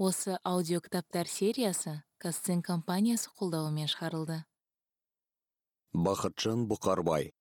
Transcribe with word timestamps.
осы 0.00 0.38
аудиокітаптар 0.48 1.28
сериясы 1.28 1.92
казцин 2.16 2.62
компаниясы 2.64 3.28
қолдауымен 3.36 3.88
шығарылды. 3.92 4.38
Бақытжан 5.92 6.62
бұқарбай. 6.70 7.34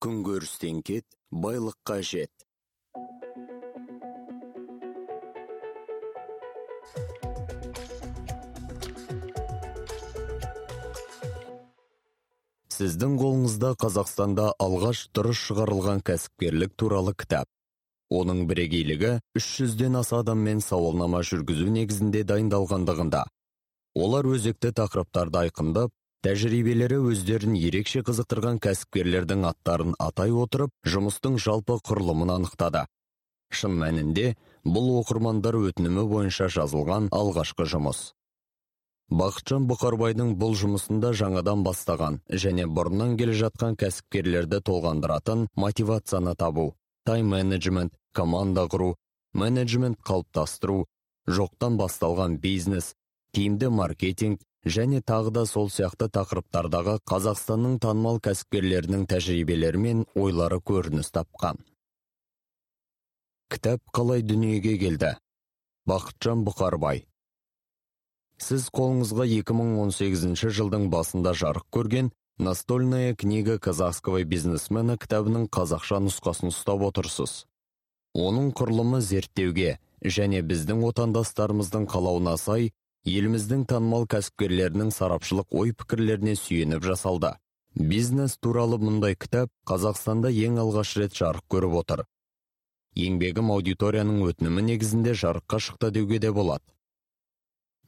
Күнкөрістен 0.00 0.80
кет 0.80 1.04
байлыққа 1.28 1.98
жет. 2.00 2.32
Сіздің 12.78 13.20
қолыңызда 13.20 13.74
қазақстанда 13.84 14.54
алғаш 14.56 15.04
дұрыс 15.12 15.44
шығарылған 15.50 16.00
кәсіпкерлік 16.00 16.78
туралы 16.80 17.12
кітап. 17.12 17.52
Оның 18.10 18.46
бірегейлігі 18.50 19.12
300-ден 19.38 20.00
аса 20.00 20.22
адаммен 20.22 20.60
сауалнама 20.64 21.22
жүргізу 21.30 21.68
негізінде 21.74 22.24
дайындалғандығында. 22.28 23.22
Олар 23.98 24.28
өзекті 24.34 24.72
тақырыптарды 24.80 25.42
айқындап 25.44 25.94
тәжірибелері 26.26 26.98
өздерін 27.12 27.56
ерекше 27.58 28.02
қызықтырған 28.06 28.60
кәсіпкерлердің 28.64 29.44
аттарын 29.48 29.96
атай 30.02 30.32
отырып 30.34 30.72
жұмыстың 30.94 31.38
жалпы 31.42 31.78
құрылымын 31.88 32.34
анықтады. 32.38 32.84
Шын 33.54 33.76
мәнінде 33.80 34.34
бұл 34.66 34.90
оқырмандар 35.00 35.56
өтінімі 35.60 36.04
бойынша 36.10 36.48
жазылған 36.52 37.08
алғашқы 37.14 37.68
жұмыс. 37.72 38.00
Бақытжан 39.08 39.64
бұқарбайдың 39.70 40.34
бұл 40.40 40.52
жұмысында 40.60 41.14
жаңадан 41.16 41.62
бастаған 41.64 42.18
және 42.44 42.66
бұрыннан 42.68 43.14
келе 43.20 43.36
жатқан 43.38 43.78
кәсіпкерлерді 43.80 44.60
толғандыратын 44.68 45.46
мотивацияны 45.56 46.34
табу. 46.36 46.74
Тайм 47.06 47.30
менеджмент 47.34 47.92
команда 48.12 48.66
құру 48.72 48.94
менеджмент 49.34 50.00
қалыптастыру 50.02 50.84
жоқтан 51.28 51.76
басталған 51.78 52.38
бизнес 52.42 52.94
тиімді 53.36 53.68
маркетинг 53.68 54.40
және 54.66 55.00
тағы 55.00 55.30
да 55.30 55.44
сол 55.46 55.68
сияқты 55.70 56.08
тақырыптардағы 56.12 56.98
қазақстанның 57.08 57.78
танымал 57.84 58.20
кәсіпкерлерінің 58.24 59.06
тәжірибелері 59.12 59.82
мен 59.84 60.04
ойлары 60.14 60.58
көрініс 60.60 61.12
тапқан. 61.14 61.60
Кітап 63.48 63.80
қалай 63.94 64.22
дүниеге 64.22 64.76
келді? 64.78 65.14
Бақытжан 65.88 66.44
бұқарбай. 66.44 67.06
Сіз 68.38 68.68
қолыңызға 68.74 69.24
2018 69.40 70.52
жылдың 70.58 70.90
басында 70.92 71.32
жарық 71.34 71.64
көрген 71.74 72.10
настольная 72.38 73.14
книга 73.14 73.58
казахского 73.58 74.22
бизнесмена 74.24 74.94
кітабының 74.96 75.48
қазақша 75.50 75.98
нұсқасын 76.04 76.52
ұстап 76.52 76.84
отырсыз. 76.86 77.46
Оның 78.14 78.52
құрылымы 78.54 79.00
зерттеуге 79.02 79.78
және 80.02 80.44
біздің 80.46 80.84
отандастарымыздың 80.86 81.88
қалауына 81.90 82.36
сай 82.38 82.70
еліміздің 83.04 83.66
танымал 83.72 84.06
кәсіпкерлерінің 84.14 84.94
сарапшылық 84.94 85.50
ой 85.50 85.74
пікірлеріне 85.74 86.36
сүйеніп 86.38 86.86
жасалды. 86.86 87.34
Бизнес 87.74 88.38
туралы 88.38 88.78
мұндай 88.78 89.18
кітап 89.18 89.50
қазақстанда 89.66 90.30
ең 90.30 90.62
алғаш 90.62 90.94
рет 91.02 91.18
жарық 91.18 91.44
көріп 91.50 91.74
отыр. 91.82 92.06
Еңбегім 92.94 93.50
аудиторияның 93.54 94.22
өтінімі 94.30 94.62
негізінде 94.72 95.14
жарыққа 95.18 95.58
шықты 95.58 95.90
деуге 95.90 96.18
де 96.18 96.30
болады. 96.32 96.62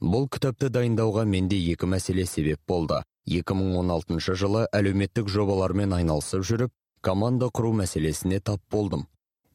Бұл 0.01 0.25
кітапты 0.33 0.71
дайындауға 0.73 1.23
менде 1.29 1.57
екі 1.71 1.85
мәселе 1.85 2.25
себеп 2.25 2.59
болды. 2.67 3.03
2016 3.29 4.35
жылы 4.35 4.65
әлеуметтік 4.73 5.29
жобалармен 5.29 5.93
айналысып 5.93 6.41
жүріп 6.41 6.71
команда 7.05 7.51
құру 7.53 7.71
мәселесіне 7.77 8.39
тап 8.41 8.61
болдым. 8.71 9.05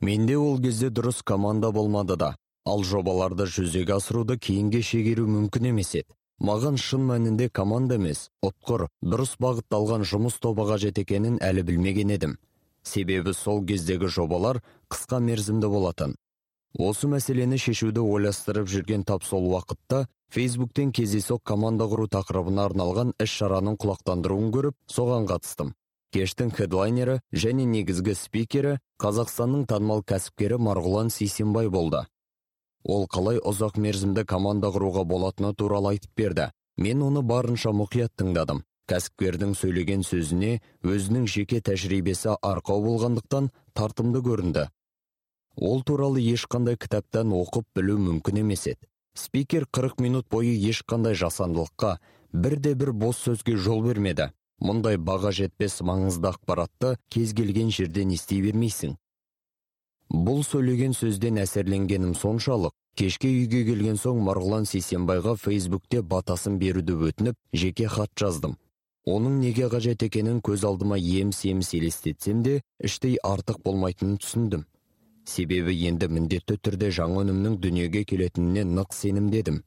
Менде 0.00 0.36
ол 0.38 0.60
кезде 0.62 0.88
дұрыс 0.88 1.22
команда 1.24 1.72
болмады 1.72 2.16
да 2.16 2.36
ал 2.64 2.84
жобаларды 2.84 3.46
жүзеге 3.50 3.96
асыруды 3.96 4.38
кейінге 4.38 4.82
шегеру 4.82 5.26
мүмкін 5.26 5.72
емес 5.72 5.94
еді. 5.94 6.14
Маған 6.38 6.76
шын 6.76 7.02
мәнінде 7.08 7.48
команда 7.48 7.96
емес 7.96 8.28
ұтқыр 8.44 8.86
дұрыс 9.02 9.34
бағытталған 9.40 10.04
жұмыс 10.06 10.38
тобы 10.38 10.66
қажет 10.68 11.00
екенін 11.00 11.40
әлі 11.40 11.64
білмеген 11.66 12.12
едім. 12.12 12.36
Себебі 12.84 13.32
сол 13.34 13.64
кездегі 13.66 14.06
жобалар 14.06 14.60
қысқа 14.92 15.18
мерзімді 15.18 15.70
болатын. 15.72 16.14
Осы 16.76 17.08
мәселені 17.08 17.56
шешуді 17.58 18.04
ойластырып 18.04 18.68
жүрген 18.68 19.06
тап 19.08 19.24
сол 19.24 19.48
уақытта 19.48 20.04
фейсбуктен 20.34 20.92
кездейсоқ 20.92 21.42
команда 21.44 21.86
құру 21.90 22.08
тақырыбына 22.12 22.66
арналған 22.68 23.14
іс 23.22 23.32
шараның 23.38 23.78
құлақтандыруын 23.82 24.52
көріп 24.54 24.76
соған 24.90 25.28
қатыстым. 25.30 25.72
Кештің 26.14 26.52
хедлайнері 26.56 27.20
және 27.32 27.66
негізгі 27.68 28.14
спикері 28.16 28.76
қазақстанның 29.02 29.66
танымал 29.70 30.04
кәсіпкері 30.06 30.58
марғұлан 30.62 31.10
сейсенбай 31.12 31.68
болды. 31.68 32.06
Ол 32.84 33.06
қалай 33.10 33.40
ұзақ 33.42 33.80
мерзімді 33.82 34.24
команда 34.24 34.70
құруға 34.74 35.04
болатыны 35.04 35.52
туралы 35.54 35.96
айтып 35.96 36.12
берді. 36.16 36.50
Мен 36.76 37.02
оны 37.02 37.22
барынша 37.22 37.72
мұқият 37.74 38.14
тыңдадым. 38.20 38.62
Кәсіпкердің 38.86 39.54
сөйлеген 39.58 40.04
сөзіне 40.06 40.60
өзінің 40.86 41.26
жеке 41.26 41.58
тәжірибесі 41.60 42.36
арқау 42.38 42.84
болғандықтан 42.84 43.50
тартымды 43.74 44.22
көрінді. 44.22 44.68
Ол 45.56 45.82
туралы 45.82 46.22
ешқандай 46.22 46.76
кітаптан 46.78 47.32
оқып 47.34 47.66
білу 47.74 47.96
мүмкін 47.98 48.44
емес 48.44 48.66
еді. 48.70 48.86
Спикер 49.18 49.66
40 49.70 50.00
минут 50.00 50.26
бойы 50.30 50.54
ешқандай 50.54 51.14
жасандылыққа 51.14 51.96
бірде 52.32 52.74
бір 52.74 52.92
бос 52.92 53.18
сөзге 53.24 53.56
жол 53.56 53.82
бермеді. 53.84 54.30
Мұндай 54.60 54.96
баға 54.96 55.32
жетпес 55.36 55.80
маңызды 55.84 56.30
ақпаратты 56.30 56.96
кез 57.12 57.34
келген 57.36 57.70
жерден 57.70 58.14
ести 58.14 58.40
бермейсің. 58.40 58.96
Бұл 60.12 60.44
сөйлеген 60.46 60.94
сөзден 60.96 61.40
әсерленгенім 61.42 62.14
соншалық. 62.16 62.72
Кешке 62.96 63.28
үйге 63.28 63.64
келген 63.66 63.98
соң 64.00 64.22
марғұлан 64.24 64.64
сейсенбайға 64.64 65.34
фейсбукте 65.36 66.00
батасын 66.00 66.56
беруді 66.60 66.94
өтініп 67.10 67.36
жеке 67.52 67.90
хат 67.92 68.14
жаздым. 68.16 68.54
Оның 69.06 69.36
неге 69.42 69.68
қажет 69.68 70.06
екенін 70.06 70.40
көз 70.40 70.64
алдыма 70.66 70.96
еміс 70.96 71.44
еміс 71.44 71.74
елестетсем 71.76 72.40
де 72.42 72.62
іштей 72.80 73.18
артық 73.22 73.60
болмайтынын 73.66 74.16
түсіндім. 74.22 74.64
Себебі 75.28 75.76
енді 75.92 76.08
міндетті 76.18 76.58
түрде 76.58 76.92
жаңа 76.98 77.24
өнімнің 77.26 77.58
дүниеге 77.62 78.04
келетініне 78.08 78.66
нық 78.76 78.94
сенімдедім 78.96 79.64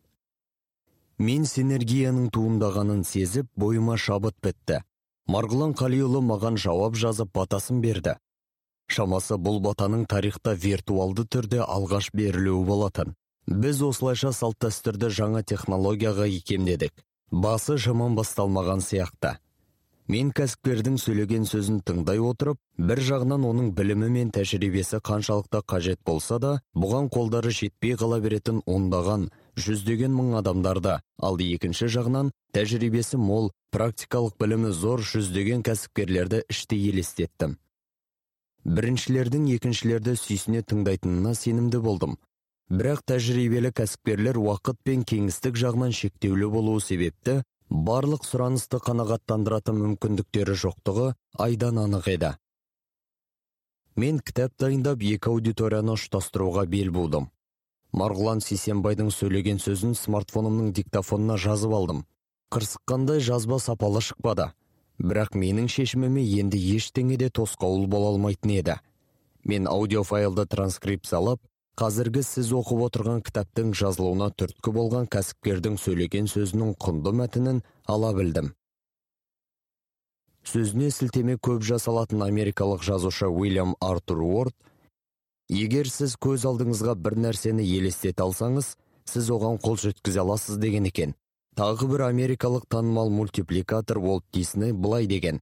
мен 1.19 1.43
синергияның 1.43 2.29
туындағанын 2.31 3.03
сезіп 3.03 3.49
бойыма 3.59 3.97
шабыт 3.99 4.37
бітті. 4.45 4.79
Марғұлан 5.29 5.75
қалиұлы 5.77 6.21
маған 6.23 6.55
жауап 6.57 6.95
жазып 6.95 7.33
батасын 7.35 7.81
берді. 7.83 8.15
Шамасы 8.89 9.35
бұл 9.35 9.59
батаның 9.61 10.05
тарихта 10.09 10.55
виртуалды 10.55 11.27
түрде 11.27 11.59
алғаш 11.65 12.09
берілуі 12.15 12.63
болатын. 12.65 13.13
Біз 13.45 13.83
осылайша 13.89 14.31
салт 14.33 14.57
дәстүрді 14.63 15.11
жаңа 15.19 15.43
технологияға 15.43 16.25
икемдедік. 16.39 16.95
Басы 17.31 17.77
жаман 17.77 18.15
басталмаған 18.15 18.81
сияқты. 18.81 19.35
Мен 20.09 20.31
кәсіпкердің 20.33 20.95
сөйлеген 20.97 21.43
сөзін 21.45 21.83
тыңдай 21.85 22.17
отырып 22.25 22.57
бір 22.81 23.01
жағынан 23.05 23.43
оның 23.45 23.67
білімі 23.77 24.07
мен 24.15 24.31
тәжірибесі 24.33 24.97
қаншалықты 25.05 25.61
қажет 25.69 25.99
болса 26.05 26.39
да 26.41 26.53
бұған 26.73 27.11
қолдары 27.13 27.51
жетпей 27.53 27.93
қала 27.99 28.17
беретін 28.23 28.63
ондаған 28.65 29.27
жүздеген 29.65 30.15
мың 30.17 30.39
адамдарды 30.39 30.95
ал 31.29 31.37
екінші 31.45 31.91
жағынан 31.93 32.31
тәжірибесі 32.57 33.19
мол 33.21 33.51
практикалық 33.75 34.33
білімі 34.41 34.71
зор 34.73 35.05
жүздеген 35.05 35.61
кәсіпкерлерді 35.67 36.41
іштей 36.49 36.89
елестеттім. 36.89 37.59
Біріншілердің 38.65 39.45
екіншілерді 39.59 40.15
сүйсіне 40.17 40.63
тыңдайтынына 40.65 41.35
сенімді 41.37 41.83
болдым. 41.85 42.17
Бірақ 42.69 43.05
тәжірибелі 43.13 43.71
кәсіпкерлер 43.77 44.41
уақыт 44.41 44.81
пен 44.85 45.05
кеңістік 45.05 45.55
жағынан 45.57 45.93
шектеулі 45.95 46.49
болуы 46.53 46.81
себепті 46.81 47.39
барлық 47.69 48.27
сұранысты 48.27 48.81
қанағаттандыратын 48.85 49.81
мүмкіндіктері 49.85 50.59
жоқтығы 50.65 51.09
айдан 51.37 51.79
анық 51.85 52.07
еді. 52.13 52.35
Мен 53.95 54.19
кітап 54.19 54.55
дайындап 54.59 55.03
екі 55.03 55.33
аудиторияны 55.33 55.97
ұштастыруға 55.97 56.65
бел 56.69 56.93
будым 56.95 57.29
марғұлан 57.95 58.41
сейсенбайдың 58.43 59.09
сөйлеген 59.13 59.59
сөзін 59.61 59.95
смартфонымның 59.97 60.73
диктофонына 60.77 61.37
жазып 61.41 61.73
алдым. 61.73 62.03
Қырсыққандай 62.53 63.21
жазба 63.21 63.59
сапалы 63.59 64.01
шықпады. 64.01 64.51
Бірақ 64.99 65.35
менің 65.37 65.69
шешіміме 65.71 66.23
енді 66.41 66.59
ештеңе 66.75 67.17
де 67.17 67.29
тосқауыл 67.29 67.87
бола 67.87 68.13
алмайтын 68.13 68.53
еді. 68.57 68.75
Мен 69.43 69.67
аудиофайлды 69.67 70.45
транскрипциялап 70.45 71.41
қазіргі 71.79 72.25
сіз 72.27 72.49
оқып 72.59 72.81
отырған 72.89 73.21
кітаптың 73.23 73.69
жазылуына 73.79 74.25
түрткі 74.35 74.71
болған 74.75 75.05
кәсіпкердің 75.13 75.77
сөйлеген 75.79 76.27
сөзінің 76.27 76.73
құнды 76.75 77.13
мәтінін 77.15 77.61
ала 77.87 78.09
білдім. 78.17 78.49
Сөзіне 80.43 80.89
сілтеме 80.91 81.37
көп 81.39 81.63
жасалатын 81.63 82.25
америкалық 82.27 82.83
жазушы 82.83 83.31
уильям 83.31 83.77
артур 83.79 84.25
уорд 84.27 84.55
егер 85.47 85.87
сіз 85.87 86.17
көз 86.19 86.43
алдыңызға 86.51 86.99
бір 86.99 87.15
нәрсені 87.29 87.63
елестете 87.63 88.27
алсаңыз 88.27 88.73
сіз 89.07 89.31
оған 89.39 89.63
қол 89.63 89.79
жеткізе 89.79 90.19
аласыз 90.27 90.59
деген 90.59 90.91
екен. 90.91 91.15
Тағы 91.55 91.87
бір 91.95 92.09
америкалық 92.11 92.67
танымал 92.67 93.09
мультипликатор 93.09 94.03
уолт 94.03 94.25
дисней 94.33 94.73
былай 94.73 95.07
деген 95.07 95.39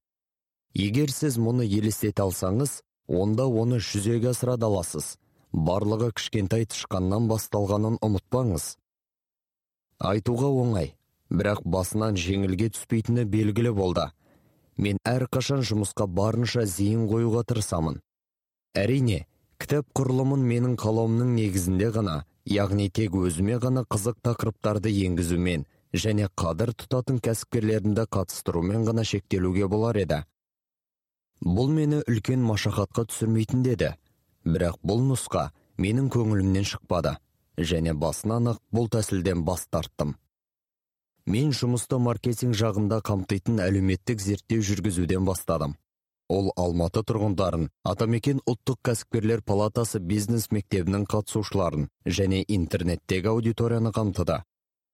егер 0.74 1.10
сіз 1.10 1.42
мұны 1.42 1.66
елестете 1.66 2.22
алсаңыз 2.22 2.84
онда 3.07 3.48
оны 3.48 3.81
жүзеге 3.81 4.36
асыра 4.38 4.54
аласыз. 4.62 5.18
Барлығы 5.54 6.12
кішкентай 6.18 6.68
тышқаннан 6.72 7.28
басталғанын 7.32 7.98
ұмытпаңыз. 8.04 8.76
Айтуға 9.98 10.50
оңай 10.64 10.94
бірақ 11.30 11.64
басынан 11.66 12.18
жеңілге 12.20 12.70
түспейтіні 12.76 13.26
белгілі 13.26 13.74
болды. 13.76 14.10
Мен 14.78 15.00
әрқашан 15.08 15.64
жұмысқа 15.66 16.06
барынша 16.08 16.66
зейін 16.70 17.08
қоюға 17.10 17.44
тырысамын. 17.50 18.02
Әрине 18.78 19.26
кітап 19.58 19.88
құрылымын 19.98 20.44
менің 20.52 20.76
қалауымның 20.78 21.34
негізінде 21.40 21.90
ғана 21.96 22.18
яғни 22.46 22.92
тек 22.94 23.16
өзіме 23.18 23.58
ғана 23.64 23.84
қызық 23.90 24.22
тақырыптарды 24.28 24.94
енгізумен 25.08 25.66
және 25.94 26.28
қадір 26.38 26.74
тұтатын 26.78 27.18
кәсіпкерлерімді 27.26 28.06
қатыстырумен 28.14 28.86
ғана 28.88 29.04
шектелуге 29.08 29.68
болар 29.68 29.98
еді. 29.98 30.22
Бұл 31.42 31.72
мені 31.74 32.04
үлкен 32.06 32.44
машақатқа 32.46 33.08
түсірмейтін 33.10 33.64
деді. 33.66 33.96
Бірақ 34.54 34.78
бұл 34.84 35.04
нұсқа 35.10 35.50
менің 35.82 36.12
көңілімнен 36.14 36.68
шықпады 36.68 37.18
және 37.58 37.94
басынан 37.98 38.54
ақ 38.54 38.62
бұл 38.74 38.90
тәсілден 38.94 39.44
бас 39.46 39.66
тарттым. 39.72 40.16
Мен 41.28 41.52
жұмысты 41.52 41.98
маркетинг 42.00 42.56
жағында 42.56 43.02
қамтитын 43.04 43.60
әлеуметтік 43.60 44.22
зерттеу 44.24 44.64
жүргізуден 44.64 45.26
бастадым. 45.28 45.76
Ол 46.32 46.52
алматы 46.60 47.04
тұрғындарын 47.08 47.70
атамекен 47.88 48.40
ұлттық 48.48 48.80
кәсіпкерлер 48.90 49.42
палатасы 49.48 50.00
бизнес 50.00 50.50
мектебінің 50.52 51.06
қатысушыларын 51.12 51.88
және 52.06 52.44
интернеттегі 52.48 53.32
аудиторияны 53.32 53.94
қамтыды. 53.96 54.42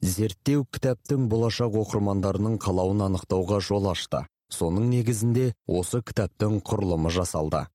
Зерттеу 0.02 0.66
кітаптың 0.74 1.30
болашақ 1.32 1.78
оқырмандарының 1.84 2.60
қалауын 2.62 3.06
анықтауға 3.08 3.62
жол 3.66 3.90
ашты. 3.94 4.26
Соның 4.54 4.90
негізінде 4.92 5.54
осы 5.66 6.02
кітаптың 6.06 6.60
құрылымы 6.62 7.10
жасалды. 7.14 7.66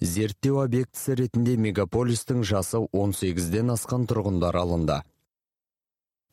Зерттеу 0.00 0.60
объектісі 0.62 1.16
ретінде 1.18 1.56
мегаполистің 1.58 2.44
жасы 2.46 2.80
18-ден 2.94 3.74
асқан 3.74 4.06
тұрғындар 4.10 4.56
алынды. 4.58 5.00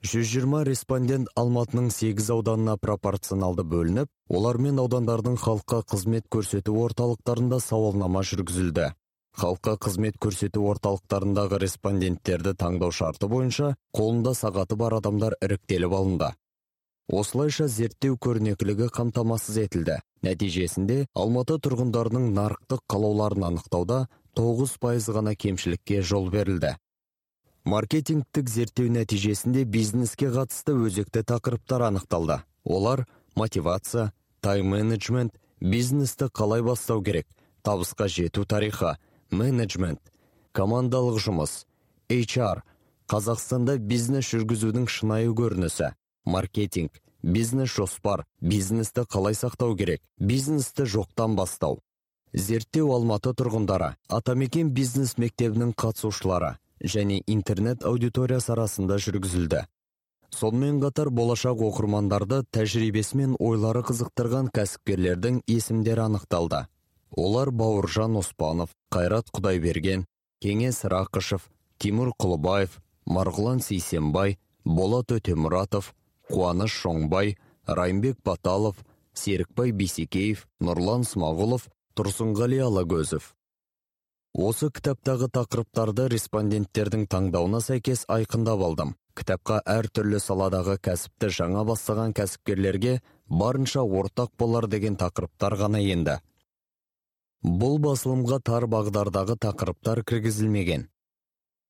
120 0.06 0.68
респондент 0.68 1.32
алматының 1.40 1.90
8 1.90 2.30
ауданына 2.36 2.76
пропорционалды 2.78 3.66
бөлініп 3.66 4.12
олармен 4.30 4.78
аудандардың 4.84 5.40
халыққа 5.42 5.82
қызмет 5.90 6.30
көрсету 6.30 6.78
орталықтарында 6.84 7.60
сауалнама 7.64 8.22
жүргізілді. 8.22 8.92
Халыққа 9.36 9.74
қызмет 9.82 10.20
көрсету 10.22 10.62
орталықтарындағы 10.70 11.58
респонденттерді 11.66 12.54
таңдау 12.54 12.94
шарты 12.94 13.28
бойынша 13.28 13.74
қолында 13.98 14.36
сағаты 14.38 14.78
бар 14.78 15.00
адамдар 15.02 15.36
іріктеліп 15.42 15.98
алынды. 15.98 16.30
Осылайша 17.08 17.68
зерттеу 17.68 18.18
көрнекілігі 18.18 18.90
қамтамасыз 18.94 19.60
етілді. 19.66 20.00
Нәтижесінде 20.26 21.06
алматы 21.14 21.60
тұрғындарының 21.62 22.32
нарықтық 22.34 22.82
қалауларын 22.90 23.46
анықтауда 23.52 24.08
9 24.36 24.78
пайыз 24.82 25.10
ғана 25.14 25.36
кемшілікке 25.36 26.02
жол 26.02 26.30
берілді. 26.34 26.76
Маркетингтік 27.66 28.50
зерттеу 28.50 28.90
нәтижесінде 28.94 29.66
бизнеске 29.66 30.30
қатысты 30.34 30.74
өзекті 30.74 31.24
тақырыптар 31.26 31.88
анықталды. 31.90 32.42
Олар 32.64 33.06
мотивация 33.36 34.12
тайм 34.42 34.70
менеджмент 34.74 35.38
бизнесті 35.62 36.26
қалай 36.30 36.62
бастау 36.62 37.02
керек 37.04 37.28
табысқа 37.64 38.08
жету 38.08 38.46
тарихы 38.46 38.98
менеджмент 39.32 40.02
командалық 40.54 41.18
жұмыс 41.22 41.66
HR 42.10 42.62
қазақстанда 43.10 43.78
бизнес 43.78 44.30
жүргізудің 44.30 44.86
шынайы 44.90 45.34
көрінісі. 45.34 45.94
Маркетинг 46.26 47.02
бизнес 47.22 47.70
жоспар 47.74 48.26
бизнесті 48.42 49.06
қалай 49.10 49.34
сақтау 49.34 49.76
керек 49.78 50.02
бизнесті 50.20 50.84
жоқтан 50.84 51.36
бастау. 51.36 51.80
Зерттеу 52.34 52.92
алматы 52.92 53.32
тұрғындары 53.32 53.96
атамекен 54.10 54.70
бизнес 54.76 55.16
мектебінің 55.18 55.74
қатысушылары 55.74 56.58
және 56.84 57.22
интернет 57.28 57.86
аудиториясы 57.86 58.52
арасында 58.54 59.00
жүргізілді. 59.00 59.66
Сонымен 60.36 60.82
қатар 60.84 61.10
болашақ 61.10 61.62
оқырмандарды 61.64 62.42
тәжірибесі 62.52 63.18
мен 63.22 63.36
ойлары 63.40 63.86
қызықтырған 63.88 64.50
кәсіпкерлердің 64.52 65.42
есімдері 65.48 66.10
анықталды. 66.10 66.66
Олар 67.16 67.52
бауыржан 67.52 68.18
оспанов 68.20 68.74
қайрат 68.92 69.32
құдайберген 69.32 70.04
кеңес 70.44 70.84
рақышев 70.92 71.48
тимур 71.80 72.12
құлыбаев 72.20 72.82
марғұлан 73.08 73.62
сейсенбай 73.64 74.38
болат 74.66 75.14
өтемұратов 75.16 75.94
қуаныш 76.32 76.76
шоңбай 76.82 77.36
райымбек 77.68 78.20
баталов 78.26 78.82
серікбай 79.16 79.72
бейсекеев 79.72 80.46
нұрлан 80.62 81.06
смағұлов 81.08 81.70
тұрсынғали 81.96 82.60
алагөзов. 82.66 83.32
Осы 84.36 84.68
кітаптағы 84.68 85.30
тақырыптарды 85.32 86.10
респонденттердің 86.12 87.06
таңдауына 87.08 87.62
сәйкес 87.64 88.04
айқындап 88.12 88.64
алдым. 88.68 88.96
Кітапқа 89.16 89.62
әртүрлі 89.64 90.20
саладағы 90.20 90.76
кәсіпті 90.84 91.30
жаңа 91.38 91.64
бастаған 91.70 92.12
кәсіпкерлерге 92.18 92.98
барынша 93.30 93.86
ортақ 93.86 94.34
болар 94.38 94.68
деген 94.68 94.98
тақырыптар 95.00 95.56
ғана 95.62 95.80
енді. 95.80 96.18
Бұл 97.46 97.80
басылымға 97.80 98.42
тар 98.44 98.68
бағдардағы 98.68 99.38
тақырыптар 99.40 100.04
кіргізілмеген. 100.04 100.90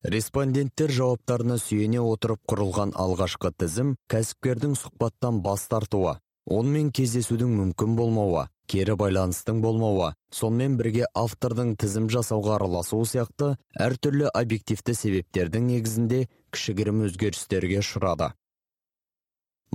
Респонденттер 0.06 0.92
жауаптарына 0.94 1.56
сүйене 1.58 2.02
отырып 2.04 2.42
құрылған 2.52 2.92
алғашқы 3.02 3.50
тізім 3.58 3.96
кәсіпкердің 4.12 4.76
сұхбаттан 4.78 5.40
бас 5.46 5.66
тартуы 5.72 6.18
онымен 6.46 6.92
кездесудің 6.94 7.56
мүмкін 7.60 7.96
болмауы 7.98 8.46
кері 8.70 8.98
байланыстың 9.02 9.64
болмауы 9.66 10.12
сонымен 10.40 10.78
бірге 10.78 11.10
автордың 11.18 11.74
тізім 11.82 12.12
жасауға 12.14 12.60
араласуы 12.60 13.10
сияқты 13.10 13.56
әртүрлі 13.88 14.30
объективті 14.30 14.94
себептердің 14.94 15.70
негізінде 15.74 16.26
кішігірім 16.54 17.06
өзгерістерге 17.10 17.82
ұшырады. 17.82 18.32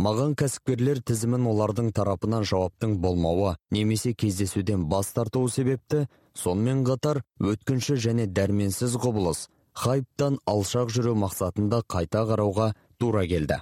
Маған 0.00 0.36
кәсіпкерлер 0.38 1.02
тізімін 1.02 1.48
олардың 1.50 1.90
тарапынан 1.92 2.46
жауаптың 2.46 3.00
болмауы 3.02 3.56
немесе 3.74 4.14
кездесуден 4.14 4.86
бас 4.88 5.10
тартуы 5.12 5.50
себепті 5.50 6.06
сонымен 6.38 6.84
қатар 6.86 7.24
өткінші 7.42 7.98
және 7.98 8.30
дәрменсіз 8.30 8.94
құбылыс 9.02 9.48
хайптан 9.74 10.38
алшақ 10.46 10.92
жүру 10.94 11.14
мақсатында 11.18 11.82
қайта 11.88 12.24
қарауға 12.28 12.72
тура 12.98 13.26
келді. 13.26 13.60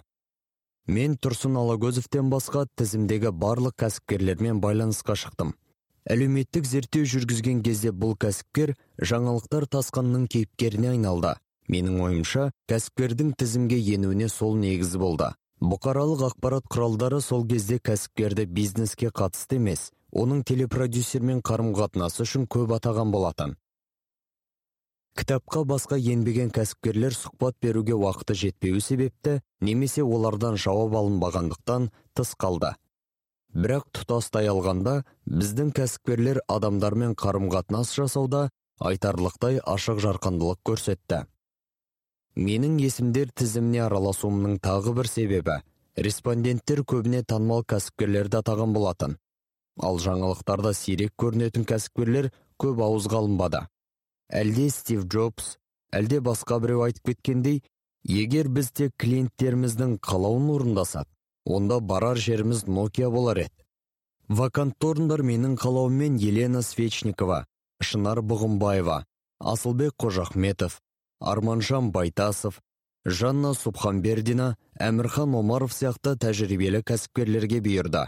Мен 0.88 1.16
тұрсын 1.20 1.58
алагөзовтен 1.60 2.30
басқа 2.32 2.64
тізімдегі 2.80 3.34
барлық 3.36 3.74
кәсіпкерлермен 3.82 4.62
байланысқа 4.64 5.18
шықтым. 5.20 5.52
Әлеуметтік 6.08 6.64
зерттеу 6.64 7.04
жүргізген 7.04 7.60
кезде 7.66 7.92
бұл 7.92 8.14
кәсіпкер 8.16 8.72
жаңалықтар 9.10 9.66
тасқанның 9.68 10.24
кейіпкеріне 10.32 10.94
айналды. 10.94 11.34
Менің 11.68 12.00
ойымша 12.00 12.48
кәсіпкердің 12.72 13.34
тізімге 13.36 13.76
енуіне 13.92 14.30
сол 14.32 14.56
негіз 14.56 14.96
болды. 14.96 15.28
Бұқаралық 15.60 16.24
ақпарат 16.30 16.64
құралдары 16.72 17.20
сол 17.20 17.44
кезде 17.44 17.76
кәсіпкерді 17.84 18.46
бизнеске 18.46 19.12
қатысты 19.12 19.58
емес 19.60 19.90
оның 20.12 20.44
телепродюсермен 20.48 21.42
қарым 21.44 21.74
қатынасы 21.76 22.24
үшін 22.24 22.46
көп 22.48 22.72
атаған 22.78 23.12
болатын. 23.12 23.56
Кітапқа 25.18 25.64
басқа 25.66 25.96
енбеген 25.98 26.52
кәсіпкерлер 26.54 27.14
сұхбат 27.16 27.56
беруге 27.64 27.96
уақыты 27.98 28.36
жетпеуі 28.38 28.80
себепті 28.84 29.40
немесе 29.60 30.04
олардан 30.06 30.54
жауап 30.54 30.92
алынбағандықтан 31.00 31.88
тыс 32.14 32.34
қалды. 32.38 32.70
Бірақ 33.50 33.88
тұтастай 33.98 34.46
алғанда 34.52 35.00
біздің 35.26 35.72
кәсіпкерлер 35.74 36.38
адамдармен 36.46 37.16
қарым 37.18 37.48
қатынас 37.50 37.90
жасауда 37.98 38.44
айтарлықтай 38.78 39.58
ашық 39.64 39.98
жарқындылық 40.04 40.60
көрсетті. 40.70 41.24
Менің 42.36 42.76
есімдер 42.84 43.32
тізіміне 43.34 43.82
араласуымның 43.88 44.60
тағы 44.62 44.92
бір 45.00 45.10
себебі 45.10 45.56
респонденттер 45.98 46.84
көбіне 46.86 47.24
танымал 47.26 47.64
кәсіпкерлерді 47.66 48.38
атаған 48.38 48.76
болатын. 48.76 49.18
Ал 49.82 49.98
жаңалықтарда 49.98 50.70
сирек 50.78 51.16
көрінетін 51.18 51.66
кәсіпкерлер 51.66 52.30
көп 52.62 52.84
ауызға 52.86 53.18
алынбады. 53.24 53.64
Әлде 54.28 54.68
стив 54.70 55.04
джобс 55.06 55.56
әлде 55.92 56.20
басқа 56.20 56.60
біреу 56.60 56.82
айтып 56.86 57.12
кеткендей 57.12 57.62
егер 58.04 58.48
біз 58.48 58.70
тек 58.72 58.92
клиенттеріміздің 59.00 59.98
қалауын 60.04 60.50
орындасақ 60.56 61.08
онда 61.48 61.80
барар 61.80 62.16
жеріміз 62.16 62.66
nokia 62.66 63.10
болар 63.10 63.40
еді. 63.46 63.64
Вакантты 64.28 64.90
орындар 64.90 65.22
менің 65.24 65.56
қалауыммен 65.56 66.18
елена 66.20 66.60
свечникова 66.62 67.46
шынар 67.80 68.20
бұғымбаева 68.20 69.04
асылбек 69.40 69.94
қожахметов 69.96 70.80
арманжан 71.20 71.90
байтасов 71.92 72.60
жанна 73.06 73.54
субханбердина 73.54 74.56
әмірхан 74.78 75.34
омаров 75.38 75.72
сияқты 75.72 76.16
тәжірибелі 76.20 76.82
кәсіпкерлерге 76.84 77.62
бұйырды. 77.64 78.04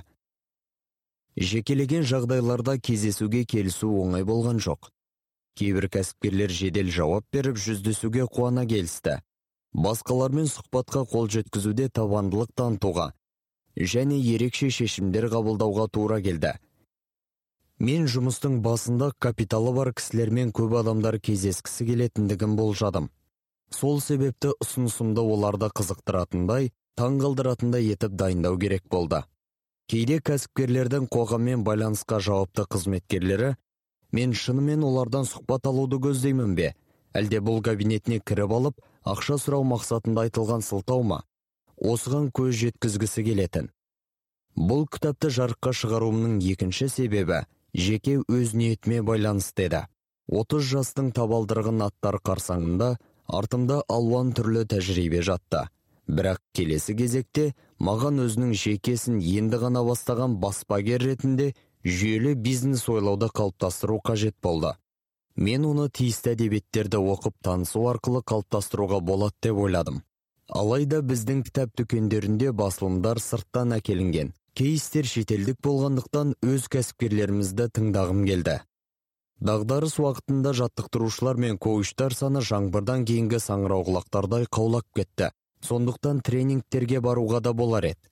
Жекелеген 1.36 2.04
жағдайларда 2.04 2.76
кездесуге 2.78 3.46
келісу 3.48 3.88
оңай 4.02 4.26
болған 4.28 4.60
жоқ. 4.60 4.90
Кейбір 5.60 5.90
кәсіпкерлер 5.92 6.52
жедел 6.56 6.88
жауап 6.88 7.26
беріп 7.34 7.58
жүздесуге 7.60 8.24
қуана 8.32 8.64
келісті. 8.68 9.20
Басқалармен 9.76 10.48
сұхбатқа 10.48 11.04
қол 11.12 11.28
жеткізуде 11.30 11.90
табандылық 11.92 12.54
танытуға 12.56 13.10
және 13.76 14.18
ерекше 14.34 14.70
шешімдер 14.74 15.28
қабылдауға 15.30 15.86
тура 15.92 16.18
келді. 16.24 16.56
Мен 17.78 18.08
жұмыстың 18.10 18.58
басында 18.64 19.12
капиталы 19.18 19.72
бар 19.76 19.92
кісілермен 19.96 20.50
көп 20.56 20.74
адамдар 20.80 21.20
кездескісі 21.20 21.86
келетіндігін 21.92 22.56
болжадым. 22.58 23.08
Сол 23.70 24.00
себепті 24.04 24.52
ұсынысымды 24.64 25.22
оларды 25.22 25.70
қызықтыратындай 25.70 26.72
таңғалдыратындай 27.00 27.92
етіп 27.94 28.16
дайындау 28.20 28.58
керек 28.58 28.84
болды. 28.90 29.22
Кейде 29.88 30.18
кәсіпкерлердің 30.20 31.06
қоғаммен 31.08 31.64
байланысқа 31.64 32.20
жауапты 32.20 32.66
қызметкерлері 32.68 33.54
мен 34.12 34.32
шынымен 34.34 34.84
олардан 34.86 35.26
сұхбат 35.28 35.66
алуды 35.70 36.00
көздеймін 36.02 36.54
бе? 36.58 36.74
Әлде 37.14 37.40
бұл 37.42 37.60
кабинетіне 37.66 38.20
кіріп 38.20 38.54
алып 38.54 38.82
ақша 39.04 39.38
сұрау 39.42 39.64
мақсатында 39.66 40.26
айтылған 40.28 40.62
сылтау 40.66 41.02
ма? 41.02 41.22
Осыған 41.80 42.28
көз 42.36 42.54
жеткізгісі 42.60 43.24
келетін. 43.26 43.70
Бұл 44.56 44.86
кітапты 44.90 45.30
жарыққа 45.32 45.72
шығаруымның 45.78 46.38
екінші 46.52 46.90
себебі 46.92 47.44
жеке 47.74 48.18
өз 48.28 48.54
ниетіме 48.54 49.00
байланысты 49.06 49.68
еді. 49.68 49.84
Отыз 50.30 50.66
жастың 50.70 51.10
табалдырығын 51.14 51.82
аттар 51.86 52.20
қарсаңында 52.22 52.96
артымда 53.26 53.80
алуан 53.88 54.32
түрлі 54.34 54.66
тәжірибе 54.70 55.22
жатты. 55.26 55.68
Бірақ 56.10 56.40
келесі 56.54 56.96
кезекте 56.98 57.52
маған 57.78 58.18
өзінің 58.26 58.54
жекесін 58.58 59.20
енді 59.22 59.60
ғана 59.62 59.82
бастаған 59.86 60.36
баспагер 60.42 61.02
ретінде 61.06 61.52
жүйелі 61.84 62.34
бизнес 62.34 62.88
ойлауды 62.88 63.30
қалыптастыру 63.32 64.00
қажет 64.04 64.36
болды. 64.42 64.74
Мен 65.36 65.64
оны 65.64 65.88
тиісті 65.88 66.34
әдебиеттерді 66.34 67.00
оқып 67.00 67.36
танысу 67.44 67.86
арқылы 67.88 68.20
қалыптастыруға 68.26 69.00
болады 69.00 69.36
деп 69.42 69.60
ойладым. 69.62 70.02
Алайда 70.48 71.00
біздің 71.00 71.44
кітап 71.46 71.76
дүкендерінде 71.78 72.50
басылымдар 72.52 73.20
сырттан 73.22 73.76
әкелінген. 73.78 74.34
Кейстер 74.58 75.06
шетелдік 75.06 75.60
болғандықтан 75.62 76.34
өз 76.42 76.66
кәсіпкерлерімізді 76.74 77.68
тыңдағым 77.76 78.24
келді. 78.26 78.56
Дағдарыс 79.40 79.94
уақытында 80.02 80.52
жаттықтырушылар 80.58 81.38
мен 81.40 81.56
коучтар 81.56 82.12
саны 82.12 82.42
жаңбырдан 82.44 83.06
кейінгі 83.08 83.38
саңырауқұлақтардай 83.40 84.50
қаулап 84.50 84.84
кетті. 84.92 85.30
Сондықтан 85.64 86.20
тренингтерге 86.26 87.00
баруға 87.00 87.40
да 87.40 87.54
болар 87.54 87.86
еді. 87.92 88.10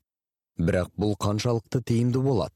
Бірақ 0.57 0.95
бұл 0.97 1.19
қаншалықты 1.21 1.83
тиімді 1.83 2.23
болады? 2.25 2.55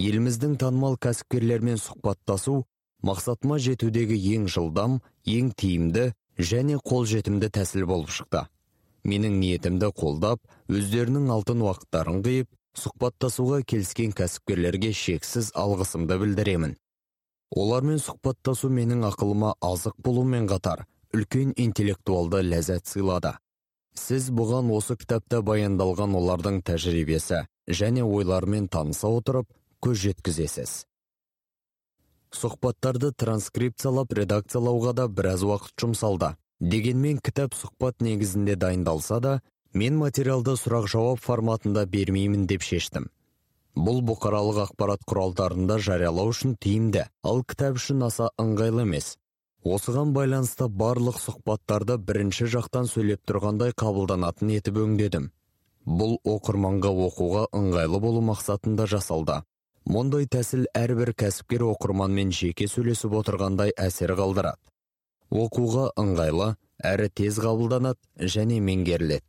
Еліміздің 0.00 0.56
танымал 0.58 0.96
кәсіпкерлермен 0.98 1.78
сұхбаттасу 1.78 2.64
мақсатыма 3.06 3.60
жетудегі 3.62 4.16
ең 4.34 4.48
жылдам 4.50 4.98
ең 5.28 5.52
тиімді 5.54 6.10
және 6.38 6.80
қолжетімді 6.82 7.50
тәсіл 7.54 7.86
болып 7.86 8.10
шықты. 8.10 8.46
Менің 9.04 9.38
ниетімді 9.38 9.92
қолдап 9.94 10.40
өздерінің 10.72 11.30
алтын 11.30 11.62
уақыттарын 11.66 12.22
қиып 12.24 12.48
сұхбаттасуға 12.80 13.60
келіскен 13.62 14.14
кәсіпкерлерге 14.16 14.90
шексіз 14.96 15.52
алғысымды 15.54 16.18
білдіремін. 16.22 16.74
Олармен 17.54 18.00
сұхбаттасу 18.02 18.72
менің 18.72 19.04
ақылыма 19.12 19.54
азық 19.62 20.00
болумен 20.02 20.48
қатар 20.50 20.86
үлкен 21.14 21.52
интеллектуалды 21.54 22.42
ләззат 22.42 22.88
сыйлады. 22.90 23.36
Сіз 23.94 24.32
бұған 24.34 24.72
осы 24.74 24.96
кітапта 24.98 25.38
баяндалған 25.46 26.16
олардың 26.18 26.64
тәжірибесі 26.66 27.44
және 27.68 28.02
ойларымен 28.02 28.66
таныса 28.66 29.06
отырып 29.06 29.46
көз 29.84 30.00
жеткізесіз. 30.08 30.72
Сұхбаттарды 32.34 33.12
транскрипциялап 33.14 34.14
редакциялауға 34.18 34.94
да 34.98 35.06
біраз 35.08 35.44
уақыт 35.46 35.76
жұмсалды. 35.84 36.34
Дегенмен 36.60 37.20
кітап 37.22 37.54
сұхбат 37.54 38.02
негізінде 38.02 38.56
дайындалса 38.56 39.20
да 39.20 39.34
мен 39.74 39.98
материалды 40.00 40.56
сұрақ 40.58 40.88
жауап 40.90 41.22
форматында 41.22 41.84
бермеймін 41.90 42.48
деп 42.50 42.66
шештім. 42.66 43.10
Бұл 43.74 44.00
бұқаралық 44.06 44.60
ақпарат 44.64 45.06
құралдарында 45.10 45.78
жариялау 45.82 46.30
үшін 46.30 46.56
тиімді 46.62 47.06
ал 47.26 47.42
кітап 47.42 47.78
үшін 47.80 48.04
аса 48.06 48.30
ыңғайлы 48.38 48.84
емес. 48.86 49.16
Осыған 49.64 50.12
байланысты 50.14 50.68
барлық 50.68 51.18
сұхбаттарды 51.22 51.96
бірінші 51.98 52.50
жақтан 52.52 52.86
сөйлеп 52.90 53.22
тұрғандай 53.26 53.72
қабылданатын 53.72 54.52
етіп 54.58 54.78
өңдедім. 54.84 55.30
Бұл 55.86 56.18
оқырманға 56.22 56.92
оқуға 57.08 57.48
ыңғайлы 57.56 58.00
болу 58.00 58.22
мақсатында 58.30 58.86
жасалды. 58.90 59.42
Мұндай 59.84 60.26
тәсіл 60.30 60.64
әрбір 60.74 61.12
кәсіпкер 61.18 61.66
оқырманмен 61.68 62.32
жеке 62.32 62.68
сөйлесіп 62.70 63.14
отырғандай 63.20 63.74
әсер 63.76 64.14
қалдырады. 64.16 64.60
Оқуға 65.30 65.90
ыңғайлы 66.00 66.54
әрі 66.84 67.08
тез 67.10 67.40
қабылданады 67.42 68.28
және 68.34 68.60
меңгеріледі. 68.64 69.26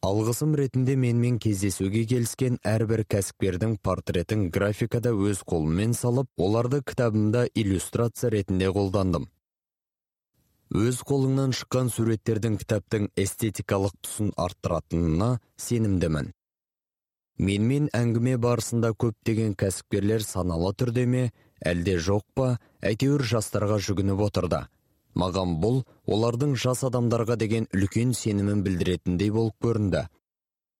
Алғысым 0.00 0.54
ретінде 0.56 0.94
менімен 0.96 1.36
кездесуге 1.44 2.06
келіскен 2.08 2.56
әрбір 2.64 3.02
кәсіпкердің 3.12 3.74
портретін 3.84 4.46
графикада 4.54 5.12
өз 5.12 5.42
қолыммен 5.44 5.92
салып 5.92 6.30
оларды 6.40 6.80
кітабымда 6.80 7.44
иллюстрация 7.52 8.30
ретінде 8.32 8.70
қолдандым. 8.72 9.26
Өз 10.70 11.02
қолыңнан 11.04 11.52
шыққан 11.58 11.90
суреттердің 11.92 12.56
кітаптың 12.62 13.10
эстетикалық 13.18 13.92
тұсын 14.00 14.32
арттыратынына 14.38 15.34
сенімдімін. 15.58 16.30
Менімен 17.40 17.88
әңгіме 17.96 18.36
барысында 18.40 18.90
көптеген 19.00 19.54
кәсіпкерлер 19.60 20.24
саналы 20.24 20.74
түрде 20.76 21.06
ме 21.08 21.22
әлде 21.66 21.96
жоқ 22.04 22.24
па 22.36 22.48
әйтеуір 22.84 23.24
жастарға 23.32 23.78
жүгініп 23.86 24.20
отырды. 24.26 24.60
Маған 25.16 25.56
бұл 25.62 25.80
олардың 26.06 26.54
жас 26.60 26.84
адамдарға 26.86 27.36
деген 27.40 27.66
үлкен 27.74 28.12
сенімін 28.14 28.60
білдіретіндей 28.66 29.32
болып 29.34 29.56
көрінді. 29.64 30.04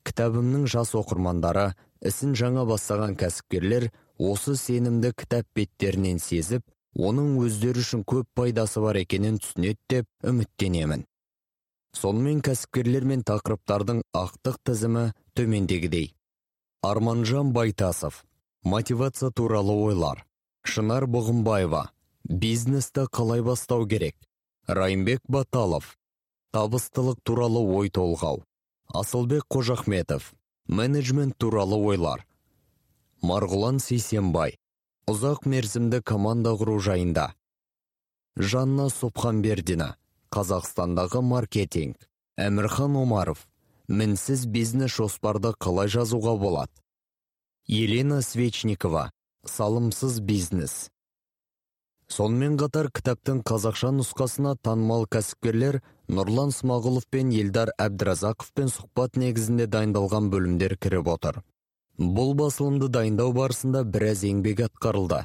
Кітабымның 0.06 0.68
жас 0.70 0.92
оқырмандары 1.00 1.70
ісін 2.06 2.36
жаңа 2.38 2.66
бастаған 2.68 3.16
кәсіпкерлер 3.20 3.90
осы 4.18 4.56
сенімді 4.60 5.14
кітап 5.16 5.48
беттерінен 5.56 6.20
сезіп 6.20 6.64
оның 6.96 7.34
өздері 7.40 7.82
үшін 7.84 8.04
көп 8.04 8.28
пайдасы 8.36 8.84
бар 8.84 9.00
екенін 9.00 9.40
түсінеді 9.40 9.80
деп 9.88 10.30
үміттенемін. 10.30 11.04
Сонымен 11.96 12.40
кәсіпкерлер 12.46 13.04
мен 13.08 13.24
тақырыптардың 13.26 14.04
ақтық 14.14 14.60
тізімі 14.68 15.10
төмендегідей. 15.34 16.12
Арманжан 16.82 17.52
байтасов. 17.52 18.24
Мотивация 18.62 19.30
туралы 19.30 19.72
ойлар. 19.72 20.24
Шынар 20.64 21.06
бұғымбаева. 21.08 21.88
Бизнесті 22.24 23.06
қалай 23.08 23.42
бастау 23.42 23.86
керек? 23.86 24.16
Райымбек 24.66 25.20
баталов. 25.28 25.96
Табыстылық 26.52 27.20
туралы 27.22 27.60
ой 27.60 27.90
толғау. 27.90 28.44
Асылбек 28.92 29.44
қожахметов. 29.48 30.32
Менеджмент 30.66 31.36
туралы 31.38 31.76
ойлар. 31.76 32.26
Марғұлан 33.22 33.80
сейсенбай. 33.80 34.56
Ұзақ 35.08 35.46
мерзімді 35.48 36.02
команда 36.02 36.54
құру 36.56 36.78
жайында. 36.80 37.34
Жанна 38.36 38.88
субханбердина 38.88 39.96
қазақстандағы 40.30 41.20
маркетинг. 41.20 41.96
Әмірхан 42.38 42.96
омаров. 42.96 43.49
Мінсіз 43.90 44.46
бизнес 44.46 44.94
жоспарды 44.94 45.50
қалай 45.58 45.90
жазуға 45.90 46.36
болады? 46.38 46.72
Елена 47.66 48.22
свечникова 48.22 49.10
салымсыз 49.46 50.20
бизнес 50.22 50.88
сонымен 52.10 52.56
қатар 52.58 52.88
кітаптың 52.94 53.42
қазақша 53.46 53.90
нұсқасына 53.94 54.56
танымал 54.66 55.06
кәсіпкерлер 55.14 55.80
нұрлан 56.10 56.50
смағұлов 56.54 57.06
пен 57.14 57.30
елдар 57.34 57.70
әбдіразақовпен 57.78 58.70
сұхбат 58.74 59.18
негізінде 59.22 59.68
дайындалған 59.70 60.30
бөлімдер 60.32 60.74
кіріп 60.82 61.10
отыр. 61.14 61.40
Бұл 61.98 62.34
басылымды 62.34 62.88
дайындау 62.90 63.34
барысында 63.36 63.84
біраз 63.84 64.24
еңбек 64.26 64.64
атқарылды. 64.66 65.22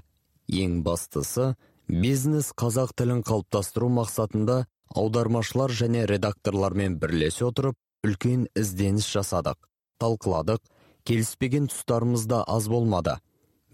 Ең 0.62 0.84
бастысы 0.86 1.56
бизнес 1.88 2.52
қазақ 2.54 2.94
тілін 3.00 3.24
қалыптастыру 3.26 3.90
мақсатында 3.98 4.66
аудармашылар 4.94 5.74
және 5.74 6.06
редакторлармен 6.12 7.00
бірлесе 7.02 7.48
отырып 7.50 7.80
үлкен 8.06 8.46
ізденіс 8.56 9.08
жасадық 9.10 9.60
талқыладық 10.02 10.62
келіспеген 11.10 11.68
тұстарымыз 11.72 12.26
да 12.30 12.44
аз 12.48 12.70
болмады. 12.72 13.18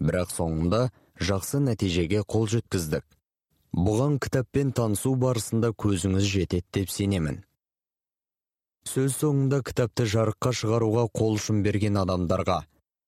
Бірақ 0.02 0.32
соңында 0.34 0.82
жақсы 1.20 1.62
нәтижеге 1.68 2.24
қол 2.26 2.48
жеткіздік. 2.56 3.04
Бұған 3.72 4.18
кітаппен 4.20 4.74
танысу 4.76 5.14
барысында 5.16 5.72
көзіңіз 5.72 6.26
жетеді 6.28 6.66
деп 6.74 6.90
сенемін. 6.92 7.40
Сөз 8.88 9.14
соңында 9.20 9.62
кітапты 9.62 10.08
жарыққа 10.10 10.52
шығаруға 10.58 11.06
қол 11.14 11.38
ұшын 11.38 11.62
берген 11.62 12.00
адамдарға 12.02 12.62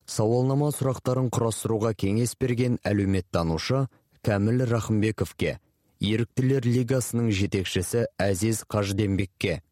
сауалнама 0.07 0.71
сұрақтарын 0.77 1.31
құрастыруға 1.33 1.95
кеңес 1.97 2.35
берген 2.41 2.77
әлеуметтанушы 2.85 3.87
кәміл 4.27 4.65
рахымбековке 4.69 5.59
еріктілер 6.05 6.67
лигасының 6.69 7.31
жетекшісі 7.33 8.05
әзиз 8.21 8.63
қажденбекке 8.69 9.63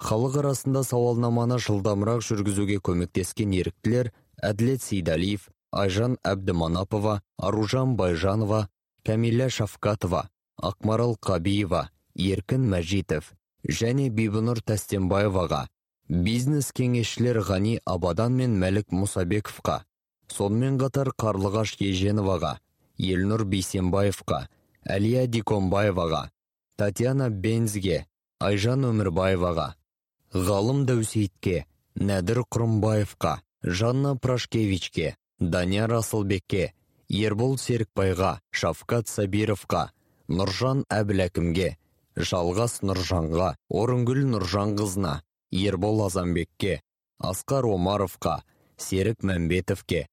халық 0.00 0.38
арасында 0.42 0.82
сауалнаманы 0.88 1.58
жылдамырақ 1.60 2.22
жүргізуге 2.24 2.78
көмектескен 2.88 3.52
еріктілер 3.60 4.12
әділет 4.50 4.82
сейдалиев 4.82 5.48
айжан 5.82 6.16
әбдіманапова 6.26 7.20
аружан 7.48 7.96
байжанова 8.00 8.62
кәмилә 9.06 9.50
шафкатова 9.56 10.22
ақмарал 10.70 11.16
қабиева 11.26 11.88
еркін 12.16 12.64
мәжитов 12.72 13.34
және 13.80 14.08
бибінұр 14.16 14.62
тәстенбаеваға 14.70 15.66
бизнес 16.08 16.72
кеңесшілер 16.76 17.42
ғани 17.50 17.76
абадан 17.84 18.34
мен 18.40 18.56
мәлік 18.62 18.90
мұсабековқа 18.96 19.82
сонымен 20.32 20.78
қатар 20.80 21.12
қарлығаш 21.22 21.76
еженоваға 21.90 22.56
елнұр 22.98 23.44
бейсенбаевқа 23.52 24.46
әлия 24.96 25.26
диконбаеваға 25.28 26.24
татьяна 26.80 27.28
бензге 27.30 28.06
айжан 28.40 28.88
өмірбаеваға 28.88 29.74
ғалым 30.30 30.84
дәусейітке 30.86 31.64
нәдір 31.98 32.44
құрымбаевқа 32.54 33.40
жанна 33.64 34.14
прашкевичке 34.14 35.16
данияр 35.40 35.96
асылбекке 35.96 36.70
ербол 37.08 37.56
серікбайға 37.58 38.36
шавкат 38.54 39.10
сабировқа 39.10 39.88
нұржан 40.30 40.84
әбіләкімге 40.86 41.72
жалғас 42.30 42.78
нұржанға 42.86 43.56
орынгүл 43.80 44.22
нұржанқызына 44.36 45.16
ербол 45.50 46.04
азамбекке 46.06 46.78
асқар 47.18 47.66
омаровқа 47.66 48.38
серік 48.78 49.26
мәмбетовке 49.26 50.06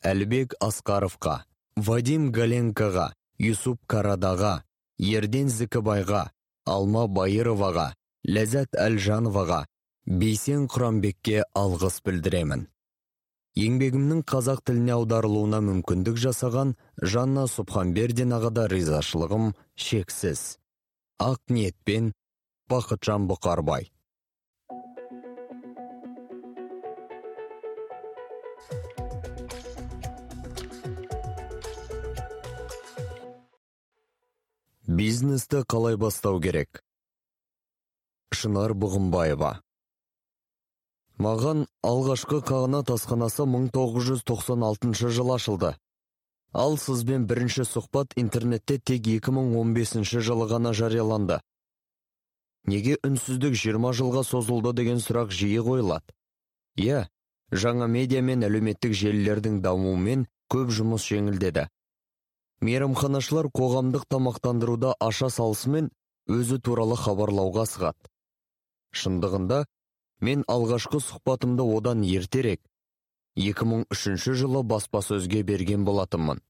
әлбек 0.00 0.56
асқаровқа 0.64 1.42
вадим 1.76 2.32
галенкаға 2.32 3.10
юсуп 3.36 3.84
карадаға 3.86 4.62
ерден 4.96 5.52
зікібайға 5.52 6.30
алма 6.64 7.04
байыроваға 7.06 7.90
ләззат 8.26 8.80
әлжановаға 8.88 9.62
бейсен 10.24 10.66
құрамбекке 10.72 11.44
алғыс 11.62 12.02
білдіремін 12.04 12.66
еңбегімнің 13.58 14.22
қазақ 14.30 14.60
тіліне 14.68 14.92
аударылуына 14.94 15.58
мүмкіндік 15.66 16.18
жасаған 16.22 16.74
жанна 17.14 17.46
субханбердинаға 17.50 18.50
да 18.54 18.66
ризашылығым 18.70 19.52
шексіз. 19.74 20.58
Ақ 21.18 21.40
ниетпен 21.50 22.12
бақытжан 22.70 23.26
бұқарбай. 23.30 23.90
Бизнесті 34.98 35.64
қалай 35.68 35.98
бастау 36.00 36.38
керек? 36.40 36.82
Шынар 38.38 38.74
бұғымбаева. 38.82 39.58
Маған 41.18 41.64
алғашқы 41.82 42.38
қағанат 42.46 42.92
асханасы 42.94 43.42
1996 43.42 45.10
жыл 45.16 45.32
ашылды. 45.34 45.74
Ал 46.54 46.78
сізбен 46.78 47.26
бірінші 47.26 47.66
сұхбат 47.66 48.14
интернетте 48.16 48.78
тек 48.78 49.02
2015 49.02 50.22
жылы 50.22 50.46
ғана 50.52 50.72
жарияланды. 50.72 51.40
Неге 52.70 52.96
үнсіздік 53.02 53.56
20 53.58 53.96
жылға 53.98 54.22
созылды 54.28 54.72
деген 54.78 55.02
сұрақ 55.02 55.34
жиі 55.34 55.64
қойылады. 55.66 56.14
Иә 56.78 57.08
жаңа 57.50 57.88
медиа 57.90 58.22
мен 58.22 58.44
әлеуметтік 58.46 58.94
желілердің 58.94 59.58
дамуымен 59.64 60.26
көп 60.52 60.70
жұмыс 60.78 61.06
жеңілдеді. 61.10 61.66
Мейрамханашылар 62.60 63.50
қоғамдық 63.54 64.06
тамақтандыруда 64.10 64.94
аша 65.00 65.28
салысымен 65.34 65.90
өзі 66.28 66.60
туралы 66.62 66.96
хабарлауға 66.96 67.66
асығады. 67.66 68.10
Шындығында 68.92 69.64
мен 70.24 70.44
алғашқы 70.48 71.00
сұхбатымды 71.04 71.66
одан 71.76 72.02
ертерек 72.02 72.60
2003 73.38 74.34
жылы 74.40 74.64
баспасөзге 74.66 75.42
берген 75.46 75.84
болатынмын. 75.86 76.40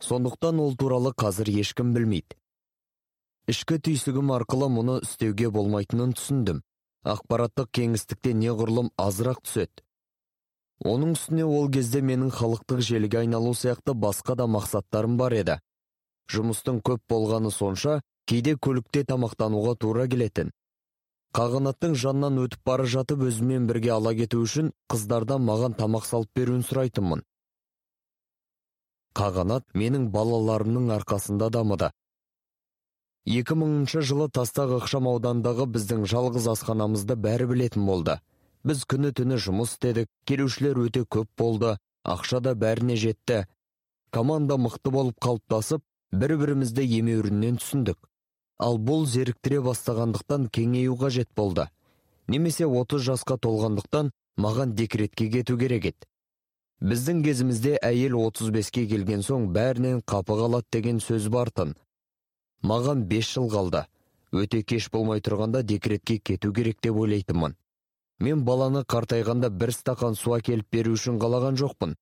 Сондықтан 0.00 0.60
ол 0.60 0.76
туралы 0.76 1.12
қазір 1.12 1.50
ешкім 1.60 1.92
білмейді. 1.94 2.38
Ішкі 3.52 3.76
түйсігім 3.84 4.32
арқылы 4.32 4.70
мұны 4.72 5.00
істеуге 5.04 5.50
болмайтынын 5.52 6.14
түсіндім. 6.16 6.62
Ақпараттық 7.04 7.68
кеңістікте 7.76 8.32
неғұрлым 8.40 8.88
азырақ 8.96 9.42
түседі. 9.44 9.84
Оның 10.84 11.12
үстіне 11.18 11.44
ол 11.44 11.68
кезде 11.72 12.00
менің 12.00 12.32
халықтық 12.32 12.80
желіге 12.80 13.20
айналу 13.20 13.52
сияқты 13.52 13.92
басқа 13.92 14.38
да 14.40 14.48
мақсаттарым 14.48 15.18
бар 15.20 15.36
еді. 15.36 15.58
Жұмыстың 16.32 16.80
көп 16.88 17.04
болғаны 17.08 17.52
сонша 17.52 18.00
кейде 18.24 18.56
көлікте 18.56 19.04
тамақтануға 19.04 19.76
тура 19.76 20.08
келетін. 20.08 20.50
Қағанаттың 21.34 21.94
жанынан 21.98 22.36
өтіп 22.44 22.60
бара 22.68 22.84
жатып 22.90 23.24
өзімен 23.28 23.64
бірге 23.66 23.90
ала 23.96 24.12
кету 24.14 24.42
үшін 24.44 24.68
қыздардан 24.92 25.42
маған 25.42 25.74
тамақ 25.80 26.06
салып 26.06 26.30
беруін 26.38 26.62
сұрайтынмын. 26.68 27.24
Қағанат 29.18 29.66
менің 29.74 30.08
балаларымның 30.14 30.92
арқасында 30.94 31.50
дамыды. 31.56 31.90
2000 33.34 34.04
жылы 34.10 34.28
тастақ 34.38 34.76
ықшам 34.78 35.10
аудандағы 35.10 35.66
біздің 35.74 36.06
жалғыз 36.12 36.46
асханамызды 36.54 37.18
бәрі 37.26 37.50
білетін 37.50 37.86
болды. 37.90 38.18
Біз 38.64 38.86
күні 38.86 39.10
түні 39.18 39.40
жұмыс 39.42 39.74
істедік 39.74 40.10
келушілер 40.28 40.82
өте 40.86 41.02
көп 41.02 41.30
болды 41.38 41.76
ақша 42.04 42.40
да 42.46 42.54
бәріне 42.54 42.96
жетті. 43.00 43.46
Команда 44.14 44.54
мықты 44.60 44.92
болып 44.94 45.18
қалыптасып 45.18 45.82
бір 46.12 46.36
бірімізді 46.42 46.84
емеуріннен 46.98 47.58
түсіндік. 47.58 47.98
Ал 48.58 48.78
бұл 48.78 49.06
зеріктіре 49.06 49.60
бастағандықтан 49.64 50.48
кеңею 50.48 50.96
қажет 51.00 51.30
болды. 51.36 51.68
Немесе 52.28 52.66
30 52.66 53.02
жасқа 53.08 53.38
толғандықтан 53.38 54.10
маған 54.38 54.74
декретке 54.74 55.28
кету 55.30 55.58
керек 55.58 55.86
еді. 55.92 56.06
Біздің 56.82 57.22
кезімізде 57.24 57.78
әйел 57.82 58.18
35-ке 58.18 58.86
келген 58.88 59.22
соң 59.22 59.50
бәрінен 59.54 60.02
қапы 60.02 60.36
қалады 60.38 60.66
деген 60.72 61.00
сөз 61.00 61.28
бартын 61.28 61.74
маған 62.64 63.04
5 63.10 63.28
жыл 63.34 63.50
қалды. 63.52 63.84
Өте 64.32 64.62
кеш 64.62 64.88
болмай 64.90 65.20
тұрғанда 65.20 65.62
декретке 65.62 66.18
кету 66.18 66.52
керек 66.52 66.80
деп 66.82 66.96
ойлайтынмын. 66.96 67.54
Мен 68.20 68.44
баланы 68.44 68.82
қартайғанда 68.82 69.50
бір 69.50 69.70
стақан 69.76 70.16
су 70.18 70.34
әкеліп 70.38 70.70
беру 70.72 70.94
үшін 70.96 71.20
қалаған 71.22 71.58
жоқпын. 71.60 71.94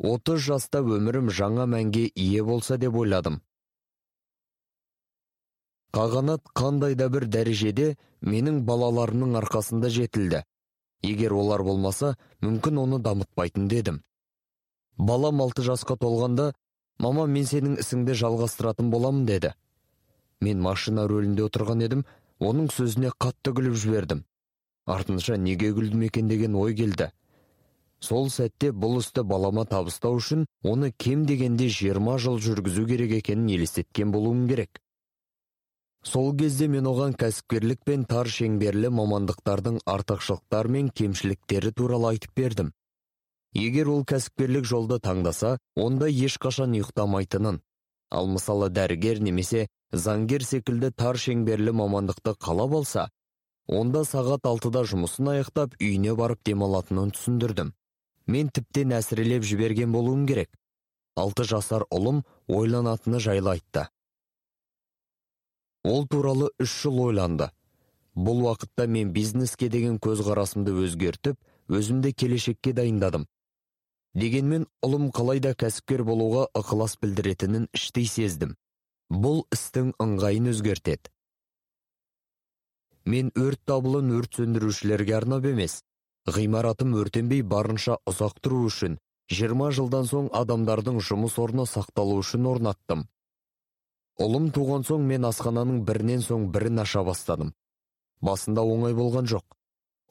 30 0.00 0.40
жаста 0.46 0.80
өмірім 0.80 1.30
жаңа 1.30 1.66
мәнге 1.68 2.08
ие 2.14 2.42
болса 2.42 2.78
деп 2.78 2.96
ойладым. 2.96 3.40
Қағанат 5.96 6.52
қандай 6.54 6.94
да 6.94 7.08
бір 7.10 7.26
дәрежеде 7.26 7.96
менің 8.22 8.62
балаларымның 8.68 9.36
арқасында 9.40 9.90
жетілді. 9.90 10.44
Егер 11.02 11.32
олар 11.32 11.64
болмаса 11.64 12.14
мүмкін 12.44 12.78
оны 12.84 12.98
дамытпайтын 13.02 13.68
дедім. 13.68 14.02
Балам 14.98 15.40
алты 15.42 15.64
жасқа 15.66 15.96
толғанда 15.96 16.52
мама 16.98 17.26
мен 17.26 17.46
сенің 17.48 17.78
ісіңді 17.80 18.16
жалғастыратын 18.22 18.90
боламын 18.92 19.24
деді. 19.26 19.54
Мен 20.40 20.60
машина 20.60 21.06
рөлінде 21.08 21.46
отырған 21.48 21.86
едім 21.86 22.04
оның 22.40 22.68
сөзіне 22.74 23.14
қатты 23.18 23.54
күліп 23.56 23.78
жібердім. 23.80 24.24
Артынша 24.86 25.36
неге 25.36 25.72
күлдім 25.72 26.04
екен? 26.06 26.28
деген 26.28 26.54
ой 26.54 26.74
келді. 26.74 27.10
Сол 28.00 28.30
сәтте 28.32 28.70
бұл 28.72 29.00
істі 29.00 29.22
балама 29.28 29.66
табыстау 29.68 30.16
үшін 30.20 30.46
оны 30.64 30.92
кем 30.96 31.26
дегенде 31.28 31.68
жиырма 31.68 32.16
жыл 32.18 32.38
жүргізу 32.40 32.86
керек 32.88 33.12
екенін 33.18 33.50
елестеткен 33.56 34.12
болуым 34.12 34.46
керек. 34.48 34.80
Сол 36.02 36.34
кезде 36.36 36.68
мен 36.68 36.86
оған 36.90 37.16
кәсіпкерлік 37.20 37.84
пен 37.84 38.04
тар 38.04 38.28
шеңберлі 38.28 38.90
мамандықтардың 38.98 39.80
артықшылықтары 39.94 40.74
мен 40.76 40.90
кемшіліктері 40.90 41.72
туралы 41.72 42.14
айтып 42.14 42.36
бердім. 42.36 42.72
Егер 43.54 43.88
ол 43.88 44.04
кәсіпкерлік 44.04 44.64
жолды 44.64 45.00
таңдаса 45.02 45.58
онда 45.76 46.06
ешқашан 46.08 46.76
ұйықтамайтынын 46.78 47.60
ал 48.10 48.26
мысалы 48.26 48.68
дәрігер 48.74 49.20
немесе 49.22 49.66
заңгер 49.92 50.44
секілді 50.46 50.90
тар 51.02 51.18
шеңберлі 51.24 51.74
мамандықты 51.80 52.34
қалап 52.46 52.74
алса 52.80 53.08
онда 53.80 54.02
сағат 54.06 54.46
алтыда 54.50 54.82
жұмысын 54.92 55.30
аяқтап 55.34 55.76
үйіне 55.78 56.16
барып 56.18 56.42
демалатынын 56.46 57.12
түсіндірдім. 57.14 57.70
Мен 58.26 58.50
тіптен 58.50 58.94
әсірелеп 58.98 59.46
жіберген 59.46 59.92
болуым 59.94 60.26
керек. 60.26 60.50
Алты 61.16 61.44
жасар 61.46 61.86
ұлым 61.90 62.24
ойланатыны 62.48 63.20
жайлы 63.22 63.54
айтты. 63.54 63.86
Ол 65.84 66.06
туралы 66.06 66.50
үш 66.60 66.74
жыл 66.82 67.00
ойланды. 67.06 67.50
Бұл 68.14 68.44
уақытта 68.46 68.86
мен 68.86 69.12
бизнеске 69.12 69.68
деген 69.68 69.98
көзқарасымды 70.02 70.74
өзгертіп 70.84 71.38
өзімді 71.68 72.12
келешекке 72.12 72.72
дайындадым. 72.72 73.26
Дегенмен 74.14 74.66
ұлым 74.82 75.10
қалайда 75.14 75.54
кәсіпкер 75.54 76.02
болуға 76.04 76.48
ықылас 76.58 76.96
білдіретінін 77.02 77.68
іштей 77.76 78.08
сездім. 78.10 78.56
Бұл 79.10 79.44
істің 79.54 79.94
ыңғайын 80.02 80.50
өзгертеді. 80.50 81.12
Мен 83.06 83.30
өрт 83.38 83.62
дабылын 83.66 84.10
өрт 84.18 84.36
сөндірушілерге 84.40 85.14
арнап 85.16 85.46
емес 85.48 85.80
ғимаратым 86.28 86.92
өртенбей 87.00 87.40
барынша 87.42 87.96
ұзақ 88.10 88.42
тұру 88.44 88.66
үшін 88.68 88.98
20 89.32 89.72
жылдан 89.78 90.10
соң 90.10 90.28
адамдардың 90.36 91.00
жұмыс 91.06 91.38
орны 91.40 91.64
сақталу 91.70 92.18
үшін 92.20 92.46
орнаттым. 92.50 93.06
Ұлым 94.20 94.50
туған 94.52 94.84
соң 94.84 95.06
мен 95.08 95.24
асхананың 95.24 95.80
бірінен 95.88 96.20
соң 96.24 96.50
бірін 96.54 96.82
аша 96.82 97.00
бастадым. 97.06 97.54
Басында 98.20 98.64
оңай 98.68 98.92
болған 98.98 99.28
жоқ. 99.32 99.46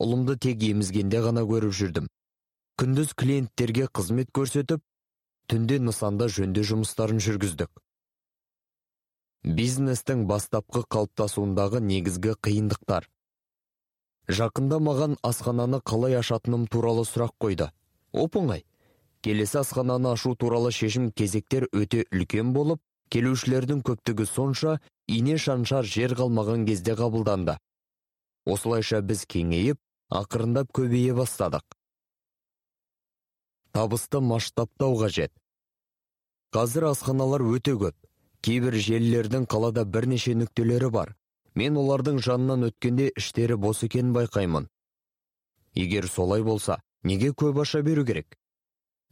Ұлымды 0.02 0.36
тек 0.46 0.64
емізгенде 0.66 1.22
ғана 1.26 1.44
көріп 1.46 1.76
жүрдім. 1.80 2.08
Күндіз 2.82 3.14
клиенттерге 3.22 3.86
қызмет 3.94 4.32
көрсетіп 4.34 4.82
түнде 5.52 5.78
нысанда 5.84 6.30
жөнде 6.32 6.64
жұмыстарын 6.72 7.22
жүргіздік. 7.22 7.70
Бизнестің 9.60 10.26
бастапқы 10.32 10.84
қалыптасуындағы 10.90 11.84
негізгі 11.84 12.34
қиындықтар. 12.48 13.06
Жақында 14.30 14.82
маған 14.90 15.18
асхананы 15.24 15.84
қалай 15.86 16.18
ашатыным 16.18 16.66
туралы 16.68 17.06
сұрақ 17.06 17.38
қойды. 17.42 17.70
Оп 18.12 18.36
оңай. 18.42 18.66
Келесі 19.22 19.62
асхананы 19.62 20.14
ашу 20.16 20.36
туралы 20.36 20.72
шешім 20.72 21.12
кезектер 21.12 21.68
өте 21.74 22.06
үлкен 22.12 22.54
болып 22.54 22.82
келушілердің 23.14 23.82
көптігі 23.86 24.26
сонша 24.30 24.78
ине 25.08 25.38
шаншар 25.38 25.86
жер 25.86 26.16
қалмаған 26.20 26.66
кезде 26.68 26.96
қабылданды. 27.00 27.58
Осылайша 28.46 29.02
біз 29.02 29.26
кеңейіп 29.30 29.80
ақырындап 30.10 30.72
көбейе 30.74 31.14
бастадық. 31.18 31.64
Табысты 33.74 34.20
масштабтау 34.20 34.98
қажет. 35.02 35.32
Қазір 36.54 36.90
асханалар 36.90 37.44
өте 37.46 37.76
көп. 37.78 37.96
Кейбір 38.42 38.78
желілердің 38.80 39.46
қалада 39.52 39.84
бірнеше 39.86 40.34
нүктелері 40.34 40.90
бар. 40.90 41.16
Мен 41.56 41.78
олардың 41.78 42.22
жанынан 42.24 42.70
өткенде 42.70 43.10
іштері 43.18 43.58
бос 43.60 43.84
екенін 43.84 44.14
байқаймын. 44.16 44.70
Егер 45.76 46.08
солай 46.08 46.42
болса 46.44 46.80
неге 47.04 47.34
көп 47.34 47.62
аша 47.62 47.82
беру 47.82 48.06
керек? 48.06 48.38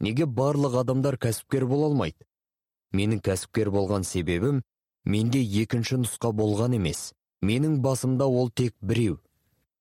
Неге 0.00 0.26
барлық 0.26 0.80
адамдар 0.80 1.18
кәсіпкер 1.18 1.66
бола 1.66 1.90
алмайды? 1.92 2.27
Менің 2.92 3.20
кәсіпкер 3.24 3.70
болған 3.74 4.04
себебім 4.04 4.62
менде 5.04 5.40
екінші 5.62 6.02
нұсқа 6.04 6.32
болған 6.32 6.76
емес. 6.78 7.12
Менің 7.42 7.78
басымда 7.80 8.26
ол 8.26 8.50
тек 8.50 8.74
біреу. 8.80 9.20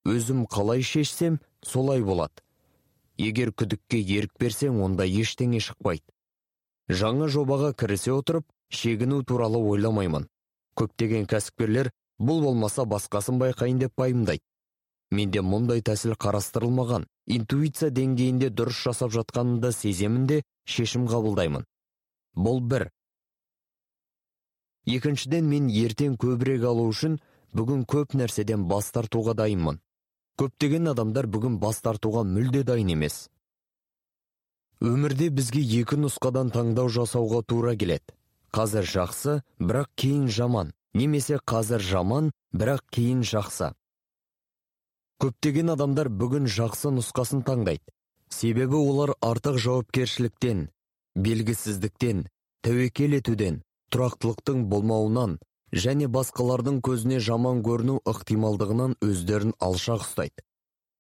Өзім 0.06 0.46
қалай 0.46 0.84
шешсем 0.84 1.40
солай 1.66 2.04
болады. 2.04 2.44
Егер 3.18 3.52
күдікке 3.52 4.00
ерік 4.00 4.36
берсең 4.40 4.82
онда 4.86 5.08
ештеңе 5.08 5.60
шықпайды. 5.60 6.06
Жаңа 6.88 7.28
жобаға 7.34 7.74
кірісе 7.74 8.14
отырып 8.14 8.46
шегіну 8.70 9.24
туралы 9.24 9.58
ойламаймын. 9.58 10.28
Көптеген 10.78 11.26
кәсіпкерлер 11.28 11.90
бұл 12.20 12.44
болмаса 12.46 12.86
басқасын 12.86 13.42
байқайын 13.42 13.82
деп 13.82 13.96
пайымдайды. 13.98 14.44
Менде 15.12 15.42
мұндай 15.42 15.82
тәсіл 15.82 16.14
қарастырылмаған. 16.20 17.08
Интуиция 17.28 17.90
деңгейінде 17.96 18.52
дұрыс 18.52 18.84
жасап 18.86 19.12
жатқанымды 19.16 19.72
сеземін 19.72 20.28
де 20.28 20.42
шешім 20.68 21.08
қабылдаймын. 21.08 21.66
Бұл 22.36 22.62
бір. 22.62 22.90
Екіншіден 24.88 25.48
мен 25.52 25.68
ертең 25.70 26.16
көбірек 26.22 26.64
алу 26.70 26.88
үшін 26.92 27.18
бүгін 27.58 27.84
көп 27.92 28.16
нәрседен 28.16 28.68
бас 28.72 28.92
тартуға 28.96 29.36
дайынмын. 29.38 29.82
Көптеген 30.40 30.92
адамдар 30.94 31.28
бүгін 31.28 31.58
бас 31.60 31.82
тартуға 31.82 32.24
мүлде 32.28 32.64
дайын 32.64 32.94
емес. 32.94 33.28
Өмірде 34.82 35.30
бізге 35.34 35.64
екі 35.82 35.98
нұсқадан 35.98 36.52
таңдау 36.54 36.92
жасауға 36.94 37.42
тура 37.50 37.74
келеді. 37.76 38.14
Қазір 38.54 38.86
жақсы 38.86 39.42
бірақ 39.60 39.90
кейін 39.98 40.28
жаман. 40.30 40.72
Немесе 40.94 41.40
қазір 41.42 41.82
жаман 41.82 42.32
бірақ 42.54 42.84
кейін 42.94 43.24
жақсы. 43.26 43.74
Көптеген 45.18 45.74
адамдар 45.74 46.10
бүгін 46.14 46.46
жақсы 46.46 46.94
нұсқасын 46.94 47.42
таңдайды. 47.44 47.84
Себебі 48.30 48.78
олар 48.78 49.16
артық 49.22 49.58
жауапкершіліктен 49.64 50.68
белгісіздіктен 51.18 52.28
тәуекел 52.62 53.18
етуден 53.18 53.64
тұрақтылықтың 53.94 54.66
болмауынан 54.72 55.38
және 55.74 56.08
басқалардың 56.12 56.82
көзіне 56.88 57.20
жаман 57.24 57.64
көріну 57.66 58.00
ықтималдығынан 58.08 58.96
өздерін 59.04 59.54
алшақ 59.60 60.06
ұстайды. 60.06 60.44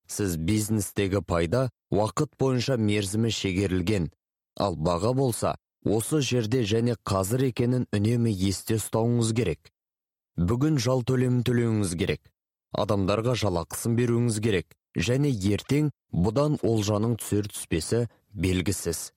Сіз 0.08 0.38
бизнестегі 0.38 1.22
пайда 1.22 1.70
уақыт 1.92 2.36
бойынша 2.40 2.78
мерзімі 2.78 3.32
шегерілген. 3.32 4.10
Ал 4.56 4.76
баға 4.76 5.14
болса 5.16 5.58
осы 5.84 6.22
жерде 6.22 6.64
және 6.64 6.96
қазір 7.04 7.50
екенін 7.50 7.88
үнемі 7.94 8.32
есте 8.32 8.80
ұстауыңыз 8.80 9.34
керек. 9.36 9.72
Бүгін 10.38 10.80
жал 10.80 11.04
төлемін 11.04 11.44
төлеуіңіз 11.48 11.96
керек. 12.00 12.22
Адамдарға 12.72 13.36
жалақысын 13.36 13.96
беруіңіз 14.00 14.40
керек. 14.44 14.76
Және 14.98 15.30
ертең 15.54 15.92
бұдан 16.14 16.58
олжаның 16.64 17.18
түсер 17.22 17.48
түспесі 17.52 18.08
белгісіз. 18.34 19.12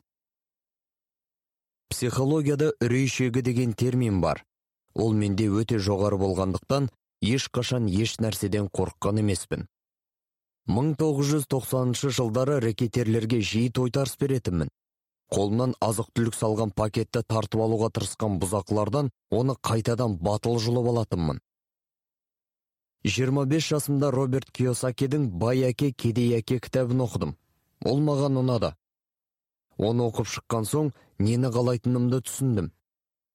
Психологияда 1.90 2.72
үрей 2.80 3.08
шегі 3.08 3.42
деген 3.42 3.74
термин 3.74 4.20
бар. 4.20 4.44
Ол 4.94 5.12
менде 5.12 5.48
өте 5.50 5.78
жоғары 5.78 6.18
болғандықтан 6.22 6.88
ешқашан 7.22 7.86
еш 7.90 8.16
нәрседен 8.22 8.70
қорыққан 8.70 9.20
емеспін. 9.20 9.66
1990 10.70 12.14
жылдары 12.14 12.60
рекетерлерге 12.62 13.40
жиі 13.42 13.70
тойтарыс 13.74 14.16
беретінмін. 14.20 14.70
Қолымнан 15.30 15.76
азық 15.82 16.10
түлік 16.14 16.34
салған 16.34 16.72
пакетті 16.74 17.22
тартып 17.22 17.62
алуға 17.62 17.90
тырысқан 17.94 18.38
бұзақылардан 18.42 19.10
оны 19.30 19.54
қайтадан 19.62 20.16
батыл 20.18 20.58
жұлып 20.58 20.90
алатынмын. 20.92 21.38
25 23.04 23.68
жасымда 23.72 24.10
роберт 24.12 24.50
киосакидің 24.52 25.30
бай 25.42 25.62
әке 25.70 25.92
кедей 25.92 26.34
әке 26.36 26.58
кітабын 26.60 27.06
оқыдым. 27.06 27.36
Ол 27.84 28.02
маған 28.04 28.42
ұнады. 28.42 28.74
Оны 29.78 30.10
оқып 30.10 30.28
шыққан 30.28 30.66
соң 30.68 30.90
нені 31.20 31.52
қалайтынымды 31.54 32.22
түсіндім. 32.26 32.70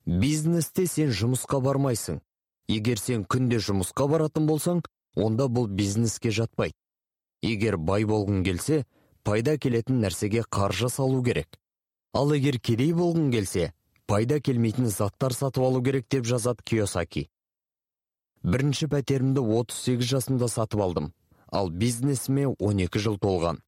Бизнесте 0.05 0.87
сен 0.89 1.13
жұмысқа 1.13 1.61
бармайсың. 1.63 2.19
Егер 2.67 2.99
сен 2.99 3.23
күнде 3.29 3.61
жұмысқа 3.61 4.09
баратын 4.09 4.49
болсаң 4.49 4.81
онда 5.15 5.45
бұл 5.45 5.69
бизнеске 5.69 6.33
жатпайды 6.33 6.75
егер 7.45 7.77
бай 7.77 8.05
болғың 8.09 8.43
келсе 8.45 8.83
пайда 9.27 9.57
келетін 9.61 10.01
нәрсеге 10.03 10.43
қаржы 10.57 10.89
салу 10.89 11.21
керек. 11.23 11.59
Ал 12.13 12.33
егер 12.33 12.59
кедей 12.59 12.93
болғың 12.93 13.31
келсе 13.33 13.71
пайда 14.07 14.39
келмейтін 14.39 14.89
заттар 14.89 15.33
сатып 15.33 15.65
алу 15.67 15.83
керек 15.83 16.07
деп 16.09 16.25
жазады 16.25 16.63
киосаки. 16.63 17.27
Бірінші 18.43 18.87
пәтерімді 18.93 19.41
38 19.41 20.09
жасымда 20.11 20.49
сатып 20.49 20.81
алдым. 20.81 21.13
Ал 21.51 21.69
бизнесіме 21.69 22.47
12 22.59 22.99
жыл 23.01 23.17
толған. 23.17 23.61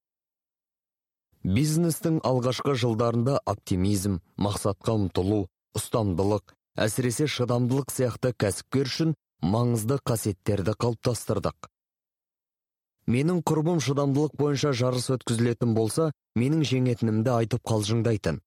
Бизнестің 1.48 2.18
алғашқы 2.28 2.74
жылдарында 2.76 3.38
оптимизм 3.48 4.18
мақсатқа 4.36 4.98
ұмтылу 4.98 5.46
ұстамдылық 5.80 6.52
әсіресе 6.84 7.28
шыдамдылық 7.32 7.94
сияқты 7.94 8.34
кәсіпкер 8.44 8.90
үшін 8.92 9.14
маңызды 9.54 9.96
қасиеттерді 10.04 10.74
қалыптастырдық. 10.76 11.70
Менің 13.08 13.40
құрбым 13.48 13.80
шыдамдылық 13.80 14.36
бойынша 14.42 14.74
жарыс 14.76 15.08
өткізілетін 15.16 15.72
болса 15.78 16.10
менің 16.36 16.68
жеңетінімді 16.68 17.32
айтып 17.38 17.64
қалжыңдайтын. 17.72 18.42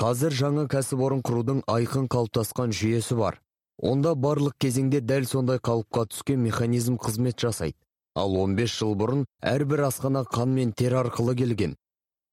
Қазір 0.00 0.32
жаңа 0.40 0.64
кәсіпорын 0.72 1.20
құрудың 1.20 1.62
айқын 1.68 2.08
қалыптасқан 2.08 2.72
жүйесі 2.72 3.20
бар. 3.20 3.42
Онда 3.76 4.16
барлық 4.16 4.56
кезеңде 4.56 5.04
дәл 5.04 5.28
сондай 5.28 5.60
қалыпқа 5.60 6.08
түскен 6.08 6.40
механизм 6.40 6.96
қызмет 6.96 7.36
жасайды. 7.36 7.76
Ал 8.20 8.36
15 8.36 8.76
жыл 8.76 8.94
бұрын 9.00 9.24
әрбір 9.52 9.86
асхана 9.88 10.24
қан 10.36 10.54
мен 10.56 10.72
тер 10.72 10.96
арқылы 11.00 11.34
келген. 11.38 11.76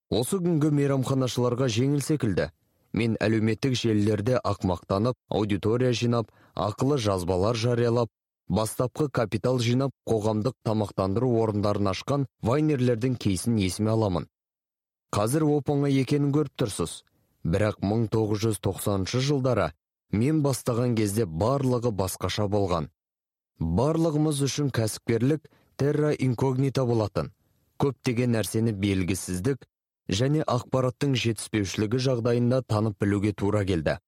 Осы 0.10 0.40
күнгі 0.44 0.72
мейрамханашыларға 0.80 1.68
жеңіл 1.78 2.04
секілді. 2.04 2.52
Мен 2.94 3.18
әлеуметтік 3.22 3.76
желілерде 3.76 4.40
ақмақтанып 4.44 5.18
аудитория 5.30 5.92
жинап 5.92 6.32
ақылы 6.56 6.98
жазбалар 6.98 7.56
жариялап 7.56 8.10
бастапқы 8.48 9.10
капитал 9.12 9.60
жинап 9.60 9.92
қоғамдық 10.08 10.56
тамақтандыру 10.66 11.34
орындарын 11.42 11.92
ашқан 11.92 12.26
вайнерлердің 12.42 13.18
кейсін 13.20 13.60
есіме 13.60 13.92
аламын. 13.92 14.28
Қазір 15.12 15.44
оп 15.48 15.70
оңай 15.70 16.00
екенін 16.02 16.32
көріп 16.36 16.56
тұрсыз. 16.64 17.02
Бірақ 17.44 17.80
1990 17.84 19.22
жылдары 19.28 19.72
мен 20.12 20.42
бастаған 20.44 20.96
кезде 20.96 21.26
барлығы 21.26 21.92
басқаша 21.92 22.48
болған. 22.52 22.90
Барлығымыз 23.60 24.42
үшін 24.48 24.72
кәсіпкерлік 24.72 25.48
терра 25.78 26.12
инкогнита 26.14 26.86
болатын. 26.86 27.32
Көптеген 27.82 28.34
нәрсені 28.38 28.74
белгісіздік 28.74 29.68
және 30.10 30.44
ақпараттың 30.44 31.14
жетіспеушілігі 31.24 32.02
жағдайында 32.08 32.64
танып 32.66 32.98
білуге 33.04 33.34
тура 33.34 33.64
келді. 33.66 34.00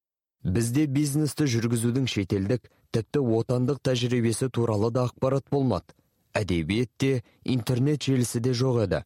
Бізде 0.44 0.88
бизнесті 0.88 1.46
жүргізудің 1.54 2.08
шетелдік 2.08 2.70
тіпті 2.96 3.24
отандық 3.40 3.82
тәжірибесі 3.86 4.50
туралы 4.50 4.92
да 4.96 5.06
ақпарат 5.10 5.50
болмады 5.52 5.94
әдебиет 6.34 6.90
те 6.98 7.24
интернет 7.44 8.04
желісі 8.04 8.40
де 8.40 8.54
жоқ 8.54 8.84
еді. 8.86 9.04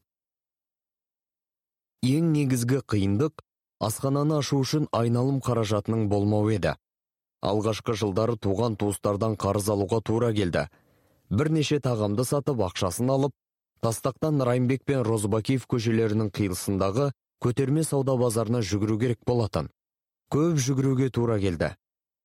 Ең 2.03 2.31
негізгі 2.35 2.81
қиындық 2.83 3.43
асхананы 3.79 4.39
ашу 4.41 4.59
үшін 4.63 4.87
айналым 4.91 5.39
қаражатының 5.43 6.07
болмауы 6.11 6.57
еді. 6.57 6.75
Алғашқы 7.43 7.95
жылдары 7.99 8.35
туған 8.37 8.75
туыстардан 8.79 9.37
қарыз 9.39 9.69
алуға 9.71 10.01
тура 10.01 10.33
келді. 10.33 10.67
Бірнеше 11.29 11.79
тағамды 11.83 12.25
сатып 12.25 12.63
ақшасын 12.67 13.11
алып 13.11 13.33
тастақтан 13.83 14.41
райымбек 14.47 14.83
пен 14.85 15.03
розыбакиев 15.07 15.65
көшелерінің 15.69 16.31
қиылысындағы 16.35 17.11
көтерме 17.43 17.83
сауда 17.83 18.15
базарына 18.17 18.61
жүгіру 18.63 18.99
керек 18.99 19.19
болатын. 19.27 19.69
Көп 20.31 20.59
жүгіруге 20.65 21.09
тура 21.09 21.39
келді. 21.39 21.73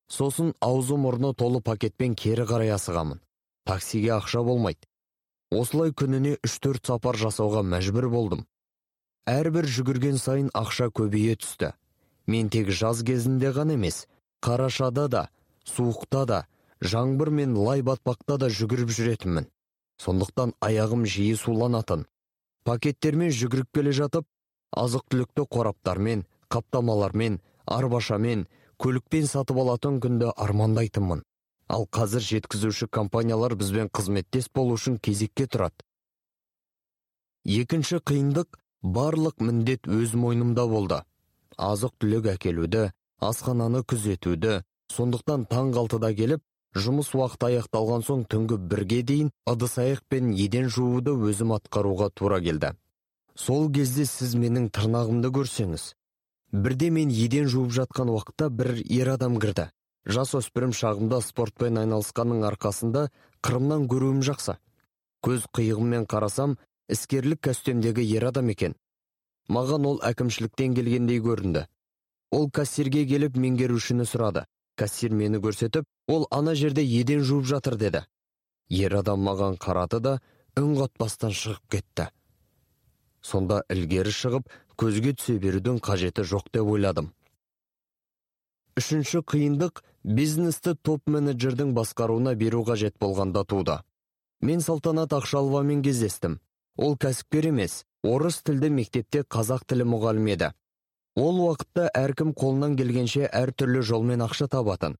Сосын 0.09 0.55
аузы 0.65 0.97
мұрны 0.97 1.35
толы 1.35 1.61
пакетпен 1.61 2.15
кері 2.15 2.47
қарай 2.49 2.71
асығамын. 2.77 3.19
Таксиге 3.67 4.15
ақша 4.17 4.45
болмайды. 4.47 4.87
Осылай 5.51 5.93
күніне 5.93 6.37
үш 6.45 6.55
төрт 6.65 6.87
сапар 6.89 7.19
жасауға 7.21 7.65
мәжбүр 7.65 8.09
болдым. 8.13 8.47
Әрбір 9.29 9.69
жүгірген 9.69 10.17
сайын 10.21 10.49
ақша 10.57 10.89
көбейе 10.89 11.37
түсті. 11.37 11.75
Мен 12.27 12.49
тек 12.53 12.71
жаз 12.71 13.03
кезінде 13.05 13.51
ғана 13.57 13.77
емес 13.77 14.07
қарашада 14.45 15.09
да 15.09 15.29
суықта 15.65 16.25
да 16.27 16.47
жаңбыр 16.81 17.31
мен 17.31 17.57
лай 17.57 17.83
батпақта 17.83 18.39
да 18.39 18.49
жүгіріп 18.49 18.91
жүретінмін. 18.95 19.49
Сондықтан 19.99 20.55
аяғым 20.63 21.05
жиі 21.07 21.35
суланатын. 21.37 22.07
Пакеттермен 22.65 23.33
жүгіріп 23.35 23.73
келе 23.75 23.93
жатып 23.93 24.27
азық 24.77 25.09
түлікті 25.11 25.47
қораптармен 25.55 26.25
қаптамалармен 26.53 27.41
арбашамен 27.67 28.47
көлікпен 28.79 29.27
сатып 29.27 29.59
алатын 29.65 29.99
күнді 30.05 30.31
армандайтынмын. 30.37 31.25
Ал 31.69 31.85
қазір 31.93 32.23
жеткізуші 32.25 32.87
компаниялар 32.89 33.55
бізбен 33.59 33.91
қызметтес 33.93 34.49
болу 34.55 34.79
үшін 34.79 34.97
кезекке 35.03 35.45
тұрады. 35.45 35.85
Екінші 37.45 37.99
қиындық 38.09 38.59
барлық 38.83 39.43
міндет 39.43 39.89
өз 39.89 40.15
мойнымда 40.15 40.67
болды. 40.71 41.03
Азық 41.59 41.97
түлік 42.01 42.31
әкелуді 42.35 42.91
асхананы 43.21 43.83
күзетуді 43.83 44.63
сондықтан 44.95 45.47
таң 45.51 45.75
алтыда 45.77 46.13
келіп 46.15 46.43
жұмыс 46.77 47.15
уақыты 47.17 47.49
аяқталған 47.49 48.05
соң 48.05 48.25
түнгі 48.29 48.59
бірге 48.71 49.01
дейін 49.03 49.31
ыдыс 49.49 49.79
аяқ 49.81 50.03
пен 50.09 50.33
еден 50.37 50.69
жууды 50.69 51.15
өзім 51.17 51.55
атқаруға 51.57 52.11
тура 52.15 52.41
келді. 52.45 52.75
Сол 53.35 53.71
кезде 53.73 54.05
сіз 54.05 54.35
менің 54.35 54.69
тырнағымды 54.75 55.31
көрсеңіз. 55.33 55.93
Бірде 56.53 56.91
мен 56.91 57.11
еден 57.13 57.49
жуып 57.49 57.73
жатқан 57.77 58.11
уақытта 58.13 58.49
бір 58.51 58.75
ер 58.85 59.13
адам 59.15 59.39
кірді. 59.41 59.69
Жас 60.09 60.35
өспірім 60.35 60.73
шағымда 60.73 61.21
спортпен 61.25 61.79
айналысқанның 61.83 62.45
арқасында 62.49 63.09
қырымнан 63.45 63.87
көруім 63.93 64.23
жақсы. 64.25 64.57
Көз 65.25 65.45
қиығыммен 65.57 66.07
қарасам 66.09 66.57
іскерлік 66.89 67.43
костюмдегі 67.45 68.05
ер 68.17 68.29
адам 68.31 68.49
екен. 68.49 68.75
Маған 69.49 69.87
ол 69.89 70.01
әкімшіліктен 70.05 70.75
келгендей 70.77 71.21
көрінді. 71.25 71.67
Ол 72.33 72.51
кассирге 72.51 73.05
келіп 73.09 73.37
меңгерушіні 73.37 74.05
сұрады. 74.09 74.47
Кассир 74.77 75.13
мені 75.13 75.41
көрсетіп 75.45 75.85
ол 76.09 76.27
ана 76.31 76.55
жерде 76.55 76.83
еден 76.83 77.23
жуып 77.23 77.45
жатыр 77.45 77.77
деді. 77.77 78.03
Ер 78.69 78.95
адам 79.01 79.21
маған 79.25 79.59
қарады 79.61 80.01
да 80.01 80.15
үн 80.57 80.75
қатпастан 80.77 81.33
шығып 81.33 81.69
кетті. 81.77 82.09
Сонда 83.23 83.63
ілгері 83.73 84.13
шығып 84.13 84.49
көзге 84.81 85.15
түсе 85.19 85.39
берудің 85.43 85.81
қажеті 85.85 86.25
жоқ 86.25 86.51
деп 86.55 86.69
ойладым. 86.75 87.13
Үшінші 88.79 89.25
қиындық 89.27 89.83
бизнесті 90.05 90.75
топ 90.83 91.09
менеджердің 91.11 91.73
басқаруына 91.75 92.35
беру 92.35 92.63
қажет 92.65 92.95
болғанда 93.01 93.45
туды. 93.45 93.81
Мен 94.41 94.61
салтанат 94.61 95.13
ақшаловамен 95.13 95.83
кездестім. 95.83 96.39
Ол 96.77 96.95
кәсіпкер 96.95 97.49
емес 97.51 97.83
орыс 98.07 98.39
тілді 98.47 98.71
мектепте 98.71 99.25
қазақ 99.27 99.65
тілі 99.67 99.89
мұғалімі 99.91 100.37
еді. 100.37 100.53
Ол 101.19 101.41
уақытта 101.43 101.89
әркім 101.99 102.31
қолынан 102.39 102.77
келгенше 102.79 103.27
әртүрлі 103.27 103.83
жолмен 103.83 104.23
ақша 104.23 104.47
табатын. 104.47 104.95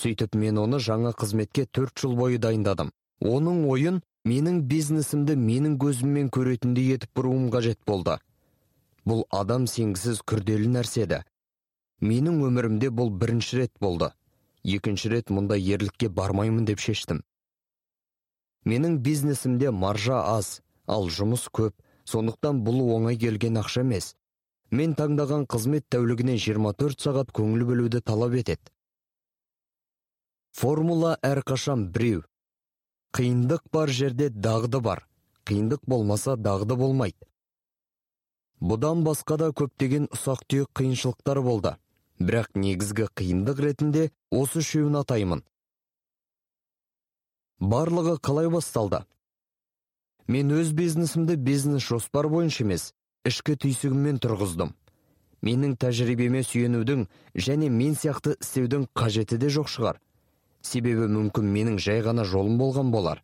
Сөйтіп 0.00 0.34
мен 0.34 0.58
оны 0.58 0.80
жаңа 0.82 1.12
қызметке 1.14 1.66
төрт 1.66 1.98
жыл 2.00 2.16
бойы 2.18 2.38
дайындадым. 2.38 2.90
Оның 3.20 3.64
ойын 3.70 4.00
менің 4.26 4.62
бизнесімді 4.70 5.36
менің 5.38 5.76
көзіммен 5.82 6.30
көретіндей 6.34 6.94
етіп 6.96 7.12
бұруым 7.20 7.50
қажет 7.54 7.78
болды. 7.86 8.18
Бұл 9.04 9.24
адам 9.30 9.68
сенгісіз 9.70 10.22
күрделі 10.26 10.70
нәрсе 10.74 11.04
еді. 11.04 11.20
Менің 12.00 12.42
өмірімде 12.48 12.90
бұл 12.90 13.12
бірінші 13.20 13.62
рет 13.62 13.72
болды. 13.80 14.10
Екінші 14.64 15.12
рет 15.12 15.30
мұндай 15.30 15.62
ерлікке 15.76 16.08
бармаймын 16.08 16.64
деп 16.64 16.80
шештім. 16.80 17.22
Менің 18.64 18.98
бизнесімде 19.04 19.70
маржа 19.70 20.22
аз 20.34 20.60
ал 20.88 21.10
жұмыс 21.12 21.46
көп 21.52 21.76
сондықтан 22.08 22.62
бұл 22.64 22.80
оңай 22.96 23.18
келген 23.20 23.60
ақша 23.60 23.84
емес. 23.84 24.14
Мен 24.70 24.94
таңдаған 24.98 25.44
қызмет 25.46 25.84
тәулігіне 25.92 26.38
24 26.40 27.04
сағат 27.04 27.32
көңіл 27.36 27.66
бөлуді 27.68 28.00
талап 28.00 28.34
етеді. 28.40 28.73
Формула 30.54 31.16
әрқашан 31.26 31.88
біреу. 31.94 32.22
Қиындық 33.14 33.64
бар 33.74 33.90
жерде 33.90 34.28
дағды 34.30 34.80
бар. 34.80 35.04
Қиындық 35.46 35.82
болмаса 35.86 36.36
дағды 36.38 36.76
болмайды. 36.78 37.18
Бұдан 38.62 39.02
басқа 39.06 39.36
да 39.40 39.48
көптеген 39.50 40.06
ұсақ 40.14 40.44
түйек 40.48 40.70
қиыншылықтар 40.78 41.40
болды. 41.42 41.74
Бірақ 42.18 42.54
негізгі 42.54 43.08
қиындық 43.18 43.60
ретінде 43.66 44.04
осы 44.30 44.62
үшеуін 44.62 45.00
атаймын. 45.02 45.42
Барлығы 47.58 48.16
қалай 48.22 48.48
басталды? 48.50 49.02
Мен 50.26 50.54
өз 50.54 50.72
бизнесімді 50.72 51.36
бизнес 51.36 51.82
жоспар 51.82 52.30
бойынша 52.30 52.64
емес 52.64 52.92
ішкі 53.26 53.58
түйсігіммен 53.60 54.22
тұрғыздым. 54.22 54.72
Менің 55.44 55.74
тәжірибеме 55.82 56.40
сүйенудің 56.46 57.06
және 57.34 57.68
мен 57.68 57.98
сияқты 57.98 58.38
істеудің 58.38 58.86
қажеті 58.96 59.36
де 59.42 59.50
жоқ 59.52 59.68
шығар. 59.68 60.00
Себебі 60.64 61.08
мүмкін 61.12 61.50
менің 61.54 61.78
жай 61.78 62.02
ғана 62.04 62.24
жолым 62.24 62.58
болған 62.58 62.90
болар. 62.94 63.22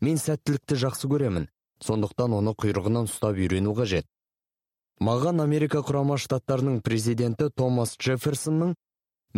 Мен 0.00 0.18
сәттілікті 0.18 0.78
жақсы 0.84 1.10
көремін. 1.10 1.48
Сондықтан 1.84 2.34
оны 2.34 2.54
құйрығынан 2.58 3.06
ұстап 3.06 3.38
үйрену 3.38 3.74
қажет. 3.78 4.06
Маған 4.98 5.42
америка 5.44 5.78
құрама 5.86 6.16
штаттарының 6.18 6.80
президенті 6.82 7.52
томас 7.54 7.94
джефферсонның 8.02 8.74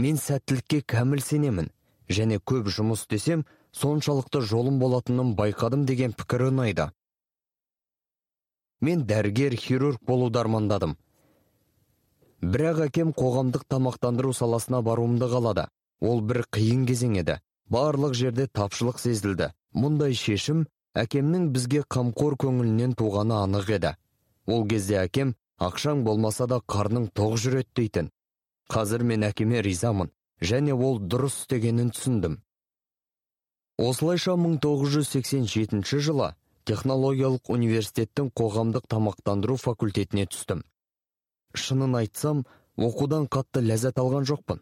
мен 0.01 0.17
сәттілікке 0.17 0.81
кәміл 0.89 1.21
сенемін 1.21 1.69
және 2.09 2.39
көп 2.41 2.71
жұмыс 2.73 3.05
істесем 3.05 3.45
соншалықты 3.77 4.41
жолым 4.41 4.79
болатынын 4.81 5.35
байқадым 5.37 5.85
деген 5.87 6.15
пікірі 6.17 6.49
ұнайды. 6.49 6.89
Мен 8.81 9.05
дәрігер 9.05 9.57
хирург 9.61 10.01
болуды 10.09 10.41
армандадым. 10.41 10.97
Бірақ 12.41 12.87
әкем 12.87 13.13
қоғамдық 13.13 13.67
тамақтандыру 13.69 14.33
саласына 14.33 14.81
баруымды 14.81 15.29
қалады. 15.29 15.67
Ол 16.01 16.21
бір 16.21 16.45
қиын 16.57 16.87
кезең 16.89 17.17
еді. 17.21 17.39
Барлық 17.71 18.15
жерде 18.19 18.47
тапшылық 18.47 18.99
сезілді. 18.99 19.51
Мұндай 19.75 20.17
шешім 20.19 20.65
әкемнің 20.99 21.51
бізге 21.55 21.85
қамқор 21.95 22.37
көңілінен 22.43 22.97
туғаны 22.99 23.37
анық 23.45 23.71
еді. 23.77 23.95
Ол 24.47 24.67
кезде 24.67 24.99
әкем 25.05 25.35
ақшаң 25.61 26.03
болмаса 26.05 26.49
да 26.51 26.59
қарның 26.75 27.11
тоқ 27.15 27.37
жүреді 27.45 27.71
дейтін. 27.77 28.11
Қазір 28.71 29.05
мен 29.07 29.27
әкеме 29.29 29.63
ризамын 29.63 30.11
және 30.41 30.75
ол 30.75 30.99
дұрыс 30.99 31.43
істегенін 31.43 31.93
түсіндім. 31.95 32.39
Осылайша 33.81 34.37
1987 34.37 36.01
жылы 36.07 36.35
технологиялық 36.69 37.51
университеттің 37.55 38.33
қоғамдық 38.37 38.89
тамақтандыру 38.93 39.57
факультетіне 39.57 40.27
түстім. 40.27 40.65
Шынын 41.55 41.97
айтсам 42.03 42.45
оқудан 42.77 43.27
қатты 43.33 43.63
ләззат 43.65 43.99
алған 44.03 44.29
жоқпын. 44.29 44.61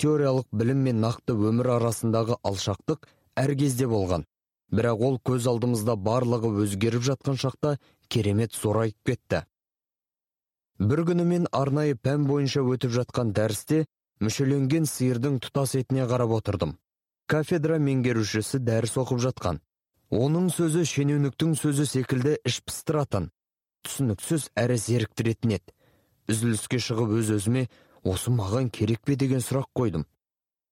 Теориялық 0.00 0.48
білім 0.56 0.82
мен 0.86 1.00
нақты 1.04 1.36
өмір 1.36 1.74
арасындағы 1.76 2.38
алшақтық 2.46 3.06
әр 3.36 3.54
кезде 3.60 3.86
болған. 3.90 4.26
Бірақ 4.72 5.02
ол 5.06 5.16
көз 5.26 5.48
алдымызда 5.50 5.96
барлығы 5.98 6.50
өзгеріп 6.64 7.04
жатқан 7.08 7.38
шақта 7.40 7.76
керемет 8.08 8.54
зорайып 8.54 8.96
кетті. 9.06 9.44
Бір 10.78 11.02
күні 11.08 11.26
мен 11.28 11.48
арнайы 11.52 11.96
пән 11.98 12.24
бойынша 12.28 12.62
өтіп 12.64 12.94
жатқан 12.94 13.34
дәрісте 13.36 13.82
мүшеленген 14.24 14.86
сиырдың 14.88 15.40
тұтас 15.44 15.74
етіне 15.76 16.06
қарап 16.08 16.32
отырдым. 16.38 16.78
Кафедра 17.28 17.76
меңгерушісі 17.82 18.62
дәріс 18.64 18.96
оқып 19.02 19.20
жатқан. 19.26 19.60
Оның 20.10 20.48
сөзі 20.54 20.86
шенеуніктің 20.88 21.52
сөзі 21.60 21.86
секілді 21.86 22.38
іш 22.48 22.62
пыстыратын. 22.66 23.28
Түсініксіз 23.86 24.48
әрі 24.58 24.78
зеріктіретін 24.80 25.54
еді. 25.58 25.74
Үзіліске 26.30 26.80
шығып 26.82 27.14
өз 27.20 27.30
өзіме 27.36 27.68
осы 28.04 28.30
маған 28.30 28.70
керек 28.70 29.02
пе? 29.04 29.16
деген 29.16 29.40
сұрақ 29.40 29.68
қойдым. 29.76 30.06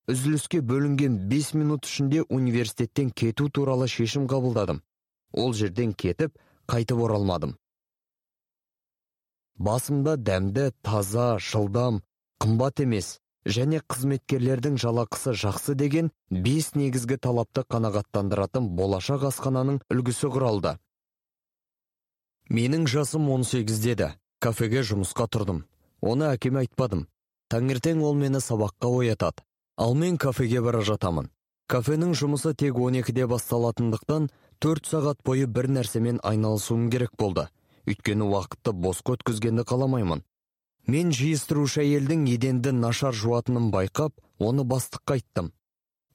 Үзіліске 0.08 0.60
бөлінген 0.64 1.28
5 1.28 1.54
минут 1.54 1.84
ішінде 1.84 2.22
университеттен 2.28 3.10
кету 3.10 3.48
туралы 3.48 3.88
шешім 3.88 4.26
қабылдадым. 4.26 4.80
Ол 5.32 5.52
жерден 5.52 5.92
кетіп 5.92 6.38
қайтып 6.66 7.02
оралмадым. 7.04 7.56
Басымда 9.58 10.16
дәмді 10.16 10.70
таза 10.82 11.38
жылдам 11.38 12.02
қымбат 12.40 12.80
емес 12.84 13.18
және 13.44 13.80
қызметкерлердің 13.84 14.78
жалақысы 14.80 15.34
жақсы 15.34 15.74
деген 15.74 16.10
бес 16.30 16.74
негізгі 16.74 17.18
талапты 17.18 17.64
қанағаттандыратын 17.68 18.68
болашақ 18.78 19.28
асхананың 19.32 19.80
үлгісі 19.92 20.30
құралды. 20.32 20.76
Менің 22.48 22.86
жасым 22.88 23.28
18 23.28 23.82
деді. 23.84 24.12
Кафеге 24.40 24.80
жұмысқа 24.86 25.26
тұрдым. 25.28 25.64
Оны 26.00 26.30
әкеме 26.32 26.62
айтпадым. 26.62 27.08
Таңертең 27.52 28.02
ол 28.04 28.14
мені 28.14 28.40
сабаққа 28.44 28.90
оятады. 29.00 29.42
Ал 29.76 29.94
мен 29.94 30.18
кафеге 30.18 30.60
бара 30.60 30.80
жатамын. 30.82 31.30
Кафенің 31.68 32.14
жұмысы 32.16 32.54
тек 32.56 32.74
12-де 32.74 33.26
басталатындықтан 33.28 34.30
төрт 34.58 34.88
сағат 34.90 35.20
бойы 35.24 35.46
бір 35.46 35.68
нәрсемен 35.68 36.18
айналысуым 36.24 36.88
керек 36.90 37.12
болды. 37.18 37.44
Өйткені 37.86 38.24
уақытты 38.24 38.72
босқа 38.72 39.18
өткізгенді 39.18 39.64
қаламаймын. 39.68 40.24
Мен 40.88 41.12
жиыстырушы 41.12 41.82
әйелдің 41.84 42.24
еденді 42.32 42.72
нашар 42.72 43.12
жуатынын 43.12 43.70
байқап 43.70 44.16
оны 44.38 44.64
бастыққа 44.64 45.18
айттым. 45.18 45.52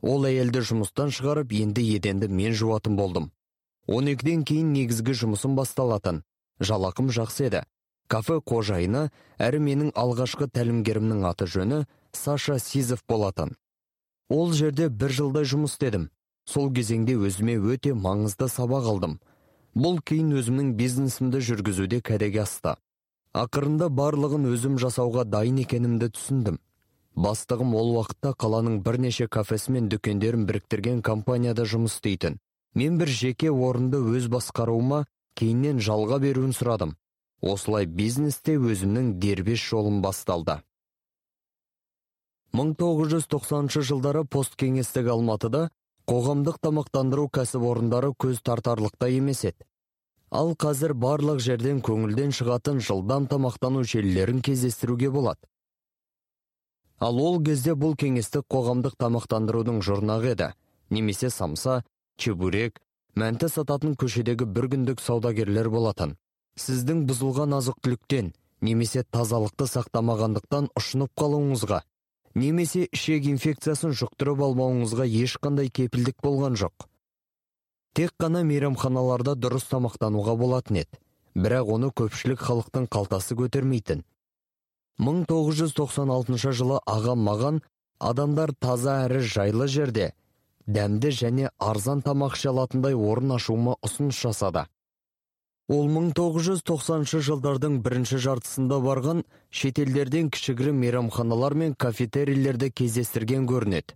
Ол 0.01 0.25
әйелді 0.25 0.63
жұмыстан 0.69 1.13
шығарып 1.13 1.53
енді 1.61 1.85
еденді 1.95 2.27
мен 2.27 2.57
жуатын 2.57 2.97
болдым. 2.97 3.31
12-ден 3.87 4.43
кейін 4.49 4.73
негізгі 4.73 5.13
жұмысым 5.21 5.55
басталатын. 5.55 6.23
Жалақым 6.59 7.13
жақсы 7.13 7.47
еді. 7.47 7.63
Кафе 8.13 8.37
қожайыны 8.45 9.07
әрі 9.41 9.59
менің 9.67 9.93
алғашқы 9.97 10.45
тәлімгерімнің 10.53 11.25
аты 11.25 11.47
жөні 11.49 11.83
саша 12.13 12.59
сизов 12.61 13.01
болатын. 13.09 13.55
Ол 14.29 14.53
жерде 14.53 14.89
бір 14.89 15.15
жылдай 15.17 15.47
жұмыс 15.49 15.73
істедім. 15.73 16.09
Сол 16.45 16.69
кезеңде 16.75 17.15
өзіме 17.17 17.57
өте 17.57 17.95
маңызды 17.97 18.49
сабақ 18.51 18.89
алдым. 18.91 19.17
Бұл 19.73 19.97
кейін 20.05 20.35
өзімнің 20.37 20.73
бизнесімді 20.77 21.41
жүргізуде 21.41 22.01
кәдеге 22.05 22.43
асты. 22.43 22.75
Ақырында 23.33 23.89
барлығын 23.89 24.45
өзім 24.51 24.77
жасауға 24.77 25.23
дайын 25.25 25.63
екенімді 25.63 26.11
түсіндім. 26.13 26.59
Бастығым 27.15 27.73
ол 27.77 27.95
уақытта 27.95 28.35
қаланың 28.37 28.81
бірнеше 28.85 29.27
кафесі 29.27 29.73
мен 29.73 29.89
дүкендерін 29.89 30.45
біріктірген 30.49 31.01
компанияда 31.01 31.65
жұмыс 31.65 31.97
істейтін. 31.97 32.37
Мен 32.75 32.99
бір 33.01 33.09
жеке 33.09 33.49
орынды 33.49 33.97
өз 33.97 34.29
басқаруыма 34.33 35.05
кейіннен 35.37 35.81
жалға 35.81 36.19
беруін 36.21 36.53
сұрадым. 36.53 36.93
Осылай 37.43 37.85
бизнесте 37.85 38.55
өзімнің 38.55 39.17
дербес 39.19 39.59
жолым 39.59 40.01
басталды. 40.01 40.61
1990 42.53 43.83
жылдары 43.89 44.23
посткеңестік 44.29 45.09
алматыда 45.09 45.67
қоғамдық 46.09 46.59
тамақтандыру 46.63 47.27
кәсіпорындары 47.33 48.13
көз 48.19 48.43
тартарлықтай 48.45 49.17
емес 49.17 49.43
еді. 49.49 49.65
Ал 50.31 50.53
қазір 50.57 50.93
барлық 50.97 51.41
жерден 51.43 51.81
көңілден 51.85 52.31
шығатын 52.33 52.79
жылдам 52.81 53.27
тамақтану 53.29 53.83
желілерін 53.83 54.41
кездестіруге 54.45 55.09
болады. 55.13 55.41
Ал 56.99 57.19
ол 57.19 57.41
кезде 57.43 57.73
бұл 57.73 57.97
кеңестік 57.99 58.45
қоғамдық 58.49 58.95
тамақтандырудың 59.01 59.81
жұрнағы 59.85 60.33
еді. 60.33 60.53
Немесе 60.89 61.29
самса 61.29 61.81
чебурек 62.17 62.79
мәнті 63.15 63.49
сататын 63.49 63.97
көшедегі 63.99 64.45
бір 64.45 64.69
күндік 64.73 65.01
саудагерлер 65.01 65.69
болатын. 65.69 66.17
Сіздің 66.59 67.05
бұзылған 67.09 67.55
азық 67.57 67.79
түліктен 67.85 68.31
немесе 68.61 69.03
тазалықты 69.03 69.67
сақтамағандықтан 69.71 70.69
ұшынып 70.79 71.11
қалуыңызға 71.19 71.81
немесе 72.39 72.87
ішек 72.91 73.27
инфекциясын 73.31 73.93
жұқтырып 73.99 74.43
алмауыңызға 74.47 75.07
ешқандай 75.23 75.69
кепілдік 75.69 76.21
болған 76.23 76.57
жоқ. 76.61 76.87
Тек 77.93 78.13
қана 78.21 78.43
мейрамханаларда 78.47 79.35
дұрыс 79.37 79.67
тамақтануға 79.69 80.37
болатын 80.37 80.81
еді 80.81 81.01
бірақ 81.35 81.69
оны 81.75 81.89
көпшілік 81.93 82.41
халықтың 82.41 82.87
қалтасы 82.93 83.37
көтермейтін. 83.37 84.03
1996 85.01 86.53
жылы 86.53 86.79
ағам 86.85 87.23
маған 87.25 87.61
адамдар 87.99 88.53
таза 88.53 88.99
әрі 89.07 89.23
жайлы 89.25 89.67
жерде 89.67 90.11
дәмді 90.67 91.09
және 91.11 91.49
арзан 91.59 92.03
тамақ 92.05 92.37
іше 92.37 92.51
алатындай 92.53 92.93
орын 92.93 93.33
ашуыма 93.37 93.75
ұсыныс 93.81 94.21
жасады. 94.21 94.67
Ол 95.71 95.85
1990 95.87 97.21
жылдардың 97.23 97.77
бірінші 97.83 98.17
жартысында 98.19 98.81
барған 98.83 99.21
шетелдерден 99.47 100.29
кішігірім 100.35 100.81
мейрамханалар 100.83 101.53
мен 101.55 101.75
кафетерийлерді 101.79 102.67
кездестірген 102.69 103.45
көрінеді. 103.47 103.95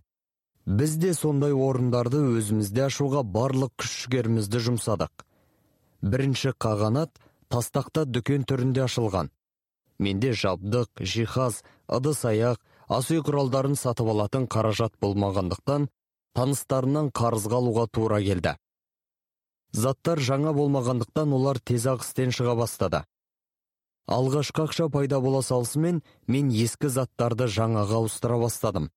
Біз 0.64 0.94
де 0.96 1.12
сондай 1.12 1.52
орындарды 1.52 2.22
өзімізде 2.38 2.86
ашуға 2.86 3.20
барлық 3.20 3.74
күш 3.82 3.92
жігерімізді 4.04 4.62
жұмсадық. 4.64 5.12
Бірінші 6.00 6.54
қағанат 6.56 7.20
тастақта 7.52 8.06
дүкен 8.08 8.46
түрінде 8.48 8.86
ашылған. 8.86 9.28
Менде 9.98 10.32
жабдық, 10.32 10.88
жиһаз, 11.00 11.60
ыдыс-аяқ, 11.88 12.62
ас 12.88 13.10
үй 13.12 13.20
құралдарын 13.20 13.76
сатып 13.76 14.08
алатын 14.08 14.48
қаражат 14.48 14.96
болмағандықтан, 15.04 15.90
таныстарынан 16.32 17.12
қарызға 17.12 17.60
алуға 17.60 17.86
тура 17.92 18.22
келді 18.24 18.56
заттар 19.72 20.20
жаңа 20.20 20.52
болмағандықтан 20.56 21.32
олар 21.34 21.60
тез 21.60 21.86
ақ 21.86 22.04
істен 22.06 22.32
шыға 22.34 22.54
бастады. 22.58 23.02
Алғашқы 24.08 24.64
ақша 24.64 24.88
пайда 24.88 25.20
бола 25.20 25.42
салысымен 25.44 26.00
мен 26.26 26.48
ескі 26.48 26.88
заттарды 26.88 27.48
жаңаға 27.52 28.00
ауыстыра 28.00 28.38
бастадым. 28.40 28.88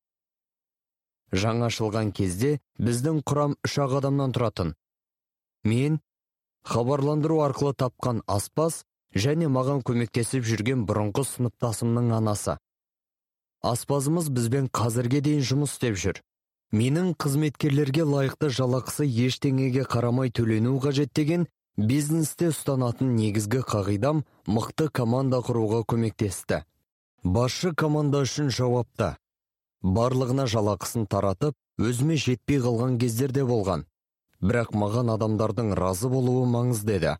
Жаңа 1.31 1.67
ашылған 1.67 2.13
кезде 2.15 2.59
біздің 2.79 3.21
құрам 3.27 3.57
үш 3.67 3.77
ақ 3.83 3.97
адамнан 3.99 4.31
тұратын. 4.31 4.73
Мен 5.63 5.99
хабарландыру 6.63 7.41
арқылы 7.43 7.75
тапқан 7.75 8.23
аспаз 8.27 8.83
және 9.15 9.51
маған 9.51 9.83
көмектесіп 9.83 10.47
жүрген 10.47 10.85
бұрынғы 10.87 11.25
сыныптасымның 11.27 12.11
анасы. 12.15 12.57
Аспазымыз 13.61 14.31
бізбен 14.31 14.71
қазірге 14.71 15.21
дейін 15.21 15.43
жұмыс 15.45 15.75
істеп 15.75 15.99
жүр. 15.99 16.21
Менің 16.71 17.13
қызметкерлерге 17.19 18.03
лайықты 18.07 18.49
жалақысы 18.57 19.05
ештеңеге 19.05 19.83
қарамай 19.93 20.31
төлену 20.31 20.77
қажет 20.83 21.11
деген 21.15 21.47
бизнесте 21.77 22.51
ұстанатын 22.51 23.15
негізгі 23.15 23.63
қағидам 23.67 24.23
мықты 24.47 24.89
команда 24.89 25.41
құруға 25.45 25.83
көмектесті. 25.93 26.63
Басшы 27.23 27.73
команда 27.75 28.23
үшін 28.27 28.49
жауапты. 28.49 29.15
Барлығына 29.81 30.47
жалақысын 30.51 31.07
таратып 31.11 31.57
өзіме 31.77 32.15
жетпей 32.15 32.61
қалған 32.63 32.97
кездерде 33.01 33.43
болған. 33.45 33.85
Бірақ 34.41 34.71
маған 34.73 35.11
адамдардың 35.17 35.75
разы 35.77 36.09
болуы 36.09 36.47
маңызды 36.49 36.97
еді 36.97 37.17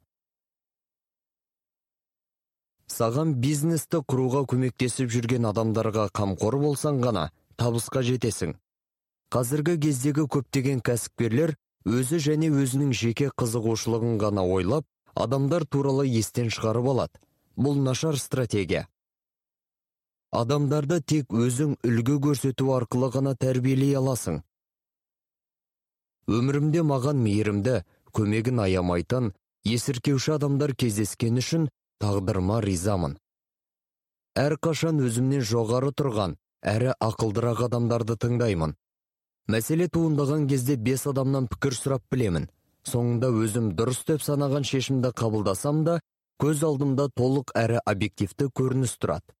саған 2.91 3.35
бизнесті 3.43 4.01
құруға 4.11 4.43
көмектесіп 4.51 5.11
жүрген 5.13 5.47
адамдарға 5.51 6.09
қамқор 6.17 6.57
болсаң 6.59 6.99
ғана 7.05 7.29
табысқа 7.61 8.03
жетесің. 8.07 8.55
Қазіргі 9.31 9.77
кездегі 9.79 10.25
көптеген 10.27 10.81
кәсіпкерлер 10.83 11.53
өзі 11.87 12.17
және 12.19 12.49
өзінің 12.51 12.91
жеке 12.91 13.29
қызығушылығын 13.39 14.17
ғана 14.19 14.43
ойлап 14.43 14.85
адамдар 15.15 15.63
туралы 15.65 16.03
естен 16.07 16.51
шығарып 16.51 16.89
алады. 16.93 17.21
Бұл 17.55 17.79
нашар 17.79 18.17
стратегия. 18.19 18.87
Адамдарды 20.31 20.99
тек 21.01 21.31
өзің 21.31 21.77
үлгі 21.83 22.17
көрсету 22.27 22.71
арқылы 22.75 23.11
ғана 23.15 23.33
тәрбиелей 23.35 23.95
аласың. 23.99 24.41
Өмірімде 26.27 26.83
маған 26.87 27.23
мейірімді 27.23 27.81
көмегін 28.15 28.61
аямайтын 28.67 29.33
есіркеуші 29.67 30.35
адамдар 30.37 30.75
кездескен 30.75 31.39
үшін 31.39 31.67
тағдырыма 32.03 32.61
ризамын. 32.63 33.17
Әрқашан 34.39 35.03
өзімнен 35.03 35.43
жоғары 35.43 35.91
тұрған 35.91 36.37
әрі 36.63 36.95
ақылдырақ 36.99 37.65
адамдарды 37.67 38.15
тыңдаймын. 38.15 38.75
Мәселе 39.47 39.87
туындаған 39.87 40.47
кезде 40.47 40.75
бес 40.77 41.07
адамнан 41.07 41.47
пікір 41.51 41.75
сұрап 41.77 42.03
білемін. 42.11 42.47
Соңында 42.87 43.29
өзім 43.43 43.73
дұрыс 43.77 44.01
деп 44.07 44.23
санаған 44.25 44.65
шешімді 44.65 45.11
қабылдасам 45.17 45.83
да 45.85 45.99
көз 46.41 46.63
алдымда 46.65 47.09
толық 47.17 47.53
әрі 47.57 47.81
объективті 47.85 48.49
көрініс 48.57 48.97
тұрады. 48.97 49.35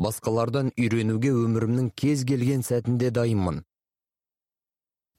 Басқалардан 0.00 0.72
үйренуге 0.78 1.34
өмірімнің 1.36 1.90
кез 1.94 2.24
келген 2.24 2.64
сәтінде 2.64 3.10
дайынмын. 3.12 3.62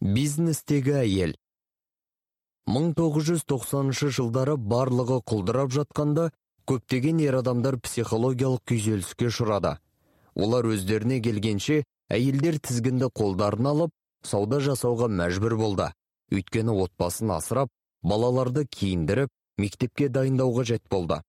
Бизнестегі 0.02 0.98
әйел. 1.04 1.36
1990 2.68 4.10
жылдары 4.18 4.56
барлығы 4.58 5.20
құлдырап 5.30 5.72
жатқанда 5.76 6.32
көптеген 6.70 7.20
ер 7.22 7.38
адамдар 7.42 7.78
психологиялық 7.84 8.64
күйзеліске 8.72 9.30
ұшырады. 9.30 9.78
Олар 10.34 10.66
өздеріне 10.72 11.20
келгенше 11.22 11.84
әйелдер 12.10 12.58
тізгінді 12.64 13.12
қолдарына 13.14 13.76
алып 13.76 13.94
сауда 14.28 14.60
жасауға 14.64 15.10
мәжбүр 15.12 15.56
болды. 15.60 15.92
Өйткені 16.34 16.74
отбасын 16.86 17.32
асырап 17.36 17.70
балаларды 18.02 18.66
киіндіріп 18.66 19.30
мектепке 19.62 20.10
дайындауға 20.10 20.66
жет 20.72 20.84
болды. 20.90 21.22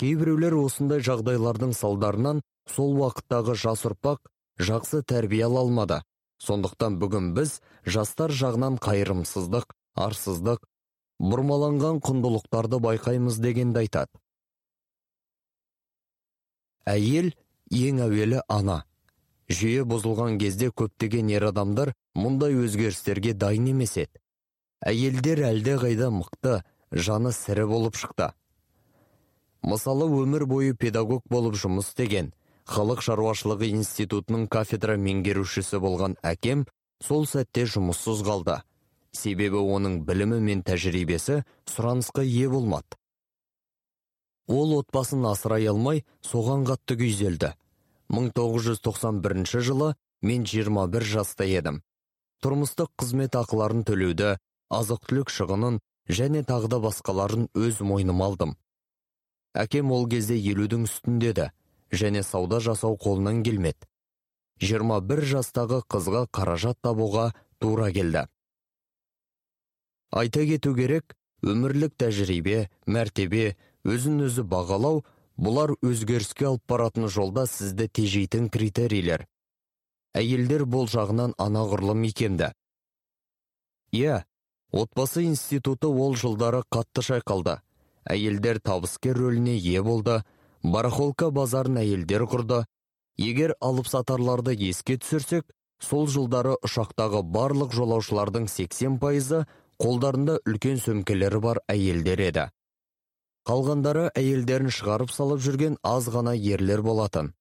Кейбіреулер 0.00 0.58
осындай 0.60 1.00
жағдайлардың 1.00 1.72
салдарынан 1.76 2.42
сол 2.68 2.96
уақыттағы 3.00 3.56
жас 3.56 3.86
ұрпақ 3.88 4.28
жақсы 4.60 5.02
тәрбие 5.02 5.46
ала 5.46 5.62
алмады. 5.64 6.02
Сондықтан 6.42 6.98
бүгін 7.00 7.32
біз 7.36 7.60
жастар 7.88 8.32
жағынан 8.32 8.76
қайырымсыздық 8.84 9.72
арсыздық 9.96 10.66
бұрмаланған 11.18 12.02
құндылықтарды 12.04 12.80
байқаймыз 12.84 13.40
дегенді 13.40 13.86
айтады. 13.86 14.12
Әйел 16.86 17.32
ең 17.72 18.02
әуелі 18.04 18.42
ана. 18.52 18.82
Жүйе 19.48 19.84
бұзылған 19.88 20.38
кезде 20.42 20.70
көптеген 20.70 21.30
ер 21.32 21.48
адамдар 21.50 21.92
мұндай 22.18 22.56
өзгерістерге 22.58 23.34
дайын 23.34 23.70
емес 23.74 23.96
еді. 23.96 24.20
Әйелдер 24.84 25.42
әлде 25.50 25.76
қайда 25.80 26.10
мықты 26.12 26.60
жаны 26.92 27.32
сірі 27.32 27.66
болып 27.70 27.96
шықты. 27.96 28.32
Мысалы 29.62 30.06
өмір 30.22 30.46
бойы 30.46 30.74
педагог 30.74 31.24
болып 31.30 31.56
жұмыс 31.58 31.90
істеген 31.90 32.32
халық 32.66 33.02
шаруашылығы 33.06 33.70
институтының 33.78 34.46
кафедра 34.50 34.96
меңгерушісі 34.98 35.80
болған 35.82 36.16
әкем 36.22 36.66
сол 37.02 37.26
сәтте 37.26 37.66
жұмыссыз 37.70 38.22
қалды. 38.26 38.60
Себебі 39.16 39.62
оның 39.62 40.02
білімі 40.06 40.40
мен 40.44 40.62
тәжірибесі 40.66 41.42
сұранысқа 41.70 42.24
ие 42.26 42.50
болмады. 42.52 42.98
Ол 44.46 44.76
отбасын 44.78 45.24
асырай 45.26 45.66
алмай 45.70 46.04
соған 46.22 46.66
қатты 46.68 46.98
күйзелді. 47.00 47.54
1991 48.08 49.62
жылы 49.62 49.94
мен 50.22 50.44
21 50.44 51.04
жаста 51.04 51.44
едім. 51.44 51.82
Тұрмыстық 52.42 52.92
қызмет 53.00 53.36
ақыларын 53.38 53.82
төлеуді 53.88 54.36
азық 54.70 55.06
түлік 55.08 55.32
шығынын 55.32 55.80
және 56.08 56.44
тағы 56.46 56.80
басқаларын 56.84 57.48
өз 57.54 57.80
мойныма 57.80 58.26
алдым. 58.26 58.56
Әкем 59.56 59.90
ол 59.92 60.06
кезде 60.08 60.36
елудің 60.36 60.84
үстіндеді 60.86 61.50
және 61.90 62.22
сауда 62.22 62.60
жасау 62.60 62.96
қолынан 63.00 63.42
келмеді. 63.42 63.88
21 64.60 65.24
жастағы 65.32 65.82
қызға 65.88 66.26
қаражат 66.32 66.78
табуға 66.82 67.32
тура 67.58 67.90
келді. 67.92 68.26
Айта 70.12 70.44
кету 70.46 70.74
керек 70.74 71.16
өмірлік 71.42 71.96
тәжірибе 72.00 72.68
мәртебе 72.86 73.56
өзін 73.84 74.26
өзі 74.28 74.44
бағалау 74.48 75.02
бұлар 75.36 75.76
өзгеріске 75.84 76.50
алып 76.50 76.62
баратын 76.68 77.08
жолда 77.08 77.46
сізді 77.46 77.88
тежейтін 77.88 78.50
критерийлер. 78.50 79.26
Әйелдер 80.16 80.64
бұл 80.64 80.88
жағынан 80.88 81.34
анағұрлым 81.36 82.06
икемді 82.08 82.52
иә 83.96 84.24
отбасы 84.72 85.24
институты 85.24 85.88
ол 85.88 86.16
жылдары 86.16 86.62
қатты 86.72 87.02
шайқалды. 87.06 87.60
Әйелдер 88.04 88.60
табыскер 88.60 89.16
рөліне 89.18 89.56
ие 89.56 89.82
болды 89.82 90.22
барахолка 90.62 91.30
базарын 91.30 91.80
әйелдер 91.82 92.26
құрды. 92.30 92.64
Егер 93.16 93.54
алып 93.60 93.88
сатарларды 93.88 94.54
еске 94.54 94.98
түсірсек 95.00 95.46
сол 95.80 96.06
жылдары 96.08 96.56
ұшақтағы 96.66 97.22
барлық 97.22 97.72
жолаушылардың 97.72 98.48
80 98.52 98.98
пайызы 99.00 99.46
қолдарында 99.80 100.38
үлкен 100.46 100.80
сөмкелері 100.82 101.40
бар 101.40 101.62
әйелдер 101.72 102.20
еді. 102.20 102.48
Қалғандары 103.46 104.08
әйелдерін 104.18 104.72
шығарып 104.74 105.12
салып 105.14 105.42
жүрген 105.44 105.78
аз 105.86 106.08
ғана 106.10 106.34
ерлер 106.34 106.82
болатын. 106.82 107.32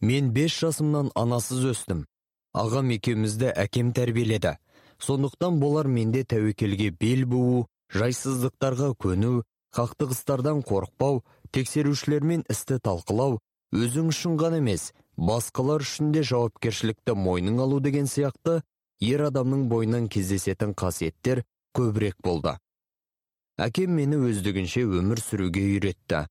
Мен 0.00 0.32
бес 0.36 0.58
жасымнан 0.60 1.10
анасыз 1.16 1.64
өстім. 1.72 2.04
Ағам 2.52 2.92
екеумізді 2.96 3.48
әкем 3.56 3.92
тәрбиеледі. 3.96 4.56
Сондықтан 5.00 5.58
болар 5.60 5.88
менде 5.88 6.22
тәуекелге 6.24 6.90
бел 7.00 7.24
буу 7.28 7.64
жайсыздықтарға 7.92 8.92
көну 9.00 9.42
қақтығыстардан 9.76 10.62
қорықпау 10.68 11.22
тексерушілермен 11.52 12.44
істі 12.52 12.78
талқылау 12.80 13.38
өзің 13.76 14.12
үшін 14.12 14.38
ғана 14.40 14.60
емес 14.62 14.90
басқалар 15.16 15.84
үшін 15.84 16.12
де 16.16 16.22
жауапкершілікті 16.30 17.16
мойның 17.20 17.60
алу 17.64 17.80
деген 17.84 18.08
сияқты 18.08 18.60
ер 19.00 19.26
адамның 19.28 19.66
бойынан 19.72 20.08
кездесетін 20.08 20.72
қасиеттер 20.74 21.44
көбірек 21.76 22.16
болды. 22.24 22.56
Әкем 23.58 23.94
мені 23.98 24.18
өздігінше 24.30 24.84
өмір 24.86 25.22
сүруге 25.22 25.62
үйретті. 25.76 26.26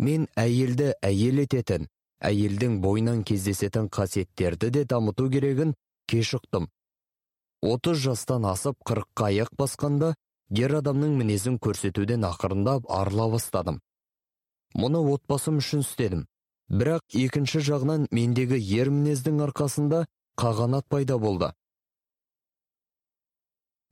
Мен 0.00 0.26
әйелді 0.40 0.92
әйел 1.04 1.44
ететін 1.44 1.88
әйелдің 2.24 2.80
бойынан 2.84 3.24
кездесетін 3.24 3.88
қасиеттерді 3.88 4.70
де 4.72 4.84
дамыту 4.84 5.28
керегін 5.32 5.74
кеш 6.08 6.34
ұқтым 6.40 6.68
отыз 7.60 8.00
жастан 8.00 8.46
асып 8.48 8.76
қырыққа 8.88 9.28
аяқ 9.28 9.52
басқанда 9.60 10.14
ер 10.56 10.74
адамның 10.80 11.16
мінезін 11.20 11.58
көрсетуден 11.60 12.24
ақырындап 12.26 12.88
арыла 12.88 13.28
бастадым. 13.34 13.80
Мұны 14.74 15.02
отбасым 15.14 15.60
үшін 15.60 15.84
істедім. 15.84 16.26
Бірақ 16.70 17.02
екінші 17.14 17.60
жағынан 17.66 18.06
мендегі 18.10 18.58
ер 18.80 18.90
мінездің 18.90 19.42
арқасында 19.48 20.06
қағанат 20.40 20.86
пайда 20.88 21.18
болды. 21.18 21.52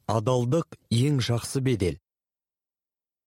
Адалдық 0.09 0.77
ең 0.91 1.21
жақсы 1.21 1.61
бедел. 1.61 1.99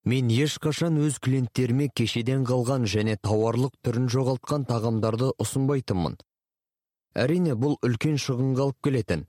Мен 0.03 0.31
ешқашан 0.33 0.97
өз 0.97 1.19
клиенттеріме 1.21 1.91
кешеден 1.93 2.41
қалған 2.49 2.87
және 2.89 3.19
тауарлық 3.21 3.75
түрін 3.85 4.07
жоғалтқан 4.09 4.65
тағамдарды 4.65 5.29
ұсынбайтынмын. 5.43 6.17
Әрине 7.13 7.53
бұл 7.53 7.77
үлкен 7.85 8.17
шығынға 8.17 8.65
алып 8.65 8.79
келетін. 8.87 9.27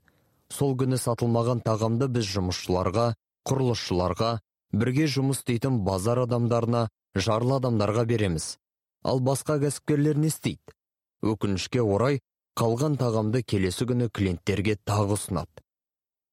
Сол 0.49 0.73
күні 0.79 0.97
сатылмаған 0.97 1.61
тағамды 1.67 2.07
біз 2.15 2.25
жұмысшыларға 2.33 3.05
құрылысшыларға 3.49 4.31
бірге 4.73 5.05
жұмыс 5.13 5.43
істейтін 5.43 5.83
базар 5.85 6.23
адамдарына 6.25 6.87
жарлы 7.15 7.59
адамдарға 7.59 8.07
береміз. 8.09 8.55
Ал 9.03 9.21
басқа 9.21 9.59
кәсіпкерлер 9.61 10.17
не 10.17 10.31
істейді? 10.33 10.73
Өкінішке 11.21 11.83
орай 11.83 12.21
қалған 12.57 12.97
тағамды 12.97 13.43
келесі 13.45 13.85
күні 13.89 14.09
клиенттерге 14.09 14.77
тағы 14.87 15.19
ұсынады. 15.19 15.62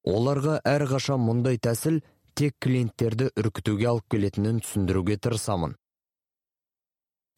Оларға 0.07 0.61
әрқашан 0.65 1.21
мұндай 1.21 1.59
тәсіл 1.61 2.01
тек 2.35 2.57
клиенттерді 2.63 3.31
үркітуге 3.37 3.89
алып 3.91 4.07
келетінін 4.13 4.61
түсіндіруге 4.65 5.19
тырысамын. 5.21 5.77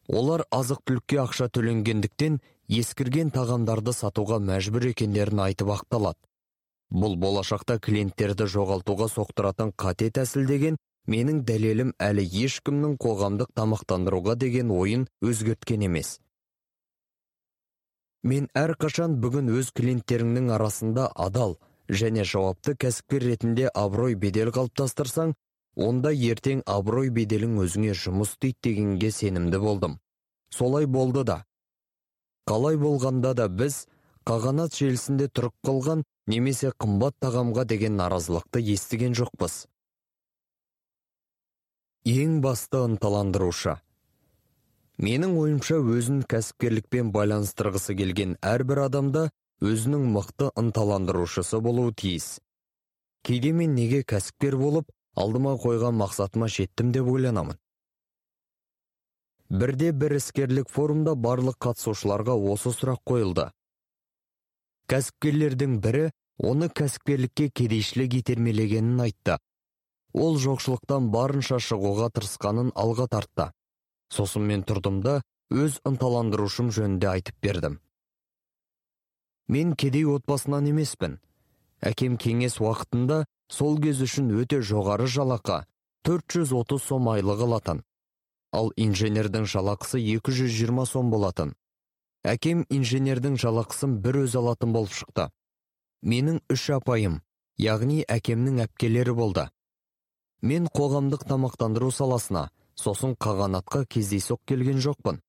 Олар 0.07 0.43
азық 0.51 0.83
түлікке 0.87 1.19
ақша 1.23 1.49
төленгендіктен 1.51 2.39
ескірген 2.67 3.31
тағамдарды 3.35 3.93
сатуға 3.95 4.39
мәжбүр 4.43 4.89
екендерін 4.91 5.43
айтып 5.47 5.71
ақталады. 5.75 6.19
Бұл 6.93 7.15
болашақта 7.17 7.79
клиенттерді 7.79 8.47
жоғалтуға 8.51 9.07
соқтыратын 9.11 9.71
қате 9.75 10.11
тәсіл 10.13 10.45
деген 10.45 10.77
менің 11.07 11.41
дәлелім 11.47 11.93
әлі 11.99 12.23
ешкімнің 12.45 12.97
қоғамдық 13.01 13.51
тамақтандыруға 13.57 14.35
деген 14.39 14.71
ойын 14.71 15.07
өзгерткен 15.23 15.87
емес. 15.87 16.19
Мен 18.23 18.47
әрқашан 18.55 19.17
бүгін 19.23 19.49
өз 19.51 19.73
клиенттеріңнің 19.75 20.51
арасында 20.55 21.09
адал 21.15 21.57
және 21.99 22.25
жауапты 22.27 22.75
кәсіпкер 22.79 23.23
ретінде 23.29 23.69
абырой 23.73 24.15
бедел 24.19 24.51
қалыптастырсаң 24.55 25.33
онда 25.87 26.11
ертең 26.13 26.61
абырой 26.69 27.09
беделің 27.13 27.57
өзіңе 27.63 27.95
жұмыс 27.97 28.35
істейді 28.35 28.59
дегенге 28.67 29.11
сенімді 29.11 29.59
болдым. 29.63 29.99
Солай 30.49 30.85
болды 30.85 31.23
да. 31.23 31.43
Қалай 32.45 32.77
болғанда 32.77 33.33
да 33.33 33.47
біз 33.49 33.85
қағанат 34.27 34.75
желісінде 34.77 35.29
тұрып 35.29 35.55
қалған 35.65 36.03
немесе 36.27 36.71
қымбат 36.79 37.17
тағамға 37.23 37.65
деген 37.65 37.97
наразылықты 37.97 38.61
естіген 38.75 39.15
жоқпыз. 39.17 39.63
Ең 42.05 42.41
басты 42.43 42.83
ынталандырушы. 42.83 43.77
Менің 45.01 45.37
ойымша 45.39 45.79
өзін 45.79 46.21
кәсіпкерлікпен 46.29 47.09
байланыстырғысы 47.15 47.95
келген 47.97 48.35
әрбір 48.45 48.83
адамда 48.85 49.29
өзінің 49.63 50.09
мықты 50.11 50.49
ынталандырушысы 50.59 51.59
болуы 51.63 51.93
тиіс. 51.95 52.41
Кейде 53.23 53.53
мен 53.55 53.75
неге 53.77 54.01
кәсіпкер 54.03 54.57
болып 54.59 54.89
алдыма 55.15 55.53
қойған 55.63 55.95
мақсатыма 56.01 56.49
жеттім 56.51 56.91
деп 56.91 57.07
ойланамын. 57.07 57.55
Бірде 59.53 59.93
бір 59.95 60.17
іскерлік 60.17 60.67
форумда 60.73 61.13
барлық 61.15 61.55
қатысушыларға 61.63 62.35
осы 62.51 62.73
сұрақ 62.75 62.99
қойылды. 63.07 63.45
Кәсіпкерлердің 64.91 65.79
бірі 65.85 66.09
оны 66.43 66.67
кәсіпкерлікке 66.81 67.47
кедейшілік 67.61 68.17
итермелегенін 68.19 69.05
айтты. 69.05 69.37
Ол 70.11 70.35
жоқшылықтан 70.43 71.07
барынша 71.13 71.61
шығуға 71.63 72.11
тырысқанын 72.17 72.73
алға 72.75 73.07
тартты. 73.15 73.47
Сосын 74.11 74.43
мен 74.49 74.67
тұрдым 74.67 74.99
да 75.05 75.21
өз 75.53 75.79
ынталандырушым 75.87 76.73
жөнінде 76.75 77.13
айтып 77.13 77.39
бердім. 77.41 77.79
Мен 79.47 79.75
кедей 79.75 80.05
отбасынан 80.05 80.67
емеспін. 80.71 81.19
Әкем 81.81 82.17
кеңес 82.17 82.59
уақытында 82.63 83.23
сол 83.51 83.79
кез 83.83 84.01
үшін 84.05 84.31
өте 84.39 84.61
жоғары 84.61 85.07
жалақы 85.07 85.63
430 86.07 86.79
сом 86.83 87.09
айлық 87.11 87.43
алатын. 87.47 87.83
Ал 88.53 88.71
инженердің 88.77 89.47
жалақысы 89.49 89.99
220 89.99 90.85
сом 90.85 91.11
болатын. 91.11 91.55
Әкем 92.23 92.63
инженердің 92.69 93.35
жалақысын 93.41 93.97
бір 94.03 94.23
өз 94.23 94.35
алатын 94.39 94.73
болып 94.75 94.93
шықты. 94.95 95.29
Менің 96.03 96.39
үш 96.51 96.69
апайым 96.75 97.19
яғни 97.59 98.03
әкемнің 98.07 98.61
әпкелері 98.67 99.15
болды. 99.17 99.49
Мен 100.41 100.67
қоғамдық 100.67 101.27
тамақтандыру 101.27 101.91
саласына 101.91 102.49
сосын 102.75 103.15
қағанатқа 103.15 103.85
кездейсоқ 103.87 104.41
келген 104.47 104.79
жоқпын. 104.83 105.19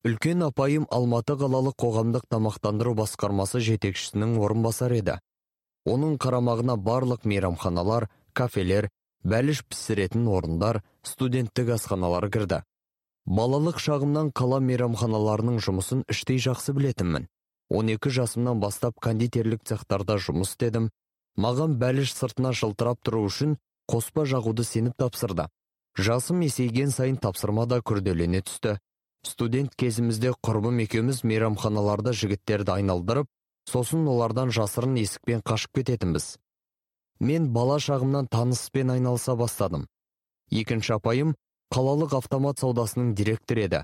Үлкен 0.00 0.46
апайым 0.46 0.86
алматы 0.88 1.34
қалалық 1.36 1.74
қоғамдық 1.82 2.22
тамақтандыру 2.32 2.94
басқармасы 2.96 3.60
жетекшісінің 3.66 4.38
орынбасары 4.40 5.02
еді. 5.02 5.16
Оның 5.84 6.16
қарамағына 6.22 6.78
барлық 6.80 7.26
мейрамханалар 7.28 8.08
кафелер 8.32 8.88
бәліш 9.24 9.60
пісіретін 9.68 10.24
орындар 10.32 10.80
студенттік 11.04 11.74
асханалар 11.76 12.30
кірді. 12.32 12.62
Балалық 13.28 13.76
шағымнан 13.76 14.32
қала 14.32 14.62
мейрамханаларының 14.64 15.60
жұмысын 15.60 16.06
іштей 16.08 16.40
жақсы 16.40 16.72
білетінмін. 16.72 17.28
12 17.68 18.10
жасымнан 18.16 18.60
бастап 18.60 18.96
кондитерлік 19.04 19.62
цехтарда 19.68 20.16
жұмыс 20.16 20.56
істедім. 20.56 20.88
Маған 21.36 21.76
бәліш 21.76 22.16
сыртына 22.16 22.54
жылтырап 22.56 23.04
тұру 23.04 23.26
үшін 23.28 23.58
қоспа 23.86 24.24
жағуды 24.24 24.64
сеніп 24.64 24.96
тапсырды. 24.96 25.50
Жасым 25.98 26.40
есейген 26.40 26.90
сайын 26.90 27.20
тапсырма 27.20 27.66
да 27.66 27.82
күрделене 27.84 28.40
түсті. 28.42 28.80
Студент 29.26 29.74
кезімізде 29.76 30.32
құрбым 30.46 30.80
екеуміз 30.84 31.22
мейрамханаларда 31.24 32.12
жігіттерді 32.16 32.76
айналдырып 32.78 33.28
сосын 33.68 34.08
олардан 34.08 34.52
жасырын 34.54 34.96
есікпен 35.02 35.42
қашып 35.46 35.80
кететінбіз. 35.80 36.36
Мен 37.20 37.50
бала 37.52 37.78
шағымнан 37.78 38.30
таныспен 38.32 38.90
айналыса 38.96 39.36
бастадым. 39.36 39.86
Екінші 40.50 40.96
апайым 40.96 41.34
қалалық 41.74 42.16
автомат 42.18 42.58
саудасының 42.62 43.14
директоры 43.14 43.66
еді. 43.68 43.82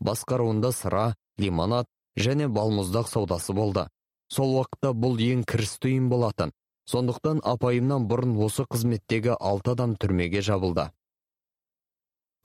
Басқаруында 0.00 0.70
сыра 0.72 1.14
лимонад 1.38 1.90
және 2.16 2.46
балмұздақ 2.48 3.10
саудасы 3.10 3.52
болды. 3.52 3.88
Сол 4.30 4.54
уақытта 4.56 4.94
бұл 4.94 5.18
ең 5.20 5.42
кірісті 5.44 5.92
ұйым 5.92 6.08
болатын. 6.10 6.52
Сондықтан 6.86 7.42
апайымнан 7.42 8.06
бұрын 8.06 8.36
осы 8.46 8.64
қызметтегі 8.70 9.34
алты 9.40 9.74
адам 9.74 9.96
түрмеге 9.98 10.40
жабылды. 10.40 10.90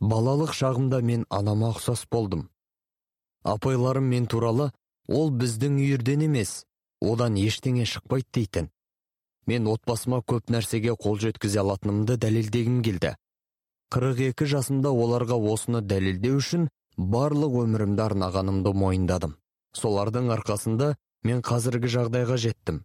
Балалық 0.01 0.53
шағымда 0.57 1.01
мен 1.05 1.25
анама 1.29 1.71
ұқсас 1.75 2.07
болдым. 2.11 2.49
Апайларым 3.43 4.09
мен 4.09 4.27
туралы 4.27 4.71
ол 5.07 5.31
біздің 5.31 5.77
үйірден 5.81 6.25
емес 6.25 6.65
одан 7.01 7.37
ештеңе 7.37 7.85
шықпайды 7.85 8.27
дейтін. 8.33 8.69
Мен 9.45 9.67
отбасыма 9.69 10.21
көп 10.25 10.51
нәрсеге 10.53 10.95
қол 10.97 11.17
жеткізе 11.21 11.61
алатынымды 11.61 12.17
дәлелдегім 12.17 12.81
келді. 12.85 13.15
42 13.91 14.47
жасымда 14.47 14.89
оларға 14.89 15.37
осыны 15.53 15.81
дәлелдеу 15.81 16.37
үшін 16.39 16.69
барлық 16.97 17.57
өмірімді 17.63 18.05
арнағанымды 18.05 18.73
мойындадым. 18.73 19.35
Солардың 19.77 20.29
арқасында 20.37 20.93
мен 21.23 21.41
қазіргі 21.41 21.89
жағдайға 21.97 22.37
жеттім. 22.45 22.83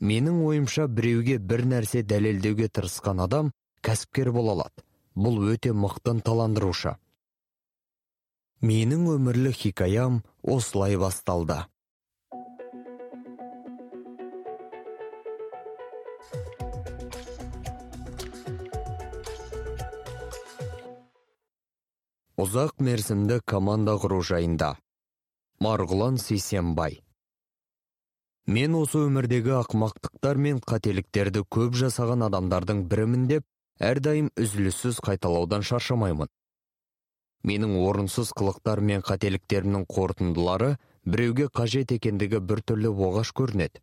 Менің 0.00 0.42
ойымша 0.46 0.86
біреуге 0.86 1.38
бір 1.38 1.64
нәрсе 1.66 2.02
дәлелдеуге 2.02 2.68
тырысқан 2.68 3.22
адам 3.24 3.50
кәсіпкер 3.82 4.30
бола 4.32 4.54
алады. 4.58 4.87
Бұл 5.18 5.42
өте 5.50 5.74
мықты 5.74 6.14
ынталандырушы 6.14 6.94
менің 8.58 9.04
өмірлік 9.14 9.54
хикаям 9.54 10.22
осылай 10.42 10.96
басталды. 10.98 11.60
Ұзақ 22.38 22.78
мерзімді 22.82 23.40
команда 23.44 23.94
құру 23.98 24.20
жайында. 24.22 24.76
Марғұлан 25.62 26.18
сейсенбай. 26.22 27.00
Мен 28.46 28.74
осы 28.78 29.02
өмірдегі 29.06 29.56
ақмақтықтар 29.58 30.38
мен 30.38 30.60
қателіктерді 30.62 31.42
көп 31.50 31.74
жасаған 31.78 32.22
адамдардың 32.28 32.84
бірімін 32.90 33.26
деп 33.30 33.46
әрдайым 33.78 34.30
үзіліссіз 34.34 34.98
қайталаудан 35.06 35.62
шаршамаймын. 35.62 36.28
Менің 37.46 37.76
орынсыз 37.86 38.32
қылықтар 38.34 38.80
мен 38.82 39.04
қателіктерімнің 39.06 39.84
қорытындылары 39.86 40.72
біреуге 41.06 41.46
қажет 41.54 41.94
екендігі 41.94 42.40
біртүрлі 42.42 42.90
оғаш 42.90 43.30
көрінеді. 43.38 43.78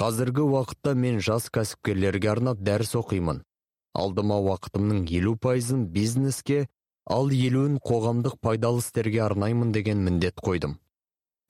Қазіргі 0.00 0.46
уақытта 0.48 0.94
мен 0.96 1.20
жас 1.20 1.50
кәсіпкерлерге 1.52 2.32
арнап 2.32 2.64
дәріс 2.64 2.96
оқимын. 3.00 3.42
Алдыма 3.96 4.40
уақытымның 4.44 5.06
елу 5.12 5.36
пайызын 5.36 5.86
бизнеске 5.92 6.66
ал 7.06 7.30
елуін 7.32 7.78
қоғамдық 7.80 8.40
пайдалы 8.40 8.80
істерге 8.84 9.22
арнаймын 9.28 9.72
деген 9.72 10.02
міндет 10.04 10.40
қойдым. 10.40 10.76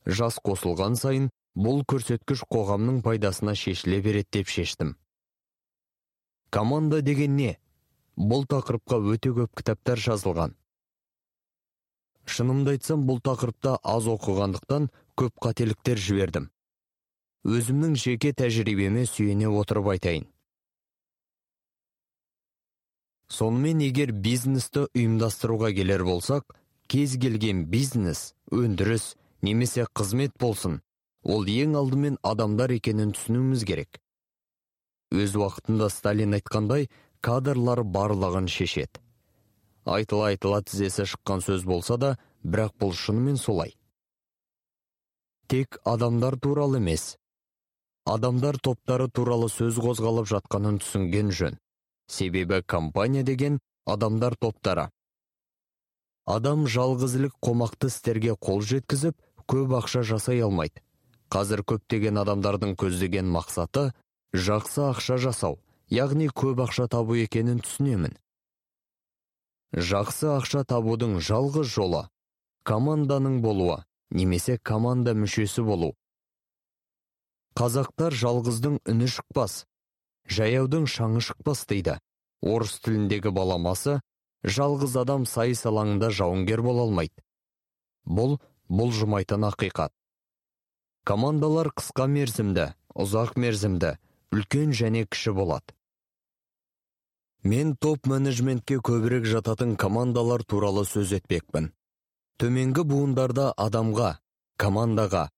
Жас 0.06 0.38
қосылған 0.42 0.94
сайын 0.98 1.30
бұл 1.56 1.82
көрсеткіш 1.90 2.44
қоғамның 2.50 3.02
пайдасына 3.02 3.54
шешіле 3.54 4.02
береді 4.02 4.38
деп 4.38 4.52
шештім. 4.52 4.94
Команда 6.50 7.02
деген 7.02 7.36
не? 7.36 7.56
Бұл 8.16 8.46
тақырыпқа 8.48 9.00
өте 9.12 9.32
көп 9.36 9.52
кітаптар 9.58 10.00
жазылған. 10.00 10.54
Шынымды 12.26 12.76
айтсам 12.76 13.04
бұл 13.06 13.20
тақырыпта 13.22 13.76
аз 13.84 14.08
оқығандықтан 14.10 14.88
көп 15.20 15.36
қателіктер 15.42 16.00
жібердім. 16.00 16.48
Өзімнің 17.46 17.94
жеке 18.00 18.32
тәжірибеме 18.34 19.04
сүйене 19.06 19.46
отырып 19.46 19.92
айтайын. 19.92 20.24
Сонымен 23.30 23.82
егер 23.82 24.12
бизнесті 24.12 24.86
ұйымдастыруға 24.94 25.72
келер 25.76 26.02
болсақ 26.06 26.56
кез 26.90 27.16
келген 27.22 27.64
бизнес 27.70 28.32
өндіріс 28.54 29.14
немесе 29.42 29.86
қызмет 29.98 30.34
болсын 30.40 30.80
ол 31.22 31.46
ең 31.50 31.74
алдымен 31.78 32.18
адамдар 32.22 32.74
екенін 32.74 33.14
түсінуіміз 33.16 33.64
керек. 33.66 34.00
Өз 35.24 35.36
уақытында 35.40 35.88
сталин 35.92 36.36
айтқандай 36.38 36.88
кадрлар 37.24 37.82
барлығын 37.82 38.48
шешеді. 38.52 39.00
Айтыла 39.86 40.32
айтыла 40.32 40.62
тізесі 40.66 41.06
шыққан 41.12 41.44
сөз 41.46 41.64
болса 41.66 41.96
да 41.96 42.16
бірақ 42.44 42.74
бұл 42.82 42.92
шынымен 42.94 43.38
солай. 43.38 43.76
Тек 45.46 45.78
адамдар 45.84 46.36
туралы 46.42 46.80
емес. 46.80 47.14
Адамдар 48.06 48.58
топтары 48.58 49.06
туралы 49.08 49.48
сөз 49.50 49.78
қозғалып 49.82 50.26
жатқанын 50.30 50.80
түсінген 50.82 51.30
жөн. 51.30 51.58
Себебі 52.10 52.62
компания 52.66 53.22
деген 53.22 53.60
адамдар 53.86 54.34
топтары. 54.34 54.88
Адам 56.26 56.66
жалғызілік 56.66 57.38
қомақты 57.42 57.90
істерге 57.90 58.34
қол 58.34 58.62
жеткізіп 58.66 59.14
көп 59.46 59.76
ақша 59.78 60.02
жасай 60.02 60.42
алмайды. 60.42 60.82
Қазір 61.30 61.62
көптеген 61.62 62.18
адамдардың 62.22 62.74
көздеген 62.78 63.30
мақсаты 63.30 63.92
жақсы 64.34 64.82
ақша 64.90 65.18
жасау 65.22 65.60
яғни 65.92 66.28
көп 66.28 66.64
ақша 66.66 66.88
табу 66.90 67.16
екенін 67.20 67.60
түсінемін. 67.62 68.16
Жақсы 69.76 70.30
ақша 70.34 70.64
табудың 70.64 71.20
жалғыз 71.20 71.68
жолы 71.70 72.06
команданың 72.66 73.40
болуы 73.44 73.82
немесе 74.10 74.58
команда 74.58 75.14
мүшесі 75.14 75.62
болу. 75.62 75.94
Қазақтар 77.56 78.14
жалғыздың 78.14 78.80
үні 78.90 79.08
шықпас 79.10 79.64
жаяудың 80.28 80.86
шаңы 80.90 81.22
шықпас 81.22 81.66
дейді. 81.70 81.98
Орыс 82.42 82.76
тіліндегі 82.84 83.32
баламасы 83.32 84.00
жалғыз 84.44 84.96
адам 85.00 85.24
сайыс 85.26 85.64
алаңында 85.66 86.10
жауынгер 86.10 86.62
бола 86.62 86.84
алмайды. 86.86 87.22
Бұл 88.06 88.36
бұл 88.68 88.92
жұмайтын 88.92 89.46
ақиқат. 89.48 89.92
Командалар 91.06 91.70
қысқа 91.70 92.08
мерзімді 92.10 92.72
ұзақ 92.94 93.36
мерзімді 93.38 93.94
үлкен 94.36 94.76
және 94.76 95.06
кіші 95.08 95.32
болады. 95.40 95.72
Мен 97.46 97.76
топ 97.76 98.06
менеджментке 98.10 98.80
көбірек 98.82 99.26
жататын 99.30 99.76
командалар 99.80 100.42
туралы 100.44 100.84
сөз 100.84 101.14
етпекпін. 101.20 101.70
Төменгі 102.42 102.82
буындарда 102.84 103.52
адамға 103.56 104.16
командаға 104.60 105.28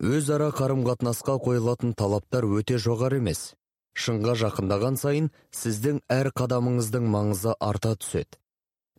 өзара 0.00 0.48
қарым 0.52 0.82
қатынасқа 0.86 1.36
қойылатын 1.44 1.94
талаптар 1.94 2.46
өте 2.48 2.80
жоғары 2.82 3.20
емес. 3.22 3.54
Шынға 3.96 4.34
жақындаған 4.42 4.98
сайын 5.00 5.28
сіздің 5.56 6.02
әр 6.12 6.32
қадамыңыздың 6.36 7.06
маңызы 7.12 7.54
арта 7.60 7.94
түседі. 7.96 8.40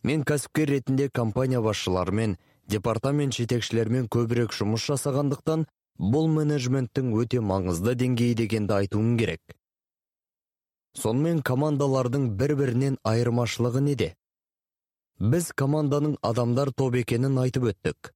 Мен 0.03 0.23
кәсіпкер 0.23 0.71
ретінде 0.71 1.09
компания 1.09 1.61
басшыларымен 1.61 2.37
департамент 2.69 3.35
жетекшілерімен 3.37 4.07
көбірек 4.13 4.53
жұмыс 4.57 4.87
жасағандықтан 4.89 5.65
бұл 5.97 6.27
менеджменттің 6.29 7.13
өте 7.17 7.41
маңызды 7.41 7.95
деңгейі 7.97 8.37
дегенді 8.41 8.73
айтуым 8.81 9.15
керек. 9.17 9.41
Сонымен 10.97 11.41
командалардың 11.45 12.29
бір 12.37 12.55
бірінен 12.57 12.97
айырмашылығы 13.03 13.81
неде? 13.85 14.13
Біз 15.19 15.51
команданың 15.57 16.17
адамдар 16.21 16.71
топ 16.73 16.95
екенін 16.95 17.37
айтып 17.41 17.71
өттік. 17.71 18.13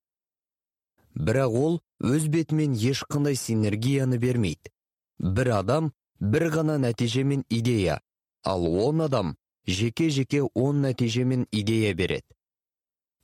Бірақ 1.15 1.57
ол 1.63 1.82
өз 1.99 2.27
бетімен 2.34 2.73
ешқандай 2.77 3.36
синергияны 3.36 4.17
бермейді. 4.21 4.71
Бір 5.19 5.51
адам 5.57 5.91
бір 6.19 6.47
ғана 6.55 6.77
нәтиже 6.82 7.23
мен 7.23 7.43
идея 7.49 7.99
ал 8.43 8.65
он 8.65 9.01
адам 9.01 9.36
жеке-жеке 9.67 10.43
он 10.53 10.82
нәтиже 10.82 11.23
мен 11.25 11.47
идея 11.51 11.93
береді. 11.93 12.25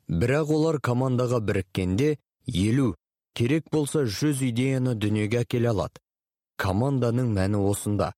Бірақ 0.09 0.51
олар 0.53 0.79
командаға 0.79 1.39
біріккенде 1.39 2.17
елу 2.47 2.95
керек 3.38 3.67
болса 3.69 4.01
жүз 4.09 4.41
идеяны 4.49 4.95
дүниеге 4.97 5.43
әкеле 5.43 5.69
алады. 5.69 6.01
Команданың 6.57 7.27
мәні 7.35 7.59
осында. 7.69 8.13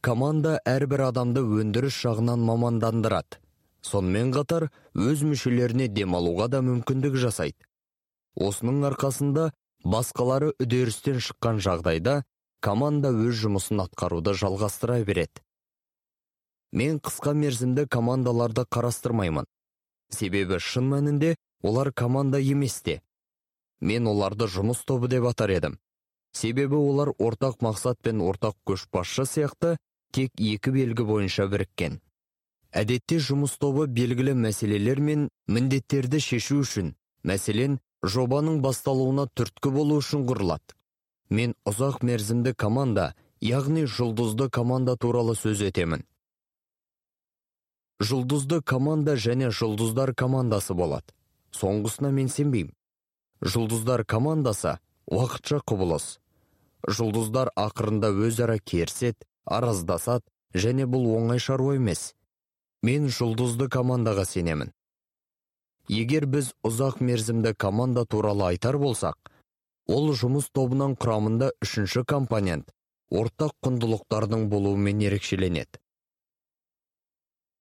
Команда 0.00 0.54
әрбір 0.64 1.02
адамды 1.10 1.42
өндіріс 1.44 1.98
жағынан 2.06 2.40
мамандандырады. 2.40 3.36
Сонымен 3.84 4.32
қатар 4.32 4.70
өз 4.96 5.26
мүшелеріне 5.28 5.90
демалуға 5.92 6.48
да 6.54 6.62
мүмкіндік 6.64 7.18
жасайды. 7.20 7.68
Осының 8.32 8.86
арқасында 8.88 9.50
басқалары 9.84 10.54
үдерістен 10.62 11.20
шыққан 11.20 11.60
жағдайда 11.60 12.22
команда 12.64 13.12
өз 13.12 13.44
жұмысын 13.44 13.84
атқаруды 13.84 14.32
жалғастыра 14.32 15.02
береді. 15.04 15.44
Мен 16.72 16.96
қысқа 16.96 17.36
мерзімді 17.36 17.84
командаларды 17.92 18.64
қарастырмаймын. 18.64 19.44
Себебі 20.08 20.56
шын 20.58 20.88
мәнінде 20.88 21.34
олар 21.60 21.92
команда 21.92 22.40
емес 22.40 22.80
те. 22.80 23.02
Мен 23.82 24.06
оларды 24.06 24.46
жұмыс 24.46 24.84
тобы 24.86 25.10
деп 25.10 25.26
атар 25.26 25.50
едім. 25.50 25.78
Себебі 26.32 26.78
олар 26.78 27.10
ортақ 27.18 27.60
мақсат 27.66 27.98
пен 28.02 28.22
ортақ 28.24 28.56
көшбасшы 28.68 29.26
сияқты 29.26 29.76
тек 30.14 30.30
екі 30.38 30.72
белгі 30.72 31.04
бойынша 31.08 31.48
біріккен. 31.50 31.98
Әдетте 32.72 33.18
жұмыс 33.20 33.58
тобы 33.60 33.86
белгілі 33.86 34.32
мәселелер 34.38 35.00
мен 35.00 35.26
міндеттерді 35.46 36.22
шешу 36.24 36.62
үшін 36.62 36.94
мәселен 37.26 37.80
жобаның 38.02 38.62
басталуына 38.64 39.26
түрткі 39.36 39.74
болу 39.74 39.98
үшін 40.00 40.24
құрылады. 40.30 40.78
Мен 41.28 41.54
ұзақ 41.68 42.00
мерзімді 42.06 42.54
команда 42.54 43.12
яғни 43.44 43.84
жұлдызды 43.84 44.48
команда 44.50 44.96
туралы 44.96 45.34
сөз 45.36 45.62
етемін. 45.68 46.06
Жұлдызды 48.02 48.62
команда 48.62 49.16
және 49.16 49.50
жұлдыздар 49.50 50.14
командасы 50.14 50.74
болады. 50.74 51.12
Соңғысына 51.52 52.10
мен 52.10 52.28
сенбеймін. 52.28 52.74
Жұлдыздар 53.42 54.04
командасы 54.06 54.76
уақытша 55.10 55.62
құбылыс. 55.66 56.18
Жұлдыздар 56.86 57.50
ақырында 57.58 58.12
өзара 58.14 58.58
керсет 58.58 59.26
араздасады 59.44 60.24
және 60.54 60.86
бұл 60.86 61.08
оңай 61.16 61.42
шаруа 61.42 61.74
емес. 61.74 62.12
Мен 62.82 63.08
жұлдызды 63.10 63.68
командаға 63.68 64.24
сенемін. 64.26 64.70
Егер 65.90 66.26
біз 66.30 66.52
ұзақ 66.62 67.00
мерзімді 67.02 67.54
команда 67.58 68.04
туралы 68.06 68.52
айтар 68.52 68.78
болсақ 68.78 69.32
ол 69.90 70.12
жұмыс 70.14 70.46
тобының 70.54 70.94
құрамында 71.02 71.50
үшінші 71.66 72.04
компонент 72.06 72.70
ортақ 73.10 73.56
құндылықтардың 73.66 74.46
болуымен 74.52 75.02
ерекшеленеді. 75.02 75.80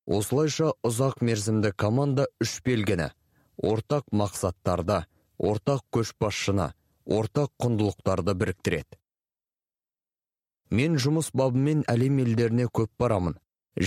Осылайша 0.05 0.73
ұзақ 0.85 1.23
мерзімді 1.25 1.73
команда 1.73 2.27
үш 2.41 2.59
белгіні 2.65 3.09
ортақ 3.57 4.13
мақсаттарда 4.13 5.05
ортақ 5.41 5.81
көшбасшыны 5.95 6.71
ортақ 7.05 7.49
құндылықтарды 7.61 8.35
біріктіреді. 8.37 8.97
Мен 10.71 10.97
жұмыс 11.01 11.31
бабымен 11.33 11.81
әлем 11.91 12.19
елдеріне 12.23 12.67
көп 12.69 12.91
барамын 13.01 13.39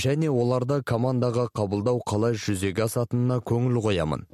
және 0.04 0.28
оларда 0.28 0.80
командаға 0.82 1.46
қабылдау 1.54 2.02
қалай 2.10 2.34
жүзеге 2.34 2.84
асатынына 2.88 3.38
көңіл 3.50 3.80
қоямын. 3.86 4.26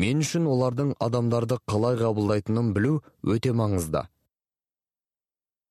Мен 0.00 0.24
үшін 0.24 0.46
олардың 0.48 0.94
адамдарды 1.02 1.58
қалай 1.68 1.98
қабылдайтынын 2.00 2.72
білу 2.74 3.00
өте 3.22 3.52
маңызды. 3.52 4.06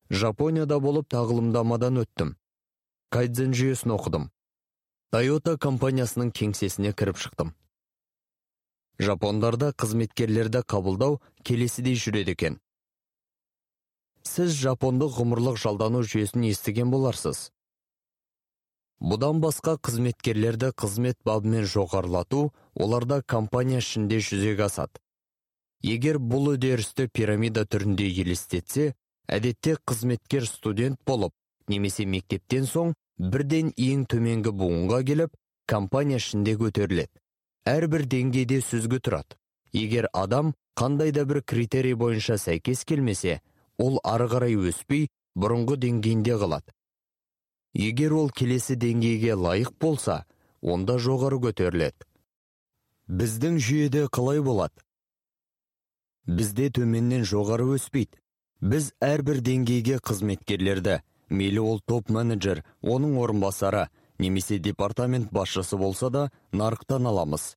Жапонияда 0.09 0.79
болып 0.79 1.09
тағылымдамадан 1.09 2.03
өттім. 2.03 2.35
Кайдзен 3.09 3.55
жүйесін 3.57 3.95
оқыдым. 3.95 4.29
Тойота 5.11 5.57
компаниясының 5.57 6.31
кеңсесіне 6.35 6.93
кіріп 6.93 7.17
шықтым. 7.17 7.55
Жапондарда 8.99 9.71
қызметкерлерді 9.79 10.63
қабылдау 10.67 11.19
келесідей 11.43 11.95
жүреді 11.95 12.35
екен. 12.35 12.59
Сіз 14.27 14.53
жапондық 14.59 15.15
ғұмырлық 15.15 15.57
жалдану 15.57 16.03
жүйесін 16.03 16.49
естіген 16.51 16.91
боларсыз. 16.91 17.49
Бұдан 18.99 19.39
басқа 19.39 19.77
қызметкерлерді 19.79 20.73
қызмет 20.75 21.15
бабымен 21.23 21.63
жоғарылату 21.63 22.49
оларда 22.75 23.21
компания 23.23 23.79
ішінде 23.79 24.19
жүзеге 24.19 24.65
асады. 24.67 24.99
Егер 25.81 26.19
бұл 26.19 26.57
үдерісті 26.57 27.07
пирамида 27.07 27.63
түрінде 27.63 28.09
елестетсе 28.11 28.91
әдетте 29.31 29.77
қызметкер 29.87 30.43
студент 30.43 30.99
болып 31.07 31.31
немесе 31.71 32.03
мектептен 32.03 32.67
соң 32.67 32.91
бірден 33.17 33.71
ең 33.77 34.03
төменгі 34.11 34.51
буынға 34.51 34.99
келіп 35.07 35.39
компания 35.65 36.19
ішінде 36.19 36.57
көтеріледі. 36.59 37.13
Әрбір 37.69 38.05
деңгейде 38.09 38.59
сүзгі 38.65 38.99
тұрады. 39.05 39.37
Егер 39.73 40.09
адам 40.13 40.53
қандай 40.79 41.11
да 41.13 41.25
бір 41.29 41.43
критерий 41.45 41.93
бойынша 41.93 42.39
сәйкес 42.41 42.85
келмесе 42.89 43.39
ол 43.77 43.99
ары 44.03 44.27
қарай 44.31 44.57
өспей 44.57 45.09
бұрынғы 45.37 45.77
деңгейінде 45.85 46.37
қалады. 46.41 46.73
Егер 47.73 48.15
ол 48.17 48.31
келесі 48.33 48.75
деңгейге 48.75 49.35
лайық 49.37 49.75
болса 49.79 50.23
онда 50.61 50.97
жоғары 50.97 51.37
көтеріледі. 51.45 52.07
Біздің 53.09 53.59
жүйеде 53.61 54.07
қалай 54.09 54.41
болады? 54.41 54.81
Бізде 56.25 56.69
төменнен 56.73 57.23
жоғары 57.25 57.69
өспейді. 57.77 58.17
Біз 58.59 58.91
әрбір 59.01 59.39
деңгейге 59.45 60.01
қызметкерлерді 60.03 60.99
мейлі 61.29 61.61
ол 61.61 61.79
топ 61.85 62.09
менеджер 62.09 62.63
оның 62.81 63.15
орынбасары 63.21 63.87
немесе 64.19 64.59
департамент 64.59 65.31
басшысы 65.31 65.77
болса 65.77 66.09
да 66.09 66.29
нарықтан 66.51 67.07
аламыз. 67.07 67.55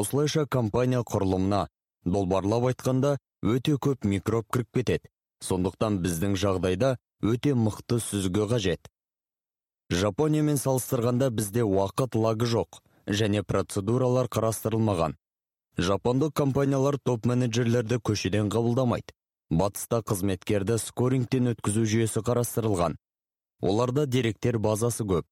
Осылайша 0.00 0.46
компания 0.46 1.02
құрылымына 1.02 1.66
долбарлап 2.04 2.68
айтқанда 2.70 3.16
өте 3.42 3.76
көп 3.76 4.06
микроб 4.08 4.46
кіріп 4.52 4.68
кетеді. 4.78 5.10
Сондықтан 5.42 5.98
біздің 6.02 6.36
жағдайда 6.38 6.96
өте 7.22 7.54
мықты 7.54 7.98
сүзгі 8.00 8.46
қажет. 8.50 8.88
Жапониямен 9.90 10.56
салыстырғанда 10.56 11.30
бізде 11.30 11.66
уақыт 11.66 12.16
лагы 12.16 12.46
жоқ 12.46 12.80
және 13.06 13.42
процедуралар 13.42 14.30
қарастырылмаған. 14.32 15.16
Жапондық 15.78 16.32
компаниялар 16.36 16.98
топ 16.98 17.26
менеджерлерді 17.26 17.98
көшеден 17.98 18.50
қабылдамайды. 18.52 19.12
Батыста 19.50 20.00
қызметкерді 20.00 20.78
скорингтен 20.78 21.52
өткізу 21.52 21.84
жүйесі 21.84 22.22
қарастырылған. 22.24 22.96
Оларда 23.60 24.06
деректер 24.06 24.58
базасы 24.58 25.04
көп. 25.04 25.26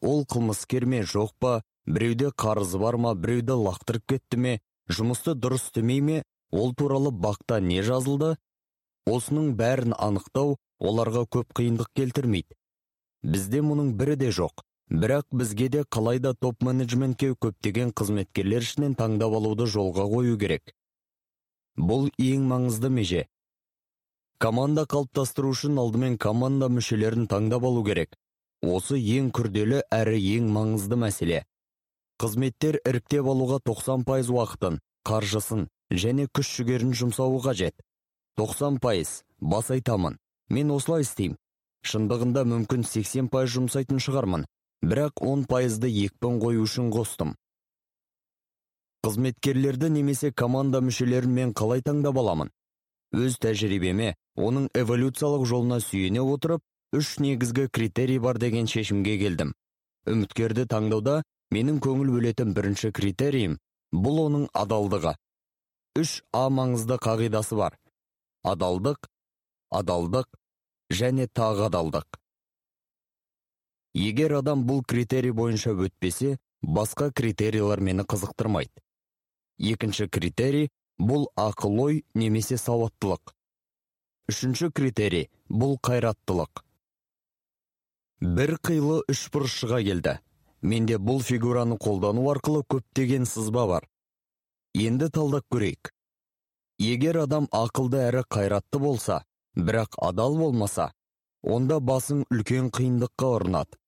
Ол 0.00 0.24
қылмыскер 0.24 0.86
ме 0.86 1.02
жоқ 1.02 1.30
па 1.38 1.62
біреуде 1.86 2.30
қарызы 2.44 2.78
бар 2.80 2.96
ма 2.96 3.14
біреуді 3.14 3.56
лақтырып 3.66 4.06
кетті 4.14 4.40
ме 4.40 4.52
жұмысты 4.88 5.34
дұрыс 5.38 5.68
істемей 5.68 6.00
ме 6.00 6.22
ол 6.50 6.74
туралы 6.74 7.10
бақта 7.10 7.60
не 7.60 7.82
жазылды? 7.82 8.36
Осының 9.10 9.52
бәрін 9.58 9.96
анықтау 9.98 10.56
оларға 10.80 11.24
көп 11.36 11.52
қиындық 11.58 11.90
келтірмейді. 11.98 12.56
Бізде 13.24 13.60
мұның 13.64 13.92
бірі 13.98 14.16
де 14.20 14.30
жоқ. 14.32 14.64
Бірақ 14.90 15.26
бізге 15.32 15.68
де 15.72 15.82
қалайда 15.96 16.34
топ 16.36 16.62
менеджментке 16.62 17.32
көптеген 17.40 17.92
қызметкерлер 17.96 18.64
ішінен 18.64 18.96
таңдап 18.96 19.36
алуды 19.38 19.66
жолға 19.66 20.04
қою 20.12 20.36
керек. 20.40 20.74
Бұл 21.76 22.10
ең 22.20 22.44
маңызды 22.50 22.90
меже. 22.92 23.24
Команда 24.38 24.84
қалыптастыру 24.84 25.54
үшін 25.54 25.80
алдымен 25.80 26.18
команда 26.18 26.68
мүшелерін 26.68 27.26
таңдап 27.32 27.64
алу 27.64 27.84
керек. 27.84 28.12
Осы 28.62 28.98
ең 29.00 29.30
күрделі 29.32 29.82
әрі 29.92 30.20
ең 30.36 30.52
маңызды 30.52 31.00
мәселе. 31.00 31.44
Қызметтер 32.22 32.78
іріктеп 32.86 33.26
алуға 33.26 33.58
90 33.66 34.04
пайыз 34.06 34.30
уақытын 34.30 34.78
қаржысын 35.08 35.66
және 35.90 36.26
күш 36.32 36.50
жүгерін 36.58 36.94
жұмсауы 36.94 37.40
қажет. 37.44 37.74
90 38.38 38.78
пайыз 38.82 39.22
бас 39.40 39.70
айтамын 39.74 40.18
мен 40.50 40.70
осылай 40.74 41.02
істеймін. 41.06 41.38
Шындығында 41.84 42.44
мүмкін 42.48 42.84
80 42.88 43.28
пайыз 43.32 43.56
жұмсайтын 43.56 44.00
шығармын 44.00 44.46
бірақ 44.84 45.20
10 45.20 45.44
пайызды 45.50 45.90
екпін 46.04 46.38
қою 46.40 46.64
үшін 46.64 46.90
қостым. 46.94 47.34
Қызметкерлерді 49.04 49.90
немесе 49.92 50.30
команда 50.32 50.80
мүшелерін 50.80 51.34
мен 51.38 51.52
қалай 51.52 51.82
таңдап 51.84 52.16
аламын? 52.22 52.50
Өз 53.12 53.36
тәжірибеме 53.42 54.14
оның 54.34 54.70
эволюциялық 54.74 55.44
жолына 55.50 55.80
сүйене 55.84 56.22
отырып 56.24 56.62
үш 56.96 57.18
негізгі 57.20 57.68
критерий 57.68 58.18
бар 58.18 58.38
деген 58.38 58.66
шешімге 58.70 59.18
келдім. 59.20 59.52
Үміткерді 60.08 60.64
таңдауда 60.70 61.20
менің 61.54 61.80
көңіл 61.84 62.12
бөлетін 62.16 62.54
бірінші 62.56 62.90
критериім 62.96 63.58
бұл 63.94 64.20
оның 64.26 64.46
адалдығы. 64.64 65.14
Үш 66.00 66.20
а 66.34 66.48
маңызды 66.50 66.98
қағидасы 66.98 67.58
бар. 67.58 67.76
Адалдық 68.42 69.06
адалдық 69.74 70.28
және 70.92 71.26
тағы 71.26 71.68
адалдық. 71.68 72.18
Егер 73.94 74.38
адам 74.40 74.64
бұл 74.66 74.82
критерий 74.82 75.32
бойынша 75.32 75.74
өтпесе 75.86 76.36
басқа 76.62 77.10
критерийлер 77.12 77.80
мені 77.80 78.02
қызықтырмайды. 78.02 78.82
Екінші 79.58 80.08
критерий 80.08 80.70
бұл 80.98 81.28
ақыл 81.38 81.80
ой 81.86 82.04
немесе 82.14 82.58
сауаттылық. 82.58 83.34
Үшінші 84.30 84.70
критерий 84.74 85.30
бұл 85.48 85.78
қайраттылық. 85.78 86.64
Бір 88.20 88.56
қилы 88.58 89.02
үшбұрыш 89.10 89.60
келді. 89.68 90.18
Менде 90.64 90.96
бұл 90.98 91.20
фигураны 91.22 91.76
қолдану 91.80 92.24
арқылы 92.32 92.64
көптеген 92.72 93.28
сызба 93.28 93.66
бар. 93.68 93.86
Енді 94.74 95.10
талдап 95.12 95.46
көрейік. 95.52 95.92
Егер 96.80 97.20
адам 97.22 97.46
ақылды 97.54 98.00
әрі 98.08 98.24
қайратты 98.36 98.80
болса 98.82 99.20
бірақ 99.54 99.98
адал 100.08 100.36
болмаса 100.40 100.88
онда 101.42 101.78
басың 101.78 102.24
үлкен 102.32 102.72
қиындыққа 102.74 103.30
ұрынады. 103.38 103.78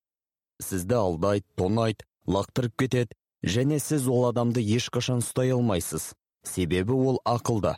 Сізді 0.62 1.00
алдайды 1.00 1.48
тонайды 1.58 2.06
лақтырып 2.28 2.76
кетеді 2.84 3.16
және 3.56 3.80
сіз 3.82 4.06
ол 4.12 4.28
адамды 4.28 4.62
ешқашан 4.62 5.24
ұстай 5.24 5.54
алмайсыз. 5.56 6.12
Себебі 6.46 6.94
ол 6.94 7.18
ақылды. 7.26 7.74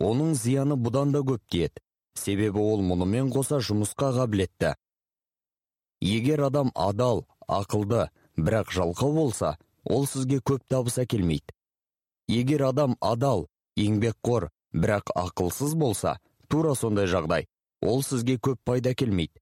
Оның 0.00 0.34
зияны 0.36 0.76
бұдан 0.76 1.14
да 1.14 1.24
көп 1.24 1.46
тиеді 1.48 1.80
себебі 2.20 2.60
ол 2.60 2.82
мұнымен 2.84 3.30
қоса 3.32 3.60
жұмысқа 3.64 4.12
қабілетті. 4.18 4.74
Егер 6.00 6.44
адам 6.48 6.72
адал 6.74 7.26
ақылды 7.48 8.08
бірақ 8.36 8.72
жалқау 8.76 9.12
болса 9.14 9.56
ол 9.84 10.06
сізге 10.06 10.40
көп 10.40 10.64
табыс 10.68 10.98
әкелмейді 11.04 11.56
егер 12.40 12.66
адам 12.70 12.96
адал 13.00 13.46
еңбекқор 13.76 14.50
бірақ 14.72 15.14
ақылсыз 15.26 15.76
болса 15.76 16.18
тура 16.48 16.74
сондай 16.74 17.06
жағдай 17.06 17.48
ол 17.82 18.02
сізге 18.06 18.38
көп 18.38 18.60
пайда 18.64 18.94
әкелмейді 18.96 19.40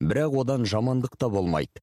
бірақ 0.00 0.36
одан 0.42 0.64
жамандық 0.64 1.16
та 1.18 1.28
болмайды. 1.28 1.82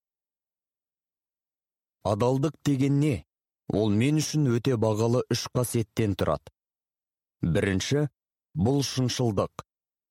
Адалдық 2.03 2.55
деген 2.65 2.99
не? 2.99 3.25
Ол 3.73 3.91
мен 3.91 4.17
үшін 4.21 4.47
өте 4.55 4.78
бағалы 4.80 5.23
үш 5.34 5.47
қасиеттен 5.53 6.15
тұрады. 6.17 6.53
Бірінші 7.43 8.07
бұл 8.55 8.80
шыншылдық. 8.88 9.65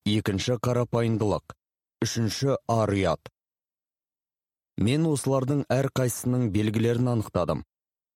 Екінші 0.07 0.59
қарапайымдылық. 0.63 1.57
Үшінші 2.05 2.59
ар 2.71 2.93
ұят 2.93 3.31
мен 4.77 5.07
осылардың 5.09 5.63
әрқайсысының 5.73 6.51
белгілерін 6.53 7.09
анықтадым. 7.15 7.63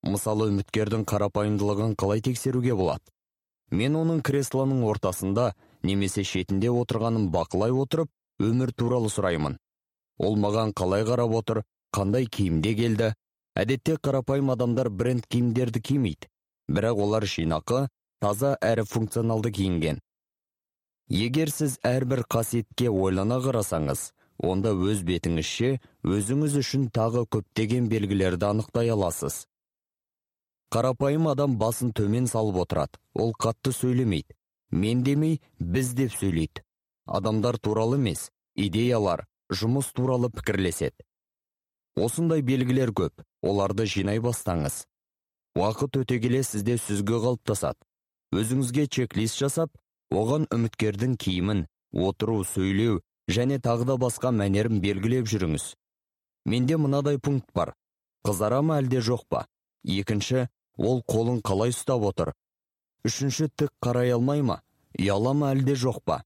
Мысалы 0.06 0.48
үміткердің 0.52 1.06
қарапайымдылығын 1.10 1.96
қалай 1.98 2.22
тексеруге 2.26 2.76
болады? 2.78 3.04
Мен 3.72 3.96
оның 3.98 4.22
креслоның 4.26 4.84
ортасында 4.86 5.54
немесе 5.84 6.24
шетінде 6.28 6.70
отырғанын 6.70 7.30
бақылай 7.34 7.74
отырып 7.74 8.10
өмір 8.42 8.74
туралы 8.78 9.10
сұраймын. 9.10 9.58
Ол 10.20 10.38
маған 10.38 10.74
қалай 10.78 11.06
қарап 11.08 11.34
отыр 11.40 11.64
қандай 11.96 12.28
киімде 12.30 12.76
келді? 12.78 13.14
Әдетте 13.58 13.98
қарапайым 13.98 14.52
адамдар 14.54 14.90
бренд 14.90 15.26
киімдерді 15.28 15.82
кимейді 15.82 16.30
бірақ 16.72 17.02
олар 17.04 17.26
жинақы 17.28 17.88
таза 18.22 18.56
әрі 18.62 18.86
функционалды 18.88 19.52
киінген. 19.52 20.00
Егер 21.10 21.50
сіз 21.52 21.78
әрбір 21.84 22.24
қасиетке 22.32 22.88
ойлана 22.88 23.42
қарасаңыз 23.44 24.12
онда 24.42 24.74
өз 24.74 25.06
бетіңізше 25.08 25.78
өзіңіз 26.16 26.58
үшін 26.64 26.90
тағы 26.96 27.28
көптеген 27.36 27.88
белгілерді 27.92 28.50
анықтай 28.50 28.92
аласыз. 28.96 29.46
Қарапайым 30.74 31.30
адам 31.32 31.58
басын 31.62 31.94
төмен 31.94 32.28
салып 32.32 32.64
отырады. 32.66 33.00
Ол 33.14 33.34
қатты 33.38 33.74
сөйлемейді. 33.76 34.36
Мен 34.72 35.04
демей 35.04 35.42
біз 35.60 35.94
деп 35.94 36.14
сөйлейді 36.16 36.64
адамдар 37.12 37.58
туралы 37.60 37.98
емес 38.00 38.30
идеялар 38.56 39.26
жұмыс 39.52 39.92
туралы 39.96 40.30
пікірлеседі. 40.32 41.04
Осындай 42.00 42.42
белгілер 42.42 42.94
көп. 42.96 43.24
Оларды 43.44 43.86
жинай 43.86 44.22
бастаңыз. 44.24 44.86
Уақыт 45.58 45.98
өте 46.04 46.20
келе 46.24 46.44
сізде 46.48 46.78
сүзгі 46.80 47.20
қалыптасады. 47.26 47.80
Өзіңізге 48.32 48.88
чек-лист 48.88 49.42
жасап 49.42 49.74
оған 50.12 50.48
үміткердің 50.56 51.18
киімін 51.20 51.66
отыру 51.92 52.46
сөйлеу 52.48 53.02
және 53.30 53.60
тағы 53.60 53.86
да 53.86 53.98
басқа 54.02 54.32
мәнерін 54.32 54.82
белгілеп 54.82 55.28
жүріңіз. 55.28 55.76
Менде 56.46 56.78
мынадай 56.78 57.20
пункт 57.20 57.52
бар. 57.54 57.74
Қызара 58.26 58.62
ма 58.62 58.80
әлде 58.82 59.02
жоқ 59.02 59.26
па? 59.30 59.46
Екінші 59.84 60.48
ол 60.78 61.02
қолын 61.08 61.42
қалай 61.42 61.74
ұстап 61.74 62.04
отыр? 62.06 62.34
Үшінші 63.06 63.50
тік 63.58 63.72
қарай 63.82 64.14
алмай 64.14 64.42
ма? 64.42 64.62
Ұяла 64.98 65.34
ма 65.34 65.52
әлде 65.56 65.76
жоқ 65.76 66.02
па? 66.06 66.22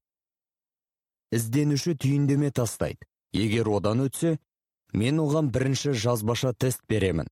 Ізденуші 1.32 1.96
түйіндеме 1.96 2.50
тастайды. 2.52 3.06
Егер 3.32 3.68
одан 3.68 4.04
өтсе 4.06 4.38
мен 4.92 5.18
оған 5.20 5.50
бірінші 5.52 5.92
жазбаша 5.92 6.52
тест 6.52 6.80
беремін. 6.88 7.28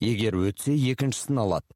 Егер 0.00 0.36
өтсе 0.38 0.74
екіншісін 0.74 1.40
алады. 1.42 1.66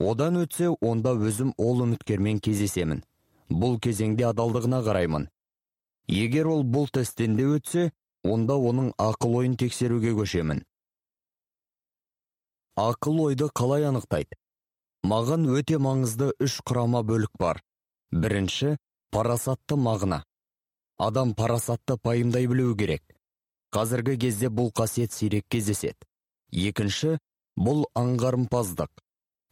Одан 0.00 0.38
өтсе 0.40 0.70
онда 0.80 1.12
өзім 1.12 1.52
ол 1.58 1.82
үміткермен 1.84 2.40
кездесемін. 2.40 3.02
Бұл 3.50 3.76
кезеңде 3.82 4.24
адалдығына 4.30 4.80
қараймын. 4.86 5.26
Егер 6.10 6.48
ол 6.50 6.64
бұл 6.66 6.90
тесттен 6.90 7.36
де 7.38 7.46
өтсе 7.56 7.90
онда 8.26 8.56
оның 8.58 8.92
ақыл 8.98 9.36
ойын 9.40 9.56
тексеруге 9.56 10.12
көшемін. 10.18 10.64
Ақыл 12.80 13.20
ойды 13.26 13.48
қалай 13.54 13.86
анықтайды? 13.88 14.36
Маған 15.06 15.46
өте 15.56 15.78
маңызды 15.78 16.32
үш 16.42 16.60
құрама 16.66 17.02
бөлік 17.06 17.32
бар. 17.38 17.62
Бірінші 18.12 18.76
парасатты 19.14 19.76
мағына. 19.76 20.22
Адам 20.98 21.34
парасатты 21.34 21.96
пайымдай 21.96 22.46
білуі 22.50 22.76
керек. 22.76 23.02
Қазіргі 23.72 24.16
кезде 24.18 24.50
бұл 24.50 24.72
қасиет 24.74 25.14
сирек 25.14 25.46
кездеседі. 25.48 26.08
Екінші 26.52 27.18
бұл 27.56 27.86
аңғарымпаздық. 27.94 28.90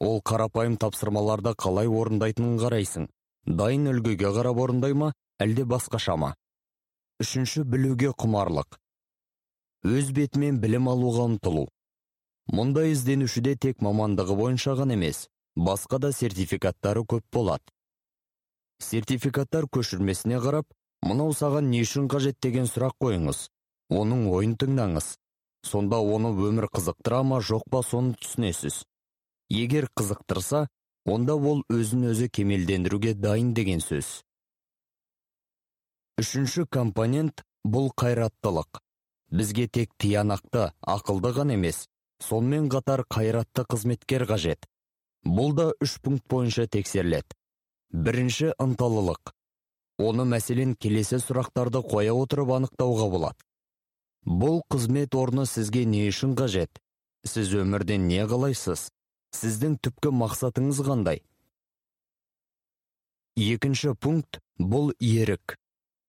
Ол 0.00 0.20
қарапайым 0.22 0.76
тапсырмаларды 0.76 1.54
қалай 1.54 1.88
орындайтынын 1.88 2.58
қарайсың. 2.60 3.08
Дайын 3.46 3.88
үлгіге 3.92 4.34
қарап 4.34 4.60
орындай 4.60 4.94
ма 4.94 5.12
әлде 5.40 5.64
басқаша 5.64 6.16
ма? 6.16 6.34
Үшінші 7.18 7.64
білуге 7.66 8.12
құмарлық 8.22 8.76
өз 9.90 10.10
бетімен 10.14 10.60
білім 10.62 10.84
алуға 10.92 11.24
ұмтылу 11.26 11.64
мұндай 12.54 12.92
ізденушіде 12.92 13.56
тек 13.64 13.80
мамандығы 13.82 14.36
бойынша 14.38 14.76
ғана 14.78 14.94
емес 14.94 15.24
басқа 15.68 15.98
да 16.04 16.12
сертификаттары 16.14 17.02
көп 17.12 17.24
болады 17.34 17.74
сертификаттар 18.88 19.66
көшірмесіне 19.76 20.38
қарап 20.44 20.70
мынау 21.08 21.34
саған 21.40 21.72
не 21.72 21.82
үшін 21.86 22.06
қажет 22.14 22.38
деген 22.46 22.70
сұрақ 22.70 22.94
қойыңыз 23.02 23.42
оның 23.98 24.22
ойын 24.36 24.54
тыңдаңыз 24.62 25.10
сонда 25.66 25.98
оны 25.98 26.30
өмір 26.50 26.68
қызықтыра 26.70 27.24
ма 27.32 27.42
жоқ 27.50 27.66
па 27.74 27.82
соны 27.82 28.14
түсінесіз 28.22 28.84
егер 29.50 29.90
қызықтырса 29.98 30.68
онда 31.04 31.34
ол 31.34 31.66
өзін 31.66 32.12
өзі 32.12 32.30
кемелдендіруге 32.30 33.18
дайын 33.18 33.54
деген 33.58 33.82
сөз 33.82 34.20
үшінші 36.18 36.64
компонент 36.66 37.44
бұл 37.62 37.92
қайраттылық. 37.94 38.80
Бізге 39.30 39.68
тек 39.70 39.92
тиянақты 40.02 40.72
ақылды 40.82 41.30
ғана 41.36 41.54
емес 41.54 41.84
сонымен 42.18 42.66
қатар 42.72 43.04
қайратты 43.06 43.62
қызметкер 43.70 44.24
қажет. 44.26 44.66
Бұл 45.22 45.54
да 45.54 45.66
үш 45.84 46.00
пункт 46.02 46.26
бойынша 46.26 46.66
тексеріледі. 46.66 47.36
Бірінші 47.94 48.50
ынталылық. 48.58 49.30
Оны 49.98 50.26
мәселен 50.26 50.74
келесі 50.74 51.20
сұрақтарды 51.22 51.84
қоя 51.86 52.16
отырып 52.18 52.50
анықтауға 52.56 53.08
болады. 53.14 53.38
Бұл 54.26 54.60
қызмет 54.74 55.14
орны 55.14 55.46
сізге 55.46 55.84
не 55.84 56.02
үшін 56.10 56.34
қажет? 56.34 56.82
Сіз 57.26 57.54
өмірден 57.62 58.08
не 58.10 58.26
қалайсыз? 58.26 58.88
Сіздің 59.38 59.78
түпкі 59.86 60.10
мақсатыңыз 60.18 60.82
қандай? 60.82 61.22
Екінші 63.38 63.94
пункт 63.94 64.42
бұл 64.58 64.90
ерік. 64.98 65.54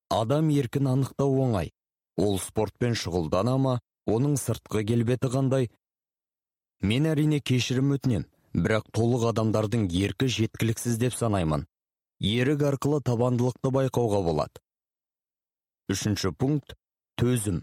Адам 0.10 0.50
еркін 0.50 0.90
анықтау 0.94 1.38
оңай. 1.46 1.72
Ол 2.18 2.40
спортпен 2.42 2.98
шұғылдана 2.98 3.56
ма 3.62 3.76
оның 4.10 4.36
сыртқы 4.42 4.84
келбеті 4.90 5.30
қандай? 5.32 5.70
Мен 6.82 7.06
әрине 7.12 7.40
кешірім 7.40 7.94
өтінем 7.96 8.26
бірақ 8.54 8.90
толық 8.96 9.30
адамдардың 9.32 9.88
еркі 10.04 10.28
жеткіліксіз 10.36 10.98
деп 11.00 11.14
санаймын. 11.14 11.68
Ерік 12.20 12.66
арқылы 12.74 13.00
табандылықты 13.06 13.72
байқауға 13.72 14.22
болады. 14.26 14.62
Үшінші 15.90 16.34
пункт 16.36 16.76
төзім. 17.22 17.62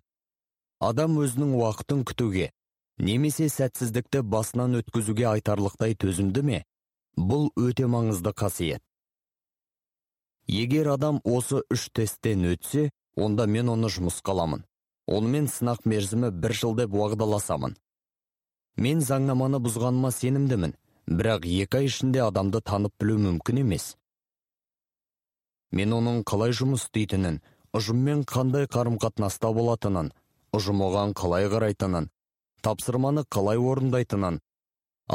Адам 0.80 1.18
өзінің 1.20 1.57
уақытын 1.59 2.05
күтуге 2.09 2.51
немесе 2.99 3.49
сәтсіздікті 3.53 4.22
басынан 4.22 4.78
өткізуге 4.80 5.26
айтарлықтай 5.34 5.97
төзімді 6.01 6.42
ме? 6.42 6.62
Бұл 7.16 7.51
өте 7.57 7.88
маңызды 7.88 8.32
қасиет. 8.32 8.82
Егер 10.49 10.88
адам 10.94 11.20
осы 11.24 11.62
үш 11.72 11.88
тесттен 11.92 12.47
өтсе 12.53 12.90
онда 13.16 13.47
мен 13.47 13.68
оны 13.72 13.90
жұмысқа 13.90 14.32
аламын. 14.34 14.64
Онымен 15.07 15.47
сынақ 15.51 15.84
мерзімі 15.84 16.30
бір 16.30 16.55
жыл 16.55 16.74
деп 16.78 16.94
уағдаласамын. 16.94 17.76
Мен 18.76 19.01
заңнаманы 19.01 19.61
бұзғаныма 19.62 20.11
сенімдімін 20.12 20.74
бірақ 21.07 21.47
екі 21.47 21.78
ай 21.78 21.86
ішінде 21.90 22.22
адамды 22.26 22.61
танып 22.61 22.92
білу 23.01 23.18
мүмкін 23.22 23.62
емес. 23.62 23.94
Мен 25.72 25.94
оның 25.94 26.24
қалай 26.26 26.53
жұмыс 26.57 26.86
істейтінін 26.86 27.40
ұжыммен 27.76 28.24
қандай 28.26 28.66
қарым 28.66 28.99
қатынаста 29.03 29.53
болатынын 29.55 30.12
ұжым 30.57 30.82
оған 30.86 31.14
қалай 31.18 31.49
қарайтынын 31.53 32.11
тапсырманы 32.66 33.24
қалай 33.30 33.59
орындайтынын 33.61 34.38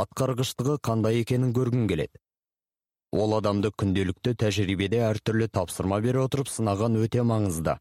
атқарғыштығы 0.02 0.78
қандай 0.88 1.22
екенін 1.22 1.54
көргім 1.56 1.88
келеді. 1.92 2.20
Ол 3.12 3.36
адамды 3.36 3.72
күнделікті 3.76 4.34
тәжірибеде 4.40 5.02
әртүрлі 5.10 5.50
тапсырма 5.52 6.00
бере 6.04 6.24
отырып 6.24 6.48
сынаған 6.48 6.96
өте 7.04 7.26
маңызды. 7.28 7.76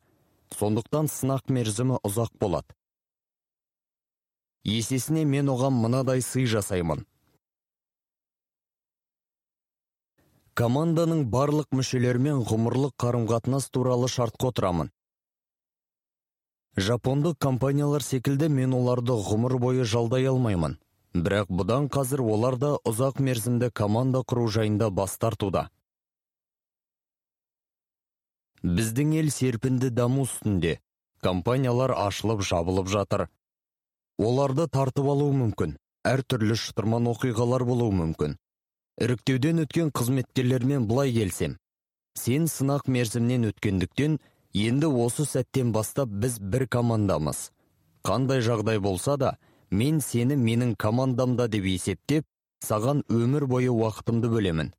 Сондықтан 0.58 1.06
сынақ 1.06 1.52
мерзімі 1.54 2.00
ұзақ 2.02 2.34
болады. 2.42 2.74
Есесіне 4.66 5.24
мен 5.24 5.48
оған 5.48 5.78
мынадай 5.78 6.20
сый 6.20 6.50
жасаймын. 6.50 7.06
Команданың 10.58 11.22
барлық 11.32 11.70
мүшелерімен 11.72 12.42
ғұмырлық 12.50 12.96
қарым 13.00 13.30
қатынас 13.30 13.70
туралы 13.70 14.10
шартқа 14.10 14.50
отырамын. 14.50 14.90
Жапондық 16.76 17.38
компаниялар 17.38 18.02
секілді 18.02 18.50
мен 18.50 18.74
оларды 18.74 19.14
ғұмыр 19.14 19.56
бойы 19.62 19.84
жалдай 19.84 20.26
алмаймын. 20.26 20.76
Бірақ 21.14 21.50
бұдан 21.50 21.88
қазір 21.90 22.22
олар 22.22 22.56
да 22.56 22.70
ұзақ 22.86 23.20
мерзімді 23.20 23.70
команда 23.74 24.22
құру 24.22 24.46
жайында 24.48 24.90
бас 24.90 25.16
тартуда. 25.18 25.68
Біздің 28.62 29.14
ел 29.18 29.30
серпінді 29.34 29.90
даму 29.90 30.26
үстінде 30.28 30.78
компаниялар 31.24 31.94
ашылып 31.96 32.42
жабылып 32.44 32.88
жатыр. 32.88 33.28
Оларды 34.18 34.68
тартып 34.68 35.08
алу 35.08 35.32
мүмкін 35.32 35.78
әртүрлі 36.04 36.56
шытырман 36.56 37.08
оқиғалар 37.10 37.64
болуы 37.64 37.92
мүмкін. 37.96 38.36
Іріктеуден 39.00 39.64
өткен 39.64 39.90
қызметкерлермен 39.96 40.86
былай 40.86 41.12
келсем 41.12 41.56
сен 42.20 42.46
сынақ 42.52 42.88
мерзімнен 42.90 43.48
өткендіктен 43.48 44.18
енді 44.52 44.90
осы 45.04 45.24
сәттен 45.24 45.72
бастап 45.72 46.10
біз 46.22 46.38
бір 46.40 46.66
командамыз. 46.68 47.50
Қандай 48.04 48.42
жағдай 48.44 48.80
болса 48.80 49.16
да 49.16 49.36
мен 49.70 50.00
сені 50.00 50.36
менің 50.36 50.74
командамда 50.76 51.46
деп 51.48 51.64
есептеп 51.70 52.26
саған 52.66 53.02
өмір 53.08 53.46
бойы 53.46 53.70
уақытымды 53.70 54.30
бөлемін. 54.32 54.72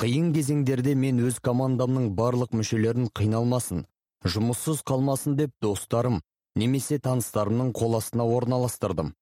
Қиын 0.00 0.30
кезеңдерде 0.32 0.94
мен 0.96 1.18
өз 1.26 1.40
командамның 1.44 2.12
барлық 2.16 2.54
мүшелерін 2.56 3.10
қиналмасын 3.12 3.84
жұмыссыз 4.24 4.84
қалмасын 4.88 5.36
деп 5.36 5.52
достарым 5.62 6.20
немесе 6.56 6.98
таныстарымның 6.98 7.72
қол 7.76 7.98
астына 7.98 8.24
орналастырдым. 8.24 9.14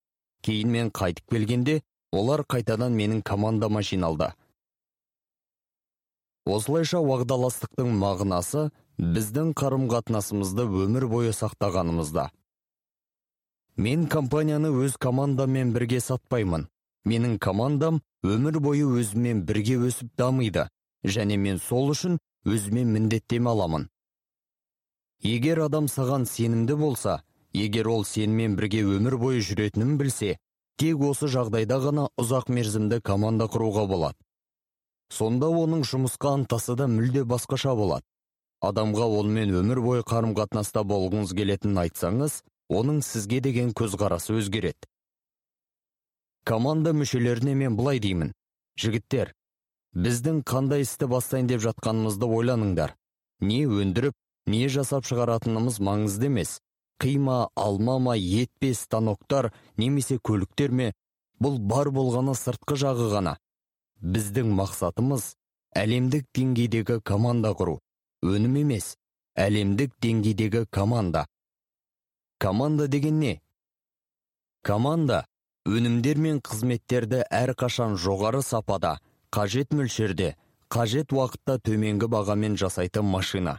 Кейін 0.42 0.70
мен 0.70 0.90
қайтып 0.90 1.34
келгенде 1.34 1.80
олар 2.12 2.44
қайтадан 2.44 2.94
менің 2.94 3.22
командама 3.22 3.82
жиналды. 3.82 4.32
Осылайша 6.46 7.00
уағдаластықтың 7.04 7.90
мағынасы 8.00 8.68
біздің 8.98 9.52
қарым 9.58 9.88
қатынасымызды 9.90 10.64
өмір 10.64 11.08
бойы 11.10 11.34
сақтағанымызда. 11.36 12.30
Мен 13.78 14.08
компанияны 14.10 14.72
өз 14.74 14.96
командамен 14.98 15.70
бірге 15.72 16.00
сатпаймын. 16.02 16.66
Менің 17.06 17.38
командам 17.38 18.00
өмір 18.26 18.58
бойы 18.60 18.88
өзімен 18.98 19.44
бірге 19.46 19.78
өсіп 19.86 20.10
дамиды. 20.18 20.66
Және 21.06 21.38
мен 21.38 21.60
сол 21.62 21.92
үшін 21.94 22.18
өзіме 22.44 22.82
міндеттеме 22.84 23.50
аламын. 23.50 23.86
Егер 25.22 25.62
адам 25.62 25.86
саған 25.86 26.26
сенімді 26.26 26.74
болса 26.74 27.22
егер 27.54 27.88
ол 27.88 28.04
сенімен 28.04 28.58
бірге 28.58 28.82
өмір 28.82 29.16
бойы 29.22 29.46
жүретінін 29.46 29.96
білсе 29.98 30.36
тек 30.78 30.98
осы 30.98 31.30
жағдайда 31.30 31.78
ғана 31.86 32.08
ұзақ 32.18 32.50
мерзімді 32.50 33.00
команда 33.00 33.46
құруға 33.46 33.86
болады. 33.86 34.18
Сонда 35.08 35.46
оның 35.46 35.86
жұмысқа 35.86 36.34
ынтасы 36.40 36.74
да 36.76 36.90
мүлде 36.90 37.22
басқаша 37.24 37.78
болады. 37.78 38.04
Адамға 38.60 39.06
онымен 39.20 39.54
өмір 39.62 39.80
бойы 39.86 40.02
қарым 40.02 40.34
қатынаста 40.34 40.82
болғыңыз 40.82 41.32
келетінін 41.38 41.84
айтсаңыз 41.86 42.42
оның 42.68 43.00
сізге 43.02 43.40
деген 43.40 43.72
көзқарасы 43.72 44.36
өзгереді. 44.38 44.88
Команда 46.44 46.94
мүшелеріне 46.96 47.54
мен 47.54 47.76
былай 47.76 48.00
деймін. 48.00 48.32
Жігіттер 48.78 49.34
біздің 49.98 50.42
қандай 50.46 50.84
істі 50.84 51.08
бастайын 51.10 51.48
деп 51.50 51.62
жатқанымызды 51.64 52.28
ойланыңдар. 52.28 52.94
Не 53.40 53.64
өндіріп 53.66 54.14
не 54.46 54.68
жасап 54.68 55.06
шығаратынымыз 55.08 55.80
маңызды 55.80 56.28
емес. 56.30 56.58
Қима 56.98 57.48
алма 57.54 57.98
ма 57.98 58.16
ет 58.16 58.50
пе 58.58 58.72
станоктар 58.74 59.52
немесе 59.76 60.18
көліктер 60.18 60.70
ме? 60.70 60.92
Бұл 61.40 61.58
бар 61.58 61.92
болғаны 61.94 62.34
сыртқы 62.34 62.78
жағы 62.80 63.10
ғана. 63.12 63.36
Біздің 64.02 64.50
мақсатымыз 64.58 65.32
әлемдік 65.78 66.26
деңгейдегі 66.34 67.00
команда 67.04 67.52
құру. 67.54 67.78
Өнім 68.26 68.56
емес 68.64 68.96
әлемдік 69.38 69.94
деңгейдегі 70.02 70.66
команда. 70.70 71.26
Команда 72.38 72.88
деген 72.88 73.20
не? 73.20 73.40
Команда 74.62 75.26
өнімдер 75.66 76.18
мен 76.18 76.40
қызметтерді 76.40 77.22
әрқашан 77.30 77.96
жоғары 78.00 78.42
сапада 78.42 78.98
қажет 79.34 79.74
мөлшерде 79.74 80.34
қажет 80.72 81.12
уақытта 81.12 81.58
төменгі 81.64 82.08
бағамен 82.10 82.56
жасайтын 82.56 83.04
машина. 83.04 83.58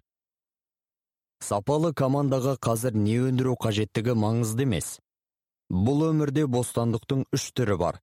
Сапалы 1.39 1.93
командаға 1.93 2.57
қазір 2.59 2.97
не 2.99 3.17
өндіру 3.30 3.55
қажеттігі 3.63 4.15
маңызды 4.23 4.65
емес. 4.67 4.97
Бұл 5.69 6.09
өмірде 6.09 6.45
бостандықтың 6.47 7.27
үш 7.36 7.51
түрі 7.55 7.77
бар. 7.80 7.99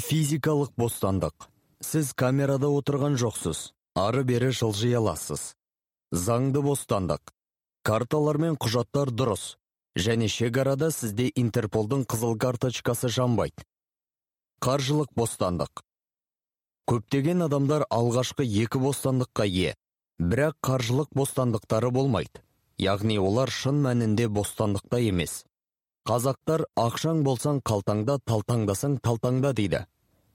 Физикалық 0.00 0.72
бостандық. 0.80 1.50
Сіз 1.80 2.12
камерада 2.12 2.68
отырған 2.68 3.16
жоқсыз 3.20 3.70
ары 3.94 4.24
бері 4.24 4.50
жылжи 4.52 4.92
аласыз. 4.96 5.54
Заңды 6.12 6.62
бостандық. 6.64 7.32
Карталар 7.82 8.38
мен 8.38 8.56
құжаттар 8.56 9.10
дұрыс. 9.14 9.56
Және 9.98 10.28
шекарада 10.30 10.90
сізде 10.94 11.30
интерполдың 11.34 12.04
қызыл 12.06 12.36
карточкасы 12.38 13.08
жанбайды 13.10 13.64
қаржылық 14.60 15.10
бостандық. 15.16 15.80
Көптеген 16.86 17.46
адамдар 17.46 17.86
алғашқы 17.90 18.44
екі 18.44 18.78
бостандыққа 18.82 19.46
ие. 19.48 19.74
Бірақ 20.20 20.58
қаржылық 20.62 21.14
бостандықтары 21.16 21.90
болмайды 21.90 22.42
яғни 22.80 23.18
олар 23.20 23.50
шын 23.52 23.80
мәнінде 23.84 24.28
бостандықта 24.28 25.00
емес. 25.00 25.44
Қазақтар 26.08 26.66
ақшаң 26.80 27.22
болсаң 27.24 27.60
қалтаңда 27.64 28.18
талтаңдасаң 28.28 28.98
талтаңда 29.04 29.52
дейді. 29.56 29.84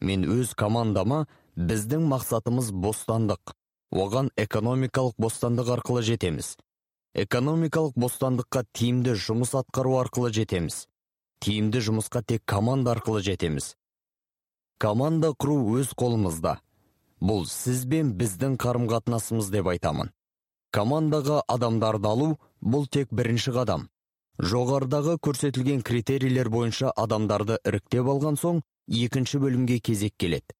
Мен 0.01 0.25
өз 0.25 0.53
командама 0.57 1.25
біздің 1.55 2.05
мақсатымыз 2.11 2.71
бостандық. 2.85 3.55
Оған 3.93 4.29
экономикалық 4.37 5.15
бостандық 5.21 5.71
арқылы 5.77 6.01
жетеміз. 6.01 6.55
Экономикалық 7.15 7.95
бостандыққа 7.95 8.65
тиімді 8.75 9.13
жұмыс 9.15 9.53
атқару 9.55 9.95
арқылы 10.01 10.33
жетеміз. 10.35 10.81
Тиімді 11.39 11.79
жұмысқа 11.87 12.21
тек 12.27 12.43
команда 12.43 12.91
арқылы 12.91 13.21
жетеміз. 13.23 13.75
Команда 14.83 15.31
құру 15.31 15.55
өз 15.79 15.93
қолымызда. 15.95 16.57
Бұл 17.23 17.45
сіз 17.47 17.85
бен 17.87 18.11
біздің 18.19 18.57
қарым 18.59 18.89
қатынасымыз 18.91 19.47
деп 19.53 19.69
айтамын. 19.71 20.11
Командаға 20.75 21.39
адамдарды 21.47 22.11
алу 22.11 22.29
бұл 22.59 22.89
тек 22.91 23.13
бірінші 23.15 23.55
қадам. 23.55 23.87
Жоғарыдағы 24.35 25.15
көрсетілген 25.23 25.85
критерийлер 25.87 26.49
бойынша 26.51 26.91
адамдарды 26.91 27.61
іріктеп 27.63 28.11
алған 28.11 28.35
соң 28.35 28.59
екінші 28.91 29.39
бөлімге 29.39 29.79
кезек 29.79 30.17
келеді. 30.19 30.51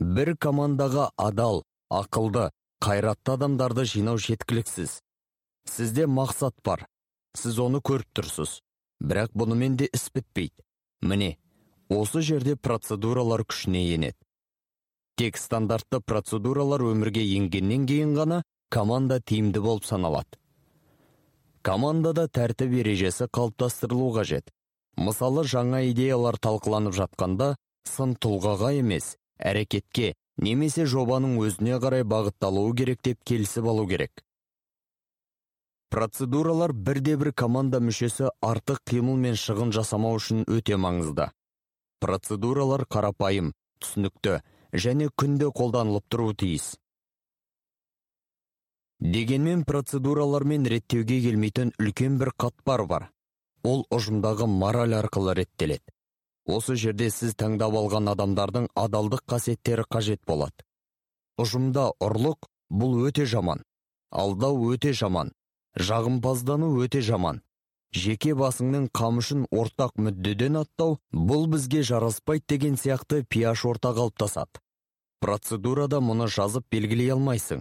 Бір 0.00 0.32
командаға 0.40 1.10
адал 1.20 1.66
ақылды 1.92 2.48
қайратты 2.82 3.36
адамдарды 3.36 3.84
жинау 3.86 4.18
жеткіліксіз. 4.18 4.98
Сізде 5.70 6.08
мақсат 6.10 6.56
бар. 6.66 6.88
Сіз 7.38 7.60
оны 7.62 7.78
көріп 7.78 8.08
тұрсыз. 8.18 8.58
Бірақ 8.98 9.30
бұнымен 9.38 9.76
де 9.78 9.86
іс 9.86 10.08
бітпейді. 10.10 10.64
Міне 11.02 11.36
осы 11.90 12.22
жерде 12.26 12.56
процедуралар 12.56 13.44
күшіне 13.46 13.82
енеді. 13.94 14.18
Тек 15.14 15.38
стандартты 15.38 16.00
процедуралар 16.00 16.82
өмірге 16.88 17.22
енгеннен 17.36 17.86
кейін 17.86 18.16
ғана 18.18 18.42
команда 18.72 19.20
тиімді 19.20 19.62
болып 19.62 19.86
саналады. 19.86 20.40
Командада 21.62 22.26
тәртіп 22.26 22.74
ережесі 22.80 23.28
қалыптастырылу 23.30 24.10
қажет. 24.16 24.50
Мысалы 24.96 25.44
жаңа 25.46 25.84
идеялар 25.92 26.34
талқыланып 26.42 26.96
жатқанда 26.98 27.54
сын 27.86 28.16
тұлғаға 28.18 28.72
емес 28.80 29.14
әрекетке 29.38 30.14
немесе 30.38 30.86
жобаның 30.86 31.38
өзіне 31.42 31.78
қарай 31.82 32.04
бағытталуы 32.08 32.74
керек 32.76 33.02
деп 33.02 33.24
келісіп 33.24 33.68
алу 33.72 33.86
керек. 33.88 34.24
Процедуралар 35.92 36.72
бірде 36.72 37.18
бір 37.20 37.32
команда 37.36 37.78
мүшесі 37.84 38.30
артық 38.40 38.80
қимыл 38.88 39.18
мен 39.20 39.36
шығын 39.36 39.74
жасамау 39.76 40.16
үшін 40.16 40.46
өте 40.48 40.78
маңызды. 40.80 41.28
Процедуралар 42.00 42.86
қарапайым 42.88 43.52
түсінікті 43.84 44.38
және 44.72 45.10
күнде 45.12 45.50
қолданылып 45.52 46.08
тұруы 46.08 46.34
тиіс. 46.40 46.72
Дегенмен 49.02 49.66
процедуралармен 49.68 50.64
реттеуге 50.72 51.20
келмейтін 51.26 51.74
үлкен 51.76 52.16
бір 52.22 52.32
қатпар 52.40 52.86
бар. 52.86 53.10
Ол 53.62 53.84
ұжымдағы 53.92 54.46
мораль 54.48 54.94
арқылы 54.96 55.34
реттеледі. 55.42 55.91
Осы 56.46 56.76
жерде 56.76 57.10
сіз 57.10 57.34
таңдап 57.38 57.76
алған 57.78 58.12
адамдардың 58.14 58.68
адалдық 58.74 59.24
қасиеттері 59.28 59.86
қажет 59.90 60.22
болады 60.26 60.66
ұжымда 61.40 61.92
ұрлық 62.02 62.48
бұл 62.72 62.98
өте 63.08 63.24
жаман. 63.26 63.62
Алдау 64.10 64.58
өте 64.72 64.92
жаман. 64.92 65.32
Жағымпаздану 65.76 66.68
өте 66.84 67.00
жаман. 67.04 67.40
Жеке 67.92 68.34
басыңның 68.36 68.88
қамышын 68.96 69.46
ортақ 69.52 69.98
мүддеден 70.00 70.58
аттау 70.62 70.98
бұл 71.12 71.46
бізге 71.52 71.82
жараспайды 71.84 72.54
деген 72.54 72.78
сияқты 72.80 73.22
пияш 73.28 73.64
орта 73.68 73.92
қалыптасады 73.96 74.60
процедурада 75.22 76.00
мұны 76.02 76.26
жазып 76.26 76.64
белгілей 76.72 77.12
алмайсың. 77.14 77.60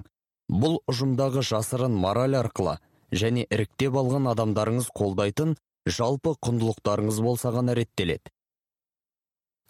Бұл 0.49 0.79
ұжымдағы 0.89 1.43
жасырын 1.45 1.93
мораль 1.93 2.37
арқылы 2.39 2.77
және 3.11 3.43
іріктеп 3.45 3.99
алған 4.01 4.31
адамдарыңыз 4.31 4.87
қолдайтын 4.97 5.53
жалпы 5.85 6.33
құндылықтарыңыз 6.47 7.19
болса 7.21 7.51
ғана 7.53 7.75
реттеледі. 7.77 8.31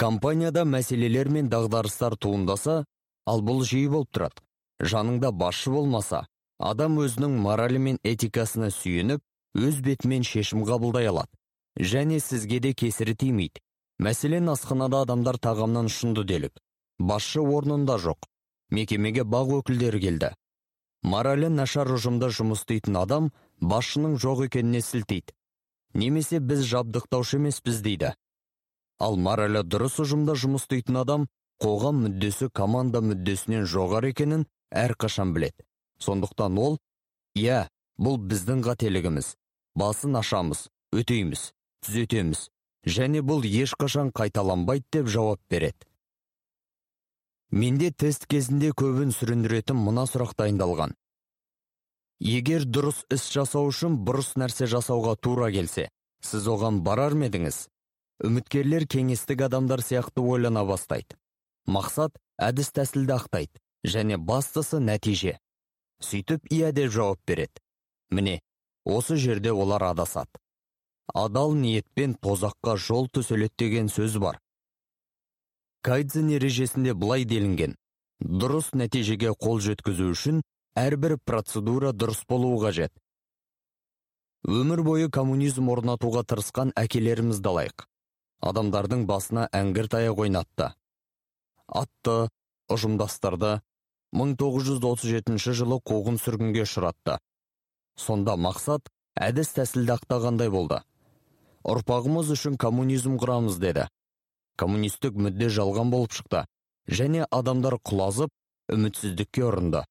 Компанияда 0.01 0.63
мәселелер 0.65 1.29
мен 1.29 1.49
дағдарыстар 1.49 2.15
туындаса 2.17 2.85
ал 3.29 3.43
бұл 3.45 3.61
жиі 3.61 3.89
болып 3.93 4.09
тұрады. 4.15 4.41
Жаныңда 4.81 5.29
басшы 5.31 5.69
болмаса 5.69 6.23
адам 6.57 6.97
өзінің 7.03 7.35
моралі 7.43 7.81
мен 7.87 7.99
этикасына 8.01 8.71
сүйеніп 8.73 9.21
өз 9.67 9.81
бетімен 9.85 10.25
шешім 10.25 10.63
қабылдай 10.65 11.09
алады. 11.11 11.29
Және 11.77 12.17
сізге 12.19 12.59
де 12.59 12.73
кесірі 12.73 13.13
тимейді. 13.15 13.61
Мәселен 14.01 14.49
асханада 14.49 15.03
адамдар 15.05 15.37
тағамнан 15.37 15.91
ұшынды 15.91 16.25
делік. 16.25 16.57
Басшы 16.97 17.41
орнында 17.41 17.99
жоқ. 18.01 18.25
Мекемеге 18.71 19.23
бақ 19.23 19.53
өкілдері 19.59 20.01
келді. 20.01 20.31
Моралі 21.03 21.51
нашар 21.53 21.93
ұжымда 21.93 22.31
жұмыс 22.33 22.65
істейтін 22.65 22.97
адам 23.03 23.29
басшының 23.61 24.17
жоқ 24.17 24.47
екеніне 24.47 24.81
сілтейді. 24.81 25.37
Немесе 25.93 26.39
біз 26.39 26.65
жабдықтаушы 26.73 27.37
емеспіз 27.37 27.85
дейді. 27.85 28.15
Ал 29.01 29.17
моралі 29.17 29.63
дұрыс 29.65 29.97
ұжымда 30.03 30.35
жұмыс 30.37 30.67
істейтін 30.67 31.01
адам 31.01 31.27
қоғам 31.61 32.03
мүддесі 32.05 32.49
команда 32.53 33.01
мүддесінен 33.05 33.67
жоғары 33.69 34.11
екенін 34.13 34.45
әрқашан 34.71 35.33
біледі. 35.35 35.65
Сондықтан 36.01 36.57
ол 36.57 36.77
иә 37.37 37.67
бұл 37.97 38.17
біздің 38.17 38.63
қателігіміз. 38.65 39.35
Басын 39.77 40.17
ашамыз 40.21 40.67
өтейміз 40.93 41.51
түзетеміз. 41.85 42.49
Және 42.85 43.21
бұл 43.21 43.45
ешқашан 43.45 44.09
қайталанбайды 44.09 44.87
деп 44.91 45.09
жауап 45.13 45.41
береді. 45.49 45.85
Менде 47.51 47.91
тест 47.91 48.25
кезінде 48.31 48.71
көбін 48.71 49.13
сүріндіретін 49.13 49.77
мына 49.77 50.07
сұрақ 50.09 50.33
дайындалған. 50.39 50.95
Егер 52.21 52.65
дұрыс 52.65 53.03
іс 53.13 53.27
жасау 53.33 53.69
үшін 53.69 53.99
бұрыс 54.07 54.33
нәрсе 54.37 54.67
жасауға 54.71 55.15
тура 55.21 55.51
келсе 55.53 55.89
сіз 56.21 56.47
оған 56.53 56.81
барар 56.85 57.15
ма 57.17 57.29
едіңіз? 57.29 57.65
Үміткерлер 58.25 58.85
кеңестік 58.85 59.41
адамдар 59.47 59.81
сияқты 59.81 60.21
ойлана 60.21 60.63
бастайды. 60.65 61.17
Мақсат 61.67 62.17
әдіс 62.37 62.71
тәсілді 62.75 63.17
ақтайды 63.17 63.61
және 63.85 64.17
бастысы 64.17 64.79
нәтиже. 64.81 65.37
Сөйтіп 66.01 66.47
иә 66.49 66.71
деп 66.71 66.91
жауап 66.91 67.19
береді. 67.27 67.61
Міне 68.09 68.39
осы 68.85 69.17
жерде 69.17 69.51
олар 69.51 69.83
адасады. 69.91 70.41
Адал 71.13 71.53
ниетпен 71.53 72.15
тозаққа 72.15 72.77
жол 72.77 73.09
төселеді 73.09 73.57
деген 73.57 73.89
сөз 73.89 74.17
бар. 74.17 74.39
Кайдзен 75.81 76.29
ережесінде 76.29 76.93
былай 76.93 77.25
делінген. 77.25 77.75
Дұрыс 78.21 78.71
нәтижеге 78.77 79.33
қол 79.33 79.59
жеткізу 79.65 80.11
үшін 80.13 80.41
әрбір 80.77 81.17
процедура 81.25 81.91
дұрыс 81.91 82.21
болуы 82.29 82.61
қажет. 82.61 82.93
Өмір 84.45 84.83
бойы 84.85 85.09
коммунизм 85.09 85.69
орнатуға 85.73 86.23
тырысқан 86.25 86.71
әкелерімізді 86.77 87.49
алайық. 87.49 87.90
Адамдардың 88.41 89.05
басына 89.09 89.47
әңгір 89.53 89.89
таяқ 89.95 90.21
ойнатты. 90.25 90.71
Атты 91.67 92.15
ұжымдастырды 92.73 93.59
1937 94.17 95.53
жылы 95.59 95.77
қуғын 95.87 96.17
сүргінге 96.19 96.65
ұшыратты. 96.65 97.17
Сонда 97.95 98.35
мақсат 98.35 98.89
әдіс 99.15 99.53
тәсілді 99.55 99.95
ақтағандай 99.95 100.51
болды. 100.51 100.81
Ұрпағымыз 101.63 102.31
үшін 102.35 102.57
коммунизм 102.57 103.17
құрамыз 103.21 103.59
деді. 103.61 103.87
Коммунистік 104.57 105.15
мүдде 105.15 105.47
жалған 105.53 105.93
болып 105.93 106.15
шықты 106.17 106.45
және 106.89 107.27
адамдар 107.29 107.77
құлазып 107.77 108.33
үмітсіздікке 108.73 109.45
ұрынды. 109.47 109.85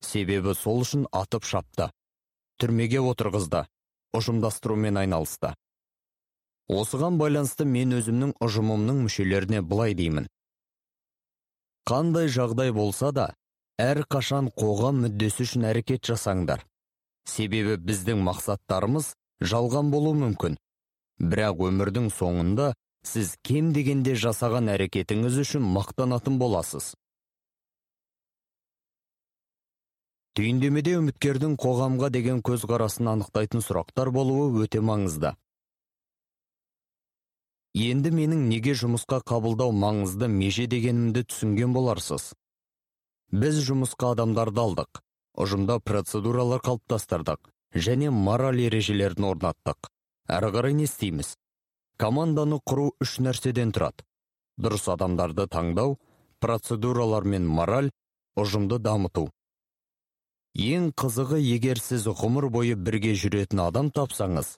Себебі 0.00 0.54
сол 0.56 0.80
үшін 0.86 1.06
атып 1.12 1.44
шапты. 1.44 1.90
Түрмеге 2.60 3.02
отырғызды 3.04 3.66
ұжымдастырумен 4.16 4.98
айналысты. 5.02 5.54
Осыған 6.70 7.18
байланысты 7.20 7.66
мен 7.66 7.96
өзімнің 7.98 8.36
ұжымымның 8.46 9.02
мүшелеріне 9.06 9.60
былай 9.66 9.96
деймін. 9.98 10.28
Қандай 11.90 12.28
жағдай 12.30 12.70
болса 12.76 13.10
да 13.16 13.26
әр 13.80 14.04
қашан 14.14 14.50
қоғам 14.54 15.00
мүддесі 15.04 15.46
үшін 15.46 15.66
әрекет 15.72 16.04
жасаңдар. 16.06 16.62
Себебі 17.26 17.76
біздің 17.80 18.22
мақсаттарымыз 18.28 19.14
жалған 19.52 19.90
болуы 19.90 20.18
мүмкін. 20.20 20.58
Бірақ 21.20 21.66
өмірдің 21.68 22.08
соңында 22.14 22.72
сіз 23.04 23.34
кем 23.42 23.72
дегенде 23.76 24.14
жасаған 24.14 24.70
әрекетіңіз 24.76 25.40
үшін 25.44 25.66
мақтанатын 25.76 26.38
боласыз. 26.40 26.94
Түйіндемеде 30.38 30.94
үміткердің 31.00 31.56
қоғамға 31.60 32.08
деген 32.14 32.40
көзқарасын 32.46 33.08
анықтайтын 33.16 33.64
сұрақтар 33.66 34.12
болуы 34.14 34.62
өте 34.62 34.80
маңызды. 34.80 35.34
Енді 37.74 38.10
менің 38.10 38.48
неге 38.50 38.74
жұмысқа 38.74 39.20
қабылдау 39.22 39.70
маңызды 39.70 40.26
меже 40.28 40.66
дегенімді 40.66 41.22
түсінген 41.30 41.72
боларсыз. 41.72 42.32
Біз 43.30 43.60
жұмысқа 43.62 44.12
адамдарды 44.16 44.60
алдық 44.60 45.02
ұжымда 45.38 45.78
процедуралар 45.78 46.60
қалыптастырдық 46.66 47.50
және 47.74 48.10
мораль 48.10 48.60
ережелерін 48.66 49.28
орнаттық. 49.30 49.90
Әрі 50.26 50.50
қарай 50.56 50.74
не 50.74 50.88
істейміз? 50.90 51.36
Команданы 51.96 52.58
құру 52.66 52.90
үш 53.00 53.18
нәрседен 53.22 53.70
тұрады. 53.70 54.02
Дұрыс 54.58 54.88
адамдарды 54.90 55.46
таңдау 55.46 55.98
процедуралар 56.40 57.24
мен 57.24 57.46
мораль 57.46 57.90
ұжымды 58.36 58.80
дамыту. 58.82 59.28
Ең 60.58 60.90
қызығы 60.98 61.38
егер 61.38 61.78
сіз 61.78 62.08
ғұмыр 62.10 62.50
бойы 62.50 62.74
бірге 62.74 63.14
жүретін 63.14 63.62
адам 63.62 63.92
тапсаңыз 63.94 64.56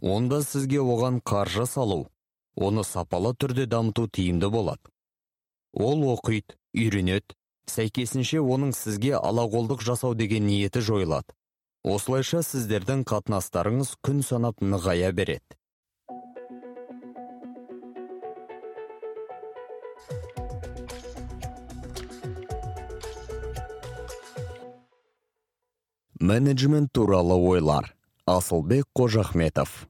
онда 0.00 0.42
сізге 0.44 0.78
оған 0.78 1.18
қаржы 1.24 1.66
салу 1.66 2.06
оны 2.56 2.84
сапалы 2.84 3.34
түрде 3.36 3.66
дамыту 3.66 4.08
тиімді 4.08 4.48
болады. 4.52 4.82
Ол 5.72 6.04
оқиды 6.14 6.56
үйренеді 6.74 7.36
сәйкесінше 7.70 8.40
оның 8.40 8.72
сізге 8.76 9.16
алақолдық 9.18 9.82
жасау 9.84 10.14
деген 10.14 10.46
ниеті 10.48 10.80
жойылады. 10.80 11.34
Осылайша 11.84 12.42
сіздердің 12.42 13.04
қатынастарыңыз 13.06 13.94
күн 14.02 14.22
санап 14.26 14.62
нығая 14.62 15.12
береді. 15.12 15.58
Менеджмент 26.18 26.90
туралы 26.92 27.36
ойлар. 27.36 27.92
Асылбек 28.26 28.86
қожахметов. 28.96 29.86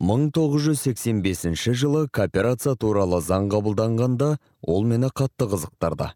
1985 0.00 1.72
жылы 1.72 2.02
кооперация 2.12 2.74
туралы 2.76 3.22
заң 3.24 3.46
қабылданғанда 3.48 4.36
ол 4.60 4.84
мені 4.84 5.08
қатты 5.08 5.46
қызықтырды. 5.48 6.10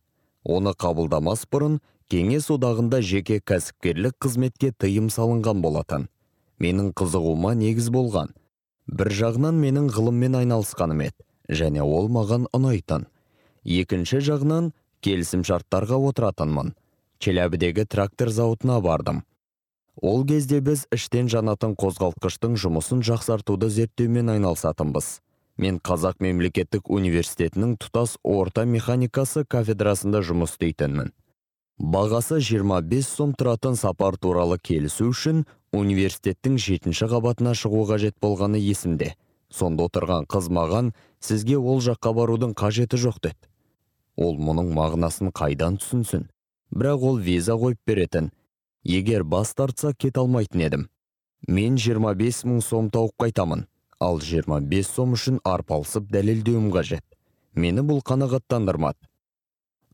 Оны 0.44 0.74
қабылдамас 0.76 1.46
бұрын 1.48 1.78
кеңес 2.12 2.50
одағында 2.52 3.00
жеке 3.00 3.38
кәсіпкерлік 3.40 4.18
қызметке 4.20 4.74
тыйым 4.76 5.08
салынған 5.08 5.62
болатын. 5.64 6.08
Менің 6.60 6.92
қызығуыма 6.92 7.54
негіз 7.56 7.88
болған. 7.88 8.34
Бір 8.84 9.08
жағынан 9.16 9.56
менің 9.56 9.88
ғылыммен 9.96 10.36
айналысқаным 10.42 11.00
еді 11.06 11.24
және 11.48 11.80
ол 11.80 12.12
маған 12.12 12.50
ұнайтын. 12.52 13.08
Екінші 13.64 14.20
жағынан 14.28 14.74
келісімшарттарға 15.00 15.96
отыратынмын. 16.10 16.74
Челябідегі 17.18 17.86
трактор 17.88 18.28
зауытына 18.28 18.80
бардым. 18.84 19.24
Ол 19.96 20.24
кезде 20.26 20.60
біз 20.60 20.86
іштен 20.94 21.28
жанатын 21.32 21.74
қозғалтқыштың 21.80 22.54
жұмысын 22.60 23.02
жақсартуды 23.06 23.68
зерттеумен 23.72 24.30
айналысатынбыз. 24.36 25.20
Мен 25.60 25.80
қазақ 25.82 26.22
мемлекеттік 26.24 26.88
университетінің 26.90 27.76
тұтас 27.82 28.16
орта 28.22 28.64
механикасы 28.64 29.44
кафедрасында 29.44 30.22
жұмыс 30.24 30.54
істейтінмін. 30.56 31.12
Бағасы 31.80 32.40
25 32.40 33.06
сом 33.08 33.34
тұратын 33.36 33.76
сапар 33.76 34.16
туралы 34.16 34.58
келісу 34.62 35.10
үшін 35.12 35.44
университеттің 35.72 36.56
жетінші 36.60 37.10
қабатына 37.12 37.54
шығу 37.56 37.86
қажет 37.92 38.16
болғаны 38.22 38.60
есімде. 38.60 39.14
Сонда 39.50 39.88
отырған 39.90 40.28
қыз 40.30 40.48
маған 40.52 40.92
сізге 41.20 41.58
ол 41.58 41.80
жаққа 41.84 42.14
барудың 42.16 42.52
қажеті 42.54 43.00
жоқ 43.00 43.22
деді 43.24 43.50
ол 44.20 44.36
мұның 44.36 44.70
мағынасын 44.76 45.32
қайдан 45.32 45.78
түсінсін? 45.80 46.28
Бірақ 46.74 47.06
ол 47.08 47.18
виза 47.18 47.56
қойып 47.58 47.80
беретін. 47.86 48.30
Егер 48.84 49.24
бас 49.24 49.54
тартса 49.54 49.92
кете 49.94 50.20
алмайтын 50.20 50.64
едім. 50.66 50.88
Мен 51.48 51.76
25 51.76 52.44
мың 52.46 52.60
сом 52.62 52.90
тауып 52.90 53.16
қайтамын. 53.18 53.66
Ал 54.00 54.20
25 54.20 54.86
сом 54.86 55.14
үшін 55.16 55.40
арпалысып 55.44 56.10
дәлелдеуім 56.12 56.70
қажет. 56.72 57.04
Мені 57.54 57.84
бұл 57.84 58.00
қанағаттандырмады. 58.06 58.98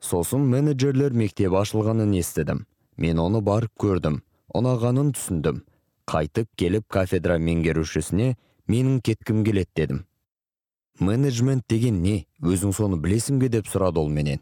Сосын 0.00 0.44
менеджерлер 0.46 1.12
мектебі 1.12 1.62
ашылғанын 1.62 2.12
естідім. 2.18 2.66
Мен 2.96 3.18
оны 3.18 3.40
барып 3.40 3.72
көрдім 3.80 4.20
ұнағанын 4.54 5.12
түсіндім. 5.16 5.62
Қайтып 6.06 6.48
келіп 6.56 6.86
кафедра 6.88 7.38
меңгерушісіне 7.42 8.36
менің 8.68 9.00
кеткім 9.02 9.42
келеді 9.44 9.70
дедім. 9.76 10.04
Менеджмент 11.00 11.64
деген 11.68 12.00
не? 12.02 12.26
Өзің 12.40 12.72
соны 12.72 12.96
білесің 13.00 13.40
бе 13.42 13.50
деп 13.52 13.66
сұрады 13.68 14.00
ол 14.00 14.08
менен. 14.08 14.40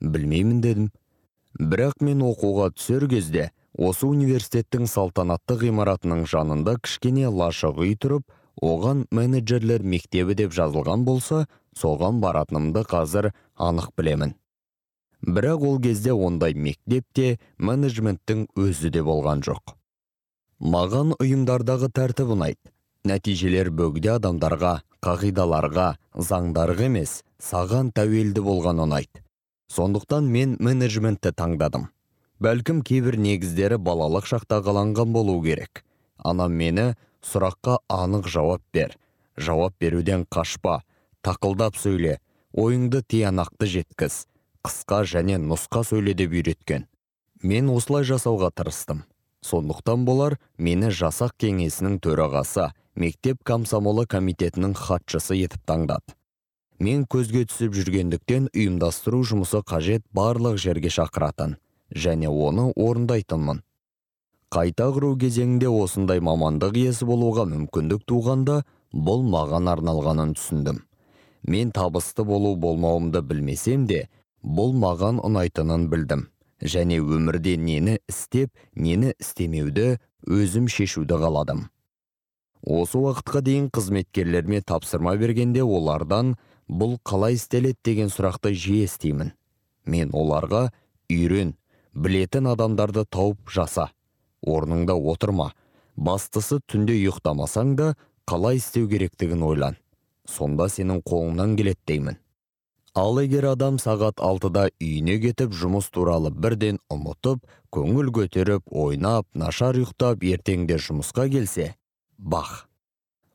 Білмеймін 0.00 0.62
дедім. 0.64 0.88
Бірақ 1.58 2.00
мен 2.00 2.24
оқуға 2.24 2.70
түсер 2.72 3.06
кезде 3.10 3.50
осы 3.78 4.06
университеттің 4.06 4.86
салтанатты 4.90 5.56
ғимаратының 5.62 6.26
жанында 6.28 6.76
кішкене 6.84 7.28
лашық 7.32 7.80
үй 7.80 7.96
тұрып 7.96 8.28
оған 8.60 9.06
менеджерлер 9.10 9.82
мектебі 9.82 10.36
деп 10.36 10.52
жазылған 10.52 11.04
болса 11.08 11.46
соған 11.78 12.20
баратынымды 12.20 12.84
қазір 12.84 13.32
анық 13.56 13.92
білемін. 13.96 14.34
Бірақ 15.22 15.62
ол 15.64 15.80
кезде 15.80 16.12
ондай 16.12 16.54
мектеп 16.54 17.06
те 17.14 17.38
менеджменттің 17.58 18.48
өзі 18.58 18.90
де 18.90 19.02
болған 19.06 19.42
жоқ. 19.46 19.76
Маған 20.60 21.14
ұйымдардағы 21.18 21.88
тәртіп 21.94 22.34
ұнайды. 22.34 22.60
Нәтижелер 23.06 23.70
бөгде 23.70 24.12
адамдарға 24.16 24.82
қағидаларға 25.02 25.88
заңдарға 26.14 26.86
емес 26.86 27.22
саған 27.42 27.90
тәуелді 27.94 28.44
болған 28.46 28.82
ұнайды. 28.84 29.24
Сондықтан 29.72 30.28
мен 30.30 30.56
менеджментті 30.60 31.32
таңдадым. 31.34 31.88
Бәлкім 32.42 32.80
кейбір 32.82 33.14
негіздері 33.22 33.76
балалық 33.86 34.26
шақта 34.26 34.58
қаланған 34.66 35.12
болу 35.14 35.36
керек. 35.44 35.84
Анам 36.18 36.56
мені 36.58 36.86
сұраққа 37.22 37.78
анық 37.92 38.26
жауап 38.26 38.62
бер. 38.74 38.96
Жауап 39.36 39.76
беруден 39.80 40.24
қашпа. 40.26 40.80
Тақылдап 41.22 41.78
сөйле. 41.78 42.18
Ойыңды 42.52 43.04
тиянақты 43.06 43.68
жеткіз. 43.76 44.24
Қысқа 44.66 45.02
және 45.06 45.38
нұсқа 45.38 45.84
сөйле 45.86 46.16
деп 46.18 46.34
үйреткен. 46.34 46.88
Мен 47.42 47.70
осылай 47.70 48.06
жасауға 48.08 48.50
тырыстым. 48.58 49.04
Сондықтан 49.42 50.06
болар 50.06 50.38
мені 50.58 50.90
жасақ 50.90 51.36
кеңесінің 51.42 52.00
төрағасы 52.02 52.72
мектеп 52.94 53.42
комсомолы 53.46 54.06
комитетінің 54.06 54.74
хатшысы 54.78 55.38
етіп 55.38 55.64
таңдады 55.66 56.14
мен 56.82 57.04
көзге 57.06 57.44
түсіп 57.46 57.74
жүргендіктен 57.78 58.48
ұйымдастыру 58.50 59.22
жұмысы 59.30 59.60
қажет 59.62 60.02
барлық 60.14 60.58
жерге 60.58 60.90
шақыратын. 60.90 61.56
Және 61.94 62.28
оны 62.28 62.70
орындайтынмын. 62.76 63.62
Қайта 64.52 64.90
құру 64.92 65.14
кезеңінде 65.20 65.70
осындай 65.72 66.20
мамандық 66.20 66.76
иесі 66.76 67.08
болуға 67.08 67.46
мүмкіндік 67.48 68.04
туғанда 68.08 68.62
бұл 68.92 69.24
маған 69.24 69.70
арналғанын 69.72 70.34
түсіндім. 70.36 70.82
Мен 71.48 71.72
табысты 71.72 72.24
болу 72.28 72.54
болмауымды 72.56 73.22
білмесем 73.24 73.86
де 73.86 74.08
бұл 74.42 74.76
маған 74.76 75.22
ұнайтынын 75.24 75.88
білдім. 75.92 76.26
Және 76.62 77.00
өмірде 77.00 77.56
нені 77.56 77.98
істеп 78.08 78.52
нені 78.74 79.14
істемеуді 79.18 79.96
өзім 80.28 80.68
шешуді 80.70 81.18
қаладым. 81.18 81.66
Осы 82.62 83.00
уақытқа 83.00 83.40
дейін 83.42 83.70
қызметкерлеріме 83.74 84.60
тапсырма 84.62 85.16
бергенде 85.18 85.64
олардан 85.64 86.36
бұл 86.68 87.00
қалай 87.02 87.34
істеледі? 87.34 87.80
деген 87.82 88.12
сұрақты 88.12 88.52
жиі 88.54 88.84
естимін 88.86 89.32
мен 89.86 90.12
оларға 90.14 90.68
үйрен 91.10 91.56
білетін 91.94 92.48
адамдарды 92.52 93.04
тауып 93.04 93.50
жаса. 93.50 93.90
Орныңда 94.42 94.96
отырма. 94.96 95.52
Бастысы 95.96 96.60
түнде 96.66 96.96
ұйықтамасаң 96.98 97.76
да 97.76 97.94
қалай 98.26 98.58
істеу 98.58 98.88
керектігін 98.88 99.42
ойлан. 99.46 99.76
Сонда 100.28 100.68
сенің 100.72 101.02
қолыңнан 101.04 101.56
келеді 101.58 101.80
деймін. 101.86 102.18
Ал 102.94 103.16
егер 103.22 103.46
адам 103.48 103.78
сағат 103.80 104.20
алтыда 104.20 104.66
үйіне 104.76 105.16
кетіп 105.22 105.54
жұмыс 105.56 105.86
туралы 105.92 106.28
бірден 106.28 106.78
ұмытып 106.92 107.46
көңіл 107.72 108.10
көтеріп 108.18 108.68
ойнап 108.68 109.24
нашар 109.32 109.78
ұйықтап 109.80 110.26
ертеңде 110.28 110.76
жұмысқа 110.76 111.24
келсе 111.32 111.70
бах! 112.18 112.68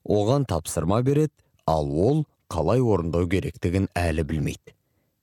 Оған 0.05 0.45
тапсырма 0.45 1.01
береді 1.01 1.33
ал 1.65 1.89
ол 1.89 2.25
қалай 2.53 2.79
орындау 2.85 3.25
керектігін 3.27 3.89
әлі 3.97 4.23
білмейді. 4.29 4.75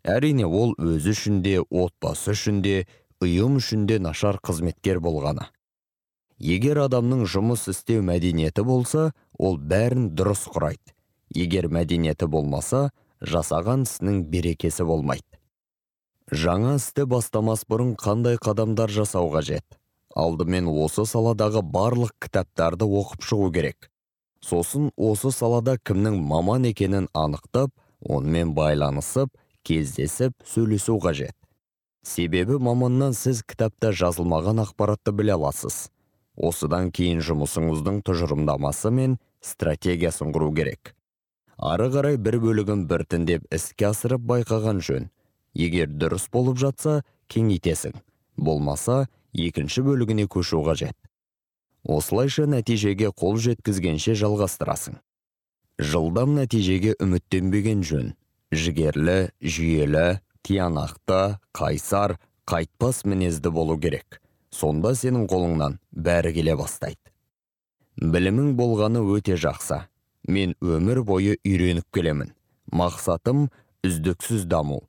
Әрине 0.05 0.45
ол 0.45 0.74
өзі 0.82 1.14
үшін 1.14 1.39
де 1.47 1.61
отбасы 1.62 2.35
үшін 2.35 2.61
де 2.66 2.74
ұйым 3.23 3.61
үшін 3.61 3.87
де 3.87 3.99
нашар 3.99 4.41
қызметкер 4.43 5.01
болғаны. 5.05 5.47
Егер 6.39 6.81
адамның 6.83 7.25
жұмыс 7.31 7.69
істеу 7.71 8.03
мәдениеті 8.03 8.65
болса 8.67 9.12
ол 9.39 9.57
бәрін 9.59 10.11
дұрыс 10.19 10.49
құрайды. 10.51 10.95
Егер 11.35 11.69
мәдениеті 11.71 12.27
болмаса 12.27 12.91
жасаған 13.23 13.87
ісінің 13.87 14.25
берекесі 14.33 14.85
болмайды. 14.85 15.39
Жаңа 16.33 16.77
істі 16.81 17.07
бастамас 17.07 17.65
бұрын 17.69 17.95
қандай 18.01 18.39
қадамдар 18.41 18.91
жасау 18.91 19.31
қажет? 19.33 19.65
Алдымен 20.15 20.69
осы 20.71 21.05
саладағы 21.07 21.62
барлық 21.62 22.15
кітаптарды 22.23 22.87
оқып 22.87 23.25
шығу 23.29 23.51
керек. 23.55 23.91
Сосын 24.41 24.91
осы 24.97 25.31
салада 25.33 25.77
кімнің 25.79 26.21
маман 26.21 26.67
екенін 26.69 27.09
анықтап 27.15 27.73
онымен 28.01 28.55
байланысып 28.57 29.33
кездесіп 29.65 30.35
сөйлесу 30.45 30.99
қажет. 31.03 31.35
Себебі 32.05 32.59
маманнан 32.61 33.14
сіз 33.16 33.42
кітапта 33.42 33.90
жазылмаған 33.96 34.62
ақпаратты 34.64 35.12
біле 35.16 35.34
аласыз. 35.34 35.88
Осыдан 36.36 36.90
кейін 36.92 37.22
жұмысыңыздың 37.24 38.02
тұжырымдамасы 38.07 38.90
мен 38.92 39.16
стратегиясын 39.40 40.34
құру 40.34 40.50
керек. 40.55 40.94
Ары 41.57 41.88
қарай 41.94 42.18
бір 42.18 42.40
бөлігін 42.42 42.84
біртіндеп 42.90 43.46
іске 43.55 43.88
асырып 43.92 44.24
байқаған 44.26 44.82
жөн. 44.82 45.09
Егер 45.55 45.88
дұрыс 45.88 46.26
болып 46.32 46.59
жатса 46.59 47.02
кеңейтесің. 47.30 47.94
Болмаса 48.36 49.07
екінші 49.32 49.84
бөлігіне 49.86 50.26
көшу 50.26 50.64
қажет. 50.66 50.96
Осылайша 51.84 52.48
нәтижеге 52.50 53.12
қол 53.14 53.38
жеткізгенше 53.38 54.16
жалғастырасың. 54.18 54.98
Жылдам 55.78 56.34
нәтижеге 56.38 56.96
үміттенбеген 57.02 57.82
жөн. 57.86 58.14
Жігерлі 58.55 59.30
жүйелі 59.42 60.20
тиянақты 60.45 61.38
қайсар 61.57 62.18
қайтпас 62.47 63.03
мінезді 63.09 63.51
болу 63.51 63.78
керек. 63.80 64.20
Сонда 64.53 64.92
сенің 64.95 65.26
қолыңнан 65.30 65.78
бәрі 65.90 66.34
келе 66.36 66.55
бастайды. 66.61 67.01
Білімің 67.97 68.55
болғаны 68.59 69.03
өте 69.16 69.38
жақсы. 69.40 69.80
Мен 70.28 70.55
өмір 70.61 71.03
бойы 71.05 71.38
үйреніп 71.45 71.88
келемін. 71.95 72.34
Мақсатым 72.72 73.49
үздіксіз 73.84 74.45
даму. 74.47 74.82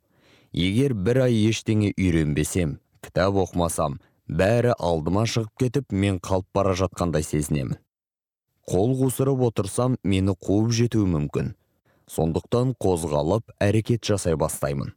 Егер 0.53 0.93
бір 0.93 1.25
ай 1.25 1.39
ештеңе 1.49 1.91
үйренбесем 1.95 2.77
кітап 3.03 3.39
оқымасам 3.43 3.99
бәрі 4.27 4.73
алдыма 4.79 5.25
шығып 5.29 5.63
кетіп 5.63 5.91
мен 5.91 6.19
қалып 6.19 6.47
бара 6.55 6.75
жатқандай 6.75 7.23
сезінемін. 7.23 7.77
Қол 8.65 8.95
қусырып 9.01 9.43
отырсам 9.49 9.97
мені 10.03 10.33
қуып 10.33 10.71
жетуі 10.73 11.05
мүмкін. 11.11 11.53
Сондықтан 12.09 12.73
қозғалып 12.81 13.53
әрекет 13.61 14.05
жасай 14.05 14.35
бастаймын. 14.35 14.95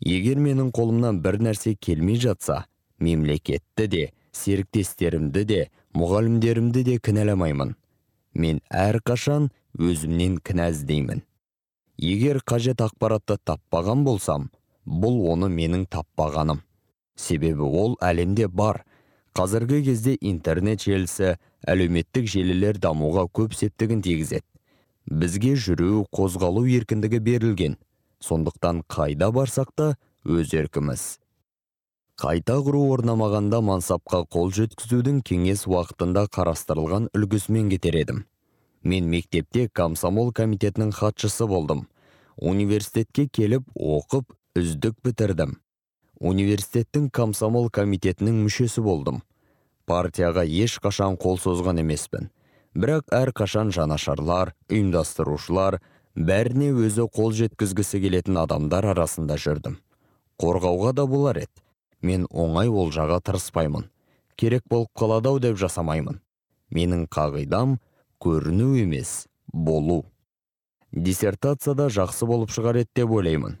Егер 0.00 0.40
менің 0.40 0.70
қолымнан 0.72 1.20
бір 1.24 1.40
нәрсе 1.44 1.74
келмей 1.76 2.16
жатса 2.20 2.64
мемлекетті 3.00 3.86
де 3.86 4.04
серіктестерімді 4.32 5.44
де 5.44 5.60
мұғалімдерімді 5.96 6.84
де 6.86 6.96
кінәламаймын. 7.02 7.74
Мен 8.34 8.60
әрқашан 8.70 9.50
өзімнен 9.78 10.38
кінә 10.38 10.70
іздеймін. 10.70 11.22
Егер 11.98 12.40
қажет 12.46 12.80
ақпаратты 12.80 13.36
таппаған 13.44 14.04
болсам 14.06 14.48
бұл 14.86 15.20
оны 15.32 15.50
менің 15.52 15.86
таппағаным. 15.90 16.62
Себебі 17.16 17.66
ол 17.66 17.98
әлемде 18.00 18.48
бар. 18.48 18.84
Қазіргі 19.36 19.82
кезде 19.84 20.16
интернет 20.20 20.82
желісі 20.86 21.36
әлеуметтік 21.68 22.26
желілер 22.26 22.80
дамуға 22.80 23.26
көп 23.28 23.54
септігін 23.54 24.00
тигізеді. 24.02 24.46
Бізге 25.10 25.54
жүру 25.56 26.06
қозғалу 26.14 26.64
еркіндігі 26.70 27.20
берілген. 27.20 27.76
Сондықтан 28.24 28.84
қайда 28.88 29.30
барсақ 29.32 29.72
та 29.76 29.86
өз 30.24 30.54
еркіміз. 30.54 31.18
Қайта 32.20 32.58
құру 32.60 32.82
орнамағанда 32.92 33.62
мансапқа 33.64 34.26
қол 34.28 34.50
жеткізудің 34.52 35.22
кеңес 35.24 35.64
уақытында 35.64 36.26
қарастырылған 36.28 37.08
үлгісімен 37.16 37.70
кетер 37.72 37.96
едім. 37.96 38.26
Мен 38.82 39.08
мектепте 39.08 39.68
комсомол 39.72 40.28
комитетінің 40.32 40.92
хатшысы 40.92 41.46
болдым. 41.48 41.86
Университетке 42.36 43.24
келіп 43.26 43.64
оқып 43.76 44.36
үздік 44.56 45.00
бітірдім. 45.04 45.56
Университеттің 46.20 47.08
комсомол 47.08 47.70
комитетінің 47.72 48.42
мүшесі 48.44 48.84
болдым. 48.84 49.22
Партияға 49.88 50.44
ешқашан 50.44 51.16
қол 51.16 51.40
созған 51.40 51.80
емеспін. 51.80 52.28
Бірақ 52.76 53.08
әрқашан 53.16 53.72
жанашарлар 53.72 54.52
ұйымдастырушылар 54.68 55.80
бәріне 56.26 56.70
өзі 56.76 57.06
қол 57.16 57.32
жеткізгісі 57.36 58.00
келетін 58.02 58.38
адамдар 58.42 58.90
арасында 58.92 59.38
жүрдім. 59.40 59.78
Қорғауға 60.40 60.92
да 60.96 61.06
болар 61.08 61.40
еді. 61.42 61.62
Мен 62.02 62.26
оңай 62.30 62.68
олжаға 62.68 63.20
тырыспаймын. 63.24 63.88
Керек 64.36 64.64
болып 64.68 64.88
қалады 64.96 65.28
ау 65.28 65.40
деп 65.40 65.58
жасамаймын. 65.60 66.20
Менің 66.72 67.06
қағидам 67.12 67.78
көріну 68.20 68.74
емес 68.80 69.26
болу. 69.52 70.04
Диссертацияда 70.92 71.88
жақсы 71.92 72.26
болып 72.26 72.52
шығар 72.52 72.82
еді 72.82 73.02
деп 73.02 73.12
ойлаймын. 73.16 73.58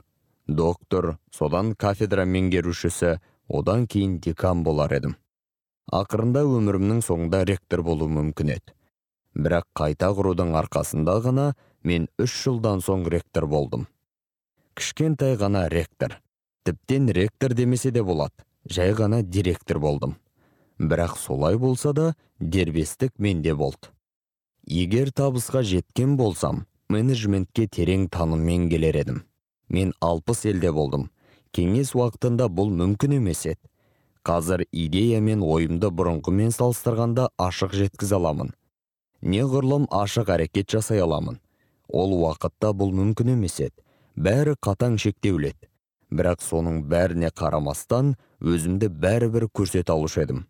Доктор 0.48 1.16
содан 1.30 1.74
кафедра 1.74 2.24
меңгерушісі 2.26 3.18
одан 3.48 3.86
кейін 3.86 4.18
декан 4.24 4.64
болар 4.64 4.92
едім. 4.96 5.16
Ақырында 5.92 6.42
өмірімнің 6.46 7.04
соңында 7.06 7.44
ректор 7.46 7.82
болу 7.82 8.08
мүмкін 8.08 8.56
еді. 8.56 8.74
Бірақ 9.34 9.66
қайта 9.76 10.10
құрудың 10.16 10.54
арқасында 10.60 11.16
ғана 11.26 11.46
мен 11.84 12.08
үш 12.18 12.34
жылдан 12.44 12.82
соң 12.84 13.06
ректор 13.12 13.46
болдым. 13.46 13.86
Кішкентай 14.74 15.36
ғана 15.36 15.68
ректор. 15.70 16.20
Тіптен 16.64 17.08
ректор 17.08 17.54
демесе 17.54 17.90
де 17.90 18.02
болады 18.02 18.44
жай 18.68 18.92
ғана 18.92 19.22
директор 19.22 19.78
болдым. 19.78 20.16
Бірақ 20.78 21.16
солай 21.18 21.56
болса 21.58 21.92
да 21.92 22.14
дербестік 22.38 23.12
менде 23.18 23.54
болды. 23.54 23.90
Егер 24.66 25.10
табысқа 25.10 25.62
жеткен 25.62 26.16
болсам 26.16 26.66
менеджментке 26.88 27.66
терең 27.66 28.08
таныммен 28.08 28.68
келер 28.70 28.96
едім. 28.96 29.24
Мен 29.68 29.92
алпыс 30.00 30.44
елде 30.44 30.72
болдым. 30.72 31.10
Кеңес 31.52 31.94
уақытында 31.94 32.48
бұл 32.48 32.70
мүмкін 32.70 33.16
емес 33.18 33.46
еді. 33.46 33.60
Қазір 34.26 34.66
идея 34.72 35.20
мен 35.24 35.42
ойымды 35.42 35.88
бұрынғымен 35.88 36.52
салыстырғанда 36.52 37.30
ашық 37.40 37.72
жеткізе 37.74 38.18
аламын. 38.18 38.52
Неғұрлым 39.22 39.86
ашық 39.90 40.32
әрекет 40.36 40.70
жасай 40.70 41.02
аламын. 41.04 41.40
Ол 41.88 42.14
уақытта 42.20 42.72
бұл 42.76 42.94
мүмкін 42.94 43.34
емес 43.34 43.60
еді. 43.60 43.76
Бәрі 44.16 44.56
қатаң 44.62 44.98
шектеулі 45.00 45.52
еді 45.54 45.70
бірақ 46.10 46.42
соның 46.42 46.82
бәріне 46.90 47.30
қарамастан 47.30 48.14
өзімді 48.42 48.90
бәрібір 49.02 49.46
көрсете 49.54 49.94
алушы 49.94 50.24
едім. 50.24 50.44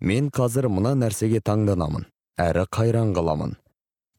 Мен 0.00 0.30
қазір 0.30 0.68
мына 0.70 0.94
нәрсеге 0.94 1.40
таңданамын. 1.42 2.06
Әрі 2.38 2.64
қайран 2.70 3.10
қаламын. 3.16 3.56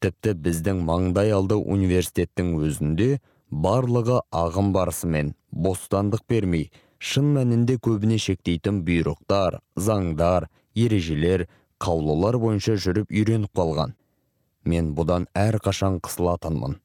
Тіпті 0.03 0.33
біздің 0.43 0.83
маңдай 0.87 1.31
алды 1.35 1.55
университеттің 1.55 2.51
өзінде 2.59 3.19
барлығы 3.49 4.19
ағым 4.35 4.73
барысымен 4.75 5.33
бостандық 5.51 6.25
бермей 6.29 6.69
шын 6.99 7.31
мәнінде 7.37 7.77
көбіне 7.79 8.19
шектейтін 8.19 8.83
бұйрықтар 8.87 9.59
заңдар 9.75 10.49
ережелер 10.75 11.47
қаулылар 11.83 12.37
бойынша 12.41 12.75
жүріп 12.83 13.11
үйреніп 13.11 13.51
қалған. 13.55 13.95
Мен 14.65 14.93
бұдан 14.95 15.27
әрқашан 15.37 15.99
қысылатынмын. 16.05 16.77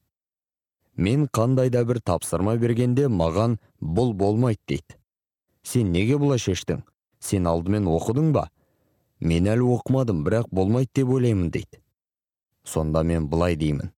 Мен 0.95 1.27
қандай 1.27 1.69
да 1.69 1.83
бір 1.85 1.99
тапсырма 1.99 2.55
бергенде 2.57 3.07
маған 3.11 3.57
бұл 3.81 4.13
болмайды 4.13 4.61
дейді. 4.67 4.97
Сен 5.63 5.91
неге 5.91 6.19
бұлай 6.21 6.39
шештің? 6.39 6.83
Сен 7.19 7.47
алдымен 7.51 7.89
оқыдың 7.91 8.31
ба? 8.35 8.47
Мен 9.19 9.49
әлі 9.51 9.67
оқымадым 9.75 10.23
бірақ 10.27 10.47
болмайды 10.51 10.91
деп 11.01 11.11
ойлаймын 11.17 11.49
дейді. 11.51 11.81
Сонда 12.63 13.03
мен 13.03 13.27
былай 13.27 13.55
деймін. 13.55 13.91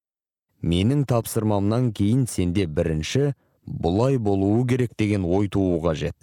Менің 0.62 1.06
тапсырмамнан 1.06 1.92
кейін 1.94 2.26
сенде 2.28 2.66
бірінші 2.66 3.36
бұлай 3.68 4.18
болуы 4.18 4.66
керек 4.68 4.98
деген 4.98 5.26
ой 5.26 5.48
тууы 5.54 5.78
қажет 5.84 6.18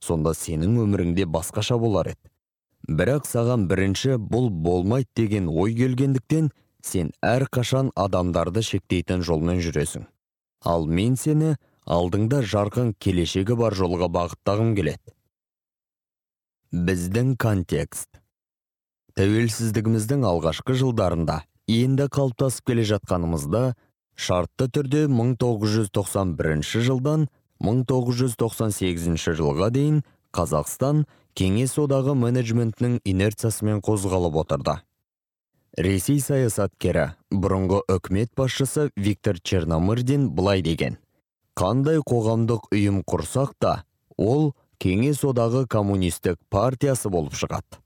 сонда 0.00 0.32
сенің 0.34 0.78
өміріңде 0.84 1.26
басқаша 1.26 1.78
болар 1.78 2.12
еді. 2.12 2.27
Бірақ 2.86 3.26
саған 3.26 3.66
бірінші 3.70 4.16
бұл 4.30 4.48
болмайды 4.50 5.10
деген 5.16 5.48
ой 5.48 5.74
келгендіктен 5.78 6.50
сен 6.84 7.10
әрқашан 7.24 7.90
адамдарды 7.96 8.62
шектейтін 8.62 9.24
жолмен 9.26 9.60
жүресің. 9.64 10.06
Ал 10.64 10.86
мен 10.86 11.16
сені 11.16 11.56
алдыңда 11.86 12.42
жарқын 12.44 12.94
келешегі 13.00 13.56
бар 13.58 13.74
жолға 13.74 14.08
бағыттағым 14.14 14.74
келеді. 14.78 15.14
Біздің 16.72 17.36
контекст. 17.40 18.08
Тәуелсіздігіміздің 19.18 20.24
алғашқы 20.28 20.76
жылдарында 20.78 21.42
енді 21.68 22.08
қалыптасып 22.12 22.70
келе 22.70 22.84
жатқанымызда 22.90 23.62
шартты 24.14 24.68
түрде 24.74 25.06
1991 25.08 26.62
жылдан 26.86 27.26
1998 27.64 29.34
жылға 29.40 29.72
дейін 29.74 30.02
Қазақстан 30.36 31.06
кеңес 31.38 31.76
одағы 31.78 32.16
менеджментінің 32.18 33.00
инерциясымен 33.06 33.82
қозғалып 33.86 34.38
отырды. 34.42 34.78
Ресей 35.78 36.18
саясаткері, 36.18 37.12
бұрынғы 37.30 37.84
үкімет 37.94 38.32
басшысы 38.36 38.88
Виктор 38.96 39.38
Черномырдин 39.38 40.30
былай 40.34 40.64
деген. 40.66 40.98
Қандай 41.54 42.00
қоғамдық 42.02 42.72
ұйым 42.74 43.04
құрсақ 43.06 43.54
та, 43.62 43.84
ол 44.18 44.52
кеңес 44.82 45.22
одағы 45.26 45.64
коммунистік 45.70 46.38
партиясы 46.50 47.10
болып 47.10 47.34
шығады 47.38 47.78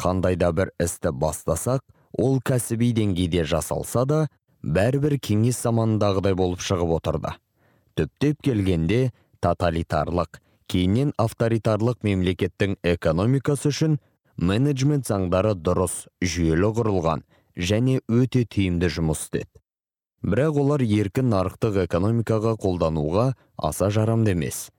қандай 0.00 0.36
да 0.40 0.50
бір 0.52 0.70
істі 0.82 1.12
бастасақ 1.12 1.82
ол 2.20 2.38
кәсіби 2.44 2.92
деңгейде 2.96 3.44
жасалса 3.48 4.04
да 4.08 4.20
бәрібір 4.76 5.18
кеңес 5.28 5.60
заманындағыдай 5.64 6.36
болып 6.38 6.64
шығып 6.64 6.94
отырды 6.98 7.34
түптеп 8.00 8.40
келгенде 8.44 9.00
тоталитарлық 9.44 10.40
кейіннен 10.70 11.12
авторитарлық 11.20 12.04
мемлекеттің 12.06 12.78
экономикасы 12.94 13.70
үшін 13.72 13.98
менеджмент 14.36 15.06
заңдары 15.08 15.54
дұрыс 15.54 16.04
жүйелі 16.22 16.70
құрылған 16.78 17.24
және 17.56 18.00
өте 18.08 18.44
тиімді 18.44 18.90
жұмыс 18.96 19.26
істеді. 19.26 19.60
Бірақ 20.24 20.56
олар 20.62 20.80
еркін 20.80 21.28
нарықтық 21.34 21.82
экономикаға 21.84 22.54
қолдануға 22.56 23.34
аса 23.56 23.90
жарамды 23.92 24.32
емес. 24.32 24.70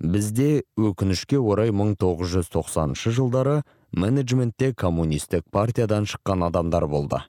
Бізде 0.00 0.64
өкінішке 0.76 1.38
орай 1.40 1.72
1990 1.72 3.14
жылдары 3.16 3.62
менеджментте 3.92 4.74
коммунистік 4.74 5.46
партиядан 5.50 6.04
шыққан 6.04 6.44
адамдар 6.50 6.86
болды. 6.86 7.22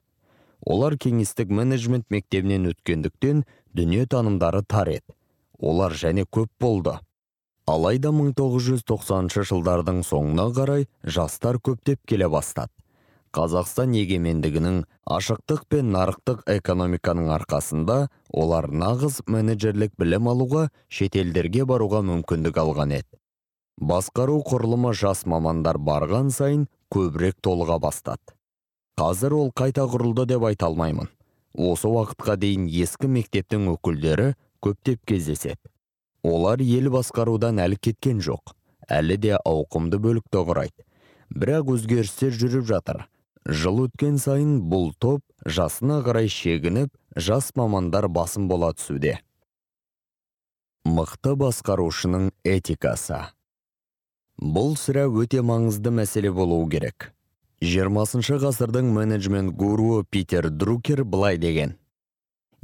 Олар 0.60 0.98
кеңестік 1.00 1.48
менеджмент 1.48 2.10
мектебінен 2.10 2.68
өткендіктен 2.72 3.44
дүние 3.72 4.04
танымдары 4.06 4.62
тар 4.66 4.90
еді. 4.92 5.14
Олар 5.58 5.96
және 5.96 6.26
көп 6.26 6.50
болды. 6.60 6.98
Алайда 7.66 8.12
1990 8.14 9.42
жылдардың 9.50 10.02
соңына 10.06 10.46
қарай 10.54 10.86
жастар 11.02 11.58
көптеп 11.58 11.98
келе 12.06 12.28
бастады. 12.30 12.70
Қазақстан 13.34 13.92
егемендігінің 13.98 14.78
ашықтық 15.16 15.66
пен 15.68 15.90
нарықтық 15.92 16.46
экономиканың 16.54 17.32
арқасында 17.34 17.96
олар 18.30 18.70
нағыз 18.70 19.18
менеджерлік 19.26 19.92
білім 19.98 20.30
алуға 20.32 20.68
шетелдерге 20.88 21.66
баруға 21.68 22.00
мүмкіндік 22.06 22.62
алған 22.62 22.96
еді. 23.00 23.20
Басқару 23.76 24.38
құрылымы 24.46 24.94
жас 24.96 25.26
мамандар 25.26 25.76
барған 25.76 26.30
сайын 26.32 26.64
көбірек 26.94 27.42
толыға 27.44 27.80
бастады. 27.82 28.32
Қазір 28.96 29.36
ол 29.42 29.52
қайта 29.52 29.84
құрылды 29.84 30.24
деп 30.30 30.46
айта 30.48 30.70
алмаймын. 30.70 31.10
Осы 31.52 31.90
уақытқа 31.90 32.38
дейін 32.40 32.70
ескі 32.70 33.10
мектептің 33.12 33.68
өкілдері 33.74 34.32
көптеп 34.64 35.04
кездеседі. 35.04 35.60
Олар 36.22 36.62
ел 36.62 36.90
басқарудан 36.94 37.60
әлі 37.60 37.76
кеткен 37.80 38.20
жоқ. 38.24 38.54
Әлі 38.88 39.16
де 39.18 39.36
ауқымды 39.36 39.98
бөлікті 39.98 40.44
құрайды 40.46 40.86
бірақ 41.34 41.70
өзгерістер 41.74 42.34
жүріп 42.34 42.66
жатыр. 42.68 43.04
Жыл 43.46 43.86
өткен 43.86 44.18
сайын 44.18 44.58
бұл 44.70 44.90
топ 44.98 45.22
жасына 45.46 46.00
қарай 46.06 46.30
шегініп 46.30 46.90
жас 47.16 47.52
мамандар 47.54 48.08
басым 48.08 48.48
бола 48.48 48.72
түсуде. 48.74 49.20
Мықты 50.86 51.34
басқарушының 51.38 52.30
этикасы. 52.46 53.20
Бұл 54.38 54.76
сірә 54.78 55.06
өте 55.08 55.42
маңызды 55.42 55.90
мәселе 55.94 56.30
болуы 56.30 56.68
керек. 56.70 57.12
20 57.62 58.36
ғасырдың 58.42 58.90
менеджмент 58.92 59.54
гуруы 59.56 60.04
питер 60.04 60.50
друкер 60.50 61.04
былай 61.04 61.38
деген. 61.38 61.76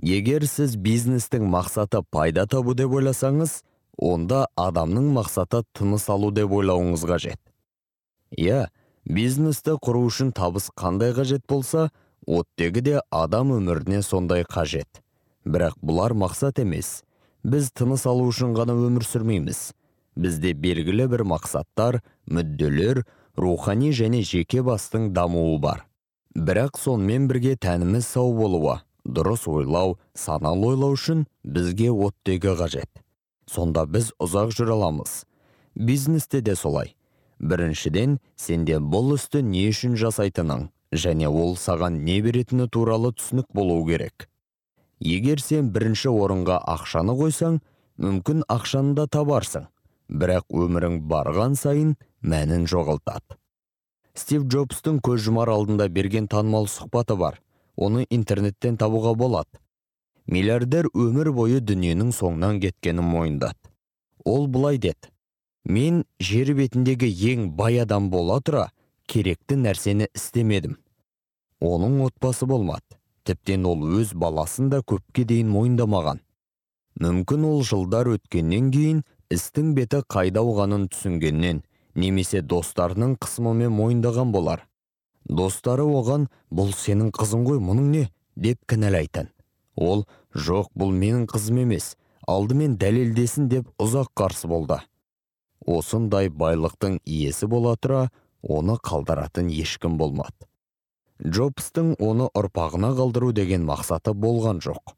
Егер 0.03 0.43
сіз 0.51 0.75
бизнестің 0.77 1.47
мақсаты 1.47 2.03
пайда 2.11 2.45
табу 2.51 2.75
деп 2.75 2.93
ойласаңыз 2.99 3.61
онда 4.03 4.47
адамның 4.59 5.13
мақсаты 5.15 5.63
тыныс 5.79 6.09
алу 6.11 6.33
деп 6.35 6.51
ойлауыңыз 6.51 7.05
қажет. 7.07 7.39
Иә 8.35 8.67
бизнесті 9.07 9.77
құру 9.79 10.03
үшін 10.09 10.33
табыс 10.35 10.71
қандай 10.75 11.15
қажет 11.15 11.47
болса 11.49 11.91
оттегі 12.27 12.83
де 12.83 13.01
адам 13.11 13.55
өміріне 13.55 14.03
сондай 14.03 14.43
қажет. 14.43 15.03
Бірақ 15.47 15.79
бұлар 15.83 16.15
мақсат 16.19 16.59
емес. 16.63 17.03
Біз 17.45 17.71
тыныс 17.71 18.07
алу 18.07 18.27
үшін 18.31 18.55
ғана 18.59 18.75
өмір 18.75 19.07
сүрмейміз. 19.07 19.73
Бізде 20.19 20.53
белгілі 20.53 21.09
бір 21.11 21.25
мақсаттар 21.27 22.03
мүдделер 22.27 23.05
рухани 23.37 23.91
және 23.95 24.23
жеке 24.23 24.63
бастың 24.63 25.13
дамуы 25.15 25.59
бар. 25.59 25.87
Бірақ 26.35 26.79
сонымен 26.79 27.29
бірге 27.31 27.57
тәніміз 27.57 28.07
сау 28.07 28.33
болуы. 28.35 28.81
Дұрыс 29.05 29.47
ойлау 29.51 29.99
саналы 30.15 30.73
ойлау 30.73 30.97
үшін 30.97 31.27
бізге 31.45 31.91
оттегі 31.91 32.55
қажет. 32.59 32.91
Сонда 33.47 33.85
біз 33.87 34.13
ұзақ 34.23 34.55
жүре 34.55 34.77
аламыз. 34.77 35.25
Бизнесте 35.75 36.41
де 36.41 36.55
солай. 36.57 36.95
Біріншіден 37.43 38.21
сенде 38.37 38.79
бұл 38.79 39.17
істі 39.17 39.43
не 39.43 39.67
үшін 39.73 39.97
жасайтының 39.99 40.69
және 40.95 41.27
ол 41.27 41.57
саған 41.59 41.99
не 42.07 42.21
беретіні 42.23 42.69
туралы 42.69 43.11
түсінік 43.17 43.49
болуы 43.51 43.85
керек. 43.89 44.29
Егер 45.03 45.43
сен 45.43 45.73
бірінші 45.75 46.13
орынға 46.15 46.61
ақшаны 46.63 47.17
қойсаң 47.19 47.59
мүмкін 47.99 48.45
ақшаны 48.47 48.95
да 48.95 49.09
табарсың. 49.11 49.67
Бірақ 50.07 50.47
өмірің 50.55 51.01
барған 51.11 51.57
сайын 51.59 51.97
мәнін 52.23 52.69
жоғалтады. 52.71 53.39
Стив 54.15 54.45
джобстың 54.47 55.01
көз 55.03 55.25
жұмар 55.27 55.51
алдында 55.51 55.89
берген 55.89 56.29
танымал 56.29 56.69
сұхбаты 56.71 57.17
бар. 57.19 57.42
Оны 57.77 58.07
интернеттен 58.11 58.77
табуға 58.77 59.15
болады. 59.15 59.61
Миллиардер 60.27 60.89
өмір 60.95 61.33
бойы 61.35 61.61
дүниенің 61.61 62.13
соңынан 62.15 62.61
кеткенін 62.63 63.05
мойындады. 63.05 63.59
Ол 64.25 64.47
былай 64.47 64.79
деді. 64.79 65.11
Мен 65.65 66.05
жер 66.21 66.55
бетіндегі 66.55 67.09
ең 67.33 67.51
бай 67.57 67.81
адам 67.83 68.09
бола 68.11 68.41
тұра 68.41 68.69
керекті 69.07 69.57
нәрсені 69.59 70.09
істемедім. 70.15 70.77
Оның 71.61 72.01
отбасы 72.07 72.47
болмады. 72.47 72.99
Тіптен 73.25 73.67
ол 73.67 73.85
өз 74.01 74.15
баласын 74.19 74.71
да 74.71 74.81
көпке 74.83 75.25
дейін 75.25 75.51
мойындамаған. 75.55 76.19
Мүмкін 77.03 77.45
ол 77.47 77.63
жылдар 77.67 78.11
өткеннен 78.17 78.73
кейін 78.75 79.05
істің 79.31 79.75
беті 79.77 80.03
қайда 80.11 80.43
ауғанын 80.43 80.89
түсінгеннен 80.91 81.63
немесе 81.95 82.43
достарының 82.43 83.15
қысымымен 83.23 83.71
мойындаған 83.79 84.33
болар. 84.35 84.67
Достары 85.25 85.85
оған 85.85 86.29
бұл 86.51 86.73
сенің 86.77 87.13
қызың 87.15 87.47
ғой 87.49 87.63
мұның 87.63 87.91
не? 87.93 88.09
деп 88.37 88.59
кінәлайтын 88.67 89.29
ол 89.77 90.07
жоқ 90.35 90.71
бұл 90.79 90.93
менің 90.93 91.27
қызым 91.31 91.63
емес 91.65 91.95
алдымен 92.29 92.77
дәлелдесін 92.81 93.49
деп 93.49 93.69
ұзақ 93.83 94.13
қарсы 94.17 94.49
болды. 94.49 94.79
Осындай 95.67 96.29
байлықтың 96.29 97.01
иесі 97.05 97.47
бола 97.47 97.75
тұра 97.77 98.09
оны 98.43 98.77
қалдыратын 98.83 99.51
ешкім 99.53 99.99
болмады. 99.99 100.49
Джобстың 101.23 101.95
оны 102.03 102.29
ұрпағына 102.35 102.93
қалдыру 102.99 103.33
деген 103.33 103.67
мақсаты 103.67 104.15
болған 104.15 104.63
жоқ. 104.65 104.97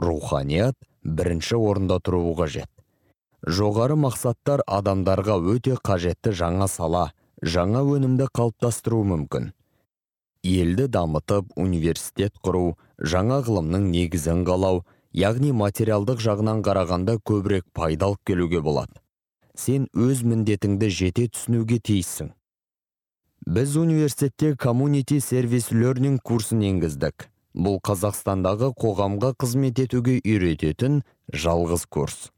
Руханият 0.00 0.76
бірінші 1.04 1.58
орында 1.58 1.98
тұруы 2.00 2.34
қажет. 2.38 2.70
Жоғары 3.42 3.98
мақсаттар 3.98 4.62
адамдарға 4.66 5.36
өте 5.52 5.76
қажетті 5.76 6.32
жаңа 6.32 6.68
сала 6.70 7.10
жаңа 7.42 7.82
өнімді 7.82 8.28
қалыптастыру 8.30 9.02
мүмкін. 9.02 9.50
Елді 10.46 10.86
дамытып 10.90 11.50
университет 11.58 12.38
құру 12.42 12.76
жаңа 12.98 13.40
ғылымның 13.46 13.88
негізін 13.90 14.44
қалау 14.46 14.82
яғни 15.14 15.50
материалдық 15.54 16.22
жағынан 16.22 16.62
қарағанда 16.66 17.18
көбірек 17.26 17.66
пайда 17.74 18.10
алып 18.10 18.22
келуге 18.26 18.62
болады. 18.62 18.94
Сен 19.54 19.88
өз 19.94 20.22
міндетіңді 20.22 20.88
жете 20.90 21.26
түсінуге 21.28 21.78
тиіссің. 21.78 22.30
Біз 23.46 23.76
университетте 23.76 24.54
коммунити 24.56 25.18
сервис 25.20 25.72
learning 25.72 26.18
курсын 26.22 26.62
енгіздік. 26.62 27.26
Бұл 27.54 27.82
қазақстандағы 27.84 28.70
қоғамға 28.78 29.34
қызмет 29.34 29.82
етуге 29.82 30.20
үйрететін 30.24 31.02
жалғыз 31.34 31.84
курс. 31.90 32.30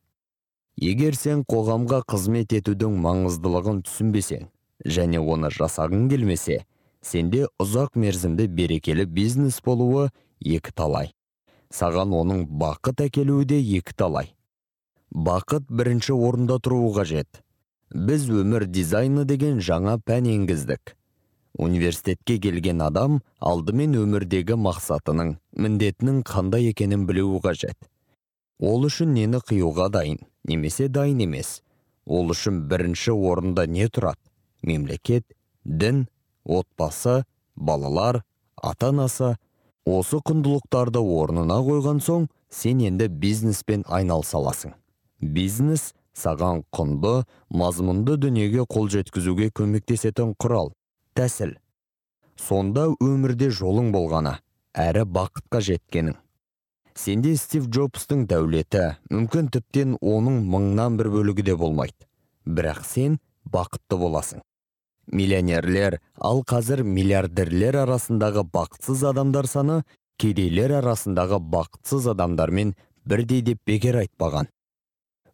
Егер 0.80 1.14
сен 1.14 1.44
қоғамға 1.44 2.02
қызмет 2.08 2.56
етудің 2.56 2.98
маңыздылығын 3.04 3.84
түсінбесең 3.86 4.48
және 4.84 5.20
оны 5.20 5.50
жасағың 5.50 6.08
келмесе 6.12 6.64
сенде 7.04 7.46
ұзақ 7.60 7.98
мерзімді 8.00 8.46
берекелі 8.48 9.04
бизнес 9.04 9.60
болуы 9.64 10.08
екі 10.40 10.72
талай. 10.74 11.12
Саған 11.74 12.14
оның 12.16 12.44
бақыт 12.48 13.04
әкелуі 13.08 13.46
де 13.50 13.58
екі 13.60 13.94
талай. 13.96 14.32
Бақыт 15.14 15.68
бірінші 15.68 16.14
орында 16.14 16.58
тұруы 16.62 16.92
қажет. 16.96 17.40
Біз 17.94 18.28
өмір 18.30 18.66
дизайны 18.66 19.24
деген 19.24 19.60
жаңа 19.60 19.98
пән 19.98 20.28
енгіздік. 20.32 20.96
Университетке 21.54 22.38
келген 22.42 22.82
адам 22.82 23.20
алдымен 23.38 23.94
өмірдегі 24.00 24.56
мақсатының 24.58 25.36
міндетінің 25.54 26.22
қандай 26.26 26.70
екенін 26.72 27.06
білуі 27.06 27.42
қажет. 27.44 27.78
Ол 28.58 28.88
үшін 28.88 29.14
нені 29.14 29.38
қиюға 29.38 29.90
дайын 29.94 30.18
немесе 30.50 30.88
дайын 30.88 31.22
емес. 31.28 31.60
Ол 32.06 32.34
үшін 32.34 32.64
бірінші 32.70 33.14
орында 33.14 33.66
не 33.66 33.86
тұрады? 33.86 34.33
Мемлекет 34.66 35.24
дін 35.64 36.06
отбасы 36.44 37.24
балалар 37.56 38.22
ата 38.56 38.90
анасы 38.92 39.34
осы 39.84 40.20
құндылықтарды 40.24 41.00
орнына 41.00 41.60
қойған 41.66 42.00
соң 42.04 42.28
сен 42.50 42.80
енді 42.80 43.08
бизнеспен 43.08 43.84
айналыса 43.88 44.38
аласың. 44.38 44.72
Бизнес 45.20 45.92
саған 46.14 46.62
құнды 46.72 47.24
мазмұнды 47.50 48.16
дүниеге 48.22 48.64
қол 48.70 48.88
жеткізуге 48.92 49.50
көмектесетін 49.50 50.34
құрал 50.40 50.72
тәсіл. 51.18 51.56
Сонда 52.36 52.88
өмірде 53.02 53.50
жолың 53.50 53.92
болғаны 53.94 54.38
әрі 54.74 55.04
бақытқа 55.06 55.60
жеткенің. 55.68 56.16
Сенде 56.94 57.34
стив 57.36 57.66
джобстың 57.68 58.24
дәулеті 58.30 58.84
мүмкін 59.10 59.50
тіптен 59.54 59.96
оның 59.98 60.40
мыңнан 60.50 60.98
бір 60.98 61.10
бөлігі 61.14 61.48
де 61.50 61.56
болмайды. 61.58 62.06
Бірақ 62.46 62.84
сен 62.86 63.18
бақытты 63.50 63.98
боласың. 63.98 64.42
Миллионерлер 65.06 65.98
ал 66.18 66.42
қазір 66.46 66.82
миллиардерлер 66.84 67.80
арасындағы 67.84 68.46
бақытсыз 68.54 69.04
адамдар 69.10 69.48
саны 69.50 69.82
кедейлер 70.18 70.78
арасындағы 70.80 71.40
бақытсыз 71.52 72.08
адамдармен 72.14 72.74
бірдей 73.04 73.42
деп 73.42 73.60
бекер 73.66 74.00
айтпаған. 74.04 74.48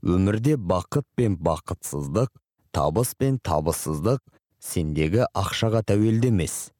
Өмірде 0.02 0.56
бақыт 0.56 1.06
пен 1.16 1.36
бақытсыздық 1.36 2.32
табыс 2.72 3.14
пен 3.14 3.38
табыссыздық 3.44 4.20
сендегі 4.60 5.26
ақшаға 5.36 5.82
тәуелді 5.88 6.30
емес 6.32 6.70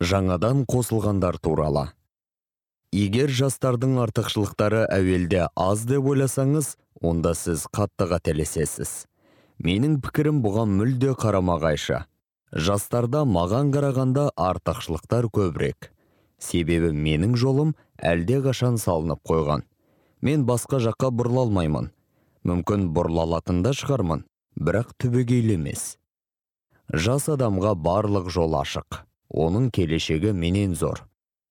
жаңадан 0.00 0.64
қосылғандар 0.64 1.36
туралы. 1.44 1.90
Егер 2.96 3.30
жастардың 3.30 3.98
артықшылықтары 4.02 4.86
әуелде 4.90 5.44
аз 5.54 5.84
деп 5.86 6.08
ойласаңыз 6.10 6.72
онда 7.04 7.34
сіз 7.38 7.66
қатты 7.70 8.08
қателесесіз 8.10 9.04
менің 9.60 9.98
пікірім 10.04 10.40
бұған 10.44 10.72
мүлде 10.78 11.12
қарама 11.20 11.58
қайшы 11.60 12.04
жастарда 12.52 13.22
маған 13.24 13.70
қарағанда 13.74 14.30
артықшылықтар 14.36 15.28
көбірек. 15.30 15.90
Себебі 16.40 16.90
менің 16.96 17.36
жолым 17.36 17.74
әлде 17.96 18.40
қашан 18.42 18.78
салынып 18.80 19.20
қойған. 19.28 19.62
Мен 20.22 20.46
басқа 20.48 20.80
жаққа 20.82 21.12
бұрыла 21.14 21.44
алмаймын. 21.46 21.90
Мүмкін 22.44 22.88
бұрыла 22.96 23.26
алатын 23.28 23.62
да 23.62 23.74
шығармын 23.76 24.24
бірақ 24.56 24.96
түбегейлі 24.98 25.58
емес. 25.60 25.96
Жас 26.92 27.28
адамға 27.28 27.76
барлық 27.76 28.30
жол 28.32 28.56
ашық. 28.58 29.04
Оның 29.30 29.70
келешегі 29.70 30.32
менен 30.32 30.74
зор. 30.74 31.04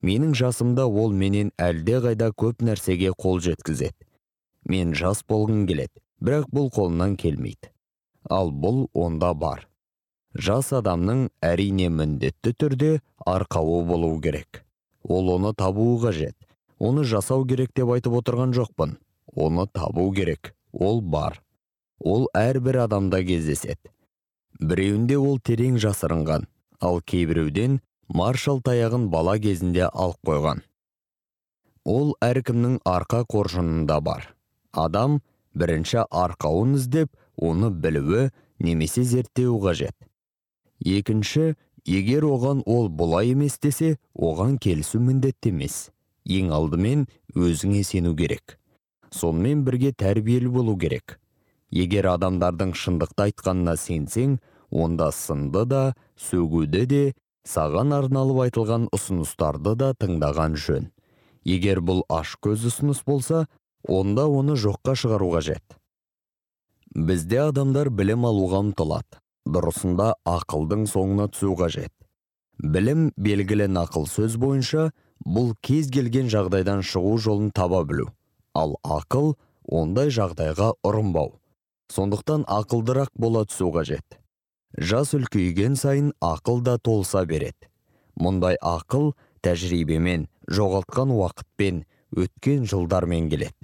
Менің 0.03 0.33
жасымда 0.35 0.87
ол 0.87 1.13
менен 1.13 1.51
әлде 1.57 2.01
қайда 2.03 2.33
көп 2.35 2.63
нәрсеге 2.65 3.13
қол 3.15 3.39
жеткізеді. 3.39 3.95
Мен 4.65 4.93
жас 4.93 5.23
болғым 5.23 5.67
келеді 5.67 6.01
бірақ 6.19 6.49
бұл 6.51 6.73
қолынан 6.73 7.15
келмейді. 7.15 7.71
Ал 8.29 8.51
бұл 8.51 8.87
онда 8.93 9.33
бар. 9.33 9.67
Жас 10.35 10.73
адамның 10.73 11.29
әрине 11.41 11.89
міндетті 11.89 12.53
түрде 12.53 12.91
арқауы 13.25 13.83
болу 13.85 14.19
керек. 14.21 14.63
Ол 15.03 15.31
оны 15.35 15.53
табуы 15.53 15.97
қажет. 16.03 16.35
Оны 16.79 17.03
жасау 17.03 17.45
керек 17.45 17.73
деп 17.75 17.89
айтып 17.95 18.13
отырған 18.21 18.53
жоқпын. 18.53 18.97
Оны 19.35 19.67
табу 19.67 20.11
керек. 20.13 20.53
Ол 20.71 21.01
бар. 21.01 21.41
Ол 21.99 22.29
әрбір 22.33 22.83
адамда 22.85 23.23
кездеседі. 23.23 23.91
Біреуінде 24.59 25.17
ол 25.17 25.39
терең 25.39 25.79
жасырынған 25.81 26.45
ал 26.79 27.01
кейбіреуден 27.01 27.79
маршал 28.07 28.61
таяғын 28.63 29.07
бала 29.09 29.37
кезінде 29.39 29.87
алып 29.87 30.19
қойған. 30.27 30.61
Ол 31.85 32.13
әркімнің 32.23 32.79
арқа 32.85 33.23
қоржынында 33.33 33.99
бар. 34.03 34.29
Адам 34.73 35.19
бірінші 35.55 36.05
арқауын 36.05 36.75
іздеп 36.77 37.11
оны 37.39 37.69
білуі 37.71 38.29
немесе 38.59 39.03
зерттеуі 39.03 39.61
қажет. 39.63 39.95
Екінші 40.83 41.55
егер 41.87 42.27
оған 42.27 42.63
ол 42.65 42.89
бұлай 42.89 43.33
емес 43.33 43.57
десе 43.63 43.97
оған 44.13 44.57
келісу 44.59 44.99
міндетті 44.99 45.53
емес. 45.55 45.89
Ең 46.25 46.51
алдымен 46.53 47.07
өзіңе 47.35 47.83
сену 47.83 48.15
керек. 48.15 48.59
Сонымен 49.11 49.63
бірге 49.65 49.91
тәрбиелі 49.91 50.51
болу 50.53 50.77
керек. 50.77 51.17
Егер 51.71 52.09
адамдардың 52.11 52.75
шындықты 52.77 53.29
айтқанына 53.29 53.75
сенсең 53.77 54.37
онда 54.69 55.09
сынды 55.15 55.65
да 55.65 55.81
сөгуді 56.17 56.85
де 56.85 57.01
саған 57.47 57.95
арналып 57.95 58.43
айтылған 58.45 58.89
ұсыныстарды 58.93 59.75
да 59.79 59.93
тыңдаған 59.97 60.57
жөн. 60.57 60.89
Егер 61.45 61.81
бұл 61.81 62.03
көз 62.09 62.67
ұсыныс 62.69 63.03
болса 63.05 63.47
онда 63.87 64.27
оны 64.27 64.55
жоққа 64.55 64.95
шығару 64.95 65.31
қажет. 65.37 65.78
Бізде 66.95 67.41
адамдар 67.49 67.89
білім 67.89 68.25
алуға 68.29 68.63
ұмтылады. 68.65 69.19
Дұрысында 69.49 70.13
ақылдың 70.29 70.85
соңына 70.89 71.29
түсу 71.33 71.55
қажет. 71.57 71.91
Білім 72.59 73.09
белгілі 73.17 73.69
нақыл 73.71 74.05
сөз 74.09 74.35
бойынша 74.41 74.89
бұл 75.25 75.53
кез 75.65 75.89
келген 75.93 76.29
жағдайдан 76.29 76.83
шығу 76.85 77.17
жолын 77.17 77.51
таба 77.55 77.83
білу. 77.87 78.09
Ал 78.53 78.75
ақыл 78.83 79.35
ондай 79.63 80.11
жағдайға 80.13 80.73
ұрынбау. 80.85 81.37
Сондықтан 81.89 82.45
ақылдырақ 82.45 83.13
бола 83.15 83.45
түсу 83.49 83.71
қажет. 83.73 84.19
Жас 84.77 85.15
үлкейген 85.17 85.75
сайын 85.75 86.13
ақыл 86.21 86.61
да 86.61 86.77
толса 86.77 87.25
береді. 87.25 87.69
Мұндай 88.19 88.59
ақыл 88.61 89.13
тәжірибемен 89.41 90.27
жоғалтқан 90.51 91.13
уақытпен 91.15 91.85
өткен 92.13 92.67
жылдармен 92.69 93.29
келеді. 93.31 93.55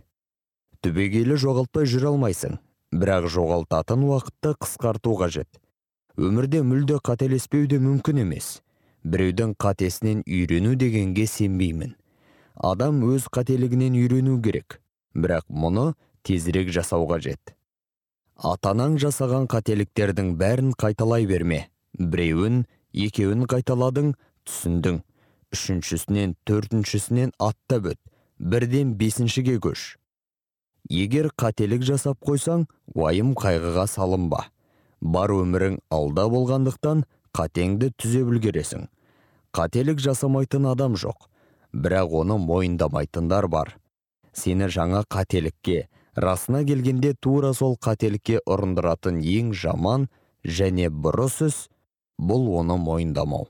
Түбегейлі 0.82 1.38
жоғалтпай 1.42 1.86
жүре 1.90 2.10
алмайсың. 2.14 2.58
Бірақ 2.96 3.28
жоғалтатын 3.32 4.06
уақытты 4.08 4.56
қысқарту 4.62 5.16
қажет. 5.20 5.50
Өмірде 6.18 6.62
мүлде 6.64 7.02
қателеспеу 7.04 7.68
де 7.68 7.80
мүмкін 7.84 8.24
емес. 8.24 8.62
Біреудің 9.04 9.54
қатесінен 9.60 10.24
үйрену 10.24 10.76
дегенге 10.80 11.28
сенбеймін. 11.28 11.96
Адам 12.56 13.04
өз 13.04 13.28
қателігінен 13.36 13.98
үйрену 14.00 14.40
керек 14.42 14.80
бірақ 15.16 15.46
мұны 15.50 15.94
тезірек 16.24 16.72
жасау 16.72 17.08
қажет. 17.10 17.54
Атанаң 18.36 18.98
жасаған 19.00 19.48
қателіктердің 19.52 20.34
бәрін 20.40 20.72
қайталай 20.80 21.28
берме 21.28 21.66
біреуін 22.00 22.64
екеуін 22.94 23.46
қайталадың 23.52 24.16
түсіндің. 24.48 25.04
Үшіншісінен 25.56 26.36
төртіншісінен 26.48 27.32
аттап 27.40 27.92
өт 27.94 28.00
бірден 28.40 28.96
бесіншіге 29.00 29.60
көш. 29.64 29.96
Егер 30.90 31.32
қателік 31.38 31.84
жасап 31.86 32.20
қойсаң 32.26 32.66
уайым 32.94 33.34
қайғыға 33.38 33.88
салынба. 33.90 34.46
Бар 35.02 35.32
өмірің 35.36 35.80
алда 35.94 36.28
болғандықтан 36.32 37.06
қатеңді 37.36 37.92
түзеп 38.00 38.30
үлгересің 38.32 38.88
қателік 39.56 40.00
жасамайтын 40.04 40.68
адам 40.72 40.96
жоқ 41.00 41.30
бірақ 41.74 42.14
оны 42.22 42.38
мойындамайтындар 42.40 43.48
бар. 43.48 43.76
Сені 44.34 44.68
жаңа 44.68 45.04
қателікке 45.08 45.88
расына 46.16 46.64
келгенде 46.68 47.14
тура 47.14 47.54
сол 47.54 47.78
қателікке 47.80 48.42
ұрындыратын 48.44 49.22
ең 49.24 49.54
жаман 49.54 50.08
және 50.44 50.90
бұрыс 50.90 51.42
іс 51.48 51.62
бұл 52.20 52.48
оны 52.60 52.78
мойындамау. 52.80 53.48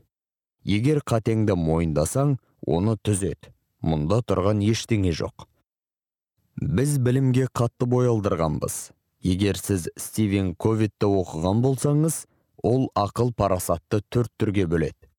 Егер 0.65 1.01
қатеңді 1.05 1.57
мойындасаң 1.57 2.37
оны 2.65 2.97
түзет. 2.97 3.51
Мұнда 3.85 4.21
тұрған 4.25 4.63
ештеңе 4.65 5.13
жоқ. 5.13 5.45
Біз 6.61 6.97
білімге 7.03 7.47
қатты 7.51 7.85
бой 7.85 8.07
алдырғанбыз. 8.07 8.91
Егер 9.25 9.57
сіз 9.59 9.89
стивен 9.99 10.53
ковитті 10.55 11.09
оқыған 11.09 11.61
болсаңыз 11.63 12.23
ол 12.63 12.87
ақыл 12.95 13.33
парасатты 13.35 14.01
төрт 14.09 14.31
түрге 14.39 14.67
бөледі. 14.69 15.09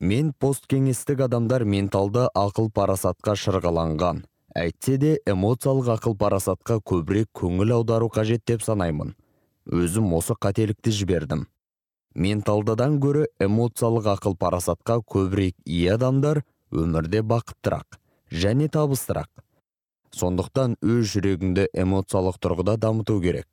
Мен 0.00 0.32
посткеңестік 0.32 1.20
адамдар 1.26 1.64
менталды 1.64 2.24
ақыл 2.34 2.70
парасатқа 2.72 3.36
шырғаланған. 3.36 4.24
Әйтсе 4.56 4.96
де 4.98 5.12
эмоциялық 5.28 5.92
ақыл 5.98 6.16
парасатқа 6.16 6.80
көбірек 6.80 7.28
көңіл 7.36 7.76
аудару 7.76 8.08
қажет 8.12 8.44
деп 8.46 8.64
санаймын. 8.64 9.14
Өзім 9.68 10.12
осы 10.16 10.34
қателікті 10.34 10.90
жібердім. 10.90 11.46
Менталдыдан 12.14 12.98
гөрі 13.00 13.28
эмоциялық 13.40 14.08
ақыл 14.16 14.36
парасатқа 14.36 15.00
көбірек 15.04 15.54
ие 15.64 15.94
адамдар 15.94 16.42
өмірде 16.72 17.22
бақыттырақ 17.22 18.00
және 18.30 18.68
табыстырақ. 18.68 19.28
Сондықтан 20.16 20.76
өз 20.82 21.10
жүрегіңді 21.14 21.68
эмоциялық 21.84 22.38
тұрғыда 22.42 22.76
дамыту 22.80 23.20
керек. 23.22 23.46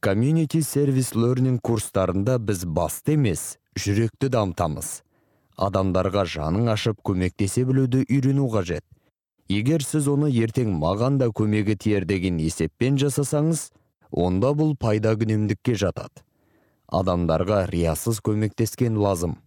Комьюнити 0.00 0.62
сервис 0.62 1.12
learning 1.14 1.58
курстарында 1.58 2.38
біз 2.38 2.64
басты 2.64 3.16
емес 3.16 3.58
жүректі 3.78 4.30
дамытамыз. 4.30 5.02
Адамдарға 5.58 6.22
жаның 6.22 6.70
ашып 6.70 7.02
көмектесе 7.02 7.64
білуді 7.66 8.04
үйрену 8.06 8.46
қажет. 8.52 8.84
Егер 9.48 9.82
сіз 9.82 10.06
оны 10.12 10.28
ертең 10.30 10.70
маған 10.78 11.18
да 11.18 11.30
көмегі 11.34 11.74
тиер 11.74 12.06
деген 12.06 12.38
есеппен 12.38 12.98
жасасаңыз 13.00 13.70
онда 14.10 14.52
бұл 14.54 14.76
пайда 14.78 15.16
күнемдікке 15.18 15.74
жатады. 15.74 16.22
Адамдарға 16.88 17.66
риясыз 17.72 18.20
көмектескен 18.24 18.96
лазым. 18.96 19.38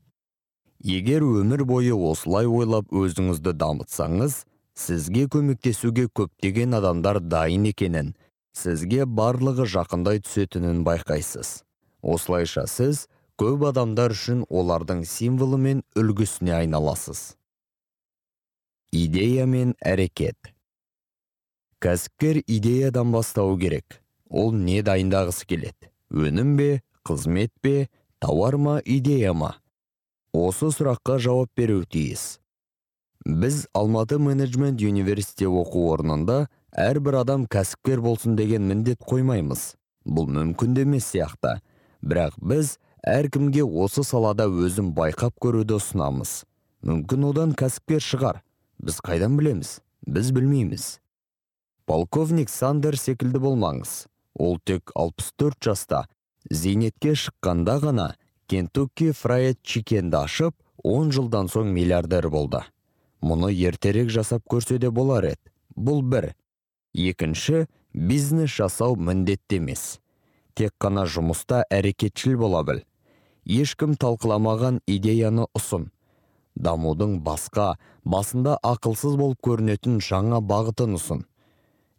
Егер 0.84 1.24
өмір 1.24 1.64
бойы 1.70 1.94
осылай 1.94 2.48
ойлап 2.50 2.92
өзіңізді 2.92 3.54
дамытсаңыз 3.54 4.42
сізге 4.78 5.28
көмектесуге 5.32 6.08
көптеген 6.08 6.78
адамдар 6.78 7.20
дайын 7.20 7.68
екенін 7.72 8.14
сізге 8.58 9.06
барлығы 9.06 9.68
жақындай 9.70 10.22
түсетінін 10.24 10.84
байқайсыз. 10.88 11.62
Осылайша 12.02 12.66
сіз 12.68 13.06
көп 13.40 13.68
адамдар 13.70 14.16
үшін 14.16 14.44
олардың 14.50 15.06
символы 15.08 15.58
мен 15.58 15.84
үлгісіне 15.96 16.56
айналасыз. 16.62 17.36
Идея 18.92 19.46
мен 19.48 19.76
әрекет. 19.80 20.52
Кәсіпкер 21.82 22.42
идеядан 22.46 23.14
бастауы 23.14 23.58
керек. 23.60 24.02
Ол 24.30 24.52
не 24.54 24.82
дайындағысы 24.86 25.48
келеді? 25.48 25.90
Өнім 26.12 26.56
бе 26.60 26.82
қызмет 27.08 27.52
пе 27.62 27.88
тауар 28.20 28.58
ма 28.58 28.76
идея 28.86 29.34
ма? 29.34 29.56
Осы 30.34 30.70
сұраққа 30.76 31.18
жауап 31.20 31.50
беруі 31.58 31.88
тиіс. 31.88 32.40
Біз 33.26 33.68
алматы 33.74 34.18
менеджмент 34.18 34.82
университеті 34.82 35.50
оқу 35.62 35.86
орнында 35.94 36.48
әрбір 36.74 37.22
адам 37.22 37.46
кәсіпкер 37.46 38.02
болсын 38.02 38.36
деген 38.36 38.66
міндет 38.66 39.04
қоймаймыз. 39.06 39.76
Бұл 40.06 40.30
мүмкін 40.32 40.78
емес 40.82 41.12
сияқты. 41.12 41.60
Бірақ 42.02 42.40
біз 42.42 42.80
әркімге 43.06 43.64
осы 43.64 44.04
салада 44.04 44.48
өзін 44.50 44.94
байқап 44.98 45.38
көруді 45.38 45.78
ұсынамыз. 45.78 46.42
Мүмкін 46.82 47.30
одан 47.30 47.54
кәсіпкер 47.54 48.02
шығар. 48.02 48.42
Біз 48.82 48.98
қайдан 49.06 49.38
білеміз? 49.38 49.82
Біз 50.08 50.32
білмейміз. 50.34 50.98
Полковник 51.86 52.50
сандер 52.50 52.98
секілді 52.98 53.38
болмаңыз. 53.38 54.08
Ол 54.34 54.58
тек 54.66 54.92
64 54.96 55.62
жаста. 55.62 56.08
Зейнетке 56.50 57.14
шыққанда 57.14 57.78
ғана 57.84 58.08
кентукки 58.50 59.12
фрайд 59.14 59.60
чикенді 59.62 60.24
ашып 60.24 60.56
10 60.84 61.12
жылдан 61.14 61.52
соң 61.54 61.70
миллиардер 61.70 62.30
болды. 62.34 62.64
Мұны 63.22 63.52
ертерек 63.54 64.10
жасап 64.10 64.44
көрсе 64.50 64.78
де 64.82 64.90
болар 64.90 65.32
еді. 65.34 65.52
Бұл 65.76 66.02
бір. 66.02 66.34
Екінші 66.94 67.68
бизнес 67.94 68.52
жасау 68.52 68.96
міндетті 68.96 69.62
емес. 69.62 70.00
Тек 70.54 70.74
қана 70.82 71.06
жұмыста 71.08 71.64
әрекетшіл 71.72 72.38
бола 72.42 72.64
біл. 72.68 72.82
Ешкім 73.46 73.96
талқыламаған 73.96 74.82
идеяны 74.88 75.48
ұсын. 75.58 75.90
Дамудың 76.56 77.22
басқа 77.24 77.78
басында 78.04 78.58
ақылсыз 78.62 79.16
болып 79.18 79.40
көрінетін 79.46 80.02
жаңа 80.04 80.42
бағытын 80.44 80.98
ұсын. 81.00 81.24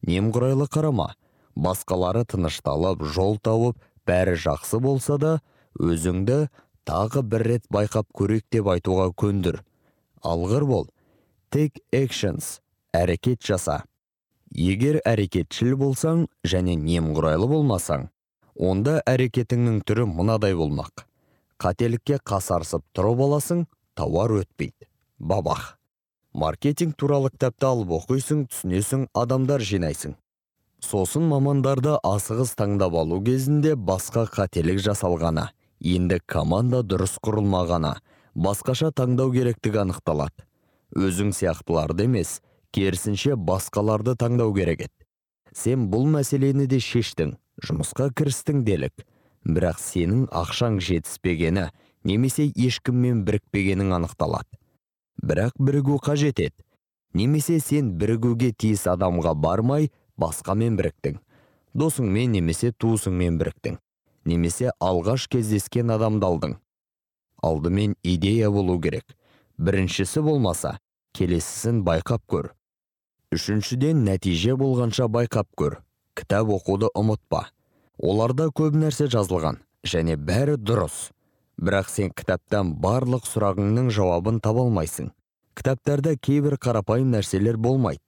Немқұрайлы 0.07 0.69
қарама. 0.69 1.15
Басқалары 1.57 2.25
тынышталып 2.29 3.05
жол 3.15 3.39
тауып 3.39 3.81
бәрі 4.07 4.37
жақсы 4.41 4.81
болса 4.81 5.19
да 5.19 5.33
өзіңді 5.81 6.49
тағы 6.89 7.23
бір 7.23 7.47
рет 7.49 7.69
байқап 7.73 8.09
көрейік 8.13 8.47
деп 8.53 8.69
айтуға 8.73 9.11
көндір. 9.17 9.63
Алғыр 10.23 10.67
бол 10.69 10.89
take 11.53 11.83
actions 11.93 12.61
әрекет 12.97 13.43
жаса. 13.45 13.83
Егер 14.53 14.99
әрекетшіл 15.09 15.77
болсаң 15.81 16.27
және 16.49 16.79
немқұрайлы 16.81 17.49
болмасаң 17.51 18.07
онда 18.57 19.01
әрекетіңнің 19.09 19.83
түрі 19.89 20.07
мынадай 20.09 20.57
болмақ. 20.57 21.05
Қателікке 21.61 22.19
қасарысып 22.25 22.85
тұрып 22.97 23.21
аласың 23.27 23.67
тауар 23.97 24.33
өтпейді. 24.41 24.89
Бабах! 25.19 25.77
Маркетинг 26.33 26.97
туралы 26.97 27.31
кітапты 27.35 27.69
алып 27.69 27.93
оқисың 27.99 28.47
түсінесің 28.49 29.07
адамдар 29.13 29.61
жинайсың. 29.61 30.15
Сосын 30.81 31.27
мамандарды 31.29 31.99
асығыс 32.01 32.55
таңдап 32.57 32.97
алу 32.97 33.21
кезінде 33.25 33.75
басқа 33.77 34.25
қателік 34.33 34.81
жасалғаны 34.83 35.51
енді 35.85 36.19
команда 36.27 36.81
дұрыс 36.81 37.19
құрылмағаны 37.21 37.93
басқаша 38.35 38.91
таңдау 38.97 39.33
керектігі 39.37 39.85
анықталады. 39.85 40.49
Өзің 40.97 41.33
сияқтыларды 41.37 42.07
емес 42.09 42.41
керісінше 42.75 43.37
басқаларды 43.37 44.15
таңдау 44.19 44.55
керек 44.57 44.87
еді 44.87 45.09
сен 45.57 45.89
бұл 45.93 46.07
мәселені 46.13 46.67
де 46.69 46.81
шештің 46.81 47.37
жұмысқа 47.67 48.11
кірістің 48.17 48.65
делік. 48.65 49.05
Бірақ 49.43 49.81
сенің 49.83 50.27
ақшаң 50.31 50.79
жетіспегені 50.81 51.67
немесе 52.07 52.47
ешкіммен 52.55 53.25
бірікпегенің 53.27 53.93
анықталады. 53.99 54.49
Бірақ 55.23 55.57
бірігу 55.59 55.99
қажет 56.03 56.41
еді 56.41 56.65
немесе 57.15 57.59
сен 57.61 57.93
бірігуге 57.99 58.53
тиіс 58.53 58.87
адамға 58.87 59.35
бармай 59.35 59.91
басқамен 60.17 60.79
біріктің. 60.79 61.19
Досыңмен 61.75 62.37
немесе 62.39 62.73
туысыңмен 62.73 63.41
біріктің. 63.41 63.79
Немесе 64.25 64.71
алғаш 64.81 65.27
кездескен 65.29 65.91
адамды 65.91 66.27
алдың 66.27 66.59
алдымен 67.43 67.97
идея 68.03 68.51
болу 68.51 68.81
керек. 68.81 69.05
Біріншісі 69.63 70.21
болмаса 70.27 70.77
келесісін 71.17 71.83
байқап 71.87 72.23
көр. 72.27 72.51
Үшіншіден 73.33 74.03
нәтиже 74.07 74.57
болғанша 74.59 75.07
байқап 75.09 75.49
көр. 75.57 75.79
Кітап 76.19 76.51
оқуды 76.53 76.91
ұмытпа. 76.99 77.47
Оларда 78.03 78.49
көп 78.51 78.75
нәрсе 78.77 79.07
жазылған 79.13 79.61
және 79.87 80.17
бәрі 80.17 80.59
дұрыс. 80.59 81.13
Бірақ 81.63 81.89
сен 81.93 82.11
кітаптан 82.17 82.75
барлық 82.83 83.29
сұрағыңның 83.29 83.93
жауабын 83.95 84.41
таба 84.45 84.65
алмайсың. 84.67 85.13
Кітаптарда 85.55 86.17
кейбір 86.17 86.57
қарапайым 86.57 87.13
нәрселер 87.15 87.57
болмайды. 87.57 88.03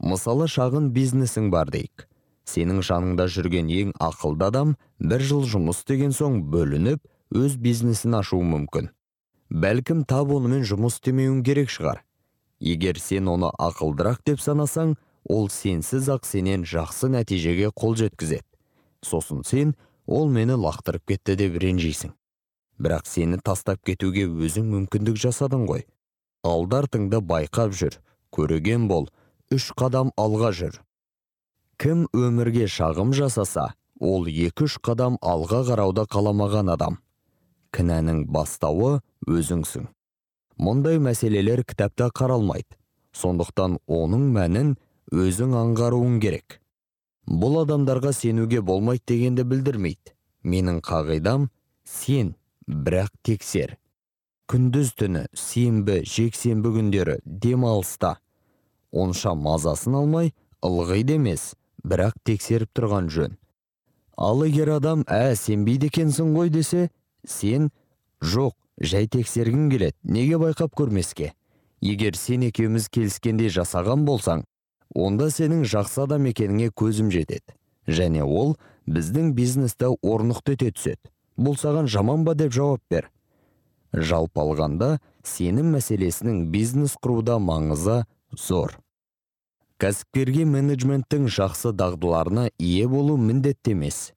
Мысалы 0.00 0.46
шағын 0.48 0.90
бизнесің 0.94 1.50
бар 1.50 1.72
дейік. 1.72 2.06
Сенің 2.48 2.80
жаныңда 2.86 3.26
жүрген 3.32 3.68
ең 3.72 3.92
ақылды 4.00 4.46
адам 4.48 4.76
бір 5.00 5.24
жыл 5.24 5.44
жұмыс 5.48 5.82
істеген 5.82 6.14
соң 6.16 6.40
бөлініп 6.52 7.02
өз 7.36 7.56
бизнесін 7.60 8.16
ашуы 8.20 8.44
мүмкін. 8.44 8.90
Бәлкім 9.50 10.04
тап 10.06 10.30
онымен 10.30 10.62
жұмыс 10.62 11.00
істемеуің 11.00 11.42
керек 11.42 11.70
шығар. 11.74 12.04
Егер 12.62 13.00
сен 13.02 13.28
оны 13.28 13.50
ақылдырақ 13.58 14.22
деп 14.26 14.40
санасаң 14.40 14.94
ол 15.26 15.48
сенсіз 15.50 16.08
ақ 16.14 16.26
сенен 16.28 16.62
жақсы 16.62 17.10
нәтижеге 17.10 17.72
қол 17.74 17.96
жеткізеді. 17.98 18.46
Сосын 19.02 19.42
сен 19.44 19.74
ол 20.06 20.30
мені 20.30 20.54
лақтырып 20.54 21.06
кетті 21.08 21.36
деп 21.40 21.58
ренжисің. 21.58 22.14
Бірақ 22.78 23.08
сені 23.10 23.40
тастап 23.42 23.82
кетуге 23.84 24.28
өзің 24.28 24.70
мүмкіндік 24.70 25.18
жасадың 25.18 25.66
ғой. 25.66 25.84
Алды 26.46 26.78
артыңды 26.78 27.20
байқап 27.20 27.74
жүр 27.74 27.98
көреген 28.32 28.86
бол 28.88 29.10
үш 29.50 29.72
қадам 29.76 30.14
алға 30.16 30.54
жүр. 30.54 30.78
Кім 31.80 32.06
өмірге 32.14 32.68
шағым 32.68 33.12
жасаса 33.16 33.72
ол 34.00 34.28
екі 34.30 34.68
үш 34.68 34.78
қадам 34.78 35.18
алға 35.20 35.64
қарауды 35.68 36.06
қаламаған 36.06 36.72
адам. 36.72 37.00
Кінәнің 37.74 38.24
бастауы 38.32 39.00
өзіңсің. 39.28 39.88
Мұндай 40.60 41.00
мәселелер 41.00 41.62
кітапта 41.64 42.10
қаралмайды. 42.12 42.76
Сондықтан 43.16 43.78
оның 43.90 44.26
мәнін 44.34 44.74
өзің 45.10 45.54
аңғаруың 45.58 46.18
керек. 46.22 46.60
Бұл 47.26 47.62
адамдарға 47.64 48.12
сенуге 48.14 48.60
болмайды 48.60 49.14
дегенді 49.14 49.46
білдірмейді. 49.50 50.14
Менің 50.44 50.80
қағидам 50.84 51.48
сен 51.84 52.34
бірақ 52.66 53.10
тексер. 53.26 53.76
Күндіз 54.50 54.94
түні 54.98 55.26
сенбі 55.36 56.00
жексенбі 56.04 56.72
күндері 56.74 57.18
демалыста. 57.24 58.16
Онша 58.90 59.34
мазасын 59.34 59.94
алмай 59.94 60.32
ылғи 60.62 61.04
емес 61.14 61.54
бірақ 61.86 62.16
тексеріп 62.24 62.72
тұрған 62.74 63.10
жөн. 63.10 63.36
Ал 64.16 64.42
егер 64.44 64.74
адам 64.76 65.04
ә 65.08 65.36
сенбейді 65.38 65.88
екенсің 65.88 66.34
ғой 66.36 66.50
десе 66.50 66.90
сен 67.26 67.70
жоқ 68.20 68.54
жай 68.80 69.06
тексергім 69.06 69.70
келеді. 69.70 69.96
Неге 70.04 70.40
байқап 70.40 70.74
көрмеске? 70.76 71.32
Егер 71.80 72.16
сен 72.16 72.44
екеуміз 72.44 72.88
келіскендей 72.92 73.48
жасаған 73.52 74.04
болсаң 74.08 74.44
онда 74.94 75.30
сенің 75.30 75.64
жақсы 75.68 76.02
адам 76.04 76.26
екеніңе 76.30 76.70
көзім 76.76 77.10
жетеді. 77.14 77.54
Және 77.88 78.24
ол 78.24 78.56
біздің 78.86 79.32
бизнесті 79.34 79.94
орнықты 80.02 80.56
ете 80.56 80.70
түседі. 80.74 81.10
Бұл 81.40 81.56
саған 81.56 81.88
жаман 81.88 82.24
ба 82.26 82.34
деп 82.34 82.52
жауап 82.52 82.82
бер. 82.90 83.08
Жалпы 83.92 84.42
алғанда 84.42 84.98
сенім 85.26 85.72
мәселесінің 85.76 86.46
бизнес 86.52 86.96
құруда 87.00 87.38
маңызы 87.42 88.04
зор. 88.36 88.76
Кәсіпкерге 89.80 90.44
менеджменттің 90.44 91.30
жақсы 91.32 91.72
дағдыларына 91.72 92.50
ие 92.58 92.86
болу 92.88 93.16
міндетті 93.16 93.72
емес. 93.72 94.12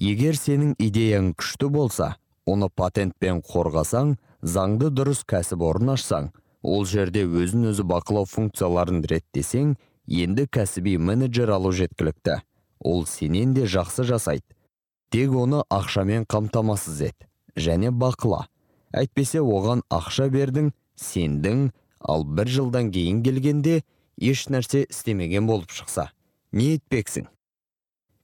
Егер 0.00 0.38
сенің 0.40 0.72
идеяң 0.80 1.34
күшті 1.36 1.68
болса 1.70 2.14
оны 2.46 2.68
патентпен 2.68 3.40
қорғасаң 3.44 4.16
заңды 4.42 4.90
дұрыс 4.92 5.24
кәсіпорын 5.28 5.94
ашсаң 5.94 6.30
ол 6.64 6.86
жерде 6.88 7.24
өзін 7.24 7.70
өзі 7.70 7.84
бақылау 7.88 8.28
функцияларын 8.28 9.02
реттесең 9.10 9.74
енді 10.08 10.46
кәсіби 10.48 10.96
менеджер 10.98 11.52
алу 11.56 11.72
жеткілікті. 11.72 12.40
Ол 12.80 13.06
сенен 13.06 13.54
де 13.54 13.64
жақсы 13.64 14.04
жасайды. 14.04 14.44
Тек 15.10 15.32
оны 15.32 15.62
ақшамен 15.72 16.26
қамтамасыз 16.28 17.00
ет 17.08 17.28
және 17.56 17.92
бақыла. 17.92 18.46
Әйтпесе 18.92 19.40
оған 19.40 19.84
ақша 19.92 20.28
бердің 20.32 20.72
сендің 21.00 21.70
ал 22.00 22.24
бір 22.24 22.50
жылдан 22.50 22.90
кейін 22.92 23.22
келгенде 23.24 23.82
еш 24.18 24.48
нәрсе 24.48 24.84
істемеген 24.88 25.46
болып 25.46 25.70
шықса. 25.70 26.10
Не 26.52 26.76
етпексің? 26.76 27.28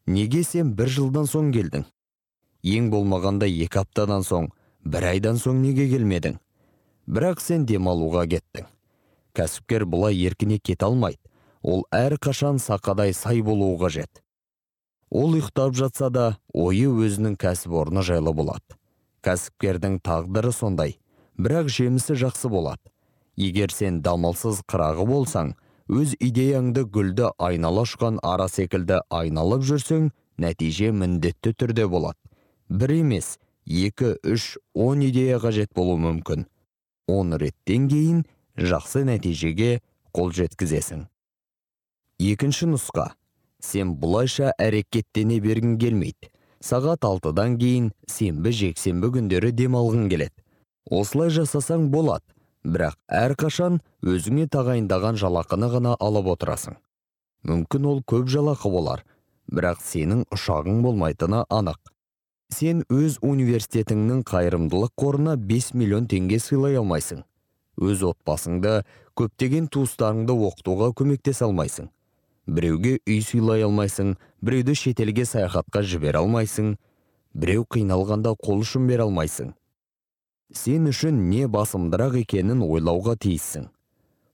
Неге 0.07 0.43
сен 0.45 0.75
бір 0.75 0.89
жылдан 0.89 1.29
соң 1.31 1.53
келдің? 1.55 1.87
Ең 2.63 2.91
болмағанда 2.93 3.49
екі 3.49 3.83
аптадан 3.83 4.25
соң 4.27 4.51
бір 4.85 5.07
айдан 5.15 5.39
соң 5.41 5.63
неге 5.63 5.89
келмедің? 5.91 6.39
Бірақ 7.11 7.41
сен 7.43 7.67
демалуға 7.67 8.27
кеттің. 8.31 8.67
Кәсіпкер 9.35 9.87
бұлай 9.87 10.19
еркіне 10.27 10.59
кете 10.59 10.87
алмайды. 10.87 11.21
Ол 11.63 11.85
әр 11.93 12.17
қашан 12.17 12.59
сақадай 12.59 13.13
сай 13.13 13.43
болуы 13.43 13.77
қажет. 13.81 14.23
Ол 15.11 15.35
ұйықтап 15.35 15.75
жатса 15.75 16.11
да 16.11 16.27
ойы 16.55 16.87
өзінің 16.87 17.37
кәсіпорны 17.41 18.05
жайлы 18.07 18.33
болады. 18.33 18.79
Кәсіпкердің 19.27 19.99
тағдыры 20.07 20.53
сондай. 20.55 20.99
Бірақ 21.37 21.69
жемісі 21.69 22.15
жақсы 22.21 22.49
болады. 22.49 22.81
Егер 23.37 23.73
сен 23.75 24.01
дамылсыз 24.05 24.63
қырағы 24.71 25.07
болсаң 25.09 25.55
өз 25.91 26.15
идеяңды 26.23 26.85
гүлді 26.87 27.33
айнала 27.43 27.83
ұшқан 27.89 28.21
ара 28.23 28.47
секілді 28.49 29.01
айналып 29.11 29.65
жүрсең 29.67 30.11
нәтиже 30.39 30.93
міндетті 30.95 31.53
түрде 31.59 31.89
болады. 31.91 32.19
Бір 32.71 32.95
емес 33.03 33.37
екі 33.67 34.15
үш 34.25 34.57
он 34.75 35.03
идея 35.05 35.39
қажет 35.43 35.75
болуы 35.75 35.99
мүмкін. 36.01 36.47
Он 37.11 37.35
реттен 37.35 37.89
кейін 37.91 38.25
жақсы 38.57 39.05
нәтижеге 39.05 39.81
қол 40.15 40.33
жеткізесің. 40.35 41.07
Екінші 42.21 42.71
нұсқа. 42.75 43.11
Сен 43.61 43.95
бұлайша 44.01 44.55
әрекеттене 44.57 45.41
бергің 45.45 45.77
келмейді. 45.81 46.31
Сағат 46.65 47.05
алтыдан 47.05 47.59
кейін 47.61 47.91
сенбі 48.09 48.53
жексенбі 48.53 49.11
күндері 49.17 49.53
демалғың 49.57 50.09
келеді. 50.13 50.37
Осылай 50.91 51.33
жасасаң 51.33 51.89
болады 51.93 52.25
бірақ 52.65 52.97
әрқашан 53.09 53.81
өзіңе 54.05 54.47
тағайындаған 54.53 55.17
жалақыны 55.21 55.71
ғана 55.73 55.95
алып 56.01 56.29
отырасың. 56.35 56.77
Мүмкін 57.49 57.87
ол 57.89 58.03
көп 58.05 58.29
жалақы 58.29 58.73
болар 58.73 59.05
бірақ 59.49 59.81
сенің 59.85 60.27
ұшағың 60.35 60.83
болмайтыны 60.85 61.45
анық. 61.49 61.81
Сен 62.55 62.83
өз 62.91 63.19
университетіңнің 63.23 64.25
қайырымдылық 64.29 64.93
қорына 64.99 65.37
5 65.49 65.73
миллион 65.79 66.09
теңге 66.11 66.41
сыйлай 66.43 66.77
алмайсың. 66.81 67.23
Өз 67.81 68.03
отбасыңды 68.05 68.83
көптеген 69.19 69.71
туыстарыңды 69.73 70.35
оқытуға 70.35 70.91
көмектесе 70.99 71.47
алмайсың. 71.47 71.89
Біреуге 72.51 72.99
үй 73.07 73.21
сыйлай 73.23 73.63
алмайсың 73.65 74.17
біреуді 74.43 74.75
шетелге 74.75 75.25
саяхатқа 75.29 75.85
жібере 75.87 76.19
алмайсың 76.19 76.75
біреу 77.35 77.67
қиналғанда 77.71 78.35
қол 78.43 78.65
ұшын 78.65 78.89
бере 78.91 79.07
алмайсың. 79.07 79.55
Сен 80.53 80.89
үшін 80.91 81.29
не 81.31 81.47
басымдырақ 81.47 82.19
екенін 82.25 82.65
ойлауға 82.67 83.15
тиіссің. 83.23 83.69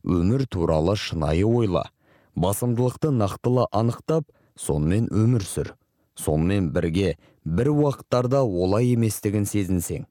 Өмір 0.06 0.46
туралы 0.48 0.96
шынайы 0.96 1.44
ойла. 1.44 1.90
Басымдылықты 2.36 3.10
нақтылы 3.12 3.66
анықтап 3.72 4.24
сонымен 4.56 5.10
өмір 5.12 5.44
сүр. 5.44 5.74
Сонымен 6.16 6.70
бірге 6.72 7.18
бір 7.46 7.70
уақыттарда 7.70 8.42
олай 8.42 8.90
еместігін 8.96 9.46
сезінсең 9.46 10.06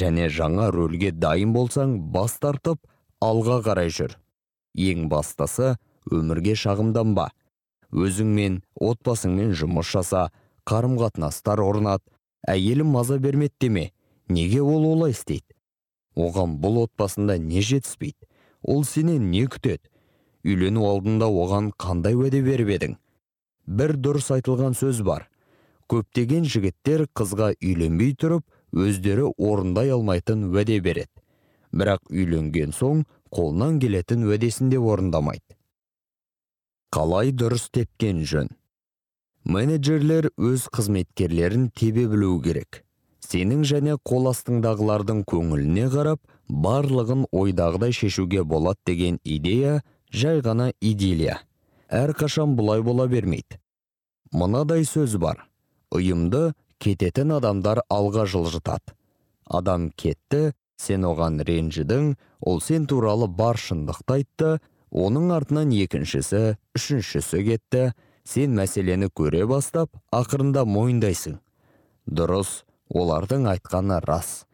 және 0.00 0.26
жаңа 0.30 0.70
рөлге 0.74 1.12
дайын 1.14 1.52
болсаң 1.54 1.94
бас 2.14 2.34
тартып 2.42 2.82
алға 3.22 3.60
қарай 3.66 3.92
жүр. 3.94 4.16
Ең 4.74 5.06
бастысы 5.10 5.76
өмірге 6.10 6.56
шағымданба. 6.58 7.30
Өзіңмен 7.94 8.60
отбасыңмен 8.74 9.54
жұмыс 9.54 9.90
жаса 9.94 10.28
қарым 10.66 10.98
қатынастар 10.98 11.62
орнат 11.62 12.02
әйелім 12.48 12.90
маза 12.96 13.18
бермеді 13.18 13.54
деме 13.60 13.86
неге 14.28 14.60
ол 14.62 14.86
олай 14.92 15.14
істейді? 15.14 15.54
Оған 16.16 16.58
бұл 16.58 16.84
отбасында 16.84 17.38
не 17.38 17.62
жетіспейді? 17.62 18.26
Ол 18.62 18.84
сенен 18.84 19.30
не 19.30 19.46
күтеді? 19.46 19.86
Үйлену 20.44 20.86
алдында 20.90 21.30
оған 21.30 21.70
қандай 21.78 22.18
уәде 22.18 22.42
беріп 22.42 22.74
едің? 22.76 22.96
Бір 23.66 23.94
дұрыс 23.94 24.30
айтылған 24.34 24.74
сөз 24.74 25.02
бар. 25.06 25.29
Көптеген 25.90 26.46
жігіттер 26.46 27.06
қызға 27.18 27.52
үйленбей 27.58 28.14
тұрып 28.14 28.44
өздері 28.84 29.32
орындай 29.36 29.90
алмайтын 29.90 30.46
уәде 30.50 30.78
береді. 30.84 31.10
Бірақ 31.74 32.06
үйленген 32.10 32.74
соң 32.74 33.04
қолынан 33.34 33.80
келетін 33.82 34.26
уәдесін 34.28 34.70
де 34.70 34.78
орындамайды. 34.78 35.56
Қалай 36.94 37.34
дұрыс 37.34 37.68
тепкен 37.74 38.22
жөн? 38.26 38.48
Менеджерлер 39.44 40.30
өз 40.36 40.66
қызметкерлерін 40.74 41.70
тебе 41.74 42.06
білуі 42.10 42.42
керек. 42.44 42.82
Сенің 43.22 43.62
және 43.66 43.94
қол 44.06 44.26
астыңдағылардың 44.30 45.22
көңіліне 45.30 45.86
қарап 45.94 46.20
барлығын 46.48 47.28
ойдағыдай 47.30 47.94
шешуге 47.94 48.42
болады 48.44 48.80
деген 48.86 49.20
идея 49.24 49.82
жай 50.10 50.42
ғана 50.42 50.72
идиллия. 50.80 51.38
Әрқашан 51.90 52.56
бұлай 52.58 52.82
бола 52.82 53.06
бермейді. 53.10 53.60
Мынадай 54.32 54.84
сөз 54.84 55.16
бар. 55.18 55.49
Ұйымды 55.94 56.52
кететін 56.80 57.36
адамдар 57.36 57.82
алға 57.90 58.26
жылжытады. 58.30 58.94
Адам 59.50 59.90
кетті 59.98 60.52
сен 60.80 61.04
оған 61.04 61.40
ренжідің 61.44 62.14
ол 62.40 62.60
сен 62.64 62.86
туралы 62.88 63.28
бар 63.28 63.58
шындықты 63.60 64.20
айтты 64.20 64.50
оның 64.90 65.32
артынан 65.34 65.74
екіншісі 65.74 66.56
үшіншісі 66.78 67.42
кетті 67.48 67.82
сен 68.24 68.54
мәселені 68.56 69.10
көре 69.10 69.44
бастап 69.50 69.90
ақырында 70.14 70.64
мойындайсың. 70.64 71.40
Дұрыс 72.06 72.62
олардың 72.88 73.48
айтқаны 73.50 74.00
рас. 74.06 74.46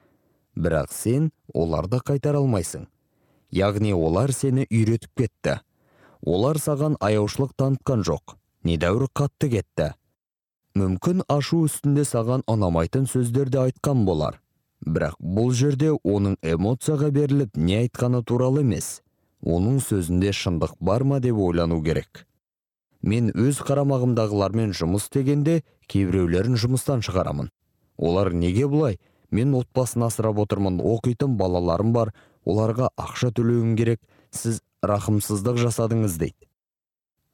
Бірақ 0.56 0.92
сен 0.92 1.30
оларды 1.52 2.00
қайтара 2.00 2.40
алмайсың. 2.40 2.88
Яғни 3.52 3.92
олар 3.94 4.32
сені 4.32 4.66
үйретіп 4.70 5.22
кетті. 5.22 5.60
Олар 6.24 6.58
саған 6.58 6.96
аяушылық 7.00 7.52
танытқан 7.60 8.02
жоқ. 8.08 8.36
Недәуір 8.64 9.06
қатты 9.14 9.50
кетті. 9.52 9.92
Мүмкін 10.76 11.22
ашу 11.32 11.62
үстінде 11.64 12.04
саған 12.04 12.42
ұнамайтын 12.50 13.06
сөздерді 13.08 13.62
айтқан 13.62 14.04
болар. 14.04 14.40
Бірақ 14.84 15.16
бұл 15.20 15.52
жерде 15.56 15.94
оның 15.96 16.36
эмоцияға 16.44 17.08
беріліп 17.16 17.56
не 17.56 17.78
айтқаны 17.84 18.22
туралы 18.28 18.60
емес. 18.64 19.00
Оның 19.40 19.80
сөзінде 19.80 20.34
шындық 20.36 20.76
бар 20.80 21.04
ма 21.04 21.20
деп 21.24 21.38
ойлану 21.40 21.80
керек. 21.84 22.26
Мен 23.00 23.30
өз 23.32 23.62
қарамағымдағылармен 23.64 24.74
жұмыс 24.76 25.06
істегенде 25.06 25.62
кейбіреулерін 25.88 26.58
жұмыстан 26.60 27.04
шығарамын. 27.06 27.48
Олар 27.96 28.32
неге 28.34 28.66
бұлай? 28.68 28.98
Мен 29.30 29.54
отбасын 29.56 30.04
асырап 30.06 30.42
отырмын 30.44 30.80
оқитын 30.82 31.38
балаларым 31.40 31.92
бар 31.96 32.12
оларға 32.44 32.90
ақша 33.00 33.32
төлеуім 33.36 33.76
керек 33.78 34.02
сіз 34.30 34.60
рақымсыздық 34.84 35.60
жасадыңыз 35.62 36.18
дейді. 36.20 36.50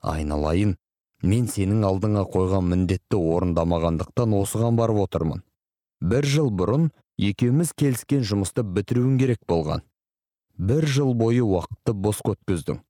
Айналайын 0.00 0.76
мен 1.22 1.48
сенің 1.48 1.82
алдыңа 1.88 2.26
қойған 2.34 2.68
міндетті 2.74 3.18
орындамағандықтан 3.18 4.38
осыған 4.42 4.78
барып 4.78 5.02
отырмын. 5.06 5.42
Бір 6.02 6.26
жыл 6.26 6.50
бұрын 6.50 6.90
екеуміз 7.18 7.74
келіскен 7.78 8.24
жұмысты 8.26 8.64
бітіруің 8.66 9.18
керек 9.22 9.44
болған. 9.48 9.84
Бір 10.58 10.86
жыл 10.86 11.14
бойы 11.14 11.44
уақытты 11.46 11.94
бос 11.94 12.20
өткіздің 12.26 12.82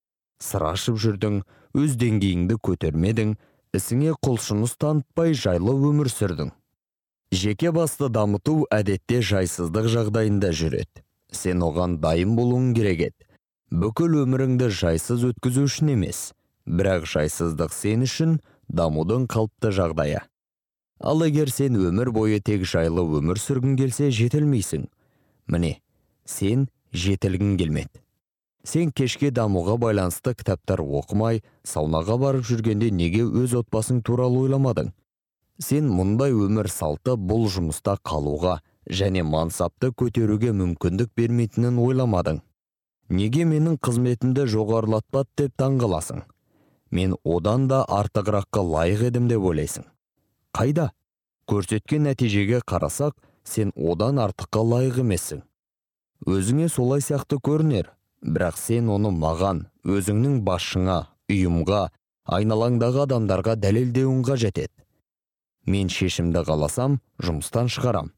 сыр 0.43 0.67
ашып 0.73 0.99
жүрдің 1.03 1.41
өз 1.79 1.95
деңгейіңді 2.01 2.59
көтермедің 2.67 3.37
ісіңе 3.77 4.17
құлшыныс 4.25 4.75
танытпай 4.83 5.37
жайлы 5.39 5.75
өмір 5.91 6.11
сүрдің. 6.13 6.51
Жеке 7.33 7.73
басты 7.73 8.11
дамыту 8.13 8.67
әдетте 8.75 9.23
жайсыздық 9.25 9.89
жағдайында 9.95 10.53
жүреді. 10.53 11.05
Сен 11.33 11.63
оған 11.65 11.97
дайын 12.03 12.35
болуың 12.37 12.75
керек 12.77 13.07
еді. 13.09 13.29
Бүкіл 13.73 14.19
өміріңді 14.27 14.69
жайсыз 14.69 15.25
өткізу 15.31 15.65
үшін 15.69 15.95
емес 15.95 16.33
бірақ 16.67 17.07
жайсыздық 17.11 17.73
сен 17.75 18.05
үшін 18.07 18.39
дамудың 18.69 19.27
қалыпты 19.31 19.73
жағдайы. 19.75 20.23
Ал 21.03 21.25
егер 21.27 21.51
сен 21.51 21.77
өмір 21.77 22.13
бойы 22.15 22.39
тек 22.41 22.65
жайлы 22.69 23.03
өмір 23.19 23.41
сүргің 23.43 23.77
келсе 23.81 24.11
жетілмейсің. 24.15 24.87
Міне 25.51 25.81
сен 26.25 26.69
жетілгің 26.95 27.57
келмеді. 27.59 28.03
Сен 28.63 28.93
кешке 28.95 29.33
дамуға 29.35 29.75
байланысты 29.83 30.37
кітаптар 30.39 30.85
оқымай 30.85 31.43
саунаға 31.67 32.19
барып 32.23 32.47
жүргенде 32.47 32.93
неге 32.95 33.25
өз 33.27 33.57
отбасың 33.59 34.05
туралы 34.07 34.45
ойламадың? 34.47 34.93
Сен 35.59 35.89
мұндай 35.91 36.31
өмір 36.31 36.71
салты 36.71 37.17
бұл 37.19 37.49
жұмыста 37.51 37.97
қалуға 38.07 38.61
және 38.87 39.25
мансапты 39.27 39.91
көтеруге 39.91 40.55
мүмкіндік 40.55 41.11
бермейтінін 41.19 41.83
ойламадың. 41.83 42.39
Неге 43.11 43.45
менің 43.45 43.81
қызметімді 43.83 44.47
жоғарылатпады 44.55 45.43
деп 45.43 45.59
таңғаласың 45.59 46.23
мен 46.93 47.17
одан 47.25 47.67
да 47.69 47.83
артығыраққа 47.89 48.63
лайық 48.75 49.07
едім 49.09 49.29
деп 49.31 49.47
ойлайсың. 49.49 49.87
Қайда? 50.53 50.91
Көрсеткен 51.49 52.05
нәтижеге 52.07 52.61
қарасақ 52.69 53.17
сен 53.45 53.73
одан 53.75 54.21
артыққа 54.23 54.63
лайық 54.75 55.01
емессің. 55.03 55.43
Өзіңе 56.29 56.69
солай 56.69 57.03
сияқты 57.03 57.41
көрінер 57.43 57.91
бірақ 58.23 58.61
сен 58.61 58.93
оны 58.93 59.11
маған 59.11 59.65
өзіңнің 59.83 60.39
басшыңа 60.47 60.99
ұйымға 61.33 61.83
айналаңдағы 62.37 63.07
адамдарға 63.09 63.57
дәлелдеуің 63.59 64.23
қажет 64.29 64.61
еді. 64.63 64.75
Мен 65.67 65.89
шешімді 65.91 66.45
қаласам 66.47 67.01
жұмыстан 67.23 67.71
шығарам. 67.73 68.13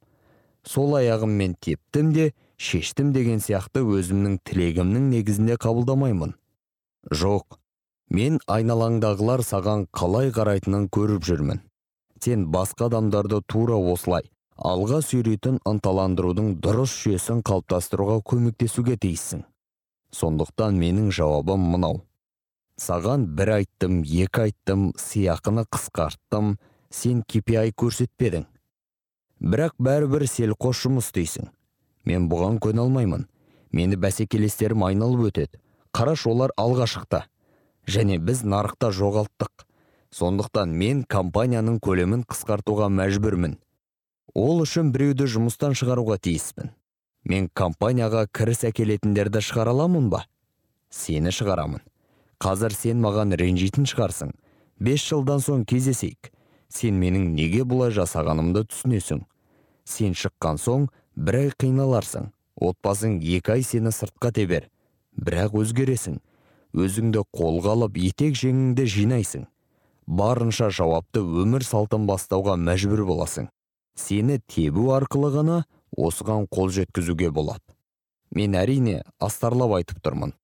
Сол 0.65 0.97
аяғыммен 0.99 1.57
тептім 1.61 2.13
де 2.13 2.33
шештім 2.57 3.13
деген 3.13 3.41
сияқты 3.41 3.85
өзімнің 3.85 4.39
тілегімнің 4.45 5.11
негізінде 5.13 5.57
қабылдамаймын. 5.61 6.35
Жоқ 7.13 7.59
мен 8.11 8.39
айналаңдағылар 8.47 9.43
саған 9.45 9.87
қалай 9.93 10.31
қарайтынын 10.35 10.89
көріп 10.93 11.25
жүрмін. 11.25 11.61
Сен 12.21 12.47
басқа 12.53 12.89
адамдарды 12.89 13.41
тура 13.47 13.77
осылай 13.77 14.31
алға 14.57 15.01
сүйрейтін 15.03 15.59
ынталандырудың 15.67 16.55
дұрыс 16.63 16.95
жүйесін 17.03 17.43
қалыптастыруға 17.47 18.21
көмектесуге 18.31 18.97
тиіссің. 19.03 19.43
Сондықтан 20.15 20.79
менің 20.79 21.11
жауабым 21.13 21.65
мынау. 21.75 22.05
Саған 22.81 23.27
бір 23.37 23.59
айттым 23.59 24.03
екі 24.03 24.47
айттым 24.47 24.93
сыйақыны 24.99 25.67
қысқарттым 25.75 26.57
сен 26.91 27.23
KPI 27.27 27.75
көрсетпедің. 27.75 28.47
Бірақ 29.43 29.75
бәрібір 29.79 30.27
селқос 30.31 30.85
жұмыс 30.87 31.11
істейсің. 31.11 31.51
Мен 32.07 32.29
бұған 32.31 32.61
көне 32.63 32.83
алмаймын. 32.85 33.27
Мені 33.75 33.99
бәсекелестерім 33.99 34.85
айналып 34.87 35.31
өтеді. 35.31 35.59
Қараш 35.95 36.27
олар 36.31 36.55
алға 36.57 36.87
шықты. 36.87 37.25
Және 37.87 38.19
біз 38.19 38.45
нарықта 38.45 38.91
жоғалттық. 38.95 39.67
Сондықтан 40.15 40.71
мен 40.71 41.03
компанияның 41.11 41.81
көлемін 41.83 42.23
қысқартуға 42.31 42.87
мәжбүрмін. 42.93 43.57
Ол 44.35 44.63
үшін 44.63 44.93
біреуді 44.95 45.27
жұмыстан 45.31 45.75
шығаруға 45.79 46.21
тиіспін. 46.23 46.71
Мен 47.25 47.49
компанияға 47.55 48.27
кіріс 48.29 48.65
әкелетіндерді 48.69 49.43
шығара 49.43 49.73
аламын 49.75 50.11
ба? 50.13 50.25
Сені 50.91 51.33
шығарамын. 51.35 51.83
Қазір 52.39 52.75
сен 52.77 53.01
маған 53.03 53.35
ренжитін 53.41 53.89
шығарсың. 53.89 54.35
Бес 54.79 55.07
жылдан 55.09 55.41
соң 55.41 55.65
кездесейік. 55.65 56.31
Сен 56.69 56.99
менің 57.01 57.33
неге 57.35 57.63
бұлай 57.65 57.95
жасағанымды 57.95 58.67
түсінесің. 58.69 59.25
Сен 59.85 60.15
шыққан 60.19 60.61
соң 60.61 60.89
бір 61.17 61.41
ай 61.41 61.51
қиналарсың. 61.59 62.31
Отбасың 62.55 63.21
екі 63.23 63.57
ай 63.57 63.63
сені 63.67 63.95
сыртқа 63.95 64.33
тебер. 64.35 64.69
Бірақ 65.15 65.57
өзгересің. 65.63 66.19
Өзіңді 66.75 67.23
қолға 67.35 67.75
алып 67.77 67.99
етек 68.03 68.37
жеңіңді 68.39 68.87
жинайсың. 68.91 69.47
Барынша 70.07 70.69
жауапты 70.75 71.23
өмір 71.23 71.65
салтын 71.65 72.07
бастауға 72.11 72.59
мәжбүр 72.61 73.05
боласың. 73.09 73.49
Сені 73.97 74.41
тебу 74.51 74.91
арқылы 74.97 75.31
ғана 75.33 75.59
осыған 75.97 76.49
қол 76.51 76.73
жеткізуге 76.75 77.31
болады. 77.31 77.63
Мен 78.35 78.57
әрине 78.59 79.03
астарлап 79.23 79.77
айтып 79.79 80.03
тұрмын. 80.03 80.35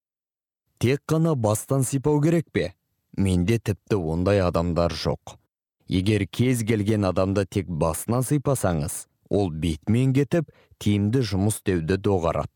Тек 0.79 1.03
қана 1.11 1.35
бастан 1.35 1.85
сипау 1.85 2.21
керек 2.23 2.47
пе? 2.53 2.73
Менде 3.17 3.59
тіпті 3.59 3.99
ондай 3.99 4.41
адамдар 4.41 4.95
жоқ. 4.95 5.37
Егер 5.89 6.25
кез 6.31 6.63
келген 6.63 7.05
адамды 7.05 7.45
тек 7.45 7.67
басынан 7.67 8.23
сипасаңыз 8.23 9.07
ол 9.31 9.51
бетімен 9.51 10.15
кетіп 10.15 10.51
тиімді 10.79 11.25
жұмыс 11.27 11.59
істеуді 11.59 11.99
доғарады. 11.99 12.53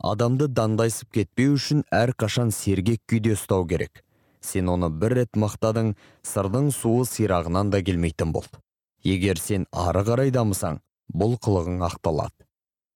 Адамды 0.00 0.48
дандайсып 0.48 1.12
кетпеу 1.12 1.56
үшін 1.58 1.82
әрқашан 1.92 2.50
сергек 2.56 3.02
күйде 3.08 3.34
ұстау 3.36 3.66
керек. 3.68 4.02
Сен 4.40 4.70
оны 4.72 4.88
бір 4.88 5.18
рет 5.18 5.36
мақтадың 5.36 5.94
сырдың 6.24 6.70
суы 6.72 7.04
сирағынан 7.04 7.70
да 7.70 7.82
келмейтін 7.84 8.32
болды. 8.32 8.60
Егер 9.04 9.38
сен 9.38 9.66
ары 9.72 10.04
қарай 10.08 10.32
дамысаң 10.32 10.80
бұл 11.12 11.36
қылығың 11.44 11.84
ақталады. 11.84 12.46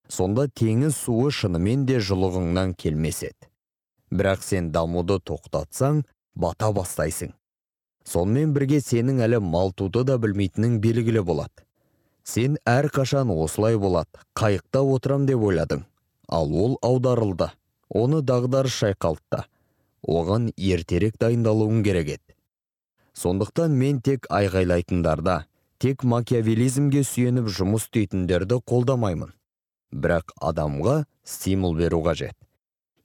Сонда 0.08 0.48
теңіз 0.48 0.96
суы 0.96 1.30
шынымен 1.32 1.84
де 1.88 2.00
жұлығыңнан 2.00 2.74
келмес 2.80 3.22
еді. 3.28 3.48
Бірақ 4.12 4.42
сен 4.44 4.70
дамуды 4.72 5.18
тоқтатсаң 5.20 6.04
бата 6.34 6.72
бастайсың. 6.72 7.32
Сонымен 8.04 8.52
бірге 8.56 8.80
сенің 8.84 9.22
әлі 9.24 9.40
малтуды 9.40 10.04
да 10.04 10.18
білмейтінің 10.20 10.78
белгілі 10.80 11.24
болады. 11.24 11.64
Сен 12.24 12.56
әрқашан 12.68 13.32
осылай 13.32 13.76
болады 13.76 14.24
қайықта 14.36 14.80
отырам 14.80 15.26
деп 15.26 15.42
ойладың. 15.44 15.84
Ал 16.28 16.52
ол 16.54 16.78
аударылды. 16.82 17.50
Оны 17.88 18.22
дағдарыс 18.22 18.74
шайқалтты. 18.82 19.44
Оған 20.04 20.50
ертерек 20.56 21.18
дайындалуың 21.20 21.82
керек 21.84 22.08
еді. 22.16 22.36
Сондықтан 23.14 23.76
мен 23.78 24.00
тек 24.02 24.26
айғайлайтындарда 24.30 25.44
тек 25.78 26.02
макиавелизмге 26.04 27.04
сүйеніп 27.04 27.48
жұмыс 27.48 27.86
істейтіндерді 27.86 28.58
қолдамаймын. 28.66 29.30
Бірақ 29.92 30.34
адамға 30.40 31.04
стимул 31.22 31.76
беру 31.78 32.02
қажет. 32.02 32.34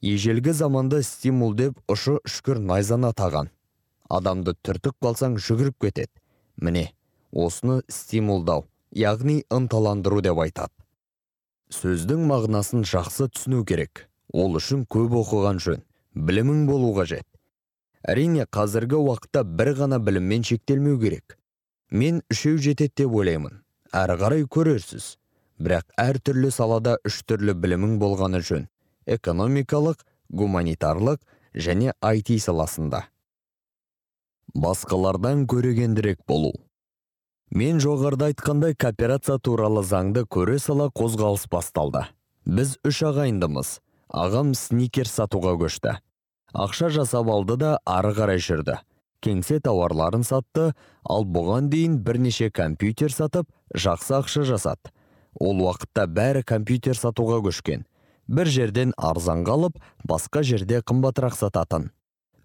Ежелгі 0.02 0.54
заманда 0.56 1.04
стимул 1.04 1.54
деп 1.54 1.78
ұшы 1.92 2.18
үшкір 2.24 2.60
найзаны 2.64 3.12
таған. 3.14 3.52
Адамды 4.10 4.56
түртіп 4.64 4.96
қалсаң 5.04 5.38
жүгіріп 5.38 5.76
кетеді. 5.86 6.12
Міне 6.58 6.90
осыны 7.32 7.82
стимулдау 7.88 8.66
яғни 8.96 9.44
ынталандыру 9.54 10.22
деп 10.26 10.40
айтады. 10.40 10.74
Сөздің 11.70 12.24
мағынасын 12.30 12.84
жақсы 12.90 13.28
түсіну 13.30 13.64
керек. 13.66 14.08
Ол 14.34 14.58
үшін 14.58 14.86
көп 14.90 15.14
оқыған 15.22 15.60
жөн. 15.62 15.84
Білімің 16.16 16.66
болу 16.68 16.92
қажет. 16.98 17.26
Әрине 18.02 18.46
қазіргі 18.50 18.98
уақытта 18.98 19.44
бір 19.44 19.74
ғана 19.78 20.00
біліммен 20.02 20.46
шектелмеу 20.50 21.00
керек. 21.02 21.38
Мен 21.92 22.22
үшеу 22.32 22.58
жетеді 22.58 23.04
деп 23.04 23.16
ойлаймын. 23.22 23.62
Әрі 23.94 24.16
қарай 24.22 24.46
көрерсіз. 24.46 25.18
Бірақ 25.60 25.86
әртүрлі 26.00 26.52
салада 26.56 26.98
үш 27.06 27.22
түрлі 27.28 27.54
білімің 27.54 27.98
болғаны 28.02 28.42
жөн. 28.46 28.68
Экономикалық 29.06 30.06
гуманитарлық 30.30 31.22
және 31.54 31.94
IT 32.02 32.38
саласында. 32.42 33.04
Басқалардан 34.56 35.46
көрегендірек 35.46 36.24
болу. 36.28 36.54
Мен 37.52 37.80
жоғарыда 37.82 38.30
айтқандай 38.32 38.76
кооперация 38.76 39.38
туралы 39.40 39.84
заңды 39.84 40.26
көре 40.26 40.60
сала 40.60 40.90
қозғалыс 40.94 41.48
басталды. 41.50 42.06
Біз 42.46 42.78
үш 42.86 43.02
ағайындымыз. 43.10 43.80
Ағам 44.10 44.54
сникер 44.58 45.10
сатуға 45.10 45.56
көшті. 45.62 45.98
Ақша 46.54 46.90
жасап 46.90 47.30
алды 47.30 47.58
да 47.62 47.78
ары 47.86 48.14
қарай 48.18 48.42
жүрді. 48.42 48.80
Кеңсе 49.22 49.60
тауарларын 49.60 50.24
сатты 50.24 50.72
ал 51.04 51.26
бұған 51.26 51.70
дейін 51.70 52.00
бірнеше 52.06 52.50
компьютер 52.50 53.12
сатып 53.14 53.50
жақсы 53.76 54.16
ақша 54.18 54.46
жасады. 54.48 54.94
Ол 55.40 55.62
уақытта 55.62 56.08
бәрі 56.08 56.44
компьютер 56.44 56.98
сатуға 56.98 57.42
көшкен. 57.46 57.86
Бір 58.28 58.48
жерден 58.48 58.94
арзан 58.98 59.44
қалып 59.46 59.78
басқа 60.08 60.44
жерде 60.44 60.82
қымбатырақ 60.82 61.36
сататын. 61.38 61.90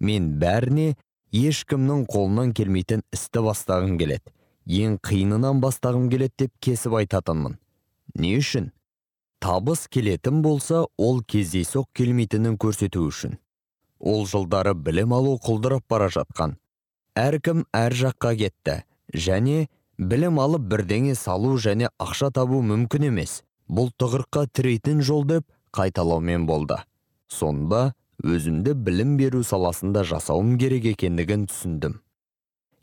Мен 0.00 0.34
бәріне 0.40 0.96
ешкімнің 1.32 2.06
қолынан 2.10 2.52
келмейтін 2.56 3.04
істі 3.12 3.44
бастағым 3.44 3.98
келеді. 3.98 4.24
Ең 4.66 4.98
қиынынан 5.04 5.60
бастағым 5.60 6.08
келеді 6.10 6.44
деп 6.44 6.52
кесіп 6.60 6.96
айтатынмын. 7.00 7.58
Не 8.18 8.36
үшін? 8.38 8.70
Табыс 9.44 9.86
келетін 9.92 10.40
болса 10.42 10.86
ол 10.96 11.20
кездейсоқ 11.20 11.90
келмейтінін 11.92 12.56
көрсету 12.56 13.04
үшін. 13.10 13.38
Ол 14.00 14.24
жылдары 14.26 14.74
білім 14.74 15.12
алу 15.12 15.34
құлдырап 15.40 15.84
бара 15.88 16.08
жатқан. 16.08 16.56
Әркім 17.16 17.64
әр 17.76 17.92
жаққа 17.94 18.32
кетті. 18.40 18.76
Және 19.12 19.68
білім 19.98 20.40
алып 20.40 20.64
бірдеңе 20.70 21.14
салу 21.14 21.58
және 21.58 21.90
ақша 22.00 22.30
табу 22.32 22.62
мүмкін 22.64 23.10
емес. 23.10 23.42
Бұл 23.68 23.92
тұғырыққа 24.00 24.46
тірейтін 24.52 25.02
жол 25.02 25.24
деп 25.28 25.44
қайталаумен 25.76 26.46
болды. 26.46 26.80
Сонда 27.28 27.92
өзімді 28.24 28.74
білім 28.74 29.16
беру 29.20 29.44
саласында 29.44 30.04
жасауым 30.08 30.56
керек 30.58 30.88
екендігін 30.94 31.46
түсіндім. 31.50 32.00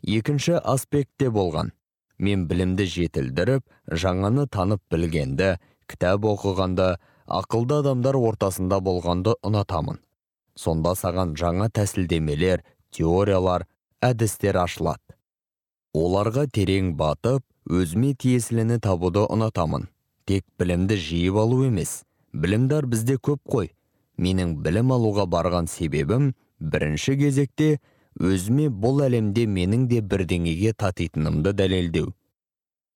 Екінші 0.02 0.58
аспектте 0.64 1.30
болған. 1.30 1.72
Мен 2.18 2.46
білімді 2.46 2.86
жетілдіріп 2.86 3.64
жаңаны 3.88 4.46
танып 4.46 4.82
білгенді 4.90 5.56
кітап 5.90 6.26
оқығанды 6.28 6.96
ақылды 7.26 7.80
адамдар 7.82 8.16
ортасында 8.16 8.80
болғанды 8.80 9.34
ұнатамын. 9.42 9.98
Сонда 10.54 10.94
саған 10.98 11.34
жаңа 11.38 11.70
тәсілдемелер 11.72 12.62
теориялар 12.92 13.66
әдістер 14.02 14.58
ашылады. 14.62 15.16
Оларға 15.94 16.46
терең 16.48 16.94
батып 16.96 17.44
өзіме 17.68 18.14
тиесіліні 18.14 18.78
табуды 18.82 19.24
ұнатамын. 19.26 19.88
Тек 20.26 20.44
білімді 20.58 20.96
жиып 20.96 21.36
алу 21.42 21.64
емес 21.66 22.02
білімдар 22.32 22.86
бізде 22.86 23.18
көп 23.18 23.40
қой. 23.48 23.72
Менің 24.18 24.56
білім 24.64 24.92
алуға 24.94 25.26
барған 25.26 25.68
себебім 25.68 26.32
бірінші 26.60 27.16
кезекте 27.16 27.78
өзіме 28.20 28.68
бұл 28.68 29.04
әлемде 29.06 29.46
менің 29.46 29.86
де 29.88 30.00
бірдеңеге 30.00 30.74
татитынымды 30.74 31.52
дәлелдеу. 31.56 32.12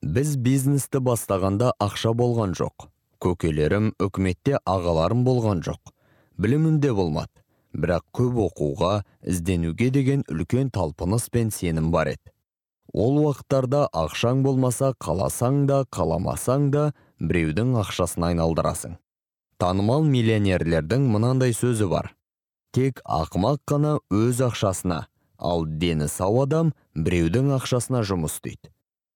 Біз 0.02 0.36
бизнесті 0.36 1.01
бастағанда 1.01 1.72
ақша 1.80 2.12
болған 2.14 2.52
жоқ 2.59 2.90
көкелерім 3.24 3.93
үкіметте 4.02 4.59
ағаларым 4.68 5.24
болған 5.24 5.62
жоқ 5.64 5.93
білімім 6.38 6.80
де 6.80 6.93
болмады. 6.93 7.32
Бірақ 7.76 8.05
көп 8.16 8.38
оқуға 8.47 8.93
ізденуге 9.20 9.90
деген 9.93 10.22
үлкен 10.32 10.70
талпыныс 10.72 11.28
пен 11.32 11.51
сенім 11.52 11.90
бар 11.93 12.14
еді. 12.14 12.32
Ол 12.93 13.18
уақыттарда 13.20 13.88
ақшаң 13.93 14.40
болмаса 14.47 14.94
қаласаң 14.97 15.66
да 15.68 15.82
қаламасаң 15.93 16.70
да 16.72 16.84
біреудің 17.20 17.74
ақшасын 17.82 18.30
айналдырасың. 18.30 18.97
Танымал 19.60 20.05
миллионерлердің 20.09 21.05
мынандай 21.12 21.52
сөзі 21.52 21.90
бар. 21.93 22.15
Тек 22.77 22.98
ақымақ 23.09 23.62
қана 23.65 23.90
өз 24.12 24.43
ақшасына 24.44 25.07
ал 25.39 25.62
дені 25.65 26.11
сау 26.12 26.43
адам 26.43 26.74
біреудің 26.93 27.55
ақшасына 27.57 28.03
жұмыс 28.05 28.35
істейді. 28.36 28.69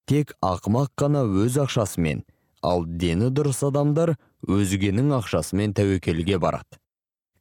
Тек 0.09 0.33
ақымақ 0.41 0.95
қана 0.97 1.27
өз 1.29 1.59
ақшасымен 1.61 2.23
ал 2.65 2.87
дені 3.03 3.29
дұрыс 3.29 3.61
адамдар 3.69 4.15
өзгенің 4.49 5.13
ақшасымен 5.19 5.75
тәуекелге 5.77 6.39
барады. 6.41 6.81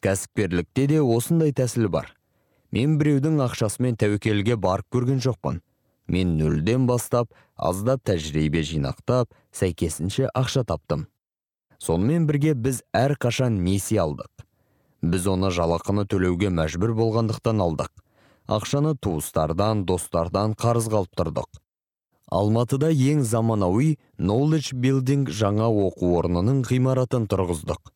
Кәсіпкерлікте 0.03 0.89
де 0.91 0.99
осындай 0.99 1.55
тәсіл 1.55 1.87
бар. 1.87 2.11
Мен 2.75 2.99
біреудің 2.99 3.39
ақшасымен 3.47 3.95
тәуекелге 3.95 4.59
барып 4.59 4.91
көрген 4.91 5.23
жоқпын. 5.23 5.61
Мен 6.11 6.35
нөлден 6.35 6.83
бастап 6.89 7.31
аздап 7.55 8.03
тәжірибе 8.03 8.65
жинақтап 8.67 9.31
сәйкесінше 9.55 10.27
ақша 10.35 10.67
таптым. 10.67 11.07
Сонымен 11.79 12.27
бірге 12.27 12.57
біз 12.59 12.83
әр 12.91 13.15
қашан 13.15 13.63
несие 13.63 14.03
алдық. 14.03 14.48
Біз 15.01 15.27
оны 15.33 15.49
жалақыны 15.55 16.05
төлеуге 16.09 16.51
мәжбүр 16.53 16.93
болғандықтан 16.97 17.63
алдық. 17.65 17.91
Ақшаны 18.49 18.95
туыстардан 18.97 19.85
достардан 19.85 20.55
қарызға 20.57 21.03
алып 21.03 21.17
тұрдық. 21.19 21.49
Алматыда 22.29 22.91
ең 22.93 23.23
заманауи 23.25 23.97
knowledge 24.17 24.75
building 24.77 25.29
жаңа 25.29 25.69
оқу 25.69 26.13
орнының 26.19 26.63
ғимаратын 26.69 27.25
тұрғыздық. 27.29 27.93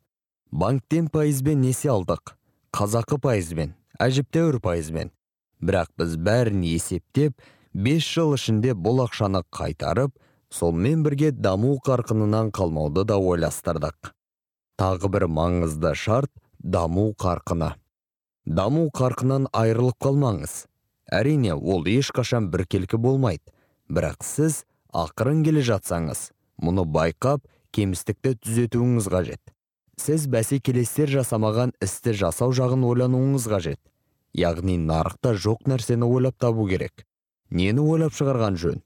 Банктен 0.51 1.09
пайызбен 1.13 1.61
несие 1.61 1.91
алдық. 1.93 2.35
Қазақы 2.73 3.19
пайызбен 3.21 3.75
әжептәуір 4.01 4.59
пайызбен. 4.63 5.11
Бірақ 5.63 5.91
біз 5.97 6.17
бәрін 6.17 6.63
есептеп 6.67 7.37
5 7.73 8.07
жыл 8.09 8.33
ішінде 8.37 8.73
бұл 8.75 9.03
ақшаны 9.05 9.43
қайтарып 9.53 10.15
сонымен 10.53 11.03
бірге 11.05 11.31
даму 11.31 11.77
қарқынынан 11.85 12.51
қалмауды 12.53 13.05
да 13.07 13.17
ойластырдық. 13.17 14.11
Тағы 14.77 15.09
бір 15.13 15.27
маңызды 15.29 15.93
шарт 15.95 16.31
даму 16.63 17.11
қарқыны. 17.19 17.73
Даму 18.45 18.87
қарқынан 18.95 19.49
айырылып 19.51 19.99
қалмаңыз. 19.99 20.65
Әрине 21.11 21.53
ол 21.53 21.83
ешқашан 21.83 22.47
біркелкі 22.51 22.97
болмайды. 22.97 23.43
Бірақ 23.91 24.23
сіз 24.23 24.63
ақырын 24.95 25.43
келе 25.43 25.61
жатсаңыз 25.67 26.29
мұны 26.63 26.85
байқап 26.87 27.43
кемістікті 27.75 28.37
түзетуіңіз 28.39 29.09
қажет. 29.11 29.41
Сіз 29.99 30.29
бәсекелестер 30.31 31.11
жасамаған 31.11 31.75
істі 31.83 32.15
жасау 32.15 32.55
жағын 32.55 32.87
ойлануыңыз 32.87 33.49
қажет. 33.51 33.81
Яғни 34.33 34.77
нарықта 34.79 35.35
жоқ 35.35 35.67
нәрсені 35.67 36.07
ойлап 36.07 36.39
табу 36.39 36.65
керек. 36.71 37.03
Нені 37.51 37.83
ойлап 37.83 38.15
шығарған 38.15 38.55
жөн? 38.57 38.79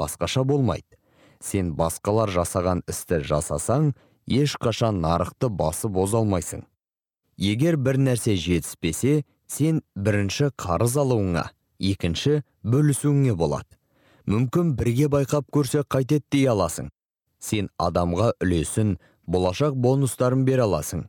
Басқаша 0.00 0.42
болмайды. 0.48 0.96
Сен 1.44 1.76
басқалар 1.76 2.32
жасаған 2.32 2.82
істі 2.88 3.20
жасасаң 3.20 3.92
ешқашан 4.26 4.98
нарықты 5.04 5.52
басып 5.52 5.96
оза 5.96 6.18
алмайсың. 6.18 6.64
Егер 7.38 7.76
бір 7.78 7.98
нәрсе 8.02 8.34
жетіспесе 8.36 9.22
сен 9.46 9.80
бірінші 9.96 10.50
қарыз 10.58 10.98
алуыңа 10.98 11.44
екінші 11.78 12.42
бөлісуіңе 12.66 13.34
болады. 13.38 13.70
Мүмкін 14.28 14.74
бірге 14.76 15.06
байқап 15.08 15.46
көрсе 15.54 15.84
қайтеді 15.88 16.26
дей 16.34 16.48
аласың. 16.52 16.90
Сен 17.40 17.70
адамға 17.78 18.32
үлесін 18.42 18.98
болашақ 19.26 19.78
бонустарын 19.78 20.44
бере 20.44 20.66
аласың. 20.66 21.06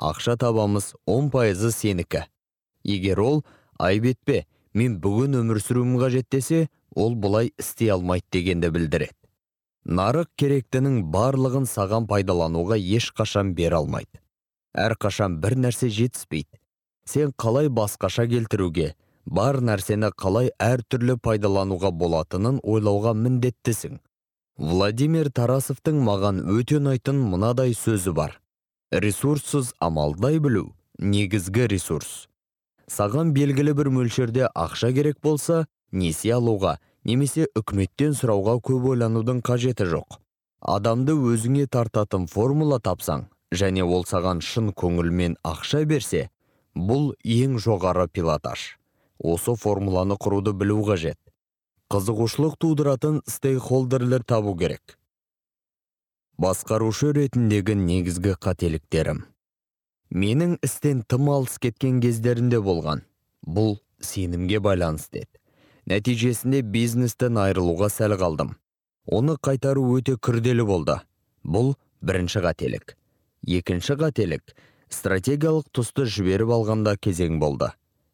Ақша 0.00 0.36
табамыз 0.40 0.94
он 1.06 1.30
пайызы 1.30 1.70
сенікі. 1.70 2.24
Егер 2.82 3.20
ол 3.20 3.44
айып 3.78 4.10
етпе 4.14 4.46
мен 4.74 4.96
бүгін 5.04 5.36
өмір 5.42 5.60
сүруім 5.60 5.98
қажет 6.00 6.30
десе 6.32 6.68
ол 6.96 7.14
бұлай 7.14 7.52
істей 7.58 7.92
алмайды 7.92 8.26
дегенді 8.32 8.72
білдіреді. 8.72 9.14
Нарық 9.84 10.32
керектінің 10.40 11.04
барлығын 11.12 11.68
саған 11.68 12.08
пайдалануға 12.08 12.76
ешқашан 12.80 13.54
бере 13.54 13.76
алмайды. 13.76 14.20
Әрқашан 14.74 15.38
бір 15.42 15.56
нәрсе 15.66 15.90
жетіспейді. 15.90 16.60
Сен 17.06 17.32
қалай 17.36 17.68
басқаша 17.68 18.26
келтіруге 18.30 18.94
бар 19.26 19.60
нәрсені 19.64 20.10
қалай 20.16 20.50
әртүрлі 20.62 21.16
пайдалануға 21.22 21.90
болатынын 21.90 22.60
ойлауға 22.62 23.14
міндеттісің. 23.18 23.98
Владимир 24.58 25.30
тарасовтың 25.30 26.02
маған 26.04 26.42
өте 26.52 26.78
ұнайтын 26.80 27.18
мынадай 27.32 27.74
сөзі 27.74 28.12
бар. 28.16 28.36
Ресурссыз 28.92 29.72
амалдай 29.80 30.38
білу 30.38 30.74
негізгі 30.98 31.66
ресурс. 31.72 32.28
Саған 32.90 33.32
белгілі 33.32 33.72
бір 33.78 33.90
мөлшерде 33.94 34.48
ақша 34.54 34.92
керек 34.92 35.20
болса 35.22 35.66
несие 35.92 36.34
алуға 36.36 36.76
немесе 37.04 37.46
үкіметтен 37.56 38.16
сұрауға 38.18 38.58
көп 38.66 38.90
ойланудың 38.92 39.40
қажеті 39.46 39.86
жоқ. 39.94 40.18
Адамды 40.60 41.14
өзіңе 41.14 41.70
тартатын 41.70 42.26
формула 42.28 42.80
тапсаң 42.82 43.30
және 43.52 43.82
ол 43.82 44.04
саған 44.06 44.40
шын 44.44 44.70
көңілмен 44.72 45.36
ақша 45.44 45.84
берсе 45.86 46.28
бұл 46.76 47.14
ең 47.24 47.58
жоғары 47.58 48.06
пилотаж. 48.08 48.76
Осы 49.18 49.54
формуланы 49.56 50.16
құруды 50.16 50.54
білу 50.56 50.80
қажет. 50.86 51.18
Қызығушылық 51.90 52.56
тудыратын 52.62 53.20
стейкхолдерлер 53.26 54.22
табу 54.22 54.54
керек. 54.56 54.96
Басқарушы 56.40 57.10
ретіндегі 57.12 57.74
негізгі 57.76 58.36
қателіктерім. 58.40 59.24
Менің 60.10 60.56
істен 60.64 61.02
тым 61.02 61.28
алыс 61.28 61.58
кеткен 61.60 62.00
кездерінде 62.00 62.62
болған. 62.64 63.02
Бұл 63.44 63.76
сенімге 64.00 64.60
байланысты 64.62 65.26
еді. 65.26 65.36
Нәтижесінде 65.90 66.62
бизнестен 66.62 67.36
айырылуға 67.42 67.90
сәл 67.92 68.16
қалдым. 68.16 68.54
Оны 69.04 69.36
қайтару 69.36 69.84
өте 69.98 70.16
күрделі 70.16 70.64
болды. 70.64 71.00
Бұл 71.44 71.74
бірінші 72.00 72.44
қателік. 72.46 72.96
Екінші 73.46 73.96
қателік 74.00 74.54
стратегиялық 74.90 75.68
тұсты 75.72 76.04
жіберіп 76.04 76.50
алғанда 76.56 76.96
кезең 76.96 77.38
болды. 77.40 77.70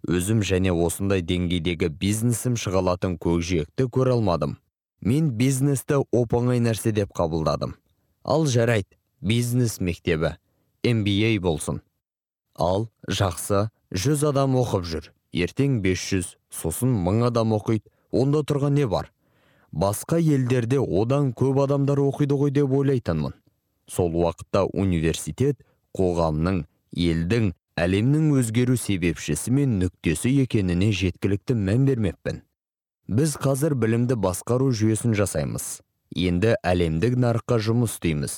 Өзім 0.06 0.42
және 0.46 0.70
осындай 0.70 1.22
деңгейдегі 1.24 1.88
бизнесім 1.90 2.54
шығалатын 2.60 3.16
көкжиекті 3.18 3.88
көре 3.90 4.14
алмадым. 4.14 4.58
Мен 5.00 5.32
бизнесті 5.38 6.02
оп 6.12 6.34
оңай 6.36 6.60
нәрсе 6.62 6.92
деп 6.92 7.12
қабылдадым. 7.16 7.74
Ал 8.24 8.46
жарайды 8.46 8.98
бизнес 9.20 9.80
мектебі 9.80 10.36
MBA 10.84 11.38
болсын. 11.42 11.80
Ал 12.54 12.88
жақсы 13.08 13.68
жүз 13.90 14.28
адам 14.30 14.56
оқып 14.60 14.86
жүр. 14.86 15.10
Ертең 15.36 15.80
500 15.84 16.36
сосын 16.50 16.92
мың 16.92 17.26
адам 17.28 17.52
оқиды. 17.56 17.90
Онда 18.12 18.40
тұрған 18.46 18.78
не 18.78 18.86
бар? 18.86 19.10
Басқа 19.72 20.20
елдерде 20.22 20.78
одан 20.78 21.32
көп 21.36 21.64
адамдар 21.66 22.00
оқиды 22.00 22.38
ғой 22.38 22.54
деп 22.54 22.72
ойлайтынмын. 22.72 23.34
Сол 23.90 24.14
уақытта 24.14 24.66
университет 24.72 25.62
қоғамның 25.96 26.64
елдің 26.96 27.52
әлемнің 27.76 28.30
өзгеру 28.40 28.76
себепшісі 28.80 29.52
мен 29.52 29.78
нүктесі 29.82 30.32
екеніне 30.42 30.90
жеткілікті 30.96 31.56
мән 31.60 31.86
бермеппін. 31.88 32.42
Біз 33.06 33.36
қазір 33.38 33.76
білімді 33.78 34.16
басқару 34.18 34.72
жүйесін 34.74 35.14
жасаймыз. 35.14 35.80
Енді 36.16 36.56
әлемдік 36.66 37.18
нарыққа 37.20 37.60
жұмыс 37.62 37.96
істейміз. 37.96 38.34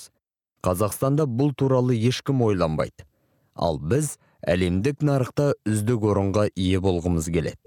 Қазақстанда 0.66 1.24
бұл 1.30 1.54
туралы 1.54 1.96
ешкім 1.96 2.42
ойланбайды. 2.44 3.06
Ал 3.54 3.78
біз 3.78 4.18
әлемдік 4.42 5.00
нарықта 5.06 5.52
үздік 5.66 6.04
орынға 6.10 6.48
ие 6.54 6.82
болғымыз 6.82 7.30
келеді. 7.30 7.62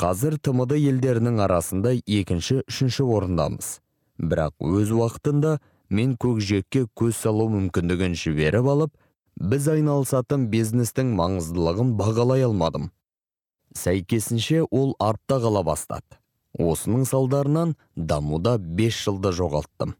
Қазір 0.00 0.38
тмд 0.42 0.74
елдерінің 0.78 1.42
арасында 1.44 1.92
екінші 2.06 2.62
үшінші 2.64 3.04
орындамыз. 3.04 3.78
Бірақ 4.18 4.54
өз 4.62 4.90
уақытында 4.94 5.58
мен 5.98 6.16
көкжиекке 6.20 6.84
көз 6.98 7.16
салу 7.24 7.46
мүмкіндігін 7.52 8.16
жіберіп 8.18 8.68
алып 8.74 8.92
біз 9.52 9.68
айналысатын 9.72 10.48
бизнестің 10.52 11.14
маңыздылығын 11.18 11.94
бағалай 11.98 12.44
алмадым. 12.46 12.90
Сәйкесінше 13.74 14.62
ол 14.70 14.94
артта 15.02 15.40
қала 15.42 15.64
бастады. 15.66 16.18
Осының 16.54 17.02
салдарынан 17.10 17.74
дамуда 17.96 18.58
5 18.58 19.00
жылды 19.06 19.32
жоғалттым. 19.34 19.96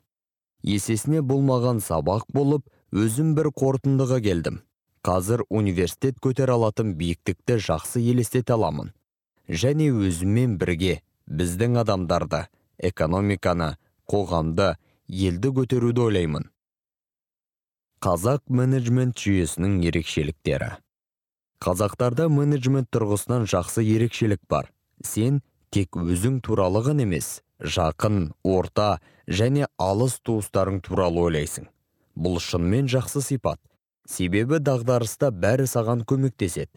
Есесіне 0.63 1.23
болмаған 1.27 1.83
сабақ 1.83 2.29
болып 2.33 2.69
өзім 2.95 3.35
бір 3.35 3.51
қорытындыға 3.59 4.21
келдім. 4.23 4.61
Қазір 5.05 5.43
университет 5.51 6.21
көтер 6.23 6.55
алатын 6.55 6.95
биіктікті 6.97 7.59
жақсы 7.67 8.01
елестете 8.01 8.55
аламын. 8.55 8.93
Және 9.49 9.91
өзіммен 9.91 10.55
бірге 10.61 11.01
біздің 11.29 11.81
адамдарды 11.83 12.47
экономиканы 12.79 13.75
қоғамды 14.09 14.77
елді 15.09 15.53
көтеруді 15.59 16.07
ойлаймын. 16.09 16.49
Қазақ 18.05 18.49
менеджмент 18.49 19.17
жүйесінің 19.21 19.81
ерекшеліктері. 19.89 20.75
Қазақтарда 21.65 22.29
менеджмент 22.29 22.91
тұрғысынан 22.93 23.47
жақсы 23.49 23.85
ерекшелік 23.85 24.43
бар. 24.49 24.71
Сен 25.05 25.41
тек 25.73 25.97
өзің 25.97 26.41
туралы 26.45 26.83
ғана 26.85 27.07
емес 27.07 27.41
жақын 27.61 28.33
орта 28.45 29.01
және 29.29 29.69
алыс 29.79 30.19
туыстарың 30.21 30.81
туралы 30.85 31.23
ойлайсың. 31.29 31.69
Бұл 32.17 32.39
шынымен 32.41 32.89
жақсы 32.93 33.23
сипат. 33.25 33.61
Себебі 34.07 34.61
дағдарыста 34.61 35.31
бәрі 35.33 35.67
саған 35.67 36.05
көмектеседі. 36.05 36.73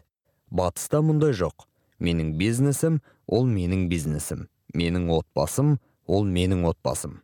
Батыста 0.50 1.02
мұндай 1.04 1.36
жоқ. 1.36 1.68
Менің 2.00 2.36
бизнесім 2.40 3.00
ол 3.26 3.44
менің 3.44 3.88
бизнесім. 3.92 4.48
Менің 4.74 5.10
отбасым 5.12 5.76
ол 6.06 6.24
менің 6.24 6.64
отбасым. 6.70 7.20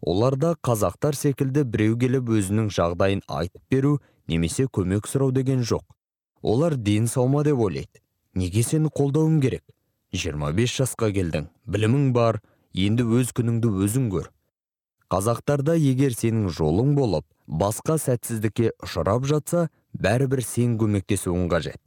Оларда 0.00 0.54
қазақтар 0.62 1.14
секілді 1.14 1.64
біреу 1.64 1.98
келіп 1.98 2.30
өзінің 2.38 2.70
жағдайын 2.74 3.22
айтып 3.26 3.62
беру 3.70 3.98
немесе 4.28 4.66
көмек 4.66 5.08
сұрау 5.10 5.32
деген 5.32 5.62
жоқ. 5.62 5.84
Олар 6.42 6.76
ден 6.76 7.06
сау 7.06 7.42
деп 7.44 7.58
ойлайды. 7.58 8.02
Неге 8.34 8.62
сені 8.62 8.88
қолдауым 8.88 9.40
керек? 9.40 9.64
25 10.12 10.80
жасқа 10.80 11.12
келдің 11.12 11.48
білімің 11.66 12.12
бар 12.12 12.40
енді 12.72 13.04
өз 13.04 13.32
күніңді 13.36 13.68
өзің 13.84 14.10
көр 14.12 14.30
қазақтарда 15.12 15.74
егер 15.80 16.12
сенің 16.16 16.48
жолың 16.52 16.94
болып 16.96 17.24
басқа 17.46 17.96
сәтсіздікке 18.00 18.72
ұшырап 18.84 19.26
жатса 19.28 19.68
бәрібір 19.96 20.42
сен 20.44 20.76
көмектесуің 20.80 21.48
қажет. 21.48 21.80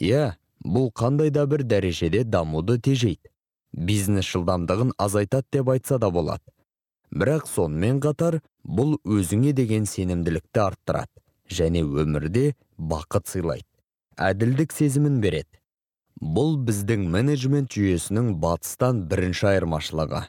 Иә 0.00 0.36
бұл 0.64 0.90
қандай 0.92 1.30
да 1.30 1.46
бір 1.46 1.64
дәрежеде 1.68 2.24
дамуды 2.24 2.78
тежейді. 2.80 3.28
Бизнес 3.72 4.28
жылдамдығын 4.32 4.94
азайтады 4.98 5.46
деп 5.52 5.68
айтса 5.68 5.98
да 5.98 6.10
болады. 6.10 6.44
Бірақ 7.20 7.48
сонымен 7.50 8.00
қатар 8.04 8.40
бұл 8.64 8.96
өзіңе 9.04 9.52
деген 9.56 9.86
сенімділікті 9.90 10.62
арттырады 10.64 11.22
және 11.60 11.82
өмірде 11.84 12.52
бақыт 12.76 13.30
сыйлайды 13.32 13.66
әділдік 14.16 14.72
сезімін 14.72 15.20
береді. 15.20 15.60
Бұл 16.16 16.56
біздің 16.64 17.02
менеджмент 17.12 17.74
жүйесінің 17.76 18.32
батыстан 18.40 19.02
бірінші 19.10 19.50
айырмашылығы. 19.50 20.22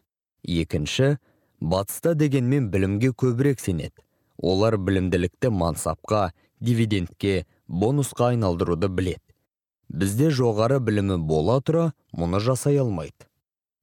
Екінші 0.43 1.14
батыста 1.61 2.14
дегенмен 2.19 2.68
білімге 2.73 3.14
көбірек 3.15 3.64
сенеді. 3.64 4.03
Олар 4.38 4.77
білімділікті 4.77 5.49
мансапқа 5.49 6.31
дивидендке 6.59 7.45
бонусқа 7.68 8.34
айналдыруды 8.34 8.89
білет. 8.89 9.23
бізде 9.89 10.30
жоғары 10.35 10.80
білімі 10.84 11.18
бола 11.23 11.61
тұра 11.64 11.91
мұны 12.11 12.41
жасай 12.43 12.80
алмайды. 12.81 13.27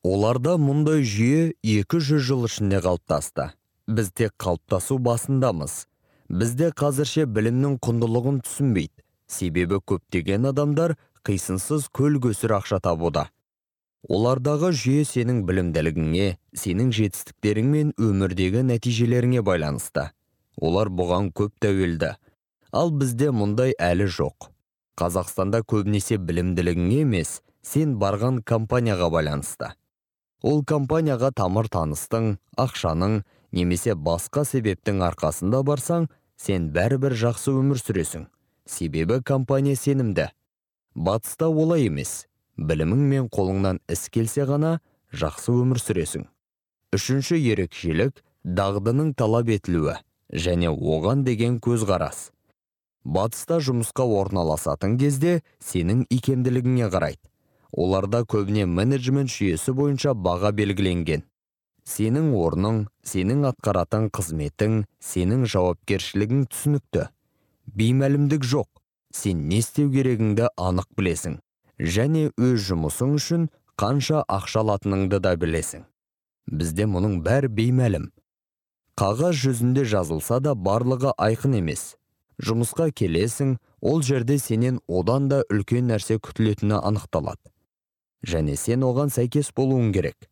Оларда 0.05 0.59
мұндай 0.61 1.01
жүйе 1.09 1.55
200 1.65 2.21
жыл 2.21 2.45
ішінде 2.45 2.83
қалыптасты. 2.85 3.51
Біз 3.89 4.11
тек 4.13 4.35
қалыптасу 4.37 4.99
басындамыз. 5.01 5.87
Бізде 6.29 6.71
қазірше 6.77 7.25
білімнің 7.25 7.79
құндылығын 7.85 8.43
түсінбейді. 8.45 9.01
Себебі 9.27 9.81
көптеген 9.81 10.51
адамдар 10.51 10.97
қисынсыз 11.25 11.89
көл 11.89 12.19
көсір 12.21 12.59
ақша 12.59 12.83
табуда. 12.85 13.31
Олардағы 14.05 14.75
жүйе 14.77 15.07
сенің 15.09 15.41
білімділігіңе 15.49 16.27
сенің 16.61 16.91
жетістіктерің 16.93 17.71
мен 17.73 17.95
өмірдегі 17.97 18.61
нәтижелеріңе 18.69 19.41
байланысты. 19.47 20.11
Олар 20.61 20.91
бұған 20.93 21.31
көп 21.33 21.55
тәуелді. 21.65 22.13
Ал 22.73 22.93
бізде 22.93 23.31
мұндай 23.33 23.73
әлі 23.81 24.11
жоқ. 24.13 24.51
Қазақстанда 25.01 25.63
көбінесе 25.65 26.21
білімділігіңе 26.21 27.01
емес 27.07 27.41
сен 27.65 27.97
барған 27.97 28.43
компанияға 28.45 29.09
байланысты. 29.11 29.73
Ол 30.45 30.61
компанияға 30.69 31.31
тамыр 31.33 31.71
таныстың 31.73 32.35
ақшаның 32.61 33.23
немесе 33.57 33.95
басқа 33.97 34.45
себептің 34.45 35.01
арқасында 35.07 35.63
барсаң 35.65 36.11
сен 36.37 36.69
бәрібір 36.75 37.17
жақсы 37.17 37.55
өмір 37.55 37.81
сүресің. 37.81 38.27
Себебі 38.69 39.23
компания 39.25 39.77
сенімді. 39.77 40.29
Батыста 40.95 41.49
олай 41.49 41.89
емес. 41.89 42.27
Білімің 42.59 43.09
мен 43.11 43.29
қолыңнан 43.33 43.81
іс 43.91 44.07
келсе 44.13 44.45
ғана 44.47 44.79
жақсы 45.13 45.55
өмір 45.55 45.81
сүресің. 45.81 46.29
Үшінші 46.95 47.41
ерекшелік 47.41 48.21
дағдының 48.45 49.15
талап 49.19 49.49
етілуі 49.49 49.97
және 50.31 50.71
оған 50.71 51.25
деген 51.25 51.59
көзқарас. 51.65 52.31
Батыста 53.05 53.59
жұмысқа 53.65 54.05
орналасатын 54.21 54.99
кезде 55.01 55.41
сенің 55.61 56.05
икемділігіңе 56.11 56.93
қарайды. 56.93 57.25
Оларда 57.75 58.23
көбіне 58.23 58.67
менеджмент 58.71 59.33
жүйесі 59.35 59.75
бойынша 59.75 60.15
баға 60.15 60.53
белгіленген. 60.55 61.25
Сенің 61.85 62.31
орның 62.39 62.85
сенің 63.05 63.45
атқаратын 63.51 64.09
қызметің 64.15 64.85
сенің 65.05 65.45
жауапкершілігің 65.53 66.47
түсінікті. 66.53 67.09
Беймәлімдік 67.67 68.47
жоқ. 68.47 68.69
Сен 69.13 69.45
не 69.51 69.61
істеу 69.61 69.91
керегіңді 69.93 70.49
анық 70.57 70.89
білесің. 70.97 71.39
Және 71.79 72.31
өз 72.41 72.65
жұмысың 72.71 73.15
үшін 73.19 73.49
қанша 73.81 74.25
ақша 74.29 74.63
алатыныңды 74.65 75.21
да 75.21 75.35
білесің. 75.37 75.85
Бізде 76.47 76.87
мұның 76.89 77.21
бәрі 77.27 77.51
беймәлім. 77.53 78.11
Қағаз 78.97 79.41
жүзінде 79.43 79.85
жазылса 79.91 80.41
да 80.41 80.55
барлығы 80.55 81.13
айқын 81.19 81.59
емес. 81.59 81.97
Жұмысқа 82.39 82.91
келесің 82.91 83.57
ол 83.81 84.03
жерде 84.03 84.39
сенен 84.39 84.81
одан 84.89 85.29
да 85.29 85.43
үлкен 85.51 85.91
нәрсе 85.91 86.19
күтілетіні 86.19 86.79
анықталады. 86.81 87.54
Және 88.29 88.57
сен 88.57 88.85
оған 88.87 89.13
сәйкес 89.15 89.51
болуың 89.57 89.93
керек. 89.95 90.29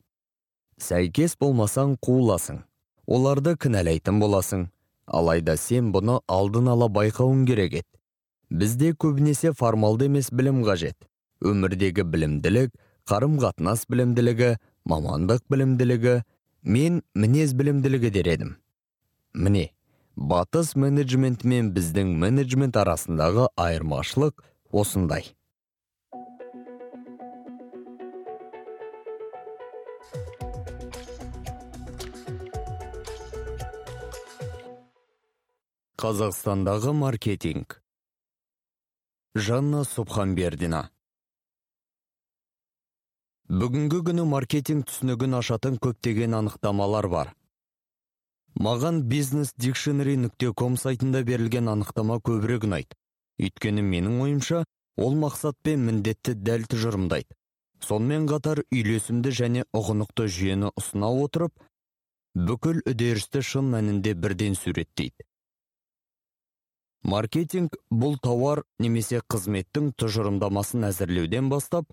Сәйкес 0.78 1.36
болмасаң 1.40 1.96
қуыласың. 2.02 2.62
Оларды 3.06 3.56
кінәлайтын 3.56 4.20
боласың. 4.22 4.68
Алайда 5.06 5.56
сен 5.56 5.90
бұны 5.94 6.20
алдын 6.28 6.70
ала 6.72 6.88
байқауың 6.88 7.44
керек 7.46 7.74
еді. 7.82 7.88
Бізде 8.50 8.92
көбінесе 8.92 9.52
формалды 9.56 10.08
емес 10.10 10.30
білім 10.32 10.62
қажет. 10.66 10.96
Өмірдегі 11.42 12.04
білімділік 12.06 12.72
қарым 13.08 13.38
қатынас 13.42 13.86
білімділігі 13.90 14.56
мамандық 14.84 15.44
білімділігі. 15.50 16.22
Мен 16.62 17.02
мінез 17.14 17.52
білімділігі 17.58 18.10
дер 18.14 18.28
едім. 18.28 18.56
Міне 19.34 19.70
батыс 20.16 20.76
менеджменті 20.76 21.48
мен 21.48 21.72
біздің 21.74 22.12
менеджмент 22.22 22.76
арасындағы 22.76 23.48
айырмашылық 23.56 24.44
осындай. 24.70 25.32
Қазақстандағы 36.02 36.90
маркетинг 36.98 37.76
Жанна 39.38 39.84
Субханбердина 39.86 40.80
Бүгінгі 43.60 44.00
күні 44.08 44.24
маркетинг 44.32 44.88
түсінігін 44.90 45.38
ашатын 45.38 45.78
көптеген 45.86 46.34
анықтамалар 46.40 47.08
бар. 47.14 47.32
Маған 48.66 49.00
бизнес 49.14 49.54
dictionary.com 49.54 50.74
сайтында 50.86 51.22
берілген 51.30 51.70
анықтама 51.76 52.18
көбірек 52.18 52.66
ұнайды. 52.66 52.98
Өйткені 53.38 53.86
менің 53.94 54.20
ойымша, 54.26 54.66
ол 54.98 55.14
мақсат 55.22 55.62
пен 55.62 55.86
міндетті 55.86 56.34
дәл 56.34 56.66
тұжырымдайды. 56.66 57.30
Сонымен 57.78 58.26
қатар 58.26 58.66
үйлесімді 58.74 59.38
және 59.44 59.68
ұғынықты 59.70 60.26
жүйені 60.26 60.74
ұсына 60.74 61.14
отырып, 61.26 61.54
бүкіл 62.34 62.82
үдерісті 62.90 63.46
шын 63.52 63.76
мәнінде 63.76 64.18
бірден 64.18 64.58
суреттейді 64.58 65.30
маркетинг 67.02 67.74
бұл 67.90 68.14
тауар 68.22 68.62
немесе 68.78 69.20
қызметтің 69.32 69.90
тұжырымдамасын 69.98 70.86
әзірлеуден 70.88 71.48
бастап 71.50 71.90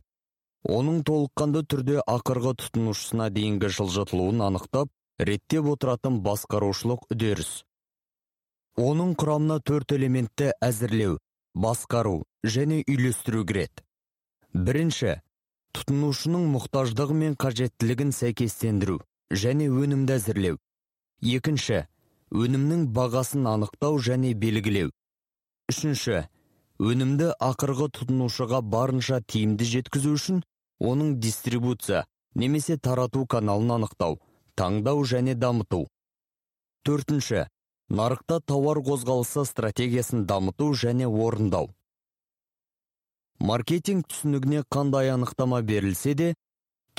оның 0.67 1.01
толыққанды 1.07 1.63
түрде 1.65 1.97
ақырғы 2.03 2.53
тұтынушысына 2.61 3.29
дейінгі 3.33 3.71
жылжытылуын 3.77 4.43
анықтап 4.49 4.91
реттеп 5.19 5.65
отыратын 5.73 6.19
басқарушылық 6.23 7.09
үдеріс. 7.13 7.63
Оның 8.79 9.15
құрамына 9.19 9.59
төрт 9.65 9.95
элементті 9.97 10.53
әзірлеу 10.63 11.17
басқару 11.55 12.21
және 12.45 12.83
үйлестіру 12.85 13.43
кіреді. 13.49 13.83
Бірінші 14.53 15.17
тұтынушының 15.75 16.45
мұқтаждығы 16.53 17.17
мен 17.23 17.35
қажеттілігін 17.39 18.13
сәйкестендіру 18.15 18.99
және 19.31 19.67
өнімді 19.69 20.15
әзірлеу. 20.19 20.61
Екінші 21.21 21.83
өнімнің 22.31 22.87
бағасын 22.95 23.49
анықтау 23.49 23.99
және 23.99 24.33
белгілеу. 24.33 24.93
Үшінші 25.69 26.23
өнімді 26.79 27.33
ақырғы 27.45 27.89
тұтынушыға 27.97 28.61
барынша 28.73 29.19
тиімді 29.33 29.67
жеткізу 29.73 30.15
үшін 30.17 30.41
оның 30.91 31.15
дистрибуция 31.25 32.05
немесе 32.41 32.77
тарату 32.77 33.25
каналын 33.33 33.75
анықтау 33.77 34.17
таңдау 34.59 35.03
және 35.11 35.35
дамыту. 35.39 35.85
Төртінші 36.87 37.45
нарықта 37.99 38.39
тауар 38.51 38.81
қозғалысы 38.89 39.45
стратегиясын 39.45 40.25
дамыту 40.29 40.71
және 40.83 41.07
орындау. 41.07 41.69
Маркетинг 43.39 44.07
түсінігіне 44.11 44.63
қандай 44.75 45.13
анықтама 45.13 45.61
берілсе 45.61 46.13
де 46.13 46.33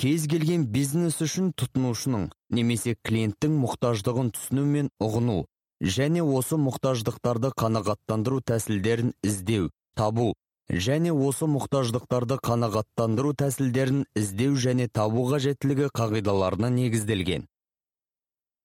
кез 0.01 0.25
келген 0.31 0.65
бизнес 0.73 1.19
үшін 1.21 1.51
тұтынушының 1.53 2.29
немесе 2.57 2.95
клиенттің 3.05 3.59
мұқтаждығын 3.65 4.31
түсіну 4.37 4.65
мен 4.65 4.89
ұғыну 5.07 5.43
және 5.81 6.21
осы 6.21 6.57
мұқтаждықтарды 6.61 7.51
қанағаттандыру 7.57 8.41
тәсілдерін 8.45 9.15
іздеу 9.25 9.71
табу 9.97 10.33
және 10.69 11.11
осы 11.11 11.47
мұқтаждықтарды 11.49 12.37
қанағаттандыру 12.45 13.33
тәсілдерін 13.41 14.05
іздеу 14.15 14.55
және 14.55 14.87
табу 14.87 15.25
қажеттілігі 15.31 15.89
қағидаларына 15.97 16.69
негізделген. 16.69 17.47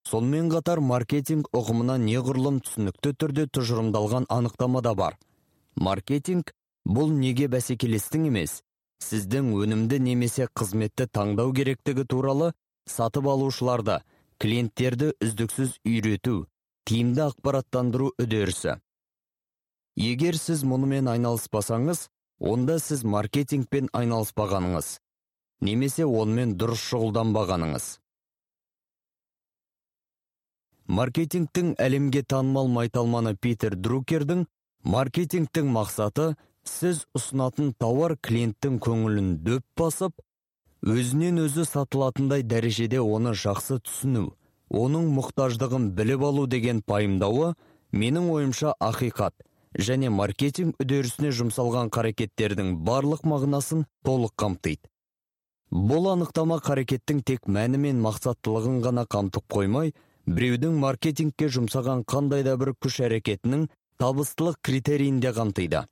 Сонымен 0.06 0.52
қатар 0.52 0.78
маркетинг 0.78 1.48
ұғымына 1.56 1.96
неғұрлым 1.98 2.60
түсінікті 2.62 3.14
түрде 3.18 3.46
тұжырымдалған 3.50 4.28
анықтама 4.30 4.82
да 4.86 4.94
бар. 4.94 5.16
Маркетинг 5.74 6.52
бұл 6.86 7.10
неге 7.10 7.48
бәсекелестің 7.50 8.28
емес 8.28 8.60
сіздің 9.02 9.50
өнімді 9.56 9.98
немесе 10.00 10.46
қызметті 10.54 11.08
таңдау 11.10 11.50
керектігі 11.56 12.06
туралы 12.06 12.52
сатып 12.86 13.26
алушыларды 13.32 13.98
клиенттерді 14.38 15.10
үздіксіз 15.24 15.80
үйрету 15.82 16.46
тиімді 16.86 17.26
ақпараттандыру 17.26 18.12
үдерісі. 18.22 18.76
Егер 19.98 20.36
сіз 20.38 20.62
мұнымен 20.68 21.08
айналыспасаңыз 21.10 22.06
онда 22.38 22.76
сіз 22.78 23.02
маркетингпен 23.02 23.88
айналыспағаныңыз 23.96 24.90
немесе 25.66 26.04
онымен 26.06 26.54
дұрыс 26.60 26.82
шұғылданбағаныңыз. 26.90 27.86
Маркетингтің 30.86 31.72
әлемге 31.82 32.22
танымал 32.22 32.68
майталманы 32.70 33.34
питер 33.34 33.74
друкердің 33.74 34.46
маркетингтің 34.86 35.72
мақсаты 35.74 36.28
сіз 36.62 37.02
ұсынатын 37.16 37.72
тауар 37.80 38.14
клиенттің 38.22 38.78
көңілін 38.84 39.32
дөп 39.42 39.66
басып 39.80 40.22
өзінен 40.86 41.42
өзі 41.48 41.66
сатылатындай 41.66 42.46
дәрежеде 42.46 43.00
оны 43.02 43.34
жақсы 43.34 43.80
түсіну 43.82 44.28
оның 44.76 45.08
мұқтаждығын 45.16 45.90
біліп 45.98 46.24
алу 46.28 46.46
деген 46.46 46.82
пайымдауы 46.82 47.54
менің 47.92 48.28
ойымша 48.32 48.74
ақиқат 48.80 49.46
және 49.88 50.10
маркетинг 50.10 50.76
үдерісіне 50.82 51.32
жұмсалған 51.38 51.90
қарекеттердің 51.94 52.76
барлық 52.86 53.24
мағынасын 53.28 53.84
толық 54.06 54.34
қамтиды. 54.40 54.88
Бұл 55.70 56.12
анықтама 56.12 56.60
қарекеттің 56.62 57.24
тек 57.26 57.48
мәні 57.50 57.80
мен 57.82 57.98
мақсаттылығын 58.04 58.78
ғана 58.84 59.04
қамтып 59.10 59.44
қоймай 59.50 59.92
біреудің 60.26 60.78
маркетингке 60.82 61.50
жұмсаған 61.56 62.04
қандай 62.06 62.44
да 62.46 62.56
бір 62.60 62.72
күш 62.78 63.00
әрекетінің 63.08 63.66
табыстылық 63.98 64.60
критерийін 64.62 65.20
де 65.20 65.32
қамтиды. 65.34 65.82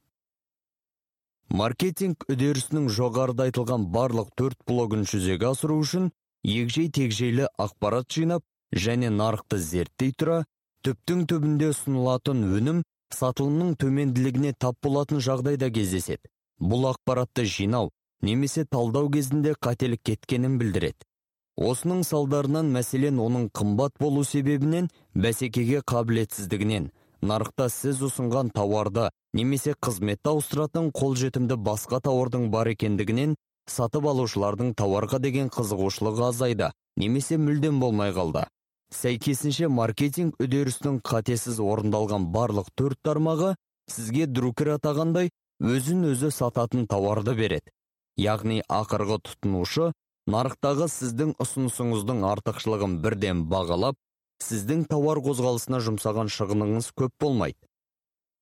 Маркетинг 1.51 2.25
үдерісінің 2.31 2.89
жоғарыда 2.89 3.49
айтылған 3.51 3.89
барлық 3.93 4.31
төрт 4.39 4.59
блогын 4.67 5.05
жүзеге 5.11 5.51
асыру 5.51 5.77
үшін 5.83 6.09
егжей 6.43 6.89
тегжейлі 6.89 7.51
ақпарат 7.59 8.09
жинап 8.11 8.43
және 8.75 9.11
нарықты 9.15 9.59
зерттей 9.63 10.13
тұра 10.19 10.43
түптің 10.85 11.25
түбінде 11.31 11.71
ұсынылатын 11.73 12.45
өнім 12.59 12.83
сатылымның 13.15 13.75
төменділігіне 13.81 14.55
тап 14.59 14.77
болатын 14.83 15.23
жағдайда 15.23 15.71
кездеседі. 15.73 16.29
Бұл 16.61 16.91
ақпаратты 16.91 17.47
жинау 17.47 17.91
немесе 18.23 18.65
талдау 18.65 19.11
кезінде 19.11 19.55
қателік 19.55 20.03
кеткенін 20.11 20.59
білдіреді. 20.59 21.07
Осының 21.55 22.03
салдарынан 22.03 22.73
мәселен 22.75 23.21
оның 23.23 23.49
қымбат 23.55 23.95
болу 24.01 24.25
себебінен 24.27 24.89
бәсекеге 25.15 25.85
қабілетсіздігінен 25.87 26.91
нарықта 27.23 27.69
сіз 27.71 28.03
ұсынған 28.09 28.51
тауарды 28.57 29.07
немесе 29.39 29.77
қызметті 29.79 30.33
ауыстыратын 30.33 30.91
қолжетімді 30.99 31.57
басқа 31.69 32.01
тауардың 32.09 32.51
бар 32.51 32.73
екендігінен 32.75 33.37
сатып 33.71 34.09
алушылардың 34.11 34.75
тауарға 34.81 35.23
деген 35.23 35.49
қызығушылығы 35.55 36.27
азайды 36.29 36.73
немесе 37.01 37.39
мүлдем 37.39 37.79
болмай 37.81 38.13
қалды. 38.13 38.45
Сәйкесінше 38.93 39.69
маркетинг 39.73 40.37
үдерісінің 40.43 41.01
қатесіз 41.07 41.61
орындалған 41.65 42.29
барлық 42.35 42.69
төрт 42.79 43.01
тармағы 43.07 43.55
сізге 43.91 44.27
друкер 44.27 44.75
атағандай 44.77 45.31
өзін 45.61 46.05
өзі 46.11 46.31
сататын 46.35 46.87
тауарды 46.91 47.35
береді. 47.39 47.73
Яғни 48.21 48.63
ақырғы 48.69 49.21
тұтынушы 49.29 49.93
нарықтағы 50.31 50.89
сіздің 50.93 51.35
ұсынысыңыздың 51.43 52.25
артықшылығын 52.31 52.99
бірден 53.05 53.45
бағалап 53.51 53.99
сіздің 54.45 54.85
тауар 54.91 55.21
қозғалысына 55.25 55.81
жұмсаған 55.85 56.31
шығыныңыз 56.33 56.93
көп 56.99 57.13
болмайды. 57.21 57.59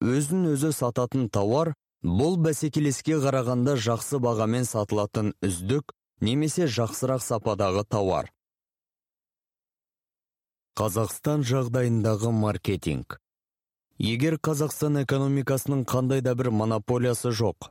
Өзін 0.02 0.52
өзі 0.52 0.72
сататын 0.74 1.28
тауар 1.30 1.72
бұл 2.02 2.36
бәсекелеске 2.42 3.18
қарағанда 3.22 3.76
жақсы 3.78 4.18
бағамен 4.22 4.66
сатылатын 4.66 5.32
үздік 5.46 5.94
немесе 6.20 6.66
жақсырақ 6.66 7.22
сападағы 7.22 7.84
тауар. 7.88 8.30
Қазақстан 10.72 11.42
жағдайындағы 11.44 12.30
маркетинг. 12.32 13.18
Егер 14.00 14.38
қазақстан 14.40 15.02
экономикасының 15.02 15.82
қандай 15.84 16.22
да 16.24 16.32
бір 16.34 16.48
монополиясы 16.48 17.28
жоқ 17.28 17.68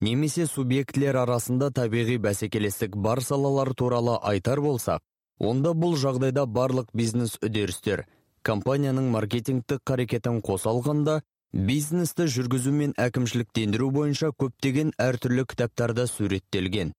немесе 0.00 0.46
субъектілер 0.46 1.18
арасында 1.24 1.68
табиғи 1.76 2.16
бәсекелестік 2.24 2.96
бар 2.96 3.20
салалар 3.20 3.74
туралы 3.74 4.16
айтар 4.32 4.62
болсақ 4.64 5.04
онда 5.50 5.74
бұл 5.74 5.98
жағдайда 6.00 6.46
барлық 6.46 6.88
бизнес 6.94 7.36
үдерістер 7.42 8.06
компанияның 8.48 9.12
маркетингтік 9.18 9.84
қарекетін 9.84 10.40
қоса 10.40 10.72
алғанда 10.72 11.20
бизнесті 11.52 12.30
жүргізу 12.32 12.72
мен 12.72 12.96
әкімшіліктендіру 12.96 13.92
бойынша 14.00 14.32
көптеген 14.32 14.96
әртүрлі 14.96 15.44
кітаптарда 15.52 16.08
суреттелген 16.16 16.96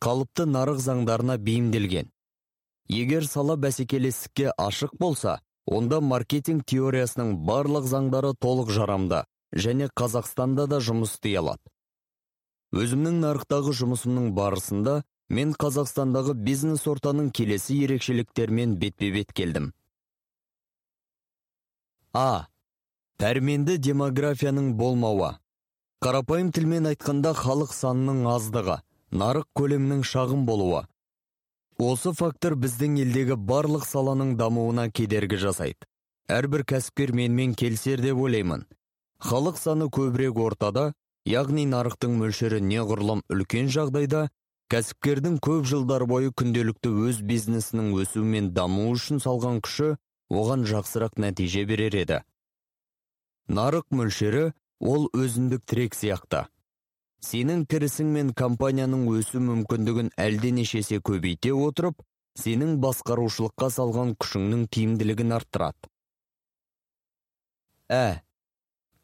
қалыпты 0.00 0.44
нарық 0.48 0.80
заңдарына 0.80 1.36
бейімделген. 1.36 2.12
Егер 2.88 3.26
сала 3.26 3.56
бәсекелестікке 3.56 4.52
ашық 4.58 4.96
болса 5.00 5.40
онда 5.66 6.00
маркетинг 6.00 6.64
теориясының 6.70 7.36
барлық 7.46 7.88
заңдары 7.90 8.32
толық 8.38 8.70
жарамды 8.70 9.24
және 9.52 9.88
қазақстанда 10.00 10.66
да 10.70 10.78
жұмыс 10.78 11.16
істей 11.16 11.38
алады. 11.38 11.62
Өзімнің 12.72 13.20
нарықтағы 13.22 13.72
жұмысымның 13.80 14.32
барысында 14.36 15.02
мен 15.28 15.54
қазақстандағы 15.54 16.34
бизнес 16.48 16.86
ортаның 16.86 17.30
келесі 17.34 17.80
ерекшеліктермен 17.86 18.76
бетпе 18.78 19.10
бет 19.12 19.32
келдім. 19.32 19.72
А. 22.14 22.46
Пәрменді 23.18 23.78
демографияның 23.80 24.74
болмауы. 24.76 25.36
Қарапайым 26.04 26.50
тілмен 26.52 26.90
айтқанда 26.90 27.32
халық 27.34 27.72
санының 27.72 28.26
аздығы 28.28 28.82
нарық 29.10 29.48
көлемінің 29.56 30.02
шағын 30.04 30.44
болуы 30.44 30.82
осы 31.78 32.12
фактор 32.16 32.56
біздің 32.56 32.96
елдегі 33.02 33.36
барлық 33.36 33.84
саланың 33.84 34.36
дамуына 34.40 34.88
кедергі 34.90 35.36
жасайды. 35.36 35.84
Әрбір 36.28 36.64
кәсіпкер 36.64 37.12
менімен 37.12 37.54
келісер 37.54 38.00
деп 38.00 38.18
ойлаймын. 38.18 38.64
Халық 39.20 39.60
саны 39.60 39.90
көбірек 39.92 40.40
ортада 40.40 40.92
яғни 41.28 41.66
нарықтың 41.68 42.16
мөлшері 42.20 42.62
неғұрлым 42.64 43.22
үлкен 43.30 43.68
жағдайда 43.72 44.28
кәсіпкердің 44.72 45.38
көп 45.44 45.68
жылдар 45.68 46.06
бойы 46.08 46.32
күнделікті 46.32 46.90
өз 47.06 47.20
бизнесінің 47.22 47.92
өсуі 48.00 48.24
мен 48.24 48.50
дамуы 48.56 48.96
үшін 48.96 49.22
салған 49.22 49.60
күші 49.62 49.94
оған 50.32 50.64
жақсырақ 50.66 51.20
нәтиже 51.22 51.64
берер 51.68 51.94
еді. 51.94 52.22
Нарық 53.48 53.86
мөлшері 53.94 54.52
ол 54.80 55.08
өзіндік 55.14 55.62
тірек 55.68 55.94
сияқты. 55.94 56.46
Сенің 57.26 57.64
кірісің 57.70 58.12
мен 58.14 58.34
компанияның 58.42 59.06
өсу 59.10 59.40
мүмкіндігін 59.42 60.12
әлденеше 60.26 60.82
есе 60.82 60.98
көбейте 61.08 61.52
отырып 61.54 62.04
сенің 62.38 62.76
басқарушылыққа 62.84 63.70
салған 63.78 64.12
күшіңнің 64.20 64.66
тиімділігін 64.76 65.34
арттырады. 65.38 65.90
Ә. 67.90 68.22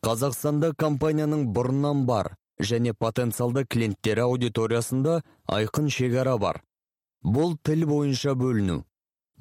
Қазақстанда 0.03 0.73
компанияның 0.79 1.49
бұрыннан 1.57 2.07
бар 2.07 2.35
және 2.61 2.93
потенциалды 2.93 3.65
клиенттері 3.67 4.27
аудиториясында 4.27 5.21
айқын 5.59 5.91
шекара 5.91 6.37
бар. 6.39 6.63
Бұл 7.23 7.57
тіл 7.63 7.87
бойынша 7.87 8.35
бөліну. 8.39 8.83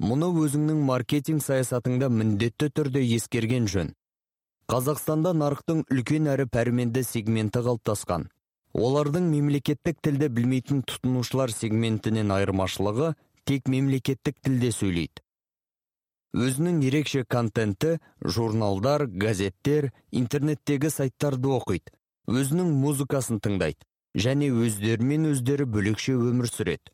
Мұны 0.02 0.28
өзіңнің 0.44 0.84
маркетинг 0.86 1.42
саясатыңда 1.42 2.08
міндетті 2.10 2.70
түрде 2.74 3.02
ескерген 3.16 3.66
жөн. 3.70 3.92
Қазақстанда 4.70 5.34
нарықтың 5.36 5.82
үлкен 5.90 6.30
әрі 6.32 6.46
пәрменді 6.50 7.02
сегменті 7.04 7.60
қалыптасқан. 7.66 8.30
Олардың 8.72 9.28
мемлекеттік 9.32 9.98
тілді 10.00 10.28
білмейтін 10.36 10.82
тұтынушылар 10.88 11.52
сегментінен 11.52 12.32
айырмашылығы 12.32 13.12
тек 13.44 13.68
мемлекеттік 13.68 14.38
тілде 14.40 14.72
сөйлейді. 14.72 15.22
Өзінің 16.32 16.78
ерекше 16.88 17.26
контенті 17.28 17.98
журналдар 18.24 19.04
газеттер 19.06 19.90
интернеттегі 20.10 20.88
сайттарды 20.88 21.50
оқиды 21.52 21.92
өзінің 22.32 22.70
музыкасын 22.80 23.42
тыңдайды 23.44 23.84
және 24.16 24.48
өздерімен 24.64 25.28
өздері 25.32 25.66
бөлекше 25.68 26.14
өмір 26.16 26.48
сүреді. 26.48 26.88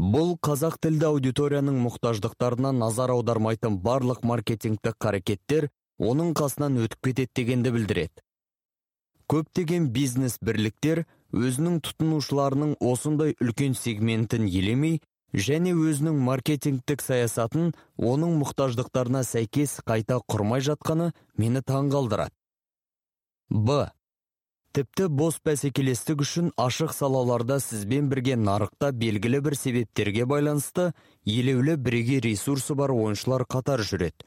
Бұл 0.00 0.36
қазақ 0.40 0.78
тілді 0.80 1.10
аудиторияның 1.10 1.76
мұқтаждықтарына 1.84 2.72
назар 2.72 3.12
аудармайтын 3.12 3.76
барлық 3.84 4.24
маркетингтік 4.24 4.96
қарекеттер 4.96 5.68
оның 6.00 6.32
қасынан 6.38 6.80
өтіп 6.86 7.10
кетеді 7.10 7.32
дегенді 7.36 7.74
білдіреді. 7.76 8.24
Көптеген 9.32 9.86
бизнес 9.94 10.34
бірліктер 10.44 11.06
өзінің 11.32 11.78
тұтынушыларының 11.86 12.74
осындай 12.84 13.32
үлкен 13.40 13.72
сегментін 13.78 14.44
елемей 14.44 14.98
және 15.32 15.72
өзінің 15.72 16.18
маркетингтік 16.26 17.00
саясатын 17.00 17.72
оның 17.96 18.34
мұқтаждықтарына 18.42 19.22
сәйкес 19.24 19.78
қайта 19.88 20.20
құрмай 20.28 20.60
жатқаны 20.68 21.12
мені 21.40 21.64
таңғалдырады. 21.64 22.34
Б. 23.48 23.88
Тіпті 24.76 25.08
бос 25.12 25.38
бәсекелестік 25.44 26.22
үшін 26.24 26.52
ашық 26.60 26.92
салаларда 26.96 27.58
сізбен 27.60 28.12
бірге 28.12 28.36
нарықта 28.36 28.92
белгілі 28.92 29.40
бір 29.48 29.56
себептерге 29.56 30.24
байланысты 30.28 30.92
елеулі 31.24 31.76
бірегей 31.76 32.20
ресурсы 32.24 32.76
бар 32.76 32.92
ойыншылар 32.92 33.44
қатар 33.44 33.84
жүреді. 33.84 34.24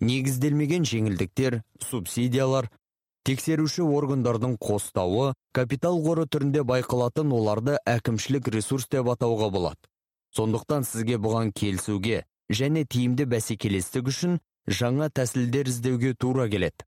Негізделмеген 0.00 0.84
жеңілдіктер 0.88 1.62
субсидиялар 1.84 2.68
тексеруші 3.28 3.84
органдардың 3.84 4.54
қостауы 4.56 5.34
капитал 5.52 5.98
қоры 6.00 6.24
түрінде 6.32 6.62
байқалатын 6.64 7.32
оларды 7.36 7.74
әкімшілік 7.84 8.46
ресурс 8.54 8.86
деп 8.88 9.10
атауға 9.12 9.50
болады. 9.52 9.80
Сондықтан 10.32 10.86
сізге 10.88 11.18
бұған 11.20 11.50
келісуге 11.52 12.22
және 12.48 12.86
тиімді 12.88 13.26
бәсекелестік 13.28 14.08
үшін 14.08 14.38
жаңа 14.64 15.10
тәсілдер 15.12 15.68
іздеуге 15.68 16.14
тура 16.16 16.46
келеді. 16.48 16.86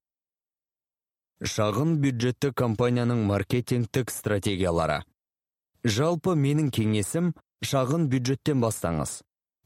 Шағын 1.46 2.00
бюджетті 2.02 2.52
компанияның 2.58 3.22
маркетингтік 3.30 4.10
стратегиялары. 4.10 5.04
Жалпы 5.86 6.34
менің 6.34 6.74
кеңесім 6.74 7.36
шағын 7.62 8.10
бюджеттен 8.10 8.66
бастаңыз. 8.66 9.20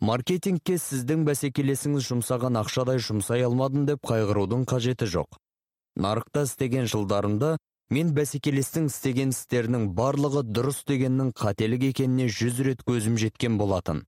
Маркетингке 0.04 0.76
сіздің 0.76 1.24
бәсекелесіңіз 1.32 2.12
жұмсаған 2.12 2.60
ақшадай 2.66 3.00
жұмсай 3.00 3.48
алмадым 3.48 3.88
деп 3.88 4.04
қайғырудың 4.04 4.68
қажеті 4.68 5.08
жоқ. 5.08 5.40
Нарықта 5.96 6.44
істеген 6.48 6.90
жылдарымда 6.92 7.56
мен 7.94 8.12
бәсекелестің 8.18 8.90
істеген 8.90 9.32
істерінің 9.36 9.88
барлығы 9.98 10.44
дұрыс 10.50 10.84
дегеннің 10.90 11.32
қателік 11.38 11.88
екеніне 11.92 12.28
жүз 12.30 12.62
рет 12.68 12.84
көзім 12.88 13.18
жеткен 13.22 13.58
болатын. 13.62 14.04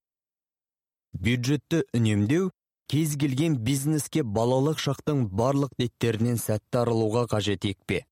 Бюджетті 1.13 1.83
үнемдеу 1.93 2.51
кез 2.91 3.15
келген 3.21 3.57
бизнеске 3.63 4.23
балалық 4.23 4.81
шақтың 4.81 5.27
барлық 5.29 5.73
деттерінен 5.79 6.37
сәтті 6.41 6.83
арылуға 6.83 7.27
қажет 7.31 7.67
екпе. 7.69 8.03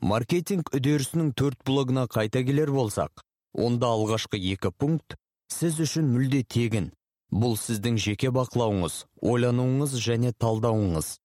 Маркетинг 0.00 0.70
үдерісінің 0.76 1.32
төрт 1.32 1.62
блогына 1.64 2.06
қайта 2.06 2.44
келер 2.44 2.70
болсақ 2.70 3.24
онда 3.56 3.88
алғашқы 3.96 4.38
екі 4.52 4.70
пункт 4.76 5.16
сіз 5.52 5.80
үшін 5.80 6.10
мүлде 6.12 6.42
тегін. 6.44 6.90
Бұл 7.32 7.56
сіздің 7.58 7.96
жеке 7.98 8.30
бақылауыңыз 8.30 9.04
ойлануыңыз 9.22 9.96
және 9.98 10.32
талдауыңыз. 10.36 11.16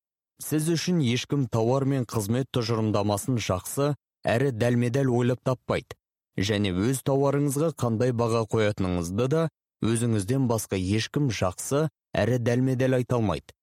Сіз 0.42 0.70
үшін 0.76 1.02
ешкім 1.06 1.46
тауар 1.54 1.86
мен 1.86 2.06
қызмет 2.10 2.50
тұжырымдамасын 2.56 3.38
жақсы 3.38 3.94
әрі 4.26 4.52
дәлме 4.52 4.90
дәл 4.94 5.12
ойлап 5.14 5.42
таппайды. 5.46 5.98
Және 6.38 6.72
өз 6.74 7.04
тауарыңызға 7.06 7.74
қандай 7.78 8.14
баға 8.16 8.46
қоятыныңызды 8.50 9.28
да 9.32 9.48
өзіңізден 9.86 10.48
басқа 10.50 10.80
ешкім 10.80 11.30
жақсы 11.30 11.88
әрі 12.18 12.40
дәлме 12.42 12.78
дәл 12.80 12.98
айта 12.98 13.20
алмайды. 13.20 13.54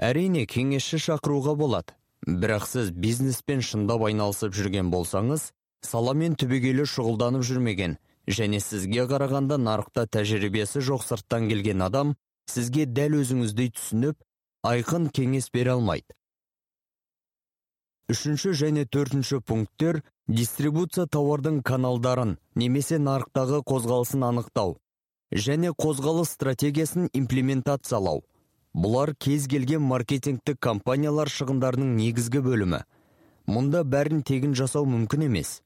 Әрине 0.00 0.46
кеңесші 0.50 1.00
шақыруға 1.02 1.54
болады. 1.58 1.94
Бірақ 2.24 2.64
сіз 2.66 2.90
бизнеспен 2.90 3.60
шындап 3.60 4.06
айналысып 4.08 4.54
жүрген 4.56 4.88
болсаңыз 4.90 5.50
саламен 5.84 6.38
түбегейлі 6.40 6.86
шұғылданып 6.88 7.44
жүрмеген 7.44 7.98
және 8.26 8.60
сізге 8.64 9.04
қарағанда 9.10 9.58
нарықта 9.60 10.06
тәжірибесі 10.08 10.80
жоқ 10.80 11.04
сырттан 11.04 11.50
келген 11.50 11.84
адам 11.84 12.14
сізге 12.48 12.86
дәл 12.88 13.18
өзіңіздей 13.20 13.74
түсініп 13.76 14.16
айқын 14.64 15.10
кеңес 15.12 15.50
бере 15.52 15.74
алмайды. 15.76 16.16
Үшінші 18.12 18.52
және 18.56 18.84
төртінші 18.84 19.40
пункттер 19.48 20.02
дистрибуция 20.28 21.06
тауардың 21.06 21.62
каналдарын 21.64 22.36
немесе 22.54 22.98
нарықтағы 23.00 23.62
қозғалысын 23.70 24.24
анықтау 24.28 24.76
және 25.46 25.72
қозғалыс 25.72 26.34
стратегиясын 26.36 27.08
имплементациялау. 27.12 28.22
Бұлар 28.74 29.14
кез 29.18 29.46
келген 29.48 29.84
маркетингтік 29.86 30.58
компаниялар 30.60 31.30
шығындарының 31.30 31.94
негізгі 31.96 32.42
бөлімі. 32.44 32.80
Мұнда 33.46 33.84
бәрін 33.84 34.24
тегін 34.26 34.54
жасау 34.58 34.88
мүмкін 34.90 35.28
емес. 35.28 35.60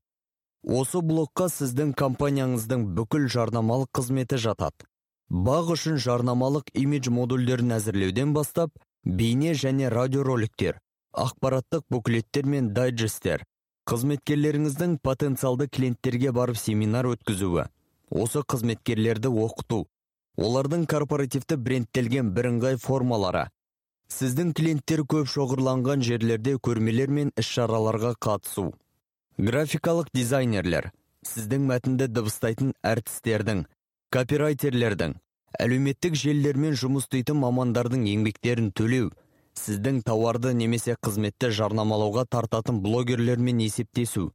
Осы 0.62 1.00
блокқа 1.00 1.46
сіздің 1.52 1.94
компанияңыздың 1.96 2.84
бүкіл 2.98 3.28
жарнамалық 3.32 3.90
қызметі 3.94 4.38
жатады. 4.42 4.86
Бақ 5.30 5.74
үшін 5.76 5.98
жарнамалық 6.02 6.70
имидж 6.74 7.10
модульдерін 7.12 7.76
әзірлеуден 7.76 8.34
бастап 8.36 8.72
бейне 9.08 9.54
және 9.56 9.88
радиороликтер 9.88 10.76
ақпараттық 11.16 11.84
буклеттер 11.90 12.44
мен 12.44 12.66
дайджестер 12.76 13.44
қызметкерлеріңіздің 13.88 14.98
потенциалды 15.00 15.66
клиенттерге 15.72 16.32
барып 16.36 16.58
семинар 16.60 17.08
өткізуі 17.14 17.64
осы 18.22 18.42
қызметкерлерді 18.52 19.30
оқыту 19.44 19.78
олардың 20.48 20.84
корпоративті 20.92 21.56
брендтелген 21.68 22.34
бірыңғай 22.36 22.76
формалары 22.82 23.46
сіздің 24.12 24.52
клиенттер 24.58 25.06
көп 25.14 25.30
шоғырланған 25.32 26.04
жерлерде 26.04 26.58
көрмелер 26.68 27.08
мен 27.20 27.32
іс-шараларға 27.40 28.12
қатысу 28.28 28.66
графикалық 29.38 30.12
дизайнерлер 30.20 30.90
сіздің 31.32 31.64
мәтінді 31.72 32.10
дыбыстайтын 32.12 32.76
әртістердің 32.92 33.64
копирайтерлердің 34.12 35.16
әлеуметтік 35.64 36.18
желілермен 36.22 36.76
жұмыс 36.82 37.06
істейтін 37.06 37.40
мамандардың 37.44 38.04
еңбектерін 38.12 38.72
төлеу 38.80 39.12
сіздің 39.58 40.02
тауарды 40.06 40.52
немесе 40.54 40.96
қызметті 41.02 41.50
жарнамалауға 41.60 42.26
тартатын 42.34 42.82
блогерлермен 42.84 43.64
есептесу 43.64 44.28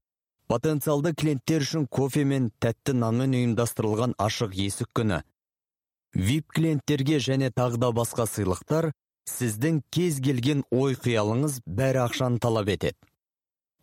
потенциалды 0.51 1.13
клиенттер 1.13 1.63
үшін 1.67 1.87
кофе 1.87 2.25
мен 2.27 2.49
тәтті 2.63 2.97
нанмен 2.97 3.37
ұйымдастырылған 3.39 4.17
ашық 4.27 4.57
есік 4.65 4.91
күні 4.99 5.21
вип 6.13 6.51
клиенттерге 6.53 7.21
және 7.29 7.49
тағы 7.53 7.79
да 7.85 7.93
басқа 7.95 8.27
сыйлықтар 8.29 8.91
сіздің 9.29 9.81
кез 9.91 10.19
келген 10.23 10.63
ой 10.71 10.97
қиялыңыз 10.99 11.61
бәрі 11.65 12.03
ақшаны 12.03 12.39
талап 12.43 12.69
етеді. 12.69 12.97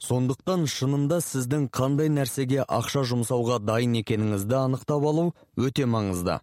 Сондықтан 0.00 0.64
шынында 0.70 1.20
сіздің 1.24 1.66
қандай 1.76 2.08
нәрсеге 2.12 2.64
ақша 2.64 3.02
жұмсауға 3.08 3.58
дайын 3.64 3.98
екеніңізді 4.00 4.56
анықтап 4.60 5.04
алу 5.10 5.26
өте 5.56 5.84
маңызды. 5.84 6.38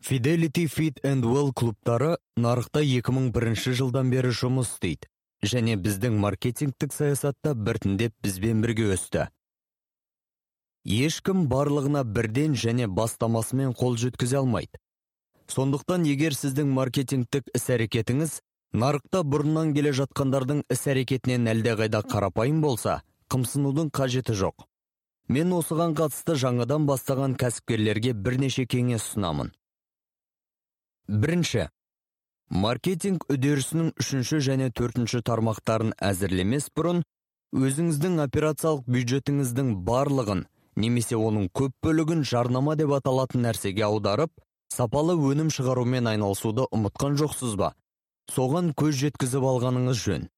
Fidelity 0.00 0.68
Fit 0.68 1.00
and 1.04 1.24
Well 1.24 1.52
клубтары 1.52 2.16
нарықта 2.36 2.80
2001 2.80 3.74
жылдан 3.74 4.12
бері 4.12 4.30
жұмыс 4.30 4.70
істейді 4.70 5.08
және 5.42 5.74
біздің 5.74 6.14
маркетингтік 6.22 6.94
саясатта 6.94 7.54
біртіндеп 7.54 8.14
бізбен 8.22 8.62
бірге 8.62 8.92
өсті. 8.94 9.26
Ешкім 10.86 11.48
барлығына 11.50 12.04
бірден 12.06 12.54
және 12.54 12.86
бастамасымен 12.86 13.74
қол 13.74 13.98
жеткізе 13.98 14.38
алмайды. 14.38 14.78
Сондықтан 15.50 16.06
егер 16.06 16.32
сіздің 16.32 16.70
маркетингтік 16.78 17.50
іс-әрекетіңіз 17.58 18.38
нарықта 18.72 19.26
бұрыннан 19.26 19.74
келе 19.74 19.92
жатқандардың 19.98 20.62
іс-әрекетінен 20.70 21.50
әлдеқайда 21.52 22.06
қарапайым 22.06 22.62
болса, 22.62 23.02
қымсынудың 23.28 23.90
қажеті 23.90 24.38
жоқ. 24.46 24.66
Мен 25.28 25.52
осыған 25.52 25.98
қатысты 25.98 26.38
жаңадан 26.38 26.86
бастаған 26.88 27.34
кәсіпкерлерге 27.36 28.14
бірнеше 28.14 28.64
кеңес 28.64 29.02
ұсынамын 29.04 29.52
бірінші 31.08 31.68
маркетинг 32.52 33.24
үдерісінің 33.32 33.94
үшінші 34.00 34.40
және 34.44 34.68
төртінші 34.76 35.22
тармақтарын 35.24 35.94
әзірлемес 36.04 36.68
бұрын 36.76 37.00
өзіңіздің 37.56 38.20
операциялық 38.26 38.84
бюджетіңіздің 38.92 39.72
барлығын 39.88 40.44
немесе 40.76 41.16
оның 41.16 41.48
көп 41.60 41.72
бөлігін 41.84 42.26
жарнама 42.28 42.76
деп 42.76 42.92
аталатын 42.98 43.46
нәрсеге 43.48 43.86
аударып 43.88 44.32
сапалы 44.74 45.16
өнім 45.16 45.48
шығарумен 45.54 46.12
айналысуды 46.12 46.68
ұмытқан 46.76 47.16
жоқсыз 47.20 47.56
ба? 47.56 47.72
Соған 48.28 48.74
көз 48.76 49.00
жеткізіп 49.00 49.48
алғаныңыз 49.48 50.02
жөн. 50.04 50.28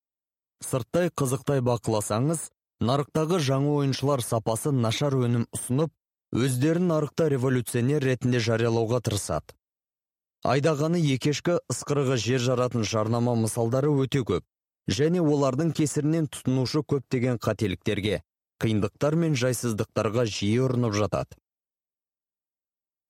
Сырттай 0.63 1.11
қызықтай 1.11 1.65
бақыласаңыз 1.67 2.47
нарықтағы 2.87 3.41
жаңа 3.43 3.75
ойыншылар 3.81 4.23
сапасы 4.23 4.71
нашар 4.71 5.19
өнім 5.19 5.49
ұсынып 5.57 5.91
өздерін 6.31 6.93
нарықта 6.93 7.27
революционер 7.35 8.07
ретінде 8.07 8.39
жариялауға 8.39 9.03
тырысады. 9.03 9.59
Айдағаны 10.47 11.01
екешкі 11.05 11.59
ысқырығы 11.73 12.17
жер 12.17 12.41
жаратын 12.41 12.85
жарнама 12.85 13.35
мысалдары 13.37 13.91
өте 14.05 14.23
көп 14.25 14.45
және 14.89 15.21
олардың 15.21 15.73
кесірінен 15.77 16.29
тұтынушы 16.33 16.83
көптеген 16.93 17.39
қателіктерге 17.45 18.23
қиындықтар 18.61 19.17
мен 19.21 19.37
жайсыздықтарға 19.41 20.25
жиі 20.29 20.65
ұрынып 20.67 20.97
жатады. 20.97 21.37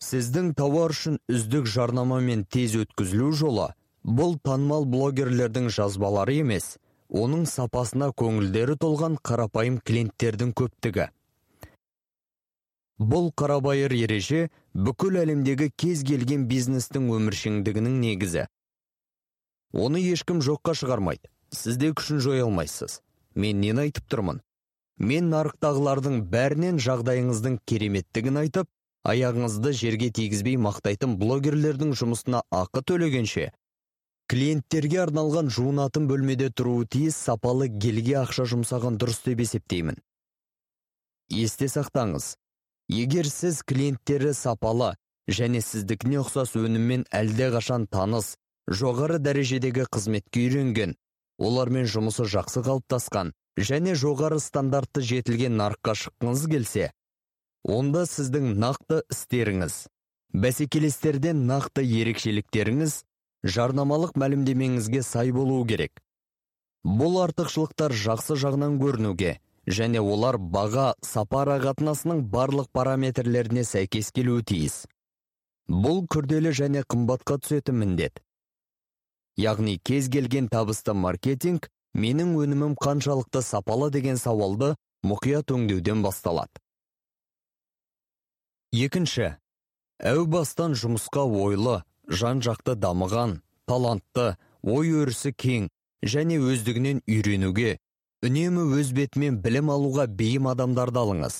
Сіздің 0.00 0.54
тауар 0.58 0.94
үшін 0.94 1.18
үздік 1.28 1.66
жарнама 1.68 2.20
мен 2.24 2.44
тез 2.48 2.76
өткізілу 2.80 3.32
жолы 3.36 3.66
бұл 4.02 4.38
танымал 4.42 4.86
блогерлердің 4.88 5.68
жазбалары 5.74 6.38
емес 6.40 6.78
оның 7.10 7.44
сапасына 7.50 8.10
көңілдері 8.16 8.78
толған 8.80 9.18
қарапайым 9.20 9.80
клиенттердің 9.84 10.54
көптігі. 10.56 11.10
Бұл 13.00 13.30
қарабайыр 13.32 13.94
ереже 13.96 14.48
бүкіл 14.76 15.16
әлемдегі 15.22 15.70
кез 15.72 16.02
келген 16.04 16.44
бизнестің 16.50 17.08
өміршеңдігінің 17.16 17.94
негізі. 18.02 18.44
Оны 19.72 20.02
ешкім 20.04 20.42
жоққа 20.44 20.74
шығармайды. 20.76 21.30
Сіз 21.50 21.78
де 21.80 21.90
күшін 21.96 22.20
жоя 22.20 22.44
алмайсыз. 22.44 23.00
Мен 23.34 23.60
нені 23.62 23.86
айтып 23.86 24.04
тұрмын? 24.12 24.42
Мен 25.00 25.30
нарықтағылардың 25.32 26.20
бәрінен 26.28 26.76
жағдайыңыздың 26.82 27.56
кереметтігін 27.64 28.36
айтып 28.42 28.68
аяғыңызды 29.08 29.72
жерге 29.72 30.10
тигізбей 30.12 30.58
мақтайтын 30.60 31.16
блогерлердің 31.16 31.94
жұмысына 31.96 32.42
ақы 32.52 32.82
төлегенше 32.84 33.48
клиенттерге 34.30 35.00
арналған 35.06 35.48
жуынатын 35.50 36.04
бөлмеде 36.10 36.50
тұруы 36.52 36.84
тиіс 36.86 37.16
сапалы 37.16 37.66
гелге 37.66 38.20
ақша 38.20 38.44
жұмсаған 38.52 39.00
дұрыс 39.00 39.24
деп 39.24 39.40
есептеймін. 39.42 39.96
Есте 41.32 41.66
сақтаңыз 41.72 42.34
егер 42.90 43.28
сіз 43.30 43.62
клиенттері 43.62 44.32
сапалы 44.34 44.94
және 45.30 45.60
сіздікіне 45.62 46.20
ұқсас 46.24 46.56
өніммен 46.58 47.04
қашан 47.10 47.86
таныс 47.86 48.34
жоғары 48.80 49.18
дәрежедегі 49.22 49.86
қызметке 49.94 50.46
үйренген 50.46 50.96
олармен 51.38 51.86
жұмысы 51.86 52.26
жақсы 52.34 52.64
қалыптасқан 52.66 53.30
және 53.70 53.94
жоғары 53.94 54.40
стандартты 54.42 55.02
жетілген 55.06 55.56
нарыққа 55.60 55.94
шыққыңыз 56.02 56.46
келсе 56.50 56.90
онда 57.76 58.06
сіздің 58.10 58.56
нақты 58.58 59.02
істеріңіз 59.14 59.76
бәсекелестерден 60.44 61.46
нақты 61.46 61.84
ерекшеліктеріңіз 61.86 62.96
жарнамалық 63.44 64.16
мәлімдемеңізге 64.20 65.02
сай 65.02 65.32
болуы 65.32 65.66
керек. 65.66 66.02
Бұл 66.84 67.20
артықшылықтар 67.24 67.92
жақсы 67.92 68.36
жағынан 68.40 68.78
көрінуге 68.80 69.38
және 69.66 70.00
олар 70.00 70.38
баға 70.38 70.94
сапара 71.04 71.58
қатынасының 71.60 72.22
барлық 72.32 72.70
параметрлеріне 72.72 73.64
сәйкес 73.64 74.10
келуі 74.16 74.44
тиіс. 74.44 74.86
Бұл 75.68 76.06
күрделі 76.10 76.52
және 76.56 76.82
қымбатқа 76.82 77.38
түсетін 77.44 77.78
міндет. 77.82 78.22
Яғни 79.38 79.78
кез 79.78 80.08
келген 80.10 80.48
табысты 80.48 80.94
маркетинг 80.94 81.68
менің 81.94 82.34
өнімім 82.40 82.74
қаншалықты 82.80 83.42
сапалы 83.42 83.90
деген 83.90 84.16
сауалды 84.16 84.74
мұқият 85.06 85.52
өңдеуден 85.54 86.02
басталады. 86.02 86.60
Екінші 88.72 89.36
әу 89.98 90.26
бастан 90.30 90.74
жұмысқа 90.78 91.24
ойлы 91.26 91.80
жан 92.08 92.42
жақты 92.44 92.76
дамыған 92.78 93.40
талантты 93.66 94.36
ой 94.62 94.92
өрісі 95.02 95.32
кең 95.34 95.68
және 96.02 96.38
өздігінен 96.38 97.02
үйренуге 97.06 97.78
үнемі 98.20 98.66
өз 98.76 98.90
бетімен 98.92 99.38
білім 99.40 99.70
алуға 99.72 100.04
бейім 100.06 100.50
адамдарды 100.50 101.00
алыңыз. 101.00 101.36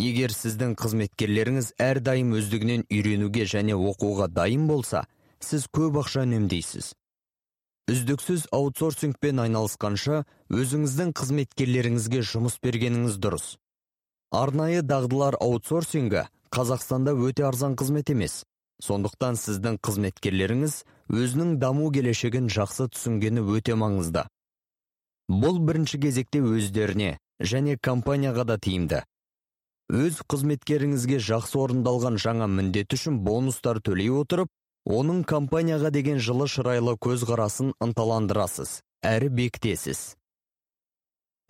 Егер 0.00 0.32
сіздің 0.32 0.72
қызметкерлеріңіз 0.80 1.74
әрдайым 1.80 2.30
өздігінен 2.38 2.86
үйренуге 2.88 3.44
және 3.48 3.76
оқуға 3.76 4.28
дайын 4.32 4.64
болса 4.68 5.04
сіз 5.44 5.66
көп 5.72 5.98
ақша 6.02 6.24
үнемдейсіз. 6.24 6.94
Үздіксіз 7.92 8.46
аутсорсингпен 8.56 9.42
айналысқанша 9.44 10.24
өзіңіздің 10.50 11.12
қызметкерлеріңізге 11.20 12.22
жұмыс 12.32 12.56
бергеніңіз 12.64 13.18
дұрыс. 13.20 13.46
Арнайы 14.32 14.80
дағдылар 14.82 15.36
аутсорсингі 15.40 16.24
қазақстанда 16.50 17.12
өте 17.12 17.44
арзан 17.46 17.76
қызмет 17.76 18.10
емес. 18.10 18.40
Сондықтан 18.82 19.36
сіздің 19.40 19.78
қызметкерлеріңіз 19.84 20.80
өзінің 21.12 21.56
даму 21.60 21.92
келешегін 21.92 22.50
жақсы 22.52 22.88
түсінгені 22.92 23.44
өте 23.56 23.76
маңызды. 23.78 24.26
Бұл 25.28 25.58
бірінші 25.58 26.00
кезекте 26.02 26.40
өздеріне 26.40 27.16
және 27.40 27.76
компанияға 27.82 28.44
да 28.48 28.56
тиімді. 28.58 29.02
Өз 29.92 30.22
қызметкеріңізге 30.26 31.18
жақсы 31.22 31.58
орындалған 31.62 32.18
жаңа 32.18 32.46
міндет 32.50 32.94
үшін 32.96 33.20
бонустар 33.26 33.78
төлей 33.78 34.10
отырып 34.10 34.50
оның 34.86 35.24
компанияға 35.26 35.90
деген 35.94 36.18
жылы 36.18 36.46
шырайлы 36.50 36.96
көзқарасын 37.02 37.72
ынталандырасыз 37.82 38.80
әрі 39.06 39.30
бекітесіз. 39.38 40.14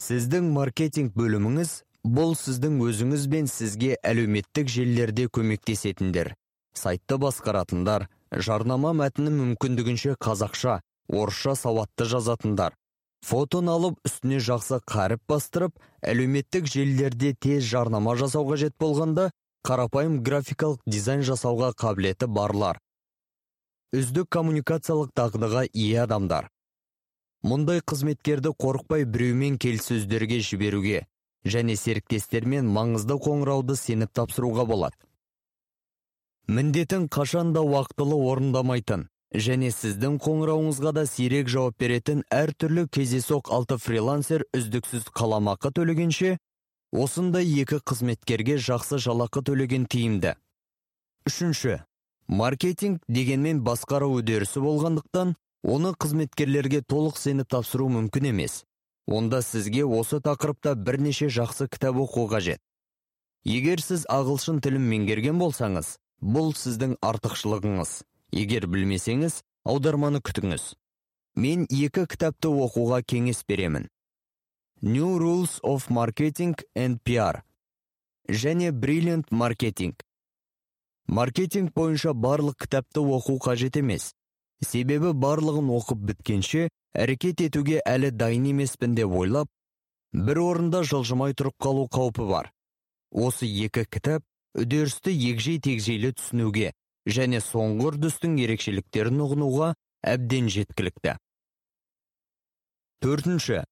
Сіздің 0.01 0.51
маркетинг 0.53 1.15
бөліміңіз 1.17 1.73
бұл 2.05 2.35
сіздің 2.37 2.81
өзіңіз 2.85 3.29
бен 3.33 3.49
сізге 3.49 3.97
әлеуметтік 4.05 4.69
желілерде 4.69 5.29
көмектесетіндер. 5.33 6.35
Сайтты 6.77 7.17
басқаратындар 7.21 8.09
жарнама 8.33 8.93
мәтіні 8.97 9.33
мүмкіндігінше 9.33 10.17
қазақша 10.21 10.81
орысша 11.09 11.57
сауатты 11.57 12.05
жазатындар. 12.05 12.77
Фотон 13.25 13.69
алып 13.73 13.99
үстіне 14.07 14.39
жақсы 14.43 14.81
қаріп 14.87 15.23
бастырып 15.29 15.79
әлеуметтік 16.03 16.69
желілерде 16.71 17.35
тез 17.35 17.65
жарнама 17.65 18.17
жасау 18.17 18.47
қажет 18.51 18.77
болғанда 18.81 19.31
қарапайым 19.67 20.21
графикалық 20.23 20.83
дизайн 20.87 21.25
жасауға 21.27 21.73
қабілеті 21.75 22.29
барлар. 22.31 22.79
Үздік 23.97 24.29
коммуникациялық 24.31 25.11
дағдыға 25.17 25.67
ие 25.73 26.03
адамдар. 26.03 26.51
Мұндай 27.47 27.81
қызметкерді 27.81 28.53
қорықпай 28.59 29.05
біреумен 29.07 29.59
келіссөздерге 29.63 30.41
жіберуге 30.43 31.07
және 31.47 31.77
серіктестермен 31.79 32.67
маңызды 32.77 33.19
қоңырауды 33.23 33.77
сеніп 33.79 34.13
тапсыруға 34.19 34.67
болады. 34.67 34.97
Міндетін 36.47 37.09
қашанда 37.11 37.63
уақытылы 37.67 38.19
орындамайтын 38.31 39.09
және 39.37 39.71
сіздің 39.75 40.17
қоңырауыңызға 40.25 40.93
да 40.97 41.05
сирек 41.07 41.51
жауап 41.53 41.77
беретін 41.81 42.23
әртүрлі 42.33 42.87
кездейсоқ 42.93 43.51
алты 43.53 43.77
фрилансер 43.79 44.45
үздіксіз 44.57 45.11
қаламақы 45.17 45.73
төлегенше 45.77 46.37
осындай 46.93 47.49
екі 47.63 47.81
қызметкерге 47.85 48.57
жақсы 48.63 49.01
жалақы 49.03 49.43
төлеген 49.47 49.87
тиімді. 49.91 50.37
Үшінші 51.29 51.83
маркетинг 52.29 53.03
дегенмен 53.09 53.61
басқару 53.67 54.13
үдерісі 54.19 54.63
болғандықтан 54.65 55.35
оны 55.67 55.93
қызметкерлерге 55.95 56.83
толық 56.83 57.21
сеніп 57.21 57.51
тапсыру 57.53 57.91
мүмкін 57.93 58.31
емес. 58.33 58.65
Онда 59.07 59.43
сізге 59.43 59.85
осы 59.85 60.19
тақырыпта 60.23 60.75
бірнеше 60.75 61.29
жақсы 61.31 61.69
кітап 61.71 62.01
оқу 62.03 62.27
қажет. 62.31 62.59
Егер 63.47 63.79
сіз 63.79 64.07
ағылшын 64.11 64.59
тілін 64.65 64.89
меңгерген 64.91 65.39
болсаңыз 65.39 65.97
бұл 66.23 66.55
сіздің 66.59 66.97
артықшылығыңыз. 67.05 68.01
Егер 68.33 68.67
білмесеңіз 68.67 69.43
аударманы 69.67 70.23
күтіңіз. 70.25 70.75
Мен 71.37 71.67
екі 71.71 72.07
кітапты 72.09 72.49
оқуға 72.49 73.03
кеңес 73.03 73.45
беремін. 73.49 73.89
New 74.83 75.19
Rules 75.19 75.59
of 75.63 75.91
Marketing 75.91 76.55
and 76.75 77.01
PR 77.05 77.43
және 78.29 78.73
Brilliant 78.73 79.31
Marketing. 79.31 79.95
Маркетинг 81.09 81.73
бойынша 81.75 82.13
барлық 82.13 82.57
кітапты 82.65 83.01
оқу 83.01 83.39
қажет 83.39 83.79
емес. 83.79 84.13
Себебі 84.65 85.13
барлығын 85.15 85.69
оқып 85.71 86.01
біткенше 86.11 86.69
әрекет 86.97 87.45
етуге 87.45 87.81
әлі 87.87 88.11
дайын 88.11 88.49
емеспін 88.51 88.97
деп 88.97 89.13
ойлап 89.13 89.49
бір 90.13 90.41
орында 90.43 90.83
жылжымай 90.83 91.37
тұрып 91.39 91.55
қалу 91.63 91.87
қаупі 91.93 92.27
бар. 92.27 92.51
Осы 93.13 93.47
екі 93.47 93.85
кітап 93.85 94.25
үдерісті 94.57 95.13
егжей 95.13 95.61
тегжейлі 95.61 96.13
түсінуге 96.17 96.73
және 97.07 97.41
соңғы 97.45 97.91
үрдістің 97.93 98.37
ерекшеліктерін 98.45 99.23
ұғынуға 99.27 99.73
әбден 100.03 100.51
жеткілікті. 100.53 101.17
Төртінші. 103.03 103.63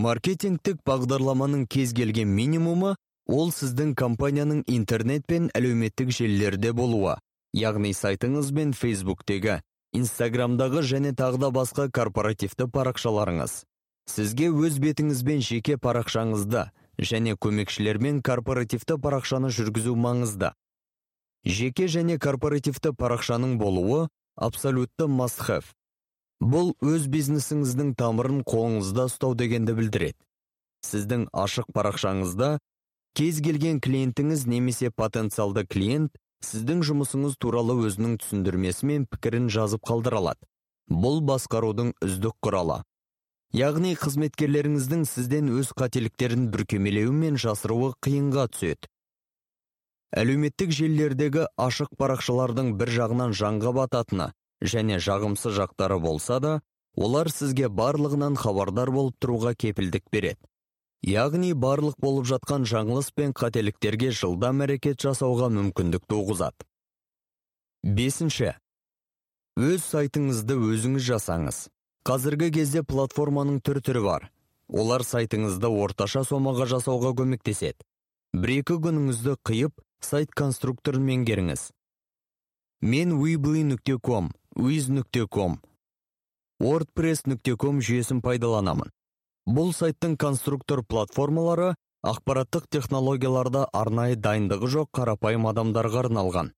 Маркетингтік 0.00 0.80
бағдарламаның 0.88 1.68
кез 1.70 1.92
келген 1.94 2.32
минимумы 2.34 2.96
ол 3.26 3.52
сіздің 3.54 3.94
компанияның 3.94 4.64
интернет 4.66 5.26
пен 5.26 5.50
әлеуметтік 5.54 6.10
желілерде 6.10 6.72
болуы 6.72 7.14
яғни 7.54 7.92
сайтыңыз 7.94 8.50
бен 8.56 8.72
фейсбуктегі 8.74 9.60
инстаграмдағы 9.94 10.82
және 10.82 11.14
тағы 11.14 11.52
басқа 11.54 11.86
корпоративті 11.94 12.66
парақшаларыңыз. 12.74 13.62
Сізге 14.10 14.50
өз 14.50 14.80
бетіңізбен 14.82 15.40
жеке 15.40 15.78
парақшаңызды 15.78 16.66
және 16.98 17.36
көмекшілермен 17.38 18.20
корпоративті 18.26 18.98
парақшаны 18.98 19.52
жүргізу 19.54 19.94
маңызды. 19.94 20.50
Жеке 21.44 21.86
және 21.86 22.18
корпоративті 22.18 22.94
парақшаның 22.96 23.58
болуы 23.60 24.08
абсолютті 24.36 25.08
have 25.48 25.72
бұл 26.40 26.74
өз 26.82 27.06
бизнесіңіздің 27.08 27.94
тамырын 27.96 28.42
қолыңызда 28.44 29.06
ұстау 29.08 29.34
дегенді 29.34 29.72
білдіреді. 29.78 30.18
Сіздің 30.84 31.28
ашық 31.32 31.70
парақшаңызда 31.72 32.58
кез 33.16 33.40
келген 33.40 33.80
клиентіңіз 33.80 34.46
немесе 34.46 34.90
потенциалды 34.90 35.64
клиент 35.64 36.12
сіздің 36.44 36.82
жұмысыңыз 36.84 37.38
туралы 37.40 37.78
өзінің 37.86 38.18
түсіндірмесі 38.20 38.86
мен 38.90 39.06
пікірін 39.06 39.48
жазып 39.48 39.84
қалдыра 39.88 40.20
алады. 40.20 40.44
Бұл 40.90 41.22
басқарудың 41.24 41.94
үздік 42.04 42.36
құралы. 42.44 42.82
Яғни 43.54 43.94
қызметкерлеріңіздің 43.96 45.06
сізден 45.08 45.48
өз 45.54 45.70
қателіктерін 45.78 46.50
бүркемелеуі 46.52 47.14
мен 47.14 47.38
жасыруы 47.40 47.94
қиынға 48.04 48.50
түседі. 48.52 48.90
Әлеуметтік 50.14 50.72
желілердегі 50.74 51.48
ашық 51.58 51.92
парақшалардың 51.98 52.72
бір 52.78 52.92
жағынан 52.96 53.34
жанға 53.34 53.72
бататыны 53.80 54.30
және 54.74 54.98
жағымсыз 55.02 55.56
жақтары 55.58 55.98
болса 56.00 56.38
да 56.40 56.52
олар 56.96 57.30
сізге 57.34 57.68
барлығынан 57.68 58.36
хабардар 58.38 58.92
болып 58.94 59.16
тұруға 59.20 59.54
кепілдік 59.58 60.06
береді. 60.12 60.40
Яғни 61.04 61.52
барлық 61.52 61.98
болып 62.00 62.28
жатқан 62.30 62.64
жаңылыс 62.64 63.10
пен 63.12 63.34
қателіктерге 63.36 64.12
жылдам 64.14 64.62
әрекет 64.64 65.02
жасауға 65.04 65.50
мүмкіндік 65.52 66.06
туғызады. 66.08 66.64
Бесінші. 67.84 68.54
Өз 69.60 69.84
сайтыңызды 69.84 70.56
өзіңіз 70.56 71.04
жасаңыз. 71.10 71.58
Қазіргі 72.08 72.48
кезде 72.54 72.82
платформаның 72.82 73.60
түр 73.66 73.82
түрі 73.84 74.04
бар. 74.06 74.30
Олар 74.72 75.04
сайтыңызды 75.04 75.68
орташа 75.68 76.24
сомаға 76.24 76.64
жасауға 76.70 77.12
көмектеседі. 77.20 77.84
Бір 78.32 78.54
екі 78.54 78.78
күніңізді 78.86 79.36
қиып 79.44 79.83
сайт 80.04 80.34
конструкторын 80.36 81.04
меңгеріңіз. 81.08 81.70
Мен 82.84 83.14
weebly.com 83.20 84.30
wiz.com 84.54 85.56
wordpress.com 86.62 87.80
жүйесін 87.88 88.20
пайдаланамын. 88.24 88.90
Бұл 89.44 89.72
сайттың 89.76 90.18
конструктор 90.20 90.84
платформалары 90.86 91.74
ақпараттық 92.04 92.68
технологияларда 92.76 93.64
арнайы 93.72 94.16
дайындығы 94.16 94.70
жоқ 94.76 94.92
қарапайым 95.00 95.48
адамдарға 95.50 96.04
арналған. 96.04 96.52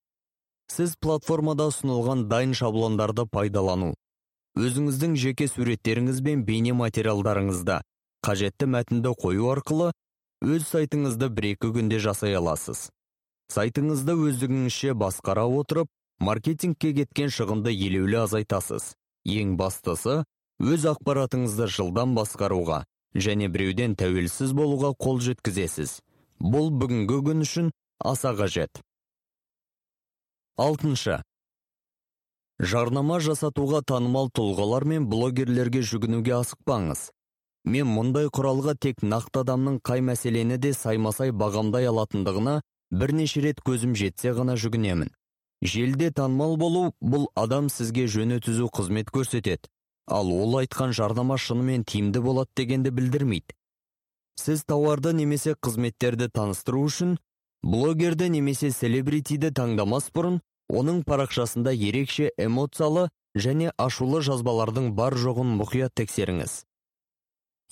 Сіз 0.73 0.97
платформада 0.99 1.69
ұсынылған 1.71 2.27
дайын 2.31 2.57
шаблондарды 2.59 3.27
пайдалану 3.31 3.95
өзіңіздің 4.57 5.15
жеке 5.21 5.47
суреттеріңіз 5.53 6.23
бен 6.25 6.43
бейне 6.49 6.73
материалдарыңызды 6.77 7.83
қажетті 8.25 8.69
мәтінді 8.73 9.13
қою 9.21 9.51
арқылы 9.53 9.91
өз 10.45 10.65
сайтыңызды 10.71 11.29
бір 11.37 11.51
екі 11.53 11.73
күнде 11.77 12.01
жасай 12.01 12.37
аласыз. 12.39 12.89
Сайтыңызды 13.53 14.17
өздігіңізше 14.29 14.95
басқара 14.99 15.47
отырып 15.47 15.91
маркетингке 16.19 16.93
кеткен 16.97 17.31
шығынды 17.31 17.73
елеулі 17.75 18.23
азайтасыз. 18.25 18.95
Ең 19.27 19.57
бастысы 19.61 20.23
өз 20.63 20.87
ақпаратыңызды 20.93 21.69
жылдам 21.69 22.15
басқаруға 22.17 22.85
және 23.15 23.49
біреуден 23.53 23.97
тәуелсіз 23.99 24.53
болуға 24.57 24.93
қол 24.99 25.21
жеткізесіз. 25.25 26.01
Бұл 26.41 26.71
бүгінгі 26.81 27.23
күн 27.29 27.45
үшін 27.47 27.73
аса 27.99 28.33
қажет. 28.37 28.83
Алтыншы. 30.57 31.23
Жарнама 32.61 33.19
жасатуға 33.21 33.83
танымал 33.85 34.31
тұлғалар 34.33 34.87
мен 34.89 35.09
блогерлерге 35.11 35.83
жүгінуге 35.85 36.33
асықпаңыз. 36.39 37.11
Мен 37.67 37.89
мұндай 37.91 38.31
құралға 38.33 38.77
тек 38.81 39.03
нақты 39.03 39.43
адамның 39.43 39.81
қай 39.85 40.01
мәселені 40.01 40.57
де 40.63 40.73
саймасай 40.73 41.35
бағамдай 41.35 41.89
алатындығына 41.91 42.61
бірнеше 42.91 43.43
рет 43.45 43.63
көзім 43.67 43.95
жетсе 43.99 44.33
ғана 44.37 44.57
жүгінемін. 44.57 45.11
Желде 45.63 46.11
танымал 46.13 46.57
болу 46.61 46.93
бұл 47.01 47.29
адам 47.35 47.71
сізге 47.73 48.07
жөні 48.07 48.41
түзу 48.45 48.69
қызмет 48.69 49.11
көрсетеді. 49.15 49.69
Ал 50.07 50.29
ол 50.31 50.59
айтқан 50.61 50.93
жарнама 50.95 51.39
шынымен 51.41 51.85
тиімді 51.85 52.21
болады 52.23 52.51
дегенді 52.57 52.93
білдірмейді. 52.95 53.57
Сіз 54.37 54.63
тауарды 54.69 55.15
немесе 55.17 55.57
қызметтерді 55.57 56.29
таныстыру 56.29 56.85
үшін 56.87 57.17
блогерді 57.65 58.29
немесе 58.31 58.71
селебритиді 58.71 59.51
таңдамас 59.57 60.11
бұрын 60.15 60.39
оның 60.69 61.03
парақшасында 61.09 61.73
ерекше 61.73 62.31
эмоциялы 62.37 63.09
және 63.35 63.73
ашулы 63.81 64.21
жазбалардың 64.29 64.93
бар 64.99 65.17
жоғын 65.19 65.57
мұқият 65.59 65.97
тексеріңіз. 65.99 66.63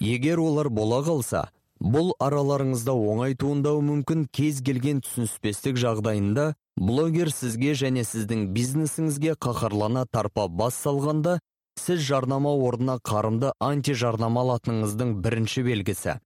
Егер 0.01 0.41
олар 0.43 0.71
бола 0.71 1.05
қалса 1.07 1.51
бұл 1.85 2.15
араларыңызда 2.23 2.95
оңай 2.97 3.37
туындауы 3.37 3.83
мүмкін. 3.85 4.27
Кез 4.33 4.63
келген 4.65 5.03
түсініспестік 5.05 5.77
жағдайында 5.81 6.55
блогер 6.81 7.31
сізге 7.31 7.75
және 7.77 8.05
сіздің 8.09 8.49
бизнесіңізге 8.57 9.37
қаһарлана 9.37 10.07
тарпа 10.11 10.49
бас 10.49 10.79
салғанда 10.81 11.39
сіз 11.79 12.01
жарнама 12.09 12.55
орнына 12.55 12.97
қарымды 13.05 13.53
анти 13.61 13.95
жарнама 13.95 14.45
алатыныңыздың 14.47 15.19
бірінші 15.25 15.65
белгісі. 15.69 16.17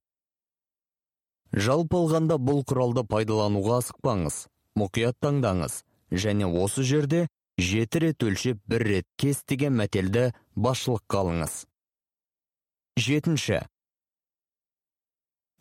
Жалпы 1.51 1.97
алғанда 1.97 2.37
бұл 2.37 2.61
құралды 2.69 3.03
пайдалануға 3.09 3.79
асықпаңыз 3.81 4.45
мұқият 4.79 5.17
таңдаңыз 5.25 5.81
және 6.13 6.47
осы 6.47 6.85
жерде 6.85 7.25
жеті 7.59 8.03
рет 8.05 8.23
өлшеп 8.23 8.61
бір 8.69 8.85
рет 8.91 9.07
кес 9.17 9.41
деген 9.49 9.75
мәтелді 9.81 10.29
басшылыққа 10.55 11.23
алыңыз. 11.23 11.55
Жетінші 12.99 13.63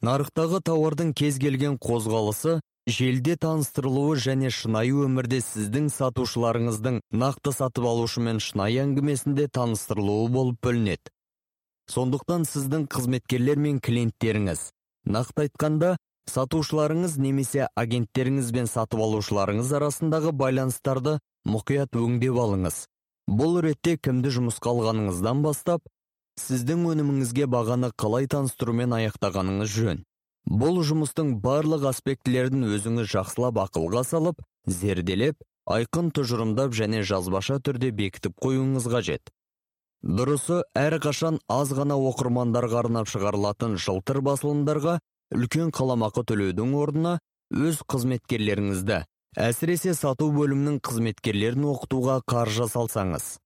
нарықтағы 0.05 0.61
тауардың 0.69 1.13
кез 1.19 1.39
келген 1.43 1.77
қозғалысы 1.83 2.61
желде 2.89 3.37
таныстырылуы 3.37 4.17
және 4.23 4.51
шынайы 4.55 4.95
өмірде 5.05 5.41
сіздің 5.45 5.89
сатушыларыңыздың 5.93 7.01
нақты 7.23 7.53
сатып 7.53 7.89
алушымен 7.91 8.39
шынайы 8.41 8.83
әңгімесінде 8.85 9.49
таныстырылуы 9.53 10.29
болып 10.33 10.61
бөлінеді. 10.65 11.13
Сондықтан 11.91 12.45
сіздің 12.49 12.87
қызметкерлер 12.93 13.59
мен 13.61 13.81
клиенттеріңіз 13.81 14.69
нақты 15.09 15.47
айтқанда 15.49 15.97
сатушыларыңыз 16.29 17.17
немесе 17.19 17.67
агенттеріңіз 17.77 18.53
бен 18.55 18.69
сатып 18.69 19.01
алушыларыңыз 19.05 19.73
арасындағы 19.79 20.35
байланыстарды 20.37 21.19
мұқият 21.49 21.97
өңдеп 21.97 22.37
алыңыз. 22.45 22.85
Бұл 23.29 23.61
ретте 23.65 23.97
кімді 23.97 24.33
жұмысқа 24.37 24.73
алғаныңыздан 24.75 25.41
бастап 25.45 25.85
сіздің 26.39 26.87
өніміңізге 26.93 27.49
бағаны 27.51 27.91
қалай 27.99 28.29
таныстырумен 28.31 28.95
аяқтағаныңыз 28.97 29.73
жөн. 29.75 30.05
Бұл 30.49 30.81
жұмыстың 30.87 31.35
барлық 31.45 31.89
аспектілерін 31.91 32.65
өзіңіз 32.71 33.11
жақсылап 33.13 33.59
ақылға 33.67 34.05
салып 34.09 34.41
зерделеп 34.65 35.43
айқын 35.69 36.09
тұжырымдап 36.17 36.73
және 36.79 37.03
жазбаша 37.05 37.59
түрде 37.61 37.91
бекітіп 37.93 38.39
қоюыңыз 38.41 38.89
қажет. 38.89 39.29
Дұрысы 40.03 40.63
әрқашан 40.79 41.41
аз 41.51 41.75
ғана 41.75 41.99
оқырмандарға 41.99 42.85
арнап 42.85 43.11
шығарылатын 43.11 43.77
жылтыр 43.83 44.23
басылымдарға 44.25 44.99
үлкен 45.35 45.73
қаламақы 45.75 46.25
төлеудің 46.31 46.75
орнына 46.79 47.19
өз 47.53 47.83
қызметкерлеріңізді 47.91 49.03
әсіресе 49.39 49.93
сату 49.99 50.31
бөлімінің 50.33 50.79
қызметкерлерін 50.87 51.67
оқытуға 51.75 52.21
қаржы 52.31 52.69
салсаңыз. 52.71 53.37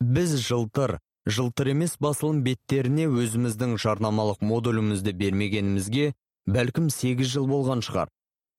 Біз 0.00 0.38
жылтыр 0.46 0.98
жылтыр 1.26 1.72
емес 1.74 1.96
басылым 1.98 2.42
беттеріне 2.46 3.08
өзіміздің 3.10 3.74
жарнамалық 3.82 4.44
модулімізді 4.46 5.12
бермегенімізге 5.22 6.12
бәлкім 6.46 6.86
8 6.94 7.26
жыл 7.32 7.48
болған 7.50 7.82
шығар. 7.82 8.12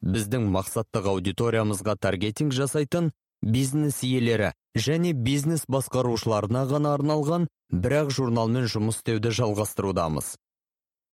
Біздің 0.04 0.50
мақсаттық 0.54 1.08
аудиториямызға 1.14 1.96
таргетинг 1.98 2.54
жасайтын 2.54 3.12
бизнес 3.42 4.04
иелері 4.04 4.52
және 4.76 5.14
бизнес 5.14 5.64
басқарушыларына 5.72 6.66
ғана 6.70 6.92
арналған 6.98 7.48
бірақ 7.72 8.12
журналмен 8.18 8.68
жұмыс 8.74 9.00
істеуді 9.00 9.32
жалғастырудамыз. 9.40 10.36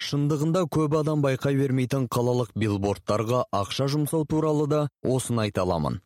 Шындығында 0.02 0.64
көп 0.74 0.98
адам 0.98 1.22
байқай 1.22 1.54
бермейтін 1.56 2.08
қалалық 2.10 2.50
билбордтарға 2.58 3.44
ақша 3.54 3.86
жұмсау 3.94 4.26
туралы 4.26 4.66
да 4.68 4.82
осыны 5.06 5.46
айта 5.46 5.62
аламын. 5.62 6.00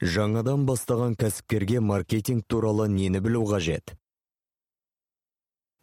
Жаңадан 0.00 0.64
бастаған 0.68 1.18
кәсіпкерге 1.18 1.80
маркетинг 1.80 2.46
туралы 2.46 2.88
нені 2.88 3.20
білу 3.20 3.44
қажет? 3.50 3.96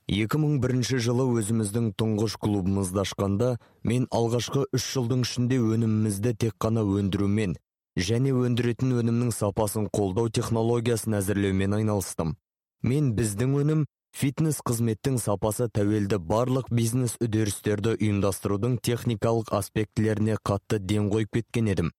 2001 0.09 0.97
жылы 1.05 1.27
өзіміздің 1.39 1.91
тұңғыш 1.99 2.37
клубымызды 2.41 3.03
ашқанда 3.03 3.51
мен 3.85 4.07
алғашқы 4.11 4.65
үш 4.73 4.87
жылдың 4.95 5.21
ішінде 5.27 5.59
өнімімізді 5.61 6.33
тек 6.41 6.55
қана 6.59 6.81
өндірумен 6.83 7.53
және 7.95 8.33
өндіретін 8.33 8.95
өнімнің 9.01 9.31
сапасын 9.35 9.87
қолдау 9.93 10.31
технологиясын 10.33 11.19
әзірлеумен 11.19 11.77
айналыстым. 11.77 12.35
Мен 12.81 13.11
біздің 13.15 13.55
өнім 13.61 13.85
фитнес 14.17 14.59
қызметтің 14.65 15.19
сапасы 15.21 15.67
тәуелді 15.69 16.17
барлық 16.17 16.71
бизнес 16.73 17.15
үдерістерді 17.21 17.93
ұйымдастырудың 17.99 18.79
техникалық 18.83 19.53
аспектілеріне 19.53 20.39
қатты 20.41 20.79
ден 20.79 21.11
қойып 21.13 21.37
кеткен 21.37 21.69
едім. 21.71 21.93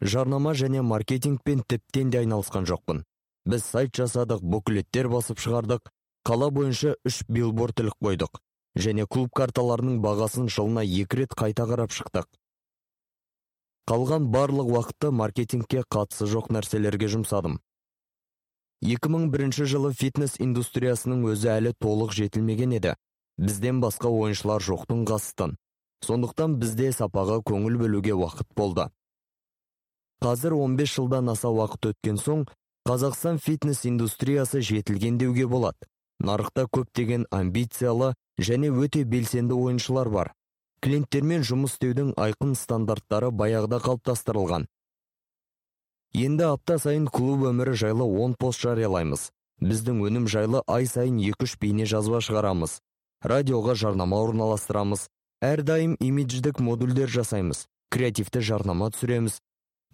Жарнама 0.00 0.54
және 0.54 0.82
маркетингпен 0.82 1.62
тіптен 1.66 2.10
де 2.10 2.22
айналысқан 2.22 2.66
жоқпын. 2.66 3.04
Біз 3.46 3.64
сайт 3.64 3.94
жасадық 3.94 4.42
буклеттер 4.42 5.08
басып 5.10 5.38
шығардық 5.42 5.90
қала 6.24 6.50
бойынша 6.54 6.96
үш 7.06 7.22
билборд 7.28 7.82
іліп 7.84 7.98
қойдық 8.04 8.40
және 8.78 9.06
клуб 9.06 9.30
карталарының 9.34 10.00
бағасын 10.04 10.48
жылына 10.52 10.84
екі 10.86 11.22
рет 11.22 11.36
қайта 11.38 11.66
қарап 11.70 11.94
шықтық. 11.94 12.26
Қалған 13.88 14.28
барлық 14.32 14.72
уақытты 14.74 15.10
маркетингке 15.10 15.84
қатысы 15.88 16.28
жоқ 16.28 16.50
нәрселерге 16.52 17.08
жұмсадым. 17.14 17.60
2001 18.84 19.64
жылы 19.66 19.92
фитнес 19.92 20.36
индустриясының 20.38 21.24
өзі 21.32 21.48
әлі 21.54 21.72
толық 21.82 22.12
жетілмеген 22.14 22.76
еді. 22.78 22.92
Бізден 23.38 23.80
басқа 23.82 24.10
ойыншылар 24.10 24.62
жоқтың 24.62 25.06
қасытын 25.08 25.56
сондықтан 26.04 26.56
бізде 26.60 26.92
сапаға 26.94 27.40
көңіл 27.46 27.78
бөлуге 27.80 28.14
уақыт 28.14 28.48
болды. 28.56 28.86
Қазір 30.22 30.54
15 30.58 30.94
жылдан 30.94 31.30
аса 31.32 31.50
уақыт 31.50 31.90
өткен 31.92 32.18
соң 32.22 32.44
қазақстан 32.88 33.38
фитнес 33.42 33.84
индустриясы 33.86 34.60
жетілген 34.60 35.18
деуге 35.18 35.46
болады. 35.46 35.78
Нарықта 36.20 36.66
көптеген 36.72 37.26
амбициялы 37.30 38.14
және 38.38 38.70
өте 38.70 39.04
белсенді 39.04 39.54
ойыншылар 39.54 40.10
бар. 40.10 40.32
Клиенттермен 40.82 41.42
жұмыс 41.42 41.74
істеудің 41.74 42.12
айқын 42.16 42.54
стандарттары 42.54 43.30
баяғыда 43.34 43.80
қалыптастырылған. 43.82 44.68
Енді 46.14 46.44
апта 46.52 46.78
сайын 46.78 47.08
клуб 47.10 47.44
өмірі 47.50 47.74
жайлы 47.76 48.06
10 48.06 48.36
пост 48.38 48.62
жариялаймыз. 48.62 49.28
Біздің 49.60 49.98
өнім 50.06 50.28
жайлы 50.30 50.62
ай 50.70 50.86
сайын 50.86 51.18
2-3 51.18 51.58
бейне 51.60 51.86
жазба 51.90 52.22
шығарамыз. 52.22 52.78
Радиоға 53.24 53.74
жарнама 53.74 54.22
орналастырамыз. 54.22 55.08
Әрдайым 55.42 55.96
имидждік 55.98 56.62
модульдер 56.62 57.10
жасаймыз. 57.10 57.66
Креативті 57.90 58.40
жарнама 58.40 58.90
түсіреміз. 58.94 59.40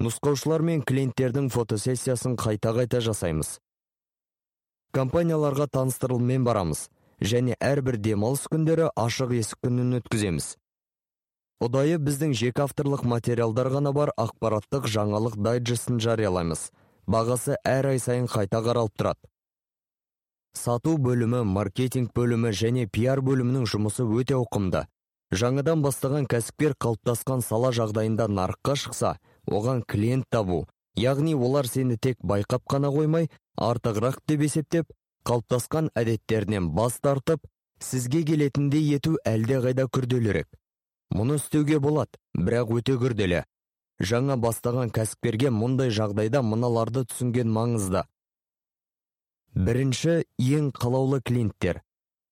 Нұсқаушылар 0.04 0.62
мен 0.66 0.82
клиенттердің 0.82 1.48
фотосессиясын 1.54 2.36
қайта-қайта 2.36 3.00
жасаймыз. 3.00 3.58
Компанияларға 4.94 5.66
таныстырылыммен 5.74 6.44
барамыз 6.46 6.86
және 7.32 7.56
әрбір 7.60 7.98
демалыс 7.98 8.46
күндері 8.52 8.90
ашық 8.98 9.34
есік 9.38 9.66
күнін 9.66 9.98
өткіземіз. 10.00 10.54
Ұдайы 11.64 11.98
біздің 12.02 12.34
жеке 12.38 12.64
авторлық 12.64 13.04
материалдар 13.08 13.70
ғана 13.72 13.92
бар 13.96 14.12
ақпараттық 14.20 14.88
жаңалық 14.90 15.38
дайджестін 15.38 16.00
жариялаймыз. 16.02 16.68
Бағасы 17.06 17.56
әр 17.64 17.92
ай 17.92 18.00
сайын 18.02 18.26
қайта 18.30 18.60
қаралып 18.64 18.94
тұрады. 18.98 19.30
Сату 20.54 20.96
бөлімі 20.98 21.42
маркетинг 21.44 22.12
бөлімі 22.14 22.52
және 22.54 22.86
пиар 22.86 23.22
бөлімінің 23.24 23.66
жұмысы 23.70 24.06
өте 24.06 24.36
ауқымды. 24.38 24.84
Жаңадан 25.34 25.82
бастаған 25.82 26.28
кәсіпкер 26.30 26.76
қалыптасқан 26.78 27.42
сала 27.42 27.72
жағдайында 27.74 28.28
нарыққа 28.30 28.76
шықса 28.78 29.16
оған 29.50 29.82
клиент 29.88 30.28
табу 30.30 30.64
яғни 30.98 31.34
олар 31.34 31.66
сені 31.70 31.96
тек 31.96 32.18
байқап 32.22 32.64
қана 32.70 32.90
қоймай 32.94 33.28
артығырақ 33.68 34.20
деп 34.28 34.44
есептеп 34.46 34.92
қалыптасқан 35.28 35.90
әдеттерінен 35.98 36.70
бас 36.76 37.00
тартып 37.00 37.46
сізге 37.80 38.22
келетіндей 38.30 38.94
ету 38.96 39.16
әлдеқайда 39.26 39.88
күрделірек. 39.88 40.48
Мұны 41.14 41.38
істеуге 41.40 41.78
болады 41.78 42.18
бірақ 42.38 42.72
өте 42.78 42.96
күрделі. 42.98 43.44
Жаңа 44.00 44.36
бастаған 44.40 44.90
кәсіпкерге 44.90 45.52
мұндай 45.54 45.92
жағдайда 45.94 46.42
мыналарды 46.42 47.04
түсінген 47.06 47.52
маңызды 47.54 48.02
бірінші 49.54 50.24
ең 50.42 50.72
қалаулы 50.74 51.20
клиенттер. 51.22 51.80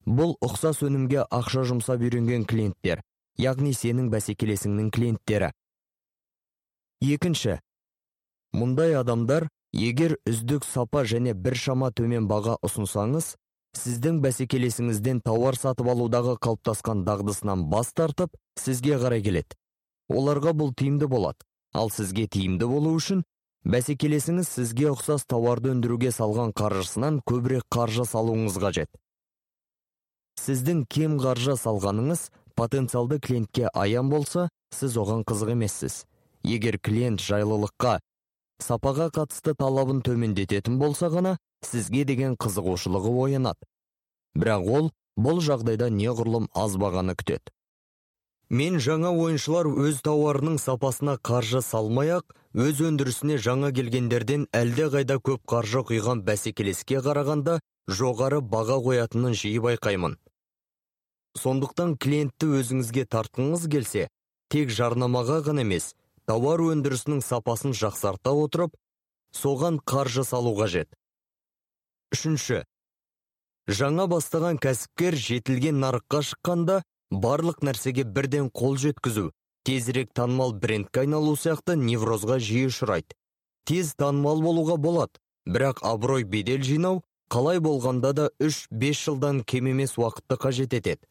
Бұл 0.02 0.34
ұқсас 0.42 0.82
өнімге 0.82 1.22
ақша 1.30 1.62
жұмсап 1.70 2.02
үйренген 2.02 2.44
клиенттер 2.50 3.04
яғни 3.38 3.72
сенің 3.76 4.10
бәсекелесіңнің 4.12 4.90
клиенттері. 4.92 5.52
Екінші 7.02 7.60
мұндай 8.52 8.94
адамдар 8.98 9.48
егер 9.72 10.18
үздік 10.28 10.66
сапа 10.68 11.06
және 11.08 11.32
бір 11.34 11.56
шама 11.56 11.90
төмен 11.90 12.28
баға 12.28 12.58
ұсынсаңыз 12.66 13.34
сіздің 13.78 14.20
бәсекелесіңізден 14.24 15.22
тауар 15.24 15.56
сатып 15.56 15.88
алудағы 15.88 16.36
қалыптасқан 16.44 17.06
дағдысынан 17.06 17.64
бас 17.72 17.92
тартып 17.96 18.36
сізге 18.60 18.98
қарай 19.00 19.24
келеді. 19.24 19.56
Оларға 20.12 20.52
бұл 20.52 20.74
тиімді 20.76 21.08
болады. 21.08 21.40
Ал 21.72 21.88
сізге 21.90 22.26
тиімді 22.28 22.68
болу 22.68 22.92
үшін 22.98 23.24
бәсекелесіңіз 23.64 24.48
сізге 24.58 24.90
ұқсас 24.92 25.24
тауарды 25.24 25.72
өндіруге 25.72 26.12
салған 26.12 26.52
қаржысынан 26.52 27.22
көбірек 27.24 27.64
қаржы 27.72 28.04
салуыңыз 28.04 28.58
қажет. 28.60 28.90
Сіздің 30.42 30.84
кем 30.90 31.16
қаржы 31.22 31.56
салғаныңыз 31.56 32.28
потенциалды 32.58 33.20
клиентке 33.20 33.70
аян 33.72 34.10
болса 34.12 34.50
сіз 34.74 34.98
оған 35.00 35.24
қызық 35.24 35.54
емессіз. 35.56 36.04
Егер 36.44 36.76
клиент 36.82 37.22
жайлылыққа 37.22 38.00
сапаға 38.60 39.08
қатысты 39.14 39.54
талабын 39.58 40.02
төмендететін 40.02 40.78
болса 40.78 41.08
ғана 41.08 41.36
сізге 41.64 42.04
деген 42.04 42.36
қызығушылығы 42.36 43.14
оянады. 43.24 43.66
Бірақ 44.36 44.68
ол 44.76 44.90
бұл 45.16 45.42
жағдайда 45.44 45.90
неғұрлым 45.92 46.48
аз 46.54 46.76
бағаны 46.80 47.14
күтеді. 47.16 47.52
Мен 48.52 48.76
жаңа 48.84 49.14
ойыншылар 49.16 49.64
өз 49.64 50.02
тауарының 50.04 50.58
сапасына 50.60 51.16
қаржы 51.24 51.62
салмай 51.64 52.10
ақ 52.18 52.34
өз 52.52 52.82
өндірісіне 52.84 53.38
жаңа 53.40 53.70
келгендерден 53.72 54.44
әлде 54.52 54.90
қайда 54.92 55.16
көп 55.24 55.46
қаржы 55.48 55.80
құйған 55.88 56.20
бәсекелеске 56.26 57.00
қарағанда 57.06 57.60
жоғары 57.88 58.42
баға 58.44 58.76
қоятынын 58.84 59.32
жиі 59.32 59.62
байқаймын. 59.64 60.18
Сондықтан 61.40 61.96
клиентті 61.96 62.50
өзіңізге 62.58 63.06
тартқыңыз 63.08 63.64
келсе 63.72 64.08
тек 64.52 64.68
жарнамаға 64.68 65.40
ғана 65.48 65.64
емес 65.64 65.94
тауар 66.28 66.62
өндірісінің 66.72 67.22
сапасын 67.24 67.74
жақсарта 67.76 68.32
отырып 68.44 68.76
соған 69.34 69.78
қаржы 69.78 70.24
салу 70.28 70.54
қажет. 70.58 70.88
Үшінші. 72.12 72.62
Жаңа 73.68 74.08
бастаған 74.10 74.58
кәсіпкер 74.62 75.16
жетілген 75.16 75.78
нарыққа 75.82 76.22
шыққанда 76.30 76.82
барлық 77.10 77.62
нәрсеге 77.62 78.04
бірден 78.04 78.50
қол 78.50 78.76
жеткізу 78.76 79.30
тезірек 79.64 80.12
танымал 80.12 80.52
брендке 80.52 81.04
айналу 81.04 81.36
сияқты 81.38 81.76
неврозға 81.78 82.38
жиі 82.42 82.68
ұшырайды. 82.72 83.14
Тез 83.64 83.94
танымал 83.94 84.42
болуға 84.42 84.76
болады 84.76 85.22
бірақ 85.46 85.82
абырой 85.86 86.24
бедел 86.24 86.62
жинау 86.66 87.02
қалай 87.30 87.62
болғанда 87.62 88.12
да 88.12 88.30
3-5 88.42 89.04
жылдан 89.04 89.42
кем 89.44 89.70
емес 89.70 89.96
уақытты 89.96 90.36
қажет 90.36 90.74
етеді. 90.74 91.06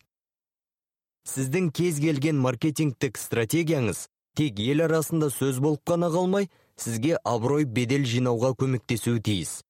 Сіздің 1.28 1.72
кез 1.72 2.00
келген 2.04 2.38
маркетингтік 2.42 3.18
стратегияңыз 3.18 4.08
тек 4.36 4.60
ел 4.60 4.84
арасында 4.88 5.30
сөз 5.34 5.60
болып 5.64 5.84
қана 5.88 6.10
қалмай 6.14 6.50
сізге 6.78 7.18
абырой 7.24 7.66
бедел 7.66 8.06
жинауға 8.08 8.54
көмектесуі 8.62 9.22
тиіс. 9.28 9.62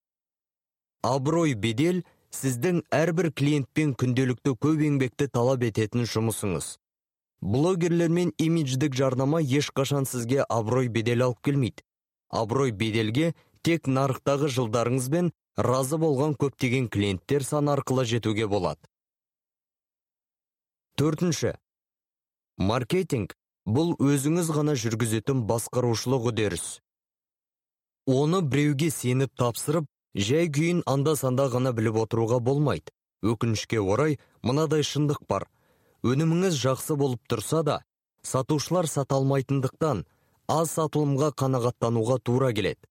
Абырой 1.01 1.55
бедел 1.55 2.03
сіздің 2.31 2.83
әрбір 2.93 3.31
клиентпен 3.33 3.95
күнделікті 3.97 4.53
көп 4.55 4.83
еңбекті 4.87 5.27
талап 5.33 5.65
ететін 5.67 6.05
жұмысыңыз. 6.05 6.75
Блогерлер 7.41 8.09
мен 8.13 8.31
имидждік 8.37 8.93
жарнама 8.95 9.41
ешқашан 9.41 10.05
сізге 10.05 10.43
абырой 10.45 10.87
бедел 10.87 11.25
алып 11.25 11.41
келмейді. 11.41 11.81
Абырой 12.29 12.71
беделге 12.71 13.33
тек 13.65 13.89
нарықтағы 13.89 14.47
жылдарыңызбен 14.53 15.31
разы 15.57 15.97
болған 15.97 16.37
көптеген 16.37 16.87
клиенттер 16.93 17.43
саны 17.43 17.73
арқылы 17.73 18.05
жетуге 18.05 18.47
болады. 18.47 18.79
Төртінші. 20.95 21.57
Маркетинг. 22.57 23.35
Бұл 23.65 23.93
өзіңіз 24.01 24.49
ғана 24.55 24.73
жүргізетін 24.75 25.43
басқарушылық 25.49 26.31
үдеріс. 26.31 26.81
Оны 28.07 28.41
біреуге 28.41 28.89
сеніп 28.89 29.35
тапсырып 29.37 29.85
жай 30.15 30.49
күйін 30.49 30.81
анда 30.89 31.15
санда 31.15 31.45
ғана 31.53 31.71
біліп 31.71 32.01
отыруға 32.05 32.39
болмайды. 32.39 32.89
Өкінішке 33.21 33.79
орай 33.79 34.17
мынадай 34.41 34.81
шындық 34.81 35.21
бар. 35.29 35.45
Өніміңіз 36.01 36.57
жақсы 36.57 36.97
болып 36.97 37.21
тұрса 37.29 37.61
да 37.63 37.81
сатушылар 38.25 38.87
сата 38.89 39.15
алмайтындықтан 39.15 40.05
аз 40.49 40.73
сатылымға 40.73 41.29
қанағаттануға 41.37 42.17
тура 42.25 42.49
келеді. 42.53 42.81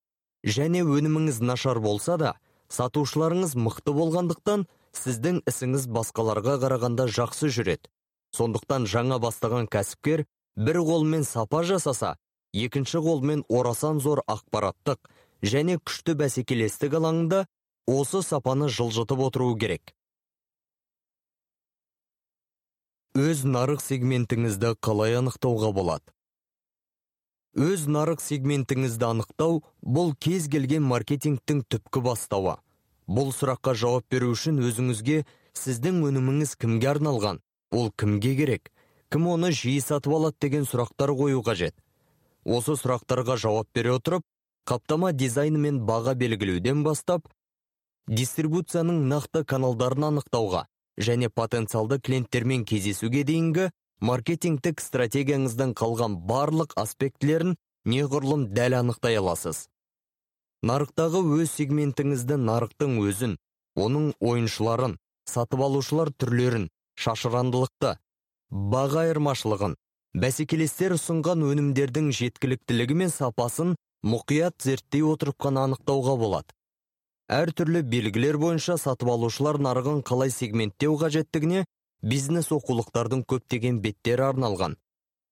Және 0.46 0.84
өніміңіз 0.86 1.42
нашар 1.42 1.80
болса 1.82 2.16
да 2.16 2.36
сатушыларыңыз 2.70 3.56
мықты 3.58 3.92
болғандықтан 3.92 4.68
сіздің 4.94 5.42
ісіңіз 5.50 5.88
басқаларға 5.90 6.60
қарағанда 6.62 7.10
жақсы 7.10 7.50
жүреді. 7.50 7.90
Сондықтан 8.30 8.86
жаңа 8.86 9.18
бастаған 9.18 9.66
кәсіпкер 9.66 10.24
бір 10.56 10.80
қолмен 10.86 11.24
сапа 11.24 11.62
жасаса 11.64 12.16
екінші 12.52 12.98
қолмен 13.04 13.44
орасан 13.48 14.00
зор 14.00 14.22
ақпараттық 14.26 15.10
және 15.42 15.78
күшті 15.78 16.16
бәсекелестік 16.20 16.96
алаңында 16.98 17.44
осы 17.86 18.22
сапаны 18.22 18.68
жылжытып 18.68 19.20
отыруы 19.26 19.58
керек. 19.58 19.94
Өз 23.18 23.42
нарық 23.42 23.80
сегментіңізді 23.82 24.76
қалай 24.78 25.16
анықтауға 25.18 25.72
болады? 25.74 26.12
Өз 27.58 27.88
нарық 27.90 28.20
сегментіңізді 28.22 29.08
анықтау 29.08 29.62
бұл 29.82 30.12
кез 30.14 30.46
келген 30.52 30.84
маркетингтің 30.86 31.64
түпкі 31.66 32.02
бастауы. 32.04 32.60
Бұл 33.10 33.32
сұраққа 33.34 33.74
жауап 33.74 34.06
беру 34.10 34.30
үшін 34.36 34.62
өзіңізге 34.62 35.24
сіздің 35.58 36.04
өніміңіз 36.06 36.54
кімге 36.62 36.92
арналған 36.92 37.40
ол 37.74 37.90
кімге 37.90 38.36
керек? 38.38 38.70
Кім 39.10 39.26
оны 39.34 39.50
жиі 39.50 39.80
сатып 39.82 40.14
алады 40.16 40.38
деген 40.46 40.66
сұрақтар 40.70 41.12
қою 41.18 41.42
қажет. 41.46 41.74
Осы 42.44 42.76
сұрақтарға 42.78 43.36
жауап 43.36 43.68
бере 43.74 43.92
отырып 43.98 44.24
қаптама 44.70 45.12
дизайны 45.12 45.58
мен 45.58 45.80
баға 45.86 46.14
белгілеуден 46.14 46.84
бастап 46.86 47.26
дистрибуцияның 48.08 49.02
нақты 49.10 49.44
каналдарын 49.44 50.08
анықтауға 50.10 50.64
және 50.98 51.28
потенциалды 51.28 51.98
клиенттермен 52.00 52.64
кездесуге 52.64 53.24
дейінгі 53.24 53.70
маркетингтік 54.00 54.80
стратегияңыздың 54.80 55.74
қалған 55.80 56.16
барлық 56.30 56.72
аспектілерін 56.80 57.56
неғұрлым 57.84 58.46
дәл 58.56 58.78
анықтай 58.80 59.18
аласыз. 59.20 59.66
Нарықтағы 60.62 61.22
өз 61.40 61.52
сегментіңізді 61.56 62.36
нарықтың 62.40 62.98
өзін 63.04 63.36
оның 63.76 64.12
ойыншыларын 64.20 64.96
сатып 65.28 65.62
алушылар 65.66 66.12
түрлерін 66.20 66.68
шашырандылықты 67.00 67.96
баға 68.50 69.04
айырмашылығын 69.06 69.76
бәсекелестер 70.22 70.96
ұсынған 70.96 71.44
өнімдердің 71.46 72.10
жеткіліктілігі 72.18 72.96
мен 73.02 73.12
сапасын 73.14 73.76
мұқият 74.02 74.56
зерттей 74.64 75.04
отырып 75.06 75.38
қана 75.38 75.68
анықтауға 75.68 76.16
болады. 76.18 76.54
Әртүрлі 77.30 77.84
белгілер 77.86 78.40
бойынша 78.42 78.74
сатып 78.82 79.12
алушылар 79.12 79.60
нарығын 79.62 80.02
қалай 80.02 80.32
сегменттеу 80.34 80.96
қажеттігіне 80.98 81.64
бизнес 82.02 82.50
оқулықтардың 82.50 83.22
көптеген 83.30 83.78
беттері 83.84 84.26
арналған. 84.32 84.74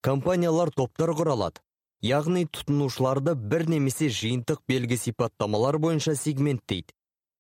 Компаниялар 0.01 0.71
топтар 0.71 1.11
құралады. 1.19 1.59
Яғни 2.07 2.45
тұтынушыларды 2.47 3.35
бір 3.35 3.67
немесе 3.67 4.07
жиынтық 4.15 4.63
белгі 4.71 4.97
сипаттамалар 4.97 5.81
бойынша 5.83 6.15
сегменттейді. 6.15 6.95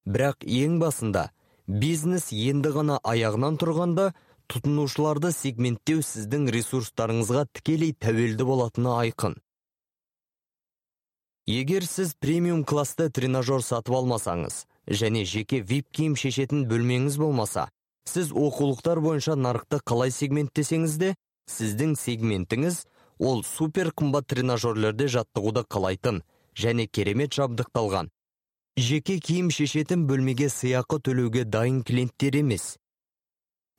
Бірақ 0.09 0.43
ең 0.43 0.81
басында 0.83 1.29
бизнес 1.69 2.33
енді 2.33 2.73
ғана 2.75 2.97
аяғынан 3.05 3.61
тұрғанда 3.63 4.09
тұтынушыларды 4.53 5.33
сегменттеу 5.37 6.03
сіздің 6.05 6.49
ресурстарыңызға 6.55 7.47
тікелей 7.59 7.95
тәуелді 7.95 8.49
болатыны 8.49 8.95
айқын. 9.05 9.39
Егер 11.49 11.85
сіз 11.89 12.15
премиум 12.21 12.65
класты 12.69 13.09
тренажер 13.09 13.63
сатып 13.65 13.95
алмасаңыз 13.97 14.65
және 14.89 15.25
жеке 15.25 15.63
вип 15.65 15.89
киім 15.97 16.17
шешетін 16.17 16.67
бөлмеңіз 16.69 17.17
болмаса 17.21 17.69
сіз 18.09 18.33
оқулықтар 18.33 19.01
бойынша 19.05 19.37
нарықты 19.37 19.81
қалай 19.89 20.13
сегменттесеңіз 20.15 20.97
де 21.01 21.15
сіздің 21.53 21.95
сегментіңіз 22.01 22.83
ол 23.19 23.43
супер 23.45 23.93
қымбат 23.93 24.29
тренажерлерде 24.33 25.09
жаттығуды 25.15 25.65
қалайтын 25.69 26.23
және 26.57 26.87
керемет 26.87 27.37
жабдықталған. 27.37 28.11
Жеке 28.79 29.19
киім 29.19 29.51
шешетін 29.51 30.07
бөлмеге 30.09 30.49
сыйақы 30.53 31.01
төлеуге 31.03 31.45
дайын 31.45 31.83
клиенттер 31.83 32.39
емес. 32.41 32.77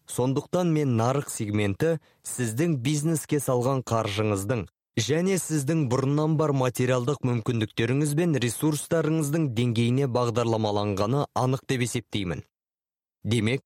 Сондықтан 0.10 0.74
мен 0.74 0.98
нарық 0.98 1.30
сегменті 1.30 1.98
сіздің 2.26 2.76
бизнеске 2.86 3.40
салған 3.44 3.84
қаржыңыздың 3.88 4.66
және 5.00 5.38
сіздің 5.40 5.86
бұрыннан 5.92 6.36
бар 6.40 6.52
материалдық 6.58 7.22
мүмкіндіктеріңіз 7.28 8.14
бен 8.20 8.36
ресурстарыңыздың 8.44 9.50
деңгейіне 9.56 10.10
бағдарламаланғаны 10.16 11.26
анық 11.38 11.64
деп 11.70 11.86
есептеймін. 11.86 12.44
Демек 13.24 13.64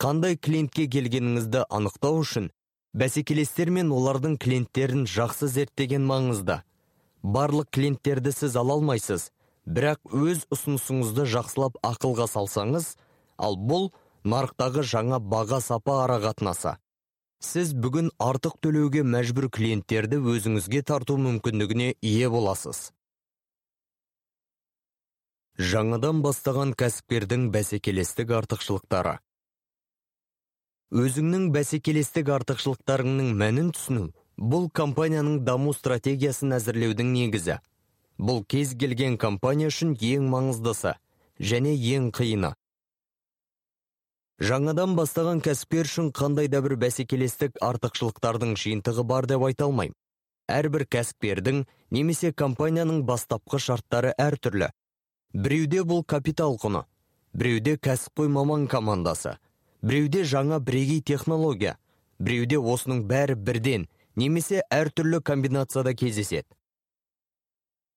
қандай 0.00 0.38
клиентке 0.38 0.86
келгеніңізді 0.94 1.66
анықтау 1.68 2.22
үшін 2.22 2.48
бәсекелестер 2.94 3.70
мен 3.74 3.90
олардың 3.92 4.38
клиенттерін 4.40 5.04
жақсы 5.10 5.50
зерттеген 5.50 6.06
маңызды. 6.06 6.62
Барлық 7.22 7.70
клиенттерді 7.74 8.32
сіз 8.32 8.56
ала 8.60 8.78
алмайсыз 8.78 9.30
бірақ 9.66 10.00
өз 10.12 10.46
ұсынысыңызды 10.54 11.26
жақсылап 11.34 11.78
ақылға 11.82 12.28
салсаңыз 12.30 12.94
ал 13.38 13.56
бұл 13.58 13.90
нарықтағы 14.24 14.82
жаңа 14.88 15.20
баға 15.20 15.60
сапа 15.60 16.00
арақатынасы. 16.04 16.76
Сіз 17.44 17.74
бүгін 17.76 18.08
артық 18.22 18.56
төлеуге 18.64 19.02
мәжбүр 19.04 19.50
клиенттерді 19.52 20.20
өзіңізге 20.32 20.80
тарту 20.88 21.18
мүмкіндігіне 21.20 21.90
ие 22.00 22.30
боласыз. 22.32 22.88
Жаңадан 25.60 26.22
бастаған 26.24 26.72
кәсіпкердің 26.74 27.50
бәсекелестік 27.54 28.32
артықшылықтары. 28.40 29.18
Өзіңнің 30.94 31.50
бәсекелестік 31.54 32.32
артықшылықтарыңның 32.38 33.30
мәнін 33.38 33.70
түсіну 33.76 34.08
бұл 34.38 34.66
компанияның 34.80 35.44
даму 35.46 35.76
стратегиясын 35.76 36.56
әзірлеудің 36.56 37.12
негізі. 37.12 37.60
Бұл 38.18 38.44
кез 38.48 38.74
келген 38.78 39.18
компания 39.18 39.70
үшін 39.70 39.94
ең 40.00 40.26
маңыздысы 40.32 40.96
және 41.38 41.74
ең 41.94 42.10
қиыны. 42.14 42.54
Жаңадан 44.40 44.96
бастаған 44.98 45.42
кәсіпкер 45.44 45.90
үшін 45.90 46.10
қандай 46.14 46.48
да 46.48 46.62
бір 46.64 46.76
бәсекелестік 46.80 47.60
артықшылықтардың 47.62 48.56
жиынтығы 48.58 49.04
бар 49.04 49.26
деп 49.30 49.44
айта 49.46 49.68
алмаймын. 49.68 49.94
Әрбір 50.48 50.86
кәсіпкердің 50.90 51.64
немесе 51.90 52.32
компанияның 52.32 53.04
бастапқы 53.06 53.58
шарттары 53.58 54.12
әртүрлі. 54.18 54.72
Біреуде 55.34 55.82
бұл 55.82 56.04
капитал 56.04 56.58
құны 56.60 56.84
біреуде 57.34 57.74
кәсіпқой 57.82 58.28
маман 58.30 58.68
командасы 58.70 59.38
біреуде 59.82 60.22
жаңа 60.22 60.60
бірегей 60.62 61.00
технология 61.02 61.74
біреуде 62.22 62.58
осының 62.58 63.00
бәрі 63.10 63.34
бірден 63.34 63.88
немесе 64.16 64.62
әртүрлі 64.70 65.20
комбинацияда 65.20 65.94
кездеседі. 65.98 66.46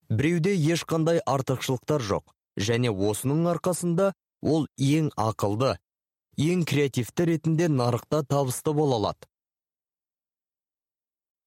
Біреуде 0.09 0.55
ешқандай 0.55 1.21
артықшылықтар 1.25 2.01
жоқ 2.01 2.33
және 2.57 2.89
осының 2.89 3.45
арқасында 3.53 4.13
ол 4.41 4.65
ең 4.77 5.11
ақылды 5.13 5.75
ең 6.37 6.65
креативті 6.69 7.25
ретінде 7.25 7.67
нарықта 7.67 8.21
табысты 8.21 8.69
бола 8.77 8.99
алады. 8.99 9.25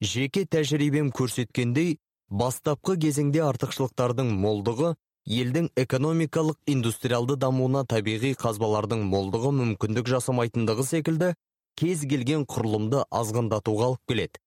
Жеке 0.01 0.43
тәжірибем 0.43 1.13
көрсеткендей 1.15 1.93
бастапқы 2.27 2.97
кезеңде 2.99 3.39
артықшылықтардың 3.45 4.33
молдығы 4.43 4.89
елдің 5.37 5.69
экономикалық 5.79 6.57
индустриалды 6.73 7.37
дамуына 7.39 7.85
табиғи 7.87 8.33
қазбалардың 8.41 9.05
молдығы 9.07 9.53
мүмкіндік 9.61 10.11
жасамайтындығы 10.11 10.87
секілді 10.89 11.31
кез 11.79 12.03
келген 12.03 12.43
құрылымды 12.43 13.05
азғындатуға 13.21 13.91
алып 13.93 14.11
келеді. 14.11 14.43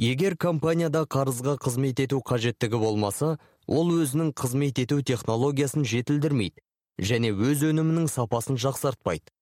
Егер 0.00 0.38
компанияда 0.40 1.04
қарызға 1.04 1.58
қызмет 1.60 2.00
ету 2.00 2.22
қажеттігі 2.24 2.80
болмаса 2.80 3.34
ол 3.66 3.92
өзінің 3.92 4.32
қызмет 4.32 4.80
ету 4.80 5.02
технологиясын 5.02 5.84
жетілдірмейді. 5.84 6.62
Және 7.00 7.32
өз 7.32 7.64
өнімінің 7.70 8.08
сапасын 8.12 8.58
жақсартпайды. 8.60 9.32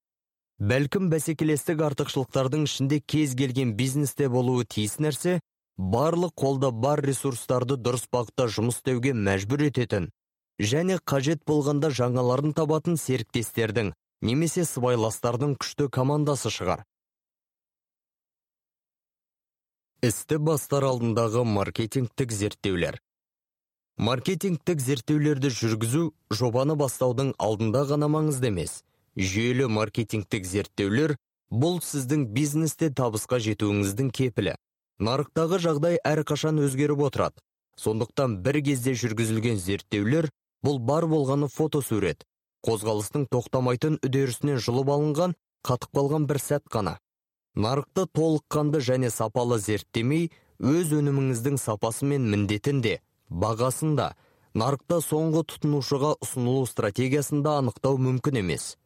Бәлкім 0.58 1.10
бәсекелестік 1.12 1.82
артықшылықтардың 1.86 2.64
ішінде 2.66 2.98
кез 3.00 3.34
келген 3.38 3.74
бизнесте 3.78 4.28
болуы 4.30 4.64
тиіс 4.66 4.98
нәрсе 4.98 5.38
барлық 5.78 6.34
қолда 6.34 6.72
бар 6.74 7.02
ресурстарды 7.06 7.76
дұрыс 7.78 8.08
бағытта 8.10 8.48
жұмыс 8.50 8.80
істеуге 8.80 9.14
мәжбүр 9.14 9.68
ететін 9.68 10.10
және 10.58 10.98
қажет 10.98 11.44
болғанда 11.46 11.92
жаңаларын 11.94 12.54
табатын 12.58 12.98
серіктестердің 12.98 13.92
немесе 14.22 14.64
сыбайластардың 14.66 15.54
күшті 15.62 15.86
командасы 15.94 16.50
шығар. 16.50 16.82
Істі 20.02 20.38
бастар 20.38 20.84
алдындағы 20.86 21.44
маркетингтік 21.46 22.34
зерттеулер. 22.34 22.98
Маркетингтік 23.98 24.78
зерттеулерді 24.78 25.50
жүргізу 25.50 26.00
жобаны 26.30 26.76
бастаудың 26.78 27.32
алдында 27.42 27.80
ғана 27.90 28.06
маңызды 28.06 28.52
емес. 28.52 28.84
Жүйелі 29.18 29.66
маркетингтік 29.74 30.46
зерттеулер 30.46 31.16
бұл 31.50 31.80
сіздің 31.82 32.28
бизнесте 32.30 32.92
табысқа 32.94 33.40
жетуіңіздің 33.42 34.12
кепілі. 34.14 34.54
Нарықтағы 35.02 35.58
жағдай 35.64 35.98
әрқашан 36.06 36.62
өзгеріп 36.62 37.02
отырады. 37.08 37.42
Сондықтан 37.74 38.38
бір 38.46 38.60
кезде 38.68 38.94
жүргізілген 38.94 39.58
зерттеулер 39.58 40.30
бұл 40.62 40.78
бар 40.78 41.08
болғаны 41.10 41.50
фотосурет. 41.50 42.22
Қозғалыстың 42.62 43.26
тоқтамайтын 43.34 43.98
үдерісінен 44.06 44.62
жұлып 44.62 44.94
алынған 44.94 45.34
қатып 45.66 45.90
қалған 45.98 46.30
бір 46.30 46.38
сәт 46.38 46.70
қана. 46.70 47.00
Нарықты 47.58 48.06
толыққанды 48.14 48.78
және 48.78 49.10
сапалы 49.10 49.58
зерттемей 49.58 50.30
өз 50.62 50.94
өніміңіздің 50.94 51.58
сапасы 51.58 52.06
мен 52.06 52.30
міндетін 52.30 52.82
де 52.82 52.98
бағасын 53.30 53.96
да 53.98 54.12
нарықта 54.54 55.00
соңғы 55.04 55.44
тұтынушыға 55.52 56.14
ұсынылу 56.24 56.66
стратегиясында 56.66 57.58
анықтау 57.62 57.98
мүмкін 58.00 58.40
емес. 58.42 58.76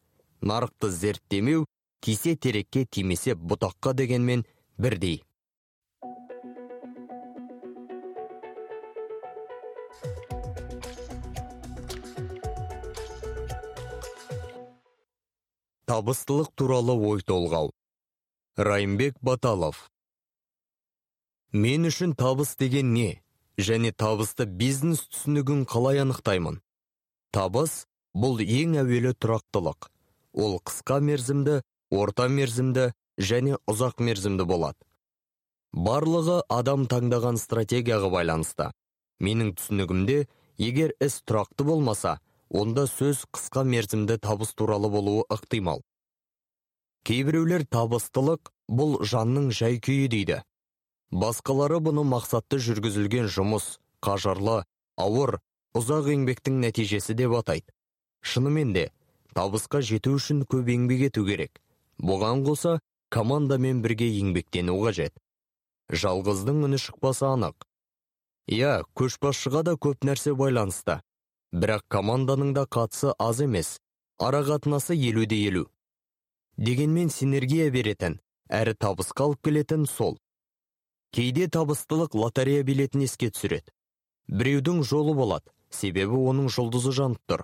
Нарықты 0.41 0.89
зерттемеу 0.91 1.65
тисе 2.03 2.35
терекке 2.35 2.85
тимесе 2.85 3.33
бұтаққа 3.35 3.93
дегенмен 3.95 4.43
бірдей. 4.77 5.23
Табыстылық 15.87 16.51
туралы 16.55 16.93
ой 16.95 17.21
толғау. 17.21 17.71
Райымбек 18.57 19.15
баталов. 19.21 19.89
Мен 21.51 21.85
үшін 21.85 22.15
табыс 22.17 22.55
деген 22.57 22.93
не? 22.93 23.22
Және 23.57 23.91
табысты 23.91 24.45
бизнес 24.45 25.03
түсінігін 25.09 25.65
қалай 25.69 26.01
анықтаймын? 26.03 26.61
Табыс 27.33 27.85
бұл 28.13 28.41
ең 28.41 28.77
әуелі 28.81 29.13
тұрақтылық. 29.17 29.89
Ол 30.33 30.59
қысқа 30.65 30.99
мерзімді 31.01 31.61
орта 31.93 32.27
мерзімді 32.27 32.91
және 33.17 33.57
ұзақ 33.69 34.01
мерзімді 34.01 34.45
болады. 34.49 34.79
Барлығы 35.73 36.41
адам 36.49 36.85
таңдаған 36.89 37.39
стратегияға 37.41 38.09
байланысты. 38.13 38.71
Менің 39.21 39.55
түсінігімде 39.57 40.27
егер 40.57 40.93
іс 41.01 41.21
тұрақты 41.25 41.65
болмаса 41.65 42.19
онда 42.49 42.85
сөз 42.89 43.25
қысқа 43.33 43.63
мерзімді 43.65 44.19
табыс 44.21 44.53
туралы 44.53 44.89
болуы 44.93 45.25
ықтимал. 45.33 45.81
Кейбіреулер 47.03 47.65
табыстылық 47.65 48.53
бұл 48.69 49.01
жанның 49.01 49.49
жай 49.51 49.79
күйі 49.81 50.09
дейді. 50.13 50.43
Басқалары 51.11 51.79
бұны 51.83 52.05
мақсатты 52.07 52.59
жүргізілген 52.63 53.27
жұмыс 53.33 53.77
қажырлы 54.03 54.63
ауыр 54.97 55.39
ұзақ 55.77 56.09
еңбектің 56.13 56.59
нәтижесі 56.63 57.15
деп 57.17 57.35
атайды. 57.39 57.73
Шынымен 58.21 58.73
де 58.73 58.89
табысқа 59.35 59.81
жету 59.81 60.15
үшін 60.17 60.43
көп 60.47 60.69
еңбек 60.71 61.07
ету 61.09 61.25
керек. 61.25 61.59
Бұған 61.99 62.45
қоса 62.47 62.79
командамен 63.09 63.81
бірге 63.83 64.07
еңбектену 64.19 64.77
қажет. 64.81 65.13
Жалғыздың 65.91 66.63
үні 66.67 66.79
шықпасы 66.81 67.25
анық. 67.27 67.67
Иә 68.47 68.83
көшбасшыға 68.97 69.63
да 69.69 69.73
көп 69.79 70.05
нәрсе 70.07 70.33
байланысты 70.37 71.01
бірақ 71.53 71.85
команданың 71.93 72.53
да 72.57 72.65
қатысы 72.65 73.13
аз 73.19 73.41
емес. 73.41 73.77
Арақатынасы 74.19 74.95
елуде 74.95 75.37
елу. 75.47 75.67
Дегенмен 76.57 77.09
синергия 77.09 77.69
беретін 77.71 78.19
әрі 78.49 78.73
табысқа 78.77 79.27
алып 79.27 79.41
келетін 79.45 79.85
сол. 79.89 80.17
Кейде 81.13 81.47
табыстылық 81.47 82.15
лотерея 82.17 82.63
билетін 82.65 83.05
еске 83.05 83.29
түсіреді. 83.29 83.69
Біреудің 84.27 84.81
жолы 84.87 85.13
болады 85.13 85.51
себебі 85.69 86.17
оның 86.17 86.49
жұлдызы 86.53 86.93
жанып 86.95 87.21
тұр. 87.29 87.43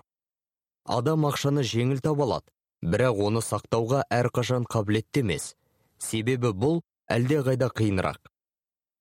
Адам 0.84 1.26
ақшаны 1.28 1.62
жеңіл 1.66 2.00
таба 2.02 2.26
алады 2.26 2.50
бірақ 2.82 3.20
оны 3.26 3.42
сақтауға 3.44 4.02
әрқашан 4.10 4.66
қабілетті 4.70 5.22
емес. 5.22 5.54
Себебі 5.98 6.50
бұл 6.56 6.80
әлде 7.12 7.42
қайда 7.46 7.68
қиынырақ. 7.76 8.18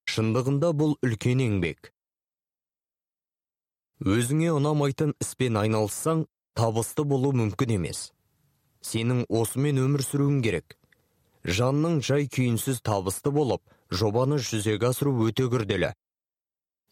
Шындығында 0.09 0.73
бұл 0.75 0.97
үлкен 1.05 1.41
еңбек. 1.45 1.93
Өзіңе 4.03 4.51
ұнамайтын 4.55 5.15
іспен 5.23 5.57
айналыссаң 5.59 6.25
табысты 6.55 7.05
болу 7.07 7.31
мүмкін 7.35 7.75
емес. 7.77 8.09
Сенің 8.85 9.25
осымен 9.29 9.79
өмір 9.81 10.05
сүруің 10.05 10.43
керек. 10.43 10.77
Жанның 11.43 12.01
жай 12.03 12.27
күйінсіз 12.31 12.81
табысты 12.83 13.31
болып 13.31 13.63
жобаны 13.89 14.39
жүзеге 14.39 14.89
асыру 14.91 15.13
өте 15.25 15.47
күрделі. 15.51 15.93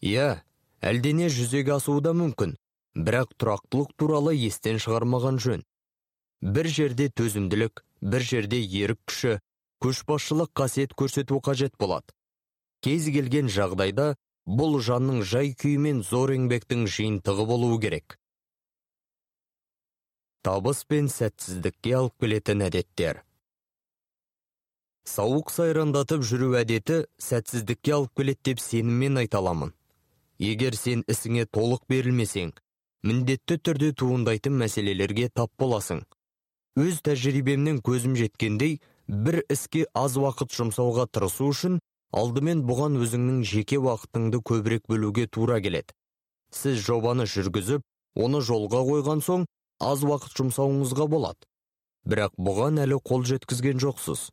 Иә 0.02 0.42
әлдене 0.80 1.28
жүзеге 1.32 1.76
асуы 1.78 2.02
да 2.04 2.14
мүмкін 2.14 2.56
бірақ 2.94 3.34
тұрақтылық 3.38 3.94
туралы 3.98 4.34
естен 4.36 4.78
шығармаған 4.82 5.38
жөн. 5.42 5.64
Бір 6.42 6.68
жерде 6.70 7.08
төзімділік 7.10 7.82
бір 8.00 8.22
жерде 8.22 8.60
ерік 8.62 9.00
күші 9.10 9.38
көшбасшылық 9.82 10.54
қасиет 10.54 10.94
көрсету 10.94 11.40
қажет 11.42 11.76
болады. 11.78 12.14
Кез 12.82 13.10
келген 13.10 13.50
жағдайда 13.50 14.14
бұл 14.46 14.78
жанның 14.82 15.22
жай 15.22 15.52
күйі 15.54 15.78
мен 15.82 16.02
зор 16.02 16.32
еңбектің 16.34 16.86
жиынтығы 16.86 17.46
болуы 17.46 17.80
керек. 17.82 18.18
Табыс 20.46 20.84
пен 20.88 21.10
сәтсіздікке 21.12 21.96
алып 21.98 22.14
келетін 22.22 22.62
әдеттер. 22.68 23.22
Сауық 25.08 25.50
сайрандатып 25.54 26.24
жүру 26.26 26.54
әдеті 26.58 26.98
сәтсіздікке 27.22 27.94
алып 27.96 28.18
келеді 28.18 28.50
деп 28.50 28.60
сеніммен 28.60 29.16
айта 29.22 29.38
аламын. 29.40 29.72
Егер 30.38 30.76
сен 30.76 31.04
ісіңе 31.08 31.46
толық 31.48 31.86
берілмесең 31.88 32.52
міндетті 33.08 33.56
түрде 33.64 33.92
туындайтын 33.96 34.58
мәселелерге 34.60 35.28
тап 35.34 35.52
боласың. 35.58 36.02
Өз 36.76 37.00
тәжірибемнен 37.06 37.80
көзім 37.88 38.16
жеткендей 38.18 38.78
бір 39.08 39.40
іске 39.48 39.86
аз 39.94 40.18
уақыт 40.20 40.52
жұмсауға 40.54 41.08
тырысу 41.08 41.48
үшін 41.54 41.78
алдымен 42.12 42.64
бұған 42.68 42.98
өзіңнің 43.02 43.42
жеке 43.48 43.80
уақытыңды 43.80 44.42
көбірек 44.50 44.86
бөлуге 44.92 45.26
тура 45.26 45.60
келеді. 45.64 45.94
Сіз 46.52 46.82
жобаны 46.84 47.26
жүргізіп 47.26 47.84
оны 48.14 48.42
жолға 48.44 48.84
қойған 48.90 49.24
соң 49.24 49.46
аз 49.80 50.04
уақыт 50.04 50.36
жұмсауыңызға 50.38 51.08
болады. 51.08 51.48
Бірақ 52.08 52.34
бұған 52.36 52.82
әлі 52.84 53.00
қол 53.04 53.24
жеткізген 53.28 53.80
жоқсыз. 53.82 54.30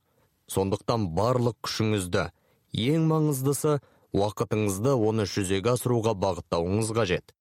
Сондықтан 0.52 1.10
барлық 1.18 1.58
күшіңізді 1.66 2.30
ең 2.86 3.08
маңыздысы 3.10 3.80
уақытыңызды 4.16 4.94
оны 4.96 5.26
жүзеге 5.30 5.74
асыруға 5.76 6.16
бағыттауыңыз 6.20 6.92
қажет. 6.96 7.34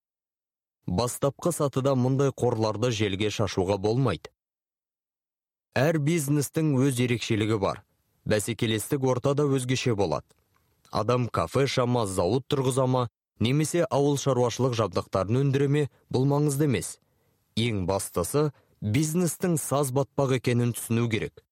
Бастапқы 0.86 1.52
сатыда 1.54 1.94
мұндай 1.96 2.32
қорларды 2.36 2.90
желге 2.92 3.30
шашуға 3.30 3.78
болмайды. 3.80 4.30
Әр 5.74 5.98
бизнестің 5.98 6.74
өз 6.78 7.00
ерекшелігі 7.02 7.58
бар. 7.62 7.82
Бәсекелестік 8.24 9.04
ортада 9.04 9.44
өзгеше 9.44 9.94
болады. 9.94 10.26
Адам 10.90 11.28
кафе 11.28 11.66
шама 11.66 12.06
зауыт 12.06 12.46
тұрғыза 12.48 12.86
ма 12.86 13.08
немесе 13.40 13.84
ауыл 13.90 14.16
шаруашылық 14.20 14.76
жабдықтарын 14.78 15.40
өндіре 15.42 15.68
ме 15.68 15.82
бұл 16.12 16.28
маңызды 16.30 16.68
емес. 16.68 16.98
Ең 17.56 17.84
бастысы 17.86 18.50
бизнестің 18.80 19.58
саз 19.58 19.90
батпақ 19.92 20.38
екенін 20.38 20.72
түсіну 20.76 21.08
керек. 21.10 21.43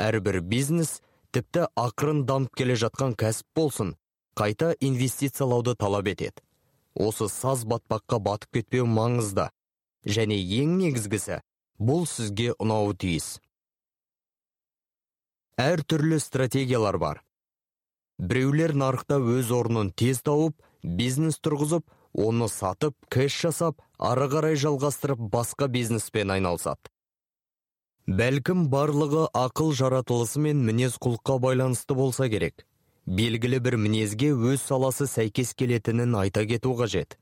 Әрбір 0.00 0.40
бизнес 0.40 1.00
тіпті 1.34 1.66
ақырын 1.78 2.24
дамып 2.28 2.56
келе 2.56 2.76
жатқан 2.80 3.14
кәсіп 3.20 3.46
болсын 3.56 3.94
қайта 4.38 4.72
инвестициялауды 4.80 5.76
талап 5.76 6.08
етеді. 6.08 6.40
Осы 6.94 7.28
саз 7.28 7.64
батпаққа 7.68 8.18
батып 8.24 8.58
кетпеу 8.58 8.86
маңызды. 8.88 9.50
Және 10.04 10.38
ең 10.40 10.78
негізгісі 10.80 11.40
бұл 11.78 12.06
сізге 12.08 12.54
ұнауы 12.56 12.96
тиіс. 12.96 13.38
Әр 15.60 15.84
түрлі 15.84 16.18
стратегиялар 16.24 16.96
бар. 16.98 17.20
Біреулер 18.18 18.72
нарықта 18.76 19.20
өз 19.20 19.52
орнын 19.52 19.92
тез 19.92 20.22
тауып 20.24 20.56
бизнес 20.82 21.38
тұрғызып 21.44 21.84
оны 22.16 22.48
сатып 22.48 22.96
кэш 23.12 23.36
жасап 23.44 23.84
ары 23.98 24.28
қарай 24.32 24.56
жалғастырып 24.60 25.20
басқа 25.32 25.68
бизнеспен 25.68 26.32
айналысады. 26.32 26.88
Бәлкім 28.10 28.64
барлығы 28.72 29.28
ақыл 29.38 29.68
жаратылысы 29.78 30.40
мен 30.42 30.64
мінез 30.66 30.96
құлыққа 30.98 31.36
байланысты 31.44 31.94
болса 31.94 32.26
керек. 32.32 32.64
Белгілі 33.06 33.60
бір 33.62 33.76
мінезге 33.78 34.32
өз 34.34 34.64
саласы 34.66 35.06
сәйкес 35.06 35.52
келетінін 35.54 36.16
айта 36.18 36.42
кету 36.42 36.72
қажет. 36.74 37.20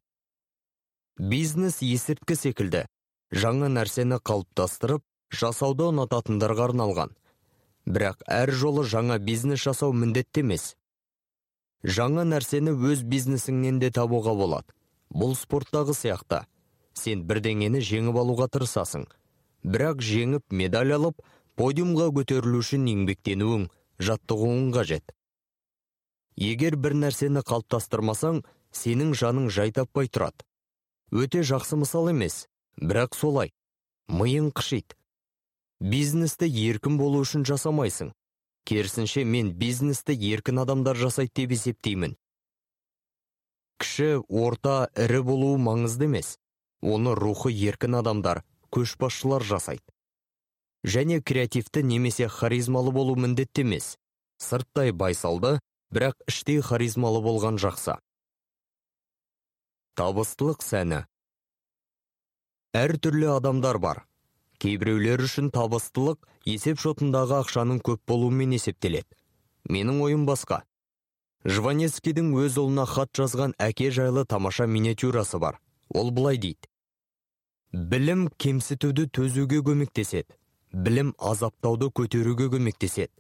Бизнес 1.19 1.83
есірткі 1.85 2.39
секілді. 2.41 2.87
Жаңа 3.29 3.69
нәрсені 3.69 4.17
қалыптастырып 4.25 5.05
жасауды 5.29 5.91
ұнататындарға 5.91 6.71
арналған. 6.71 7.13
Бірақ 7.85 8.25
әр 8.25 8.55
жолы 8.57 8.87
жаңа 8.89 9.21
бизнес 9.21 9.61
жасау 9.61 9.93
міндетті 9.93 10.47
емес. 10.47 10.71
Жаңа 11.85 12.25
нәрсені 12.25 12.73
өз 12.73 13.05
бизнесіңнен 13.05 13.85
де 13.85 13.93
табуға 13.93 14.33
болады. 14.33 14.73
Бұл 15.13 15.37
спорттағы 15.37 15.93
сияқты. 15.93 16.47
Сен 16.97 17.29
бірдеңені 17.29 17.85
жеңіп 17.85 18.17
алуға 18.25 18.49
тырысасың. 18.49 19.05
Бірақ 19.69 20.03
жеңіп 20.05 20.45
медаль 20.61 20.95
алып 20.97 21.23
подиумға 21.61 22.09
көтерілу 22.17 22.63
үшін 22.65 22.87
еңбектенуің 22.93 23.69
жаттығуың 24.09 24.69
қажет. 24.77 25.15
Егер 26.39 26.77
бір 26.79 26.95
нәрсені 27.03 27.43
қалыптастырмасаң 27.47 28.45
сенің 28.81 29.15
жаның 29.19 29.49
жай 29.51 29.75
таппай 29.75 30.09
тұрады. 30.09 30.47
Өте 31.11 31.43
жақсы 31.43 31.77
мысал 31.81 32.09
емес 32.13 32.47
бірақ 32.79 33.17
солай. 33.19 33.53
Миың 34.09 34.53
қышиды. 34.57 34.95
Бизнесті 35.81 36.47
еркін 36.49 36.97
болу 36.99 37.21
үшін 37.25 37.45
жасамайсың. 37.49 38.13
Керісінше 38.65 39.25
мен 39.25 39.51
бизнесті 39.53 40.15
еркін 40.31 40.63
адамдар 40.65 40.97
жасайды 40.97 41.43
деп 41.43 41.57
есептеймін. 41.57 42.17
Кіші 43.79 44.23
орта 44.29 44.89
ірі 44.97 45.23
болуы 45.27 45.59
маңызды 45.59 46.09
емес. 46.09 46.37
Оны 46.83 47.15
рухы 47.15 47.51
еркін 47.51 47.99
адамдар 48.01 48.43
көшбасшылар 48.75 49.45
жасайды. 49.45 49.85
Және 50.85 51.21
креативті 51.21 51.83
немесе 51.83 52.29
харизмалы 52.29 52.93
болу 52.93 53.17
міндетті 53.17 53.65
емес. 53.67 53.97
Сырттай 54.39 54.93
байсалды 54.93 55.59
бірақ 55.91 56.21
іштей 56.31 56.61
харизмалы 56.63 57.23
болған 57.25 57.59
жақсы. 57.59 57.99
Табыстылық 59.99 60.63
сәні. 60.63 61.03
Әр 62.77 62.95
түрлі 63.03 63.33
адамдар 63.35 63.81
бар. 63.83 64.05
Кейбіреулер 64.63 65.23
үшін 65.25 65.51
табыстылық 65.55 66.29
есеп 66.47 66.79
шотындағы 66.83 67.41
ақшаның 67.43 67.83
көп 67.83 68.03
болуымен 68.07 68.55
есептеледі. 68.55 69.11
Менің 69.69 70.03
ойым 70.07 70.27
басқа. 70.29 70.63
Жванецкийдің 71.47 72.33
өз 72.39 72.59
ұлына 72.63 72.87
хат 72.87 73.11
жазған 73.15 73.55
әке 73.59 73.91
жайлы 73.95 74.25
тамаша 74.27 74.67
миниатюрасы 74.67 75.39
бар. 75.39 75.61
Ол 75.89 76.11
былай 76.11 76.39
дейді. 76.39 76.71
Білім 77.73 78.29
кемсітуді 78.41 79.05
төзуге 79.13 79.59
көмектеседі 79.61 80.37
білім 80.73 81.11
азаптауды 81.21 81.91
көтеруге 81.93 82.47
көмектеседі 82.55 83.13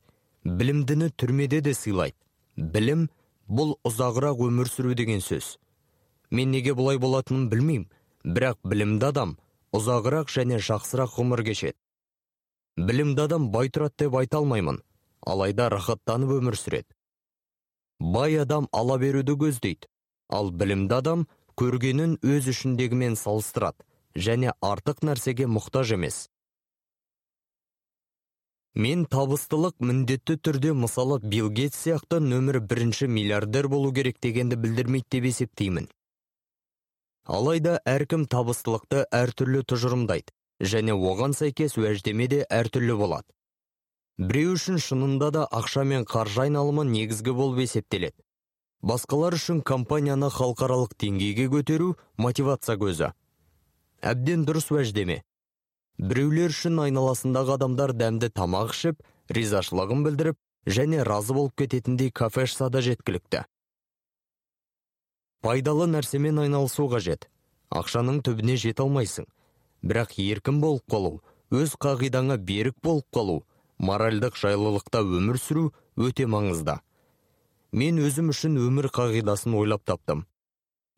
білімдіні 0.61 1.11
түрмеде 1.21 1.59
де 1.61 1.75
сыйлайды 1.77 2.17
білім 2.57 3.03
бұл 3.45 3.75
ұзағырақ 3.85 4.41
өмір 4.47 4.71
сүру 4.73 4.95
деген 4.97 5.21
сөз 5.21 5.59
мен 6.31 6.49
неге 6.55 6.73
бұлай 6.79 6.97
болатынын 6.97 7.51
білмеймін 7.53 7.91
бірақ 8.25 8.57
білімді 8.65 9.11
адам 9.11 9.35
ұзағырақ 9.77 10.33
және 10.33 10.63
жақсырақ 10.65 11.13
ғұмыр 11.19 11.45
кешеді 11.45 11.77
білімді 12.89 13.27
адам 13.29 13.51
бай 13.53 13.69
тұрады 13.69 14.05
деп 14.05 14.17
айта 14.17 14.41
алмаймын 14.41 14.81
алайда 15.27 15.69
рахаттанып 15.77 16.33
өмір 16.39 16.57
сүреді 16.57 16.89
бай 18.17 18.41
адам 18.47 18.71
ала 18.73 18.97
беруді 18.97 19.37
көздейді 19.45 19.93
ал 20.33 20.49
білімді 20.51 21.03
адам 21.03 21.29
көргенін 21.61 22.17
өз 22.25 22.49
ішіндегімен 22.55 23.21
салыстырады 23.21 23.85
және 24.27 24.53
артық 24.61 25.05
нәрсеге 25.07 25.47
мұқтаж 25.47 25.95
емес. 25.97 26.27
Мен 28.79 29.07
табыстылық 29.11 29.79
міндетті 29.83 30.37
түрде 30.39 30.75
мысалы 30.77 31.19
билл 31.23 31.49
гейтс 31.51 31.81
сияқты 31.87 32.21
нөмір 32.23 32.61
бірінші 32.71 33.09
миллиардер 33.11 33.69
болу 33.73 33.93
керек 33.95 34.21
дегенді 34.23 34.59
білдірмейді 34.61 35.09
деп 35.17 35.31
есептеймін. 35.31 35.89
Алайда 37.27 37.79
әркім 37.85 38.29
табыстылықты 38.31 39.03
әртүрлі 39.13 39.65
тұжырымдайды 39.69 40.33
және 40.75 40.95
оған 40.95 41.35
сәйкес 41.39 41.77
уәждеме 41.81 42.29
де 42.31 42.45
әртүрлі 42.61 42.95
болады. 43.01 43.27
Біреу 44.19 44.55
үшін 44.57 44.79
шынында 44.83 45.31
да 45.35 45.43
ақша 45.55 45.85
мен 45.85 46.07
қаржы 46.09 46.47
айналымы 46.47 46.87
негізгі 46.89 47.35
болып 47.35 47.61
есептеледі. 47.67 48.17
Басқалар 48.83 49.35
үшін 49.35 49.61
компанияны 49.63 50.31
халықаралық 50.31 50.95
деңгейге 50.99 51.47
көтеру 51.51 51.97
мотивация 52.17 52.79
көзі. 52.79 53.13
Әбден 54.03 54.45
дұрыс 54.47 54.71
уәждеме. 54.73 55.23
Біреулер 55.99 56.53
үшін 56.55 56.79
айналасындағы 56.85 57.57
адамдар 57.57 57.93
дәмді 57.97 58.31
тамақ 58.31 58.75
ішіп 58.75 59.01
ризашылығын 59.35 60.05
білдіріп 60.07 60.39
және 60.67 61.03
разы 61.07 61.35
болып 61.35 61.57
кететіндей 61.59 62.11
кафе 62.11 62.47
ашса 62.47 62.69
да 62.71 62.83
жеткілікті. 62.85 63.45
Пайдалы 65.43 65.87
нәрсемен 65.91 66.39
айналысу 66.45 66.89
қажет. 66.91 67.29
Ақшаның 67.71 68.23
түбіне 68.27 68.57
жете 68.57 68.83
алмайсың. 68.83 69.27
Бірақ 69.83 70.17
еркін 70.23 70.61
болып 70.63 70.87
қалу 70.91 71.21
өз 71.51 71.77
қағидаңа 71.81 72.39
берік 72.39 72.79
болып 72.83 73.07
қалу 73.15 73.43
моральдық 73.79 74.37
жайлылықта 74.37 75.03
өмір 75.03 75.39
сүру 75.39 75.69
өте 75.97 76.27
маңызды. 76.27 76.79
Мен 77.73 78.01
өзім 78.03 78.33
үшін 78.33 78.59
өмір 78.59 78.91
қағидасын 78.95 79.55
ойлап 79.55 79.85
таптым. 79.85 80.27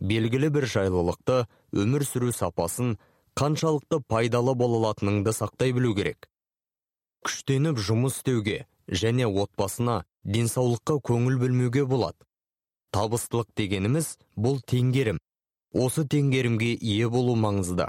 Белгілі 0.00 0.48
бір 0.56 0.66
жайлылықты 0.74 1.44
өмір 1.76 2.04
сүру 2.08 2.32
сапасын 2.32 2.96
қаншалықты 3.38 4.00
пайдалы 4.08 4.54
бола 4.56 4.80
алатыныңды 4.80 5.34
сақтай 5.36 5.74
білу 5.76 5.94
керек. 5.94 6.28
Күштеніп 7.24 7.78
жұмыс 7.78 8.18
істеуге 8.18 8.64
және 8.88 9.28
отбасына 9.28 10.02
денсаулыққа 10.24 10.98
көңіл 11.04 11.38
бөлмеуге 11.44 11.84
болады. 11.86 12.18
Табыстылық 12.90 13.52
дегеніміз 13.56 14.16
бұл 14.36 14.58
теңгерім. 14.66 15.20
Осы 15.72 16.02
теңгерімге 16.10 16.72
ие 16.74 17.08
болу 17.08 17.36
маңызды. 17.38 17.86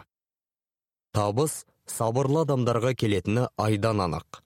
Табыс 1.16 1.64
сабырлы 1.90 2.44
адамдарға 2.46 2.94
келетіні 2.94 3.48
айдан 3.58 4.04
анық. 4.06 4.44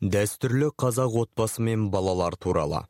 Дәстүрлі 0.00 0.70
қазақ 0.80 1.20
отбасы 1.22 1.62
мен 1.62 1.90
балалар 1.90 2.36
туралы. 2.36 2.86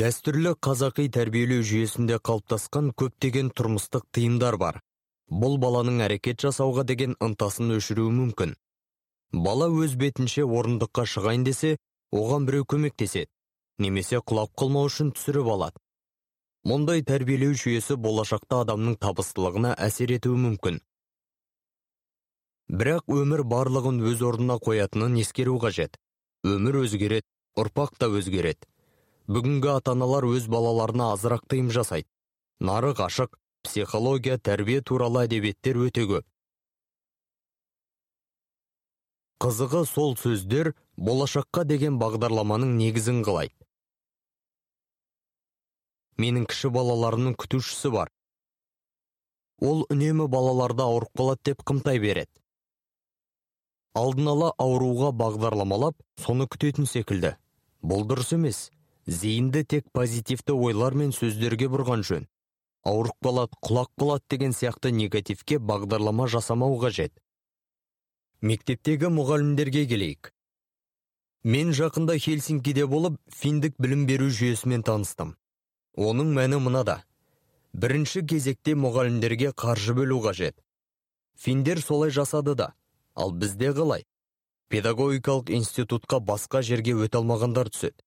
Дәстүрлі 0.00 0.54
қазақи 0.64 1.04
тәрбиелеу 1.12 1.64
жүйесінде 1.68 2.16
қалыптасқан 2.24 2.86
көптеген 2.96 3.50
тұрмыстық 3.52 4.06
тыйымдар 4.16 4.56
бар. 4.56 4.78
Бұл 5.28 5.58
баланың 5.60 5.98
әрекет 6.06 6.40
жасауға 6.44 6.84
деген 6.88 7.16
ынтасын 7.20 7.74
өшіруі 7.76 8.14
мүмкін. 8.20 8.54
Бала 9.32 9.68
өз 9.68 9.98
бетінше 10.00 10.46
орындыққа 10.46 11.04
шығайын 11.12 11.44
десе 11.44 11.74
оған 12.12 12.48
біреу 12.48 12.64
көмектеседі 12.72 13.28
немесе 13.84 14.22
құлап 14.24 14.54
қалмау 14.56 14.88
үшін 14.88 15.12
түсіріп 15.18 15.52
алады. 15.56 15.80
Мұндай 16.68 17.04
тәрбиелеу 17.04 17.52
жүйесі 17.58 17.98
болашақта 18.00 18.62
адамның 18.64 18.96
табыстылығына 19.02 19.76
әсер 19.76 20.16
етуі 20.16 20.40
мүмкін. 20.46 20.80
Бірақ 22.72 23.12
өмір 23.12 23.44
барлығын 23.44 24.00
өз 24.08 24.22
орнына 24.24 24.60
қоятынын 24.62 25.18
ескеру 25.20 25.58
қажет. 25.60 25.98
Өмір 26.46 26.84
өзгереді 26.86 27.28
ұрпақ 27.58 27.98
та 27.98 28.08
өзгереді. 28.08 28.71
Бүгінгі 29.28 29.70
ата 29.76 29.94
аналар 29.96 30.26
өз 30.26 30.48
балаларына 30.48 31.12
азырақ 31.14 31.46
тыйым 31.48 31.70
жасайды. 31.70 32.08
Нарық 32.60 33.02
ашық 33.06 33.38
психология 33.62 34.38
тәрбие 34.38 34.82
туралы 34.82 35.26
әдебиеттер 35.26 35.78
өте 35.86 36.06
көп. 36.10 36.26
Қызығы 39.42 39.86
сол 39.90 40.14
сөздер 40.16 40.74
болашаққа 40.96 41.64
деген 41.66 41.98
бағдарламаның 41.98 42.76
негізін 42.78 43.24
қалайды 43.26 43.62
менің 46.22 46.46
кіші 46.50 46.70
балаларымның 46.74 47.36
күтушісі 47.40 47.92
бар. 47.94 48.10
Ол 49.62 49.84
үнемі 49.94 50.28
балаларды 50.30 50.84
ауырып 50.84 51.12
қалады 51.18 51.50
деп 51.50 51.64
қымтай 51.68 52.00
береді. 52.02 52.30
Алдын 53.98 54.30
ала 54.32 54.52
ауруға 54.58 55.12
бағдарламалап 55.22 55.98
соны 56.24 56.48
күтетін 56.50 56.88
секілді. 56.88 57.36
Бұл 57.82 58.06
дұрыс 58.08 58.32
емес. 58.36 58.70
Зейінді 59.06 59.64
тек 59.64 59.88
позитивті 59.92 60.52
ойлар 60.52 60.94
мен 60.94 61.12
сөздерге 61.12 61.68
бұрған 61.72 62.04
жөн. 62.06 62.28
Ауырып 62.86 63.18
қалады 63.22 63.58
құлақ 63.62 63.90
болады 63.98 64.24
деген 64.30 64.52
сияқты 64.52 64.90
негативке 64.90 65.58
бағдарлама 65.58 66.26
жасамау 66.26 66.78
қажет. 66.82 67.12
Мектептегі 68.42 69.10
мұғалімдерге 69.14 69.86
келейік. 69.86 70.32
Мен 71.44 71.72
жақында 71.74 72.18
хельсинкиде 72.18 72.86
болып 72.86 73.18
финдік 73.30 73.74
білім 73.78 74.06
беру 74.06 74.28
жүйесімен 74.30 74.82
таныстым. 74.86 75.36
Оның 75.96 76.34
мәні 76.34 76.58
мынада. 76.62 77.02
Бірінші 77.72 78.26
кезекте 78.26 78.74
мұғалімдерге 78.74 79.54
қаржы 79.54 79.94
бөлу 79.94 80.20
қажет. 80.26 80.58
Финдер 81.38 81.80
солай 81.80 82.10
жасады 82.10 82.54
да. 82.54 82.74
Ал 83.14 83.32
бізде 83.32 83.72
қалай? 83.72 84.06
Педагогикалық 84.70 85.50
институтқа 85.54 86.18
басқа 86.20 86.62
жерге 86.62 86.94
өте 86.94 87.18
алмағандар 87.18 87.70
түседі. 87.70 88.01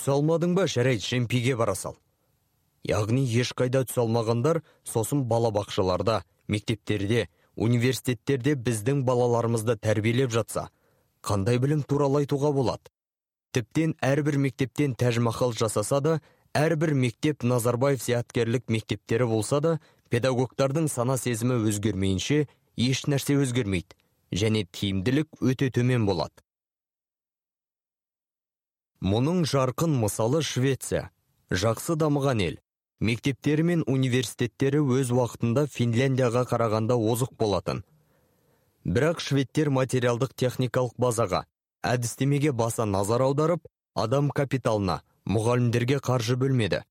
Түсе 0.00 0.14
алмадың 0.16 0.54
ба 0.56 0.64
жарайды 0.66 1.04
жемпиге 1.04 1.56
бара 1.60 1.74
сал. 1.76 1.98
Яғни 2.88 3.26
ешқайда 3.28 3.84
түсе 3.84 4.00
алмағандар 4.00 4.62
сосын 4.88 5.26
балабақшаларда 5.28 6.22
мектептерде 6.48 7.28
университеттерде 7.56 8.54
біздің 8.56 9.04
балаларымызды 9.04 9.76
тәрбиелеп 9.76 10.32
жатса 10.32 10.70
қандай 11.20 11.60
білім 11.60 11.82
туралы 11.84 12.24
айтуға 12.24 12.54
болады? 12.56 12.88
Тіптен 13.52 13.96
әрбір 14.00 14.38
мектептен 14.40 14.94
тәжмахал 14.96 15.52
жасаса 15.52 16.00
да 16.00 16.20
әрбір 16.56 16.94
мектеп 16.94 17.44
назарбаев 17.44 18.00
зияткерлік 18.00 18.70
мектептері 18.72 19.26
болса 19.28 19.60
да 19.60 19.78
педагогтардың 20.08 20.88
сана 20.88 21.18
сезімі 21.20 21.60
өзгермейінше 21.68 22.46
еш 22.80 23.04
нәрсе 23.04 23.36
өзгермейді 23.42 23.98
және 24.32 24.64
тиімділік 24.72 25.42
өте 25.42 25.68
төмен 25.74 26.06
болады. 26.06 26.32
Мұның 29.00 29.46
жарқын 29.48 29.94
мысалы 29.96 30.42
швеция. 30.44 31.08
Жақсы 31.50 31.94
дамыған 31.96 32.40
ел. 32.44 32.56
Мектептері 33.00 33.62
мен 33.64 33.84
университеттері 33.88 34.82
өз 34.84 35.08
уақытында 35.16 35.62
финляндияға 35.72 36.42
қарағанда 36.50 36.98
озық 37.00 37.32
болатын. 37.40 37.80
Бірақ 38.84 39.22
шведтер 39.24 39.70
материалдық 39.72 40.34
техникалық 40.36 40.92
базаға 41.00 41.46
әдістемеге 41.82 42.52
баса 42.52 42.84
назар 42.84 43.24
аударып 43.24 43.64
адам 43.94 44.28
капиталына 44.28 44.98
мұғалімдерге 45.24 46.02
қаржы 46.04 46.36
бөлмеді. 46.36 46.82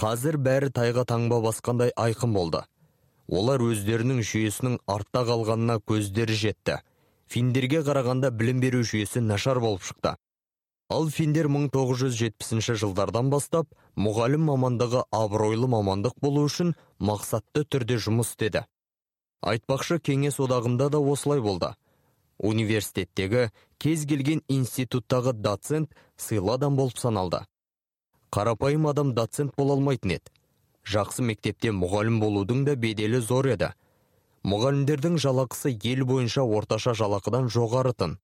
Қазір 0.00 0.38
бәрі 0.40 0.70
тайға 0.72 1.04
таңба 1.04 1.42
басқандай 1.44 1.92
айқын 1.96 2.32
болды. 2.32 2.62
Олар 3.28 3.60
өздерінің 3.60 4.22
жүйесінің 4.24 4.78
артта 4.86 5.26
қалғанына 5.28 5.82
көздері 5.84 6.32
жетті. 6.32 6.78
Финдерге 7.28 7.82
қарағанда 7.84 8.32
білім 8.32 8.64
беру 8.64 8.80
жүйесі 8.80 9.20
нашар 9.20 9.60
болып 9.60 9.84
шықты. 9.84 10.14
Ал 10.88 11.10
финдер 11.12 11.48
1970 11.52 12.78
жылдардан 12.80 13.28
бастап 13.32 13.74
мұғалім 14.00 14.46
мамандығы 14.48 15.02
абыройлы 15.12 15.68
мамандық 15.68 16.14
болу 16.24 16.46
үшін 16.48 16.72
мақсатты 16.98 17.66
түрде 17.68 17.98
жұмыс 18.00 18.32
істеді. 18.32 18.64
Айтпақшы 19.44 19.98
кеңес 20.00 20.40
одағында 20.40 20.88
да 20.94 20.98
осылай 20.98 21.42
болды. 21.44 21.74
Университеттегі 22.38 23.50
кез 23.78 24.06
келген 24.08 24.40
институттағы 24.48 25.34
доцент 25.36 25.92
сыйлы 26.16 26.54
адам 26.54 26.76
болып 26.76 26.98
саналды. 26.98 27.42
Қарапайым 28.32 28.88
адам 28.88 29.12
доцент 29.14 29.54
бола 29.56 29.76
алмайтын 29.76 30.16
еді. 30.16 30.32
Жақсы 30.88 31.22
мектепте 31.22 31.72
мұғалім 31.72 32.16
болудың 32.22 32.64
да 32.64 32.76
беделі 32.76 33.20
зор 33.20 33.50
еді. 33.52 33.74
Мұғалімдердің 34.48 35.18
жалақысы 35.20 35.74
ел 35.84 36.06
бойынша 36.08 36.42
орташа 36.42 36.94
жалақыдан 36.96 37.50
жоғары 37.52 37.92
тын. 37.92 38.16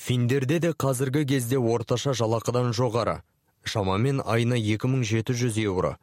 Финдерде 0.00 0.58
де 0.64 0.70
қазіргі 0.72 1.26
кезде 1.28 1.58
орташа 1.58 2.14
жалақыдан 2.16 2.72
жоғары 2.76 3.20
шамамен 3.72 4.22
айына 4.24 4.56
2700 4.56 5.58
еуро. 5.60 5.96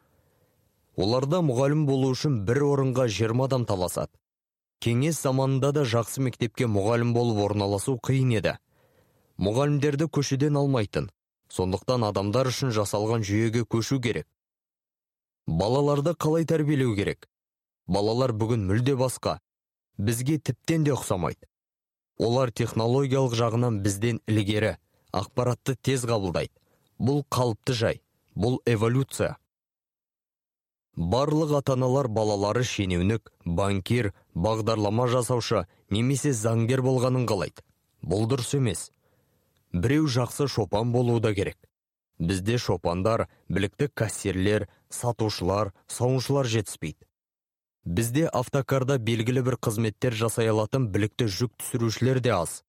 Оларда 0.96 1.40
мұғалім 1.42 1.84
болу 1.88 2.12
үшін 2.14 2.36
бір 2.46 2.62
орынға 2.68 3.08
20 3.10 3.42
адам 3.46 3.66
таласады. 3.66 4.14
Кеңес 4.84 5.18
заманында 5.22 5.72
да 5.74 5.84
жақсы 5.94 6.22
мектепке 6.22 6.70
мұғалім 6.70 7.12
болып 7.14 7.42
орналасу 7.48 7.96
қиын 8.08 8.36
еді. 8.38 8.54
Мұғалімдерді 9.42 10.06
көшеден 10.14 10.58
алмайтын 10.62 11.10
сондықтан 11.50 12.06
адамдар 12.12 12.52
үшін 12.52 12.70
жасалған 12.78 13.26
жүйеге 13.26 13.66
көшу 13.66 13.98
керек. 14.02 14.26
Балаларды 15.46 16.14
қалай 16.14 16.46
тәрбиелеу 16.46 16.94
керек? 16.94 17.26
Балалар 17.86 18.30
бүгін 18.30 18.66
мүлде 18.70 18.94
басқа 18.94 19.38
бізге 19.98 20.38
тіптен 20.38 20.84
де 20.84 20.94
ұқсамайды. 20.94 21.48
Олар 22.18 22.50
технологиялық 22.50 23.34
жағынан 23.38 23.80
бізден 23.82 24.20
ілгері. 24.26 24.76
Ақпаратты 25.12 25.76
тез 25.80 26.04
қабылдайды. 26.04 26.52
Бұл 26.98 27.22
қалыпты 27.30 27.72
жай. 27.72 28.02
Бұл 28.34 28.58
эволюция. 28.66 29.36
Барлық 30.98 31.54
ата-аналар 31.60 32.08
балалары 32.10 32.64
шенеунік 32.66 33.30
банкир 33.46 34.12
бағдарлама 34.34 35.06
жасаушы 35.08 35.64
немесе 35.94 36.32
заңгер 36.34 36.82
болғанын 36.82 37.26
қалайды. 37.30 37.62
Бұл 38.02 38.26
дұрыс 38.30 38.56
емес. 38.58 38.90
Біреу 39.72 40.08
жақсы 40.10 40.48
шопан 40.48 40.92
болуы 40.92 41.20
да 41.20 41.32
керек. 41.34 41.56
Бізде 42.18 42.58
шопандар 42.58 43.28
білікті 43.48 43.88
кассирлер 43.94 44.66
сатушылар 44.90 45.72
сауыншылар 45.86 46.46
жетіспейді. 46.46 47.07
Бізде 47.88 48.28
автокарда 48.28 48.98
белгілі 49.00 49.42
бір 49.46 49.56
қызметтер 49.64 50.12
жасай 50.12 50.50
алатын 50.52 50.90
білікті 50.92 51.28
жүк 51.32 51.54
түсірушілер 51.62 52.20
де 52.20 52.34
аз. 52.36 52.60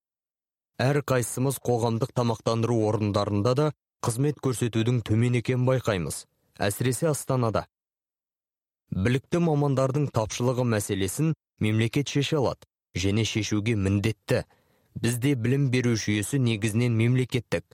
Әр 0.79 1.01
қайсымыз 1.03 1.59
қоғамдық 1.59 2.13
тамақтандыру 2.15 2.77
орындарында 2.87 3.53
да 3.59 3.65
қызмет 4.05 4.39
көрсетудің 4.39 5.01
төмен 5.03 5.35
екенін 5.41 5.67
байқаймыз 5.67 6.23
әсіресе 6.69 7.09
астанада. 7.11 7.65
Білікті 8.95 9.43
мамандардың 9.43 10.07
тапшылығы 10.15 10.63
мәселесін 10.75 11.35
мемлекет 11.59 12.07
шеше 12.15 12.39
алады 12.39 12.69
және 12.95 13.27
шешуге 13.27 13.75
міндетті. 13.75 14.45
Бізде 14.95 15.35
білім 15.35 15.69
беру 15.69 15.97
жүйесі 15.99 16.39
негізінен 16.39 16.95
мемлекеттік. 16.95 17.65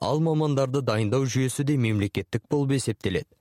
Ал 0.00 0.20
мамандарды 0.20 0.84
дайындау 0.84 1.24
жүйесі 1.24 1.64
де 1.64 1.76
мемлекеттік 1.80 2.44
болып 2.50 2.76
есептеледі. 2.76 3.32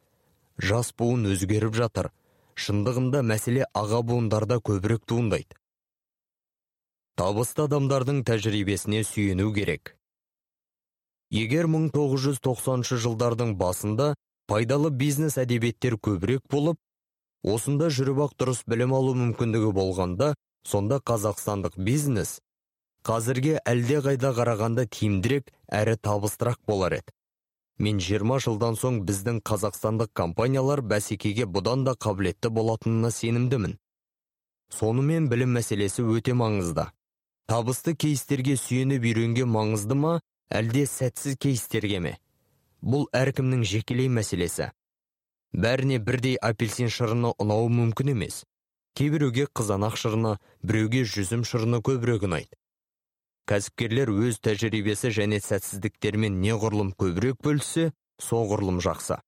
Жас 0.58 0.94
буын 0.98 1.28
өзгеріп 1.36 1.76
жатыр. 1.76 2.10
Шындығында 2.56 3.24
мәселе 3.26 3.66
аға 3.74 4.02
буындарда 4.06 4.60
көбірек 4.70 5.06
туындайды. 5.10 5.58
Табысты 7.18 7.68
адамдардың 7.68 8.24
тәжірибесіне 8.26 9.04
сүйену 9.06 9.52
керек. 9.54 9.96
Егер 11.34 11.68
1990 11.70 12.98
жылдардың 13.06 13.56
басында 13.58 14.14
пайдалы 14.50 14.90
бизнес 14.90 15.38
әдебиеттер 15.42 15.98
көбірек 15.98 16.44
болып 16.52 16.80
осында 17.44 17.90
жүріп 17.90 18.24
ақ 18.28 18.36
дұрыс 18.40 18.64
білім 18.70 18.94
алу 18.98 19.14
мүмкіндігі 19.20 19.72
болғанда 19.78 20.34
сонда 20.66 21.00
қазақстандық 21.12 21.78
бизнес 21.90 22.38
қазірге 23.08 23.58
әлде 23.68 24.00
қайда 24.06 24.32
қарағанда 24.38 24.86
тиімдірек 24.88 25.52
әрі 25.68 25.98
табыстырақ 26.00 26.62
болар 26.68 27.00
еді. 27.00 27.12
Мен 27.80 28.00
20 28.00 28.40
жылдан 28.46 28.76
соң 28.78 29.00
біздің 29.08 29.40
қазақстандық 29.50 30.14
компаниялар 30.14 30.82
бәсекеге 30.82 31.48
бұдан 31.50 31.86
да 31.88 31.96
қабілетті 31.96 32.50
болатынына 32.54 33.12
сенімдімін. 33.12 33.78
Сонымен 34.70 35.30
білім 35.30 35.58
мәселесі 35.58 36.06
өте 36.06 36.34
маңызды. 36.38 36.88
Табысты 37.50 37.96
кейстерге 37.96 38.56
сүйеніп 38.58 39.04
үйренген 39.10 39.50
маңызды 39.50 39.98
ма 39.98 40.14
әлде 40.50 40.86
сәтсіз 40.88 41.38
кейстерге 41.38 42.00
ме? 42.00 42.16
Бұл 42.82 43.08
әркімнің 43.14 43.66
жекелей 43.68 44.10
мәселесі. 44.10 44.72
Бәріне 45.54 46.00
бірдей 46.00 46.38
апельсин 46.42 46.90
шырыны 46.90 47.34
ұнауы 47.38 47.70
мүмкін 47.70 48.14
емес. 48.16 48.44
Кейбіреуге 48.98 49.48
қызанақ 49.54 49.98
шырыны 49.98 50.38
біреуге 50.62 51.04
жүзім 51.06 51.46
шырыны 51.46 51.82
көбірек 51.86 52.26
ұнайды. 52.26 52.58
Кәсіпкерлер 53.50 54.10
өз 54.14 54.40
тәжірибесі 54.46 55.12
және 55.16 55.40
сәтсіздіктерімен 55.44 56.40
неғұрлым 56.44 56.94
көбірек 57.00 57.42
бөліссе 57.44 57.92
соғұрлым 58.24 58.80
жақсы. 58.84 59.20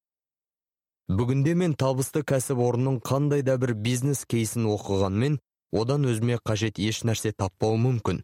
Бүгінде 1.06 1.54
мен 1.54 1.76
табысты 1.78 2.24
кәсіпорынның 2.26 2.98
қандай 3.06 3.44
да 3.46 3.60
бір 3.62 3.76
бизнес 3.78 4.24
кейсін 4.26 4.66
оқығанмен 4.72 5.38
одан 5.72 6.08
өзіме 6.10 6.40
қажет 6.42 6.82
еш 6.82 7.04
нәрсе 7.06 7.36
таппауым 7.38 7.86
мүмкін. 7.90 8.24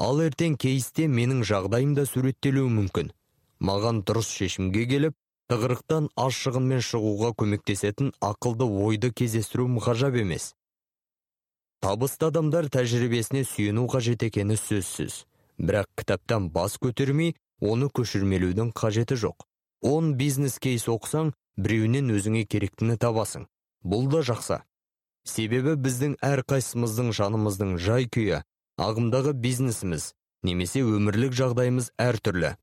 Ал 0.00 0.22
ертең 0.24 0.56
кейсте 0.56 1.10
менің 1.12 1.44
жағдайым 1.44 1.92
да 1.96 2.06
суреттелуі 2.08 2.72
мүмкін. 2.72 3.12
Маған 3.60 4.02
дұрыс 4.08 4.32
шешімге 4.32 4.86
келіп 4.88 5.16
тығырықтан 5.52 6.08
аз 6.16 6.40
шығынмен 6.40 6.80
шығуға 6.84 7.34
көмектесетін 7.40 8.12
ақылды 8.24 8.66
ойды 8.86 9.12
кездестіруім 9.12 9.78
ғажап 9.84 10.16
емес. 10.20 10.54
Табысты 11.86 12.26
адамдар 12.26 12.66
тәжірибесіне 12.66 13.44
сүйену 13.46 13.84
қажет 13.86 14.24
екені 14.26 14.56
сөзсіз. 14.58 15.20
Бірақ 15.54 15.86
кітаптан 16.00 16.48
бас 16.50 16.74
көтермей 16.82 17.36
оны 17.62 17.86
көшірмелеудің 17.94 18.72
қажеті 18.74 19.14
жоқ. 19.22 19.44
Он 19.86 20.16
бизнес 20.18 20.58
кейс 20.58 20.88
оқысаң 20.90 21.30
біреуінен 21.54 22.10
өзіңе 22.16 22.42
керектіні 22.50 22.98
табасың. 22.98 23.46
Бұл 23.86 24.10
да 24.10 24.24
жақсы. 24.26 24.58
Себебі 25.30 25.76
біздің 25.78 26.18
әрқайсымыздың 26.26 27.14
жанымыздың 27.14 27.78
жай 27.78 28.10
күйі 28.10 28.42
ағымдағы 28.82 29.38
бизнесіміз 29.46 30.10
немесе 30.42 30.82
өмірлік 30.82 31.38
жағдайымыз 31.38 31.92
әртүрлі. 32.02 32.56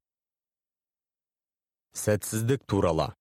Сәтсіздік 1.96 2.68
туралы. 2.68 3.14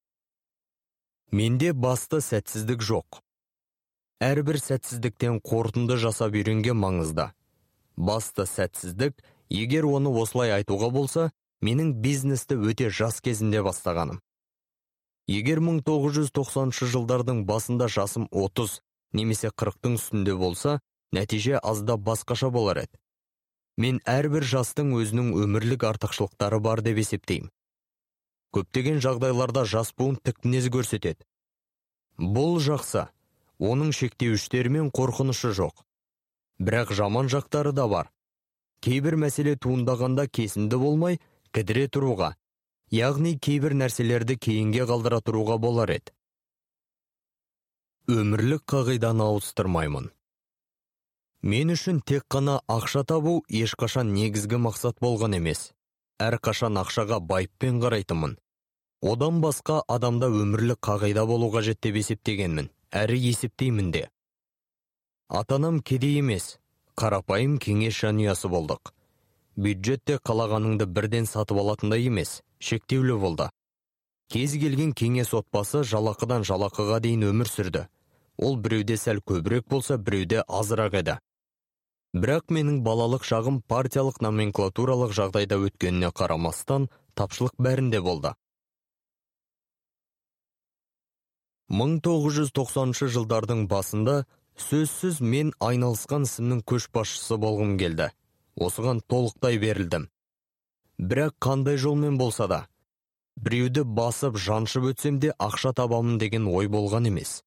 Менде 1.30 1.70
басты 1.72 2.18
сәтсіздік 2.18 2.82
жоқ. 2.82 3.22
Әрбір 4.22 4.60
сәтсіздіктен 4.62 5.40
қорытынды 5.42 5.96
жасап 5.98 6.36
үйренген 6.38 6.78
маңызды. 6.78 7.32
Басты 7.96 8.44
сәтсіздік 8.46 9.16
егер 9.50 9.88
оны 9.88 10.12
осылай 10.22 10.52
айтуға 10.54 10.90
болса 10.94 11.30
менің 11.66 11.96
бизнесті 12.04 12.54
өте 12.54 12.90
жас 12.90 13.18
кезінде 13.20 13.64
бастағаным. 13.66 14.20
Егер 15.26 15.58
1990 15.62 16.86
жылдардың 16.92 17.42
басында 17.48 17.88
жасым 17.90 18.28
30 18.30 18.78
немесе 19.18 19.50
40-тың 19.50 19.96
үстінде 19.98 20.36
болса 20.38 20.78
нәтиже 21.12 21.58
азда 21.58 21.96
басқаша 21.98 22.50
болар 22.54 22.84
еді. 22.84 22.98
Мен 23.76 23.98
әрбір 24.06 24.46
жастың 24.46 24.92
өзінің 25.00 25.32
өмірлік 25.42 25.86
артықшылықтары 25.88 26.60
бар 26.62 26.82
деп 26.86 27.00
есептеймін. 27.02 27.50
Көптеген 28.52 29.00
жағдайларда 29.00 29.64
жас 29.64 29.94
буын 29.96 30.18
тік 30.20 30.44
мінез 30.44 30.68
көрсетеді. 30.70 31.24
Бұл 32.20 32.60
жақсы. 32.60 33.08
Оның 33.70 33.94
шектеуіштері 33.94 34.74
мен 34.76 34.90
қорқынышы 34.90 35.54
жоқ. 35.54 35.86
Бірақ 36.58 36.92
жаман 36.98 37.30
жақтары 37.32 37.72
да 37.72 37.88
бар. 37.88 38.10
Кейбір 38.82 39.16
мәселе 39.24 39.54
туындағанда 39.56 40.26
кесімді 40.26 40.78
болмай 40.82 41.20
кідіре 41.54 41.86
тұруға 41.86 42.34
яғни 42.92 43.38
кейбір 43.40 43.72
нәрселерді 43.80 44.36
кейінге 44.36 44.84
қалдыра 44.88 45.22
тұруға 45.24 45.56
болар 45.58 45.94
еді. 45.94 46.12
Өмірлік 48.12 48.66
қағиданы 48.68 49.24
ауыстырмаймын. 49.30 50.10
Мен 51.42 51.72
үшін 51.72 52.02
тек 52.06 52.26
қана 52.30 52.58
ақша 52.68 53.04
табу 53.08 53.40
ешқашан 53.48 54.12
негізгі 54.12 54.60
мақсат 54.66 55.00
болған 55.00 55.38
емес. 55.38 55.70
Әрқашан 56.20 56.76
ақшаға 56.82 57.18
байыппен 57.32 57.80
қарайтынмын. 57.82 58.36
Одан 59.02 59.40
басқа 59.42 59.80
адамда 59.88 60.28
өмірлік 60.28 60.78
қағида 60.84 61.24
болу 61.26 61.48
қажет 61.54 61.80
деп 61.82 61.96
есептегенмін. 61.96 62.68
Әрі 62.92 63.16
есептеймін 63.30 63.90
де. 63.90 64.08
Ата 65.28 65.56
анам 65.56 65.80
кедей 65.80 66.18
емес 66.20 66.58
қарапайым 67.00 67.56
кеңес 67.58 67.96
жанұясы 67.96 68.50
болдық. 68.52 68.92
Бюджет 69.56 70.04
те 70.04 70.18
қалағаныңды 70.20 70.86
бірден 70.86 71.26
сатып 71.26 71.58
алатындай 71.62 72.04
емес 72.06 72.42
шектеулі 72.60 73.16
болды. 73.20 73.48
Кез 74.28 74.56
келген 74.60 74.92
кеңес 74.96 75.32
отбасы 75.36 75.82
жалақыдан 75.88 76.44
жалақыға 76.48 77.00
дейін 77.04 77.26
өмір 77.32 77.48
сүрді. 77.48 77.86
Ол 78.36 78.56
біреуде 78.56 78.96
сәл 78.96 79.20
көбірек 79.24 79.68
болса 79.68 79.96
біреуде 79.96 80.44
азырақ 80.48 80.96
еді. 81.00 81.18
Бірақ 82.12 82.52
менің 82.52 82.82
балалық 82.84 83.24
шағым 83.24 83.62
партиялық 83.72 84.20
номенклатуралық 84.24 85.12
жағдайда 85.16 85.56
өткеніне 85.64 86.12
қарамастан 86.12 86.90
тапшылық 87.16 87.56
бәрінде 87.56 88.00
болды. 88.04 88.34
1990 91.70 93.12
жылдардың 93.16 93.66
басында 93.68 94.16
сөзсіз 94.58 95.20
мен 95.20 95.52
айналысқан 95.60 96.26
ісімнің 96.28 96.64
көшбасшысы 96.68 97.38
болғым 97.40 97.78
келді. 97.80 98.10
Осыған 98.56 99.00
толықтай 99.08 99.58
берілдім. 99.62 100.08
Бірақ 100.98 101.38
қандай 101.40 101.78
жолмен 101.80 102.18
болса 102.18 102.48
да 102.48 102.66
біреуді 103.36 103.84
басып 103.98 104.36
жаншып 104.36 104.90
өтсем 104.92 105.18
де 105.18 105.32
ақша 105.38 105.72
табамын 105.74 106.18
деген 106.18 106.46
ой 106.46 106.68
болған 106.68 107.08
емес. 107.08 107.42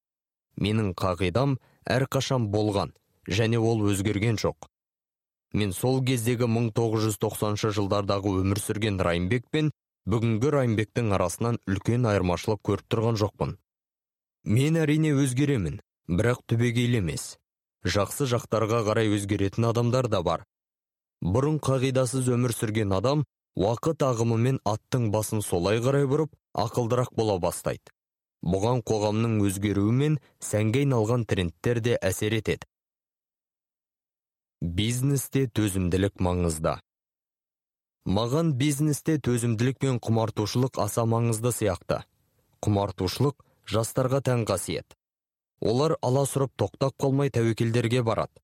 Менің 0.58 0.94
қағидам 0.98 1.58
әрқашан 1.86 2.48
болған 2.50 2.92
және 3.28 3.58
ол 3.58 3.84
өзгерген 3.86 4.40
жоқ. 4.42 4.68
Мен 5.52 5.72
сол 5.72 6.02
кездегі 6.04 6.48
1990 6.50 7.70
жылдардағы 7.78 8.34
өмір 8.42 8.60
сүрген 8.60 8.98
райымбек 9.00 9.46
пен 9.50 9.70
бүгінгі 10.06 10.50
райымбектің 10.56 11.14
арасынан 11.16 11.60
үлкен 11.70 12.06
айырмашылық 12.10 12.60
көріп 12.66 12.90
тұрған 12.90 13.20
жоқпын. 13.22 13.56
Мен 14.46 14.78
әрине 14.78 15.12
өзгеремін 15.18 15.80
бірақ 16.08 16.42
түбегейлі 16.46 17.02
емес. 17.02 17.34
Жақсы 17.86 18.26
жақтарға 18.30 18.84
қарай 18.86 19.10
өзгеретін 19.14 19.68
адамдар 19.70 20.08
да 20.10 20.22
бар 20.22 20.46
бұрын 21.24 21.58
қағидасыз 21.64 22.28
өмір 22.34 22.52
сүрген 22.54 22.92
адам 22.92 23.24
уақыт 23.56 24.04
ағымымен 24.04 24.60
аттың 24.68 25.10
басын 25.14 25.42
солай 25.42 25.80
қарай 25.80 26.06
бұрып 26.06 26.32
ақылдырақ 26.54 27.14
бола 27.16 27.38
бастайды. 27.40 27.90
Бұған 28.44 28.82
қоғамның 28.86 29.40
өзгеруі 29.46 29.92
мен 29.92 30.18
сәнге 30.44 30.84
айналған 30.84 31.24
трендтер 31.26 31.80
де 31.80 31.96
әсер 31.96 32.36
етеді. 32.36 32.68
Бизнесте 34.60 35.46
төзімділік 35.48 36.20
маңызды. 36.20 36.76
Маған 38.06 38.52
бизнесте 38.60 39.16
төзімділік 39.18 39.80
пен 39.82 39.98
құмартушылық 39.98 40.78
аса 40.84 41.02
маңызды 41.08 41.50
сияқты. 41.52 42.04
Құмартушылық 42.62 43.40
жастарға 43.72 44.22
тән 44.28 44.46
қасиет. 44.48 44.96
Олар 45.60 45.96
аласұрып 46.02 46.52
тоқтап 46.56 46.96
қалмай 47.00 47.30
тәуекелдерге 47.32 48.02
барады. 48.02 48.40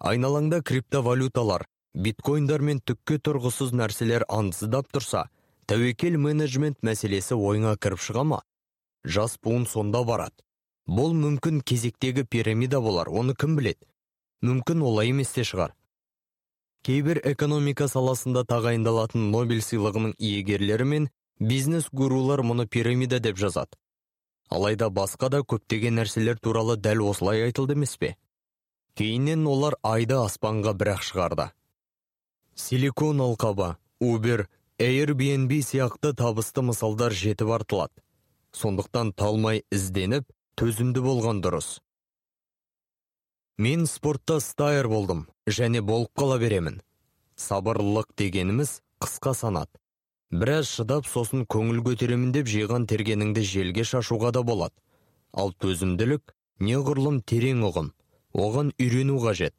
Айналаңда 0.00 0.62
криптовалюталар 0.62 1.66
биткоиндар 1.94 2.60
мен 2.60 2.80
түкке 2.80 3.20
тұрғысыз 3.22 3.72
нәрселер 3.72 4.26
аңдыздап 4.28 4.90
тұрса 4.94 5.28
тәуекел 5.70 6.18
менеджмент 6.18 6.82
мәселесі 6.82 7.38
ойыңа 7.38 7.76
кіріп 7.78 8.02
шыға 8.02 8.24
ма? 8.34 8.42
Жас 9.04 9.38
буын 9.42 9.66
сонда 9.66 10.04
барады. 10.04 10.38
Бұл 10.86 11.14
мүмкін 11.16 11.62
кезектегі 11.64 12.24
пирамида 12.28 12.80
болар 12.80 13.08
оны 13.08 13.34
кім 13.34 13.56
білет? 13.56 13.84
мүмкін 14.44 14.82
олай 14.84 15.10
емес 15.12 15.32
те 15.32 15.44
шығар. 15.48 15.72
Кейбір 16.84 17.20
экономика 17.30 17.86
саласында 17.88 18.42
тағайындалатын 18.50 19.30
нобель 19.32 19.62
сыйлығының 19.64 20.16
иегерлері 20.18 20.86
мен 20.90 21.06
бизнес 21.40 21.88
гурулар 21.92 22.42
мұны 22.44 22.66
пирамида 22.68 23.22
деп 23.24 23.40
жазады. 23.40 23.72
Алайда 24.50 24.90
басқа 24.90 25.30
да 25.30 25.40
көптеген 25.42 25.98
нәрселер 26.00 26.38
туралы 26.38 26.76
дәл 26.76 27.02
осылай 27.10 27.44
айтылды 27.46 27.76
емес 27.78 27.96
пе? 27.96 28.16
Кейіннен 28.94 29.46
олар 29.46 29.76
айды 29.82 30.14
аспанға 30.20 30.74
бірақ 30.78 31.02
шығарды. 31.02 31.48
Силикон 32.54 33.20
алқабы 33.20 33.74
убер 34.00 34.46
airbnb 34.78 35.50
сияқты 35.62 36.14
табысты 36.14 36.62
мысалдар 36.62 37.12
жетіп 37.12 37.50
артылады. 37.56 37.94
Сондықтан 38.54 39.12
талмай 39.18 39.64
ізденіп 39.74 40.28
төзімді 40.54 41.02
болған 41.02 41.42
дұрыс. 41.42 41.80
Мен 43.58 43.86
спортта 43.86 44.40
стайер 44.40 44.88
болдым 44.88 45.26
және 45.46 45.82
болып 45.82 46.10
қала 46.18 46.38
беремін. 46.38 46.80
Сабырлылық 47.36 48.14
дегеніміз 48.18 48.80
қысқа 49.02 49.34
санат. 49.34 49.70
Біраз 50.40 50.70
шыдап 50.76 51.06
сосын 51.06 51.44
көңіл 51.54 51.82
көтеремін 51.86 52.32
деп 52.34 52.48
жиған 52.50 52.88
тергеніңді 52.90 53.42
желге 53.46 53.84
шашуға 53.86 54.32
да 54.34 54.42
болады. 54.42 54.74
Ал 55.32 55.52
төзімділік 55.62 56.34
неғұрлым 56.60 57.20
терең 57.30 57.62
ұғым. 57.68 57.92
Оған 58.34 58.72
үйрену 58.82 59.20
қажет. 59.22 59.54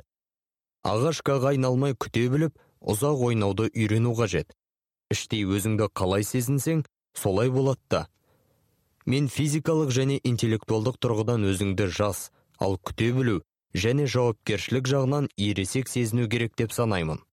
Ағашкаға 0.83 1.53
айналмай 1.55 1.95
күте 1.95 2.27
біліп 2.31 2.59
ұзақ 2.81 3.23
ойнауды 3.29 3.69
үйрену 3.71 4.13
қажет. 4.19 4.51
Іштей 5.11 5.45
өзіңді 5.47 5.89
қалай 5.95 6.27
сезінсең 6.27 6.83
солай 7.17 7.49
болады 7.49 7.81
да. 7.89 8.05
Мен 9.05 9.29
физикалық 9.29 9.93
және 9.95 10.19
интеллектуалдық 10.23 10.99
тұрғыдан 11.01 11.47
өзіңді 11.51 11.87
жас 11.93 12.29
ал 12.59 12.77
күте 12.77 13.11
білу 13.15 13.39
және 13.75 14.07
жауапкершілік 14.11 14.87
жағынан 14.91 15.29
ересек 15.37 15.89
сезіну 15.89 16.29
керек 16.29 16.55
деп 16.57 16.73
санаймын. 16.73 17.24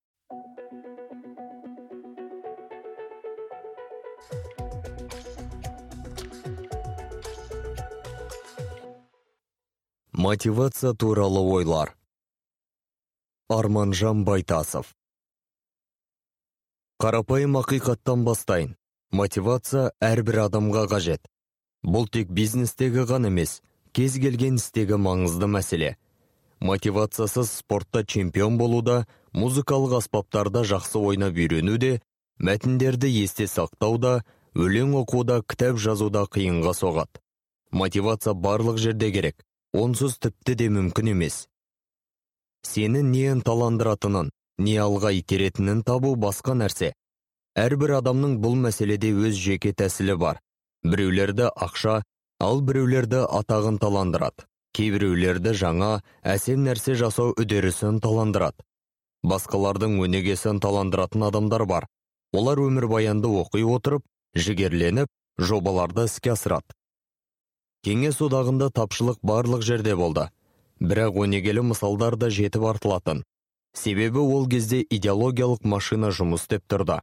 Мотивация 10.23 10.93
туралы 10.93 11.41
ойлар 11.53 11.89
арманжан 13.49 14.23
байтасов 14.23 14.93
қарапайым 17.03 17.57
ақиқаттан 17.61 18.23
бастайын 18.29 18.71
мотивация 19.21 19.83
әрбір 20.11 20.39
адамға 20.45 20.85
қажет 20.93 21.27
бұл 21.95 22.07
тек 22.15 22.31
бизнестегі 22.39 23.03
ғана 23.11 23.33
емес 23.33 23.57
кез 23.99 24.15
келген 24.25 24.63
істегі 24.63 25.01
маңызды 25.09 25.51
мәселе 25.59 25.91
мотивациясыз 26.71 27.51
спортта 27.59 28.07
чемпион 28.15 28.55
болуда 28.63 28.99
музыкалық 29.43 29.99
аспаптарда 29.99 30.63
жақсы 30.73 31.03
ойнап 31.13 31.35
үйренуде 31.35 31.97
мәтіндерді 32.39 33.11
есте 33.19 33.51
сақтауда 33.57 34.21
өлең 34.55 34.95
оқуда 35.03 35.43
кітап 35.43 35.83
жазуда 35.87 36.29
қиынға 36.37 36.79
соғады 36.79 37.27
мотивация 37.83 38.39
барлық 38.47 38.79
жерде 38.87 39.11
керек 39.17 39.43
онсыз 39.73 40.17
тіпті 40.23 40.55
де 40.61 40.69
мүмкін 40.69 41.11
емес. 41.13 41.37
Сені 42.63 43.03
не 43.03 43.25
ынталандыратынын 43.33 44.31
не 44.65 44.75
алға 44.79 45.11
итеретінін 45.19 45.83
табу 45.83 46.15
басқа 46.25 46.55
нәрсе. 46.57 46.93
Әрбір 47.59 47.97
адамның 47.99 48.39
бұл 48.43 48.57
мәселеде 48.65 49.13
өз 49.13 49.37
жеке 49.37 49.73
тәсілі 49.73 50.17
бар. 50.25 50.41
Біреулерді 50.83 51.49
ақша 51.67 52.01
ал 52.39 52.61
біреулерді 52.61 53.25
атағын 53.39 53.79
таландырады. 53.83 54.47
Кейбіреулерді 54.73 55.53
жаңа 55.53 55.95
әсем 56.23 56.63
нәрсе 56.65 56.95
жасау 56.97 57.35
үдерісі 57.37 57.91
ынталандырады 57.93 58.63
басқалардың 59.23 59.97
өнегесі 60.03 60.51
ынталандыратын 60.51 61.23
адамдар 61.29 61.65
бар. 61.65 61.87
Олар 62.35 62.59
өмірбаянды 62.59 63.29
оқи 63.41 63.63
отырып 63.63 64.03
жігерленіп 64.35 65.09
жобаларды 65.39 66.07
іске 66.09 66.33
асырады. 66.33 66.75
Кеңес 67.83 68.21
одағында 68.23 68.69
тапшылық 68.77 69.19
барлық 69.23 69.63
жерде 69.67 69.95
болды. 69.99 70.29
Бірақ 70.79 71.19
өнегелі 71.25 71.63
мысалдар 71.69 72.15
да 72.19 72.29
жетіп 72.29 72.65
артылатын. 72.71 73.23
Себебі 73.73 74.23
ол 74.23 74.47
кезде 74.49 74.83
идеологиялық 74.83 75.65
машина 75.65 76.11
жұмыс 76.15 76.45
істеп 76.45 76.63
тұрды. 76.69 76.99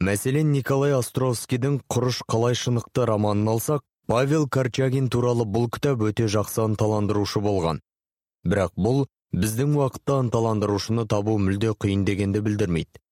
Мәселен 0.00 0.52
николай 0.54 0.94
островскийдің 0.96 1.80
құрыш 1.92 2.22
қалай 2.30 2.56
шынықты 2.56 3.04
романын 3.10 3.50
алсақ 3.54 3.82
павел 4.08 4.46
корчагин 4.48 5.10
туралы 5.12 5.44
бұл 5.44 5.68
кітап 5.68 6.00
өте 6.06 6.28
жақсы 6.30 6.62
ынталандырушы 6.64 7.42
болған. 7.44 7.82
Бірақ 8.48 8.72
бұл 8.76 9.04
біздің 9.36 9.76
уақытта 9.76 10.20
ынталандырушыны 10.24 11.04
табу 11.06 11.36
мүлде 11.38 11.74
қиын 11.76 12.06
дегенді 12.08 12.40
білдірмейді. 12.46 13.02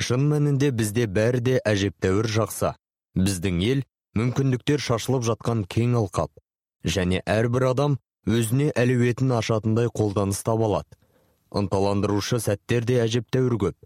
Шын 0.00 0.28
мәнінде 0.30 0.70
бізде 0.72 1.08
бәрі 1.10 1.42
де 1.44 1.56
әжептәуір 1.66 2.30
жақсы. 2.38 2.74
Біздің 3.18 3.58
ел 3.66 3.82
мүмкіндіктер 4.18 4.82
шашылып 4.82 5.26
жатқан 5.28 5.66
кең 5.70 5.94
алқап 6.00 6.32
және 6.96 7.20
әрбір 7.26 7.70
адам 7.70 7.98
өзіне 8.26 8.70
әлеуетін 8.82 9.36
ашатындай 9.36 9.90
қолданыс 9.92 10.42
таба 10.46 10.66
алады. 10.70 10.98
Ынталандырушы 11.50 12.40
сәттер 12.40 12.84
де 12.86 13.00
әжептәуір 13.04 13.56
көп. 13.64 13.76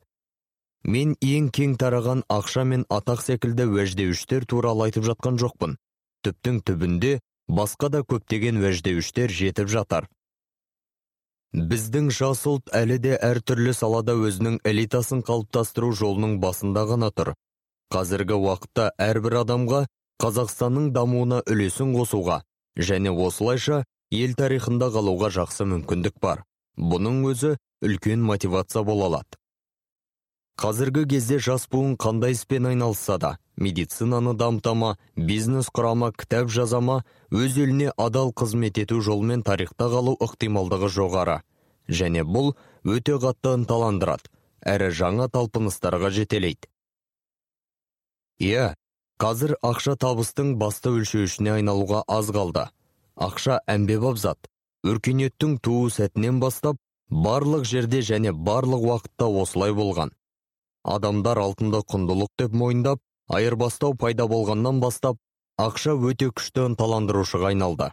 Мен 0.84 1.14
ең 1.24 1.48
кең 1.56 1.76
тараған 1.80 2.24
ақша 2.28 2.64
мен 2.68 2.84
атақ 2.92 3.22
секілді 3.24 3.68
уәждеуіштер 3.72 4.44
туралы 4.44 4.88
айтып 4.88 5.06
жатқан 5.08 5.38
жоқпын. 5.40 5.78
Түптің 6.24 6.60
түбінде 6.68 7.14
басқа 7.48 7.88
да 7.94 8.02
көптеген 8.04 8.60
уәждеуіштер 8.60 9.32
жетіп 9.32 9.70
жатар. 9.72 10.08
Біздің 11.54 12.10
жас 12.10 12.42
ұлт 12.50 12.72
әлі 12.74 12.98
де 12.98 13.16
әртүрлі 13.16 13.72
салада 13.78 14.16
өзінің 14.18 14.58
элитасын 14.66 15.22
қалыптастыру 15.24 15.92
жолының 15.94 16.40
басында 16.42 16.82
ғана 16.90 17.12
тұр. 17.14 17.32
Қазіргі 17.94 18.36
уақытта 18.42 18.90
әрбір 18.98 19.38
адамға 19.44 19.84
қазақстанның 20.22 20.90
дамуына 20.94 21.42
үлесін 21.50 21.94
қосуға 21.96 22.42
және 22.78 23.12
осылайша 23.26 23.84
ел 24.10 24.34
тарихында 24.38 24.90
қалуға 24.94 25.30
жақсы 25.38 25.66
мүмкіндік 25.70 26.20
бар. 26.22 26.44
Бұның 26.78 27.22
өзі 27.30 27.56
үлкен 27.84 28.22
мотивация 28.22 28.82
бола 28.82 29.06
алады. 29.10 29.38
Қазіргі 30.58 31.04
кезде 31.10 31.38
жас 31.42 31.66
буын 31.70 31.96
қандай 31.98 32.34
іспен 32.34 32.66
айналысса 32.70 33.18
да 33.18 33.30
медицинаны 33.56 34.34
дамытама 34.38 34.96
бизнес 35.16 35.70
құрама 35.74 36.12
кітап 36.14 36.50
жазама 36.50 37.00
өз 37.30 37.58
еліне 37.58 37.90
адал 37.96 38.30
қызмет 38.30 38.78
ету 38.82 39.00
жолымен 39.00 39.42
тарихта 39.42 39.90
қалу 39.90 40.14
ықтималдығы 40.22 40.90
жоғары. 40.98 41.40
Және 41.88 42.22
бұл 42.22 42.54
өте 42.84 43.18
қатты 43.18 43.56
ынталандырады 43.58 44.30
әрі 44.62 44.90
жаңа 44.94 45.28
талпыныстарға 45.28 46.10
жетелейді. 46.14 46.70
Иә 48.40 48.74
қазір 49.22 49.54
ақша 49.62 49.94
табыстың 50.02 50.56
басты 50.58 50.90
өлшеуішіне 50.90 51.52
айналуға 51.58 52.02
аз 52.08 52.30
қалды. 52.34 52.64
Ақша 53.14 53.60
әмбебап 53.70 54.18
зат. 54.18 54.48
Өркениеттің 54.84 55.58
туу 55.62 55.88
сәтінен 55.94 56.40
бастап 56.42 56.80
барлық 57.08 57.64
жерде 57.64 58.02
және 58.02 58.32
барлық 58.34 58.86
уақытта 58.90 59.28
осылай 59.42 59.72
болған. 59.72 60.10
Адамдар 60.84 61.38
алтынды 61.38 61.80
құндылық 61.88 62.32
деп 62.38 62.52
мойындап 62.52 63.00
айырбастау 63.28 63.94
пайда 63.94 64.26
болғаннан 64.28 64.80
бастап 64.82 65.20
ақша 65.58 65.94
өте 65.94 66.28
күшті 66.34 66.66
ынталандырушыға 66.68 67.54
айналды. 67.54 67.92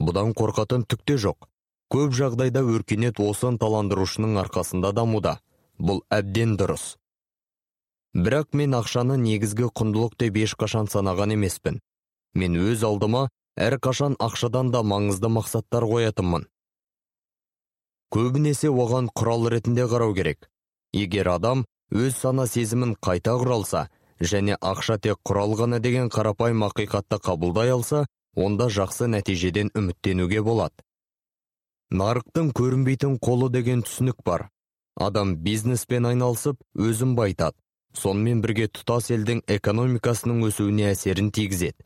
Бұдан 0.00 0.32
қорқатын 0.34 0.88
түк 0.88 1.04
те 1.04 1.20
жоқ. 1.20 1.46
Көп 1.92 2.16
жағдайда 2.16 2.64
өркениет 2.64 3.20
осы 3.20 3.46
ынталандырушының 3.52 4.40
арқасында 4.42 4.92
дамуда. 4.96 5.38
Бұл 5.78 6.02
әбден 6.10 6.56
дұрыс. 6.58 6.96
Бірақ 8.14 8.54
мен 8.56 8.76
ақшаны 8.78 9.16
негізгі 9.20 9.70
құндылық 9.76 10.16
деп 10.20 10.36
ешқашан 10.44 10.86
санаған 10.92 11.34
емеспін. 11.34 11.80
Мен 12.34 12.56
өз 12.56 12.84
алдыма 12.84 13.28
әрқашан 13.56 14.16
ақшадан 14.20 14.70
да 14.72 14.82
маңызды 14.84 15.28
мақсаттар 15.32 15.84
қоятынмын. 15.88 16.46
Көбінесе 18.12 18.70
оған 18.70 19.10
құрал 19.16 19.48
ретінде 19.50 19.88
қарау 19.90 20.14
керек. 20.14 20.48
Егер 20.92 21.28
адам 21.28 21.64
өз 21.92 22.16
сана 22.20 22.46
сезімін 22.46 22.94
қайта 23.02 23.34
құралса 23.40 23.88
және 24.20 24.56
ақша 24.60 24.98
тек 25.00 25.20
құрал 25.26 25.56
ғана 25.58 25.80
деген 25.80 26.08
қарапайым 26.08 26.64
ақиқатты 26.68 27.18
қабылдай 27.20 27.72
алса 27.74 28.06
онда 28.34 28.68
жақсы 28.68 29.10
нәтижеден 29.12 29.72
үміттенуге 29.74 30.42
болады. 30.42 30.74
Нарықтың 31.90 32.52
көрінбейтін 32.56 33.18
қолы 33.20 33.50
деген 33.50 33.82
түсінік 33.82 34.22
бар. 34.24 34.48
Адам 34.96 35.36
бизнеспен 35.36 36.06
айналысып 36.08 36.56
өзін 36.74 37.14
байтады 37.16 37.56
сонымен 37.96 38.42
бірге 38.44 38.68
тұтас 38.68 39.10
елдің 39.14 39.42
экономикасының 39.56 40.44
өсуіне 40.50 40.90
әсерін 40.92 41.32
тигізеді. 41.34 41.80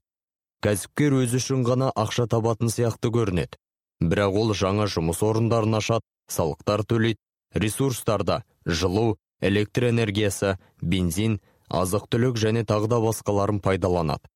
Кәсіпкер 0.64 1.16
өзі 1.22 1.38
үшін 1.40 1.64
ғана 1.64 1.88
ақша 1.96 2.26
табатын 2.28 2.68
сияқты 2.72 3.12
көрінеді. 3.14 3.56
Бірақ 4.00 4.36
ол 4.42 4.52
жаңа 4.56 4.88
жұмыс 4.92 5.22
орындарын 5.24 5.78
ашады 5.78 6.04
салықтар 6.28 6.84
төлейді 6.88 7.20
ресурстарды 7.54 8.42
жылу 8.66 9.16
электр 9.40 9.88
энергиясы 9.88 10.58
бензин 10.82 11.38
азық 11.68 12.06
түлік 12.12 12.36
және 12.36 12.64
тағы 12.66 12.90
да 12.92 13.00
басқаларын 13.00 13.60
пайдаланады. 13.64 14.28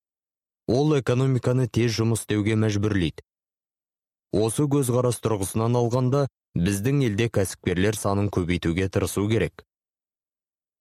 Ол 0.66 0.96
экономиканы 0.98 1.68
тез 1.68 1.92
жұмыс 1.98 2.24
істеуге 2.24 2.56
мәжбүрлейді. 2.56 3.24
Осы 4.32 4.64
көзқарас 4.70 5.20
тұрғысынан 5.24 5.76
алғанда 5.78 6.26
біздің 6.56 7.04
елде 7.08 7.28
кәсіпкерлер 7.28 7.98
санын 7.98 8.30
көбейтуге 8.32 8.88
тырысу 8.88 9.28
керек. 9.28 9.66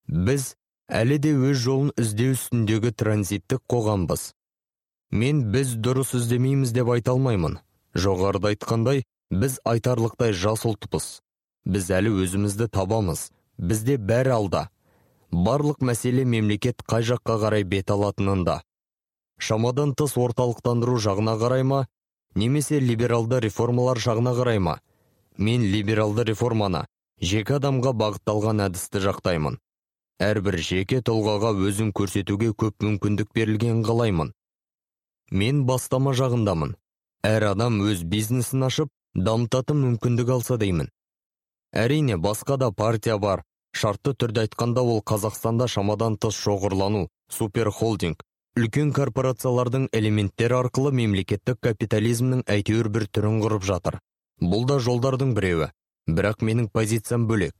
Біз 0.07 0.53
әлі 0.93 1.17
де 1.17 1.31
өз 1.33 1.57
жолын 1.65 1.89
іздеу 1.97 2.35
үстіндегі 2.35 2.91
транзиттік 2.93 3.63
қоғамбыз. 3.71 4.27
Мен 5.09 5.39
біз 5.53 5.73
дұрыс 5.85 6.13
іздемейміз 6.19 6.73
деп 6.75 6.91
айта 6.93 7.15
алмаймын. 7.15 7.57
Жоғарыда 7.97 8.53
айтқандай 8.53 9.03
біз 9.33 9.57
айтарлықтай 9.65 10.35
жас 10.37 10.65
ұлтпыз. 10.69 11.07
Біз 11.65 11.89
әлі 11.97 12.13
өзімізді 12.23 12.69
табамыз. 12.77 13.31
Бізде 13.57 13.97
бәрі 13.97 14.35
алда. 14.37 14.63
Барлық 15.33 15.81
мәселе 15.81 16.25
мемлекет 16.29 16.85
қай 16.85 17.05
жаққа 17.09 17.39
қарай 17.41 17.65
бет 17.65 17.89
алатынында. 17.89 18.61
Шамадан 19.41 19.95
тыс 19.97 20.13
орталықтандыру 20.17 20.99
жағына 21.01 21.37
қарай 21.41 21.63
ма? 21.65 21.87
Немесе 22.35 22.79
либералды 22.79 23.39
реформалар 23.41 23.97
жағына 23.97 24.37
қарай 24.37 24.59
ма? 24.59 24.79
Мен 25.37 25.65
либералды 25.73 26.25
реформаны 26.29 26.85
жеке 27.21 27.57
адамға 27.57 27.93
бағытталған 27.97 28.67
әдісті 28.67 29.01
жақтаймын. 29.07 29.57
Әрбір 30.21 30.57
жеке 30.61 31.01
тұлғаға 31.01 31.53
өзін 31.67 31.91
көрсетуге 31.97 32.51
көп 32.53 32.83
мүмкіндік 32.85 33.33
берілген 33.33 33.83
қалаймын. 33.87 34.33
Мен 35.31 35.63
бастама 35.65 36.13
жағындамын. 36.13 36.75
Әр 37.23 37.47
адам 37.53 37.79
өз 37.81 38.03
бизнесін 38.03 38.67
ашып 38.67 38.91
дамытатын 39.15 39.79
мүмкіндік 39.85 40.29
алса 40.35 40.57
деймін. 40.57 40.91
Әрине 41.73 42.17
басқа 42.17 42.57
да 42.57 42.71
партия 42.71 43.17
бар. 43.17 43.43
Шартты 43.73 44.13
түрде 44.13 44.43
айтқанда 44.45 44.81
ол 44.85 45.01
қазақстанда 45.01 45.67
шамадан 45.67 46.17
тыс 46.21 46.37
шоғырлану 46.37 47.07
суперхолдинг 47.31 48.21
үлкен 48.53 48.91
корпорациялардың 48.93 49.87
элементтері 49.97 50.59
арқылы 50.59 50.91
мемлекеттік 50.93 51.57
капитализмнің 51.65 52.43
әйтеуір 52.55 52.89
бір 52.93 53.07
түрін 53.09 53.39
құрып 53.41 53.65
жатыр. 53.65 53.97
Бұл 54.41 54.67
да 54.69 54.77
жолдардың 54.77 55.33
біреуі. 55.33 55.71
Бірақ 56.05 56.43
менің 56.45 56.67
позициям 56.69 57.25
бөлек. 57.25 57.55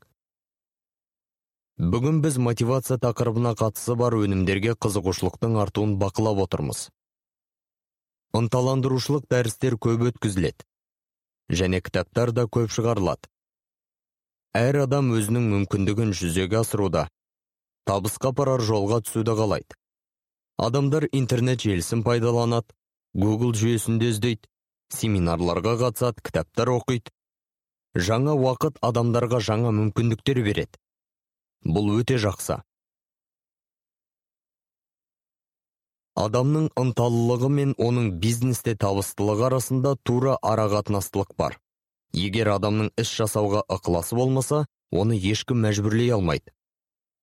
Бүгін 1.77 2.19
біз 2.22 2.38
мотивация 2.38 3.00
тақырыбына 3.02 3.56
қатысы 3.58 3.95
бар 3.98 4.14
өнімдерге 4.14 4.76
қызығушылықтың 4.77 5.58
артуын 5.58 5.95
бақылап 5.98 6.43
отырмыз. 6.45 6.90
Ынталандырушылық 8.38 9.26
дәрістер 9.30 9.77
көп 9.82 10.06
өткізіледі 10.11 10.68
және 11.50 11.82
кітаптар 11.82 12.32
да 12.32 12.45
көп 12.45 12.69
шығарылады. 12.69 13.26
Әр 14.53 14.84
адам 14.84 15.10
өзінің 15.18 15.50
мүмкіндігін 15.56 16.14
жүзеге 16.14 16.61
асыруда 16.61 17.08
табысқа 17.90 18.30
апарар 18.30 18.61
жолға 18.61 19.02
түсуді 19.02 19.34
қалайды. 19.42 19.74
Адамдар 20.61 21.10
интернет 21.11 21.66
желісін 21.66 22.06
пайдаланады 22.06 22.69
google 23.18 23.58
жүйесінде 23.58 24.14
іздейді 24.14 24.45
семинарларға 24.93 25.74
қатысады 25.82 26.22
кітаптар 26.22 26.69
оқиды. 26.77 27.10
Жаңа 27.98 28.38
уақыт 28.38 28.77
адамдарға 28.82 29.42
жаңа 29.42 29.74
мүмкіндіктер 29.74 30.42
береді. 30.45 30.77
Бұл 31.66 31.90
өте 32.00 32.19
жақсы. 32.22 32.59
Адамның 36.14 36.67
ынталылығы 36.77 37.50
мен 37.50 37.72
оның 37.82 38.11
бизнесте 38.22 38.75
табыстылығы 38.77 39.48
арасында 39.48 39.95
тура 40.06 40.35
арақатынастылық 40.45 41.33
бар. 41.38 41.58
Егер 42.14 42.51
адамның 42.53 42.92
іс 43.01 43.09
жасауға 43.17 43.64
ықыласы 43.74 44.16
болмаса 44.16 44.66
оны 44.92 45.17
ешкім 45.17 45.64
мәжбүрлей 45.66 46.14
алмайды. 46.14 46.53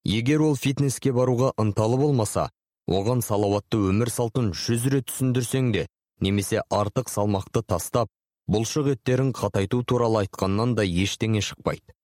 Егер 0.02 0.42
ол 0.42 0.56
фитнеске 0.56 1.12
баруға 1.14 1.52
ынталы 1.60 2.00
болмаса 2.00 2.48
оған 2.88 3.22
салауатты 3.22 3.78
өмір 3.92 4.10
салтын 4.10 4.50
жүз 4.50 4.88
рет 4.90 5.06
түсіндірсең 5.12 5.70
де 5.76 5.86
немесе 6.20 6.64
артық 6.66 7.12
салмақты 7.12 7.62
тастап 7.62 8.10
бұлшық 8.50 8.90
еттерін 8.96 9.30
қатайту 9.36 9.84
туралы 9.86 10.24
айтқаннан 10.24 10.74
да 10.74 10.82
ештеңе 10.82 11.44
шықпайды. 11.44 11.94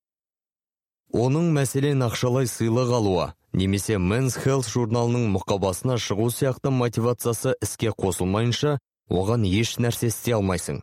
Оның 1.12 1.52
мәселен 1.55 2.02
ақшалай 2.07 2.49
сыйлық 2.51 2.91
алуы 2.99 3.26
немесе 3.52 3.97
Men's 3.99 4.36
Health 4.43 4.68
журналының 4.73 5.28
мұқабасына 5.36 5.97
шығу 6.02 6.31
сияқты 6.35 6.70
мотивациясы 6.70 7.55
іске 7.62 7.93
қосылмайынша 7.93 8.78
оған 9.09 9.47
еш 9.47 9.76
нәрсе 9.78 10.10
істей 10.10 10.35
алмайсың. 10.35 10.83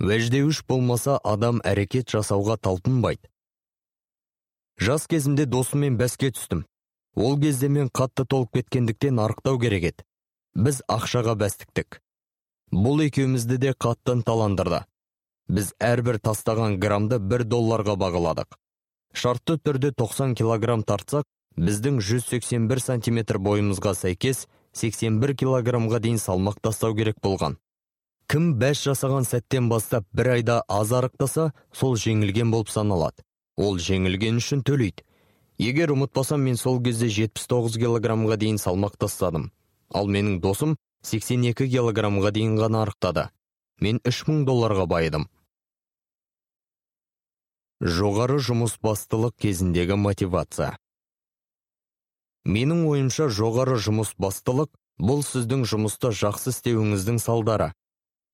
Уәждеуіш 0.00 0.62
болмаса 0.68 1.18
адам 1.24 1.60
әрекет 1.64 2.08
жасауға 2.08 2.56
талпынбайды. 2.56 3.28
Жас 4.80 5.06
кезімде 5.06 5.44
досыммен 5.46 5.98
бәске 6.00 6.30
түстім. 6.32 6.64
Ол 7.16 7.36
кезде 7.40 7.68
мен 7.68 7.90
қатты 7.90 8.24
толып 8.24 8.54
кеткендіктен 8.54 9.18
арықтау 9.18 9.58
керек 9.58 9.90
еді. 9.90 10.06
Біз 10.54 10.80
ақшаға 10.88 11.34
бәстіктік. 11.36 12.00
Бұл 12.72 13.04
екеумізді 13.04 13.58
де 13.58 13.74
қатты 13.74 14.14
ынталандырды 14.14 14.86
біз 15.50 15.72
әрбір 15.82 16.20
тастаған 16.22 16.78
грамды 16.78 17.18
бір 17.18 17.42
долларға 17.44 17.96
бағаладық. 17.98 18.54
Шартты 19.12 19.58
түрде 19.58 19.92
90 19.92 20.36
килограмм 20.38 20.82
тартсақ 20.86 21.26
біздің 21.58 22.00
181 22.00 22.82
сантиметр 22.84 23.38
бойымызға 23.42 23.94
сәйкес 23.98 24.46
81 24.72 25.34
килограммға 25.42 26.00
дейін 26.00 26.20
салмақ 26.22 26.60
тастау 26.62 26.94
керек 26.94 27.18
болған. 27.22 27.56
Кім 28.30 28.52
бәс 28.62 28.84
жасаған 28.86 29.26
сәттен 29.26 29.68
бастап 29.68 30.06
бір 30.14 30.36
айда 30.36 30.60
аз 30.68 30.92
арықтаса 30.94 31.50
сол 31.74 31.96
жеңілген 31.98 32.52
болып 32.54 32.70
саналады. 32.70 33.24
Ол 33.56 33.80
жеңілген 33.82 34.38
үшін 34.38 34.62
төлейді. 34.62 35.02
Егер 35.58 35.90
ұмытпасам 35.92 36.46
мен 36.46 36.56
сол 36.56 36.78
кезде 36.80 37.10
79 37.10 37.74
килограммға 37.82 38.38
дейін 38.40 38.62
салмақ 38.62 38.94
тастадым. 39.02 39.50
Ал 39.92 40.06
менің 40.06 40.38
досым 40.40 40.76
82 41.02 41.66
килограммға 41.74 42.30
дейін 42.32 42.54
ғана 42.60 42.84
арықтады. 42.86 43.26
Мен 43.80 43.98
3000 44.04 44.46
долларға 44.46 44.86
байыдым. 44.86 45.26
Жоғары 47.80 48.36
жұмыс 48.44 48.76
бастылық 48.84 49.32
кезіндегі 49.40 49.96
мотивация. 49.96 50.74
Менің 52.44 52.84
ойымша 52.88 53.28
жоғары 53.32 53.78
жұмыс 53.80 54.12
бастылық 54.20 54.68
бұл 55.00 55.22
сіздің 55.24 55.64
жұмысты 55.64 56.10
жақсы 56.12 56.52
істеуіңіздің 56.52 57.20
салдары. 57.24 57.72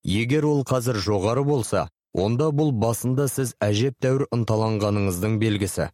Егер 0.03 0.47
ол 0.47 0.65
қазір 0.67 0.99
жоғары 0.99 1.45
болса 1.47 1.87
онда 2.13 2.51
бұл 2.51 2.73
басында 2.75 3.29
сіз 3.31 3.55
әжептәуір 3.63 4.27
ынталанғаныңыздың 4.35 5.39
белгісі. 5.39 5.91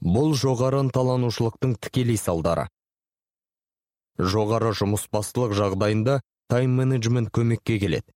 Бұл 0.00 0.32
жоғары 0.32 0.80
ынталанушылықтың 0.86 1.74
тікелей 1.82 2.16
салдары. 2.16 2.68
Жоғары 4.18 4.72
жұмысбастылық 4.80 5.52
жағдайында 5.58 6.20
тайм 6.48 6.78
менеджмент 6.80 7.32
көмекке 7.34 7.78
келеді. 7.82 8.08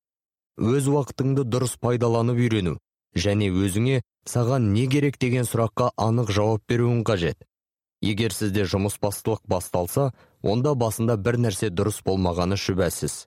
Өз 0.56 0.88
уақытыңды 0.88 1.44
дұрыс 1.44 1.76
пайдаланып 1.80 2.40
үйрену 2.40 2.78
және 3.16 3.50
өзіңе 3.52 4.00
саған 4.28 4.72
не 4.74 4.86
керек 4.90 5.18
деген 5.18 5.46
сұраққа 5.48 5.92
анық 5.96 6.30
жауап 6.30 6.62
беруің 6.68 7.02
қажет. 7.06 7.38
Егер 8.02 8.34
сізде 8.34 8.64
жұмысбастылық 8.66 9.44
басталса 9.46 10.10
онда 10.42 10.74
басында 10.74 11.16
бір 11.16 11.38
нәрсе 11.38 11.70
дұрыс 11.70 12.02
болмағаны 12.06 12.58
шүбәсіз. 12.58 13.26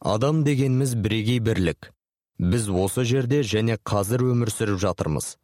Адам 0.00 0.44
дегеніміз 0.44 0.94
бірегей 0.94 1.40
бірлік. 1.40 1.92
Біз 2.38 2.68
осы 2.70 3.02
жерде 3.08 3.40
және 3.42 3.78
қазір 3.82 4.22
өмір 4.30 4.52
сүріп 4.54 4.78
жатырмыз. 4.84 5.36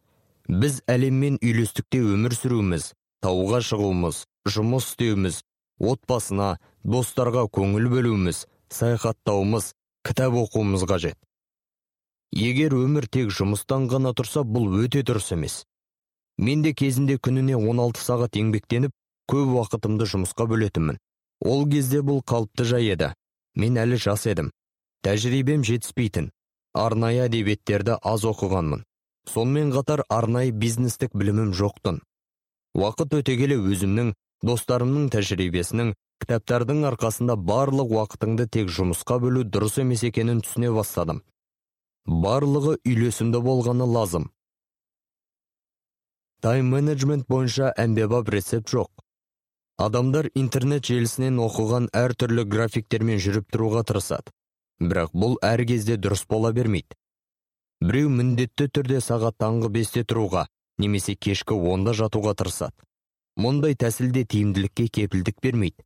Біз 0.46 0.82
әлеммен 0.86 1.40
үйлестікте 1.42 2.04
өмір 2.04 2.36
сүруіміз 2.38 2.92
тауға 3.24 3.62
шығуымыз 3.64 4.20
жұмыс 4.54 4.90
істеуіміз 4.92 5.40
отбасына 5.80 6.48
достарға 6.84 7.46
көңіл 7.56 7.88
бөлуіміз 7.90 8.44
саяхаттауымыз 8.68 9.72
кітап 10.04 10.36
оқуымыз 10.44 10.84
қажет. 10.86 11.16
Егер 12.34 12.74
өмір 12.74 13.06
тек 13.06 13.30
жұмыстан 13.30 13.86
ғана 13.90 14.10
тұрса 14.18 14.42
бұл 14.42 14.72
өте 14.82 15.04
дұрыс 15.06 15.30
емес. 15.36 15.62
Мен 16.36 16.62
де 16.62 16.72
кезінде 16.74 17.16
күніне 17.22 17.54
16 17.54 18.00
сағат 18.02 18.38
еңбектеніп 18.40 18.90
көп 19.30 19.52
уақытымды 19.54 20.08
жұмысқа 20.10 20.48
бөлетінмін. 20.50 20.98
Ол 21.46 21.68
кезде 21.70 22.00
бұл 22.02 22.24
қалыпты 22.26 22.66
жай 22.66 22.90
еді. 22.90 23.12
Мен 23.54 23.78
әлі 23.78 24.00
жас 24.02 24.26
едім. 24.26 24.50
Тәжірибем 25.06 25.62
жетіспейтін. 25.62 26.32
Арнайы 26.74 27.28
әдебиеттерді 27.28 28.00
аз 28.02 28.24
оқығанмын. 28.26 28.82
Сонымен 29.30 29.70
қатар 29.72 30.02
арнайы 30.10 30.50
бизнестік 30.50 31.14
білімім 31.14 31.52
жоқтын. 31.54 32.00
Уақыт 32.74 33.14
өте 33.20 33.36
келе 33.38 33.60
өзімнің 33.62 34.10
достарымның 34.42 35.06
тәжірибесінің 35.14 35.94
кітаптардың 36.24 36.82
арқасында 36.90 37.36
барлық 37.38 37.94
уақытыңды 37.94 38.48
тек 38.50 38.72
жұмысқа 38.74 39.20
бөлу 39.22 39.44
дұрыс 39.46 39.78
емес 39.84 40.02
екенін 40.08 40.42
түсіне 40.42 40.72
бастадым. 40.74 41.22
Барлығы 42.06 42.76
үйлесімді 42.84 43.40
болғаны 43.40 43.84
лазым. 43.88 44.30
Тайм 46.44 46.68
менеджмент 46.74 47.26
бойынша 47.28 47.72
әмбебап 47.80 48.28
рецепт 48.28 48.68
жоқ. 48.68 48.90
Адамдар 49.80 50.28
интернет 50.34 50.84
желісінен 50.84 51.40
оқыған 51.40 51.88
әртүрлі 51.96 52.44
графиктермен 52.44 53.18
жүріп 53.18 53.48
тұруға 53.50 53.82
тырысады. 53.88 54.34
Бірақ 54.80 55.14
бұл 55.16 55.38
әр 55.42 55.64
кезде 55.64 55.96
дұрыс 55.96 56.26
бола 56.28 56.52
бермейді. 56.52 56.94
Біреу 57.80 58.10
міндетті 58.12 58.68
түрде 58.68 59.00
сағат 59.00 59.38
таңғы 59.40 59.70
бесте 59.72 60.04
тұруға 60.04 60.46
немесе 60.78 61.16
кешкі 61.16 61.56
онда 61.72 61.94
жатуға 61.96 62.36
тырысады. 62.36 62.76
Мұндай 63.40 63.74
тәсілде 63.74 64.26
тиімділікке 64.28 64.86
кепілдік 64.88 65.40
бермейді. 65.42 65.82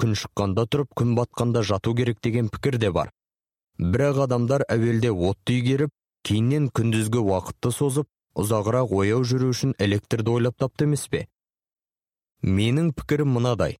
Күн 0.00 0.18
шыққанда 0.18 0.66
тұрып 0.66 0.92
күн 0.96 1.14
батқанда 1.16 1.62
жату 1.62 1.94
керек 1.94 2.20
деген 2.20 2.48
пікір 2.48 2.78
де 2.78 2.90
бар. 2.90 3.12
Бірақ 3.78 4.24
адамдар 4.26 4.64
әуелде 4.68 5.12
отты 5.12 5.58
игеріп 5.60 5.92
кейіннен 6.26 6.68
күндізгі 6.74 7.22
уақытты 7.22 7.72
созып 7.74 8.08
ұзағырақ 8.40 8.94
ояу 8.96 9.22
жүру 9.26 9.50
үшін 9.54 9.74
электрді 9.78 10.34
ойлап 10.36 10.56
тапты 10.58 10.88
емес 10.88 11.06
пе? 11.12 11.26
Менің 12.42 12.92
пікірім 12.96 13.34
мынадай. 13.36 13.76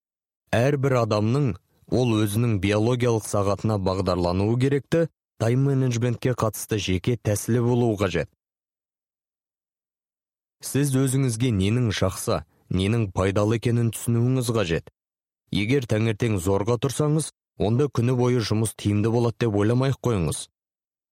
Әрбір 0.52 0.98
адамның 1.04 1.54
ол 1.90 2.12
өзінің 2.20 2.58
биологиялық 2.62 3.26
сағатына 3.28 3.78
бағдарлануы 3.86 4.58
керекті 4.60 5.06
тайм 5.40 5.64
менеджментке 5.68 6.34
қатысты 6.36 6.78
жеке 6.78 7.16
тәсілі 7.16 7.62
болуы 7.64 7.96
қажет. 8.00 8.28
Сіз 10.60 10.92
өзіңізге 11.00 11.52
ненің 11.56 11.88
жақсы 11.96 12.42
ненің 12.68 13.08
пайдалы 13.16 13.56
екенін 13.56 13.94
түсінуіңіз 13.94 14.50
қажет. 14.52 14.90
Егер 15.50 15.86
таңертең 15.88 16.36
зорға 16.38 16.76
тұрсаңыз 16.82 17.30
онда 17.60 17.90
күні 17.92 18.16
бойы 18.16 18.40
жұмыс 18.40 18.72
тиімді 18.80 19.12
болады 19.12 19.44
деп 19.44 19.56
ойламай 19.60 19.92
қойыңыз. 19.92 20.46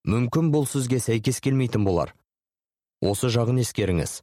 Мүмкін 0.09 0.49
бұл 0.55 0.65
сізге 0.71 0.99
сәйкес 1.05 1.43
келмейтін 1.45 1.85
болар. 1.85 2.15
Осы 3.05 3.29
жағын 3.35 3.61
ескеріңіз. 3.63 4.23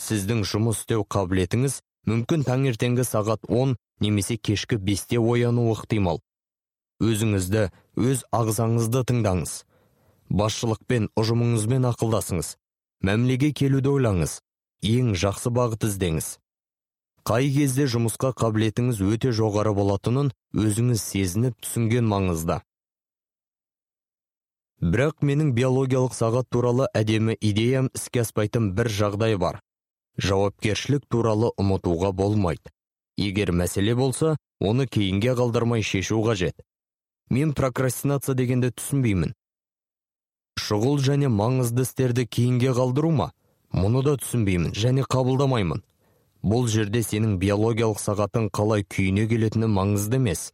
Сіздің 0.00 0.44
жұмыс 0.46 0.84
істеу 0.84 1.02
қабілетіңіз 1.04 1.80
мүмкін 2.08 2.46
таңертеңгі 2.46 3.04
сағат 3.04 3.48
10 3.48 3.74
немесе 4.00 4.36
кешкі 4.36 4.78
5-те 4.78 5.18
оянуы 5.18 5.74
ықтимал. 5.74 6.22
Өзіңізді 7.00 7.66
өз 7.96 8.22
ағзаңызды 8.36 9.02
тыңдаңыз. 9.10 9.52
Басшылықпен 10.30 11.10
ұжымыңызбен 11.18 11.88
ақылдасыңыз. 11.90 12.54
Мәмілеге 13.04 13.50
келуді 13.56 13.90
ойлаңыз. 13.96 14.38
Ең 14.86 15.14
жақсы 15.18 15.52
бағыт 15.52 15.88
іздеңіз. 15.88 16.36
Қай 17.30 17.46
кезде 17.54 17.84
жұмысқа 17.86 18.32
қабілетіңіз 18.40 19.00
өте 19.06 19.30
жоғары 19.30 19.70
болатынын 19.76 20.32
өзіңіз 20.58 20.98
сезініп 20.98 21.60
түсінген 21.62 22.08
маңызды. 22.10 22.56
Бірақ 24.82 25.22
менің 25.28 25.52
биологиялық 25.54 26.16
сағат 26.16 26.48
туралы 26.50 26.88
әдемі 26.90 27.36
идеям 27.38 27.86
іске 27.94 28.24
аспайтын 28.24 28.72
бір 28.74 28.90
жағдай 28.96 29.38
бар. 29.38 29.60
Жауапкершілік 30.18 31.04
туралы 31.06 31.52
ұмытуға 31.54 32.10
болмайды. 32.18 32.72
Егер 33.16 33.52
мәселе 33.54 33.94
болса 33.94 34.32
оны 34.58 34.88
кейінге 34.88 35.36
қалдырмай 35.38 35.86
шешу 35.86 36.18
қажет. 36.26 36.56
Мен 37.30 37.52
прокрастинация 37.54 38.34
дегенді 38.34 38.72
түсінбеймін. 38.74 39.36
Шұғыл 40.58 40.98
және 40.98 41.30
маңызды 41.30 41.86
істерді 41.86 42.26
кейінге 42.26 42.74
қалдыру 42.74 43.14
ма? 43.14 43.30
Мұны 43.70 44.02
да 44.02 44.16
түсінбеймін 44.18 44.74
және 44.74 45.06
қабылдамаймын. 45.06 45.84
Бұл 46.42 46.68
жерде 46.68 47.02
сенің 47.06 47.38
биологиялық 47.42 48.00
сағатың 48.00 48.50
қалай 48.56 48.84
күйіне 48.84 49.26
келетіні 49.30 49.68
маңызды 49.70 50.20
емес. 50.20 50.50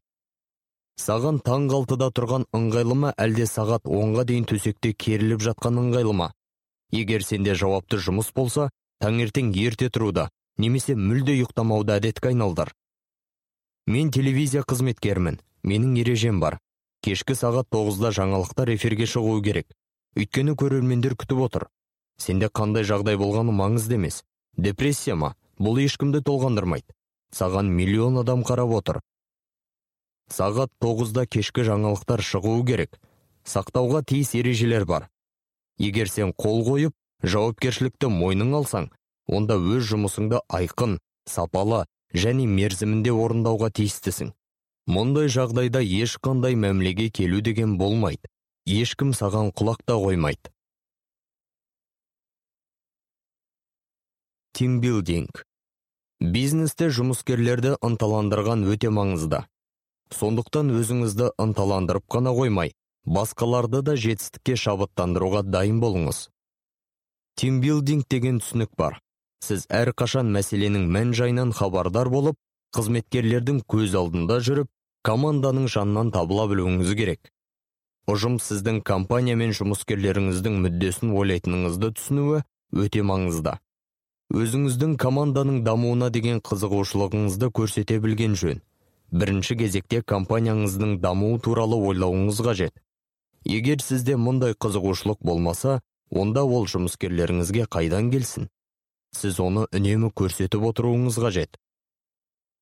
Саған 1.01 1.43
таң 1.45 1.69
алтыда 1.77 2.09
тұрған 2.17 2.47
ыңғайлы 2.57 2.97
ма 2.97 3.13
әлде 3.21 3.47
сағат 3.51 3.85
онға 3.85 4.25
дейін 4.31 4.47
төсекте 4.49 4.95
керіліп 4.95 5.43
жатқан 5.45 5.77
ыңғайлы 5.83 6.15
ма 6.17 6.31
егер 6.95 7.23
сенде 7.27 7.55
жауапты 7.55 7.99
жұмыс 8.01 8.33
болса 8.33 8.71
таңертең 9.05 9.53
ерте 9.61 9.91
тұруды 9.93 10.29
немесе 10.57 10.97
мүлде 10.97 11.35
ұйықтамауды 11.37 11.99
әдетке 11.99 12.31
айналдыр 12.33 12.73
мен 13.87 14.11
телевизия 14.11 14.65
қызметкерімін 14.67 15.37
менің 15.63 15.99
ережем 16.01 16.41
бар. 16.41 16.59
Кешкі 17.03 17.37
сағат 17.39 17.69
тоғызда 17.71 18.11
жаңалықтар 18.17 18.73
эфирге 18.75 19.07
шығуы 19.07 19.43
керек. 19.45 19.69
Өйткені 20.19 20.57
көрермендер 20.59 21.15
күтіп 21.15 21.43
отыр. 21.45 21.67
Сенде 22.19 22.49
қандай 22.49 22.87
жағдай 22.89 23.19
болғаны 23.21 23.55
маңызды 23.55 23.95
емес. 23.95 24.25
Депрессия 24.57 25.15
ма? 25.15 25.35
Бұл 25.59 25.81
ешкімді 25.83 26.23
толғандырмайды. 26.27 26.93
Саған 27.35 27.69
миллион 27.73 28.21
адам 28.23 28.45
қарап 28.47 28.73
отыр. 28.79 29.01
Сағат 30.33 30.73
тоғызда 30.83 31.27
кешкі 31.27 31.65
жаңалықтар 31.67 32.23
шығуы 32.23 32.65
керек. 32.67 32.97
Сақтауға 33.47 34.03
тиіс 34.03 34.35
ережелер 34.35 34.87
бар. 34.87 35.09
Егер 35.79 36.09
сен 36.11 36.33
қол 36.33 36.65
қойып 36.67 36.95
жауапкершілікті 37.23 38.11
мойның 38.11 38.55
алсаң 38.59 38.89
онда 39.27 39.59
өз 39.59 39.87
жұмысыңды 39.93 40.41
айқын 40.49 40.99
сапалы 41.29 41.85
және 42.15 42.47
мерзімінде 42.51 43.13
орындауға 43.13 43.71
тиістісің. 43.79 44.33
Мұндай 44.87 45.31
жағдайда 45.33 45.83
ешқандай 45.83 46.55
мәмілеге 46.55 47.09
келу 47.11 47.41
деген 47.43 47.77
болмайды. 47.79 48.31
Ешкім 48.67 49.13
саған 49.15 49.53
құлақ 49.55 49.83
та 49.87 49.99
қоймайды. 49.99 50.51
Тимбилдинг 54.57 55.43
бизнесте 56.33 56.87
жұмыскерлерді 56.89 57.75
ынталандырған 57.85 58.63
өте 58.73 58.89
маңызды. 58.89 59.43
Сондықтан 60.17 60.71
өзіңізді 60.73 61.27
ынталандырып 61.45 62.07
қана 62.15 62.33
қоймай 62.39 62.73
басқаларды 63.05 63.83
да 63.85 63.99
жетістікке 64.01 64.57
шабыттандыруға 64.63 65.43
дайын 65.45 65.83
болыңыз. 65.83 66.23
Тимбилдинг 67.37 68.09
деген 68.09 68.39
түсінік 68.41 68.73
бар. 68.81 68.97
Сіз 69.45 69.67
әрқашан 69.69 70.33
мәселенің 70.39 70.89
мән 70.97 71.13
жайынан 71.21 71.53
хабардар 71.53 72.09
болып 72.09 72.41
қызметкерлердің 72.73 73.61
көз 73.69 73.99
алдында 74.01 74.41
жүріп 74.49 74.73
команданың 75.05 75.69
жанынан 75.69 76.15
табыла 76.17 76.49
білуіңіз 76.49 76.97
керек. 76.97 77.29
Ұжым 78.09 78.41
сіздің 78.41 78.81
компания 78.89 79.37
мен 79.37 79.53
жұмыскерлеріңіздің 79.53 80.59
мүддесін 80.65 81.13
ойлайтыныңызды 81.13 81.93
түсінуі 82.01 82.45
өте 82.73 83.05
маңызды. 83.05 83.59
Өзіңіздің 84.35 84.97
команданың 84.99 85.61
дамуына 85.63 86.09
деген 86.11 86.41
қызығушылығыңызды 86.43 87.51
көрсете 87.55 88.01
білген 88.03 88.35
жөн. 88.35 88.63
Бірінші 89.13 89.55
кезекте 89.61 90.01
компанияңыздың 90.03 90.97
дамуы 91.01 91.39
туралы 91.39 91.79
ойлауыңыз 91.79 92.41
қажет. 92.43 92.75
Егер 93.47 93.79
сізде 93.79 94.17
мұндай 94.19 94.57
қызығушылық 94.59 95.23
болмаса 95.23 95.81
онда 96.11 96.43
ол 96.43 96.67
жұмыскерлеріңізге 96.67 97.69
қайдан 97.71 98.11
келсін? 98.11 98.49
Сіз 99.15 99.39
оны 99.39 99.69
үнемі 99.71 100.11
көрсетіп 100.11 100.67
отыруыңыз 100.73 101.21
қажет. 101.23 101.55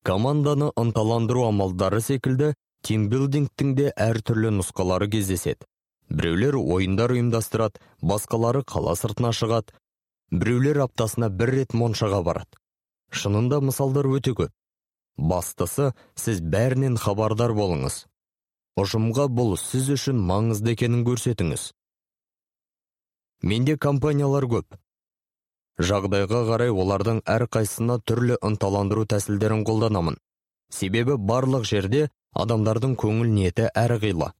Команданы 0.05 0.69
ынталандыру 0.77 1.47
амалдары 1.47 2.01
секілді 2.01 2.53
тимбилдингтің 2.85 3.73
де 3.73 3.89
әртүрлі 3.97 4.53
нұсқалары 4.59 5.09
кездеседі. 5.09 5.65
Біреулер 6.13 6.59
ойындар 6.61 7.15
ұйымдастырады 7.15 7.81
басқалары 8.05 8.61
қала 8.61 8.93
сыртына 8.93 9.33
шығады 9.33 9.73
біреулер 10.31 10.81
аптасына 10.85 11.29
бір 11.29 11.51
рет 11.55 11.73
моншаға 11.73 12.21
барады. 12.25 12.59
Шынында 13.11 13.61
мысалдар 13.61 14.07
өте 14.09 14.33
көп. 14.37 14.51
Бастысы 15.17 15.91
сіз 16.19 16.41
бәрінен 16.41 16.97
хабардар 16.99 17.53
болыңыз. 17.55 18.05
Ұжымға 18.79 19.29
бұл 19.31 19.55
сіз 19.59 19.91
үшін 19.95 20.19
маңызды 20.31 20.73
екенін 20.75 21.05
көрсетіңіз. 21.07 21.69
Менде 23.43 23.77
компаниялар 23.77 24.47
көп. 24.51 24.75
Жағдайға 25.79 26.41
қарай 26.49 26.71
олардың 26.71 27.21
әрқайсысына 27.27 27.99
түрлі 28.07 28.39
ынталандыру 28.49 29.05
тәсілдерін 29.11 29.63
қолданамын. 29.67 30.17
Себебі 30.71 31.15
барлық 31.19 31.67
жерде 31.67 32.09
адамдардың 32.33 32.95
көңіл 32.99 33.31
ниеті 33.31 33.69
әрқилы 33.79 34.31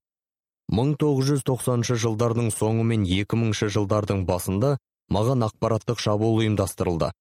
1990 0.72 1.99
жылдардың 2.01 2.49
соңы 2.51 2.83
мен 2.91 3.03
2000 3.05 3.69
жылдардың 3.75 4.23
басында 4.25 4.72
маған 5.11 5.45
ақпараттық 5.48 6.01
шабуыл 6.01 6.42
ұйымдастырылды. 6.43 7.11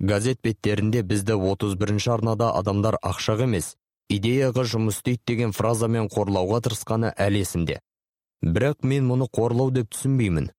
Газет 0.00 0.40
беттерінде 0.42 1.02
бізді 1.02 1.36
31 1.36 2.08
арнада 2.08 2.50
адамдар 2.56 2.96
ақшақ 3.04 3.44
емес 3.44 3.74
идеяға 4.10 4.64
жұмыс 4.64 4.98
істейді 4.98 5.22
деген 5.28 5.52
фразамен 5.52 6.08
қорлауға 6.10 6.62
тырысқаны 6.66 7.12
әлі 7.16 7.44
есімде. 7.44 7.80
Бірақ 8.42 8.82
мен 8.82 9.06
мұны 9.06 9.28
қорлау 9.28 9.70
деп 9.70 9.92
түсінбеймін. 9.92 10.50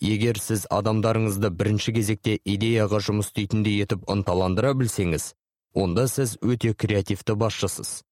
Егер 0.00 0.38
сіз 0.38 0.66
адамдарыңызды 0.70 1.50
бірінші 1.50 1.94
кезекте 1.98 2.38
идеяға 2.44 3.00
жұмыс 3.02 3.30
істейтіндей 3.30 3.82
етіп 3.82 4.06
ынталандыра 4.10 4.72
білсеңіз 4.78 5.32
онда 5.74 6.06
сіз 6.08 6.36
өте 6.42 6.72
креативті 6.74 7.34
басшысыз. 7.38 8.02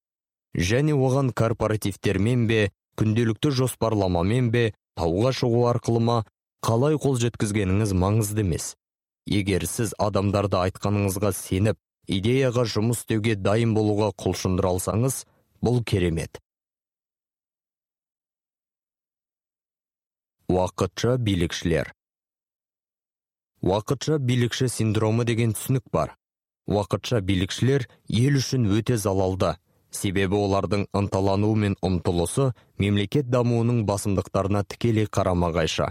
Және 0.57 0.95
оған 0.95 1.33
корпоративтермен 1.33 2.47
бе 2.51 2.71
күнделікті 2.99 3.53
жоспарламамен 3.59 4.51
бе 4.51 4.65
тауға 4.99 5.33
шығу 5.39 5.67
арқылы 5.71 6.03
ма 6.09 6.19
қалай 6.63 6.95
қол 6.95 7.17
жеткізгеніңіз 7.19 7.93
маңызды 7.99 8.45
емес. 8.45 8.77
Егер 9.27 9.65
сіз 9.67 9.95
адамдарды 9.99 10.59
айтқаныңызға 10.61 11.33
сеніп 11.35 11.79
идеяға 12.07 12.63
жұмыс 12.71 13.01
істеуге 13.03 13.35
дайын 13.35 13.73
болуға 13.75 14.13
құлшындыра 14.23 14.71
алсаңыз 14.71 15.25
бұл 15.63 15.83
керемет. 15.83 16.39
Уақытша 20.53 21.17
билікшілер. 21.19 21.91
Уақытша 23.63 24.19
билікші 24.19 24.69
синдромы 24.71 25.25
деген 25.27 25.55
түсінік 25.57 25.89
бар. 25.91 26.15
Уақытша 26.71 27.23
билікшілер 27.27 27.89
ел 28.07 28.39
үшін 28.39 28.69
өте 28.71 28.99
залалды. 28.99 29.57
Себебі 29.91 30.39
олардың 30.39 30.87
ынталануы 30.95 31.59
мен 31.65 31.75
ұмтылысы 31.83 32.53
мемлекет 32.79 33.27
дамуының 33.31 33.83
басымдықтарына 33.89 34.63
тікелей 34.65 35.11
қарама 35.11 35.51
қайшы 35.57 35.91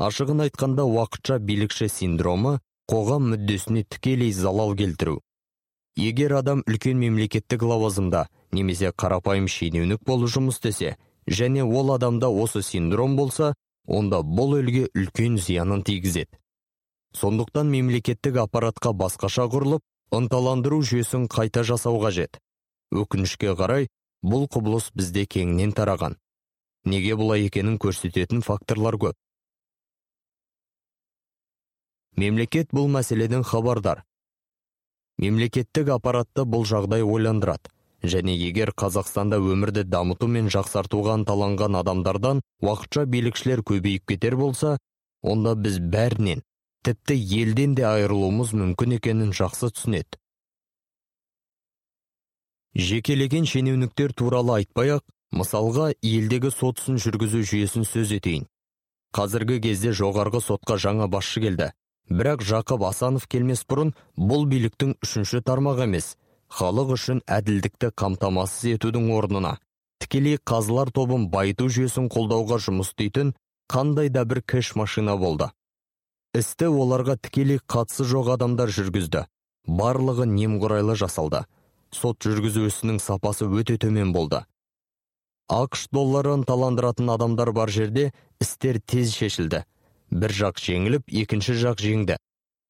ашығын 0.00 0.42
айтқанда 0.48 0.84
уақытша 0.90 1.38
билікші 1.38 1.88
синдромы 1.88 2.58
қоғам 2.90 3.30
мүддесіне 3.32 3.84
тікелей 3.86 4.32
залал 4.32 4.74
келтіру. 4.76 5.20
Егер 5.96 6.34
адам 6.40 6.64
үлкен 6.66 6.98
мемлекеттік 6.98 7.62
лауазымда 7.62 8.26
немесе 8.52 8.90
қарапайым 8.90 9.46
шенеунік 9.46 10.02
болып 10.04 10.32
жұмыс 10.34 10.58
істесе 10.58 10.96
және 11.30 11.62
ол 11.62 11.94
адамда 11.94 12.28
осы 12.28 12.62
синдром 12.62 13.14
болса 13.16 13.54
онда 13.86 14.20
бұл 14.26 14.58
елге 14.58 14.88
үлкен 14.94 15.38
зиянын 15.38 15.84
тигізеді. 15.86 16.34
Сондықтан 17.14 17.70
мемлекеттік 17.70 18.40
аппаратқа 18.42 18.90
басқаша 18.90 19.46
құрылып 19.46 19.84
ынталандыру 20.18 20.80
жүйесін 20.82 21.28
қайта 21.30 21.62
жасау 21.62 22.00
қажет. 22.02 22.40
Өкінішке 22.90 23.54
қарай 23.54 23.86
бұл 24.26 24.48
құбылыс 24.50 24.90
бізде 24.98 25.22
кеңінен 25.30 25.76
тараған. 25.78 26.18
Неге 26.84 27.14
бұлай 27.14 27.46
екенін 27.46 27.78
көрсететін 27.78 28.42
факторлар 28.42 28.98
көп. 28.98 29.14
Мемлекет 32.16 32.70
бұл 32.72 32.90
мәселеден 32.96 33.42
хабардар 33.42 34.04
мемлекеттік 35.18 35.90
аппаратты 35.96 36.44
бұл 36.46 36.66
жағдай 36.68 37.02
ойландырады 37.02 37.74
және 38.04 38.34
егер 38.36 38.72
Қазақстанда 38.76 39.38
өмірді 39.40 39.84
дамыту 39.88 40.28
мен 40.28 40.50
жақсартуға 40.52 41.16
ынталанған 41.20 41.78
адамдардан 41.80 42.42
уақытша 42.62 43.06
билікшілер 43.10 43.62
көбейіп 43.66 44.04
кетер 44.12 44.36
болса, 44.36 44.76
онда 45.22 45.54
біз 45.54 45.78
бәрінен, 45.78 46.42
тіпті 46.84 47.16
елден 47.40 47.74
де 47.74 47.86
айырылуымыз 47.88 48.52
мүмкін 48.60 48.98
екенін 48.98 49.32
жақсы 49.36 49.72
түсінеді. 49.72 50.20
Жекелеген 52.74 53.46
шенеуніктер 53.46 54.12
туралы 54.12 54.58
айтпай 54.58 54.96
ақ, 54.98 55.04
мысалға 55.32 55.92
елдегі 56.02 56.50
сот 56.50 56.82
ісін 56.82 56.98
жүргізу 56.98 57.44
жүйесін 57.46 57.86
сөз 57.86 58.12
етейін. 58.18 58.48
Қазіргі 59.14 59.60
кезде 59.62 59.94
жоғарғы 59.94 60.42
сотқа 60.42 60.76
жаңа 60.82 61.06
басшы 61.06 61.40
келді. 61.44 61.70
Бірақ 62.10 62.42
Жақып 62.44 62.84
Асанов 62.84 63.24
келмес 63.32 63.64
бұрын 63.64 63.94
бұл 64.18 64.44
биліктің 64.50 64.98
үшінші 65.02 65.40
тармақ 65.46 65.80
емес, 65.86 66.16
халық 66.52 66.92
үшін 66.98 67.22
әділдікті 67.24 67.94
қамтамасыз 67.96 68.76
етудің 68.76 69.08
орнына. 69.16 69.56
Тікелей 70.04 70.36
қазылар 70.36 70.92
тобын 70.92 71.30
байыту 71.32 71.70
жүйесін 71.72 72.10
қолдауға 72.12 72.60
жұмыс 72.60 72.92
істейтін 72.92 73.32
қандай 73.72 74.10
да 74.12 74.26
бір 74.28 74.42
кэш 74.44 74.74
машина 74.76 75.16
болды. 75.16 75.48
Істі 76.36 76.68
оларға 76.68 77.16
тікелей 77.16 77.62
қатысы 77.64 78.04
жоқ 78.04 78.34
адамдар 78.36 78.68
жүргізді. 78.68 79.24
Барлығы 79.64 80.26
немқұрайлы 80.28 80.98
жасалды. 81.00 81.46
Сот 81.94 82.20
жүргізу 82.20 82.66
ісінің 82.68 82.98
сапасы 83.00 83.48
өте 83.48 83.78
төмен 83.80 84.12
болды. 84.12 84.44
Ақш 85.48 85.88
доллары 85.92 86.34
ынталандыратын 86.36 87.08
адамдар 87.14 87.52
бар 87.52 87.70
жерде 87.70 88.12
істер 88.40 88.80
тез 88.80 89.14
шешілді. 89.14 89.64
Бір 90.14 90.34
жақ 90.40 90.60
жеңіліп 90.62 91.10
екінші 91.22 91.56
жақ 91.60 91.82
жеңді. 91.84 92.18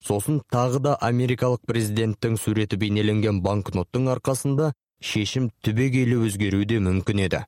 Сосын 0.05 0.41
тағы 0.53 0.81
да 0.85 0.95
америкалық 1.01 1.63
президенттің 1.69 2.37
суреті 2.41 2.77
бейнеленген 2.81 3.41
банкноттың 3.45 4.11
арқасында 4.17 4.73
шешім 5.01 5.51
түбегейлі 5.65 6.21
өзгеруі 6.29 6.81
мүмкін 6.89 7.23
еді. 7.29 7.45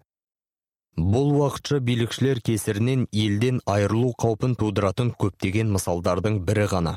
Бұл 0.97 1.34
уақытша 1.36 1.83
билікшілер 1.84 2.41
кесірінен 2.41 3.02
елден 3.12 3.60
айырылу 3.68 4.15
қаупін 4.16 4.55
тудыратын 4.57 5.10
көптеген 5.20 5.68
мысалдардың 5.75 6.39
бірі 6.49 6.70
ғана. 6.73 6.94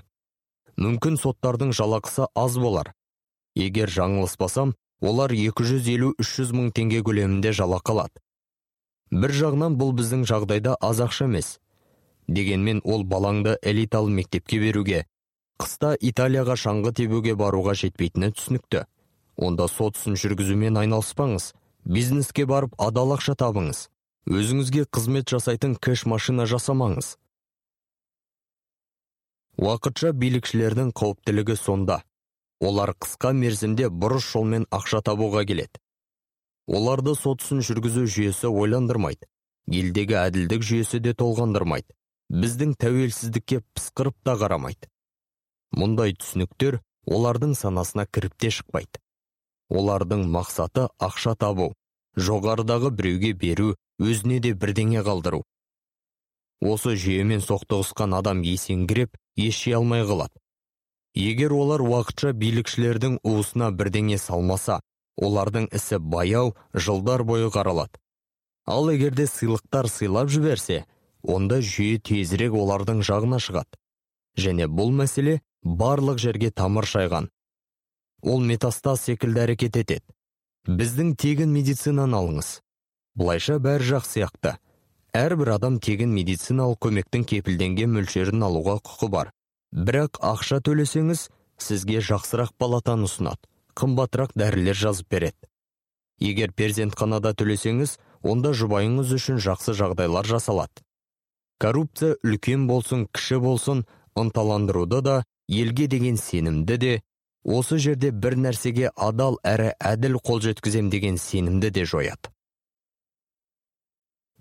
Мүмкін 0.79 1.19
соттардың 1.19 1.73
жалақысы 1.75 2.29
аз 2.35 2.55
болар. 2.55 2.93
Егер 3.59 3.91
жаңылыспасам 3.91 4.71
олар 5.01 5.35
250-300 5.35 6.55
мың 6.55 6.71
теңге 6.71 7.03
көлемінде 7.03 7.51
жалақы 7.51 7.91
алады. 7.91 8.23
Бір 9.11 9.35
жағынан 9.35 9.75
бұл 9.75 9.91
біздің 9.99 10.23
жағдайда 10.31 10.77
аз 10.79 11.03
ақша 11.03 11.27
емес. 11.27 11.57
Дегенмен 12.37 12.81
ол 12.83 13.03
балаңды 13.03 13.57
элиталы 13.61 14.11
мектепке 14.13 14.59
беруге 14.61 15.05
қыста 15.59 15.95
италияға 15.99 16.55
шаңғы 16.59 16.93
тебуге 17.01 17.35
баруға 17.35 17.73
жетпейтіні 17.75 18.31
түсінікті. 18.35 18.85
Онда 19.39 19.67
сот 19.71 19.97
ісін 19.97 20.15
жүргізумен 20.19 20.77
айналыспаңыз 20.79 21.53
бизнеске 21.83 22.45
барып 22.45 22.75
адал 22.77 23.15
ақша 23.15 23.35
табыңыз 23.39 23.87
өзіңізге 24.29 24.85
қызмет 24.95 25.31
жасайтын 25.33 25.75
кэш 25.75 26.05
машина 26.05 26.45
жасамаңыз. 26.47 27.15
Уақытша 29.59 30.13
билікшілердің 30.15 30.93
қауіптілігі 30.95 31.55
сонда. 31.59 32.03
Олар 32.59 32.93
қысқа 32.95 33.33
мерзімде 33.35 33.89
бұрыс 33.89 34.27
жолмен 34.31 34.67
ақша 34.71 35.01
табуға 35.03 35.45
келеді. 35.47 35.81
Оларды 36.67 37.15
сот 37.15 37.43
ісін 37.43 37.63
жүргізу 37.65 38.05
жүйесі 38.05 38.51
ойландырмайды 38.51 39.27
елдегі 39.69 40.15
әділдік 40.19 40.63
жүйесі 40.65 40.99
де 41.03 41.13
толғандырмайды. 41.13 41.91
Біздің 42.29 42.75
тәуелсіздікке 42.79 43.61
пысқырып 43.73 44.15
та 44.23 44.35
қарамайды. 44.37 44.89
Мұндай 45.73 46.15
түсініктер 46.17 46.79
олардың 47.09 47.55
санасына 47.57 48.05
кіріп 48.05 48.35
те 48.37 48.51
шықпайды. 48.53 49.01
Олардың 49.69 50.25
мақсаты 50.33 50.87
ақша 51.01 51.35
табу 51.37 51.71
жоғарыдағы 52.17 52.91
біреуге 52.93 53.33
беру 53.33 53.75
өзіне 53.99 54.39
де 54.39 54.53
бірдеңе 54.53 55.03
қалдыру. 55.05 55.43
Осы 56.61 56.95
жүйемен 56.99 57.41
соқтығысқан 57.45 58.15
адам 58.17 58.43
есеңгіреп 58.43 59.15
ес 59.37 59.55
жия 59.61 59.77
алмай 59.77 60.03
қалады. 60.03 60.35
Егер 61.15 61.53
олар 61.55 61.81
уақытша 61.81 62.33
билікшілердің 62.37 63.19
уысына 63.23 63.71
бірдеңе 63.71 64.17
салмаса 64.21 64.79
олардың 65.17 65.69
ісі 65.75 65.99
баяу 65.99 66.53
жылдар 66.73 67.23
бойы 67.23 67.49
қаралады. 67.53 67.97
Ал 68.65 68.91
егерде 68.91 69.25
сыйлықтар 69.27 69.89
сыйлап 69.89 70.29
жіберсе 70.29 70.85
онда 71.23 71.59
жүйе 71.61 71.99
тезірек 71.99 72.53
олардың 72.53 73.03
жағына 73.03 73.39
шығады. 73.43 73.79
Және 74.37 74.67
бұл 74.67 74.93
мәселе 74.95 75.39
барлық 75.63 76.19
жерге 76.19 76.51
тамыр 76.51 76.87
шайған. 76.87 77.29
Ол 78.21 78.41
метастаз 78.43 79.01
секілді 79.07 79.45
әрекет 79.45 79.77
етеді. 79.79 80.05
Біздің 80.67 81.15
тегін 81.15 81.51
медицинаны 81.55 82.17
алыңыз. 82.19 82.59
Бұлайша 83.19 83.59
бәрі 83.63 83.87
жақсы 83.95 84.19
сияқты. 84.19 84.57
Әрбір 85.15 85.55
адам 85.55 85.79
тегін 85.79 86.11
медициналық 86.13 86.79
көмектің 86.85 87.25
кепілденген 87.31 87.91
мөлшерін 87.95 88.43
алуға 88.45 88.77
құқы 88.85 89.09
бар. 89.09 89.31
Бірақ 89.73 90.19
ақша 90.21 90.59
төлесеңіз 90.65 91.29
сізге 91.57 92.03
жақсырақ 92.05 92.53
палатаны 92.57 93.07
ұсынады. 93.09 93.41
Қымбатырақ 93.75 94.35
дәрілер 94.37 94.77
жазып 94.77 95.09
береді. 95.09 95.49
Егер 96.19 96.51
перзентханада 96.51 97.33
төлесеңіз 97.33 97.97
онда 98.21 98.51
жұбайыңыз 98.51 99.13
үшін 99.15 99.39
жақсы 99.39 99.73
жағдайлар 99.79 100.27
жасалады. 100.27 100.83
Коррупция 101.59 102.15
үлкен 102.23 102.65
болсын 102.69 103.05
кіші 103.13 103.39
болсын 103.43 103.85
ынталандыруды 104.17 105.01
да 105.05 105.15
елге 105.47 105.87
деген 105.87 106.17
сенімді 106.17 106.77
де 106.77 106.91
осы 107.43 107.77
жерде 107.77 108.11
бір 108.11 108.37
нәрсеге 108.45 108.91
адал 108.95 109.39
әрі 109.43 109.73
әділ 109.79 110.19
қол 110.23 110.41
жеткізем 110.43 110.89
деген 110.89 111.17
сенімді 111.17 111.71
де 111.75 111.85
жояды. 111.85 112.31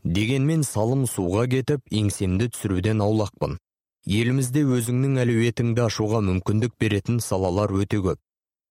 Дегенмен 0.05 0.63
салым 0.65 1.07
суға 1.11 1.49
кетіп 1.51 1.83
еңсемді 1.91 2.49
түсіруден 2.55 3.03
аулақпын. 3.05 3.59
Елімізде 4.07 4.63
өзіңнің 4.65 5.19
әлеуетіңді 5.25 5.83
ашуға 5.85 6.21
мүмкіндік 6.25 6.77
беретін 6.81 7.19
салалар 7.21 7.75
өте 7.75 7.99
көп. 8.05 8.21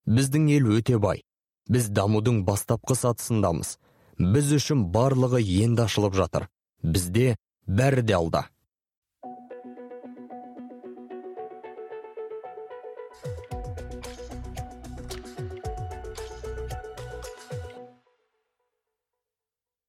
Біздің 0.08 0.48
ел 0.56 0.72
өте 0.78 0.98
бай. 1.04 1.22
Біз 1.70 1.90
дамудың 1.92 2.46
бастапқы 2.48 2.96
сатысындамыз. 2.96 3.76
Біз 4.18 4.54
үшін 4.56 4.88
барлығы 4.96 5.44
енді 5.44 5.84
ашылып 5.84 6.16
жатыр. 6.16 6.48
Бізде 6.82 7.36
бәрі 7.68 8.04
де 8.08 8.16
алда 8.16 8.48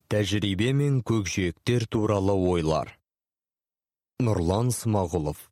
тәжірибе 0.09 0.73
мен 0.73 1.03
көкжиектер 1.05 1.85
туралы 1.87 2.33
ойлар. 2.33 2.95
Нұрлан 4.25 4.73
смағұлов. 4.73 5.43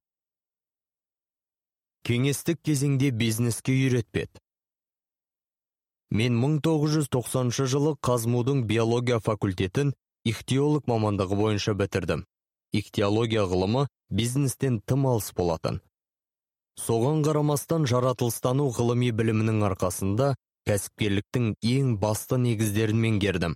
Кеңестік 2.09 2.63
кезеңде 2.65 3.11
бизнеске 3.13 3.75
үйретпеді 3.77 4.41
мен 6.17 6.39
1990 6.41 7.67
жылы 7.71 7.93
қазмудың 8.09 8.65
биология 8.71 9.19
факультетін 9.21 9.93
ихтиолог 10.27 10.89
мамандығы 10.91 11.37
бойынша 11.39 11.75
бітірдім. 11.79 12.25
Ихтиология 12.75 13.45
ғылымы 13.47 13.87
бизнестен 14.11 14.81
тым 14.83 15.07
алыс 15.07 15.31
болатын. 15.39 15.79
Соған 16.83 17.23
қарамастан 17.25 17.87
жаратылыстану 17.87 18.67
ғылыми 18.75 19.13
білімінің 19.15 19.63
арқасында 19.69 20.33
кәсіпкерліктің 20.67 21.53
ең 21.63 21.95
басты 22.03 22.41
негіздерін 22.43 22.99
меңгердім. 23.05 23.55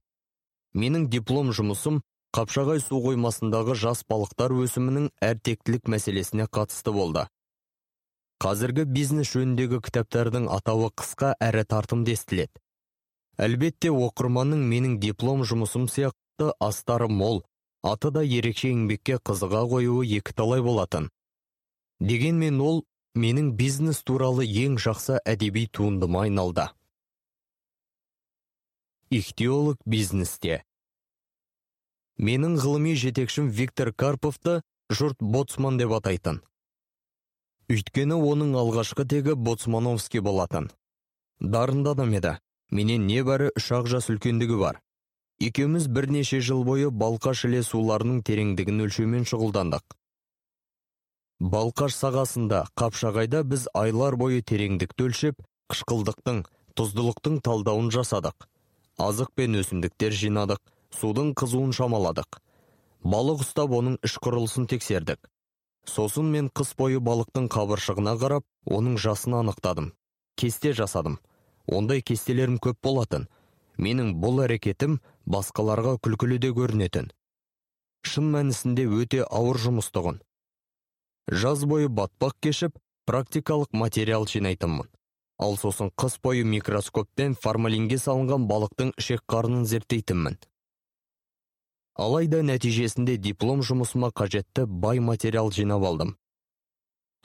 Менің 0.79 1.09
диплом 1.11 1.51
жұмысым 1.59 2.01
қапшағай 2.39 2.79
су 2.87 3.03
қоймасындағы 3.03 3.75
жас 3.75 4.05
балықтар 4.07 4.55
өсімінің 4.55 5.11
әртектілік 5.27 5.91
мәселесіне 5.91 6.47
қатысты 6.47 6.95
болды. 6.95 7.27
Қазіргі 8.41 8.87
бизнес 8.87 9.35
жөніндегі 9.35 9.83
кітаптардың 9.85 10.47
атауы 10.55 10.95
қысқа 10.95 11.35
әрі 11.43 11.67
тартымды 11.67 12.15
естіледі. 12.15 12.55
Әлбетте 13.41 13.91
оқырманның 13.91 14.63
менің 14.71 14.99
диплом 15.03 15.43
жұмысым 15.49 15.91
сияқты 15.91 16.20
астары 16.67 17.09
мол 17.09 17.43
аты 17.83 18.11
да 18.17 18.23
ерекше 18.25 18.71
еңбекке 18.73 19.19
қызыға 19.19 19.63
қоюы 19.73 20.05
екіталай 20.19 20.63
болатын. 20.65 21.09
Дегенмен 22.01 22.61
ол 22.61 22.85
менің 23.15 23.53
бизнес 23.61 24.03
туралы 24.05 24.47
ең 24.47 24.77
жақсы 24.81 25.21
әдеби 25.25 25.67
туындыма 25.69 26.27
айналды. 26.27 26.69
Ихтиолог 29.11 29.81
бизнесте. 29.85 30.63
Менің 32.17 32.59
ғылыми 32.61 32.95
жетекшім 32.95 33.49
виктор 33.49 33.93
карповты 33.93 34.61
жұрт 34.93 35.19
боцман 35.21 35.81
деп 35.81 35.95
атайтын. 35.97 36.43
Өйткені 37.71 38.19
оның 38.19 38.55
алғашқы 38.61 39.07
тегі 39.09 39.35
боцмановский 39.39 40.21
болатын. 40.21 40.71
Дарынды 41.41 41.91
адам 41.95 42.13
еді. 42.19 42.37
Менен 42.71 43.07
небәрі 43.07 43.51
үш 43.59 43.71
ақ 43.75 43.89
жас 43.91 44.11
үлкендігі 44.13 44.59
бар. 44.61 44.81
Екеуміз 45.41 45.87
бірнеше 45.89 46.41
жыл 46.45 46.63
бойы 46.69 46.91
балқаш 46.93 47.47
іле 47.49 47.63
суларының 47.65 48.21
тереңдігін 48.29 48.85
өлшеумен 48.87 49.25
шұғылдандық. 49.31 49.97
Балқаш 51.41 51.97
сағасында 51.97 52.67
қапшағайда 52.77 53.41
біз 53.49 53.67
айлар 53.73 54.19
бойы 54.21 54.43
тереңдікті 54.45 55.07
өлшеп 55.09 55.41
қышқылдықтың 55.73 56.43
тұздылықтың 56.77 57.41
талдауын 57.47 57.89
жасадық. 57.97 58.47
Азық 59.01 59.33
пен 59.35 59.57
өсімдіктер 59.57 60.13
жинадық 60.13 60.61
судың 60.93 61.33
қызуын 61.41 61.73
шамаладық. 61.73 62.41
Балық 63.01 63.41
ұстап 63.47 63.73
оның 63.73 63.97
іш 64.05 64.19
құрылысын 64.21 64.69
тексердік. 64.69 65.25
Сосын 65.89 66.29
мен 66.29 66.51
қыс 66.53 66.75
бойы 66.77 67.01
балықтың 67.01 67.49
қабыршығына 67.49 68.13
қарап 68.21 68.45
оның 68.69 68.99
жасын 69.01 69.41
анықтадым. 69.41 69.95
Кесте 70.37 70.75
жасадым. 70.77 71.17
Ондай 71.67 72.03
кестелерім 72.03 72.59
көп 72.61 72.77
болатын. 72.85 73.29
Менің 73.81 74.13
бұл 74.21 74.43
әрекетім 74.45 74.99
басқаларға 75.35 75.97
күлкілі 76.05 76.39
де 76.43 76.51
көрінетін. 76.57 77.11
Шын 78.07 78.31
мәнісінде 78.35 78.87
өте 79.01 79.25
ауыр 79.25 79.61
жұмыс 79.63 79.91
тұғын. 79.95 80.21
Жаз 81.31 81.65
бойы 81.71 81.89
батпақ 81.89 82.37
кешіп 82.47 82.79
практикалық 83.07 83.75
материал 83.77 84.27
жинайтынмын. 84.27 84.89
Ал 85.41 85.57
сосын 85.57 85.93
қыс 85.97 86.19
бойы 86.23 86.45
микроскоппен 86.45 87.37
формалинге 87.43 87.99
салынған 88.01 88.47
балықтың 88.51 88.95
ішек 89.01 89.23
қарнын 89.31 89.65
зерттейтінмін. 89.69 90.41
Алайда 92.01 92.43
нәтижесінде 92.47 93.17
диплом 93.17 93.63
жұмысыма 93.67 94.11
қажетті 94.17 94.67
бай 94.67 95.01
материал 95.01 95.51
жинап 95.53 95.85
алдым. 95.85 96.17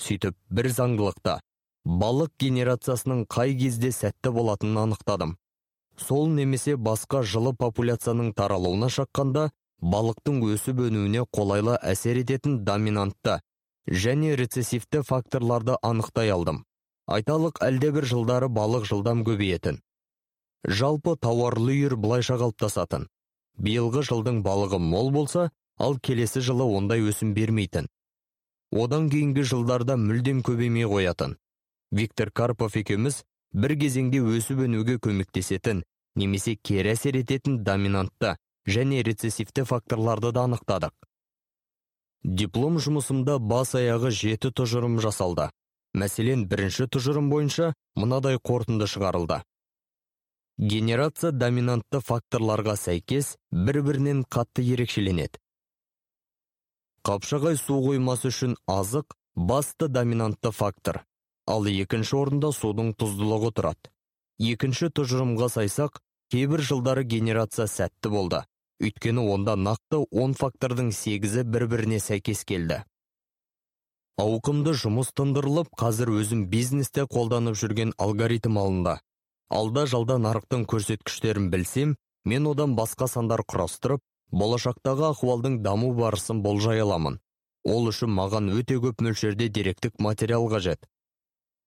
Сөйтіп 0.01 0.35
бір 0.51 0.71
заңдылықта 0.75 1.39
балық 1.85 2.31
генерациясының 2.41 3.25
қай 3.29 3.53
кезде 3.59 3.91
сәтті 3.93 4.33
болатынын 4.35 4.81
анықтадым. 4.87 5.37
Сол 6.01 6.27
немесе 6.29 6.75
басқа 6.75 7.23
жылы 7.23 7.53
популяцияның 7.57 8.33
таралуына 8.37 8.89
шаққанда 8.97 9.49
балықтың 9.81 10.41
өсіп 10.51 10.81
өнуіне 10.87 11.25
қолайлы 11.37 11.77
әсер 11.93 12.19
ететін 12.21 12.63
доминантты 12.67 13.39
және 13.87 14.35
рецессивті 14.35 15.03
факторларды 15.03 15.77
анықтай 15.81 16.31
алдым. 16.33 16.63
Айталық 17.07 17.59
әлдебір 17.61 18.07
жылдары 18.09 18.49
балық 18.49 18.87
жылдам 18.89 19.21
көбейетін. 19.27 19.81
Жалпы 20.65 21.13
тауарлы 21.21 21.75
үйір 21.75 21.95
былайша 22.01 22.39
қалыптасатын. 22.41 23.05
Биылғы 23.61 24.01
жылдың 24.09 24.41
балығы 24.43 24.79
мол 24.81 25.11
болса 25.13 25.51
ал 25.77 25.99
келесі 25.99 26.41
жылы 26.41 26.65
ондай 26.65 27.05
өсім 27.05 27.35
бермейтін. 27.37 27.87
Одан 28.73 29.09
кейінгі 29.13 29.45
жылдарда 29.45 29.95
мүлдем 30.01 30.41
көбеймей 30.41 30.89
қоятын. 30.89 31.37
Виктор 31.91 32.31
карпов 32.31 32.75
екеуміз 32.75 33.21
бір 33.55 33.75
кезеңде 33.79 34.19
өсіп 34.19 34.65
өнуге 34.67 34.97
көмектесетін 35.05 35.83
немесе 36.19 36.55
кері 36.69 36.91
әсер 36.95 37.17
ететін 37.21 37.61
доминантты 37.63 38.35
және 38.67 39.03
рецессивті 39.07 39.63
факторларды 39.69 40.31
да 40.35 40.43
анықтадық. 40.49 40.93
Диплом 42.25 42.79
жұмысымда 42.81 43.37
бас 43.39 43.75
аяғы 43.77 44.11
жеті 44.11 44.51
тұжырым 44.59 44.99
жасалды. 45.03 45.51
Мәселен 45.93 46.47
бірінші 46.51 46.89
тұжырым 46.91 47.29
бойынша 47.31 47.73
мынадай 47.95 48.39
қорытынды 48.41 48.89
шығарылды. 48.91 49.41
Генерация 50.57 51.31
доминантты 51.31 52.01
факторларға 52.01 52.75
сәйкес 52.79 53.35
бір-бірінен 53.51 54.23
қатты 54.25 54.65
ерекшеленеді. 54.73 55.39
Қапшағай 57.05 57.59
су 57.61 57.79
қоймасы 57.85 58.31
үшін 58.33 58.55
азық 58.65 59.13
басты 59.35 59.87
доминантты 59.87 60.51
фактор. 60.51 61.03
Ал 61.45 61.67
екінші 61.69 62.17
орында 62.21 62.51
судың 62.55 62.93
тұздылығы 62.99 63.51
тұрады. 63.59 63.91
Екінші 64.39 64.89
тұжырымға 64.97 65.47
сайсақ 65.53 66.01
кейбір 66.33 66.63
жылдары 66.69 67.03
генерация 67.03 67.67
сәтті 67.71 68.11
болды. 68.11 68.41
Өйткені 68.83 69.23
онда 69.31 69.55
нақты 69.55 70.01
10 70.11 70.35
фактордың 70.35 70.91
сегізі 70.91 71.45
бір-біріне 71.47 72.01
сәйкес 72.03 72.43
келді. 72.49 72.81
Ауқымды 74.19 74.73
жұмыс 74.79 75.11
тындырылып 75.15 75.69
қазір 75.79 76.11
өзім 76.19 76.45
бизнесте 76.51 77.05
қолданып 77.07 77.55
жүрген 77.59 77.93
алгоритм 77.99 78.59
алынды. 78.59 78.97
Алда 79.49 79.85
жалда 79.85 80.17
нарықтың 80.19 80.65
көрсеткіштерін 80.71 81.49
білсем 81.53 81.95
мен 82.25 82.47
одан 82.51 82.75
басқа 82.79 83.07
сандар 83.11 83.43
құрастырып 83.43 84.01
болашақтағы 84.31 85.09
ахуалдың 85.11 85.61
даму 85.63 85.93
барысын 85.99 86.41
болжай 86.43 86.81
аламын. 86.81 87.19
Ол 87.63 87.89
үшін 87.91 88.11
маған 88.19 88.51
өте 88.55 88.79
көп 88.81 89.03
мөлшерде 89.05 89.47
деректік 89.49 89.99
материал 89.99 90.47
қажет. 90.49 90.87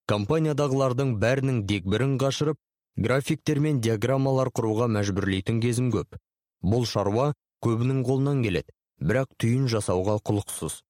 Компаниядағылардың 0.08 1.10
бәрінің 1.22 1.58
дегбірін 1.68 2.16
қашырып 2.22 2.58
графиктер 2.96 3.60
мен 3.60 3.80
диаграммалар 3.84 4.48
құруға 4.56 4.88
мәжбүрлейтін 4.94 5.60
кезім 5.60 5.90
көп. 5.92 6.16
Бұл 6.64 6.86
шаруа 6.88 7.34
көбінің 7.64 8.00
қолынан 8.08 8.40
келеді 8.46 8.72
бірақ 9.04 9.34
түйін 9.42 9.68
жасауға 9.68 10.18
құлықсыз. 10.24 10.80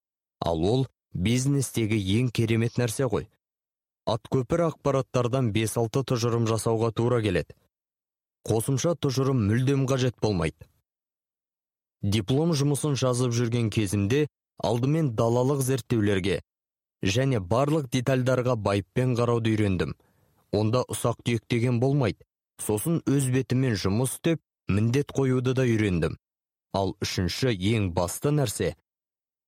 Ал 0.40 0.62
ол 0.64 0.86
бизнестегі 1.12 1.98
ең 2.18 2.30
керемет 2.30 2.78
нәрсе 2.78 3.08
ғой. 3.10 3.26
Аткөпір 4.08 4.68
ақпараттардан 4.70 5.50
5-6 5.52 6.04
тұжырым 6.08 6.46
жасауға 6.48 6.92
тура 6.96 7.20
келеді. 7.20 7.56
Қосымша 8.48 8.94
тұжырым 9.02 9.42
мүлдем 9.50 9.84
қажет 9.90 10.16
болмайды. 10.22 10.68
Диплом 12.02 12.54
жұмысын 12.56 12.94
жазып 12.96 13.34
жүрген 13.34 13.68
кезімде 13.74 14.28
алдымен 14.62 15.10
далалық 15.18 15.60
зерттеулерге 15.66 16.38
және 17.02 17.40
барлық 17.40 17.88
детальдарға 17.92 18.56
байыппен 18.56 19.14
қарауды 19.18 19.54
үйрендім. 19.54 19.94
Онда 20.52 20.82
ұсақ 20.88 21.22
түйектеген 21.24 21.78
болмайды. 21.80 22.24
Сосын 22.58 23.02
өз 23.06 23.28
бетімен 23.30 23.76
жұмыс 23.78 24.16
істеп 24.16 24.40
міндет 24.68 25.12
қоюды 25.14 25.54
да 25.54 25.62
үйрендім. 25.62 26.16
Ал 26.74 26.96
үшінші 27.02 27.54
ең 27.54 27.92
басты 27.94 28.32
нәрсе 28.34 28.74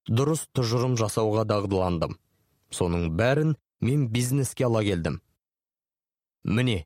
дұрыс 0.08 0.46
тұжырым 0.54 0.96
жасауға 1.00 1.44
дағдыландым. 1.48 2.16
Соның 2.70 3.10
бәрін 3.18 3.56
мен 3.80 4.08
бизнеске 4.08 4.64
ала 4.66 4.82
келдім. 4.84 5.20
Міне 6.44 6.84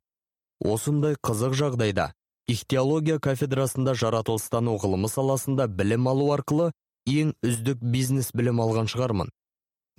осындай 0.64 1.16
қызық 1.20 1.54
жағдайда 1.60 2.12
ихтиология 2.48 3.20
кафедрасында 3.20 3.94
жаратылыстану 3.94 4.76
ғылымы 4.82 5.08
саласында 5.12 5.68
білім 5.68 6.08
алу 6.10 6.32
арқылы 6.34 6.72
ең 7.06 7.34
үздік 7.44 7.80
бизнес 7.80 8.32
білім 8.34 8.60
алған 8.64 8.90
шығармын. 8.90 9.30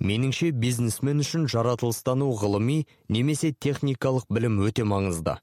Меніңше 0.00 0.50
бизнесмен 0.52 1.22
үшін 1.24 1.46
жаратылыстану 1.48 2.30
ғылыми 2.40 2.86
немесе 3.08 3.52
техникалық 3.52 4.26
білім 4.30 4.60
өте 4.66 4.84
маңызды. 4.84 5.38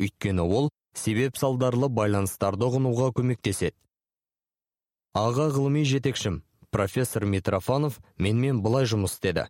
Өйткені 0.00 0.46
ол 0.46 0.70
себеп 0.94 1.36
салдарлы 1.36 1.88
байланыстарды 1.88 2.66
ұғынуға 2.68 3.10
көмектеседі. 3.18 3.76
Аға 5.14 5.50
ғылыми 5.50 5.82
жетекшім 5.84 6.42
профессор 6.70 7.26
митрофанов 7.26 7.98
менімен 8.16 8.62
былай 8.62 8.86
жұмыс 8.86 9.18
істеді. 9.18 9.48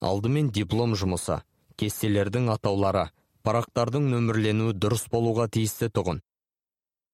Алдымен 0.00 0.50
диплом 0.50 0.94
жұмысы 0.96 1.42
кестелердің 1.78 2.48
атаулары 2.54 3.08
парақтардың 3.46 4.08
нөмірленуі 4.12 4.74
дұрыс 4.74 5.06
болуға 5.12 5.48
тиісті 5.52 5.90
тұғын. 5.94 6.22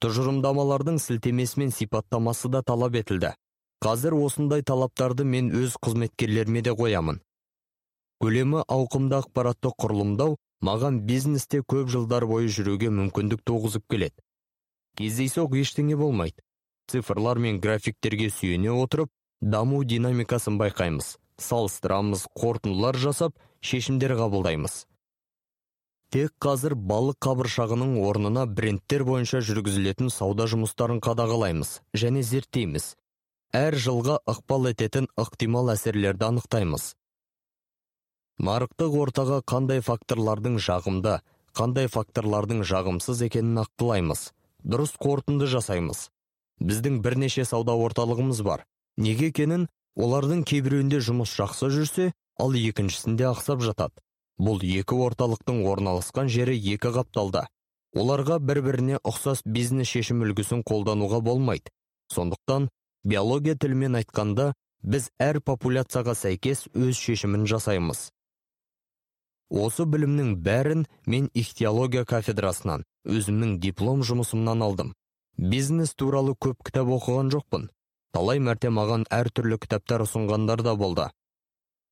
Тұжырымдамалардың 0.05 0.99
сілтемесі 1.03 1.61
мен 1.63 1.71
сипаттамасы 1.73 2.51
да 2.53 2.63
талап 2.63 2.97
етілді. 3.01 3.35
Қазір 3.85 4.17
осындай 4.17 4.63
талаптарды 4.65 5.25
мен 5.29 5.51
өз 5.53 5.77
қызметкерлеріме 5.85 6.63
де 6.65 6.73
қоямын. 6.73 7.19
Көлемі 8.25 8.63
ауқымды 8.65 9.19
ақпаратты 9.19 9.75
құрылымдау 9.83 10.39
маған 10.65 11.03
бизнесте 11.09 11.61
көп 11.61 11.91
жылдар 11.93 12.25
бойы 12.31 12.49
жүруге 12.49 12.89
мүмкіндік 12.89 13.43
туғызып 13.45 13.85
келеді. 13.91 14.17
Кездейсоқ 14.97 15.59
ештеңе 15.61 15.99
болмайды. 16.01 16.41
Цифрлар 16.89 17.39
мен 17.39 17.61
графиктерге 17.61 18.31
сүйене 18.31 18.73
отырып 18.73 19.13
даму 19.41 19.85
динамикасын 19.85 20.57
байқаймыз 20.61 21.17
салыстырамыз 21.41 22.27
қорытындылар 22.39 22.97
жасап 22.97 23.37
шешімдер 23.61 24.15
қабылдаймыз. 24.19 24.85
Тек 26.15 26.35
қазір 26.41 26.77
балық 26.79 27.19
қабыршағының 27.27 27.97
орнына 28.07 28.45
брендтер 28.47 29.03
бойынша 29.05 29.41
жүргізілетін 29.43 30.13
сауда 30.15 30.47
жұмыстарын 30.47 31.01
қадағалаймыз 31.03 31.81
және 31.97 32.23
зерттейміз. 32.23 32.95
Әр 33.55 33.77
жылға 33.79 34.19
ықпал 34.27 34.67
ететін 34.73 35.07
ықтимал 35.21 35.71
әсерлерді 35.71 36.27
анықтаймыз. 36.27 36.89
Нарықтық 38.43 38.97
ортаға 38.99 39.39
қандай 39.47 39.79
факторлардың 39.87 40.59
жағымды 40.59 41.21
қандай 41.55 41.87
факторлардың 41.87 42.65
жағымсыз 42.67 43.23
екенін 43.29 43.61
нақтылаймыз. 43.61 44.33
Дұрыс 44.67 44.97
қорытынды 44.99 45.47
жасаймыз. 45.47 46.09
Біздің 46.59 46.99
бірнеше 47.05 47.45
сауда 47.47 47.77
орталығымыз 47.79 48.43
бар. 48.43 48.65
Неге 48.99 49.31
екенін 49.31 49.69
олардың 49.95 50.43
кейбіреуінде 50.51 50.99
жұмыс 50.99 51.31
жақсы 51.39 51.71
жүрсе 51.71 52.11
ал 52.43 52.59
екіншісінде 52.59 53.29
ақсап 53.31 53.63
жатады. 53.63 54.03
Бұл 54.35 54.65
екі 54.67 54.99
орталықтың 54.99 55.63
орналасқан 55.71 56.27
жері 56.27 56.59
екі 56.59 56.91
қапталда. 56.91 57.47
Оларға 57.95 58.41
бір 58.43 58.65
біріне 58.67 58.99
ұқсас 59.07 59.45
бизнес 59.47 59.93
шешім 59.95 60.25
үлгісін 60.27 60.65
қолдануға 60.67 61.21
болмайды. 61.23 61.71
Сондықтан 62.11 62.67
биология 63.05 63.55
тілімен 63.55 64.01
айтқанда 64.01 64.53
біз 64.83 65.11
әр 65.21 65.41
популяцияға 65.41 66.15
сәйкес 66.19 66.67
өз 66.75 66.99
шешімін 66.99 67.47
жасаймыз. 67.49 68.11
Осы 69.51 69.85
білімнің 69.87 70.37
бәрін 70.45 70.87
мен 71.07 71.29
ихтиология 71.35 72.05
кафедрасынан 72.09 72.85
өзімнің 73.05 73.59
диплом 73.61 74.03
жұмысымнан 74.03 74.65
алдым. 74.65 74.95
Бизнес 75.37 75.95
туралы 75.95 76.35
көп 76.35 76.65
кітап 76.65 76.89
оқыған 76.97 77.31
жоқпын. 77.35 77.69
Талай 78.15 78.41
мәрте 78.41 78.71
маған 78.71 79.05
әртүрлі 79.11 79.59
кітаптар 79.63 80.05
ұсынғандар 80.07 80.63
да 80.63 80.75
болды. 80.79 81.09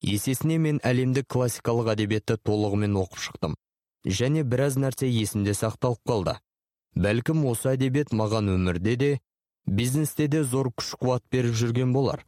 Есесіне 0.02 0.58
мен 0.58 0.78
әлемдік 0.82 1.28
классикалық 1.30 1.92
әдебиетті 1.94 2.38
толығымен 2.46 2.96
оқып 3.02 3.20
шықтым. 3.26 3.56
Және 4.06 4.42
біраз 4.42 4.78
нәрсе 4.78 5.10
есімде 5.10 5.54
сақталып 5.54 6.00
қалды. 6.08 6.36
Бәлкім 6.94 7.44
осы 7.50 7.74
әдебиет 7.74 8.14
маған 8.14 8.50
өмірде 8.54 8.96
де 8.96 9.10
бизнесте 9.66 10.28
де 10.28 10.42
зор 10.44 10.70
күш 10.72 10.94
қуат 10.98 11.24
беріп 11.30 11.54
жүрген 11.54 11.92
болар. 11.92 12.24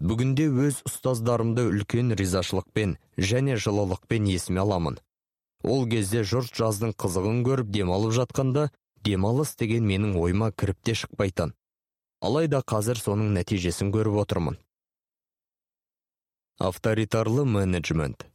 Бүгінде 0.00 0.46
өз 0.48 0.80
ұстаздарымды 0.88 1.66
үлкен 1.68 2.14
ризашылықпен 2.16 2.96
және 3.18 3.56
жылылықпен 3.60 4.28
есіме 4.32 4.62
аламын. 4.62 4.96
Ол 5.62 5.84
кезде 5.90 6.22
жұрт 6.24 6.56
жаздың 6.56 6.94
қызығын 6.96 7.42
көріп 7.44 7.68
демалып 7.74 8.14
жатқанда 8.16 8.70
демалыс 9.04 9.56
деген 9.60 9.84
менің 9.84 10.16
ойыма 10.16 10.52
кіріп 10.52 10.80
те 10.82 10.94
шықпайтын. 10.96 11.52
Алайда 12.20 12.62
қазір 12.64 12.96
соның 13.00 13.34
нәтижесін 13.36 13.92
көріп 13.92 14.16
отырмын. 14.24 14.56
Авторитарлы 16.60 17.44
менеджмент. 17.44 18.26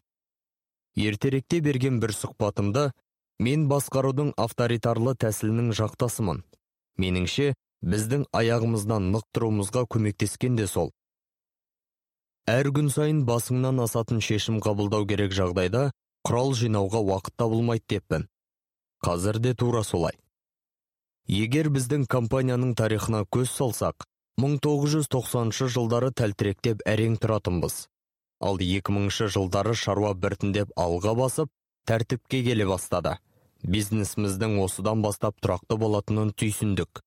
Ертеректе 0.95 1.59
берген 1.61 1.99
бір 2.01 2.13
сұхбатымда 2.13 2.91
мен 3.39 3.65
басқарудың 3.69 4.31
авторитарлы 4.37 5.13
тәсілінің 5.17 5.73
жақтасымын. 5.77 6.45
Меніңше 7.01 7.53
біздің 7.85 8.25
аяғымыздан 8.39 9.11
нық 9.13 9.25
тұруымызға 9.35 9.85
көмектескен 9.95 10.57
де 10.59 10.67
сол. 10.67 10.91
Әр 12.49 12.69
күн 12.77 12.91
сайын 12.93 13.23
басыңнан 13.25 13.81
асатын 13.85 14.21
шешім 14.21 14.59
қабылдау 14.61 15.07
керек 15.09 15.33
жағдайда 15.33 15.89
құрал 16.27 16.53
жинауға 16.57 17.01
уақыт 17.09 17.35
табылмайды 17.41 17.85
деппін. 17.95 18.27
Қазір 19.05 19.39
де 19.41 19.53
тура 19.53 19.83
солай. 19.83 20.17
Егер 21.25 21.71
біздің 21.73 22.05
компанияның 22.05 22.75
тарихына 22.77 23.23
көз 23.33 23.49
салсақ 23.49 24.05
1990 24.41 25.69
жылдары 25.73 26.11
тәлтіректеп 26.13 26.81
әрең 26.85 27.17
тұратынбыз. 27.21 27.85
Ал 28.45 28.59
2000 28.61 29.31
жылдары 29.33 29.73
шаруа 29.73 30.13
біртіндеп 30.13 30.73
алға 30.75 31.15
басып 31.17 31.49
тәртіпке 31.89 32.43
келе 32.43 32.67
бастады. 32.69 33.15
Бизнесіміздің 33.63 34.59
осыдан 34.63 35.01
бастап 35.05 35.37
тұрақты 35.41 35.77
болатынын 35.79 36.33
түйсіндік. 36.35 37.01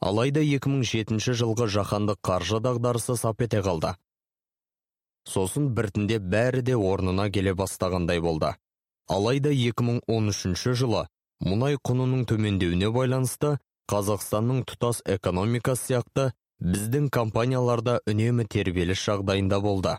Алайда 0.00 0.42
2007 0.44 1.20
жылғы 1.40 1.68
жаһандық 1.72 2.20
қаржы 2.26 2.60
дағдарысы 2.60 3.16
сап 3.16 3.40
ете 3.46 3.62
қалды. 3.64 3.94
Сосын 5.26 5.70
біртіндеп 5.74 6.22
бәрі 6.32 6.62
де 6.62 6.76
орнына 6.76 7.30
келе 7.30 7.54
бастағандай 7.54 8.20
болды. 8.20 8.54
Алайда 9.08 9.50
2013 9.54 10.74
жылы 10.76 11.06
мұнай 11.44 11.78
құнының 11.78 12.26
төмендеуіне 12.30 12.90
байланысты 12.94 13.56
қазақстанның 13.90 14.64
тұтас 14.68 15.02
экономикасы 15.16 15.90
сияқты 15.90 16.30
біздің 16.62 17.10
компанияларда 17.12 18.00
үнемі 18.06 18.46
тербеліс 18.50 19.02
жағдайында 19.08 19.60
болды. 19.62 19.96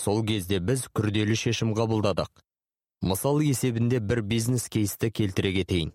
Сол 0.00 0.22
кезде 0.26 0.58
біз 0.58 0.88
күрделі 0.96 1.36
шешім 1.36 1.74
қабылдадық. 1.78 2.30
Мысал 3.02 3.42
есебінде 3.42 4.00
бір 4.00 4.22
бизнес 4.22 4.68
кейсті 4.72 5.10
келтіре 5.10 5.52
кетейін 5.60 5.92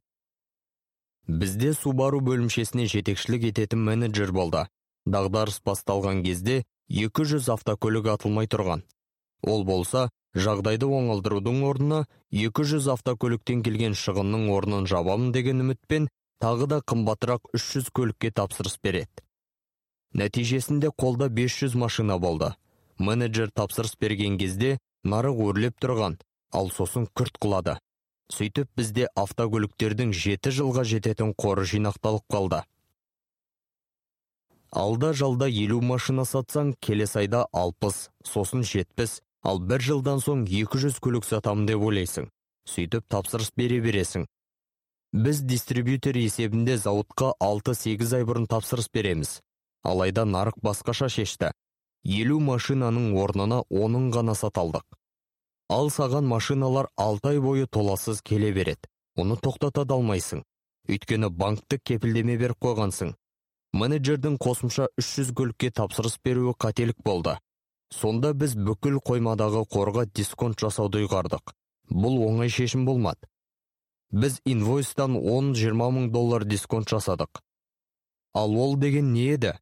бізде 1.28 1.74
субару 1.74 2.20
бөлімшесіне 2.24 2.88
жетекшілік 2.92 3.52
ететін 3.52 3.84
менеджер 3.92 4.32
болды 4.36 4.68
дағдарыс 5.08 5.62
басталған 5.66 6.22
кезде 6.26 6.64
200 6.90 7.50
автокөлік 7.56 8.08
атылмай 8.14 8.48
тұрған. 8.52 8.84
Ол 9.44 9.64
болса, 9.68 10.08
жағдайды 10.36 10.88
оңалдырудың 10.88 11.64
орнына 11.68 12.04
200 12.32 12.88
автокөліктен 12.96 13.64
келген 13.64 13.96
шығынның 14.02 14.48
орнын 14.56 14.88
жабамын 14.92 15.34
деген 15.36 15.64
үмітпен 15.66 16.08
тағы 16.44 16.70
да 16.74 16.82
қымбатырақ 16.92 17.52
300 17.54 17.92
көлікке 18.00 18.32
тапсырыс 18.32 18.78
береді. 18.84 19.24
Нәтижесінде 20.14 20.92
қолда 20.92 21.30
500 21.30 21.76
машина 21.76 22.18
болды. 22.18 22.54
Менеджер 22.98 23.52
тапсырыс 23.52 23.96
берген 24.00 24.38
кезде 24.38 24.78
нарық 25.04 25.44
өрлеп 25.50 25.78
тұрған, 25.84 26.18
ал 26.52 26.72
сосын 26.72 27.08
күрт 27.18 27.38
қылады. 27.42 27.78
Сөйтіп 28.34 28.70
бізде 28.76 29.08
автокөліктердің 29.16 30.12
7 30.12 30.52
жылға 30.52 30.84
жететін 30.84 31.34
қоры 31.34 31.64
жинақталып 31.64 32.26
қалды. 32.32 32.64
Алда 34.72 35.14
жалда 35.14 35.48
елу 35.48 35.80
машина 35.82 36.26
сатсаң 36.28 36.74
келесі 36.84 37.22
айда 37.24 37.46
алпыс 37.54 38.10
сосын 38.28 38.66
жетпіс 38.68 39.22
ал 39.48 39.62
бір 39.64 39.82
жылдан 39.82 40.20
соң 40.20 40.44
200 40.50 41.00
көлік 41.00 41.24
сатамын 41.24 41.70
деп 41.70 41.86
ойлайсың. 41.88 42.28
Сөйтіп 42.68 43.08
тапсырыс 43.08 43.54
бере 43.56 43.80
бересің. 43.80 44.28
Біз 45.14 45.40
дистрибьютор 45.48 46.20
есебінде 46.20 46.76
зауытқа 46.76 47.32
6-8 47.40 48.16
ай 48.18 48.28
бұрын 48.28 48.50
тапсырыс 48.52 48.92
береміз. 48.92 49.40
Алайда 49.88 50.26
нарық 50.28 50.60
басқаша 50.60 51.08
шешті. 51.08 51.54
Елу 52.04 52.42
машинаның 52.44 53.14
орнына 53.16 53.64
оның 53.72 54.12
ғана 54.12 54.36
саталдық. 54.36 54.84
Ал 55.70 55.90
саған 55.92 56.28
машиналар 56.32 56.88
6 56.98 57.30
ай 57.30 57.40
бойы 57.40 57.68
толасыз 57.68 58.22
келе 58.22 58.52
береді. 58.54 58.88
Оны 59.16 59.36
тоқтата 59.36 59.84
да 59.86 59.96
алмайсың. 59.96 60.44
Өйткені 60.88 61.30
банктік 61.30 61.84
кепілдеме 61.84 62.38
беріп 62.38 62.62
қойғансың. 62.64 63.16
Менеджердің 63.74 64.38
қосымша 64.40 64.88
300 64.98 65.34
көлікке 65.36 65.72
тапсырыс 65.72 66.18
беруі 66.24 66.54
қателік 66.56 67.02
болды. 67.04 67.36
Сонда 67.92 68.34
біз 68.34 68.56
бүкіл 68.56 69.02
қоймадағы 69.04 69.66
қорға 69.68 70.06
дисконт 70.08 70.60
жасауды 70.60 71.04
ұйғардық. 71.04 71.54
Бұл 71.92 72.24
оңай 72.28 72.50
шешім 72.52 72.86
болмады. 72.88 73.28
Біз 74.12 74.40
инвойстан 74.46 75.18
10-20 75.20 75.76
мың 75.76 76.10
доллар 76.12 76.46
дисконт 76.46 76.88
жасадық. 76.88 77.42
Ал 78.34 78.56
ол 78.56 78.76
деген 78.78 79.12
не 79.14 79.34
еді? 79.34 79.54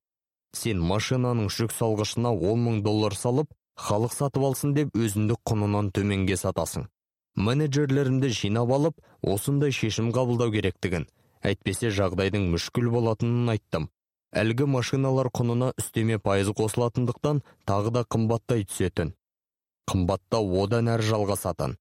Сен 0.53 0.81
машинаның 0.81 1.49
жүк 1.49 1.73
салғышына 1.73 2.29
10 2.29 2.61
мың 2.61 2.81
доллар 2.85 3.17
салып 3.17 3.49
халық 3.75 4.13
сатып 4.15 4.45
алсын 4.49 4.73
деп 4.77 4.95
өзіндік 4.95 5.41
құнынан 5.51 5.91
төменге 5.95 6.37
сатасың. 6.39 6.87
Менеджерлерімді 7.35 8.31
жинап 8.31 8.71
алып 8.71 9.01
осындай 9.21 9.75
шешім 9.75 10.11
қабылдау 10.15 10.53
керектігін 10.55 11.07
әйтпесе 11.43 11.91
жағдайдың 11.91 12.49
мүшкіл 12.55 12.89
болатынын 12.93 13.55
айттым. 13.55 13.89
Әлгі 14.35 14.67
машиналар 14.71 15.29
құнына 15.35 15.71
үстеме 15.79 16.19
пайыз 16.19 16.51
қосылатындықтан 16.55 17.41
тағы 17.67 17.91
да 17.95 18.03
қымбаттай 18.03 18.65
түсетін. 18.67 19.13
Қымбаттау 19.91 20.55
одан 20.63 20.89
әрі 20.95 21.11
жалғасатын 21.11 21.75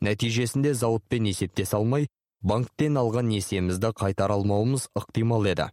нәтижесінде 0.00 0.74
зауытпен 0.74 1.26
есептес 1.30 1.74
алмай 1.74 2.08
банктен 2.42 2.98
алған 3.00 3.30
несиемізді 3.32 3.90
қайтара 3.98 4.36
алмауымыз 4.38 4.88
ықтимал 4.94 5.46
еді. 5.46 5.68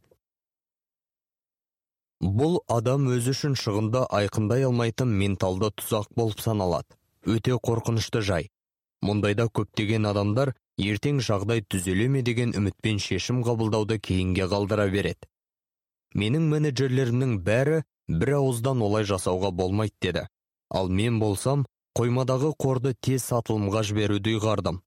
Бұл 2.22 2.60
адам 2.72 3.08
өзі 3.12 3.34
үшін 3.36 3.56
шығынды 3.60 4.06
айқындай 4.10 4.66
алмайтын 4.66 5.12
менталды 5.20 5.72
тұзақ 5.82 6.14
болып 6.16 6.40
саналады. 6.40 6.96
Өте 7.26 7.58
қорқынышты 7.58 8.22
жай. 8.22 8.50
Мұндайда 9.04 9.50
көптеген 9.50 10.08
адамдар 10.08 10.54
ертең 10.78 11.20
жағдай 11.20 11.62
түзеле 11.68 12.08
ме 12.10 12.22
деген 12.22 12.54
үмітпен 12.56 13.00
шешім 13.00 13.44
қабылдауды 13.44 14.00
кейінге 14.00 14.48
қалдыра 14.48 14.88
береді. 14.90 15.28
Менің 16.16 16.48
менеджерлерімнің 16.54 17.40
бәрі 17.44 17.84
бір 18.08 18.38
ауыздан 18.40 18.82
олай 18.82 19.04
жасауға 19.04 19.52
болмайды 19.52 19.96
деді. 20.02 20.28
Ал 20.70 20.88
мен 20.90 21.20
болсам 21.20 21.66
қоймадағы 21.98 22.54
қорды 22.56 22.96
тез 23.02 23.28
сатылымға 23.28 23.84
жіберуді 23.84 24.38
ұйғардым. 24.40 24.80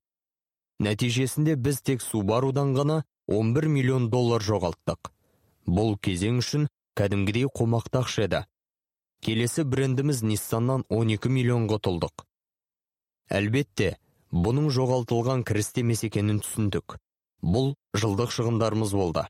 Нәтижесінде 0.79 1.55
біз 1.55 1.81
тек 1.81 2.01
субарудан 2.01 2.73
ғана 2.75 3.03
11 3.27 3.67
миллион 3.67 4.09
доллар 4.09 4.41
жоғалттық. 4.41 5.11
Бұл 5.67 5.97
кезең 6.01 6.39
үшін 6.41 6.67
кәдімгідей 6.99 7.47
қомақты 7.47 8.03
ақша 8.03 8.27
еді. 8.27 8.45
Келесі 9.23 9.63
брендіміз 9.63 10.23
ниссаннан 10.23 10.85
12 10.91 11.31
миллионға 11.31 11.79
тұлдық 11.87 12.29
әлбетте 13.29 13.95
бұның 14.33 14.69
жоғалтылған 14.73 15.43
кіріс 15.45 15.71
емес 15.81 16.03
екенін 16.07 16.41
түсіндік. 16.43 16.97
Бұл 17.41 17.75
жылдық 17.95 18.33
шығындарымыз 18.35 18.93
болды. 18.97 19.25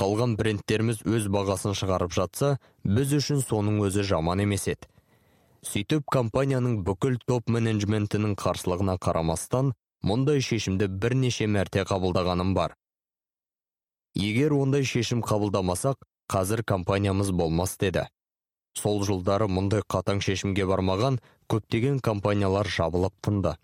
Қалған 0.00 0.36
брендтеріміз 0.38 1.02
өз 1.04 1.28
бағасын 1.34 1.76
шығарып 1.76 2.14
жатса 2.16 2.56
біз 2.84 3.12
үшін 3.18 3.42
соның 3.44 3.82
өзі 3.86 4.06
жаман 4.08 4.40
емес 4.46 4.68
еді. 4.72 4.88
Сөйтіп 5.62 6.08
компанияның 6.10 6.80
бүкіл 6.86 7.18
топ 7.26 7.50
менеджментінің 7.52 8.34
қарсылығына 8.40 8.96
қарамастан 9.02 9.74
мұндай 10.02 10.40
шешімді 10.42 10.88
бірнеше 10.88 11.46
мәрте 11.46 11.84
қабылдағаным 11.86 12.54
бар. 12.56 12.74
Егер 14.16 14.56
ондай 14.56 14.82
шешім 14.88 15.22
қабылдамасақ 15.22 16.00
қазір 16.28 16.62
компаниямыз 16.64 17.32
болмас 17.32 17.76
деді. 17.80 18.06
Сол 18.78 19.02
жылдары 19.04 19.48
мұндай 19.48 19.82
қатаң 19.84 20.22
шешімге 20.24 20.68
бармаған 20.70 21.20
көптеген 21.52 22.00
компаниялар 22.00 22.68
жабылып 22.68 23.18
тынды 23.20 23.56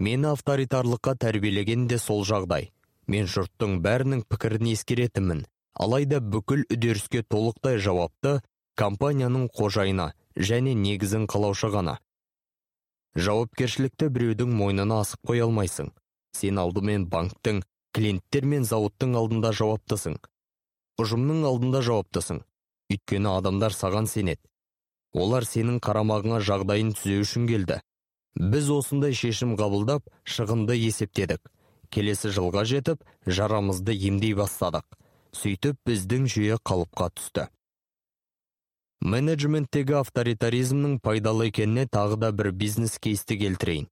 мені 0.00 0.32
авторитарлыққа 0.32 1.14
тәрбиелеген 1.20 1.86
де 1.88 1.98
сол 2.00 2.24
жағдай. 2.24 2.70
Мен 3.10 3.26
жұрттың 3.28 3.80
бәрінің 3.84 4.22
пікірін 4.32 4.70
ескеретінмін. 4.72 5.42
Алайда 5.74 6.20
бүкіл 6.24 6.64
үдеріске 6.72 7.22
толықтай 7.22 7.76
жауапты 7.84 8.38
компанияның 8.80 9.48
қожайыны 9.56 10.10
және 10.36 10.74
негізін 10.74 11.26
қалаушы 11.28 11.68
ғана. 11.74 11.98
Жауапкершілікті 13.16 14.08
біреудің 14.14 14.54
мойнына 14.56 15.02
асып 15.04 15.32
қоя 15.32 15.48
алмайсың. 15.48 15.90
Сен 16.32 16.62
алдымен 16.62 17.08
банктің 17.10 17.60
клиенттер 17.96 18.46
мен 18.46 18.64
зауыттың 18.64 19.16
алдында 19.18 19.52
жауаптысың. 19.56 20.16
Ұжымның 21.00 21.44
алдында 21.48 21.82
жауаптысың. 21.86 22.42
Өйткені 22.90 23.30
адамдар 23.32 23.74
саған 23.76 24.08
сенеді. 24.10 24.42
Олар 25.14 25.46
сенің 25.46 25.80
қарамағыңа 25.82 26.40
жағдайын 26.46 26.92
түзеу 26.98 27.24
үшін 27.24 27.46
келді. 27.50 27.80
Біз 28.38 28.70
осындай 28.70 29.14
шешім 29.16 29.56
қабылдап 29.58 30.06
шығынды 30.24 30.76
есептедік. 30.78 31.40
Келесі 31.90 32.30
жылға 32.30 32.62
жетіп 32.70 33.02
жарамызды 33.26 33.96
емдей 34.08 34.36
бастадық. 34.38 34.86
Сөйтіп 35.34 35.78
біздің 35.86 36.28
жүйе 36.30 36.58
қалыпқа 36.62 37.10
түсті. 37.18 37.48
Менеджменттегі 39.00 39.96
авторитаризмнің 40.02 40.98
пайдалы 41.02 41.48
екеніне 41.48 41.86
тағы 41.88 42.18
да 42.20 42.30
бір 42.36 42.50
бизнес 42.52 42.98
кейсті 42.98 43.38
келтірейін. 43.40 43.88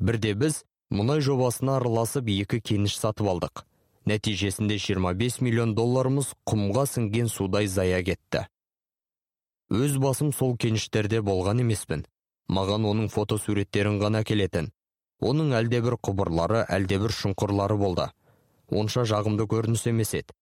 Бірде 0.00 0.34
біз 0.34 0.64
мұнай 0.90 1.22
жобасына 1.24 1.76
араласып 1.80 2.30
екі 2.34 2.60
кеніш 2.60 2.96
сатып 2.98 3.30
алдық. 3.32 3.64
Нәтижесінде 4.10 4.78
25 4.80 5.40
миллион 5.44 5.76
долларымыз 5.78 6.34
құмға 6.48 6.86
сіңген 6.90 7.28
судай 7.28 7.68
зая 7.68 8.02
кетті. 8.02 8.46
Өз 9.70 9.96
басым 10.02 10.32
сол 10.32 10.56
кеніштерде 10.56 11.20
болған 11.22 11.62
емеспін. 11.62 12.04
Маған 12.50 12.88
оның 12.90 13.10
фотосуреттерін 13.14 14.00
ғана 14.02 14.24
келетін 14.26 14.72
оның 15.20 15.52
әлдебір 15.56 15.96
құбырлары 16.00 16.64
әлдебір 16.68 17.12
шұңқырлары 17.12 17.76
болды. 17.80 18.08
Онша 18.70 19.04
жағымды 19.08 19.46
көрініс 19.50 19.86
емес 19.90 20.14
еді. 20.16 20.34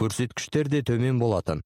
Көрсеткіштер 0.00 0.70
де 0.72 0.82
төмен 0.82 1.18
болатын. 1.20 1.62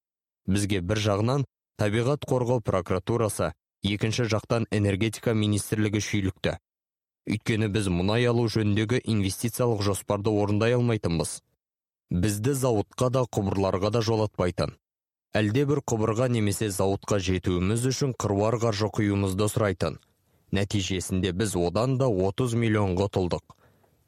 Бізге 0.47 0.81
бір 0.83 0.99
жағынан 1.05 1.47
табиғат 1.79 2.27
қорғау 2.27 2.63
прокуратурасы 2.65 3.53
екінші 3.87 4.27
жақтан 4.33 4.67
энергетика 4.71 5.35
министрлігі 5.35 6.03
шүйлікті. 6.03 6.57
Өйткені 7.27 7.69
біз 7.75 7.91
мұнай 7.93 8.29
алу 8.31 8.47
жөніндегі 8.53 9.03
инвестициялық 9.03 9.83
жоспарды 9.87 10.31
орындай 10.31 10.77
алмайтынбыз. 10.79 11.41
Бізді 12.11 12.55
зауытқа 12.55 13.11
да 13.11 13.27
құбырларға 13.27 13.91
да 13.97 14.03
жолатпайтын. 14.07 14.77
Әлде 15.35 15.67
бір 15.69 15.83
құбырға 15.83 16.31
немесе 16.33 16.71
зауытқа 16.71 17.19
жетуіміз 17.19 17.85
үшін 17.91 18.15
қыруар 18.15 18.61
қаржы 18.63 18.89
құюымызды 18.95 19.51
сұрайтын. 19.53 19.99
Нәтижесінде 20.55 21.35
біз 21.35 21.57
одан 21.59 21.99
да 21.99 22.07
30 22.07 22.55
миллионға 22.63 23.11
тұлдық 23.13 23.57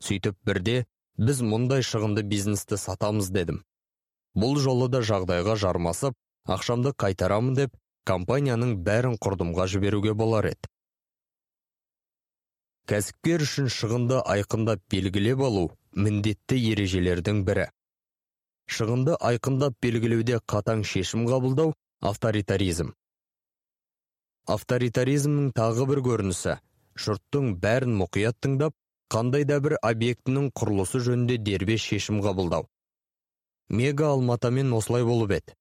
сөйтіп 0.05 0.37
бірде 0.47 0.85
біз 1.19 1.43
мұндай 1.43 1.83
шығынды 1.83 2.23
бизнесті 2.23 2.79
сатамыз 2.79 3.31
дедім. 3.35 3.63
Бұл 4.39 4.59
жолы 4.63 4.89
да 4.93 5.03
жағдайға 5.03 5.57
жармасып 5.59 6.15
ақшамды 6.47 6.95
қайтарамын 6.95 7.57
деп 7.59 7.75
компанияның 8.07 8.77
бәрін 8.87 9.19
құрдымға 9.19 9.67
жіберуге 9.73 10.15
болар 10.15 10.53
еді. 10.53 10.71
Кәсіпкер 12.89 13.43
үшін 13.45 13.67
шығынды 13.69 14.19
айқындап 14.33 14.81
белгілеп 14.93 15.43
алу 15.45 15.65
міндетті 16.05 16.57
ережелердің 16.71 17.43
бірі. 17.45 17.67
Шығынды 18.77 19.17
айқындап 19.31 19.75
белгілеуде 19.85 20.39
қатаң 20.53 20.85
шешім 20.89 21.27
қабылдау 21.29 21.75
авторитаризм. 22.11 22.95
Авторитаризмнің 24.55 25.51
тағы 25.59 25.85
бір 25.91 26.01
көрінісі 26.07 26.55
жұрттың 27.05 27.51
бәрін 27.61 27.93
мұқият 27.99 28.39
тыңдап 28.41 28.77
қандай 29.13 29.45
да 29.51 29.59
бір 29.65 29.77
объектінің 29.91 30.49
құрылысы 30.57 31.03
жөнінде 31.05 31.37
дербес 31.45 31.85
шешім 31.91 32.23
қабылдау. 32.25 32.65
Мега 33.69 34.15
алматамен 34.15 34.73
осылай 34.73 35.05
болып 35.05 35.35
еді. 35.37 35.59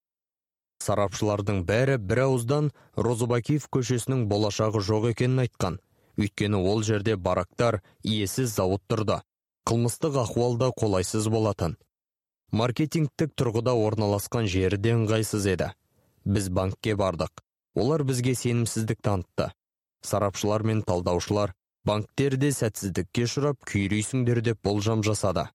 Сарапшылардың 0.80 1.60
бәрі 1.68 1.98
бір 2.00 2.22
ауыздан 2.24 2.72
розыбакиев 2.96 3.68
көшесінің 3.76 4.24
болашағы 4.32 4.80
жоқ 4.88 5.10
екенін 5.10 5.44
айтқан. 5.44 5.78
Өйткені 6.18 6.60
ол 6.60 6.82
жерде 6.82 7.16
барактар 7.16 7.80
иесіз 8.02 8.54
зауыт 8.54 8.82
тұрды 8.90 9.20
қылмыстық 9.68 10.16
ахуал 10.22 10.56
да 10.56 10.70
қолайсыз 10.72 11.28
болатын. 11.28 11.76
Маркетингтік 12.52 13.34
тұрғыда 13.36 13.74
орналасқан 13.76 14.46
жері 14.48 14.78
де 14.80 14.94
ыңғайсыз 14.96 15.44
еді. 15.52 15.68
Біз 16.24 16.48
банкке 16.48 16.94
бардық. 16.96 17.42
Олар 17.76 18.04
бізге 18.08 18.32
сенімсіздік 18.34 19.02
танытты. 19.04 19.50
Сарапшылар 20.00 20.64
мен 20.64 20.80
талдаушылар 20.88 21.52
банктерде 21.84 22.48
сәтсіздікке 22.56 23.26
ұшырап 23.28 23.60
күйрейсіңдер 23.68 24.40
деп 24.46 24.62
болжам 24.64 25.04
жасады. 25.04 25.50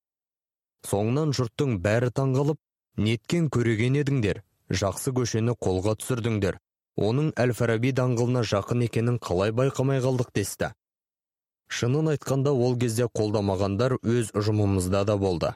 Соңынан 0.86 1.34
жұрттың 1.34 1.80
бәрі 1.82 2.12
таңғалып 2.14 2.60
неткен 3.02 3.50
көреген 3.50 3.98
едіңдер 4.04 4.44
жақсы 4.70 5.14
көшені 5.18 5.58
қолға 5.58 5.96
түсірдіңдер 6.02 6.60
оның 6.98 7.32
әл 7.40 7.54
фараби 7.58 7.92
даңғылына 7.98 8.44
жақын 8.46 8.86
екенін 8.86 9.20
қалай 9.20 9.52
байқамай 9.52 10.02
қалдық 10.04 10.34
десті. 10.36 10.74
Шынын 11.70 12.12
айтқанда 12.14 12.52
ол 12.54 12.78
кезде 12.78 13.08
қолдамағандар 13.10 13.98
өз 14.04 14.34
ұжымымызда 14.38 15.06
да 15.10 15.18
болды. 15.18 15.54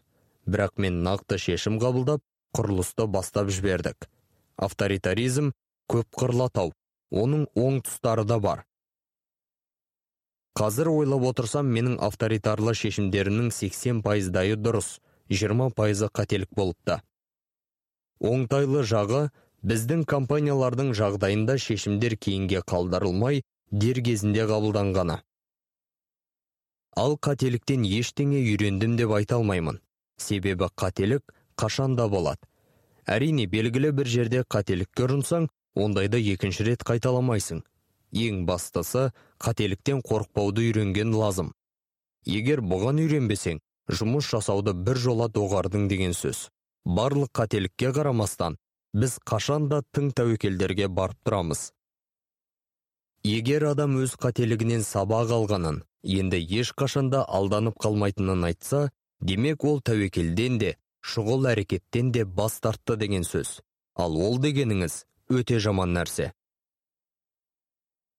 Бірақ 0.47 0.79
мен 0.81 1.03
нақты 1.05 1.37
шешім 1.37 1.77
қабылдап 1.77 2.23
құрылысты 2.57 3.05
бастап 3.05 3.51
жібердік. 3.53 4.07
Авторитаризм 4.57 5.51
көп 5.91 6.07
қырлатау. 6.17 6.73
Оның 7.11 7.45
оң 7.55 7.83
тұстары 7.85 8.25
да 8.25 8.39
бар. 8.39 8.63
Қазір 10.57 10.89
ойлап 10.89 11.27
отырсам 11.29 11.67
менің 11.69 11.99
авторитарлы 12.01 12.73
шешімдерімнің 12.73 13.51
80 13.53 14.01
пайыздайы 14.01 14.57
дұрыс 14.57 14.97
20 15.29 15.75
пайызы 15.77 16.09
қателік 16.09 16.49
болыпты. 16.57 16.97
Оңтайлы 18.17 18.81
жағы 18.81 19.27
біздің 19.67 20.03
компаниялардың 20.07 20.93
жағдайында 20.95 21.57
шешімдер 21.59 22.15
кейінге 22.15 22.61
қалдырылмай 22.71 23.41
дер 23.71 23.97
кезінде 24.03 24.45
қабылданғаны. 24.47 25.17
Ал 26.95 27.17
қателіктен 27.27 27.83
ештеңе 27.83 28.39
үйрендім 28.45 28.95
деп 28.97 29.11
айта 29.17 29.35
алмаймын. 29.35 29.81
Себебі 30.17 30.69
қателік 30.81 31.33
қашанда 31.59 32.07
болады. 32.09 32.47
Әрине 33.05 33.45
белгілі 33.51 33.91
бір 33.97 34.07
жерде 34.13 34.43
қателікке 34.55 35.03
ұрынсаң 35.07 35.49
ондайды 35.75 36.21
екінші 36.33 36.69
рет 36.69 36.85
қайталамайсың. 36.87 37.63
Ең 38.13 38.45
бастысы 38.47 39.09
қателіктен 39.43 39.99
қорықпауды 40.07 40.63
үйренген 40.69 41.11
лазым. 41.11 41.51
Егер 42.25 42.63
бұған 42.63 43.03
үйренбесең 43.03 43.59
жұмыс 43.99 44.31
жасауды 44.31 44.73
бір 44.73 45.03
жола 45.03 45.27
доғардың 45.27 45.89
деген 45.91 46.15
сөз. 46.15 46.47
Барлық 46.87 47.33
қателікке 47.35 47.91
қарамастан 47.91 48.55
біз 48.93 49.17
қашан 49.25 49.67
да 49.71 49.81
тың 49.93 50.11
тәуекелдерге 50.15 50.87
барып 50.87 51.19
тұрамыз? 51.25 51.71
Егер 53.27 53.65
адам 53.73 53.97
өз 53.99 54.15
қателігінен 54.21 54.85
сабақ 54.87 55.33
алғанын 55.35 55.81
енді 56.03 56.39
ешқашанда 56.61 57.25
алданып 57.27 57.79
қалмайтынын 57.83 58.45
айтса 58.47 58.89
демек 59.19 59.65
ол 59.65 59.81
тәуекелден 59.81 60.59
де 60.61 60.75
шұғыл 61.03 61.49
әрекеттен 61.51 62.11
де 62.11 62.23
бас 62.25 62.59
тартты 62.61 62.95
деген 62.95 63.23
сөз. 63.27 63.59
Ал 63.95 64.15
ол 64.15 64.37
дегеніңіз 64.39 65.03
өте 65.33 65.59
жаман 65.59 65.93
нәрсе. 65.97 66.31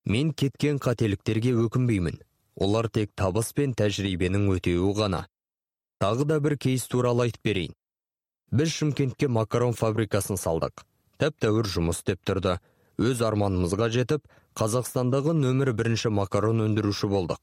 Мен 0.05 0.33
кеткен 0.33 0.79
қателіктерге 0.83 1.55
өкінбеймін. 1.65 2.21
Олар 2.57 2.89
тек 2.91 3.13
табыс 3.15 3.53
пен 3.55 3.75
тәжірибенің 3.79 4.49
өтеуі 4.57 4.95
ғана. 4.99 5.27
Тағы 6.03 6.25
да 6.27 6.41
бір 6.41 6.57
кейс 6.59 6.87
туралы 6.91 7.29
айтып 7.29 7.45
берейін. 7.45 7.75
Біз 8.51 8.75
шымкентке 8.75 9.29
макарон 9.29 9.75
фабрикасын 9.77 10.41
салдық 10.41 10.85
тәп 11.19 11.39
тәуір 11.43 11.67
жұмыс 11.67 12.01
істеп 12.01 12.23
тұрды. 12.27 12.59
Өз 12.99 13.21
арманымызға 13.23 13.91
жетіп 13.95 14.25
қазақстандағы 14.59 15.35
нөмір 15.39 15.73
бірінші 15.79 16.11
макарон 16.15 16.65
өндіруші 16.65 17.11
болдық. 17.11 17.41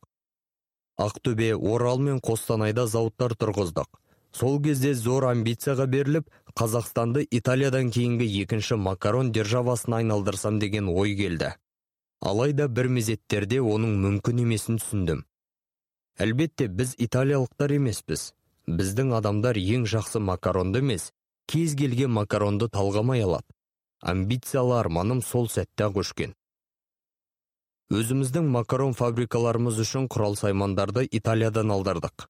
Ақтөбе 0.99 1.53
орал 1.55 1.99
мен 1.99 2.19
қостанайда 2.23 2.87
зауыттар 2.91 3.35
тұрғыздық. 3.39 3.87
Сол 4.35 4.59
кезде 4.63 4.93
зор 4.99 5.29
амбицияға 5.29 5.85
беріліп 5.91 6.27
қазақстанды 6.59 7.23
италиядан 7.31 7.91
кейінгі 7.91 8.27
екінші 8.43 8.75
макарон 8.75 9.31
державасына 9.31 10.01
айналдырсам 10.01 10.59
деген 10.59 10.89
ой 10.91 11.15
келді. 11.15 11.53
Алайда 12.19 12.67
бір 12.67 12.89
мезеттерде 12.97 13.61
оның 13.61 13.95
мүмкін 14.03 14.43
емесін 14.43 14.79
түсіндім. 14.81 15.23
Әлбетте 16.19 16.67
біз 16.67 16.95
италиялықтар 16.99 17.75
емеспіз. 17.75 18.33
Біздің 18.67 19.15
адамдар 19.19 19.59
ең 19.61 19.87
жақсы 19.89 20.19
макаронды 20.19 20.83
емес 20.83 21.11
кез 21.51 21.75
келген 21.79 22.11
макаронды 22.11 22.69
талғамай 22.69 23.23
алады. 23.23 23.47
Амбициялы 24.01 24.79
арманым 24.79 25.21
сол 25.21 25.49
сәтте 25.49 25.87
ақ 25.87 26.01
өшкен. 26.03 26.35
Өзіміздің 27.93 28.47
макарон 28.53 28.93
фабрикаларымыз 28.97 29.81
үшін 29.81 30.07
құрал 30.09 30.37
саймандарды 30.39 31.05
италиядан 31.11 31.73
алдырдық 31.73 32.29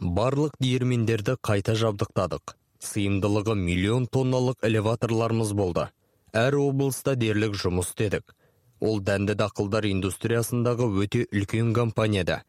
барлық 0.00 0.56
диірмендерді 0.60 1.36
қайта 1.40 1.74
жабдықтадық. 1.78 2.54
Сыйымдылығы 2.84 3.54
миллион 3.56 4.06
тонналық 4.06 4.58
элеваторларымыз 4.66 5.52
болды. 5.54 5.88
Әр 6.32 6.56
облыста 6.58 7.14
дерлік 7.16 7.54
жұмыс 7.54 7.92
істедік. 7.92 8.34
Ол 8.80 9.00
дәнді 9.00 9.36
дақылдар 9.38 9.86
индустриясындағы 9.88 10.90
өте 11.00 11.24
үлкен 11.32 11.72
компанияда. 11.72 12.42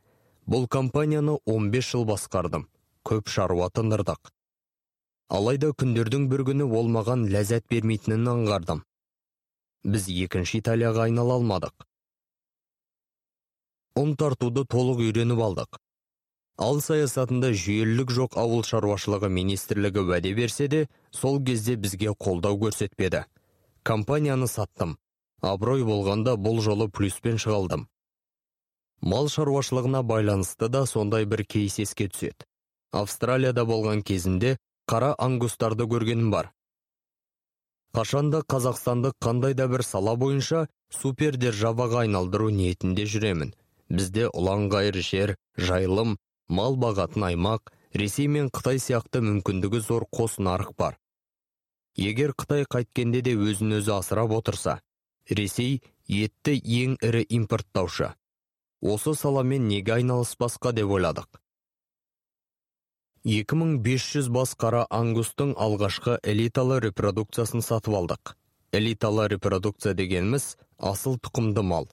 Бұл 0.46 0.68
компанияны 0.70 1.40
15 1.46 1.92
жыл 1.92 2.06
басқардым. 2.10 2.68
Көп 3.06 3.30
шаруа 3.30 3.70
тындырдық. 3.74 4.32
Алайда 5.30 5.72
күндердің 5.74 6.28
бір 6.30 6.44
күні 6.50 6.68
ол 6.80 6.90
маған 6.94 7.26
ләззат 7.34 7.66
бермейтінін 7.70 8.30
аңғардым. 8.34 8.84
Біз 9.86 10.06
екінші 10.10 10.62
италияға 10.62 11.08
айнала 11.08 11.40
алмадық. 11.40 11.86
Ұн 13.98 14.14
тартуды 14.20 14.66
толық 14.70 15.02
үйреніп 15.06 15.42
алдық. 15.42 15.80
Ал 16.62 16.80
саясатында 16.82 17.52
жүйелілік 17.52 18.14
жоқ 18.16 18.38
ауыл 18.40 18.62
шаруашылығы 18.68 19.30
министрлігі 19.38 20.06
уәде 20.06 20.34
берсе 20.38 20.68
де 20.72 20.86
сол 21.12 21.42
кезде 21.44 21.76
бізге 21.76 22.14
қолдау 22.14 22.60
көрсетпеді. 22.62 23.26
Компанияны 23.84 24.48
саттым. 24.48 24.98
Абырой 25.42 25.84
болғанда 25.84 26.38
бұл 26.38 26.62
жолы 26.64 26.88
плюспен 26.90 27.38
шығалдым. 27.42 27.88
Мал 29.02 29.30
шаруашылығына 29.30 30.02
байланысты 30.04 30.70
да 30.70 30.86
сондай 30.86 31.26
бір 31.26 31.44
кейс 31.44 31.80
еске 31.80 32.08
түседі. 32.08 32.46
Австралияда 32.92 33.66
болған 33.66 34.04
кезінде 34.04 34.58
қара 34.88 35.14
ангустарды 35.18 35.88
көргенім 35.90 36.32
бар. 36.32 36.52
Қашанда 37.96 38.42
қазақстандық 38.44 39.16
қандай 39.24 39.54
да 39.54 39.68
бір 39.68 39.84
сала 39.84 40.16
бойынша 40.20 40.68
супер 40.92 41.38
державаға 41.38 42.04
айналдыру 42.06 42.50
ниетінде 42.52 43.06
жүремін. 43.08 43.54
Бізде 43.90 44.28
ұланғайыр 44.28 45.00
жер 45.00 45.36
жайылым 45.58 46.18
мал 46.48 46.76
бағатын 46.76 47.28
аймақ 47.30 47.72
ресей 47.94 48.28
мен 48.28 48.50
қытай 48.50 48.82
сияқты 48.84 49.22
мүмкіндігі 49.24 49.80
зор 49.80 50.08
қос 50.12 50.40
нарық 50.40 50.76
бар. 50.78 50.98
Егер 51.96 52.34
қытай 52.36 52.66
қайткенде 52.68 53.22
де 53.22 53.36
өзін 53.36 53.78
өзі 53.80 53.96
асырап 53.96 54.34
отырса 54.36 54.82
ресей 55.30 55.82
етті 56.08 56.60
ең 56.60 56.98
ірі 57.02 57.24
импорттаушы. 57.38 58.12
Осы 58.94 59.16
саламен 59.18 59.68
неге 59.68 59.96
айналыспасқа 59.98 60.72
деп 60.78 60.92
ойладық. 60.98 61.28
2500 63.26 64.30
бас 64.30 64.54
қара 64.54 64.84
ангустың 64.94 65.56
алғашқы 65.58 66.20
элиталы 66.22 66.78
репродукциясын 66.84 67.66
сатып 67.66 67.96
алдық. 67.98 68.36
Элиталы 68.72 69.26
репродукция 69.34 69.96
дегеніміз 69.98 70.52
асыл 70.78 71.18
тұқымды 71.18 71.64
мал. 71.66 71.90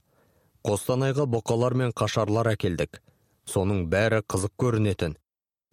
Қостанайға 0.67 1.25
бұқалар 1.33 1.75
мен 1.75 1.95
қашарлар 1.97 2.53
әкелдік. 2.53 3.01
Соның 3.49 3.87
бәрі 3.89 4.21
қызық 4.29 4.53
көрінетін. 4.61 5.17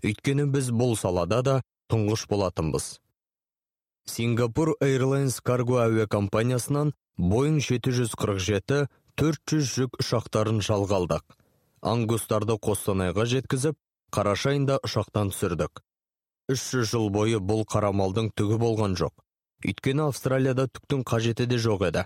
Өйткені 0.05 0.47
біз 0.53 0.71
бұл 0.71 0.95
салада 0.95 1.41
да 1.43 1.55
тұңғыш 1.91 2.23
болатынбыз. 2.31 2.99
Сингапур 4.07 4.77
Airlines 4.79 5.41
карго 5.43 5.83
әуе 5.83 6.07
компаниясынан 6.07 6.93
Boeing 7.19 7.59
747 7.59 8.87
400 9.19 9.65
жүк 9.67 9.97
ұшақтарын 9.99 10.61
жалға 10.63 10.95
алдық. 11.01 11.23
Ангустарды 11.83 12.55
Қостанайға 12.55 13.25
жеткізіп, 13.27 13.75
қараша 14.15 14.53
айында 14.53 14.77
ұшақтан 14.87 15.33
түсірдік. 15.33 15.81
300 16.47 16.85
жыл 16.87 17.09
бойы 17.11 17.41
бұл 17.43 17.65
қарамалдың 17.67 18.29
түгі 18.39 18.59
болған 18.61 18.95
жоқ. 19.01 19.11
Өйткені 19.67 20.05
Австралияда 20.05 20.69
түктің 20.71 21.03
қажеті 21.11 21.49
де 21.51 21.59
жоқ 21.59 21.83
еді. 21.89 22.05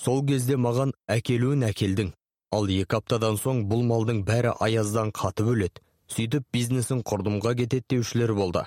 Сол 0.00 0.24
кезде 0.30 0.56
маған 0.56 0.94
әкелуін 1.04 1.66
әкелдің. 1.68 2.14
Ал 2.56 2.72
екі 2.72 2.96
аптадан 2.96 3.36
соң 3.36 3.66
бұл 3.68 3.84
малдың 3.84 4.22
бәрі 4.24 4.54
аяздан 4.56 5.12
қатып 5.12 5.52
өледі. 5.52 5.84
Сөйтіп 6.16 6.48
бизнесін 6.54 7.04
құрдымға 7.04 7.52
кетеді 7.60 7.84
деушілер 7.92 8.32
болды 8.40 8.64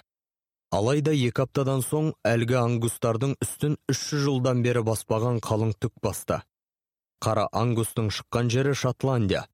алайда 0.76 1.16
екі 1.18 1.48
аптадан 1.48 1.82
соң 1.82 2.12
әлгі 2.30 2.60
ангустардың 2.60 3.32
үстін 3.42 3.78
300 3.90 4.26
жылдан 4.28 4.62
бері 4.62 4.84
баспаған 4.86 5.40
қалың 5.42 5.72
түк 5.82 5.96
басты 6.06 6.44
қара 7.24 7.48
ангустың 7.52 8.10
шыққан 8.16 8.50
жері 8.54 8.76
шотландия. 8.82 9.46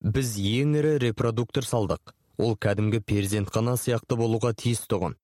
Біз 0.00 0.34
ең 0.38 0.74
ірі 0.78 0.94
репродуктор 1.02 1.66
салдық. 1.66 2.14
Ол 2.38 2.56
кәдімгі 2.58 3.00
перзентхана 3.06 3.76
сияқты 3.78 4.18
болуға 4.18 4.52
тиіс 4.58 4.82
тұғын. 4.90 5.14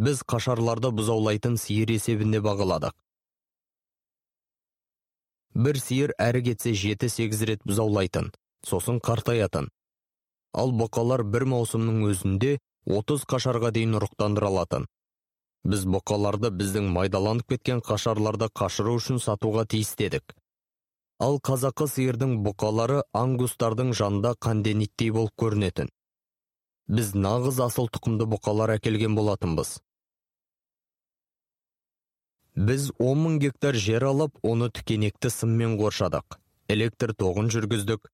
Біз 0.00 0.22
қашарларды 0.32 0.92
бұзаулайтын 0.96 1.56
сиыр 1.60 1.92
есебінде 1.96 2.40
бағаладық. 2.44 2.94
Бір 5.54 5.80
сиыр 5.80 6.14
әрі 6.20 6.44
кетсе 6.50 6.72
жеті 6.78 7.08
сегіз 7.12 7.42
рет 7.48 7.64
бұзаулайтын 7.66 8.30
сосын 8.66 9.00
қартаятын. 9.00 9.68
Ал 10.52 10.72
бұқалар 10.76 11.24
бір 11.24 11.48
маусымның 11.52 12.04
өзінде 12.12 12.56
30 12.86 13.26
қашарға 13.32 13.72
дейін 13.74 13.98
ұрықтандыра 13.98 14.48
алатын 14.52 14.86
біз 15.64 15.86
бұқаларды 15.96 16.52
біздің 16.60 16.92
майдаланып 16.94 17.54
кеткен 17.54 17.82
қашарларды 17.84 18.48
қашыру 18.52 18.98
үшін 19.00 19.20
сатуға 19.20 19.66
тиістедік 19.68 20.36
ал 21.20 21.36
қазақы 21.44 21.86
сиырдың 21.92 22.38
бұқалары 22.46 23.02
ангустардың 23.20 23.92
жанында 23.98 24.32
қандениттей 24.46 25.10
болып 25.12 25.34
көрінетін. 25.42 25.90
Біз 26.88 27.12
нағыз 27.14 27.60
асыл 27.66 27.90
тұқымды 27.92 28.26
бұқалар 28.34 28.72
әкелген 28.78 29.14
болатынбыз. 29.18 29.74
Біз 32.56 32.88
10 32.98 33.20
мың 33.24 33.36
гектар 33.44 33.76
жер 33.76 34.08
алып 34.08 34.40
оны 34.42 34.70
тікенекті 34.78 35.30
сыммен 35.30 35.76
қоршадық. 35.80 36.40
Электр 36.72 37.12
тоғын 37.12 37.52
жүргіздік. 37.52 38.08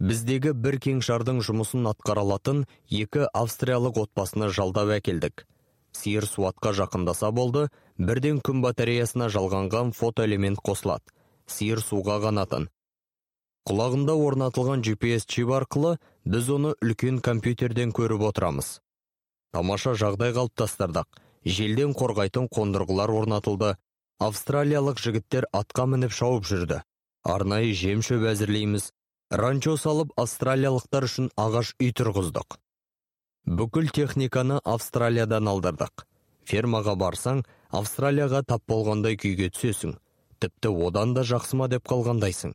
Біздегі 0.00 0.54
бір 0.64 0.78
кеңшардың 0.82 1.42
жұмысын 1.44 1.86
атқара 1.90 2.24
алатын 2.24 2.64
екі 2.88 3.28
австриялық 3.34 4.00
отбасыны 4.06 4.50
жалдап 4.54 4.94
әкелдік. 4.98 5.44
Сиыр 5.92 6.26
суатқа 6.26 6.72
жақындаса 6.80 7.30
болды 7.32 7.68
бірден 7.98 8.42
күн 8.44 8.64
батареясына 8.64 9.28
жалғанған 9.36 9.94
фотоэлемент 10.00 10.60
қосылады 10.64 11.14
сиыр 11.46 11.80
суға 11.84 12.18
қанатын 12.24 12.68
құлағында 13.68 14.14
орнатылған 14.24 14.82
GPS 14.86 15.26
чип 15.28 15.50
арқылы 15.52 15.96
біз 16.24 16.46
оны 16.54 16.70
үлкен 16.84 17.18
компьютерден 17.20 17.90
көріп 17.92 18.22
отырамыз. 18.30 18.68
Тамаша 19.52 19.92
жағдай 20.02 20.32
қалыптастырдық 20.36 21.18
желден 21.56 21.92
қорғайтын 21.98 22.48
қондырғылар 22.48 23.12
орнатылды. 23.12 23.74
Австралиялық 24.24 24.98
жігіттер 25.02 25.46
атқа 25.54 25.84
мініп 25.92 26.14
шауып 26.16 26.48
жүрді. 26.48 26.80
Арнайы 27.22 27.74
жем 27.76 28.00
шөп 28.02 28.24
әзірлейміз. 28.32 28.88
Ранчо 29.30 29.76
салып 29.76 30.16
австралиялықтар 30.16 31.06
үшін 31.10 31.28
ағаш 31.36 31.74
үй 31.78 31.92
тұрғыздық. 31.92 32.56
Бүкіл 33.48 33.88
техниканы 33.96 34.58
австралиядан 34.64 35.48
алдырдық. 35.48 36.04
Фермаға 36.48 36.94
барсаң 37.00 37.42
австралияға 37.72 38.42
тап 38.44 38.64
болғандай 38.68 39.16
күйге 39.16 39.48
түсесің. 39.54 39.94
Тіпті 40.38 40.72
одан 40.86 41.14
да 41.16 41.24
жақсы 41.24 41.56
ма 41.56 41.68
деп 41.72 41.88
қалғандайсың. 41.88 42.52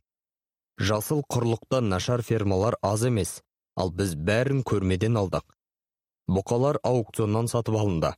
Жасыл 0.78 1.24
құрлықта 1.30 1.80
нашар 1.82 2.22
фермалар 2.22 2.78
аз 2.82 3.04
емес 3.10 3.40
ал 3.76 3.90
біз 3.90 4.14
бәрін 4.14 4.62
көрмеден 4.62 5.18
алдық. 5.18 5.44
Бұқалар 6.30 6.78
аукционнан 6.82 7.50
сатып 7.50 7.76
алынды. 7.78 8.14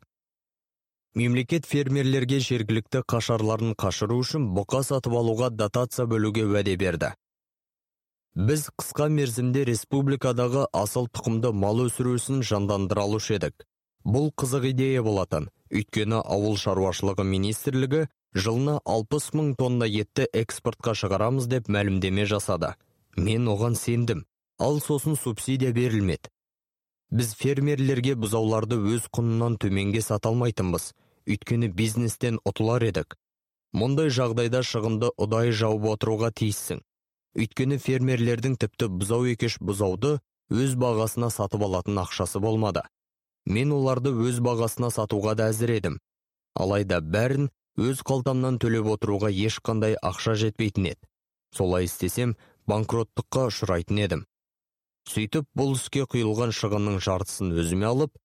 Мемлекет 1.17 1.65
фермерлерге 1.65 2.43
жергілікті 2.45 3.01
қашарларын 3.09 3.73
қашыру 3.73 4.21
үшін 4.21 4.51
бұқа 4.57 4.83
сатып 4.85 5.17
алуға 5.17 5.49
дотация 5.51 6.05
бөлуге 6.07 6.45
уәде 6.45 6.77
берді. 6.77 7.15
Біз 8.37 8.67
қысқа 8.77 9.07
мерзімде 9.09 9.63
республикадағы 9.65 10.67
асыл 10.77 11.07
тұқымды 11.09 11.55
мал 11.57 11.79
өсіру 11.87 12.19
ісін 12.19 12.43
жандандыра 12.45 13.07
алушы 13.07 13.39
едік. 13.39 13.65
Бұл 14.05 14.29
қызық 14.37 14.67
идея 14.75 15.03
болатын. 15.03 15.49
Өйткені 15.73 16.19
ауыл 16.21 16.59
шаруашылығы 16.61 17.25
министрлігі 17.25 18.03
жылына 18.37 18.77
60 18.85 19.33
мың 19.41 19.49
тонна 19.57 19.89
етті 19.89 20.27
экспортқа 20.37 20.93
шығарамыз 21.01 21.49
деп 21.49 21.71
мәлімдеме 21.73 22.27
жасады. 22.29 22.75
Мен 23.17 23.49
оған 23.49 23.75
сендім. 23.75 24.27
Ал 24.61 24.81
сосын 24.85 25.17
субсидия 25.17 25.73
берілмеді. 25.73 26.29
Біз 27.11 27.33
фермерлерге 27.41 28.19
бұзауларды 28.21 28.77
өз 28.77 29.09
құнынан 29.17 29.57
төменге 29.57 30.03
сата 30.05 30.29
алмайтынбыз. 30.29 30.93
Өйткені 31.25 31.73
бизнестен 31.73 32.37
ұтылар 32.45 32.85
едік. 32.85 33.17
Мұндай 33.73 34.13
жағдайда 34.13 34.61
шығынды 34.61 35.11
ұдайы 35.17 35.57
жауып 35.57 35.89
отыруға 35.97 36.31
тиіссің. 36.37 36.85
Өйткені 37.37 37.79
фермерлердің 37.83 38.57
тіпті 38.61 38.89
бұзау 39.01 39.29
екеш 39.33 39.59
бұзауды 39.61 40.17
өз 40.51 40.77
бағасына 40.81 41.31
сатып 41.31 41.63
алатын 41.67 42.01
ақшасы 42.01 42.41
болмады. 42.41 42.83
Мен 43.47 43.73
оларды 43.77 44.11
өз 44.11 44.41
бағасына 44.43 44.91
сатуға 44.95 45.37
да 45.39 45.51
әзір 45.53 45.77
едім. 45.77 45.99
Алайда 46.55 47.01
бәрін 47.01 47.51
өз 47.77 48.01
қалтамнан 48.09 48.59
төлеп 48.63 48.89
отыруға 48.97 49.31
ешқандай 49.31 49.99
ақша 50.01 50.35
жетпейтін 50.41 50.93
еді. 50.95 51.03
Солай 51.55 51.87
істесем 51.87 52.37
банкроттыққа 52.67 53.47
ұшырайтын 53.51 54.01
едім. 54.03 54.25
Сөйтіп 55.07 55.47
бұл 55.55 55.77
іске 55.77 56.07
құйылған 56.11 56.55
шығынның 56.57 56.99
жартысын 57.05 57.53
өзіме 57.55 57.87
алып 57.87 58.17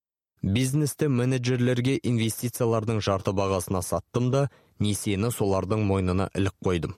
бизнесті 0.42 1.12
менеджерлерге 1.14 2.00
инвестициялардың 2.02 3.04
жарты 3.06 3.36
бағасына 3.38 3.84
саттым 3.86 4.32
да 4.34 4.48
несиені 4.80 5.30
солардың 5.30 5.86
мойнына 5.86 6.32
ілік 6.34 6.56
қойдым. 6.66 6.96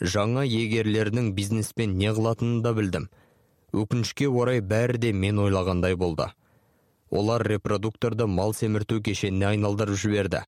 Жаңа 0.00 0.44
егерлердің 0.44 1.32
бизнеспен 1.34 1.96
не 1.96 2.10
қылатынын 2.12 2.62
да 2.62 2.72
білдім. 2.76 3.08
Өкінішке 3.72 4.28
орай 4.28 4.60
бәрі 4.60 4.98
де 4.98 5.12
мен 5.12 5.38
ойлағандай 5.38 5.96
болды. 5.96 6.28
Олар 7.10 7.42
репродукторды 7.46 8.26
мал 8.26 8.54
семірту 8.54 9.00
кешеніне 9.02 9.46
айналдырып 9.52 9.96
жіберді. 9.96 10.42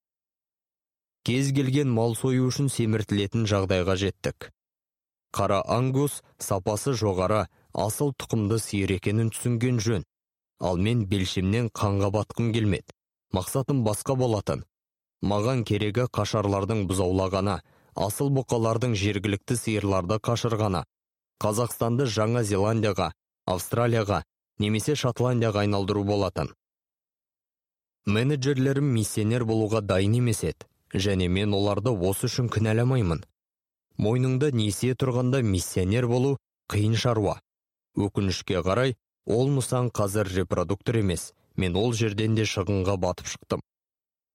Кез 1.24 1.52
келген 1.52 1.90
мал 1.92 2.14
сою 2.16 2.48
үшін 2.48 2.68
семіртілетін 2.72 3.46
жағдайға 3.46 3.96
жеттік. 4.00 4.50
Қара 5.32 5.60
ангус 5.66 6.22
сапасы 6.38 6.94
жоғары 6.96 7.46
асыл 7.72 8.14
тұқымды 8.16 8.58
сиыр 8.62 8.94
екенін 8.96 9.30
түсінген 9.34 9.80
жөн. 9.80 10.04
Ал 10.60 10.76
мен 10.76 11.04
белшемнен 11.06 11.68
қанға 11.70 12.10
батқым 12.14 12.52
келмеді. 12.52 12.94
Мақсатым 13.36 13.84
басқа 13.84 14.16
болатын. 14.16 14.64
Маған 15.22 15.64
керегі 15.68 16.08
қашарлардың 16.08 16.86
бұзаулағаны 16.88 17.58
асыл 18.06 18.30
бұқалардың 18.36 18.94
жергілікті 19.02 19.56
сиырларды 19.58 20.18
қашырғаны 20.28 20.84
қазақстанды 21.42 22.06
жаңа 22.14 22.42
зеландияға 22.46 23.10
австралияға 23.54 24.22
немесе 24.62 24.94
шотландияға 25.02 25.64
айналдыру 25.64 26.04
болатын. 26.04 26.50
Менеджерлерім 28.06 28.88
миссионер 28.94 29.44
болуға 29.44 29.82
дайын 29.84 30.18
емес 30.20 30.42
еді 30.50 30.68
және 31.06 31.28
мен 31.28 31.54
оларды 31.54 31.92
осы 32.10 32.26
үшін 32.30 32.48
кінәламаймын. 32.54 33.20
Мойныңда 33.98 34.50
несие 34.54 34.94
тұрғанда 34.94 35.42
миссионер 35.42 36.06
болу 36.08 36.36
қиын 36.72 36.96
шаруа. 36.96 37.38
Өкінішке 37.96 38.62
қарай 38.62 38.94
ол 39.26 39.50
нысан 39.52 39.90
қазір 39.90 40.30
репродуктор 40.34 41.00
емес 41.02 41.32
мен 41.56 41.76
ол 41.76 41.92
жерден 41.92 42.34
де 42.38 42.46
шығынға 42.46 42.96
батып 43.02 43.26
шықтым. 43.26 43.60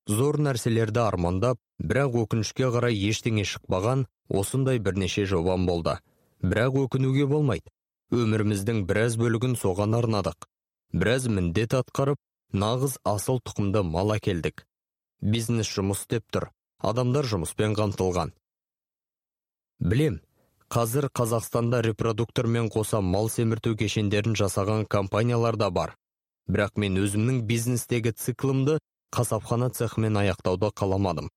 Зор 0.08 0.38
нәрселерді 0.40 1.00
армандап 1.04 1.60
бірақ 1.80 2.18
өкінішке 2.24 2.70
қарай 2.76 2.98
ештеңе 3.10 3.46
шықпаған 3.48 4.06
осындай 4.30 4.80
бірнеше 4.80 5.26
жобам 5.26 5.66
болды. 5.66 5.98
Бірақ 6.42 6.76
өкінуге 6.86 7.26
болмайды. 7.28 7.72
Өміріміздің 8.12 8.84
біраз 8.90 9.16
бөлігін 9.18 9.56
соған 9.56 9.96
арнадық. 9.98 10.50
Біраз 10.94 11.28
міндет 11.28 11.74
атқарып 11.74 12.20
нағыз 12.54 13.00
асыл 13.08 13.40
тұқымды 13.40 13.84
мал 13.88 14.14
әкелдік. 14.18 14.66
Бизнес 15.22 15.72
жұмыс 15.72 16.04
істеп 16.04 16.28
тұр 16.30 16.52
адамдар 16.84 17.26
жұмыспен 17.26 17.74
қамтылған. 17.80 18.34
Білем 19.80 20.20
қазір 20.74 21.08
қазақстанда 21.16 21.82
репродуктормен 21.86 22.70
қоса 22.74 23.00
мал 23.02 23.30
семірту 23.30 23.76
кешендерін 23.80 24.36
жасаған 24.36 24.86
компаниялар 24.86 25.56
да 25.58 25.70
бар. 25.72 25.96
Бірақ 26.50 26.76
мен 26.76 27.00
өзімнің 27.00 27.44
бизнестегі 27.48 28.12
циклымды 28.12 28.80
қасапхана 29.14 29.70
цехымен 29.78 30.18
аяқтауды 30.22 30.72
қаламадым. 30.74 31.30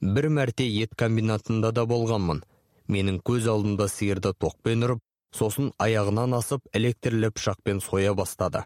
Бір 0.00 0.28
мәрте 0.36 0.66
ет 0.82 0.94
комбинатында 0.96 1.72
да 1.76 1.86
болғанмын. 1.88 2.42
Менің 2.88 3.20
көз 3.24 3.48
алдымда 3.52 3.86
сиырды 3.92 4.32
тоқпен 4.44 4.86
ұрып 4.86 5.02
сосын 5.36 5.72
аяғынан 5.78 6.34
асып 6.38 6.68
электрлі 6.74 7.30
пышақпен 7.36 7.82
соя 7.84 8.14
бастады. 8.14 8.64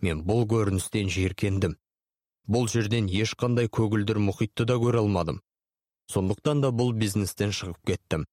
Мен 0.00 0.22
бұл 0.26 0.46
көріністен 0.50 1.10
жиіркендім. 1.12 1.76
Бұл 2.48 2.68
жерден 2.70 3.06
ешқандай 3.06 3.68
көгілдір 3.70 4.18
мұхитты 4.18 4.66
да 4.66 4.78
көре 4.82 5.02
алмадым. 5.02 5.42
Сондықтан 6.10 6.62
да 6.64 6.72
бұл 6.74 6.92
бизнестен 6.94 7.52
шығып 7.54 7.78
кеттім. 7.86 8.26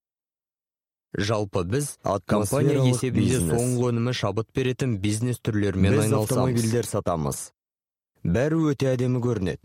Жалпы 1.13 1.63
біз 1.65 1.95
компания 2.29 2.81
есебінде 2.85 3.39
соңғы 3.41 3.87
өнімі 3.89 4.13
шабыт 4.13 4.49
беретін 4.53 4.97
бизнес 5.01 5.39
түрлерімен 5.41 5.95
айналысамыз. 5.97 6.29
автомобильдер 6.29 6.85
сатамыз. 6.85 7.49
Бәрі 8.23 8.59
өте 8.71 8.93
әдемі 8.93 9.21
көрінеді. 9.23 9.63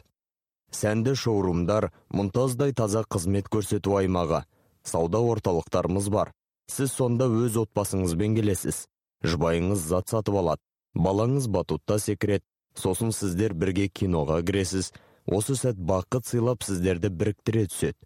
Сәнді 0.75 1.15
шоурумдар 1.15 1.91
мұнтаздай 2.11 2.75
таза 2.75 3.05
қызмет 3.07 3.51
көрсету 3.53 3.95
аймағы. 4.01 4.43
Сауда 4.83 5.21
орталықтарымыз 5.23 6.09
бар. 6.11 6.33
Сіз 6.71 6.93
сонда 6.93 7.29
өз 7.31 7.59
отбасыңызбен 7.63 8.35
келесіз. 8.39 8.87
Жұбайыңыз 9.25 9.87
зат 9.91 10.11
сатып 10.11 10.41
алады. 10.41 10.63
Балаңыз 10.95 11.49
батутта 11.49 11.99
секіреді. 11.99 12.45
Сосын 12.75 13.13
сіздер 13.15 13.55
бірге 13.55 13.89
киноға 13.89 14.41
кіресіз. 14.43 14.91
Осы 15.27 15.55
сәт 15.57 15.79
бақыт 15.79 16.27
сыйлап 16.27 16.67
сіздерді 16.67 17.09
біріктіре 17.09 17.69
түседі. 17.71 17.97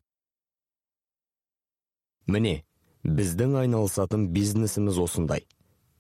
Міне 2.29 2.63
біздің 3.05 3.57
айналысатын 3.63 4.29
бизнесіміз 4.35 5.01
осындай. 5.01 5.47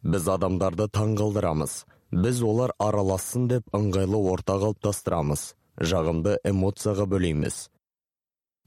Біз 0.02 0.28
адамдарды 0.28 0.86
таңғалдырамыз. 0.92 1.84
Біз 2.12 2.42
олар 2.42 2.72
аралассын 2.80 3.48
деп 3.48 3.68
ыңғайлы 3.76 4.20
орта 4.32 4.56
қалыптастырамыз 4.62 5.52
жағымды 5.78 6.38
эмоцияға 6.48 7.06
бөлейміз. 7.10 7.68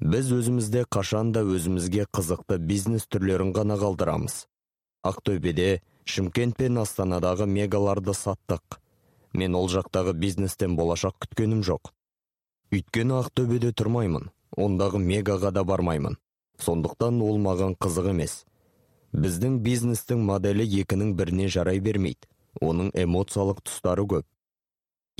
Біз 0.01 0.31
өзімізде 0.33 0.85
қашанда 0.89 1.43
өзімізге 1.45 2.05
қызықты 2.13 2.57
бизнес 2.57 3.07
түрлерін 3.09 3.51
ғана 3.53 3.77
қалдырамыз. 3.81 4.45
Ақтөбеде 5.05 5.81
шымкент 6.05 6.57
пен 6.57 6.77
астанадағы 6.81 7.45
мегаларды 7.45 8.13
саттық. 8.17 8.79
Мен 9.33 9.55
ол 9.55 9.69
жақтағы 9.69 10.13
бизнестен 10.13 10.75
болашақ 10.77 11.17
күткенім 11.25 11.61
жоқ. 11.65 11.91
Өйткені 12.71 13.17
ақтөбеде 13.21 13.73
тұрмаймын 13.73 14.29
ондағы 14.57 14.99
мегаға 14.99 15.51
да 15.51 15.63
бармаймын. 15.63 16.17
Сондықтан 16.59 17.21
ол 17.21 17.39
маған 17.41 17.77
қызық 17.79 18.11
емес. 18.11 18.43
Біздің 19.13 19.59
бизнестің 19.65 20.21
моделі 20.27 20.65
екінің 20.81 21.15
біріне 21.15 21.47
жарай 21.49 21.79
бермейді. 21.79 22.27
Оның 22.59 22.91
эмоциялық 22.97 23.61
тұстары 23.63 24.03
көп. 24.09 24.25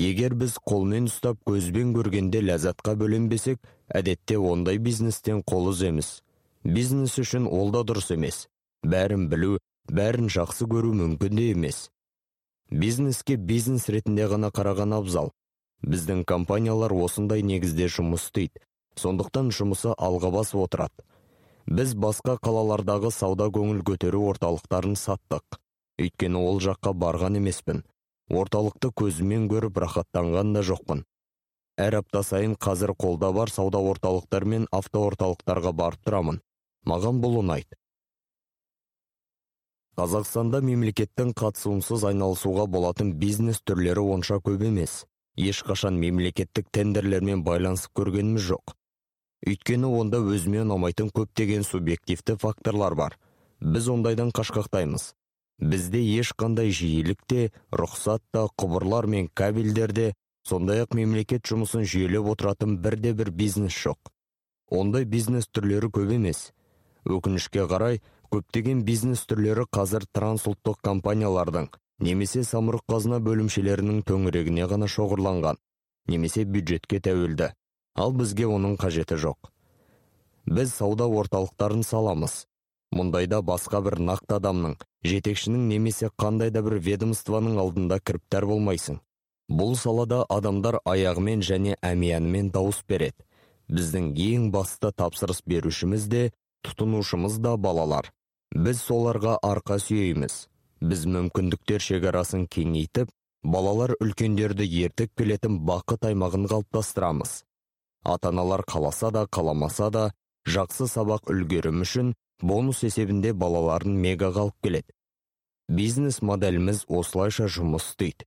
Егер 0.02 0.34
біз 0.34 0.56
қолмен 0.66 1.06
ұстап 1.06 1.38
көзбен 1.46 1.92
көргенде 1.96 2.40
ләззатқа 2.42 2.96
бөленбесек 2.98 3.60
әдетте 3.88 4.38
ондай 4.38 4.80
бизнестен 4.82 5.42
қол 5.46 5.70
үземіз. 5.70 6.22
Бизнес 6.64 7.18
үшін 7.22 7.46
ол 7.46 7.70
да 7.74 7.84
дұрыс 7.86 8.10
емес. 8.14 8.46
Бәрін 8.82 9.28
білу 9.30 9.58
бәрін 9.90 10.28
жақсы 10.32 10.66
көру 10.66 10.92
мүмкін 10.98 11.38
де 11.38 11.50
емес. 11.52 11.88
Бизнеске 12.70 13.36
бизнес 13.36 13.88
ретінде 13.92 14.26
ғана 14.32 14.50
қараған 14.50 14.96
абзал. 14.98 15.32
Біздің 15.86 16.24
компаниялар 16.24 16.92
осындай 16.94 17.42
негізде 17.42 17.88
жұмыс 17.90 18.28
істейді. 18.28 18.62
Сондықтан 18.98 19.50
жұмысы 19.54 19.94
алға 19.98 20.30
басып 20.34 20.64
отырады. 20.66 21.04
Біз 21.66 21.94
басқа 21.94 22.38
қалалардағы 22.42 23.10
сауда 23.14 23.48
көңіл 23.54 23.82
көтеру 23.86 24.26
орталықтарын 24.32 24.96
саттық. 24.98 25.61
Өйткені 26.02 26.42
ол 26.42 26.60
жаққа 26.64 26.92
барған 27.04 27.38
емеспін. 27.40 27.82
Орталықты 28.30 28.92
көзіммен 28.96 29.48
көріп 29.50 29.80
рахаттанған 29.84 30.52
да 30.56 30.62
жоқпын. 30.66 31.04
Әр 31.80 31.98
апта 32.02 32.22
сайын 32.22 32.54
қазір 32.56 32.92
қолда 32.94 33.32
бар 33.32 33.50
сауда 33.50 33.80
орталықтар 33.80 34.44
мен 34.44 34.66
автоорталықтарға 34.72 35.72
барып 35.72 36.02
тұрамын. 36.04 36.42
Маған 36.84 37.22
бұл 37.22 37.38
ұнайды. 37.40 37.78
Қазақстанда 39.96 40.62
мемлекеттің 40.64 41.34
қатысуынсыз 41.36 42.04
айналысуға 42.08 42.64
болатын 42.66 43.12
бизнес 43.20 43.60
түрлері 43.60 44.04
онша 44.14 44.38
көп 44.40 44.64
емес. 44.68 45.02
Ешқашан 45.36 45.98
мемлекеттік 46.00 46.70
тендерлермен 46.72 47.44
байланысып 47.44 47.92
көргеніміз 48.00 48.46
жоқ. 48.52 48.74
Өйткені 49.48 49.88
онда 49.98 50.20
өзіме 50.20 50.62
ұнамайтын 50.62 51.10
көптеген 51.12 51.64
субъективті 51.64 52.36
факторлар 52.40 52.94
бар. 52.94 53.18
Біз 53.60 53.88
ондайдан 53.88 54.32
қашқақтаймыз. 54.32 55.12
Бізде 55.62 56.00
ешқандай 56.18 56.72
жиілік 56.74 57.22
те 57.30 57.50
рұқсат 57.70 58.22
та 58.34 58.48
құбырлар 58.58 59.06
мен 59.06 59.28
кабельдерде 59.34 60.12
сондай 60.48 60.82
ақ 60.82 60.96
мемлекет 60.98 61.46
жұмысын 61.46 61.86
жүйелеп 61.86 62.32
отыратын 62.34 62.78
бірде 62.82 63.12
бір 63.14 63.30
бизнес 63.30 63.76
жоқ. 63.78 64.10
Ондай 64.70 65.04
бизнес 65.04 65.46
түрлері 65.46 65.92
көп 65.94 66.12
емес. 66.16 66.50
Өкінішке 67.06 67.66
қарай 67.70 68.00
көптеген 68.34 68.82
бизнес 68.88 69.24
түрлері 69.28 69.68
қазір 69.70 70.06
трансұлттық 70.16 70.80
компаниялардың 70.82 71.70
немесе 72.02 72.42
самұрық 72.46 72.86
қазына 72.90 73.20
бөлімшелерінің 73.22 74.02
төңірегіне 74.08 74.66
ғана 74.70 74.88
шоғырланған 74.90 75.60
немесе 76.10 76.44
бюджетке 76.44 76.98
тәуелді. 76.98 77.52
Ал 77.94 78.14
бізге 78.16 78.48
оның 78.48 78.78
қажеті 78.80 79.18
жоқ. 79.20 79.52
Біз 80.46 80.72
сауда 80.74 81.06
орталықтарын 81.06 81.84
саламыз. 81.86 82.46
Мұндайда 82.92 83.40
басқа 83.42 83.80
бір 83.86 83.98
нақты 84.04 84.36
адамның 84.38 84.76
жетекшінің 85.08 85.66
немесе 85.70 86.10
қандай 86.20 86.52
да 86.54 86.62
бір 86.66 86.78
ведомствоның 86.86 87.58
алдында 87.62 87.98
кіріптар 88.00 88.46
болмайсың. 88.46 89.00
Бұл 89.50 89.74
салада 89.76 90.22
адамдар 90.30 90.78
аяғымен 90.88 91.42
және 91.44 91.76
әмиянымен 91.82 92.52
дауыс 92.54 92.82
береді. 92.88 93.24
Біздің 93.72 94.12
ең 94.16 94.50
басты 94.54 94.92
тапсырыс 94.92 95.42
берушіміз 95.46 96.06
де 96.12 96.22
тұтынушымыз 96.66 97.38
да 97.42 97.56
балалар. 97.56 98.12
Біз 98.54 98.80
соларға 98.84 99.38
арқа 99.42 99.78
сүйейміз. 99.80 100.46
Біз 100.82 101.06
мүмкіндіктер 101.06 101.80
шекарасын 101.80 102.46
кеңейтіп 102.52 103.10
балалар 103.42 103.94
үлкендерді 104.00 104.66
ертіп 104.84 105.14
келетін 105.18 105.60
бақыт 105.66 106.06
аймағын 106.10 106.48
қалыптастырамыз. 106.50 107.42
Ата-аналар 108.04 108.64
қаласа 108.66 109.10
да 109.14 109.26
қаламаса 109.26 109.90
да 109.90 110.04
жақсы 110.46 110.88
сабақ 110.90 111.30
үлгерім 111.30 111.82
үшін 111.86 112.14
бонус 112.42 112.82
есебінде 112.82 113.32
балаларын 113.32 113.94
мега 113.96 114.32
қалып 114.34 114.58
келеді. 114.64 114.92
Бизнес 115.68 116.20
моделіміз 116.22 116.84
осылайша 116.88 117.46
жұмыс 117.46 117.92
істейді. 117.92 118.26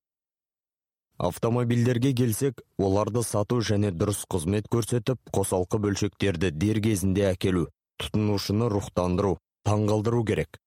Автомобильдерге 1.18 2.14
келсек 2.16 2.62
оларды 2.78 3.24
сату 3.24 3.62
және 3.64 3.92
дұрыс 3.96 4.26
қызмет 4.32 4.68
көрсетіп 4.72 5.20
қосалқы 5.36 5.80
бөлшектерді 5.84 6.52
дер 6.52 6.82
кезінде 6.84 7.30
әкелу 7.30 7.70
тұтынушыны 8.04 8.68
рухтандыру 8.72 9.38
таңғалдыру 9.68 10.24
керек. 10.28 10.60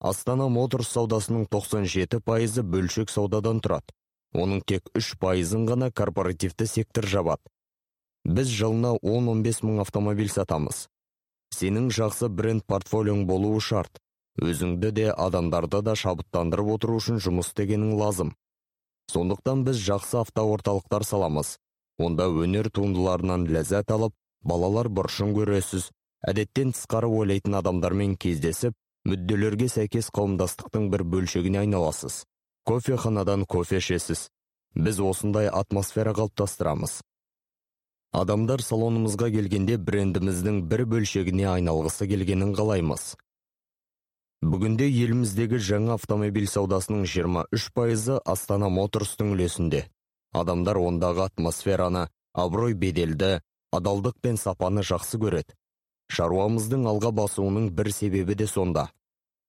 Астана 0.00 0.48
моторс 0.48 0.88
саудасының 0.96 1.44
97 1.52 2.22
пайызы 2.24 2.64
бөлшек 2.64 3.12
саудадан 3.12 3.60
тұрады. 3.60 3.92
Оның 4.32 4.62
тек 4.66 4.88
3 4.96 5.18
пайызын 5.20 5.68
ғана 5.68 5.90
корпоративті 5.92 6.66
сектор 6.66 7.04
жабады. 7.04 7.44
Біз 8.24 8.48
жылына 8.48 8.96
10-15 9.02 9.62
мың 9.66 9.80
автомобиль 9.84 10.32
сатамыз. 10.32 10.86
Сенің 11.52 11.90
жақсы 11.92 12.28
бренд 12.28 12.64
портфолиоң 12.66 13.26
болуы 13.28 13.60
шарт. 13.60 14.00
Өзіңді 14.40 14.90
де 14.96 15.08
адамдарды 15.12 15.82
да 15.84 15.94
шабыттандырып 15.98 16.70
отыру 16.76 16.96
үшін 17.00 17.20
жұмыс 17.20 17.52
істегенің 17.52 17.96
лазым. 18.00 18.32
Сондықтан 19.12 19.64
біз 19.66 19.80
жақсы 19.84 20.20
автоорталықтар 20.22 21.04
саламыз. 21.04 21.58
Онда 21.98 22.28
өнер 22.32 22.70
туындыларынан 22.72 23.44
ләззат 23.52 23.92
алып 23.92 24.14
балалар 24.42 24.88
бұрышын 24.88 25.34
көресіз. 25.36 25.90
Әдеттен 26.24 26.72
тысқары 26.72 27.10
ойлайтын 27.10 27.58
адамдармен 27.60 28.16
кездесіп 28.16 28.76
мүдделерге 29.04 29.68
сәйкес 29.68 30.08
қауымдастықтың 30.14 30.88
бір 30.92 31.04
бөлшегіне 31.12 31.64
айналасыз. 31.64 32.22
Кофеханадан 32.64 33.44
кофе 33.44 33.82
ішесіз. 33.82 34.28
Біз 34.74 35.00
осындай 35.02 35.50
атмосфера 35.50 36.14
қалыптастырамыз. 36.16 37.00
Адамдар 38.12 38.60
салонымызға 38.60 39.30
келгенде 39.32 39.78
брендіміздің 39.80 40.58
бір 40.68 40.84
бөлшегіне 40.92 41.46
айналғысы 41.54 42.08
келгенін 42.10 42.52
қалаймыз. 42.58 43.14
Бүгінде 44.42 44.88
еліміздегі 44.90 45.60
жаңа 45.62 45.96
автомобиль 45.96 46.48
саудасының 46.50 47.06
23 47.06 47.70
пайызы 47.72 48.18
астана 48.34 48.68
моторстың 48.68 49.32
үлесінде. 49.32 49.86
Адамдар 50.32 50.80
ондағы 50.82 51.24
атмосфераны 51.28 52.08
абырой 52.34 52.74
беделді 52.74 53.40
адалдық 53.72 54.20
пен 54.20 54.36
сапаны 54.36 54.84
жақсы 54.84 55.20
көреді. 55.22 55.56
Шаруамыздың 56.12 56.84
алға 56.90 57.14
басуының 57.16 57.70
бір 57.72 57.92
себебі 57.96 58.36
де 58.36 58.46
сонда. 58.46 58.90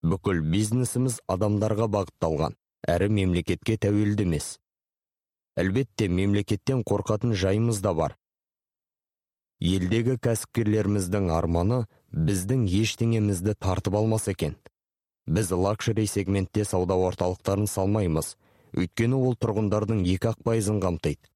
Бүкіл 0.03 0.39
бизнесіміз 0.55 1.19
адамдарға 1.27 1.89
бағытталған 1.91 2.55
әрі 2.87 3.09
мемлекетке 3.11 3.75
тәуелді 3.75 4.27
емес. 4.29 4.57
Әлбетте 5.59 6.07
мемлекеттен 6.07 6.83
қорқатын 6.87 7.35
жайымыз 7.35 7.81
да 7.83 7.93
бар. 7.93 8.15
Елдегі 9.63 10.17
кәсіпкерлеріміздің 10.19 11.29
арманы 11.31 11.83
біздің 12.11 12.65
ештеңемізді 12.67 13.55
тартып 13.63 13.95
алмас 13.95 14.27
екен. 14.27 14.57
Біз 15.25 15.51
лакшери 15.55 16.03
сегментте 16.07 16.65
сауда 16.67 16.97
орталықтарын 16.99 17.69
салмаймыз. 17.71 18.33
Өйткені 18.75 19.15
ол 19.15 19.37
тұрғындардың 19.39 20.03
екі 20.15 20.33
ақ 20.33 20.43
пайызын 20.43 20.81
қамтиды. 20.83 21.29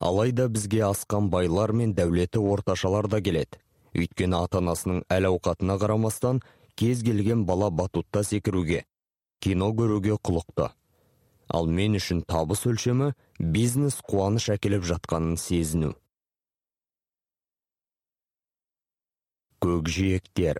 Алайда 0.00 0.48
бізге 0.48 0.86
асқан 0.88 1.28
байлар 1.30 1.74
мен 1.76 1.92
дәулеті 1.94 2.40
орташалар 2.40 3.08
да 3.12 3.20
келеді. 3.20 3.60
Өйткені 3.92 4.40
ата 4.40 4.62
анасының 4.62 5.04
әл 5.12 5.28
ауқатына 5.28 5.76
қарамастан 5.82 6.40
кез 6.80 7.02
келген 7.04 7.44
бала 7.44 7.70
батутта 7.70 8.24
секіруге 8.24 8.84
кино 9.44 9.68
көруге 9.76 10.16
құлықты. 10.24 10.70
Ал 11.52 11.66
мен 11.68 11.98
үшін 11.98 12.22
табыс 12.24 12.64
өлшемі 12.64 13.12
бизнес 13.38 14.00
қуаныш 14.08 14.48
әкеліп 14.54 14.86
жатқанын 14.88 15.36
сезіну. 15.36 15.92
Көкжиектер. 19.64 20.58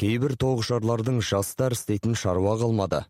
Кейбір 0.00 0.34
тоғышарлардың 0.40 1.20
жастар 1.24 1.72
істейтін 1.76 2.16
шаруа 2.18 2.58
қалмады. 2.60 3.06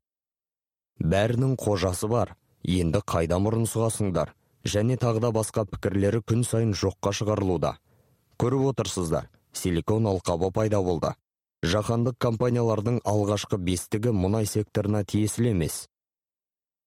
Бәрінің 1.02 1.56
қожасы 1.58 2.10
бар 2.10 2.36
енді 2.62 3.00
қайда 3.12 3.40
мұрын 3.42 3.66
сұғасыңдар? 3.66 4.34
Және 4.62 4.98
тағы 5.00 5.32
басқа 5.34 5.64
пікірлері 5.70 6.20
күн 6.22 6.44
сайын 6.44 6.74
жоққа 6.76 7.14
шығарылуда. 7.16 7.72
Көріп 8.38 8.66
отырсыздар 8.70 9.30
силикон 9.52 10.06
алқабы 10.06 10.52
пайда 10.52 10.82
болды. 10.84 11.14
Жаһандық 11.66 12.20
компаниялардың 12.20 13.00
алғашқы 13.04 13.58
бестігі 13.58 14.12
мұнай 14.16 14.46
секторына 14.46 15.02
тиесілі 15.04 15.50
емес. 15.56 15.88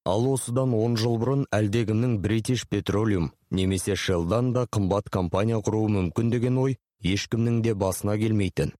Ал 0.05 0.25
осыдан 0.31 0.73
10 0.77 0.97
жыл 0.99 1.19
бұрын 1.19 1.43
әлдегімнің 1.55 2.17
бритиш 2.23 2.65
петролиум 2.69 3.31
немесе 3.51 3.95
шелдан 3.95 4.53
да 4.53 4.65
қымбат 4.67 5.09
компания 5.09 5.59
құруы 5.59 5.91
мүмкін 5.97 6.31
деген 6.33 6.57
ой 6.63 6.77
ешкімнің 7.03 7.61
де 7.63 7.73
басына 7.75 8.15
келмейтін. 8.17 8.73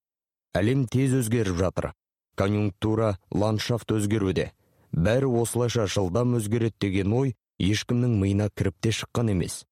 Әлем 0.56 0.88
тез 0.88 1.14
өзгеріп 1.20 1.58
жатыр. 1.60 1.92
Конъюнктура 2.36 3.18
ландшафт 3.32 3.92
өзгеруде. 3.92 4.52
Бәрі 4.94 5.30
осылайша 5.42 5.88
жылдам 5.88 6.38
өзгереді 6.40 6.80
деген 6.88 7.14
ой 7.14 7.36
ешкімнің 7.60 8.16
миына 8.22 8.50
кіріп 8.56 8.80
те 8.82 8.94
шыққан 8.96 9.32
емес. 9.34 9.64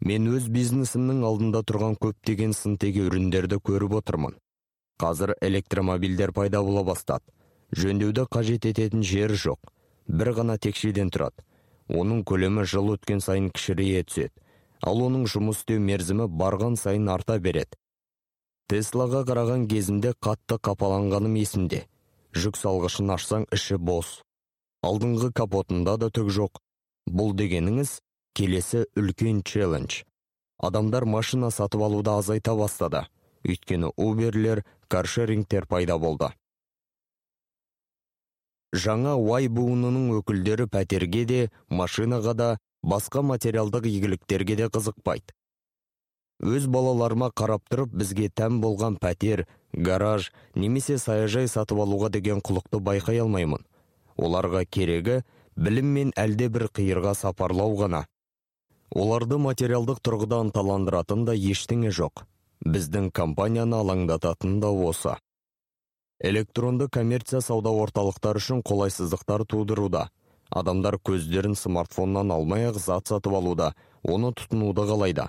Мен 0.00 0.30
өз 0.32 0.48
бизнесімнің 0.48 1.24
алдында 1.28 1.60
тұрған 1.66 1.98
көптеген 2.00 2.54
сынтеге 2.56 3.04
үріндерді 3.08 3.60
көріп 3.60 3.98
отырмын. 4.00 4.38
Қазір 5.00 5.34
электромобильдер 5.40 6.32
пайда 6.32 6.62
бола 6.64 6.84
бастады. 6.84 7.24
Жөндеуді 7.76 8.24
қажет 8.32 8.66
ететін 8.70 9.04
жері 9.04 9.36
жоқ. 9.36 9.60
Бір 10.08 10.32
ғана 10.38 10.56
текшеден 10.58 11.10
тұрады. 11.12 11.44
Оның 11.88 12.24
көлемі 12.24 12.64
жыл 12.64 12.94
өткен 12.94 13.20
сайын 13.20 13.50
кішірейе 13.50 14.02
түседі. 14.08 14.32
Ал 14.80 15.02
оның 15.04 15.26
жұмыс 15.28 15.60
істеу 15.60 15.80
мерзімі 15.84 16.26
барған 16.30 16.78
сайын 16.80 17.08
арта 17.12 17.38
береді. 17.38 17.76
Теслаға 18.70 19.24
қараған 19.26 19.64
кезімде 19.66 20.12
қатты 20.22 20.56
қапаланғаным 20.62 21.34
есімде. 21.40 21.80
Жүк 22.38 22.58
салғышын 22.60 23.10
ашсаң 23.16 23.46
іші 23.56 23.80
бос. 23.82 24.20
Алдыңғы 24.86 25.32
капотында 25.34 25.96
да 25.98 26.10
түк 26.14 26.30
жоқ. 26.36 26.60
Бұл 27.10 27.34
дегеніңіз 27.34 27.96
келесі 28.38 28.84
үлкен 28.94 29.40
челлендж. 29.42 30.04
Адамдар 30.62 31.04
машина 31.04 31.50
сатып 31.50 31.82
алуды 31.82 32.12
азайта 32.14 32.54
бастады. 32.54 33.02
Өйткені 33.42 33.90
уберлер 33.96 34.62
каршерингтер 34.86 35.66
пайда 35.66 35.98
болды. 35.98 36.30
Жаңа 38.70 39.16
уай 39.18 39.50
буынының 39.50 40.12
өкілдері 40.20 40.68
пәтерге 40.70 41.24
де 41.26 41.40
машинаға 41.68 42.36
да 42.38 42.48
басқа 42.86 43.26
материалдық 43.26 43.90
игіліктерге 43.90 44.56
де 44.62 44.70
қызықпайды. 44.70 45.34
Өз 46.40 46.66
балаларыма 46.72 47.30
қарап 47.36 47.66
тұрып 47.70 47.92
бізге 48.02 48.30
тән 48.32 48.60
болған 48.62 48.96
пәтер 49.00 49.44
гараж 49.72 50.30
немесе 50.54 50.96
саяжай 50.98 51.48
сатып 51.48 51.82
алуға 51.84 52.08
деген 52.10 52.40
құлықты 52.40 52.80
байқай 52.80 53.20
алмаймын. 53.20 53.64
Оларға 54.16 54.64
керегі 54.64 55.20
білім 55.56 55.92
мен 55.96 56.12
әлде 56.16 56.48
бір 56.48 56.68
қиырға 56.72 57.14
сапарлау 57.14 57.76
ғана. 57.76 58.06
Оларды 58.90 59.38
материалдық 59.38 60.00
тұрғыда 60.02 60.40
ынталандыратын 60.46 61.26
да 61.28 61.34
ештеңе 61.36 61.92
жоқ. 61.94 62.24
Біздің 62.64 63.10
компанияны 63.12 63.76
алаңдататын 63.78 64.58
да 64.60 64.70
осы. 64.72 65.16
Электронды 66.20 66.88
коммерция 66.88 67.40
сауда 67.40 67.70
орталықтары 67.70 68.40
үшін 68.42 68.64
қолайсыздықтар 68.66 69.46
тудыруда. 69.48 70.08
Адамдар 70.50 70.98
көздерін 70.98 71.54
смартфоннан 71.56 72.32
алмай 72.34 72.66
ақ 72.68 72.80
зат 72.82 73.08
сатып 73.08 73.36
алуда 73.38 73.74
оны 74.02 74.32
тұтынуды 74.34 74.84
қалайды. 74.90 75.28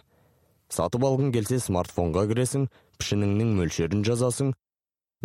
Сатып 0.71 1.05
алғың 1.07 1.31
келсе 1.35 1.59
смартфонға 1.59 2.25
кіресің 2.31 2.67
пішініңнің 3.01 3.55
мөлшерін 3.59 4.05
жазасың. 4.07 4.53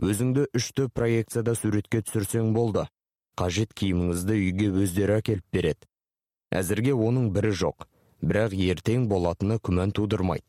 Өзіңді 0.02 0.46
үшті 0.56 0.88
проекцияда 0.92 1.54
суретке 1.56 2.02
түсірсең 2.04 2.52
болды. 2.56 2.86
Қажет 3.36 3.72
киіміңізді 3.76 4.40
үйге 4.42 4.72
өздері 4.82 5.20
әкеліп 5.20 5.44
береді. 5.52 5.88
Әзірге 6.52 6.92
оның 6.96 7.30
бірі 7.36 7.52
жоқ 7.62 7.86
бірақ 8.22 8.54
ертең 8.56 9.06
болатыны 9.10 9.58
күмән 9.60 9.92
тудырмайды. 9.96 10.46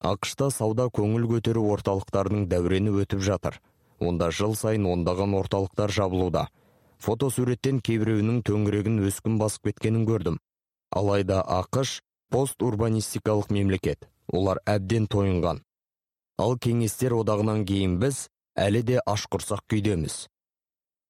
Ақшта 0.00 0.50
сауда 0.52 0.88
көңіл 0.88 1.26
көтеру 1.28 1.66
орталықтарының 1.74 2.46
дәурені 2.48 2.92
өтіп 3.02 3.20
жатыр. 3.24 3.58
Онда 4.00 4.30
жыл 4.32 4.54
сайын 4.56 4.86
ондаған 4.88 5.34
орталықтар 5.36 5.92
жабылуда. 5.92 6.46
Фотосуреттен 7.00 7.80
кейбіреуінің 7.84 8.40
төңірегін 8.48 9.00
өскін 9.08 9.36
басып 9.40 9.70
кеткенін 9.70 10.06
көрдім. 10.08 10.38
Алайда 10.90 11.42
ақш 11.44 12.00
пост 12.32 12.62
урбанистикалық 12.62 13.50
мемлекет. 13.52 14.08
Олар 14.32 14.60
әбден 14.66 15.06
тойынған. 15.10 15.62
Ал 16.40 16.56
кеңестер 16.56 17.14
одағынан 17.18 17.64
кейін 17.68 17.98
біз 18.02 18.28
әлі 18.56 18.82
де 18.90 19.00
ашқұрсақ 19.06 19.66
күйдеміз. 19.70 20.26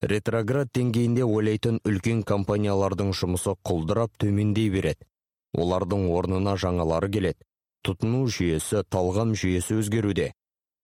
Ретроград 0.02 0.70
деңгейінде 0.72 1.26
ойлайтын 1.28 1.78
үлкен 1.84 2.22
компаниялардың 2.24 3.12
жұмысы 3.12 3.52
құлдырап 3.68 4.14
төмендей 4.22 4.70
береді. 4.72 5.04
Олардың 5.52 6.06
орнына 6.14 6.56
жаңалары 6.56 7.10
келеді. 7.12 7.44
Тұтыну 7.84 8.26
жүйесі 8.28 8.84
талғам 8.88 9.34
жүйесі 9.36 9.76
өзгеруде. 9.80 10.30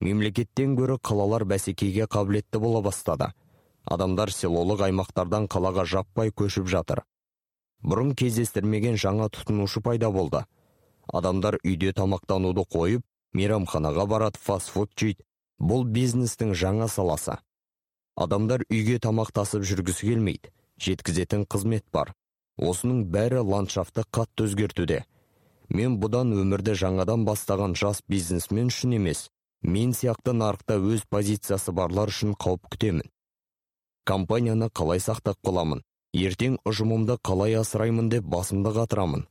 Мемлекеттен 0.04 0.74
гөрі 0.76 0.98
қалалар 1.00 1.46
бәсекеге 1.48 2.06
қабілетті 2.12 2.60
бола 2.60 2.82
бастады. 2.84 3.30
Адамдар 3.84 4.32
селолық 4.34 4.82
аймақтардан 4.88 5.46
қалаға 5.48 5.86
жаппай 5.88 6.32
көшіп 6.34 6.68
жатыр. 6.68 7.02
Бұрын 7.86 8.12
кездестірмеген 8.18 8.98
жаңа 9.00 9.30
тұтынушы 9.32 9.80
пайда 9.80 10.10
болды. 10.10 10.44
Адамдар 11.12 11.58
үйде 11.62 11.92
тамақтануды 11.96 12.64
қойып 12.66 13.04
мейрамханаға 13.36 14.06
барады 14.06 14.40
фастфуд 14.42 14.92
жейді. 14.96 15.22
Бұл 15.58 15.86
бизнестің 15.88 16.52
жаңа 16.54 16.88
саласы. 16.92 17.38
Адамдар 18.16 18.64
үйге 18.68 18.98
тамақ 19.00 19.32
тасып 19.32 19.64
жүргісі 19.64 20.10
келмейді. 20.10 20.52
Жеткізетін 20.80 21.46
қызмет 21.48 21.84
бар. 21.92 22.12
Осының 22.56 23.06
бәрі 23.12 23.40
ландшафтты 23.44 24.04
қатты 24.12 24.48
өзгертуде. 24.48 25.04
Мен 25.68 25.96
бұдан 26.00 26.32
өмірді 26.36 26.76
жаңадан 26.76 27.24
бастаған 27.28 27.74
жас 27.76 28.02
бизнесмен 28.08 28.68
үшін 28.72 28.96
емес 29.00 29.26
мен 29.62 29.92
сияқты 29.96 30.32
нарықта 30.32 30.76
өз 30.78 31.04
позициясы 31.10 31.72
барлар 31.72 32.12
үшін 32.12 32.36
қауіп 32.38 32.68
күтемін. 32.72 33.08
Компанияны 34.06 34.68
қалай 34.70 35.00
сақтап 35.02 35.40
қаламын? 35.44 35.82
Ертең 36.14 36.60
ұжымымды 36.68 37.18
қалай 37.18 37.56
асыраймын 37.58 38.08
деп 38.12 38.28
басымды 38.30 38.70
қатырамын? 38.76 39.26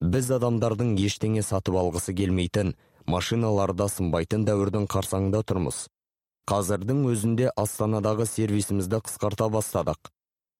Біз 0.00 0.30
адамдардың 0.36 0.94
ештеңе 0.98 1.42
сатып 1.44 1.76
алғысы 1.76 2.14
келмейтін 2.16 2.74
машиналарда 3.10 3.88
сынбайтын 3.92 4.46
дәуірдің 4.48 4.86
қарсаңында 4.90 5.42
тұрмыз. 5.44 5.88
Қазірдің 6.50 7.04
өзінде 7.12 7.50
астанадағы 7.56 8.26
сервисімізді 8.26 9.02
қысқарта 9.06 9.50
бастадық. 9.52 10.10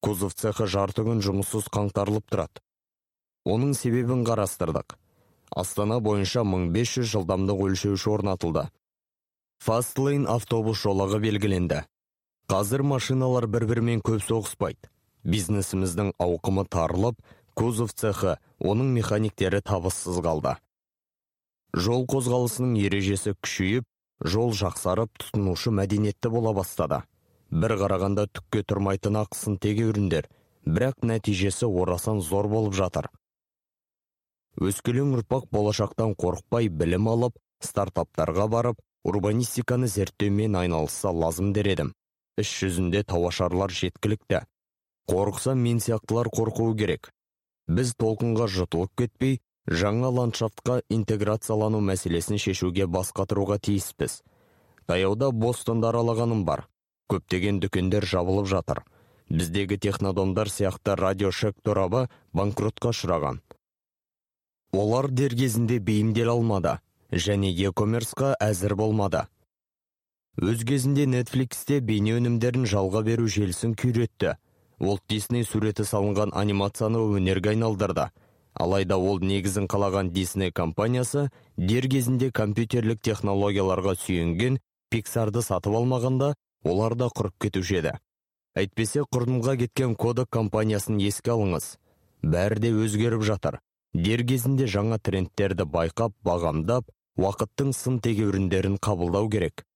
Кузов 0.04 0.36
цехы 0.36 0.66
жарты 0.70 1.04
күн 1.04 1.22
жұмыссыз 1.24 1.68
қаңтарылып 1.72 2.28
тұрады. 2.30 2.62
Оның 3.44 3.72
себебін 3.74 4.24
қарастырдық. 4.28 4.96
Астана 5.56 5.98
бойынша 6.00 6.44
1500 6.44 7.08
жылдамдық 7.10 7.64
өлшеуші 7.66 8.12
орнатылды. 8.12 8.68
Фастлейн 9.64 10.28
автобус 10.28 10.78
жолағы 10.84 11.18
белгіленді. 11.24 11.82
Қазір 12.48 12.84
машиналар 12.86 13.48
бір 13.50 13.66
бірімен 13.66 14.00
көп 14.04 14.22
соғыспайды. 14.24 14.88
Бизнесіміздің 15.24 16.14
ауқымы 16.22 16.64
тарылып 16.70 17.18
кузов 17.54 17.94
цехы 17.94 18.36
оның 18.60 18.90
механиктері 18.96 19.60
табыссыз 19.62 20.20
қалды. 20.24 20.56
Жол 21.74 22.04
қозғалысының 22.10 22.76
ережесі 22.82 23.36
күшейіп 23.38 23.86
жол 24.24 24.52
жақсарып 24.56 25.12
тұтынушы 25.22 25.70
мәдениетті 25.70 26.32
бола 26.32 26.52
бастады. 26.56 27.02
Бір 27.50 27.76
қарағанда 27.80 28.26
түкке 28.30 28.62
тұрмайтын 28.66 29.18
ақсын 29.22 29.58
теге 29.62 29.88
үріндер 29.90 30.28
бірақ 30.66 31.06
нәтижесі 31.06 31.66
орасан 31.66 32.20
зор 32.20 32.48
болып 32.50 32.74
жатыр. 32.78 33.08
Өскелең 34.60 35.14
ұрпақ 35.18 35.48
болашақтан 35.54 36.14
қорықпай 36.20 36.68
білім 36.68 37.08
алып 37.08 37.38
стартаптарға 37.64 38.46
барып 38.50 38.80
урбанистиканы 39.04 39.88
зерттеумен 39.88 40.56
айналысса 40.56 41.10
лазым 41.10 41.52
дер 41.56 41.70
едім. 41.70 41.94
Іс 42.38 42.50
жүзінде 42.60 43.04
тауашарлар 43.04 43.70
жеткілікті. 43.70 44.44
Қорықса 45.10 45.54
мен 45.54 45.80
сияқтылар 45.80 46.28
қорқуы 46.28 46.76
керек. 46.76 47.10
Біз 47.70 47.94
толқынға 48.02 48.48
жұтылып 48.50 48.92
кетпей 48.98 49.38
жаңа 49.82 50.10
ландшафтқа 50.16 50.80
интеграциялану 50.90 51.80
мәселесін 51.86 52.40
шешуге 52.42 52.86
бас 52.86 53.12
қатыруға 53.14 53.60
тиіспіз. 53.62 54.20
Таяуда 54.90 55.30
бостонды 55.30 55.86
аралағаным 55.90 56.44
бар. 56.44 56.66
Көптеген 57.10 57.60
дүкендер 57.62 58.06
жабылып 58.06 58.48
жатыр. 58.50 58.82
Біздегі 59.30 59.78
технодомдар 59.78 60.50
сияқты 60.50 60.96
радиошек 60.98 61.56
торабы 61.62 62.08
банкротқа 62.34 62.90
ұшыраған. 62.90 63.38
Олар 64.72 65.10
дер 65.10 65.34
кезінде 65.38 65.78
бейімдел 65.78 66.32
алмады 66.34 66.78
және 67.10 67.50
e-commerceқа 67.54 68.34
әзір 68.42 68.74
болмады. 68.78 69.26
Өз 70.38 70.62
кезінде 70.66 71.06
netflixте 71.10 71.80
бейне 71.82 72.14
өнімдерін 72.18 72.66
жалға 72.70 73.02
беру 73.06 73.26
желісін 73.28 73.74
күйретті. 73.78 74.36
Уолт 74.80 75.02
Дисней 75.12 75.44
суреті 75.44 75.84
салынған 75.84 76.30
анимацияны 76.32 77.02
өнерге 77.04 77.50
айналдырды. 77.52 78.06
Алайда 78.56 78.96
ол 78.96 79.18
негізін 79.20 79.66
қалаған 79.68 80.08
Дисней 80.14 80.50
компаниясы 80.50 81.26
дер 81.56 81.84
кезінде 81.84 82.30
компьютерлік 82.32 83.02
технологияларға 83.04 83.92
сүйенген 84.00 84.56
пиксарды 84.88 85.42
сатып 85.44 85.76
алмағанда 85.76 86.32
олар 86.64 86.96
да 86.96 87.10
құрып 87.12 87.36
кетуші 87.44 87.76
еді. 87.82 87.92
Әйтпесе 88.56 89.04
құрдымға 89.04 89.58
кеткен 89.60 89.92
кодек 90.00 90.32
компаниясын 90.32 90.96
еске 90.96 91.34
алыңыз. 91.36 91.76
Бәрі 92.24 92.64
де 92.64 92.72
өзгеріп 92.72 93.20
жатыр. 93.20 93.60
Дер 93.92 94.24
кезінде 94.24 94.64
жаңа 94.64 94.96
трендтерді 94.96 95.68
байқап 95.68 96.16
бағамдап 96.24 96.88
уақыттың 97.20 97.76
сын 97.76 98.00
тегеуріндерін 98.00 98.80
қабылдау 98.80 99.28
керек. 99.28 99.66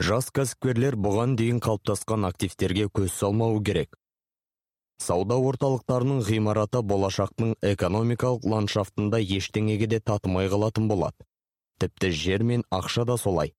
Жас 0.00 0.32
кәсіпкерлер 0.34 0.98
бұған 0.98 1.38
дейін 1.38 1.62
қалыптасқан 1.62 2.26
активтерге 2.26 2.90
көз 2.90 3.14
салмауы 3.14 3.62
керек. 3.62 3.99
Сауда 5.00 5.36
орталықтарының 5.50 6.20
ғимараты 6.28 6.82
болашақтың 6.84 7.54
экономикалық 7.72 8.44
ландшафтында 8.52 9.20
ештеңеге 9.38 9.88
де 9.94 10.00
татымай 10.00 10.50
қалатын 10.52 10.88
болады. 10.92 11.26
Тіпті 11.80 12.10
жер 12.12 12.44
мен 12.44 12.64
ақша 12.70 13.06
да 13.08 13.16
солай. 13.16 13.54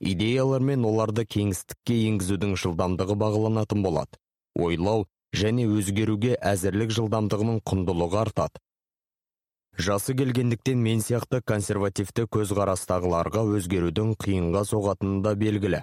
Идеялар 0.00 0.60
мен 0.60 0.84
оларды 0.88 1.26
кеңістікке 1.28 1.98
енгізудің 2.10 2.56
жылдамдығы 2.60 3.16
бағаланатын 3.20 3.84
болады. 3.84 4.16
Ойлау 4.56 5.04
және 5.36 5.66
өзгеруге 5.68 6.36
әзірлік 6.40 6.94
жылдамдығының 6.96 7.60
құндылығы 7.68 8.22
артады. 8.22 8.60
Жасы 9.76 10.14
келгендіктен 10.16 10.80
мен 10.80 11.02
сияқты 11.04 11.42
консервативті 11.44 12.24
көзқарастағыларға 12.32 13.42
өзгерудің 13.58 14.14
қиынға 14.16 14.64
соғатыны 14.64 15.20
да 15.26 15.34
белгілі. 15.36 15.82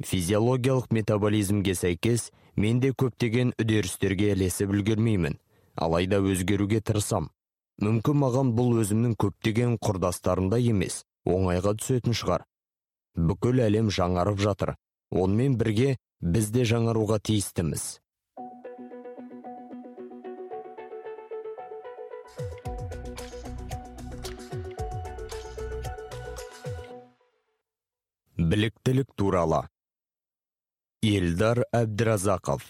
Физиологиялық 0.00 0.92
метаболизмге 0.94 1.74
сәйкес 1.74 2.30
мен 2.58 2.80
де 2.82 2.90
көптеген 2.90 3.52
үдерістерге 3.62 4.32
ілесіп 4.34 4.72
үлгермеймін. 4.74 5.38
Алайда 5.78 6.18
өзгеруге 6.18 6.80
тырысам. 6.82 7.30
Мүмкін 7.78 8.18
маған 8.18 8.50
бұл 8.58 8.80
өзімнің 8.82 9.14
көптеген 9.22 9.76
құрдастарымдай 9.78 10.66
емес 10.72 11.04
оңайға 11.28 11.76
түсетін 11.78 12.16
шығар. 12.18 12.44
Бүкіл 13.14 13.62
әлем 13.62 13.92
жаңарып 13.94 14.42
жатыр. 14.42 14.74
Онымен 15.14 15.54
бірге 15.60 15.96
біз 16.20 16.50
де 16.50 16.66
жаңаруға 16.66 17.20
тиістіміз. 17.22 18.00
Біліктілік 28.38 29.10
туралы. 29.14 29.66
Елдар 31.02 31.62
әбдіразақов. 31.70 32.64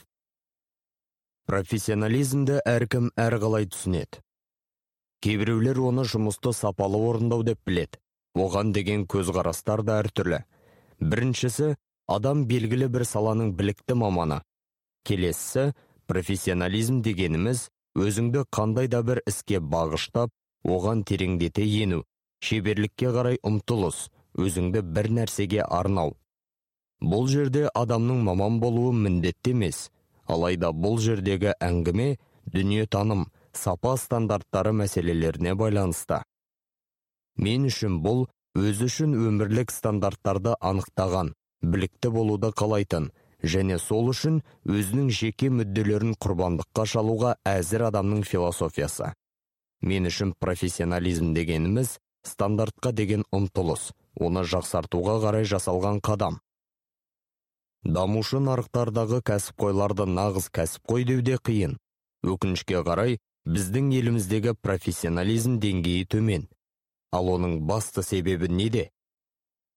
Профессионализмді 1.48 2.58
әркім 2.68 3.08
әрқалай 3.16 3.64
түсінеді. 3.72 4.20
Кейбіреулер 5.24 5.80
оны 5.80 6.04
жұмысты 6.04 6.52
сапалы 6.52 7.00
орындау 7.08 7.42
деп 7.42 7.62
біледі. 7.64 7.96
Оған 8.36 8.74
деген 8.76 9.06
көзқарастар 9.08 9.80
да 9.82 9.96
әртүрлі. 10.02 10.42
Біріншісі 11.00 11.72
адам 12.06 12.44
белгілі 12.44 12.90
бір 12.92 13.06
саланың 13.08 13.54
білікті 13.56 13.96
маманы. 13.96 14.42
Келесісі 15.08 15.72
профессионализм 16.06 17.00
дегеніміз 17.00 17.70
өзіңді 17.96 18.44
қандай 18.52 18.92
да 18.92 19.00
бір 19.02 19.24
іске 19.24 19.56
бағыштап 19.56 20.30
оған 20.68 21.06
тереңдете 21.08 21.64
ену. 21.64 22.04
Шеберлікке 22.44 23.08
қарай 23.08 23.40
ұмтылыс 23.40 24.10
өзіңді 24.36 24.84
бір 24.84 25.14
нәрсеге 25.16 25.64
арнау. 25.64 26.18
Бұл 27.00 27.28
жерде 27.30 27.68
адамның 27.74 28.24
маман 28.26 28.58
болуы 28.60 28.92
міндетті 28.92 29.54
емес. 29.54 29.88
Алайда 30.26 30.72
бұл 30.72 30.98
жердегі 31.00 31.54
әңгіме 31.60 32.16
дүниетаным 32.52 33.28
сапа 33.52 33.96
стандарттары 33.96 34.72
мәселелеріне 34.76 35.54
байланысты. 35.54 36.22
Мен 37.36 37.68
үшін 37.70 38.00
бұл 38.04 38.26
өзі 38.58 38.88
үшін 38.90 39.14
өмірлік 39.14 39.70
стандарттарды 39.72 40.56
анықтаған 40.60 41.32
білікті 41.62 42.10
болуды 42.14 42.50
қалайтын 42.50 43.10
және 43.42 43.78
сол 43.78 44.10
үшін 44.12 44.42
өзінің 44.66 45.12
жеке 45.14 45.50
мүдделерін 45.54 46.16
құрбандыққа 46.18 46.86
шалуға 46.92 47.36
әзір 47.46 47.88
адамның 47.92 48.24
философиясы. 48.26 49.12
Мен 49.80 50.10
үшін 50.10 50.34
профессионализм 50.42 51.32
дегеніміз 51.34 51.98
стандартқа 52.26 52.92
деген 52.92 53.22
ұмтылыс 53.30 53.92
оны 54.18 54.42
жақсартуға 54.42 55.20
қарай 55.22 55.46
жасалған 55.46 56.02
қадам. 56.02 56.40
Дамушы 57.84 58.40
нарықтардағы 58.42 59.20
кәсіпқойларды 59.28 60.06
нағыз 60.10 60.48
кәсіпқой 60.54 61.04
деуде 61.08 61.38
қиын. 61.38 61.76
Өкінішке 62.26 62.82
қарай 62.82 63.18
біздің 63.46 63.92
еліміздегі 64.00 64.54
профессионализм 64.60 65.58
деңгейі 65.62 66.08
төмен. 66.10 66.48
Ал 67.12 67.30
оның 67.32 67.60
басты 67.68 68.02
себебі 68.02 68.48
неде? 68.50 68.90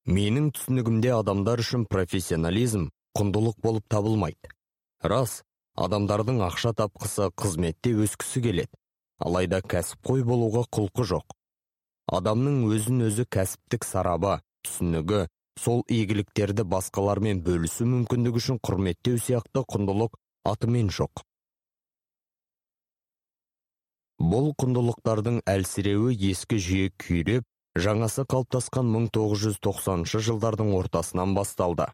Менің 0.05 0.49
түсінігімде 0.57 1.13
адамдар 1.13 1.61
үшін 1.61 1.85
профессионализм 1.85 2.89
құндылық 3.17 3.61
болып 3.61 3.85
табылмайды. 3.87 4.49
Рас 5.03 5.43
адамдардың 5.77 6.41
ақша 6.47 6.73
тапқысы 6.73 7.29
қызметте 7.37 7.93
өскісі 7.93 8.41
келеді. 8.41 8.73
Алайда 9.21 9.61
кәсіпқой 9.61 10.25
болуға 10.25 10.65
құлқы 10.73 11.05
жоқ. 11.05 11.37
Адамның 12.11 12.65
өзін 12.73 13.05
өзі 13.05 13.27
кәсіптік 13.29 13.85
сараба 13.85 14.41
түсінігі 14.65 15.27
сол 15.59 15.83
игіліктерді 15.87 16.63
басқалармен 16.71 17.41
бөлісу 17.45 17.87
мүмкіндігі 17.89 18.41
үшін 18.41 18.59
құрметтеу 18.67 19.19
сияқты 19.19 19.63
құндылық 19.73 20.15
атымен 20.47 20.89
жоқ. 20.93 21.23
Бұл 24.21 24.51
құндылықтардың 24.61 25.41
әлсіреуі 25.49 26.13
ескі 26.31 26.59
жүйе 26.61 26.91
күйреп 27.01 27.45
жаңасы 27.85 28.25
қалыптасқан 28.29 28.91
1990 28.93 30.21
жылдардың 30.27 30.73
ортасынан 30.77 31.33
басталды. 31.35 31.87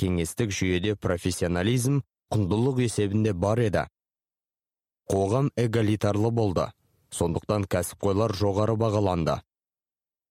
Кеңестік 0.00 0.50
жүйеде 0.50 0.96
профессионализм 0.96 2.00
құндылық 2.34 2.82
есебінде 2.86 3.32
бар 3.32 3.60
еді. 3.62 3.86
Қоғам 5.12 5.50
эгалитарлы 5.56 6.30
болды. 6.30 6.66
Сондықтан 7.12 7.68
кәсіпқойлар 7.68 8.32
жоғары 8.32 8.76
бағаланды. 8.80 9.38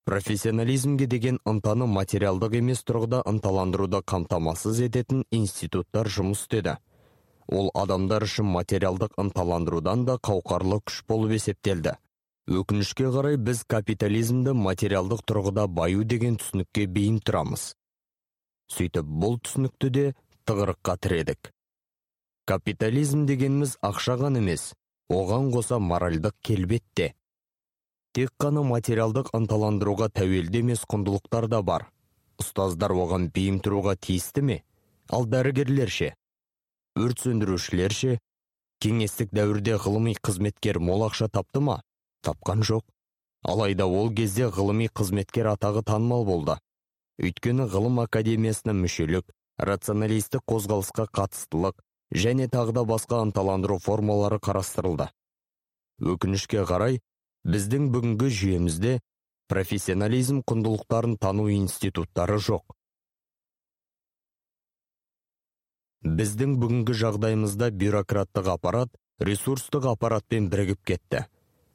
Профессионализмге 0.04 1.06
деген 1.06 1.38
ынтаны 1.46 1.86
материалдық 1.86 2.56
емес 2.58 2.82
тұрғыда 2.88 3.22
ынталандыруды 3.30 4.02
қамтамасыз 4.12 4.80
ететін 4.88 5.22
институттар 5.30 6.10
жұмыс 6.10 6.42
істеді. 6.44 6.76
Ол 7.48 7.70
адамдар 7.74 8.26
үшін 8.26 8.48
материалдық 8.54 9.14
ынталандырудан 9.22 10.04
да 10.08 10.18
қауқарлы 10.18 10.80
күш 10.86 11.02
болып 11.08 11.36
есептелді. 11.38 11.96
Өкінішке 12.50 13.06
қарай 13.14 13.38
біз 13.38 13.62
капитализмді 13.70 14.56
материалдық 14.58 15.22
тұрғыда 15.30 15.68
баю 15.70 16.02
деген 16.02 16.38
түсінікке 16.42 16.88
бейім 16.90 17.20
тұрамыз. 17.22 17.72
Сөйтіп 18.72 19.06
бұл 19.06 19.38
түсінікті 19.46 19.90
де 19.94 20.06
тығырыққа 20.48 20.96
тіредік. 21.06 21.52
Капитализм 22.50 23.26
дегеніміз 23.30 23.76
ақша 23.86 24.18
ғана 24.18 24.42
емес 24.42 24.72
оған 25.12 25.52
қоса 25.54 25.78
моральдық 25.78 26.34
келбет 26.42 26.82
те. 26.94 27.12
Тек 28.12 28.32
қана 28.40 28.62
материалдық 28.66 29.30
ынталандыруға 29.36 30.08
тәуелді 30.12 30.64
емес 30.64 30.86
құндылықтар 30.88 31.48
да 31.48 31.62
бар. 31.62 31.86
Ұстаздар 32.40 32.92
оған 32.92 33.30
бейім 33.32 33.60
тұруға 33.64 33.96
тиісті 33.96 34.42
ме? 34.42 34.58
Ал 35.08 35.26
дәрігерлер 35.26 35.90
ше 35.90 36.12
өрт 36.98 37.22
сөндірушілер 37.24 37.94
ше 37.96 38.18
кеңестік 38.84 39.30
дәуірде 39.32 39.78
ғылыми 39.80 40.14
қызметкер 40.20 40.78
мол 40.82 41.06
ақша 41.06 41.28
тапты 41.32 41.62
ма? 41.64 41.80
Тапқан 42.22 42.62
жоқ. 42.66 42.84
Алайда 43.42 43.86
ол 43.86 44.12
кезде 44.12 44.48
ғылыми 44.52 44.88
қызметкер 44.92 45.48
атағы 45.54 45.82
танымал 45.88 46.26
болды. 46.26 46.58
Өйткені 47.22 47.66
ғылым 47.72 48.02
академиясына 48.04 48.74
мүшелік 48.76 49.32
рационалистік 49.58 50.44
қозғалысқа 50.48 51.08
қатыстылық 51.16 51.80
және 52.12 52.48
тағы 52.52 52.76
да 52.76 52.84
басқа 52.84 53.22
ынталандыру 53.24 53.78
формалары 53.78 54.38
қарастырылды. 54.42 55.08
Өкінішке 56.00 56.64
қарай 56.68 57.00
біздің 57.44 57.88
бүгінгі 57.94 58.28
жүйемізде 58.38 58.92
профессионализм 59.50 60.40
құндылықтарын 60.46 61.18
тану 61.18 61.48
институттары 61.50 62.38
жоқ. 62.38 62.64
Біздің 66.02 66.56
бүгінгі 66.62 66.94
жағдайымызда 66.98 67.70
бюрократтық 67.78 68.48
аппарат 68.54 68.96
ресурстық 69.22 69.86
аппаратпен 69.92 70.48
бірігіп 70.50 70.82
кетті. 70.86 71.26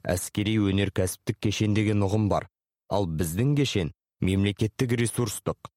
Әскери 0.04 0.58
өнеркәсіптік 0.60 1.38
кешен 1.48 1.74
деген 1.76 2.04
ұғым 2.04 2.28
бар. 2.32 2.48
Ал 2.88 3.06
біздің 3.08 3.54
кешен 3.56 3.92
мемлекеттік 4.20 4.92
ресурстық. 5.00 5.70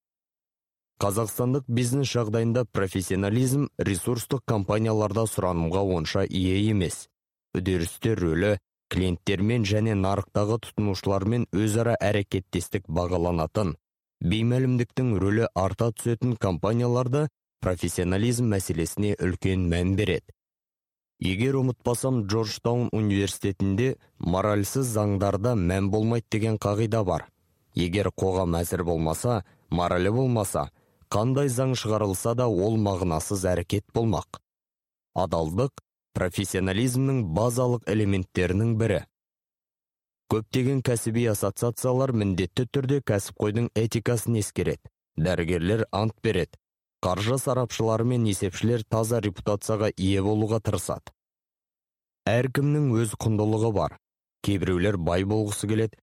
Қазақстандық 1.01 1.65
бизнес 1.67 2.11
жағдайында 2.13 2.65
профессионализм 2.71 3.69
ресурстық 3.79 4.43
компанияларда 4.45 5.25
сұранымға 5.27 5.81
онша 5.97 6.25
ие 6.29 6.59
емес. 6.69 7.07
Үдерістер 7.57 8.19
рөлі 8.21 8.57
клиенттермен 8.91 9.63
және 9.67 9.95
нарықтағы 9.97 10.57
тұтынушылармен 10.65 11.47
өзара 11.55 11.95
әрекеттестік 12.09 12.89
бағаланатын 12.99 13.75
беймәлімдіктің 14.21 15.15
рөлі 15.21 15.47
арта 15.55 15.89
түсетін 15.95 16.35
компанияларда 16.37 17.27
профессионализм 17.61 18.51
мәселесіне 18.51 19.15
үлкен 19.17 19.65
мән 19.71 19.95
береді. 19.97 20.33
Егер 21.21 21.59
ұмытпасам 21.59 22.23
джорджтаун 22.25 22.89
университетінде 22.97 23.95
моральсыз 24.17 24.89
заңдарда 24.95 25.53
мән 25.55 25.89
болмайды 25.93 26.25
деген 26.37 26.57
қағида 26.57 27.03
бар. 27.05 27.27
Егер 27.75 28.09
қоғам 28.09 28.57
әзір 28.57 28.83
болмаса 28.83 29.43
моралі 29.69 30.09
болмаса 30.11 30.69
қандай 31.13 31.49
заң 31.53 31.75
шығарылса 31.77 32.33
да 32.35 32.47
ол 32.49 32.77
мағынасыз 32.81 33.45
әрекет 33.53 33.85
болмақ. 33.93 34.41
Адалдық 35.13 35.83
профессионализмнің 36.17 37.23
базалық 37.35 37.87
элементтерінің 37.91 38.75
бірі. 38.79 38.99
Көптеген 40.31 40.81
кәсіби 40.87 41.25
ассоциациялар 41.31 42.13
міндетті 42.15 42.67
түрде 42.71 42.99
кәсіпқойдың 43.03 43.71
этикасын 43.75 44.37
ескереді 44.39 44.91
дәрігерлер 45.19 45.85
ант 45.91 46.15
береді 46.23 46.59
қаржы 47.03 47.37
сарапшылары 47.41 48.05
мен 48.07 48.27
есепшілер 48.29 48.83
таза 48.87 49.19
репутацияға 49.25 49.89
ие 49.97 50.21
болуға 50.21 50.61
тырысады. 50.63 51.11
Әркімнің 52.29 52.91
өз 53.01 53.17
құндылығы 53.19 53.71
бар 53.75 53.97
кейбіреулер 54.45 54.97
бай 54.97 55.25
болғысы 55.25 55.67
келеді 55.71 55.99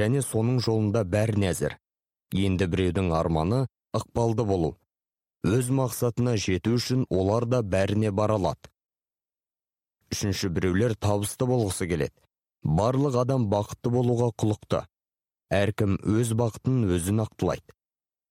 және 0.00 0.22
соның 0.26 0.58
жолында 0.66 1.04
бәріне 1.06 1.52
әзір 1.52 1.78
енді 2.34 2.68
біреудің 2.72 3.12
арманы 3.14 3.66
ықпалды 3.96 4.44
болу. 4.48 4.76
Өз 5.44 5.70
мақсатына 5.74 6.36
жету 6.36 6.76
үшін 6.78 7.06
олар 7.10 7.46
да 7.46 7.62
бәріне 7.62 8.10
бара 8.10 8.36
алады. 8.38 8.70
Үшінші 10.12 10.52
біреулер 10.54 10.96
табысты 10.96 11.48
болғысы 11.48 11.88
келеді. 11.90 12.14
Барлық 12.62 13.20
адам 13.24 13.48
бақытты 13.50 13.90
болуға 13.90 14.30
құлықты. 14.38 14.84
Әркім 15.52 15.98
өз 16.06 16.36
бақытын 16.38 16.84
өзі 16.94 17.16
нақтылайды 17.18 17.72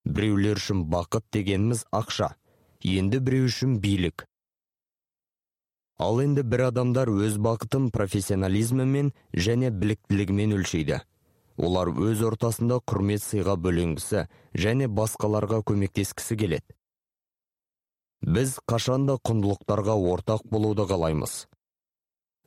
біреулер 0.06 0.58
үшін 0.58 0.86
бақыт 0.90 1.26
дегеніміз 1.34 1.86
ақша. 1.94 2.34
Енді 2.82 3.20
біреу 3.22 3.48
үшін 3.50 3.78
билік. 3.82 4.26
Ал 6.02 6.22
енді 6.24 6.42
бір 6.42 6.68
адамдар 6.72 7.12
өз 7.14 7.38
бақытын 7.38 7.92
профессионализмімен 7.94 9.12
және 9.34 9.70
біліктілігімен 9.70 10.56
өлшейді. 10.58 11.02
Олар 11.62 11.92
өз 11.94 12.24
ортасында 12.26 12.80
құрмет 12.90 13.22
сыйға 13.22 13.56
бөленгісі 13.62 14.26
және 14.58 14.90
басқаларға 14.90 15.62
көмектескісі 15.70 16.38
келеді. 16.42 16.74
Біз 18.22 18.58
қашанда 18.66 19.20
құндылықтарға 19.22 19.94
ортақ 20.14 20.48
болуды 20.50 20.88
қалаймыз. 20.90 21.46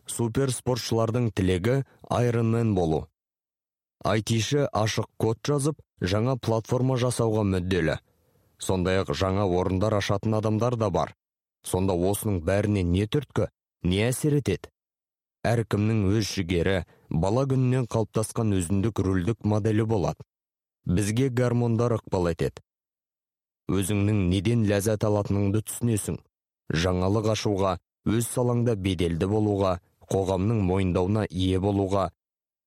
Супер 0.06 0.52
спортшылардың 0.52 1.30
тілегі 1.36 1.82
айронмен 2.10 2.74
болу. 2.74 3.06
Айтиші 4.04 4.66
ашық 4.72 5.08
код 5.18 5.40
жазып 5.46 5.80
жаңа 6.00 6.36
платформа 6.36 6.98
жасауға 7.00 7.44
мүдделі. 7.54 7.98
Сондай 8.58 9.00
ақ 9.02 9.14
жаңа 9.16 9.46
орындар 9.48 9.96
ашатын 10.00 10.36
адамдар 10.40 10.76
да 10.76 10.90
бар. 10.90 11.14
Сонда 11.64 11.94
осының 11.94 12.42
бәріне 12.44 12.82
не 12.82 13.06
түрткі 13.06 13.48
не 13.82 14.04
әсер 14.08 14.36
етеді? 14.40 14.68
Әркімнің 15.44 16.04
өз 16.12 16.28
жігері 16.36 16.84
бала 17.08 17.44
күнінен 17.48 17.88
қалыптасқан 17.88 18.52
өзіндік 18.60 19.00
рөлдік 19.04 19.44
моделі 19.44 19.84
болады 19.88 20.24
бізге 20.84 21.28
гормондар 21.28 21.96
ықпал 21.96 22.28
етеді. 22.32 22.60
Өзіңнің 23.72 24.28
неден 24.28 24.64
ләззат 24.68 25.04
алатыныңды 25.08 25.62
түсінесің. 25.64 26.18
Жаңалық 26.84 27.30
ашуға 27.32 27.78
өз 28.04 28.28
салаңда 28.28 28.76
беделді 28.76 29.28
болуға 29.30 29.78
қоғамның 30.12 30.62
мойындауына 30.68 31.26
ие 31.30 31.60
болуға 31.60 32.08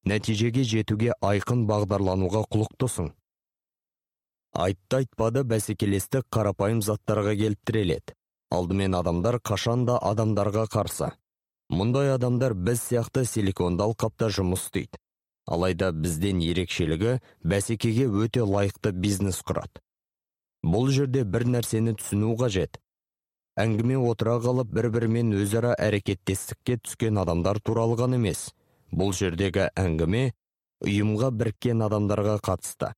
нәтижеге 0.07 0.63
жетуге 0.63 1.13
айқын 1.21 1.65
бағдарлануға 1.69 2.45
құлықтысың. 2.53 3.09
Айтты 4.57 5.01
айтпады 5.03 5.43
бәсекелестік 5.43 6.29
қарапайым 6.33 6.81
заттарға 6.85 7.35
келіп 7.37 7.65
тіреледі 7.67 8.17
алдымен 8.51 8.95
адамдар 8.95 9.39
қашанда 9.43 9.97
адамдарға 10.01 10.67
қарсы. 10.71 11.11
Мұндай 11.69 12.13
адамдар 12.13 12.53
біз 12.55 12.79
сияқты 12.85 13.25
силиконды 13.27 13.83
алқапта 13.83 14.29
жұмыс 14.31 14.67
істейді. 14.67 14.99
Алайда 15.47 15.91
бізден 15.91 16.39
ерекшелігі 16.43 17.17
бәсекеге 17.43 18.07
өте 18.07 18.43
лайықты 18.47 18.93
бизнес 18.95 19.41
құрады. 19.43 19.81
Бұл 20.63 20.89
жерде 20.91 21.23
бір 21.23 21.47
нәрсені 21.47 21.95
түсіну 21.99 22.35
қажет. 22.39 22.79
Әңгіме 23.57 23.97
отыра 24.09 24.37
қалып 24.43 24.69
бір 24.77 24.89
бірімен 24.93 25.33
өзара 25.37 25.73
әрекеттестікке 25.81 26.77
түскен 26.83 27.17
адамдар 27.23 27.59
туралы 27.59 27.97
ғана 27.99 28.19
емес 28.19 28.51
бұл 28.93 29.13
жердегі 29.17 29.67
әңгіме 29.75 30.23
ұйымға 30.85 31.31
біріккен 31.33 31.81
адамдарға 31.87 32.37
қатысты. 32.45 32.93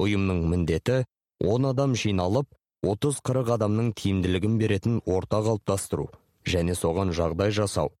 Ұйымның 0.00 0.42
міндеті 0.48 1.04
он 1.44 1.68
адам 1.68 1.94
жиналып 1.94 2.48
30-40 2.86 3.54
адамның 3.56 3.92
тиімділігін 4.00 4.56
беретін 4.60 5.00
орта 5.04 5.42
қалыптастыру 5.44 6.08
және 6.48 6.74
соған 6.74 7.12
жағдай 7.16 7.52
жасау. 7.52 7.92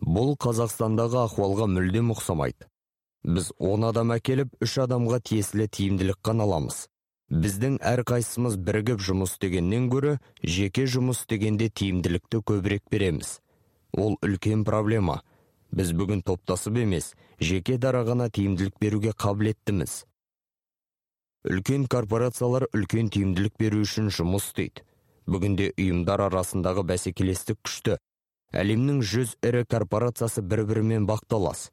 Бұл 0.00 0.34
қазақстандағы 0.40 1.20
ахуалға 1.26 1.68
мүлдем 1.68 2.14
ұқсамайды. 2.14 2.66
Біз 3.22 3.52
он 3.58 3.84
адам 3.86 4.16
әкеліп 4.16 4.56
үш 4.64 4.78
адамға 4.82 5.20
тиесілі 5.28 5.68
тиімділік 5.68 6.18
қана 6.24 6.48
аламыз. 6.48 6.88
Біздің 7.32 7.78
әрқайсымыз 7.80 8.58
бірігіп 8.60 9.00
жұмыс 9.00 9.32
істегеннен 9.32 9.88
гөрі 9.88 10.18
жеке 10.44 10.84
жұмыс 10.84 11.22
істегенде 11.22 11.70
тиімділікті 11.72 12.42
көбірек 12.44 12.84
береміз. 12.92 13.38
Ол 13.96 14.18
үлкен 14.20 14.66
проблема. 14.68 15.22
Біз 15.72 15.94
бүгін 15.96 16.20
топтасып 16.28 16.76
емес 16.82 17.14
жеке 17.40 17.78
дара 17.80 18.02
ғана 18.04 18.28
тиімділік 18.28 18.76
беруге 18.80 19.14
қабілеттіміз. 19.16 20.02
Үлкен 21.48 21.88
корпорациялар 21.88 22.68
үлкен 22.76 23.08
тиімділік 23.08 23.56
беру 23.58 23.80
үшін 23.86 24.12
жұмыс 24.12 24.50
істейді. 24.50 24.84
Бүгінде 25.26 25.72
ұйымдар 25.78 26.26
арасындағы 26.28 26.84
бәсекелестік 26.84 27.62
күшті. 27.64 27.96
Әлемнің 28.52 29.00
жүз 29.00 29.38
ірі 29.40 29.64
корпорациясы 29.64 30.44
бір 30.44 30.66
бірімен 30.68 31.08
бақталас. 31.08 31.70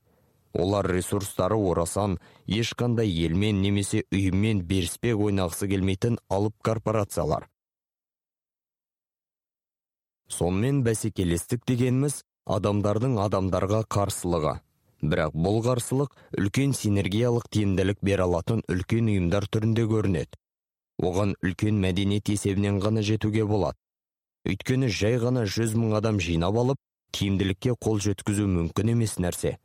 Олар 0.61 0.87
ресурстары 0.91 1.55
орасан 1.55 2.17
ешқандай 2.47 3.09
елмен 3.09 3.61
немесе 3.63 4.03
ұйыммен 4.11 4.63
беріспек 4.69 5.19
ойнағысы 5.27 5.69
келмейтін 5.71 6.19
алып 6.29 6.55
корпорациялар. 6.63 7.47
Сонымен 10.29 10.83
бәсекелестік 10.85 11.63
дегеніміз 11.65 12.21
адамдардың 12.45 13.17
адамдарға 13.25 13.83
қарсылығы. 13.95 14.59
Бірақ 14.99 15.33
бұл 15.33 15.61
қарсылық 15.63 16.15
үлкен 16.37 16.73
синергиялық 16.75 17.47
тиімділік 17.55 18.01
бере 18.03 18.25
алатын 18.25 18.61
үлкен 18.67 19.07
ұйымдар 19.13 19.47
түрінде 19.47 19.85
көрінеді. 19.87 20.35
Оған 20.99 21.37
үлкен 21.39 21.79
мәдениет 21.79 22.29
есебінен 22.29 22.81
ғана 22.83 23.01
жетуге 23.01 23.45
болады. 23.47 23.79
Өйткені 24.49 24.89
жай 24.91 25.15
ғана 25.23 25.45
жүз 25.47 25.77
мың 25.79 25.95
адам 26.01 26.19
жинап 26.19 26.59
алып 26.59 26.79
тиімділікке 27.15 27.77
қол 27.79 27.99
жеткізу 28.03 28.47
мүмкін 28.51 28.93
емес 28.93 29.17
нәрсе. 29.23 29.55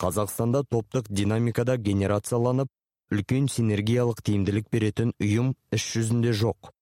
Қазақстанда 0.00 0.62
топтық 0.70 1.08
динамикада 1.10 1.76
генерацияланып 1.76 2.70
үлкен 3.12 3.48
синергиялық 3.52 4.22
тиімділік 4.24 4.70
беретін 4.72 5.12
ұйым 5.20 5.52
іс 5.72 5.84
жүзінде 5.94 6.32
жоқ. 6.36 6.72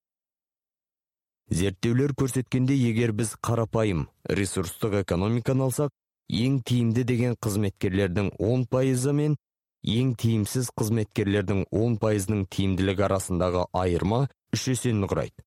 Зерттеулер 1.51 2.15
көрсеткенде 2.15 2.77
егер 2.79 3.11
біз 3.17 3.35
қарапайым 3.43 4.05
ресурстық 4.31 5.01
экономиканы 5.01 5.67
алсақ 5.67 5.91
ең 6.31 6.61
тиімді 6.63 7.03
деген 7.09 7.35
қызметкерлердің 7.43 8.31
10 8.39 8.67
пайызы 8.71 9.15
мен 9.17 9.35
ең 9.83 10.15
тиімсіз 10.23 10.71
қызметкерлердің 10.79 11.65
10 11.75 11.97
пайызының 12.05 12.45
тиімділігі 12.55 13.07
арасындағы 13.09 13.65
айырма 13.83 14.29
үш 14.55 14.69
есені 14.71 15.11
құрайды. 15.11 15.43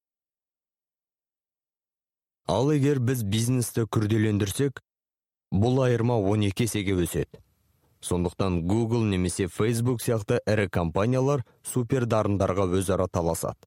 Ал 2.52 2.74
егер 2.76 3.00
біз 3.00 3.24
бизнесті 3.24 3.88
күрделендірсек 3.88 4.84
бұл 5.54 5.86
айырма 5.86 6.20
12 6.20 6.66
есеге 6.68 6.98
өседі. 7.00 7.40
Сондықтан 8.04 8.64
google 8.68 9.06
немесе 9.10 9.48
facebook 9.48 10.02
сияқты 10.04 10.40
ірі 10.46 10.68
компаниялар 10.70 11.44
супер 11.64 12.06
дарындарға 12.06 12.68
өзара 12.80 13.08
таласады. 13.08 13.64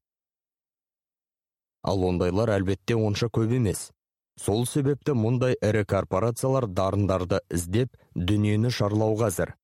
Ал 1.83 2.03
ондайлар 2.05 2.51
әлбетте 2.57 2.95
онша 2.95 3.29
көп 3.33 3.55
емес. 3.57 3.91
Сол 4.37 4.65
себепті 4.69 5.15
мұндай 5.17 5.57
ірі 5.61 5.83
корпорациялар 5.89 6.67
дарындарды 6.67 7.39
іздеп 7.49 7.97
дүниені 8.13 8.69
шарлауға 8.69 9.31
әзір. 9.31 9.55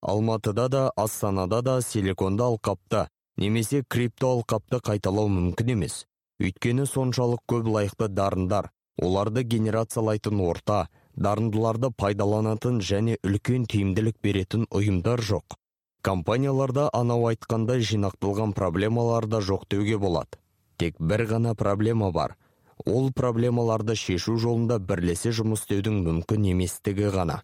Алматыда 0.00 0.68
да 0.68 0.82
астанада 0.96 1.60
да 1.62 1.80
силиконды 1.82 2.44
алқапта 2.44 3.08
немесе 3.36 3.82
крипто 3.88 4.32
алқапты 4.38 4.80
қайталау 4.80 5.28
мүмкін 5.28 5.74
емес. 5.76 6.06
Өйткені 6.40 6.86
соншалық 6.88 7.44
көп 7.48 7.68
лайықты 7.76 8.08
дарындар 8.08 8.70
оларды 9.02 9.42
генерациялайтын 9.42 10.40
орта 10.40 10.88
дарындыларды 11.16 11.90
пайдаланатын 11.96 12.80
және 12.84 13.16
үлкен 13.24 13.64
тиімділік 13.72 14.18
беретін 14.22 14.66
ұйымдар 14.68 15.22
жоқ. 15.24 15.56
Компанияларда 16.04 16.90
анау 16.92 17.24
айтқандай 17.30 17.80
жинақталған 17.90 18.52
проблемалар 18.54 19.26
да 19.26 19.40
жоқ 19.40 19.64
деуге 19.72 19.96
болады. 19.98 20.38
Тек 20.76 21.00
бір 21.00 21.24
ғана 21.32 21.54
проблема 21.54 22.10
бар. 22.12 22.36
Ол 22.84 23.10
проблемаларды 23.12 23.96
шешу 23.96 24.36
жолында 24.36 24.78
бірлесе 24.78 25.32
жұмыс 25.32 25.64
істеудің 25.64 26.02
мүмкін 26.04 26.50
еместігі 26.52 27.08
ғана. 27.14 27.40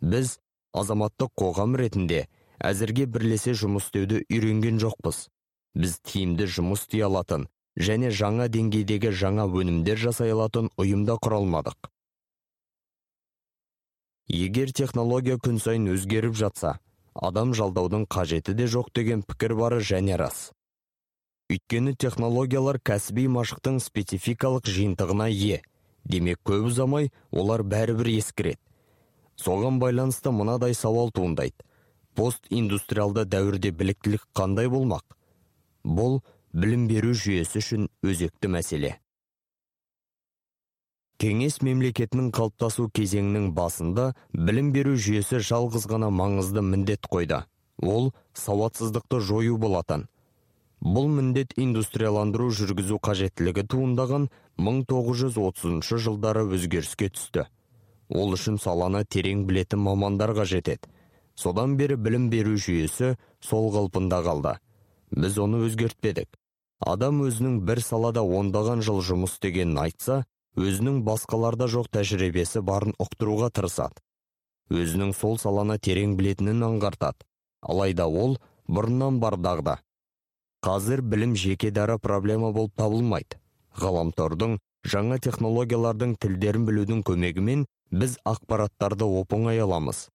Біз 0.00 0.36
азаматтық 0.76 1.32
қоғам 1.40 1.78
ретінде 1.80 2.26
әзірге 2.60 3.06
бірлесе 3.06 3.56
жұмыс 3.56 3.88
істеуді 3.88 4.26
үйренген 4.28 4.78
жоқпыз. 4.82 5.24
Біз 5.74 5.96
тиімді 6.04 6.50
жұмыс 6.58 6.84
істей 6.84 7.06
алатын 7.08 7.48
және 7.80 8.12
жаңа 8.12 8.50
деңгейдегі 8.52 9.14
жаңа 9.24 9.48
өнімдер 9.48 9.96
жасай 9.96 10.36
алатын 10.36 10.68
ұйымда 10.76 11.16
құра 11.24 11.40
алмадық 11.40 11.89
егер 14.30 14.70
технология 14.72 15.36
күн 15.42 15.58
сайын 15.58 15.90
өзгеріп 15.90 16.36
жатса 16.38 16.78
адам 17.14 17.52
жалдаудың 17.54 18.06
қажеті 18.06 18.54
де 18.54 18.66
жоқ 18.70 18.92
деген 18.94 19.22
пікір 19.26 19.56
бары 19.58 19.80
және 19.82 20.16
рас. 20.16 20.52
Өйткені 21.50 21.96
технологиялар 21.98 22.78
кәсіби 22.78 23.26
машықтың 23.26 23.80
спецификалық 23.82 24.70
жиынтығына 24.70 25.26
ие. 25.34 25.62
Демек 26.04 26.38
көп 26.46 26.68
ұзамай 26.70 27.10
олар 27.32 27.64
бәрібір 27.66 28.12
ескіреді. 28.14 28.60
Соған 29.36 29.80
байланысты 29.82 30.30
мынадай 30.30 30.74
сауал 30.74 31.10
туындайды. 31.10 31.58
Постиндустриалды 32.14 33.24
дәуірде 33.24 33.72
біліктілік 33.74 34.28
қандай 34.36 34.70
болмақ? 34.70 35.16
Бұл 35.84 36.20
білім 36.52 36.86
беру 36.86 37.14
жүйесі 37.14 37.58
үшін 37.64 37.88
өзекті 38.06 38.50
мәселе. 38.52 38.98
Кеңес 41.20 41.60
мемлекетінің 41.66 42.30
қалыптасу 42.36 42.88
кезеңінің 42.96 43.50
басында 43.56 44.10
білім 44.32 44.70
беру 44.76 44.94
жүйесі 44.96 45.42
жалғыз 45.44 45.86
ғана 45.90 46.08
маңызды 46.10 46.62
міндет 46.64 47.08
қойды. 47.12 47.42
Ол 47.82 48.12
сауатсыздықты 48.34 49.20
жою 49.20 49.58
болатын. 49.58 50.06
Бұл 50.80 51.10
міндет 51.12 51.52
индустрияландыру 51.60 52.48
жүргізу 52.56 52.96
қажеттілігі 53.04 53.66
туындаған 53.68 54.30
1930 54.56 56.00
жылдары 56.06 56.46
өзгеріске 56.48 57.10
түсті. 57.12 57.44
Ол 58.08 58.32
үшін 58.34 58.56
саланы 58.58 59.04
терең 59.04 59.44
білетін 59.48 59.84
мамандар 59.84 60.32
қажет 60.36 60.72
еді 60.72 60.88
содан 61.40 61.76
бері 61.76 61.96
білім 61.96 62.28
беру 62.32 62.56
жүйесі 62.60 63.14
сол 63.40 63.70
қалпында 63.74 64.20
қалды. 64.26 64.56
Біз 65.10 65.38
оны 65.44 65.64
өзгертпедік. 65.66 66.28
Адам 66.80 67.22
өзінің 67.26 67.60
бір 67.68 67.80
салада 67.84 68.22
ондаған 68.22 68.84
жыл 68.84 69.00
жұмыс 69.04 69.36
істегенін 69.36 69.80
айтса 69.84 70.22
өзінің 70.58 71.02
басқаларда 71.06 71.68
жоқ 71.70 71.90
тәжірибесі 71.94 72.62
барын 72.66 72.94
ұқтыруға 72.98 73.50
тырысады. 73.54 74.00
Өзінің 74.70 75.12
сол 75.14 75.38
саланы 75.38 75.78
терең 75.78 76.16
білетінін 76.18 76.62
аңғартады. 76.66 77.26
Алайда 77.62 78.06
ол 78.06 78.38
бұрыннан 78.66 79.20
бар 79.20 79.36
дағда. 79.36 79.78
Қазір 80.62 81.02
білім 81.02 81.36
жеке 81.36 81.70
дара 81.70 81.98
проблема 81.98 82.52
болып 82.52 82.74
табылмайды. 82.76 83.38
Ғаламтордың 83.80 84.58
жаңа 84.86 85.18
технологиялардың 85.22 86.16
тілдерін 86.20 86.66
білудің 86.68 87.02
көмегімен 87.06 87.66
біз 87.90 88.18
ақпараттарды 88.24 89.06
оп 89.06 89.34
оңай 89.34 89.62
аламыз. 89.62 90.08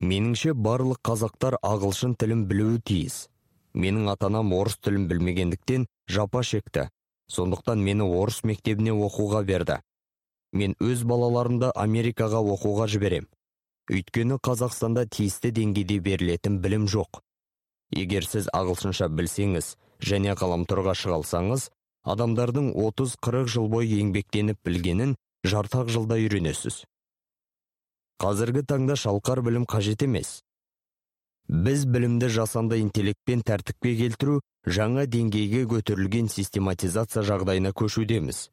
Меніңше 0.00 0.54
барлық 0.54 1.00
қазақтар 1.06 1.58
ағылшын 1.62 2.16
тілін 2.18 2.46
білуі 2.50 2.80
тиіс. 2.80 3.28
Менің 3.74 4.10
атанам 4.12 4.52
орыс 4.52 4.76
тілін 4.78 5.06
білмегендіктен 5.10 5.86
жапа 6.08 6.42
шекті. 6.42 6.88
Сондықтан 7.30 7.80
мені 7.80 8.04
орыс 8.04 8.44
мектебіне 8.44 8.92
оқуға 8.92 9.44
берді. 9.44 9.80
Мен 10.52 10.76
өз 10.80 11.02
балаларымды 11.08 11.72
америкаға 11.74 12.42
оқуға 12.54 12.86
жіберем. 12.88 13.26
Өйткені 13.90 14.38
қазақстанда 14.38 15.06
тиісті 15.08 15.50
деңгейде 15.52 15.98
берілетін 16.00 16.60
білім 16.60 16.86
жоқ. 16.88 17.20
Егер 17.90 18.24
сіз 18.24 18.48
ағылшынша 18.54 19.08
білсеңіз 19.08 19.74
және 20.00 20.36
ғаламторға 20.38 20.94
шыға 20.94 21.18
алсаңыз 21.20 21.68
адамдардың 22.04 22.72
30-40 22.76 23.48
жыл 23.48 23.68
бойы 23.72 23.98
еңбектеніп 23.98 24.60
білгенін 24.64 25.16
жартақ 25.44 25.90
жылда 25.92 26.20
үйренесіз. 26.20 26.84
Қазіргі 28.20 28.62
таңда 28.68 28.96
шалқар 28.96 29.42
білім 29.42 29.64
қажет 29.66 30.04
емес. 30.04 30.43
Біз 31.48 31.84
білімді 31.84 32.28
жасанды 32.32 32.80
интеллектпен 32.80 33.42
тәртіпке 33.44 33.94
келтіру 33.98 34.40
жаңа 34.66 35.04
деңгейге 35.10 35.64
көтерілген 35.68 36.30
систематизация 36.32 37.22
жағдайына 37.22 37.74
көшудеміз. 37.76 38.48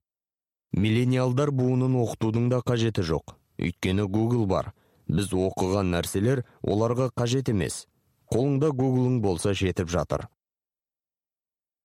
Миллениалдар 0.75 1.51
буынын 1.51 1.95
оқытудың 2.03 2.49
да 2.51 2.59
қажеті 2.59 3.03
жоқ. 3.03 3.35
Өйткені 3.59 4.07
Google 4.07 4.45
бар. 4.47 4.73
Біз 5.07 5.31
оқыған 5.31 5.91
нәрселер 5.95 6.43
оларға 6.63 7.09
қажет 7.15 7.49
емес. 7.51 7.85
Қолыңда 8.31 8.71
Google'ың 8.71 9.21
болса 9.21 9.53
жетіп 9.53 9.89
жатыр. 9.91 10.27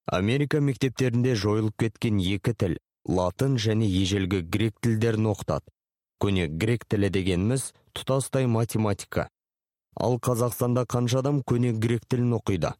Америка 0.06 0.60
мектептерінде 0.60 1.34
жойылып 1.34 1.74
кеткен 1.76 2.18
екі 2.22 2.54
тіл 2.54 2.76
латын 3.08 3.56
және 3.58 3.86
ежелгі 3.86 4.42
грек 4.42 4.78
тілдерін 4.80 5.32
оқытады. 5.34 5.66
Көне 6.22 6.46
грек 6.46 6.86
тілі 6.86 7.10
дегеніміз 7.10 7.72
тұтастай 7.92 8.46
математика 8.46 9.26
ал 9.96 10.18
қазақстанда 10.20 10.86
қанша 10.86 11.20
адам 11.24 11.42
көне 11.42 11.72
грек 11.72 12.04
тілін 12.08 12.36
оқиды? 12.38 12.72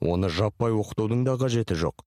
Оны 0.00 0.28
жаппай 0.28 0.72
оқытудың 0.72 1.24
да 1.26 1.36
қажеті 1.40 1.76
жоқ. 1.76 2.04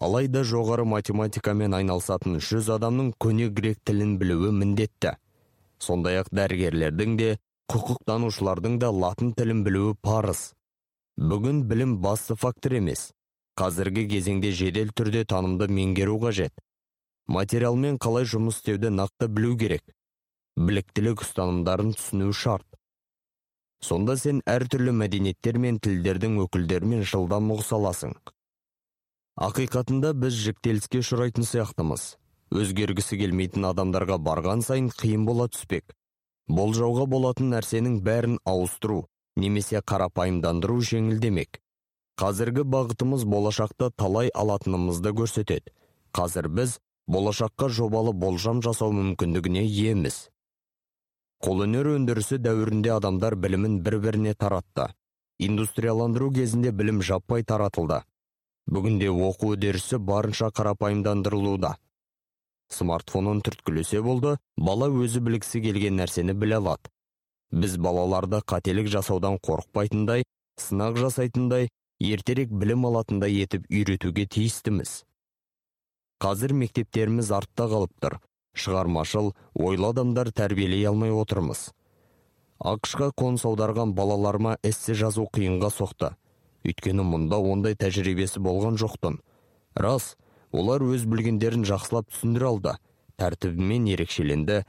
Алайда 0.00 0.42
жоғары 0.46 0.84
математикамен 0.86 1.74
айналысатын 1.74 2.38
жүз 2.40 2.70
адамның 2.76 3.12
көне 3.18 3.48
грек 3.50 3.80
тілін 3.84 4.16
білуі 4.20 4.52
міндетті. 4.54 5.16
Сондай 5.78 6.20
ақ 6.20 6.30
дәрігерлердің 6.34 7.16
де 7.18 7.30
құқықтанушылардың 7.72 8.78
да 8.82 8.90
латын 8.90 9.32
тілін 9.34 9.64
білуі 9.66 9.96
парыз. 10.02 10.52
Бүгін 11.16 11.64
білім 11.70 11.98
басты 12.04 12.36
фактор 12.36 12.78
емес. 12.78 13.10
Қазіргі 13.60 14.06
кезеңде 14.08 14.52
жедел 14.56 14.92
түрде 14.96 15.24
танымды 15.28 15.68
меңгеру 15.68 16.18
қажет. 16.22 16.54
Материалмен 17.28 17.98
қалай 17.98 18.24
жұмыс 18.24 18.60
істеуді 18.60 18.90
нақты 18.94 19.28
білу 19.28 19.56
керек. 19.58 19.84
Біліктілік 20.56 21.22
ұстанымдарын 21.26 21.92
түсіну 21.98 22.32
шарт. 22.32 22.69
Сонда 23.84 24.16
сен 24.20 24.40
әртүрлі 24.48 24.92
мәдениеттер 24.96 25.58
мен 25.58 25.78
тілдердің 25.82 26.38
өкілдерімен 26.44 27.04
жылдам 27.08 27.52
ұғыса 27.54 27.78
аласың. 27.78 28.14
Ақиқатында 29.40 30.12
біз 30.22 30.36
жіктеліске 30.44 31.00
ұшырайтын 31.00 31.46
сияқтымыз. 31.48 32.02
Өзгергісі 32.50 33.16
келмейтін 33.20 33.68
адамдарға 33.70 34.18
барған 34.20 34.64
сайын 34.66 34.90
қиын 34.90 35.24
бола 35.28 35.46
түспек. 35.48 35.94
Болжауға 36.50 37.06
болатын 37.06 37.52
нәрсенің 37.54 38.00
бәрін 38.04 38.40
ауыстыру 38.44 39.04
немесе 39.38 39.80
қарапайымдандыру 39.80 40.80
жеңілдемек. 40.90 41.60
Қазіргі 42.20 42.66
бағытымыз 42.68 43.24
болашақта 43.24 43.92
талай 43.96 44.28
алатынымызды 44.34 45.14
көрсетеді. 45.16 45.72
Қазір 46.12 46.50
біз 46.52 46.76
болашаққа 47.08 47.70
жобалы 47.70 48.12
болжам 48.12 48.60
жасау 48.66 48.92
мүмкіндігіне 48.92 49.62
иеміз 49.64 50.26
қолөнер 51.40 51.88
өндірісі 51.94 52.36
дәуірінде 52.44 52.90
адамдар 52.92 53.34
білімін 53.40 53.78
бір-біріне 53.84 54.34
таратты. 54.36 54.90
Индустрияландыру 55.40 56.28
кезінде 56.36 56.68
білім 56.70 57.00
жаппай 57.00 57.46
таратылды. 57.48 58.02
Бүгінде 58.68 59.08
оқу 59.08 59.54
үдерісі 59.54 59.96
барынша 60.04 60.50
қарапайымдандырылуда. 60.52 61.78
Смартфонын 62.76 63.40
түрткілесе 63.46 64.02
болды 64.04 64.36
бала 64.56 64.90
өзі 64.92 65.24
білгісі 65.24 65.64
келген 65.64 65.96
нәрсені 66.02 66.36
біле 66.36 66.60
алады. 66.60 66.92
Біз 67.50 67.80
балаларды 67.80 68.44
қателік 68.44 68.92
жасаудан 68.92 69.40
қорықпайтындай 69.40 70.28
сынақ 70.60 71.00
жасайтындай 71.00 71.70
ертерек 72.04 72.52
білім 72.52 72.84
алатындай 72.92 73.40
етіп 73.40 73.64
үйретуге 73.72 74.28
тиістіміз. 74.28 75.06
Қазір 76.20 76.52
мектептеріміз 76.52 77.32
артта 77.32 77.64
қалып 77.72 77.96
тұр. 77.96 78.20
Шығармашыл 78.54 79.32
ойлы 79.54 79.90
адамдар 79.90 80.30
тәрбиелей 80.32 80.86
алмай 80.88 81.12
отырмыз. 81.14 81.70
Ақшқа 82.60 83.10
қоныс 83.16 83.46
аударған 83.48 83.94
балаларыма 83.96 84.56
эссе 84.62 84.94
жазу 84.94 85.26
қиынға 85.32 85.70
соқты. 85.72 86.14
Өйткені 86.66 87.06
мұнда 87.06 87.38
ондай 87.40 87.76
тәжірибесі 87.78 88.42
болған 88.44 88.76
жоқтын. 88.80 89.20
Рас 89.74 90.16
олар 90.52 90.84
өз 90.84 91.06
білгендерін 91.08 91.64
жақсылап 91.64 92.10
түсіндіре 92.12 92.50
алды. 92.50 92.74
Тәртібімен 93.16 93.88
ерекшеленді 93.94 94.64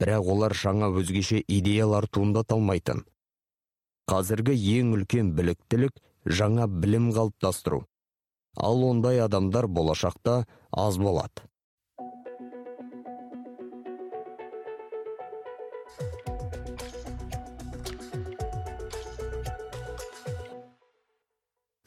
бірақ 0.00 0.28
олар 0.34 0.56
жаңа 0.56 0.90
өзгеше 1.00 1.40
идеялар 1.46 2.08
туындата 2.08 2.56
алмайтын. 2.56 3.04
Қазіргі 4.10 4.56
ең 4.76 4.94
үлкен 4.96 5.32
біліктілік 5.36 6.00
жаңа 6.26 6.66
білім 6.68 7.10
қалыптастыру. 7.16 7.84
Ал 8.56 8.84
ондай 8.84 9.20
адамдар 9.22 9.68
болашақта 9.68 10.44
аз 10.72 10.98
болады. 10.98 11.49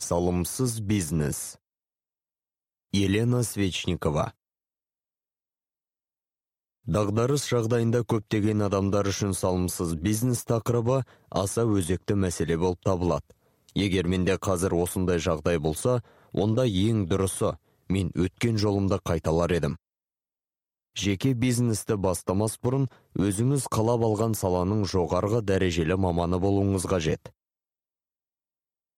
Салымсыз 0.03 0.80
бизнес. 0.82 1.57
Елена 2.91 3.43
свечникова. 3.48 4.33
Дағдарыс 6.83 7.45
жағдайында 7.48 8.01
көптеген 8.11 8.65
адамдар 8.65 9.07
үшін 9.07 9.32
салымсыз 9.40 9.93
бизнес 9.95 10.43
тақырыбы 10.49 10.98
аса 11.43 11.64
өзекті 11.64 12.17
мәселе 12.19 12.57
болып 12.59 12.82
табылады. 12.83 13.32
Егер 13.73 14.09
менде 14.11 14.35
қазір 14.35 14.75
осындай 14.82 15.23
жағдай 15.23 15.61
болса 15.64 16.01
онда 16.33 16.65
ең 16.67 17.06
дұрысы 17.07 17.53
мен 17.88 18.11
өткен 18.25 18.59
жолымды 18.59 18.99
қайталар 18.99 19.56
едім. 19.56 19.77
Жеке 20.99 21.32
бизнесті 21.33 21.95
бастамас 21.95 22.59
бұрын 22.61 22.90
өзіңіз 23.15 23.69
қалап 23.72 24.03
алған 24.09 24.35
саланың 24.38 24.83
жоғарғы 24.85 25.41
дәрежелі 25.48 25.98
маманы 25.98 26.38
болуыңыз 26.43 26.85
қажет. 26.91 27.32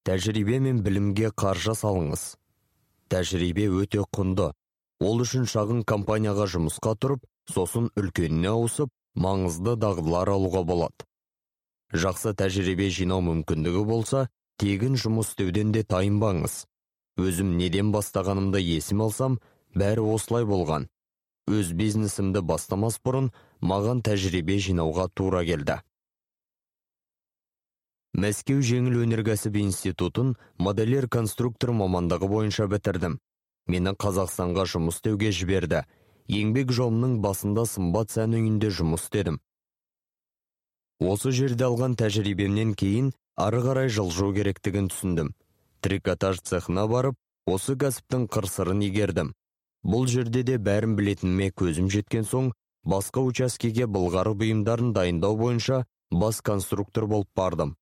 Тәжірибе 0.06 0.60
мен 0.62 0.84
білімге 0.86 1.32
қаржы 1.34 1.74
салыңыз. 1.74 2.36
Тәжірибе 3.10 3.66
өте 3.82 4.04
құнды. 4.14 4.52
Ол 5.02 5.22
үшін 5.24 5.48
шағын 5.50 5.82
компанияға 5.82 6.46
жұмысқа 6.52 6.92
тұрып 7.02 7.24
сосын 7.50 7.88
үлкеніне 7.98 8.52
ауысып 8.52 8.92
маңызды 9.18 9.74
дағдылар 9.82 10.30
алуға 10.36 10.62
болады. 10.68 11.08
Жақсы 11.90 12.36
тәжірибе 12.38 12.86
жинау 12.94 13.24
мүмкіндігі 13.26 13.82
болса 13.88 14.28
тегін 14.62 14.94
жұмыс 14.94 15.32
істеуден 15.34 15.74
де 15.74 15.82
тайынбаңыз. 15.82 16.64
Өзім 17.18 17.56
неден 17.58 17.90
бастағанымды 17.90 18.62
есім 18.62 19.02
алсам 19.08 19.40
бәрі 19.74 20.06
осылай 20.14 20.46
болған. 20.46 20.86
Өз 21.50 21.74
бизнесімді 21.74 22.46
бастамас 22.46 23.00
бұрын 23.02 23.32
маған 23.58 24.06
тәжірибе 24.06 24.58
жинауға 24.62 25.10
тура 25.14 25.42
келді. 25.46 25.80
Мәскеу 28.16 28.62
жеңіл 28.64 29.02
өнеркәсіп 29.04 29.58
институтын 29.60 30.30
модельер 30.56 31.04
конструктор 31.12 31.74
мамандығы 31.76 32.30
бойынша 32.30 32.64
бітірдім. 32.72 33.18
Мені 33.68 33.92
қазақстанға 33.92 34.64
жұмыс 34.72 34.96
істеуге 34.96 35.32
жіберді. 35.36 35.82
Еңбек 36.32 36.72
жолымның 36.72 37.18
басында 37.20 37.66
сымбат 37.68 38.14
сән 38.16 38.38
үйінде 38.38 38.72
жұмыс 38.72 39.04
істедім. 39.04 39.36
Осы 40.96 41.34
жерде 41.36 41.68
алған 41.68 41.98
тәжірибемнен 42.00 42.72
кейін 42.72 43.12
ары 43.36 43.60
қарай 43.68 43.92
жылжу 43.92 44.32
керектігін 44.32 44.88
түсіндім. 44.88 45.34
Трикотаж 45.84 46.40
цехына 46.40 46.88
барып 46.88 47.20
осы 47.44 47.76
кәсіптің 47.76 48.30
қыр 48.32 48.48
сырын 48.48 48.80
игердім. 48.88 49.34
Бұл 49.84 50.08
жерде 50.08 50.40
де 50.42 50.56
бәрін 50.56 50.96
білетініме 50.96 51.52
көзім 51.52 51.92
жеткен 51.92 52.24
соң 52.24 52.54
басқа 52.82 53.28
учаскеге 53.28 53.84
былғары 53.86 54.32
бұйымдарын 54.40 54.94
дайындау 54.96 55.36
бойынша 55.36 55.84
бас 56.10 56.40
конструктор 56.40 57.04
болып 57.06 57.28
бардым. 57.36 57.76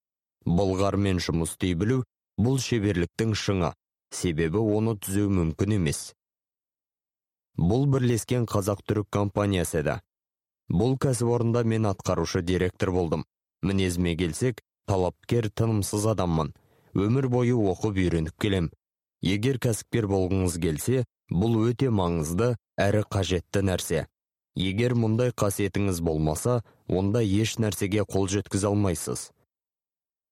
Былғармен 0.47 1.21
жұмыс 1.25 1.55
істей 1.55 1.75
білу 1.75 2.03
бұл 2.39 2.59
шеберліктің 2.63 3.35
шыңы. 3.35 3.75
Себебі 4.15 4.63
оны 4.63 4.97
түзеу 5.03 5.31
мүмкін 5.31 5.79
емес. 5.81 6.13
Бұл 7.59 7.87
бірлескен 7.91 8.47
қазақ-түрік 8.51 9.11
компаниясы 9.11 9.81
еді 9.83 10.01
бұл 10.71 10.97
кәсіпорында 10.99 11.65
мен 11.65 11.87
атқарушы 11.91 12.43
директор 12.43 12.91
болдым. 12.91 13.25
Мінезіме 13.63 14.17
келсек 14.17 14.63
талапкер 14.89 15.51
тынымсыз 15.51 16.07
адаммын. 16.15 16.53
Өмір 16.95 17.29
бойы 17.29 17.55
оқып 17.55 17.99
үйреніп 18.01 18.39
келем. 18.41 18.71
Егер 19.23 19.59
кәсіпкер 19.59 20.09
болғыңыз 20.09 20.59
келсе 20.61 21.05
бұл 21.31 21.57
өте 21.69 21.91
маңызды 21.91 22.55
әрі 22.81 23.05
қажетті 23.11 23.65
нәрсе. 23.65 24.07
Егер 24.55 24.95
мұндай 24.95 25.33
қасиетіңіз 25.33 26.01
болмаса 26.05 26.63
онда 26.89 27.23
еш 27.23 27.57
нәрсеге 27.59 28.05
қол 28.07 28.29
жеткізе 28.29 28.69
алмайсыз. 28.69 29.31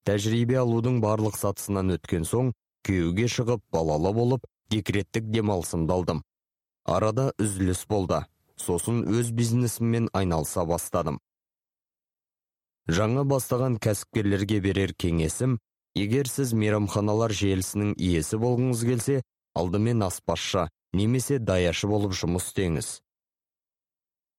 Тәжірибе 0.08 0.58
алудың 0.62 1.00
барлық 1.04 1.36
сатысынан 1.38 1.94
өткен 1.96 2.26
соң 2.28 2.52
күйеуге 2.86 3.28
шығып 3.30 3.62
балалы 3.74 4.12
болып 4.16 4.46
декреттік 4.74 5.28
демалысымды 5.30 5.92
алдым. 5.94 6.22
Арада 6.84 7.30
үзіліс 7.38 7.84
болды. 7.88 8.24
Сосын 8.56 9.02
өз 9.08 9.30
бизнесіммен 9.34 10.08
айналыса 10.12 10.64
бастадым. 10.66 11.18
Жаңа 12.90 13.22
бастаған 13.26 13.78
кәсіпкерлерге 13.82 14.58
берер 14.60 14.92
кеңесім 14.98 15.58
егер 15.98 16.28
сіз 16.30 16.52
мейрамханалар 16.58 17.34
желісінің 17.36 17.94
иесі 17.94 18.40
болғыңыз 18.42 18.82
келсе 18.88 19.20
алдымен 19.58 20.02
аспазшы 20.08 20.66
немесе 20.92 21.38
даяшы 21.38 21.86
болып 21.86 22.16
жұмыс 22.18 22.48
істеңіз. 22.50 22.88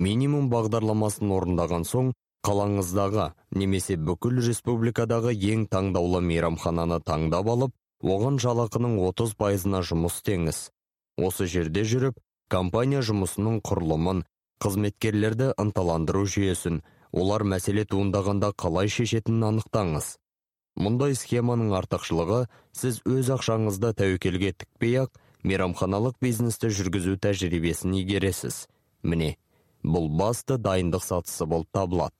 Минимум 0.03 0.49
бағдарламасын 0.51 1.31
орындаған 1.31 1.87
соң 1.87 2.11
қалаңыздағы 2.43 3.29
немесе 3.55 3.95
бүкіл 3.95 4.41
республикадағы 4.43 5.31
ең 5.53 5.67
таңдаулы 5.71 6.19
мейрамхананы 6.27 6.99
таңдап 7.07 7.47
алып 7.53 7.75
оған 8.03 8.39
жалақының 8.43 8.97
30 8.99 9.35
пайызына 9.39 9.79
жұмыс 9.87 10.17
істеңіз. 10.19 10.59
Осы 11.17 11.47
жерде 11.47 11.85
жүріп 11.87 12.17
компания 12.51 12.99
жұмысының 12.99 13.61
құрылымын 13.63 14.25
қызметкерлерді 14.63 15.53
ынталандыру 15.63 16.25
жүйесін 16.33 16.81
олар 17.13 17.45
мәселе 17.47 17.85
туындағанда 17.87 18.51
қалай 18.59 18.91
шешетінін 18.91 19.47
анықтаңыз. 19.53 20.09
Мұндай 20.83 21.15
схеманың 21.15 21.71
артықшылығы 21.79 22.41
сіз 22.75 22.99
өз 23.07 23.29
ақшаңызды 23.37 23.93
тәуекелге 23.99 24.51
тікпей 24.57 24.99
ақ 25.05 25.19
мейрамханалық 25.47 26.19
бизнесті 26.23 26.73
жүргізу 26.73 27.15
тәжірибесін 27.23 27.95
игересіз. 28.01 28.65
Міне 29.03 29.35
бұл 29.83 30.09
басты 30.09 30.57
дайындық 30.57 31.03
сатысы 31.05 31.45
болып 31.45 31.69
табылады. 31.71 32.15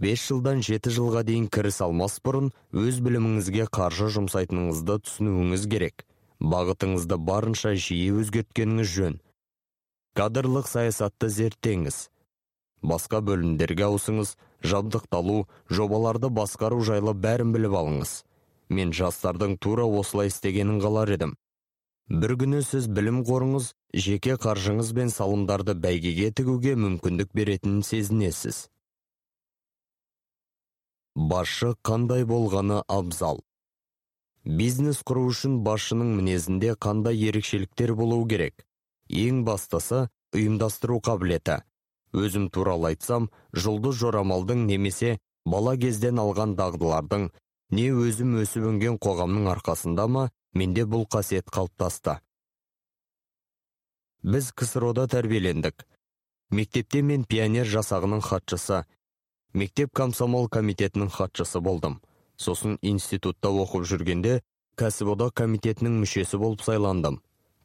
Бес 0.00 0.22
жылдан 0.28 0.62
жеті 0.62 0.92
жылға 0.96 1.22
дейін 1.28 1.48
кіріс 1.52 1.80
алмас 1.84 2.18
бұрын 2.24 2.52
өз 2.72 3.00
біліміңізге 3.04 3.66
қаржы 3.76 4.08
жұмсайтыныңызды 4.16 4.98
түсінуіңіз 5.06 5.66
керек. 5.74 6.06
Бағытыңызды 6.42 7.18
барынша 7.18 7.74
жиі 7.76 8.16
өзгерткеніңіз 8.22 8.88
жөн. 8.96 9.20
Кадрлық 10.18 10.66
саясатты 10.68 11.28
зерттеңіз. 11.28 12.08
Басқа 12.82 13.20
бөлімдерге 13.22 13.86
ауысыңыз 13.86 14.34
жабдықталу 14.66 15.46
жобаларды 15.70 16.32
басқару 16.34 16.82
жайлы 16.82 17.14
бәрін 17.14 17.52
біліп 17.54 17.76
алыңыз. 17.78 18.16
Мен 18.68 18.92
жастардың 18.96 19.56
тура 19.62 19.86
осылай 19.86 20.32
істегенін 20.32 20.80
қалар 20.82 21.14
едім. 21.14 21.36
Бір 22.10 22.34
күні 22.40 22.64
сіз 22.66 22.88
білім 22.90 23.22
қорыңыз 23.28 23.70
жеке 23.94 24.34
қаржыңыз 24.40 24.90
бен 24.96 25.12
салымдарды 25.14 25.76
бәйгеге 25.78 26.32
тігуге 26.34 26.74
мүмкіндік 26.74 27.30
беретінін 27.32 27.84
сезінесіз. 27.86 28.66
Басшы 31.14 31.74
қандай 31.82 32.24
болғаны 32.28 32.82
абзал. 32.88 33.42
Бизнес 34.44 35.02
құру 35.06 35.28
үшін 35.30 35.60
басшының 35.66 36.16
мінезінде 36.18 36.74
қандай 36.74 37.20
ерекшеліктер 37.28 37.94
болуы 37.98 38.26
керек? 38.28 38.66
Ең 39.08 39.44
бастысы 39.44 40.08
ұйымдастыру 40.34 40.98
қабілеті. 41.04 41.60
Өзім 42.12 42.48
туралы 42.50 42.92
айтсам 42.92 43.30
жұлдыз 43.52 44.00
жорамалдың 44.00 44.66
немесе 44.66 45.18
бала 45.44 45.76
кезден 45.76 46.18
алған 46.20 46.56
дағдылардың 46.58 47.30
не 47.76 47.86
өзім 47.92 48.36
өсіп 48.42 48.68
өнген 48.72 48.98
қоғамның 49.00 49.48
арқасында 49.54 50.08
ма 50.08 50.28
менде 50.52 50.84
бұл 50.84 51.06
қасиет 51.08 51.48
қалыптасты 51.48 52.18
біз 54.22 54.52
ксро 54.52 54.92
тәрбиелендік. 54.94 55.86
Мектепте 56.50 57.02
мен 57.02 57.24
пионер 57.24 57.66
жасағының 57.66 58.22
хатшысы 58.22 58.84
мектеп 59.52 59.92
комсомол 59.92 60.48
комитетінің 60.48 61.10
хатшысы 61.12 61.60
болдым. 61.60 62.00
Сосын 62.36 62.78
институтта 62.82 63.52
оқып 63.52 63.84
жүргенде 63.88 64.40
кәсіподақ 64.80 65.34
комитетінің 65.42 66.00
мүшесі 66.02 66.40
болып 66.40 66.64
сайландым. 66.64 67.20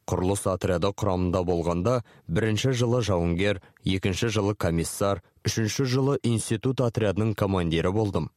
Құрылыс 0.08 0.46
отряды 0.48 0.88
құрамында 0.96 1.42
болғанда 1.44 1.94
бірінші 2.28 2.72
жылы 2.80 3.02
жауынгер 3.04 3.60
екінші 3.84 4.30
жылы 4.32 4.54
комиссар 4.54 5.22
үшінші 5.44 5.84
жылы 5.84 6.18
институт 6.22 6.80
отрядының 6.80 7.34
командирі 7.34 7.92
болдым. 7.92 8.30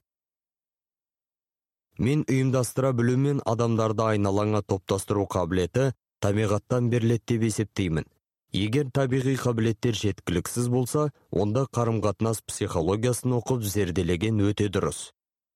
Мен 1.97 2.23
ұйымдастыра 2.27 2.91
білу 2.97 3.17
мен 3.19 3.41
адамдарды 3.45 4.03
айналаңа 4.15 4.63
топтастыру 4.63 5.27
қабілеті 5.31 5.91
табиғаттан 6.23 6.89
беріледі 6.89 7.35
деп 7.35 7.43
есептеймін. 7.49 8.07
Егер 8.51 8.89
табиғи 8.91 9.37
қабілеттер 9.39 9.95
жеткіліксіз 9.95 10.67
болса 10.71 11.09
онда 11.31 11.65
қарым 11.71 12.01
қатынас 12.03 12.41
психологиясын 12.47 13.37
оқып 13.39 13.63
зерделеген 13.63 14.41
өте 14.43 14.67
дұрыс. 14.67 15.11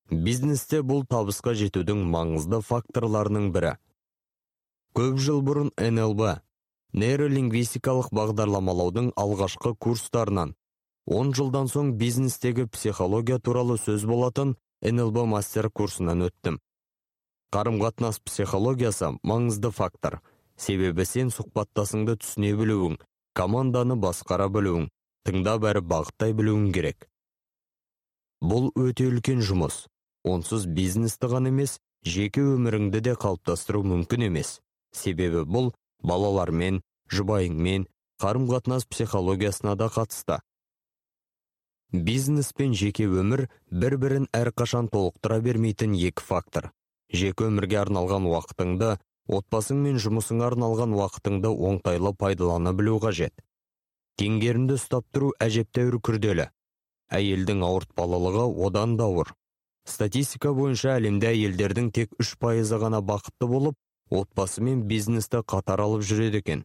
Бизнесте 0.09 0.81
бұл 0.81 1.03
табысқа 1.09 1.55
жетудің 1.59 2.05
маңызды 2.07 2.61
факторларының 2.61 3.51
бірі. 3.51 3.75
Көп 4.95 5.17
жыл 5.19 5.41
бұрын 5.43 5.73
нлб 5.75 6.37
нейролингвистикалық 6.95 8.13
бағдарламалаудың 8.15 9.11
алғашқы 9.19 9.73
курстарынан. 9.75 10.53
10 11.05 11.33
жылдан 11.37 11.67
соң 11.67 11.91
бизнестегі 11.99 12.67
психология 12.71 13.39
туралы 13.39 13.75
сөз 13.77 14.05
болатын 14.07 14.55
нлб 14.81 15.25
мастер 15.27 15.67
курсынан 15.69 16.23
өттім. 16.29 16.61
Қарым 17.51 17.81
қатынас 17.81 18.21
психологиясы 18.23 19.11
маңызды 19.23 19.71
фактор. 19.71 20.21
Себебі 20.57 21.05
сен 21.05 21.31
сұхбаттасыңды 21.33 22.17
түсіне 22.21 22.53
білуің 22.59 22.99
команданы 23.35 23.97
басқара 23.99 24.47
білуің 24.51 24.87
тыңдап 25.27 25.65
әрі 25.71 25.81
бағыттай 25.91 26.35
білуің 26.37 26.71
керек. 26.75 27.07
Бұл 28.41 28.69
өте 28.77 29.09
үлкен 29.09 29.41
жұмыс. 29.41 29.85
Онсыз 30.25 30.65
бизнесті 30.65 31.29
ғана 31.31 31.51
емес 31.51 31.77
жеке 32.05 32.43
өміріңді 32.55 33.01
де 33.07 33.13
қалыптастыру 33.19 33.83
мүмкін 33.85 34.27
емес. 34.29 34.59
Себебі 34.93 35.43
бұл 35.45 35.71
балалармен 36.03 36.81
жұбайыңмен 37.11 37.87
қарым 38.21 38.47
қатынас 38.49 38.85
психологиясына 38.89 39.75
да 39.75 39.89
қатысты. 39.91 40.39
Бизнес 41.91 42.51
пен 42.53 42.73
жеке 42.73 43.05
өмір 43.07 43.47
бір-бірін 43.71 44.29
әрқашан 44.35 44.89
толықтыра 44.91 45.39
бермейтін 45.41 45.93
екі 45.95 46.23
фактор. 46.23 46.71
Жеке 47.13 47.49
өмірге 47.49 47.79
арналған 47.83 48.25
уақытыңды 48.31 48.95
отбасың 49.27 49.81
мен 49.85 49.97
жұмысыңа 50.01 50.49
арналған 50.51 50.93
уақытыңды 50.97 51.49
оңтайлы 51.69 52.13
пайдалана 52.17 52.73
білу 52.73 52.99
қажет. 53.03 53.33
Теңгерімді 54.19 54.77
ұстап 54.79 55.07
тұру 55.11 55.31
әжептәуір 55.43 55.97
күрделі. 55.99 56.49
Әйелдің 57.11 57.63
ауыртпалылығы 57.65 58.45
одан 58.67 58.95
да 58.97 59.09
ауыр. 59.09 59.33
Статистика 59.85 60.53
бойынша 60.55 60.95
әлемде 60.97 61.29
әйелдердің 61.33 61.91
тек 61.93 62.13
үш 62.21 62.35
пайызы 62.41 62.79
ғана 62.81 63.01
бақытты 63.05 63.49
болып 63.49 63.75
отбасы 64.09 64.63
мен 64.63 64.85
бизнесті 64.87 65.41
қатар 65.45 65.81
алып 65.83 66.05
жүреді 66.05 66.41
екен. 66.41 66.63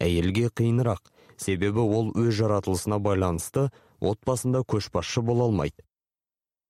Әйелге 0.00 0.48
қиынырақ. 0.48 1.02
Себебі 1.36 1.82
ол 1.82 2.12
өз 2.14 2.30
жаратылысына 2.38 3.00
байланысты 3.02 3.70
отбасында 4.00 4.62
көшбасшы 4.62 5.22
бола 5.22 5.48
алмайды. 5.48 5.82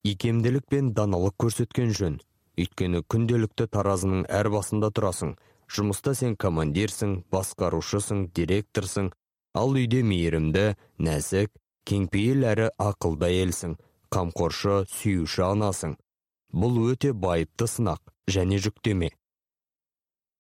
Икемділік 0.05 0.67
пен 0.69 0.93
даналық 0.95 1.37
көрсеткен 1.39 1.93
жөн. 1.93 2.19
Өйткені 2.61 3.03
күнделікті 3.11 3.67
таразының 3.75 4.25
әр 4.31 4.51
басында 4.55 4.91
тұрасың. 4.95 5.35
Жұмыста 5.75 6.15
сен 6.15 6.37
командирсің 6.37 7.17
басқарушысың 7.33 8.29
директорсың. 8.37 9.11
Ал 9.55 9.75
үйде 9.75 10.03
мейірімді 10.07 10.65
нәзік 11.07 11.51
кеңпейіл 11.89 12.47
әрі 12.53 12.71
ақылды 12.79 13.31
әйелсің. 13.31 13.77
Қамқоршы 14.15 14.85
сүйуші 14.93 15.45
анасың. 15.49 15.97
Бұл 16.55 16.79
өте 16.93 17.13
байыпты 17.13 17.67
сынақ 17.71 18.03
және 18.31 18.61
жүктеме. 18.63 19.11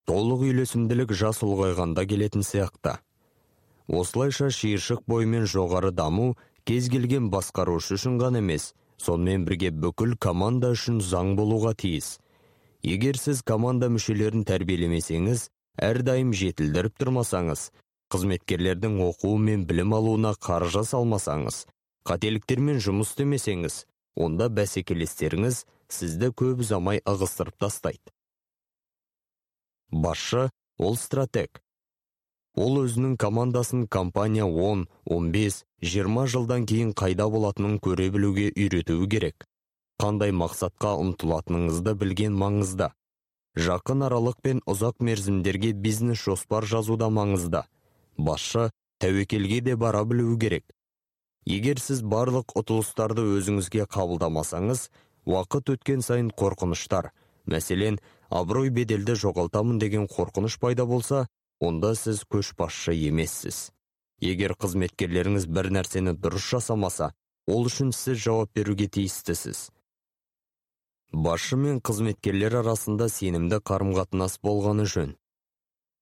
Толық 0.07 0.45
үйлесімділік 0.47 1.15
жас 1.17 1.41
ұлғайғанда 1.43 2.05
келетін 2.07 2.45
сияқты. 2.47 2.99
Осылайша 3.89 4.51
шиыршық 4.53 5.03
бойымен 5.09 5.49
жоғары 5.51 5.91
даму 5.91 6.35
кез 6.69 6.89
келген 6.93 7.31
басқарушы 7.33 7.99
үшін 7.99 8.21
ғана 8.21 8.41
емес 8.45 8.73
сонымен 9.01 9.45
бірге 9.49 9.71
бүкіл 9.71 10.17
команда 10.21 10.73
үшін 10.75 11.01
заң 11.03 11.35
болуға 11.39 11.75
тиіс. 11.75 12.19
Егер 12.85 13.17
сіз 13.17 13.41
команда 13.43 13.89
мүшелерін 13.93 14.45
тәрбиелемесеңіз 14.49 15.49
әрдайым 15.81 16.35
жетілдіріп 16.37 16.99
тұрмасаңыз 17.01 17.71
қызметкерлердің 18.13 19.01
оқуы 19.09 19.41
мен 19.41 19.65
білім 19.67 19.97
алуына 19.97 20.35
қаржы 20.37 20.85
салмасаңыз 20.87 21.65
қателіктермен 22.07 22.79
жұмыс 22.85 23.15
істемесеңіз 23.15 23.81
онда 24.21 24.51
бәсекелестеріңіз 24.53 25.65
сізді 25.91 26.31
көп 26.37 26.63
ұзамай 26.63 27.01
ығыстырып 27.09 27.57
тастайды. 27.65 28.13
Басшы 29.91 30.51
ол 30.79 30.97
стратег 31.01 31.64
ол 32.55 32.85
өзінің 32.85 33.17
командасын 33.19 33.87
компания 33.89 34.47
10, 34.47 34.87
15, 35.11 35.65
20 35.83 36.27
жылдан 36.35 36.67
кейін 36.71 36.93
қайда 36.95 37.29
болатынын 37.31 37.81
көре 37.83 38.11
білуге 38.15 38.51
үйретуі 38.55 39.09
керек. 39.11 39.47
Қандай 39.99 40.33
мақсатқа 40.35 40.95
ұмтылатыныңызды 41.03 41.95
білген 41.99 42.35
маңызда 42.39 42.93
жақын 43.55 44.07
аралық 44.09 44.41
пен 44.43 44.61
ұзақ 44.67 45.03
мерзімдерге 45.07 45.73
бизнес 45.73 46.23
жоспар 46.25 46.67
жазуда 46.67 47.11
маңызда 47.11 47.67
басшы 48.19 48.71
тәуекелге 49.03 49.61
де 49.61 49.77
бара 49.77 50.05
білуі 50.05 50.39
керек. 50.39 50.65
Егер 51.47 51.79
сіз 51.79 52.03
барлық 52.03 52.55
ұтылыстарды 52.59 53.23
өзіңізге 53.37 53.87
қабылдамасаңыз 53.95 54.89
уақыт 55.29 55.75
өткен 55.75 56.03
сайын 56.03 56.31
қорқыныштар. 56.31 57.11
Мәселен 57.47 57.99
абырой 58.31 58.71
беделді 58.71 59.15
жоғалтамын 59.21 59.79
деген 59.79 60.07
қорқыныш 60.09 60.59
пайда 60.59 60.87
болса 60.87 61.27
онда 61.61 61.95
сіз 61.95 62.25
көшбасшы 62.31 62.95
емессіз. 62.95 63.71
Егер 64.23 64.55
қызметкерлеріңіз 64.59 65.47
бір 65.47 65.71
нәрсені 65.77 66.15
дұрыс 66.17 66.47
жасамаса 66.55 67.13
ол 67.47 67.69
үшін 67.69 67.93
сіз 67.93 68.19
жауап 68.25 68.55
беруге 68.55 68.89
тиістісіз. 68.89 69.71
Басшы 71.13 71.57
мен 71.61 71.81
қызметкерлер 71.85 72.57
арасында 72.63 73.09
сенімді 73.13 73.61
қарым 73.63 73.93
қатынас 73.95 74.39
болғаны 74.43 74.87
жөн. 74.91 75.15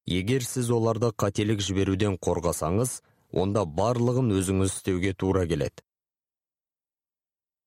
Егер 0.06 0.44
сіз 0.46 0.70
оларды 0.72 1.12
қателік 1.12 1.60
жіберуден 1.60 2.16
қорғасаңыз 2.16 3.00
онда 3.32 3.66
барлығын 3.66 4.32
өзіңіз 4.38 4.72
істеуге 4.72 5.12
тура 5.12 5.44
келеді. 5.46 5.84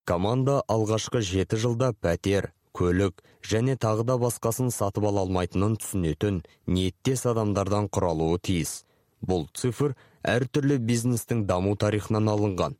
Команда 0.06 0.60
алғашқы 0.70 1.22
жеті 1.26 1.58
жылда 1.62 1.94
пәтер 1.94 2.52
көлік 2.76 3.24
және 3.52 3.76
тағы 3.86 4.06
да 4.10 4.18
басқасын 4.22 4.72
сатып 4.76 5.08
ала 5.10 5.24
алмайтынын 5.26 5.78
түсінетін 5.82 6.42
ниеттес 6.68 7.26
адамдардан 7.32 7.88
құралуы 7.96 8.42
тиіс. 8.48 8.84
Бұл 9.26 9.48
цифр 9.54 9.96
әртүрлі 10.36 10.78
бизнестің 10.90 11.46
даму 11.50 11.76
тарихынан 11.80 12.30
алынған. 12.34 12.76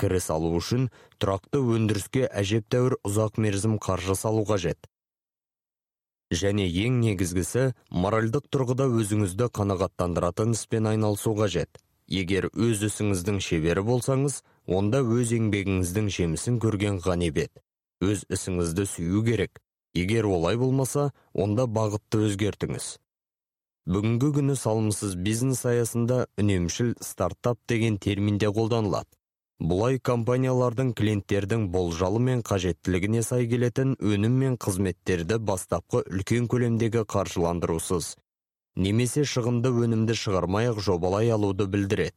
Кіріс 0.00 0.30
алу 0.34 0.54
үшін 0.58 0.88
тұрақты 1.22 1.60
өндіріске 1.76 2.26
әжептәуір 2.42 2.98
ұзақ 3.06 3.38
мерзім 3.42 3.78
қаржы 3.82 4.16
салу 4.18 4.42
қажет. 4.48 4.88
Және 6.34 6.66
ең 6.66 6.98
негізгісі 7.04 7.72
моральдық 8.04 8.48
тұрғыда 8.50 8.88
өзіңізді 9.00 9.50
қанағаттандыратын 9.54 10.54
іспен 10.56 10.88
айналысу 10.90 11.34
қажет. 11.38 11.78
Егер 12.08 12.50
өз 12.52 12.82
ісіңіздің 12.88 13.38
шебері 13.44 13.84
болсаңыз 13.86 14.40
онда 14.66 15.04
өз 15.04 15.36
еңбегіңіздің 15.36 16.10
жемісін 16.16 16.58
көрген 16.64 16.98
ғанибет. 17.04 17.63
Өз 18.12 18.24
ісіңізді 18.36 18.86
сүю 18.90 19.24
керек. 19.26 19.60
Егер 19.94 20.26
олай 20.26 20.58
болмаса 20.60 21.10
онда 21.32 21.66
бағытты 21.70 22.24
өзгертіңіз. 22.28 22.86
Бүгінгі 23.84 24.30
күні 24.38 24.56
салымсыз 24.56 25.14
бизнес 25.26 25.62
аясында 25.68 26.24
үнемшіл 26.40 26.94
стартап 27.04 27.60
деген 27.68 27.98
термин 27.98 28.38
де 28.38 28.48
қолданылады. 28.48 29.10
Бұлай 29.60 30.00
компаниялардың 30.02 30.94
клиенттердің 30.98 31.68
болжалы 31.70 32.18
мен 32.18 32.42
қажеттілігіне 32.42 33.22
сай 33.22 33.46
келетін 33.46 33.94
өнім 34.00 34.40
мен 34.40 34.56
қызметтерді 34.58 35.38
бастапқы 35.38 36.02
үлкен 36.10 36.48
көлемдегі 36.50 37.04
қаржыландырусыз 37.06 38.16
немесе 38.76 39.22
шығынды 39.28 39.70
өнімді 39.84 40.16
шығармай 40.18 40.72
ақ 40.72 40.80
жобалай 40.82 41.30
алуды 41.30 41.66
білдіреді. 41.70 42.16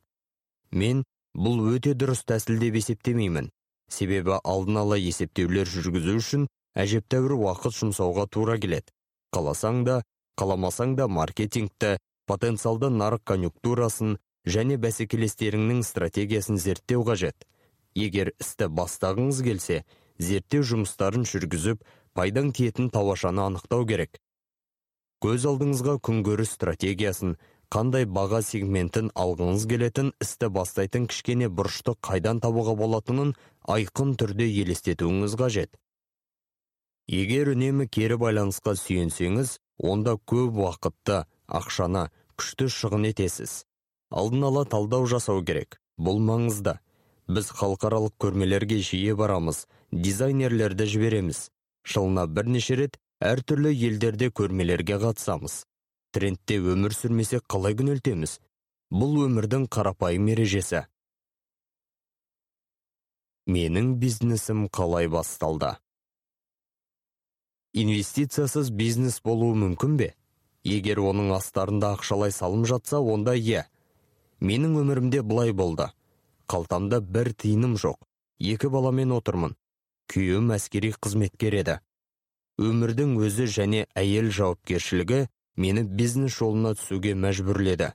Мен 0.71 1.03
бұл 1.37 1.61
өте 1.75 1.93
дұрыс 1.93 2.23
тәсіл 2.25 2.57
деп 2.59 2.79
есептемеймін. 2.81 3.51
Себебі 3.89 4.37
алдын 4.43 4.81
ала 4.83 4.97
есептеулер 4.99 5.69
жүргізу 5.71 6.17
үшін 6.19 6.47
әжептәуір 6.77 7.35
уақыт 7.37 7.75
жұмсауға 7.79 8.27
тура 8.31 8.57
келеді. 8.61 8.91
Қаласаң 9.33 9.83
да 9.87 10.01
қаламасаң 10.39 10.95
да 10.99 11.07
маркетингті 11.07 11.97
потенциалды 12.29 12.89
нарық 12.93 13.23
конъюнктурасын 13.31 14.17
және 14.47 14.77
бәсекелестеріңнің 14.83 15.83
стратегиясын 15.83 16.59
зерттеу 16.61 17.03
қажет. 17.07 17.47
Егер 17.95 18.33
істі 18.37 18.69
бастағыңыз 18.69 19.41
келсе 19.43 19.83
зерттеу 20.19 20.63
жұмыстарын 20.71 21.25
жүргізіп 21.27 21.83
пайдаң 22.17 22.51
тиетін 22.53 22.91
тауашаны 22.93 23.43
анықтау 23.47 23.85
керек. 23.89 24.19
Көз 25.23 25.47
алдыңызға 25.49 25.97
күнкөріс 26.05 26.53
стратегиясын 26.59 27.37
қандай 27.73 28.05
баға 28.07 28.39
сегментін 28.45 29.09
алғыңыз 29.23 29.65
келетін 29.71 30.13
істі 30.23 30.49
бастайтын 30.55 31.07
кішкене 31.11 31.49
бұрышты 31.51 31.95
қайдан 32.07 32.39
табуға 32.43 32.77
болатынын 32.79 33.33
айқын 33.75 34.15
түрде 34.21 34.47
елестетуіңіз 34.63 35.35
қажет. 35.41 35.75
Егер 37.07 37.51
үнемі 37.53 37.87
кері 37.91 38.17
байланысқа 38.23 38.75
сүйенсеңіз 38.79 39.57
онда 39.91 40.15
көп 40.31 40.59
уақытты 40.63 41.21
ақшаны 41.47 42.07
күшті 42.39 42.67
шығын 42.71 43.09
етесіз. 43.11 43.63
Алдын 44.11 44.47
ала 44.47 44.63
талдау 44.65 45.07
жасау 45.07 45.43
керек. 45.43 45.79
Бұл 45.99 46.19
маңызды. 46.23 46.77
Біз 47.27 47.51
халықаралық 47.51 48.13
көрмелерге 48.23 48.79
жиі 48.79 49.15
барамыз 49.19 49.65
дизайнерлерді 49.91 50.87
жібереміз. 50.87 51.49
Жылына 51.87 52.27
бірнеше 52.27 52.77
рет 52.79 52.99
әртүрлі 53.23 53.73
елдерде 53.87 54.29
көрмелерге 54.31 54.99
қатысамыз. 55.03 55.65
Трендте 56.17 56.57
өмір 56.57 56.95
сүрмесе 56.97 57.37
қалай 57.45 57.75
күнелтеміз? 57.77 58.39
Бұл 58.89 59.19
өмірдің 59.27 59.67
қарапайым 59.69 60.31
ережесі. 60.33 60.87
Менің 63.45 63.91
бизнесім 64.01 64.65
қалай 64.73 65.11
басталды? 65.13 65.75
Инвестициясыз 67.77 68.71
бизнес 68.73 69.19
болуы 69.21 69.53
мүмкін 69.61 69.99
бе? 70.01 70.09
Егер 70.65 71.03
оның 71.05 71.35
астарында 71.37 71.93
ақшалай 71.99 72.33
салым 72.33 72.65
жатса 72.65 72.97
онда 72.97 73.37
иә. 73.37 73.67
Менің 74.41 74.81
өмірімде 74.81 75.21
былай 75.21 75.53
болды. 75.53 75.91
Қалтамда 76.49 76.99
бір 76.99 77.33
тиыным 77.37 77.77
жоқ. 77.77 78.01
Екі 78.39 78.73
баламен 78.73 79.13
отырмын. 79.13 79.53
Күйеуім 80.09 80.55
әскери 80.57 80.95
қызметкер 80.97 81.61
еді. 81.61 81.79
Өмірдің 82.57 83.19
өзі 83.21 83.45
және 83.53 83.85
әйел 83.93 84.31
жауапкершілігі 84.33 85.27
мені 85.57 85.83
бизнес 85.83 86.37
жолына 86.37 86.75
түсуге 86.77 87.15
мәжбүрледі. 87.17 87.91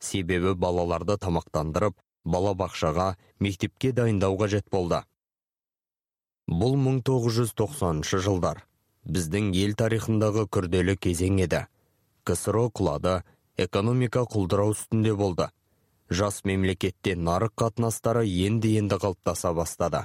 Себебі 0.00 0.54
балаларды 0.58 1.16
тамақтандырып 1.20 1.96
балабақшаға 2.24 3.14
мектепке 3.40 3.92
дайындау 3.92 4.38
қажет 4.40 4.70
болды. 4.72 5.02
Бұл 6.48 6.76
1990 6.76 8.20
жылдар. 8.24 8.64
Біздің 9.04 9.52
ел 9.56 9.76
тарихындағы 9.76 10.46
күрделі 10.48 10.96
кезең 10.96 11.40
еді. 11.44 11.66
Ксро 12.24 12.70
құлады 12.72 13.20
экономика 13.60 14.24
құлдырау 14.24 14.72
үстінде 14.72 15.14
болды. 15.14 15.50
Жас 16.10 16.42
мемлекетте 16.44 17.14
нарық 17.16 17.54
қатынастары 17.60 18.24
енді 18.28 18.74
енді 18.80 18.96
қалыптаса 19.00 19.52
бастады. 19.56 20.04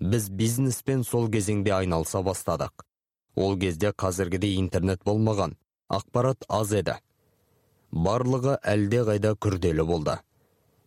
Біз 0.00 0.28
бизнеспен 0.28 1.04
сол 1.04 1.28
кезеңде 1.32 1.72
айналыса 1.76 2.22
бастадық. 2.26 2.84
Ол 3.36 3.56
кезде 3.56 3.92
қазіргідей 3.92 4.58
интернет 4.60 5.04
болмаған. 5.04 5.56
Ақпарат 5.92 6.46
аз 6.48 6.72
еді. 6.72 6.98
Барлығы 7.92 8.56
әлде 8.64 9.02
қайда 9.08 9.34
күрделі 9.36 9.84
болды. 9.84 10.18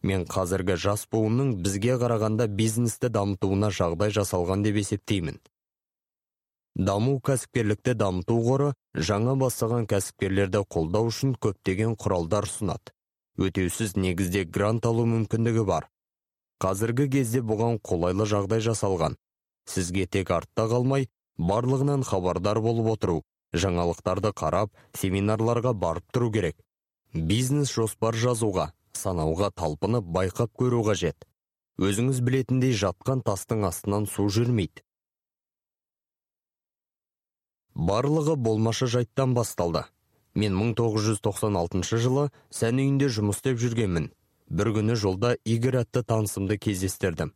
Мен 0.06 0.25
қазіргі 0.30 0.77
жас 0.82 1.06
буынның 1.11 1.56
бізге 1.66 1.98
қарағанда 2.01 2.48
бизнесті 2.61 3.09
дамытуына 3.14 3.69
жағдай 3.74 4.14
жасалған 4.14 4.66
деп 4.66 4.80
есептеймін. 4.82 5.40
Даму 6.75 7.19
кәсіпкерлікті 7.24 7.93
дамыту 7.95 8.35
қоры 8.45 8.72
жаңа 9.09 9.38
бастаған 9.40 9.85
кәсіпкерлерді 9.90 10.66
қолдау 10.67 11.09
үшін 11.11 11.38
көптеген 11.42 11.95
құралдар 11.95 12.50
ұсынады. 12.50 12.92
Өтеусіз 13.38 13.95
негізде 13.95 14.43
грант 14.45 14.85
алу 14.85 15.06
мүмкіндігі 15.08 15.64
бар. 15.67 15.88
Қазіргі 16.59 17.08
кезде 17.11 17.42
бұған 17.43 17.80
қолайлы 17.84 18.27
жағдай 18.27 18.64
жасалған. 18.66 19.16
Сізге 19.69 20.06
тек 20.08 20.32
артта 20.32 20.67
қалмай 20.72 21.08
барлығынан 21.38 22.03
хабардар 22.08 22.61
болып 22.64 22.92
отыру 22.93 23.24
жаңалықтарды 23.61 24.32
қарап 24.35 24.72
семинарларға 24.98 25.74
барып 25.74 26.08
тұру 26.14 26.32
керек. 26.32 26.58
Бизнес 27.14 27.72
жоспар 27.72 28.16
жазуға 28.19 28.72
санауға 28.95 29.51
талпынып 29.56 30.08
байқап 30.17 30.51
көру 30.59 30.84
қажет. 30.88 31.27
Өзіңіз 31.80 32.22
білетіндей 32.24 32.75
жатқан 32.75 33.24
тастың 33.27 33.66
астынан 33.67 34.08
су 34.08 34.30
жүрмейді. 34.32 34.84
Барлығы 37.75 38.38
болмашы 38.40 38.88
жайттан 38.88 39.34
басталды. 39.35 39.84
Мен 40.35 40.56
1996 40.56 42.00
жылы 42.00 42.30
сән 42.51 42.80
үйінде 42.80 43.09
жұмыс 43.11 43.42
істеп 43.42 43.59
жүргенмін. 43.59 44.09
Бір 44.48 44.72
күні 44.77 44.95
жолда 44.95 45.35
игорь 45.43 45.82
атты 45.82 46.03
танысымды 46.03 46.58
кездестірдім. 46.59 47.34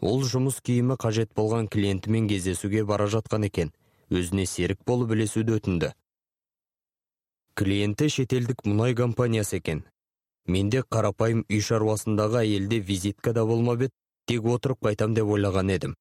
Ол 0.00 0.24
жұмыс 0.28 0.60
киімі 0.64 0.96
қажет 1.00 1.32
болған 1.36 1.68
клиентімен 1.68 2.28
кездесуге 2.28 2.84
бара 2.84 3.08
жатқан 3.12 3.44
екен. 3.48 3.72
Өзіне 4.10 4.46
серік 4.46 4.80
болып 4.86 5.14
ілесуді 5.16 5.58
өтінді. 5.58 5.92
Клиенті 7.54 8.08
шетелдік 8.10 8.64
мұнай 8.66 8.96
компаниясы 8.98 9.60
екен. 9.60 9.84
Менде 10.46 10.82
қарапайым 10.82 11.44
үй 11.48 11.60
шаруасындағы 11.64 12.42
әйелде 12.42 12.80
визитка 12.80 13.32
да 13.32 13.44
болмап 13.46 13.86
еді 13.86 13.94
тек 14.26 14.44
отырып 14.44 14.82
қайтам 14.84 15.14
деп 15.14 15.30
ойлаған 15.30 15.72
едім. 15.72 15.94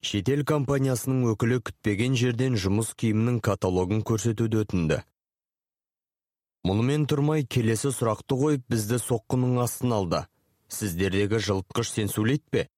Шетел 0.00 0.46
компаниясының 0.48 1.26
өкілі 1.34 1.58
күтпеген 1.68 2.14
жерден 2.16 2.54
жұмыс 2.56 2.94
киімінің 2.96 3.40
каталогын 3.44 4.00
көрсетуді 4.06 4.62
өтінді. 4.62 5.02
Мұнымен 6.64 7.04
тұрмай 7.08 7.44
келесі 7.44 7.90
сұрақты 7.92 8.36
қойып 8.40 8.64
бізді 8.72 9.00
соққының 9.00 9.60
астына 9.64 10.00
алды. 10.00 10.22
Сіздердегі 10.72 11.40
жылытқыш 11.44 11.92
сенсулит 11.98 12.44
пе? 12.52 12.68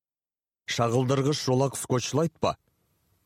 Шағылдырғыш 0.70 1.44
жолақ 1.46 1.78
скотчлайт 1.78 2.34
па? 2.40 2.56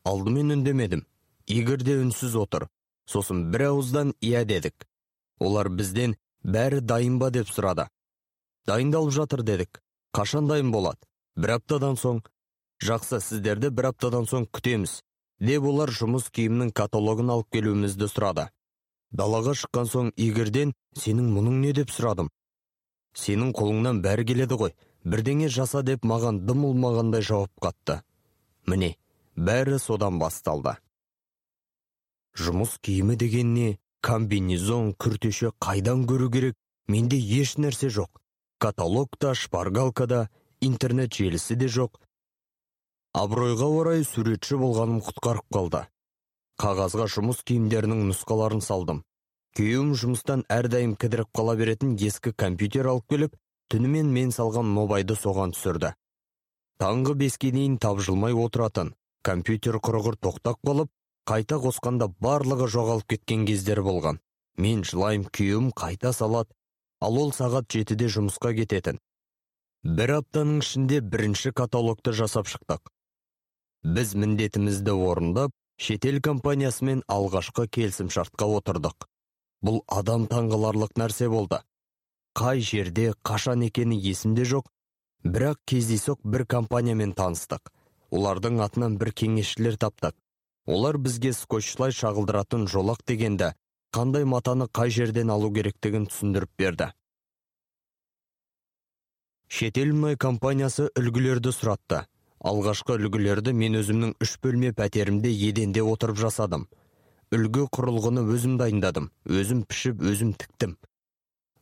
Алдымен 0.09 0.53
үндемедім 0.55 1.03
игорь 1.47 1.83
де 1.83 1.97
үнсіз 2.01 2.35
отыр. 2.39 2.67
Сосын 3.07 3.45
бір 3.51 3.69
ауыздан 3.71 4.13
иә 4.21 4.43
дедік. 4.45 4.87
Олар 5.39 5.69
бізден 5.69 6.15
бәрі 6.43 6.81
дайын 6.81 7.19
ба? 7.19 7.29
деп 7.31 7.47
сұрады. 7.47 7.87
Дайындалып 8.67 9.13
жатыр 9.15 9.43
дедік. 9.43 9.81
Қашан 10.13 10.47
дайын 10.47 10.71
болады 10.71 10.99
бір 11.35 11.57
аптадан 11.57 11.99
соң 11.99 12.23
жақсы 12.83 13.21
сіздерді 13.21 13.69
бір 13.69 13.91
аптадан 13.91 14.25
соң 14.25 14.47
күтеміз 14.51 15.01
деп 15.39 15.67
олар 15.71 15.91
жұмыс 15.93 16.31
киімінің 16.33 16.71
каталогын 16.73 17.29
алып 17.35 17.51
келуімізді 17.53 18.09
сұрады. 18.11 18.49
Далаға 19.11 19.53
шыққан 19.55 19.91
соң 19.91 20.11
игорьден 20.15 20.73
сенің 20.97 21.29
мұның 21.35 21.61
не? 21.61 21.73
деп 21.73 21.93
сұрадым 21.93 22.31
сенің 23.17 23.53
қолыңнан 23.57 24.01
бәрі 24.05 24.25
келеді 24.29 24.57
ғой. 24.61 24.73
Бірдеңе 25.07 25.49
жаса 25.49 25.81
деп 25.85 26.05
маған 26.05 26.41
дым 26.45 26.65
ұлмағандай 26.67 27.23
жауап 27.25 27.51
қатты. 27.63 28.01
Міне 28.67 28.95
бәрі 29.37 29.77
содан 29.79 30.17
басталды. 30.19 30.75
Жұмыс 32.37 32.77
киімі 32.81 33.15
деген 33.17 33.53
не 33.53 33.77
комбинезон 34.01 34.93
күртеше 34.93 35.53
қайдан 35.61 36.05
көру 36.09 36.29
керек? 36.33 36.55
Менде 36.87 37.17
еш 37.17 37.57
нәрсе 37.57 37.89
жоқ. 37.89 38.09
Каталог 38.59 39.17
та 39.19 39.33
шпаргалка 39.35 40.07
да 40.07 40.29
интернет 40.61 41.13
желісі 41.13 41.55
де 41.55 41.67
жоқ. 41.67 41.97
Абыройға 43.13 43.67
орай 43.79 44.03
суретші 44.05 44.57
болғаным 44.61 45.01
құтқарып 45.01 45.47
қалды. 45.53 45.83
Қағазға 46.61 47.07
жұмыс 47.13 47.43
киімдерінің 47.45 48.05
нұсқаларын 48.09 48.61
салдым. 48.61 49.03
Күйеуім 49.57 49.93
жұмыстан 49.97 50.43
әрдайым 50.53 50.95
кідіріп 51.01 51.29
қала 51.33 51.55
беретін 51.57 51.95
ескі 51.97 52.33
компьютер 52.33 52.89
алып 52.93 53.07
келіп 53.09 53.37
түнімен 53.73 54.09
мен 54.13 54.31
салған 54.33 54.69
нобайды 54.75 55.17
соған 55.17 55.53
түсірді. 55.55 55.93
Таңғы 56.77 57.15
беске 57.17 57.51
дейін 57.51 57.77
тапжылмай 57.81 58.37
отыратын. 58.37 58.93
Компьютер 59.23 59.79
құрығыр 59.83 60.17
тоқтап 60.21 60.59
қалып 60.65 60.91
қайта 61.27 61.57
қосқанда 61.63 62.07
барлығы 62.23 62.67
жоғалып 62.71 63.07
кеткен 63.13 63.45
кездер 63.45 63.81
болған. 63.83 64.19
Мен 64.57 64.83
жылайым 64.83 65.25
күйеуім 65.29 65.71
қайта 65.75 66.13
салады 66.13 66.53
ал 67.01 67.17
ол 67.21 67.33
сағат 67.35 67.69
жетіде 67.73 68.07
жұмысқа 68.13 68.53
кететін. 68.57 68.99
Бір 69.83 70.17
аптаның 70.21 70.63
ішінде 70.63 71.01
бірінші 71.01 71.51
каталогты 71.55 72.13
жасап 72.13 72.49
шықтық. 72.49 72.81
Біз 73.83 74.15
міндетімізді 74.15 74.95
орындап 74.95 75.53
шетел 75.77 76.19
компаниясымен 76.25 77.03
алғашқы 77.07 77.67
келісімшартқа 77.69 78.49
отырдық. 78.57 79.05
Бұл 79.61 79.83
адам 79.87 80.25
таңғаларлық 80.31 80.97
нәрсе 80.97 81.29
болды. 81.29 81.61
Қай 82.37 82.61
жерде 82.61 83.13
қашан 83.25 83.63
екені 83.67 83.97
есімде 83.97 84.45
жоқ 84.45 84.67
бірақ 85.23 85.61
кездейсоқ 85.69 86.19
бір 86.23 86.45
компаниямен 86.45 87.13
таныстық. 87.13 87.61
Олардың 88.11 88.61
атынан 88.65 88.97
бір 89.01 89.13
кеңесшілер 89.21 89.77
таптық 89.81 90.15
олар 90.67 90.97
бізге 90.99 91.31
скотчлай 91.33 91.95
шағылдыратын 91.95 92.67
жолақ 92.71 93.03
дегенді 93.07 93.53
қандай 93.95 94.25
матаны 94.27 94.67
қай 94.67 94.91
жерден 94.91 95.31
алу 95.31 95.49
керектігін 95.53 96.07
түсіндіріп 96.11 96.51
берді. 96.59 96.91
Шетел 99.47 99.93
мұнай 99.95 100.17
компаниясы 100.19 100.89
үлгілерді 100.99 101.53
сұратты. 101.55 102.03
Алғашқы 102.43 102.97
үлгілерді 102.97 103.53
мен 103.55 103.79
өзімнің 103.79 104.17
үш 104.21 104.35
бөлме 104.43 104.73
пәтерімде 104.75 105.31
еденде 105.31 105.81
отырып 105.87 106.19
жасадым. 106.19 106.67
Үлгі 107.31 107.65
құрылғыны 107.71 108.25
өзім 108.27 108.59
дайындадым 108.59 109.09
өзім 109.25 109.63
пішіп 109.71 110.03
өзім 110.03 110.35
тіктім. 110.35 110.75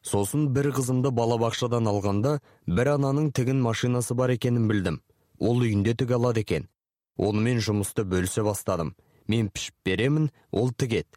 Сосын 0.02 0.50
бір 0.54 0.72
қызымды 0.78 1.14
балабақшадан 1.14 1.88
алғанда 1.90 2.40
бір 2.68 2.96
ананың 2.98 3.32
тігін 3.38 3.62
машинасы 3.62 4.18
бар 4.18 4.34
екенін 4.34 4.68
білдім. 4.70 5.00
Ол 5.40 5.62
үйінде 5.66 5.96
тіге 5.96 6.16
алады 6.20 6.46
екен. 6.46 6.70
Онымен 7.18 7.62
жұмысты 7.64 8.04
бөлісе 8.04 8.44
бастадым. 8.44 8.96
Мен 9.28 9.50
пішіп 9.50 9.76
беремін 9.86 10.32
ол 10.52 10.72
тігет. 10.72 11.08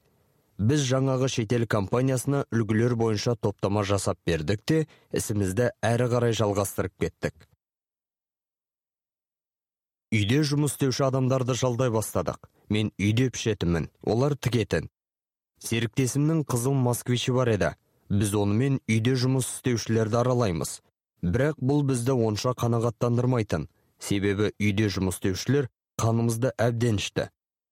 біз 0.59 0.83
жаңағы 0.91 1.29
шетел 1.31 1.67
компаниясына 1.71 2.43
үлгілер 2.51 2.97
бойынша 2.99 3.37
топтама 3.37 3.85
жасап 3.87 4.19
бердік 4.27 4.65
те 4.67 4.87
ісімізді 5.15 5.71
әрі 5.87 6.09
қарай 6.11 6.35
жалғастырып 6.35 6.95
кеттік. 6.99 7.35
Үйде 10.11 10.41
жұмыс 10.43 10.75
істеуші 10.75 11.05
адамдарды 11.07 11.55
жалдай 11.55 11.93
бастадық. 11.95 12.49
Мен 12.69 12.91
үйде 12.99 13.29
пішетінмін 13.31 13.89
олар 14.03 14.35
тігетін. 14.35 14.89
Серіктесімнің 15.63 16.43
қызыл 16.49 16.75
москвичі 16.75 17.37
бар 17.39 17.53
еді. 17.55 17.71
Біз 18.11 18.35
онымен 18.35 18.81
үйде 18.89 19.15
жұмыс 19.15 19.47
істеушілерді 19.59 20.23
аралаймыз. 20.25 20.81
Бірақ 21.23 21.61
бұл 21.61 21.85
бізді 21.87 22.17
онша 22.17 22.55
қанағаттандырмайтын. 22.59 23.69
Себебі 23.99 24.53
үйде 24.59 24.89
жұмыс 24.95 25.19
істеушілер 25.19 25.69
қанымызды 26.01 26.53
әбден 26.59 26.99
ішті. 27.03 27.29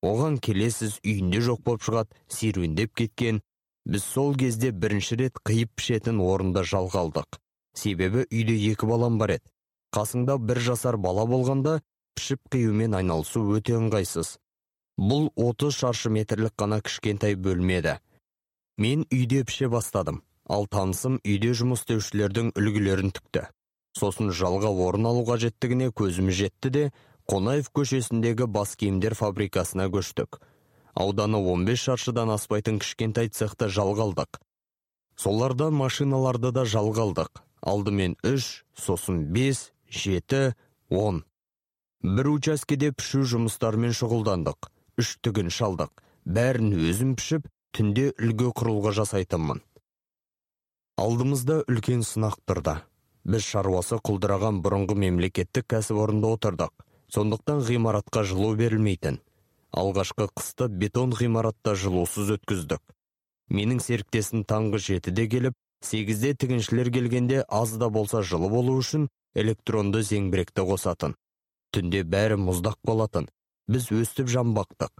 Оған 0.06 0.38
келесіз 0.42 1.00
үйінде 1.02 1.40
жоқ 1.46 1.62
болып 1.66 1.84
шығады 1.86 2.16
серуендеп 2.28 2.94
кеткен. 2.94 3.40
Біз 3.86 4.04
сол 4.04 4.34
кезде 4.38 4.72
бірінші 4.72 5.16
рет 5.22 5.38
қиып 5.46 5.72
пішетін 5.78 6.20
орында 6.20 6.64
жалға 6.66 7.06
алдық. 7.06 7.38
Себебі 7.74 8.26
үйде 8.30 8.56
екі 8.72 8.88
балам 8.90 9.18
бар 9.18 9.36
еді. 9.38 9.46
Қасыңда 9.94 10.38
бір 10.42 10.60
жасар 10.60 10.98
бала 10.98 11.26
болғанда 11.30 11.78
пішіп 12.18 12.50
қиюмен 12.52 12.96
айналысу 12.98 13.44
өте 13.56 13.76
ыңғайсыз. 13.78 14.36
Бұл 14.98 15.30
30 15.36 15.76
шаршы 15.76 16.10
метрлік 16.10 16.56
қана 16.58 16.80
кішкентай 16.82 17.36
бөлмеді. 17.36 17.98
Мен 18.78 19.06
үйде 19.12 19.44
піше 19.44 19.68
бастадым. 19.72 20.22
Ал 20.48 20.66
танысым 20.70 21.20
үйде 21.24 21.52
жұмыс 21.58 21.84
істеушілердің 21.84 22.52
үлгілерін 22.58 23.12
тікті. 23.16 23.46
Сосын 23.96 24.32
жалға 24.36 24.70
орын 24.86 25.10
алу 25.10 25.24
қажеттігіне 25.28 25.90
көзіміз 25.96 26.40
жетті 26.42 26.72
де 26.76 26.84
қонаев 27.30 27.72
көшесіндегі 27.74 28.46
бас 28.46 28.76
киімдер 28.76 29.16
фабрикасына 29.18 29.88
көштік. 29.90 30.40
Ауданы 30.94 31.40
15 31.42 31.80
шаршыдан 31.88 32.30
аспайтын 32.36 32.78
кішкентай 32.80 33.32
цехты 33.32 33.68
жалға 33.72 34.10
алдық 34.10 34.40
солардан 35.16 35.74
машиналарды 35.74 36.52
да 36.52 36.64
жалға 36.68 37.08
алдық 37.08 37.42
алдымен 37.66 38.16
үш 38.24 38.64
сосын 38.76 39.24
бес 39.32 39.70
жеті 39.90 40.54
он. 40.90 41.24
Бір 42.04 42.28
учаскеде 42.36 42.92
пішу 42.92 43.24
жұмыстарымен 43.26 43.94
шұғылдандық. 43.96 44.68
Үш 45.00 45.16
тігін 45.24 45.48
шалдық. 45.50 45.90
Бәрін 46.24 46.76
өзім 46.76 47.16
пішіп 47.18 47.48
түнде 47.74 48.12
үлгі 48.20 48.52
құрылғы 48.60 48.92
жасайтынмын. 49.00 49.62
Алдымызда 51.00 51.64
үлкен 51.66 52.04
сынақ 52.06 52.38
тұрды. 52.46 52.76
Біз 53.26 53.46
шаруасы 53.50 53.98
құлдыраған 54.06 54.60
бұрынғы 54.64 54.96
мемлекеттік 55.02 55.66
кәсіпорында 55.72 56.30
отырдық. 56.36 56.72
Сондықтан 57.12 57.62
ғимаратқа 57.66 58.22
жылу 58.26 58.54
берілмейтін. 58.58 59.20
Алғашқы 59.74 60.28
қысты 60.30 60.68
бетон 60.68 61.14
ғимаратта 61.14 61.74
жылусыз 61.74 62.30
өткіздік. 62.36 62.82
Менің 63.50 63.82
серіктесім 63.82 64.44
таңғы 64.46 64.82
жетіде 64.88 65.26
келіп 65.30 65.56
сегізде 65.84 66.34
тігіншілер 66.34 66.90
келгенде 66.94 67.44
аз 67.48 67.76
да 67.78 67.90
болса 67.90 68.22
жылы 68.22 68.50
болу 68.50 68.78
үшін 68.80 69.08
электронды 69.34 70.02
зеңбіректі 70.06 70.66
қосатын. 70.70 71.14
Түнде 71.74 72.02
бәрі 72.02 72.38
мұздақ 72.42 72.78
болатын. 72.86 73.28
Біз 73.68 73.90
өстіп 73.90 74.30
жанбақтық 74.30 74.94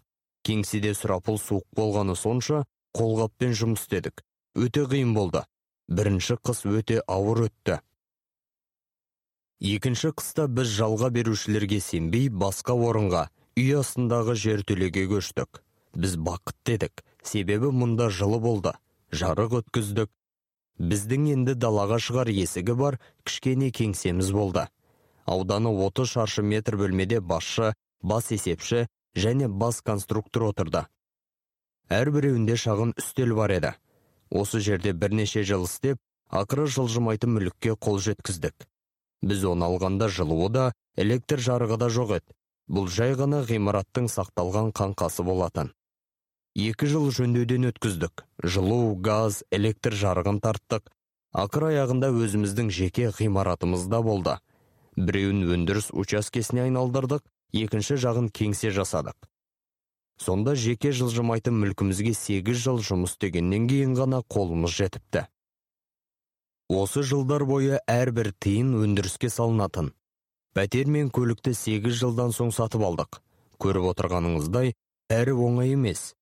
кеңседе 0.47 0.95
сұрапыл 0.95 1.41
суық 1.43 1.67
болғаны 1.75 2.15
сонша 2.19 2.63
қолғаппен 2.97 3.55
жұмыс 3.59 3.83
істедік. 3.83 4.23
Өте 4.55 4.85
қиын 4.91 5.13
болды. 5.15 5.43
Бірінші 5.89 6.39
қыс 6.47 6.63
өте 6.71 7.01
ауыр 7.07 7.47
өтті. 7.49 7.81
Екінші 9.61 10.13
қыста 10.13 10.47
біз 10.49 10.69
жалға 10.69 11.11
берушілерге 11.11 11.81
сенбей 11.81 12.29
басқа 12.29 12.77
орынға 12.77 13.29
үй 13.57 13.73
астындағы 13.81 14.37
жертөлеге 14.37 15.07
көштік. 15.09 15.63
Біз 15.97 16.17
бақыт 16.21 16.57
дедік. 16.69 17.05
Себебі 17.23 17.73
мұнда 17.73 18.11
жылы 18.13 18.39
болды. 18.41 18.75
Жарық 19.13 19.63
өткіздік. 19.63 20.11
Біздің 20.77 21.31
енді 21.33 21.55
далаға 21.57 21.97
шығар 22.03 22.29
есігі 22.29 22.77
бар 22.77 22.99
кішкене 23.25 23.71
кеңсеміз 23.73 24.29
болды. 24.37 24.67
Ауданы 25.25 25.73
30 25.73 26.11
шаршы 26.11 26.43
метр 26.43 26.77
бөлмеде 26.77 27.21
басшы 27.21 27.73
бас 28.03 28.31
есепші 28.31 28.87
және 29.17 29.49
бас 29.49 29.81
конструктор 29.81 30.51
отырды. 30.53 30.85
Әрбіреуінде 31.89 32.59
шағын 32.61 32.93
үстел 33.01 33.35
бар 33.35 33.57
еді. 33.57 33.73
Осы 34.31 34.61
жерде 34.61 34.93
бірнеше 34.93 35.43
жыл 35.49 35.65
істеп 35.65 35.99
ақыры 36.29 36.67
жылжымайтын 36.69 37.33
мүлікке 37.33 37.73
қол 37.81 37.99
жеткіздік. 38.03 38.67
Біз 39.29 39.45
оны 39.53 39.67
алғанда 39.69 40.09
жылуы 40.13 40.49
да 40.55 40.67
электр 40.97 41.43
жарығы 41.43 41.79
да 41.83 41.91
жоқ 41.93 42.17
еді. 42.19 42.37
Бұл 42.67 42.89
жай 42.91 43.15
ғана 43.19 43.43
ғимараттың 43.47 44.09
сақталған 44.11 44.73
қаңқасы 44.75 45.23
болатын. 45.27 45.71
Екі 46.57 46.89
жыл 46.89 47.11
жөндеуден 47.13 47.69
өткіздік. 47.69 48.25
Жылу 48.43 48.97
газ 48.97 49.43
электр 49.53 49.95
жарығын 49.95 50.41
тарттық. 50.41 50.89
Ақыр 51.37 51.69
аяғында 51.69 52.09
өзіміздің 52.17 52.73
жеке 52.73 53.11
ғимаратымызда 53.13 54.01
болды. 54.03 54.39
Біреуін 54.97 55.45
өндіріс 55.53 55.91
учаскесіне 55.93 56.65
айналдырдық 56.65 57.23
екінші 57.53 57.99
жағын 58.01 58.31
кеңсе 58.33 58.73
жасадық. 58.73 59.17
Сонда 60.17 60.55
жеке 60.57 60.95
жылжымайтын 60.97 61.53
мүлкімізге 61.61 62.15
сегіз 62.17 62.63
жыл 62.65 62.81
жұмыс 62.81 63.15
істегеннен 63.15 63.69
кейін 63.69 63.93
ғана 63.99 64.23
қолымыз 64.25 64.73
жетіпті. 64.79 65.27
Осы 66.69 67.03
жылдар 67.07 67.45
бойы 67.47 67.79
әрбір 67.87 68.33
тиын 68.43 68.75
өндіріске 68.83 69.31
салынатын. 69.31 69.93
Пәтер 70.57 70.89
мен 70.91 71.11
көлікті 71.15 71.55
сегіз 71.55 71.99
жылдан 72.01 72.33
соң 72.35 72.51
сатып 72.55 72.83
алдық. 72.83 73.21
Көріп 73.63 73.91
отырғаныңыздай 73.93 74.75
әрі 75.13 75.37
оңай 75.47 75.75
емес. 75.77 76.15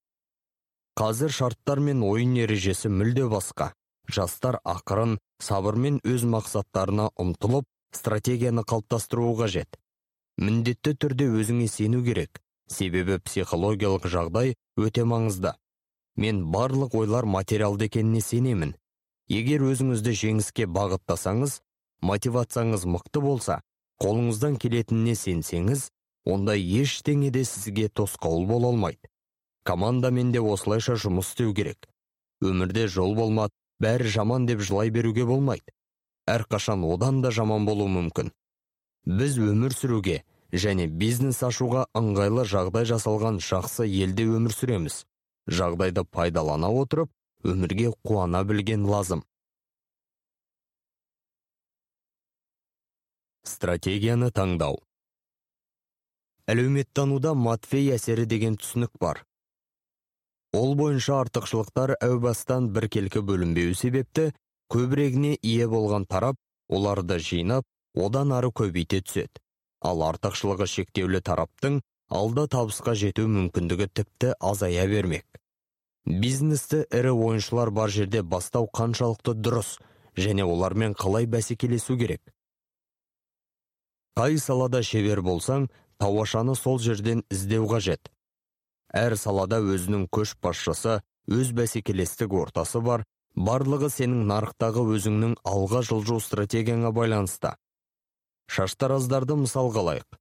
Қазір 0.99 1.33
шарттар 1.33 1.81
мен 1.81 2.03
ойын 2.03 2.37
ережесі 2.45 2.91
мүлде 2.91 3.27
басқа. 3.31 3.73
Жастар 4.07 4.61
ақырын 4.69 5.17
сабырмен 5.41 6.01
өз 6.05 6.27
мақсаттарына 6.29 7.09
ұмтылып 7.19 7.65
стратегияны 7.97 8.63
қалыптастыруы 8.69 9.35
қажет. 9.41 9.79
Міндетті 10.37 10.95
түрде 11.01 11.31
өзіңе 11.31 11.69
сену 11.69 12.05
керек. 12.05 12.43
Себебі 12.69 13.19
психологиялық 13.19 14.07
жағдай 14.11 14.55
өте 14.77 15.05
маңызды. 15.09 15.55
Мен 16.17 16.45
барлық 16.53 16.95
ойлар 16.95 17.25
материалды 17.25 17.89
екеніне 17.89 18.21
сенемін. 18.21 18.75
Егер 19.31 19.65
өзіңізді 19.65 20.13
жеңіске 20.21 20.67
бағыттасаңыз 20.69 21.61
мотивацияңыз 22.05 22.85
мықты 22.85 23.23
болса 23.25 23.61
қолыңыздан 24.03 24.59
келетініне 24.61 25.15
сенсеңіз 25.17 25.89
онда 26.29 26.57
ештеңе 26.57 27.31
де 27.31 27.45
сізге 27.45 27.89
тосқауыл 27.89 28.47
бола 28.47 28.69
алмайды. 28.73 29.09
Командамен 29.65 30.33
де 30.33 30.41
осылайша 30.41 30.99
жұмыс 31.01 31.33
істеу 31.33 31.55
керек. 31.55 31.89
Өмірде 32.45 32.87
жол 32.89 33.15
болмады 33.17 33.55
бәрі 33.81 34.09
жаман 34.13 34.47
деп 34.47 34.61
жылай 34.61 34.91
беруге 34.91 35.25
болмайды. 35.25 35.73
Әрқашан 36.29 36.85
одан 36.85 37.23
да 37.23 37.31
жаман 37.31 37.65
болуы 37.65 37.89
мүмкін. 37.89 38.33
Біз 39.07 39.39
өмір 39.39 39.73
сүруге 39.77 40.23
және 40.53 40.87
бизнес 40.87 41.43
ашуға 41.43 41.87
ыңғайлы 41.97 42.45
жағдай 42.49 42.89
жасалған 42.89 43.41
жақсы 43.41 43.89
елде 43.89 44.29
өмір 44.29 44.53
сүреміз. 44.53 45.05
Жағдайды 45.49 46.05
пайдалана 46.05 46.71
отырып 46.73 47.11
өмірге 47.45 47.93
қуана 48.07 48.43
білген 48.49 48.87
лазым. 48.89 49.23
Стратегияны 53.45 54.31
таңдау. 54.33 54.81
Әлеуметтануда 56.49 57.35
матфей 57.37 57.93
әсері 57.95 58.25
деген 58.29 58.57
түсінік 58.61 58.97
бар. 59.01 59.23
Ол 60.55 60.75
бойынша 60.79 61.21
артықшылықтар 61.25 61.97
әу 62.05 62.19
бастан 62.25 62.69
біркелкі 62.73 63.21
бөлінбеу 63.29 63.75
себепті 63.75 64.31
көбірегіне 64.73 65.37
ие 65.43 65.69
болған 65.69 66.07
тарап 66.09 66.37
оларды 66.69 67.19
жинап 67.19 67.65
одан 67.95 68.33
ары 68.37 68.53
көбейте 68.61 69.01
түседі. 69.05 69.41
Ал 69.85 70.05
артықшылығы 70.09 70.69
шектеулі 70.71 71.21
тараптың 71.21 71.81
алда 72.09 72.47
табысқа 72.57 72.95
жету 72.97 73.27
мүмкіндігі 73.29 73.89
тіпті 74.01 74.35
азая 74.41 74.87
бермек. 74.89 75.27
Бизнесті 76.07 76.85
ірі 76.93 77.15
ойыншылар 77.17 77.71
бар 77.71 77.91
жерде 77.91 78.23
бастау 78.23 78.69
қаншалықты 78.69 79.35
дұрыс 79.41 79.79
және 80.17 80.45
олармен 80.45 80.95
қалай 80.95 81.27
бәсекелесу 81.27 81.97
керек? 81.99 82.21
Қай 84.15 84.39
салада 84.39 84.83
шебер 84.83 85.23
болсаң 85.25 85.69
тауашаны 85.99 86.55
сол 86.55 86.79
жерден 86.79 87.25
іздеу 87.31 87.67
қажет. 87.67 88.13
Әр 88.95 89.17
салада 89.17 89.59
өзінің 89.59 90.07
көшбасшысы 90.13 91.01
өз 91.27 91.51
бәсекелестік 91.57 92.37
ортасы 92.37 92.81
бар 92.85 93.07
барлығы 93.35 93.91
сенің 93.91 94.29
нарықтағы 94.29 94.85
өзіңнің 94.95 95.35
алға 95.43 95.83
жылжу 95.89 96.21
стратегияңа 96.21 96.93
байланысты. 96.95 97.57
Шаштараздарды 98.47 99.35
мысалға 99.41 99.81
алайық. 99.83 100.21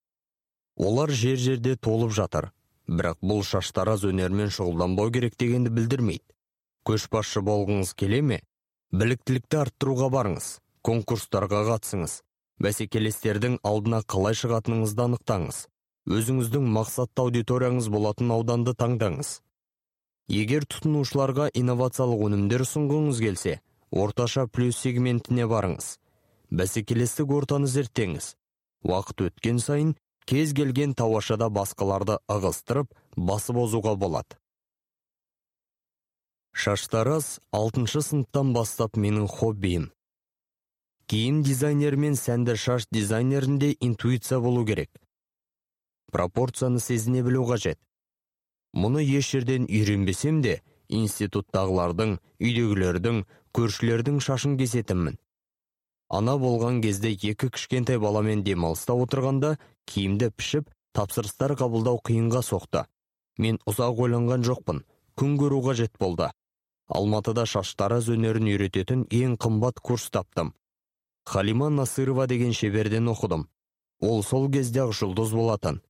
Олар 0.78 1.12
жер 1.12 1.38
жерде 1.38 1.76
толып 1.76 2.16
жатыр 2.16 2.50
бірақ 2.88 3.20
бұл 3.24 3.44
шаштараз 3.48 4.03
өнермен 4.10 4.52
шұғылданбау 4.53 5.12
керек 5.16 5.38
дегенді 5.40 5.72
білдірмейді. 5.74 6.26
Көшбасшы 6.88 7.44
болғыңыз 7.48 7.94
келе 7.95 8.22
ме? 8.22 8.40
Біліктілікті 8.92 9.62
арттыруға 9.64 10.10
барыңыз 10.14 10.50
конкурстарға 10.84 11.64
қатысыңыз 11.70 12.18
бәсекелестердің 12.64 13.62
алдына 13.66 14.03
қалай 14.06 14.36
шығатыныңызды 14.38 15.06
анықтаңыз 15.08 15.62
өзіңіздің 16.03 16.66
мақсатты 16.76 17.24
аудиторияңыз 17.24 17.88
болатын 17.92 18.32
ауданды 18.36 18.74
таңдаңыз. 18.76 19.40
Егер 20.28 20.66
тұтынушыларға 20.68 21.50
инновациялық 21.56 22.26
өнімдер 22.28 22.64
ұсынғыңыз 22.66 23.22
келсе 23.24 23.53
орташа 23.92 24.45
плюс 24.48 24.80
сегментіне 24.84 25.48
барыңыз. 25.48 25.98
Бәсекелестік 26.52 27.32
ортаны 27.32 27.68
зерттеңіз. 27.72 28.34
Уақыт 28.84 29.28
өткен 29.30 29.60
сайын 29.64 29.95
кез 30.26 30.53
келген 30.53 30.93
тауашада 30.93 31.50
басқаларды 31.50 32.19
ығыстырып 32.32 32.93
басып 33.16 33.60
озуға 33.64 33.95
болады. 34.00 34.38
Шаштараз 36.53 37.40
алтыншы 37.52 38.03
сыныптан 38.06 38.53
бастап 38.53 38.98
менің 38.98 39.27
хоббиім. 39.27 39.90
Киім 41.10 41.42
дизайнері 41.43 41.98
мен 42.00 42.16
сәнді 42.16 42.56
шаш 42.56 42.85
дизайнерінде 42.92 43.74
интуиция 43.82 44.40
болу 44.40 44.66
керек. 44.66 44.90
Пропорцияны 46.14 46.80
сезіне 46.80 47.24
білу 47.26 47.43
қажет. 47.50 47.80
Мұны 48.77 49.02
еш 49.02 49.32
жерден 49.34 49.66
үйренбесем 49.66 50.42
де 50.45 50.61
институттағылардың 50.93 52.16
үйдегілердің 52.40 53.24
көршілердің 53.58 54.22
шашын 54.22 54.56
кесетінмін. 54.61 55.18
Ана 56.14 56.35
болған 56.38 56.80
кезде 56.83 57.11
екі 57.16 57.50
кішкентай 57.56 57.98
баламен 58.01 58.43
демалыста 58.45 58.93
отырғанда 58.93 59.56
киімді 59.90 60.30
пішіп 60.38 60.69
тапсырыстар 60.93 61.56
қабылдау 61.58 62.01
қиынға 62.06 62.43
соқты. 62.45 62.83
Мен 63.42 63.58
ұзақ 63.69 64.01
ойланған 64.06 64.45
жоқпын. 64.45 64.83
Күн 65.17 65.38
көру 65.42 65.61
қажет 65.66 65.98
болды. 66.00 66.30
Алматыда 66.88 67.45
шаштараз 67.50 68.09
өнерін 68.14 68.51
үйрететін 68.51 69.08
ең 69.09 69.38
қымбат 69.42 69.82
курс 69.82 70.09
таптым. 70.14 70.53
Халима 71.25 71.69
насырова 71.69 72.27
деген 72.27 72.53
шеберден 72.53 73.09
оқыдым. 73.09 73.48
Ол 74.01 74.22
сол 74.24 74.50
кезде 74.51 74.83
ақ 74.83 74.93
жұлдыз 75.00 75.33
болатын. 75.33 75.82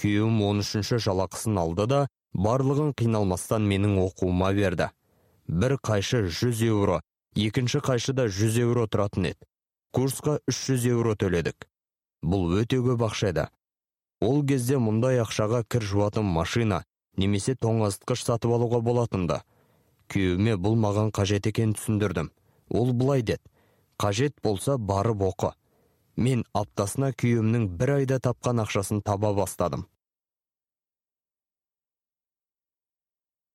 Күйеуім 0.00 0.42
он 0.48 0.60
үшінші 0.64 0.98
жалақысын 1.06 1.60
алды 1.62 1.86
да 1.86 2.00
барлығын 2.34 2.92
қиналмастан 2.98 3.64
менің 3.68 3.96
оқуыма 4.04 4.52
берді. 4.56 4.90
Бір 5.48 5.78
қайшы 5.78 6.26
100 6.28 6.60
еуро 6.66 7.00
екінші 7.36 7.80
қайшы 7.80 8.12
да 8.12 8.28
100 8.28 8.58
еуро 8.66 8.88
тұратын 8.88 9.30
еді. 9.32 9.46
Курсқа 9.92 10.38
300 10.48 10.86
еуро 10.90 11.14
төледік. 11.20 11.68
Бұл 12.24 12.56
өте 12.62 12.80
көп 12.84 13.04
ақша 13.08 13.32
еді. 13.32 13.46
Ол 14.22 14.42
кезде 14.46 14.78
мұндай 14.80 15.20
ақшаға 15.22 15.62
кір 15.68 15.86
жуатын 15.92 16.24
машина 16.24 16.82
немесе 17.16 17.54
тоңазытқыш 17.54 18.24
сатып 18.26 18.56
алуға 18.56 18.80
болатынды. 18.80 19.40
Күйеуіме 20.08 20.56
бұл 20.56 20.76
маған 20.80 21.12
қажет 21.12 21.48
екенін 21.50 21.76
түсіндірдім. 21.78 22.32
Ол 22.70 22.92
былай 22.92 23.22
деді. 23.22 23.42
Қажет 23.98 24.38
болса 24.42 24.78
барып 24.78 25.22
оқы. 25.28 25.54
Мен 26.16 26.44
аптасына 26.52 27.12
күйеуімнің 27.12 27.68
бір 27.78 27.96
айда 28.00 28.20
тапқан 28.20 28.64
ақшасын 28.64 29.02
таба 29.04 29.32
бастадым 29.36 29.86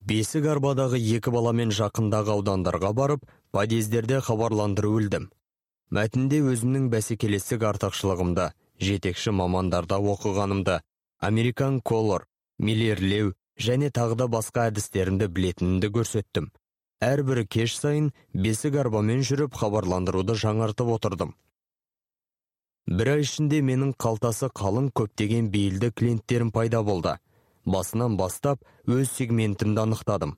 бесік 0.08 0.46
арбадағы 0.48 1.00
екі 1.18 1.32
баламен 1.36 1.72
жақындағы 1.76 2.32
аудандарға 2.38 2.94
барып 2.96 3.26
подъездерде 3.52 4.22
хабарландыру 4.24 4.94
ілдім. 5.02 5.26
Мәтінде 5.94 6.42
өзімнің 6.44 6.90
бәсекелестік 6.92 7.64
артықшылығымды 7.70 8.50
жетекші 8.84 9.32
мамандарда 9.32 10.00
оқығанымды 10.14 10.82
американ 11.24 11.80
колор 11.82 12.26
миллерлеу 12.60 13.34
және 13.58 13.90
тағы 13.96 14.18
да 14.20 14.28
басқа 14.28 14.68
әдістерімді 14.72 15.30
білетінімді 15.32 15.90
көрсеттім. 15.96 16.50
Әрбір 17.02 17.46
кеш 17.48 17.78
сайын 17.78 18.12
бесік 18.34 18.76
арбамен 18.82 19.24
жүріп 19.24 19.56
хабарландыруды 19.56 20.36
жаңартып 20.36 20.92
отырдым. 20.98 21.36
Бір 22.88 23.14
ай 23.14 23.24
ішінде 23.24 23.62
менің 23.62 23.94
қалтасы 24.02 24.50
қалың 24.52 24.92
көптеген 24.98 25.50
бейілді 25.54 25.92
клиенттерім 25.92 26.52
пайда 26.52 26.84
болды. 26.84 27.18
Басынан 27.66 28.18
бастап 28.18 28.64
өз 28.88 29.12
сегментімді 29.12 29.84
анықтадым. 29.84 30.38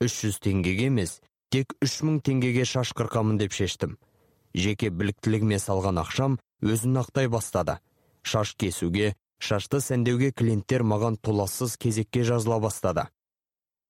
300 0.00 0.38
теңгеге 0.42 0.90
емес 0.90 1.20
тек 1.50 1.74
3000 1.82 2.20
теңгеге 2.22 2.64
шаш 2.64 2.92
қырқамын 2.94 3.38
деп 3.38 3.52
шештім. 3.52 3.96
Жеке 4.54 4.90
біліктілігіме 4.90 5.58
салған 5.62 6.00
ақшам 6.04 6.38
өзін 6.62 7.00
ақтай 7.02 7.28
бастады. 7.28 7.78
Шаш 8.22 8.54
кесуге 8.56 9.14
шашты 9.38 9.80
сәндеуге 9.80 10.32
клиенттер 10.32 10.82
маған 10.82 11.18
толассыз 11.22 11.76
кезекке 11.76 12.24
жазыла 12.24 12.58
бастады. 12.60 13.06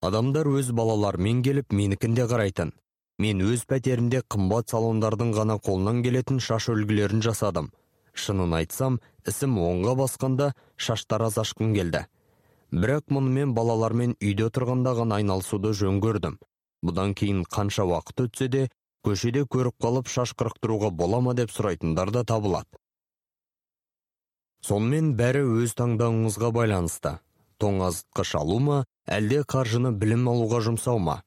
Адамдар 0.03 0.47
өз 0.47 0.70
балаларымен 0.73 1.43
келіп 1.43 1.73
менікінде 1.73 2.28
қарайтын. 2.31 2.73
Мен 3.19 3.41
өз 3.43 3.65
пәтерімде 3.67 4.20
қымбат 4.31 4.70
салондардың 4.70 5.33
ғана 5.35 5.57
қолынан 5.59 6.05
келетін 6.05 6.39
шаш 6.39 6.69
үлгілерін 6.70 7.25
жасадым. 7.25 7.73
Шынын 8.15 8.55
айтсам 8.61 9.01
ісім 9.27 9.57
оңға 9.59 9.97
басқанда 9.99 10.53
шаштараз 10.77 11.41
ашқым 11.43 11.75
келді. 11.75 12.05
Бірақ 12.70 13.11
мұнымен 13.11 13.55
балалармен 13.57 14.15
үйде 14.20 14.51
тұрғанда 14.55 14.95
ғана 15.01 15.19
айналысуды 15.19 15.73
жөн 15.75 15.99
көрдім. 16.05 16.39
Бұдан 16.85 17.15
кейін 17.19 17.43
қанша 17.49 17.87
уақыт 17.89 18.23
өтсе 18.28 18.49
де 18.53 18.69
көшеде 19.09 19.47
көріп 19.49 19.81
қалып 19.83 20.12
шаш 20.12 20.35
қырықтыруға 20.39 20.91
бола 20.93 21.20
ма 21.25 21.35
деп 21.39 21.53
сұрайтындар 21.55 22.12
да 22.12 22.25
табылады. 22.28 22.69
Сонымен 24.69 25.15
бәрі 25.17 25.45
өз 25.62 25.75
таңдауыңызға 25.78 26.51
байланысты. 26.53 27.19
Тоңазытқыш 27.62 28.35
алу 28.39 28.59
ма 28.62 28.83
әлде 29.07 29.45
қаржыны 29.53 29.95
білім 30.03 30.28
алуға 30.31 30.61
жұмсау 30.67 31.01
ма? 31.03 31.23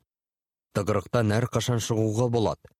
Тығырықтан 0.75 1.33
әрқашан 1.39 1.81
шығуға 1.83 2.27
болады? 2.31 2.71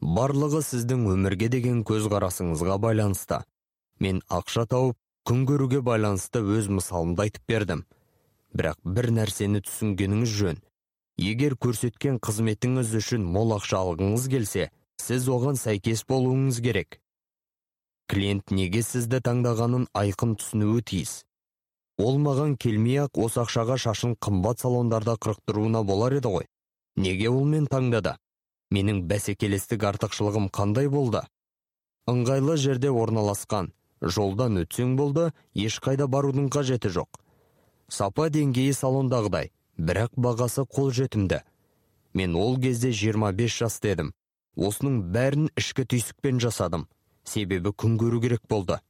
Барлығы 0.00 0.62
сіздің 0.64 1.06
өмірге 1.12 1.48
деген 1.52 1.82
көзқарасыңызға 1.88 2.78
байланысты. 2.84 3.42
Мен 4.00 4.22
ақша 4.28 4.66
тауып 4.68 4.96
күн 5.28 5.44
көруге 5.48 5.82
байланысты 5.84 6.44
өз 6.44 6.68
мысалымды 6.68 7.26
айтып 7.26 7.48
бердім. 7.48 7.84
Бірақ 8.56 8.80
бір 8.84 9.10
нәрсені 9.18 9.64
түсінгеніңіз 9.64 10.36
жөн. 10.40 10.60
Егер 11.16 11.56
көрсеткен 11.56 12.18
қызметіңіз 12.20 12.92
үшін 13.00 13.24
мол 13.36 13.54
ақша 13.56 13.80
алғыңыз 13.80 14.26
келсе 14.32 14.68
сіз 15.00 15.28
оған 15.32 15.56
сәйкес 15.60 16.04
болуыңыз 16.08 16.60
керек. 16.64 17.00
Клиент 18.06 18.52
неге 18.52 18.82
сізді 18.86 19.22
таңдағанын 19.24 19.88
айқын 19.96 20.36
түсінуі 20.40 20.84
тиіс. 20.86 21.24
Ол 21.98 22.20
маған 22.20 22.54
келмей 22.60 23.00
ақ 23.06 23.18
осы 23.24 23.40
ақшаға 23.42 23.78
шашын 23.80 24.14
қымбат 24.20 24.60
салондарда 24.60 25.16
қырықтыруына 25.16 25.82
болар 25.82 26.18
еді 26.18 26.32
ғой. 26.34 26.46
Неге 26.96 27.30
ол 27.30 27.44
мен 27.48 27.66
таңдады? 27.66 28.16
Менің 28.70 29.02
бәсекелестік 29.08 29.84
артықшылығым 29.88 30.50
қандай 30.52 30.90
болды? 30.92 31.24
Ыңғайлы 32.06 32.56
жерде 32.60 32.92
орналасқан 32.92 33.72
жолдан 34.02 34.60
өтсең 34.62 34.96
болды 35.00 35.30
ешқайда 35.54 36.06
барудың 36.06 36.50
қажеті 36.52 36.92
жоқ. 36.92 37.08
Сапа 37.88 38.28
деңгейі 38.30 38.74
салондағыдай. 38.74 39.50
Бірақ 39.76 40.14
бағасы 40.16 40.66
қолжетімді 40.66 41.42
мен 42.16 42.36
ол 42.36 42.56
кезде 42.60 42.90
25 42.90 43.58
жаста 43.62 43.92
едім 43.94 44.14
осының 44.56 45.00
бәрін 45.12 45.50
ішкі 45.60 45.84
түйсікпен 45.84 46.40
жасадым. 46.40 46.86
Себебі 47.26 47.72
күн 47.76 47.96
көру 48.00 48.20
керек 48.22 48.42
болды. 48.48 48.80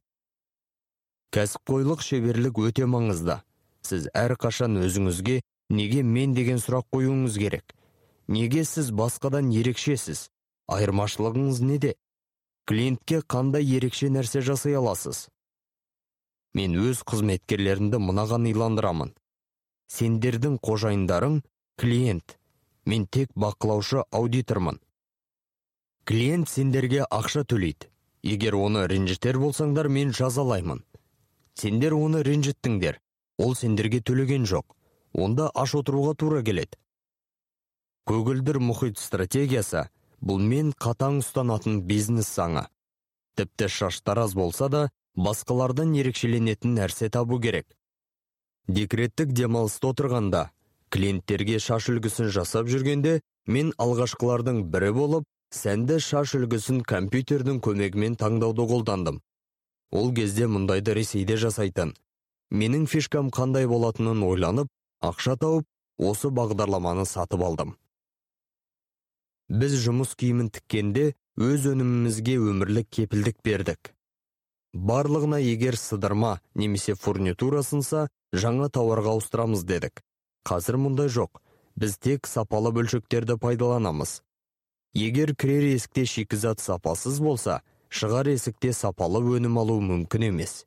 Кәсіпқойлық 1.35 2.03
шеберлік 2.05 2.59
өте 2.63 2.87
маңызды. 2.87 3.41
Сіз 3.83 4.07
әрқашан 4.15 4.79
өзіңізге 4.79 5.41
неге 5.69 6.03
мен 6.03 6.33
деген 6.37 6.61
сұрақ 6.63 6.87
қоюыңыз 6.93 7.37
керек? 7.39 7.75
Неге 8.27 8.63
сіз 8.65 8.91
басқадан 8.95 9.51
ерекшесіз? 9.51 10.29
Айырмашылығыңыз 10.71 11.61
неде? 11.63 11.95
Клиентке 12.67 13.21
қандай 13.21 13.63
ерекше 13.63 14.09
нәрсе 14.11 14.41
жасай 14.43 14.75
аласыз? 14.75 15.27
Мен 16.53 16.75
өз 16.79 17.03
қызметкерлерімді 17.07 17.99
мынаған 18.03 18.47
иландырамын. 18.51 19.13
Сендердің 19.87 20.57
қожайындарың 20.63 21.41
клиент. 21.79 22.37
Мен 22.85 23.05
тек 23.07 23.31
бақылаушы 23.35 24.03
аудитормын. 24.11 24.79
Клиент 26.07 26.49
сендерге 26.49 27.03
ақша 27.11 27.43
төлейді. 27.43 27.89
Егер 28.23 28.55
оны 28.55 28.87
ренжітер 28.87 29.37
болсаңдар 29.39 29.89
мен 29.91 30.13
жазалаймын. 30.15 30.83
Сендер 31.55 31.93
оны 31.93 32.23
ренжіттіңдер. 32.23 32.99
Ол 33.37 33.55
сендерге 33.55 33.99
төлеген 34.01 34.47
жоқ. 34.47 34.65
Онда 35.13 35.49
аш 35.53 35.75
отыруға 35.75 36.15
тура 36.15 36.41
келеді. 36.43 36.79
Көгілдір 38.07 38.59
мұхит 38.63 38.99
стратегиясы 39.01 39.87
бұл 40.23 40.39
мен 40.41 40.71
қатаң 40.71 41.19
ұстанатын 41.21 41.81
бизнес 41.87 42.29
заңы. 42.35 42.67
Тіпті 43.35 43.67
шаштар 43.67 44.23
аз 44.23 44.33
болса 44.33 44.69
да 44.69 44.83
басқалардан 45.15 45.91
ерекшеленетін 45.99 46.77
нәрсе 46.79 47.09
табу 47.09 47.39
керек. 47.39 47.67
Декреттік 48.67 49.31
демалыста 49.31 49.93
отырғанда 49.93 50.43
клиенттерге 50.91 51.59
шаш 51.63 51.87
үлгісін 51.93 52.31
жасап 52.35 52.67
жүргенде 52.71 53.19
мен 53.47 53.71
алғашқылардың 53.83 54.65
бірі 54.73 54.91
болып 54.97 55.27
сәнді 55.55 55.99
шаш 56.03 56.35
үлгісін 56.39 56.81
компьютердің 56.91 57.61
көмегімен 57.63 58.17
таңдауды 58.19 58.67
қолдандым. 58.71 59.21
Ол 59.91 60.11
кезде 60.13 60.49
мұндайды 60.51 60.95
ресейде 60.97 61.37
жасайтын. 61.39 61.93
Менің 62.51 62.87
фишкам 62.91 63.31
қандай 63.31 63.67
болатынын 63.67 64.23
ойланып 64.27 64.71
ақша 65.03 65.37
тауып 65.39 65.67
осы 65.97 66.27
бағдарламаны 66.27 67.05
сатып 67.07 67.43
алдым. 67.43 67.75
Біз 69.47 69.77
жұмыс 69.79 70.15
киімін 70.19 70.51
тіккенде 70.51 71.13
өз 71.39 71.69
өнімімізге 71.71 72.35
өмірлік 72.51 72.89
кепілдік 72.91 73.39
бердік. 73.43 73.93
Барлығына 74.73 75.39
егер 75.41 75.77
сыдырма 75.77 76.39
немесе 76.55 76.95
фурнитура 76.95 77.63
сынса 77.63 78.07
жаңа 78.33 78.69
тауарға 78.69 79.15
ауыстырамыз 79.15 79.63
дедік. 79.63 80.01
Қазір 80.47 80.77
мұндай 80.81 81.11
жоқ. 81.11 81.41
Біз 81.77 81.97
тек 81.97 82.27
сапалы 82.27 82.71
бөлшектерді 82.73 83.37
пайдаланамыз. 83.37 84.21
Егер 84.93 85.35
кірер 85.35 85.67
есікте 85.75 86.05
шикізат 86.05 86.59
сапасыз 86.59 87.19
болса 87.21 87.61
шығар 87.89 88.31
есікте 88.33 88.73
сапалы 88.73 89.21
өнім 89.37 89.59
алу 89.61 89.77
мүмкін 89.81 90.29
емес. 90.31 90.65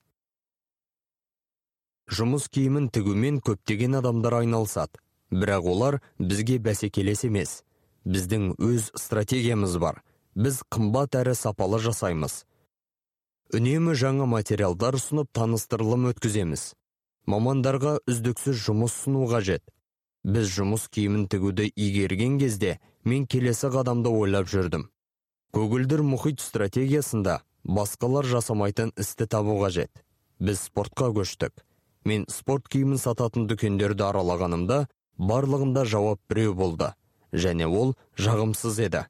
Жұмыс 2.11 2.49
киімін 2.51 2.89
тігумен 2.91 3.41
көптеген 3.43 3.99
адамдар 4.01 4.41
айналысады. 4.41 4.99
Бірақ 5.31 5.67
олар 5.71 6.01
бізге 6.19 6.59
бәсекелес 6.59 7.23
емес. 7.27 7.63
Біздің 8.05 8.57
өз 8.59 8.91
стратегиямыз 8.99 9.77
бар. 9.79 10.01
Біз 10.35 10.63
қымбат 10.71 11.15
әрі 11.21 11.37
сапалы 11.39 11.79
жасаймыз. 11.79 12.45
Үнемі 13.57 13.97
жаңа 13.99 14.27
материалдар 14.31 14.95
ұсынып 14.99 15.31
таныстырылым 15.35 16.11
өткіземіз. 16.13 16.63
Мамандарға 17.31 17.97
үздіксіз 18.11 18.59
жұмыс 18.67 18.95
ұсыну 18.95 19.27
қажет. 19.31 19.65
Біз 20.23 20.51
жұмыс 20.55 20.87
киімін 20.93 21.27
тігуді 21.33 21.67
игерген 21.75 22.39
кезде 22.39 22.79
мен 23.05 23.27
келесі 23.27 23.71
қадамды 23.75 24.13
ойлап 24.13 24.47
жүрдім. 24.53 24.87
Көгілдір 25.57 26.05
мұхит 26.07 26.43
стратегиясында 26.45 27.41
басқалар 27.65 28.29
жасамайтын 28.29 28.93
істі 29.01 29.27
табу 29.27 29.59
қажет. 29.63 29.91
Біз 30.39 30.63
спортқа 30.69 31.11
көштік. 31.17 31.65
Мен 32.05 32.27
спорт 32.31 32.69
киімін 32.71 33.03
сататын 33.03 33.49
дүкендерді 33.51 34.07
аралағанымда 34.13 34.85
барлығында 35.19 35.85
жауап 35.85 36.21
біреу 36.31 36.55
болды 36.55 36.93
және 37.33 37.67
ол 37.67 37.97
жағымсыз 38.17 38.79
еді. 38.87 39.03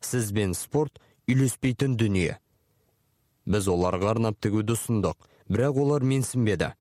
Сіз 0.00 0.30
бен 0.32 0.54
спорт 0.54 1.02
үйлеспейтін 1.28 1.98
дүние. 1.98 2.38
Біз 3.50 3.68
оларға 3.74 4.14
арнап 4.14 4.38
тігуді 4.40 4.76
ұсындық. 4.78 5.18
Бірақ 5.50 5.80
олар 5.82 6.06
менсінбеді. 6.06 6.72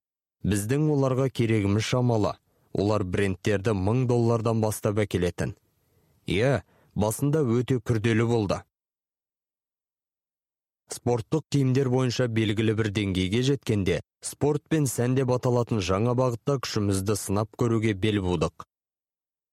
Біздің 0.46 0.88
оларға 0.94 1.30
керегіміз 1.34 1.84
шамалы. 1.90 2.36
Олар 2.74 3.04
брендтерді 3.04 3.74
мың 3.74 4.06
доллардан 4.08 4.62
бастап 4.62 5.02
әкелетін. 5.02 5.56
Иә 6.30 6.62
басында 6.96 7.42
өте 7.42 7.80
күрделі 7.82 8.28
болды. 8.30 8.62
Спорттық 10.90 11.44
киімдер 11.54 11.90
бойынша 11.94 12.26
белгілі 12.34 12.74
бір 12.78 12.90
деңгейге 12.94 13.42
жеткенде 13.46 14.00
спорт 14.26 14.64
пен 14.74 14.88
сән 14.90 15.14
деп 15.18 15.30
аталатын 15.36 15.84
жаңа 15.86 16.16
бағытта 16.18 16.58
күшімізді 16.64 17.16
сынап 17.16 17.54
көруге 17.62 17.94
бел 17.94 18.22
будық. 18.26 18.66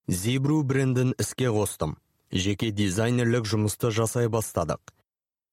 Зибру 0.09 0.63
брендін 0.63 1.13
іске 1.21 1.51
қостым. 1.53 1.97
Жеке 2.33 2.71
дизайнерлік 2.73 3.45
жұмысты 3.47 3.91
жасай 3.91 4.31
бастадық. 4.33 4.81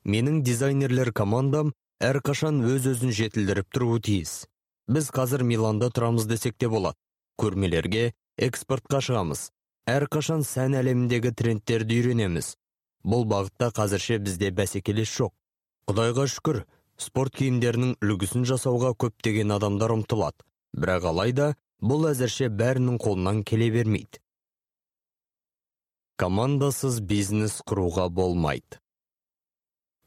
Менің 0.04 0.42
дизайнерлер 0.44 1.12
командам 1.16 1.72
әрқашан 2.04 2.62
өз 2.68 2.88
өзін 2.92 3.14
жетілдіріп 3.16 3.70
тұруы 3.74 4.02
тиіс. 4.04 4.34
Біз 4.92 5.10
қазір 5.16 5.46
миланда 5.48 5.88
тұрамыз 5.96 6.28
десек 6.28 6.58
те 6.60 6.68
болады. 6.68 7.00
Көрмелерге 7.40 8.12
экспортқа 8.38 9.00
шығамыз. 9.02 9.48
Әрқашан 9.88 10.44
сән 10.48 10.76
әлеміндегі 10.80 11.32
трендтерді 11.36 12.02
үйренеміз. 12.02 12.54
Бұл 13.04 13.26
бағытта 13.28 13.72
қазірше 13.76 14.20
бізде 14.24 14.52
бәсекелес 14.56 15.12
жоқ. 15.12 15.34
Құдайға 15.88 16.28
шүкір 16.32 16.64
спорт 17.00 17.36
киімдерінің 17.40 17.98
үлгісін 18.04 18.46
жасауға 18.48 18.94
көптеген 19.00 19.56
адамдар 19.56 19.96
ұмтылады. 19.96 20.44
Бірақ 20.76 21.10
алайда 21.12 21.50
бұл 21.84 22.08
әзірше 22.12 22.48
бәрінің 22.52 23.00
қолынан 23.04 23.44
келе 23.48 23.72
бермейді. 23.74 24.20
Командасыз 26.20 27.02
бизнес 27.02 27.60
құруға 27.68 28.08
болмайды. 28.10 28.83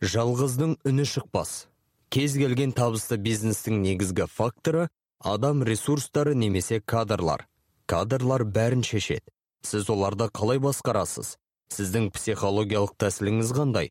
Жалғыздың 0.02 0.76
үні 0.84 1.04
шықпас. 1.08 1.66
Кез 2.12 2.36
келген 2.38 2.72
табысты 2.76 3.16
бизнестің 3.16 3.80
негізгі 3.82 4.26
факторы 4.30 4.88
адам 5.20 5.62
ресурстары 5.64 6.34
немесе 6.34 6.80
кадрлар. 6.80 7.46
Кадрлар 7.86 8.44
бәрін 8.44 8.84
шешеді. 8.84 9.30
Сіз 9.62 9.88
оларды 9.90 10.28
қалай 10.30 10.60
басқарасыз? 10.62 11.36
Сіздің 11.72 12.10
психологиялық 12.14 12.92
тәсіліңіз 13.00 13.54
қандай? 13.56 13.90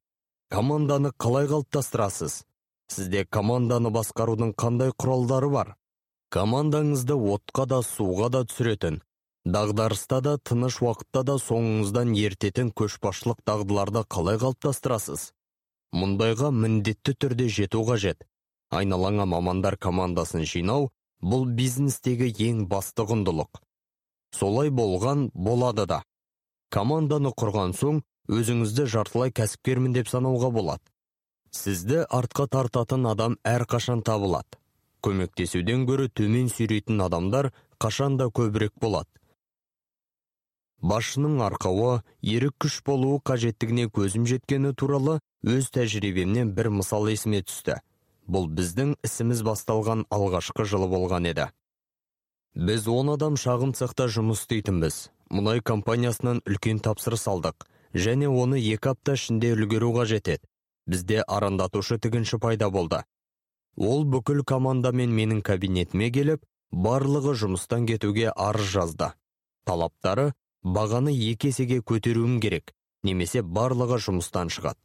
Команданы 0.50 1.12
қалай 1.18 1.50
қалыптастырасыз? 1.52 2.44
Сізде 2.92 3.26
команданы 3.26 3.90
басқарудың 3.92 4.54
қандай 4.56 4.94
құралдары 4.94 5.50
бар? 5.52 5.74
Командаңызды 6.32 7.18
отқа 7.18 7.66
да 7.66 7.82
суға 7.84 8.30
да 8.30 8.46
түсіретін 8.46 9.02
дағдарыста 9.46 10.22
да 10.26 10.38
тыныш 10.38 10.80
уақытта 10.82 11.22
да 11.30 11.36
соңыңыздан 11.42 12.14
ертетін 12.18 12.72
көшбасшылық 12.80 13.44
дағдыларды 13.46 14.02
қалай 14.10 14.40
қалыптастырасыз? 14.42 15.32
Мұндайға 15.94 16.52
міндетті 16.52 17.14
түрде 17.20 17.50
жету 17.50 17.84
қажет. 17.88 18.24
Айналаңа 18.72 19.26
мамандар 19.30 19.78
командасын 19.78 20.46
жинау 20.50 20.90
бұл 21.22 21.46
бизнестегі 21.46 22.32
ең 22.48 22.66
басты 22.72 23.06
құндылық. 23.08 23.62
Солай 24.36 24.70
болған 24.70 25.30
болады 25.34 25.86
да. 25.88 26.02
Команданы 26.70 27.32
құрған 27.32 27.76
соң 27.78 28.02
өзіңізді 28.28 28.88
жартылай 28.92 29.32
кәсіпкермін 29.32 29.94
деп 29.96 30.10
санауға 30.12 30.52
болады. 30.52 30.84
Сізді 31.56 32.04
артқа 32.12 32.48
тартатын 32.52 33.06
адам 33.08 33.38
әрқашан 33.48 34.02
табылады. 34.04 34.60
Көмектесуден 35.06 35.86
гөрі 35.88 36.10
төмен 36.10 36.50
сүйрейтін 36.52 37.06
адамдар 37.06 37.52
қашанда 37.80 38.28
көбірек 38.34 38.74
болады. 38.82 39.08
Басшының 40.82 41.42
арқауы 41.46 42.02
ерік 42.22 42.56
күш 42.66 42.82
болуы 42.86 43.20
қажеттігіне 43.26 43.88
көзім 43.96 44.26
жеткені 44.30 44.74
туралы 44.74 45.20
өз 45.44 45.70
тәжірибемнен 45.76 46.54
бір 46.58 46.72
мысал 46.80 47.10
есіме 47.12 47.44
түсті. 47.46 47.80
Бұл 48.28 48.50
біздің 48.50 48.96
ісіміз 49.06 49.44
басталған 49.46 50.06
алғашқы 50.10 50.66
жылы 50.66 50.90
болған 50.90 51.30
еді. 51.30 51.50
Біз 52.56 52.88
он 52.88 53.12
адам 53.14 53.36
шағын 53.38 53.76
цехта 53.78 54.08
жұмыс 54.10 54.46
істейтінбіз. 54.46 55.10
Мұнай 55.30 55.62
компаниясынан 55.62 56.42
үлкен 56.48 56.80
тапсырыс 56.82 57.28
алдық. 57.28 57.68
Және 57.94 58.30
оны 58.30 58.58
екі 58.60 58.94
апта 58.94 59.16
ішінде 59.20 59.54
үлгеру 59.56 59.92
қажет 59.96 60.30
еді. 60.32 60.48
Бізде 60.88 61.22
арандатушы 61.22 61.98
тігінші 62.00 62.40
пайда 62.42 62.70
болды. 62.70 63.04
Ол 63.76 64.06
бүкіл 64.06 64.44
командамен 64.48 65.12
менің 65.12 65.42
кабинетіме 65.44 66.10
келіп 66.14 66.46
барлығы 66.72 67.34
жұмыстан 67.42 67.88
кетуге 67.90 68.30
арыз 68.30 68.72
жазды. 68.72 69.12
Талаптары 69.66 70.34
бағаны 70.66 71.14
екі 71.14 71.52
есеге 71.54 71.80
көтеруім 71.86 72.40
керек 72.42 72.74
немесе 73.06 73.44
барлығы 73.46 74.00
жұмыстан 74.08 74.50
шығады. 74.50 74.82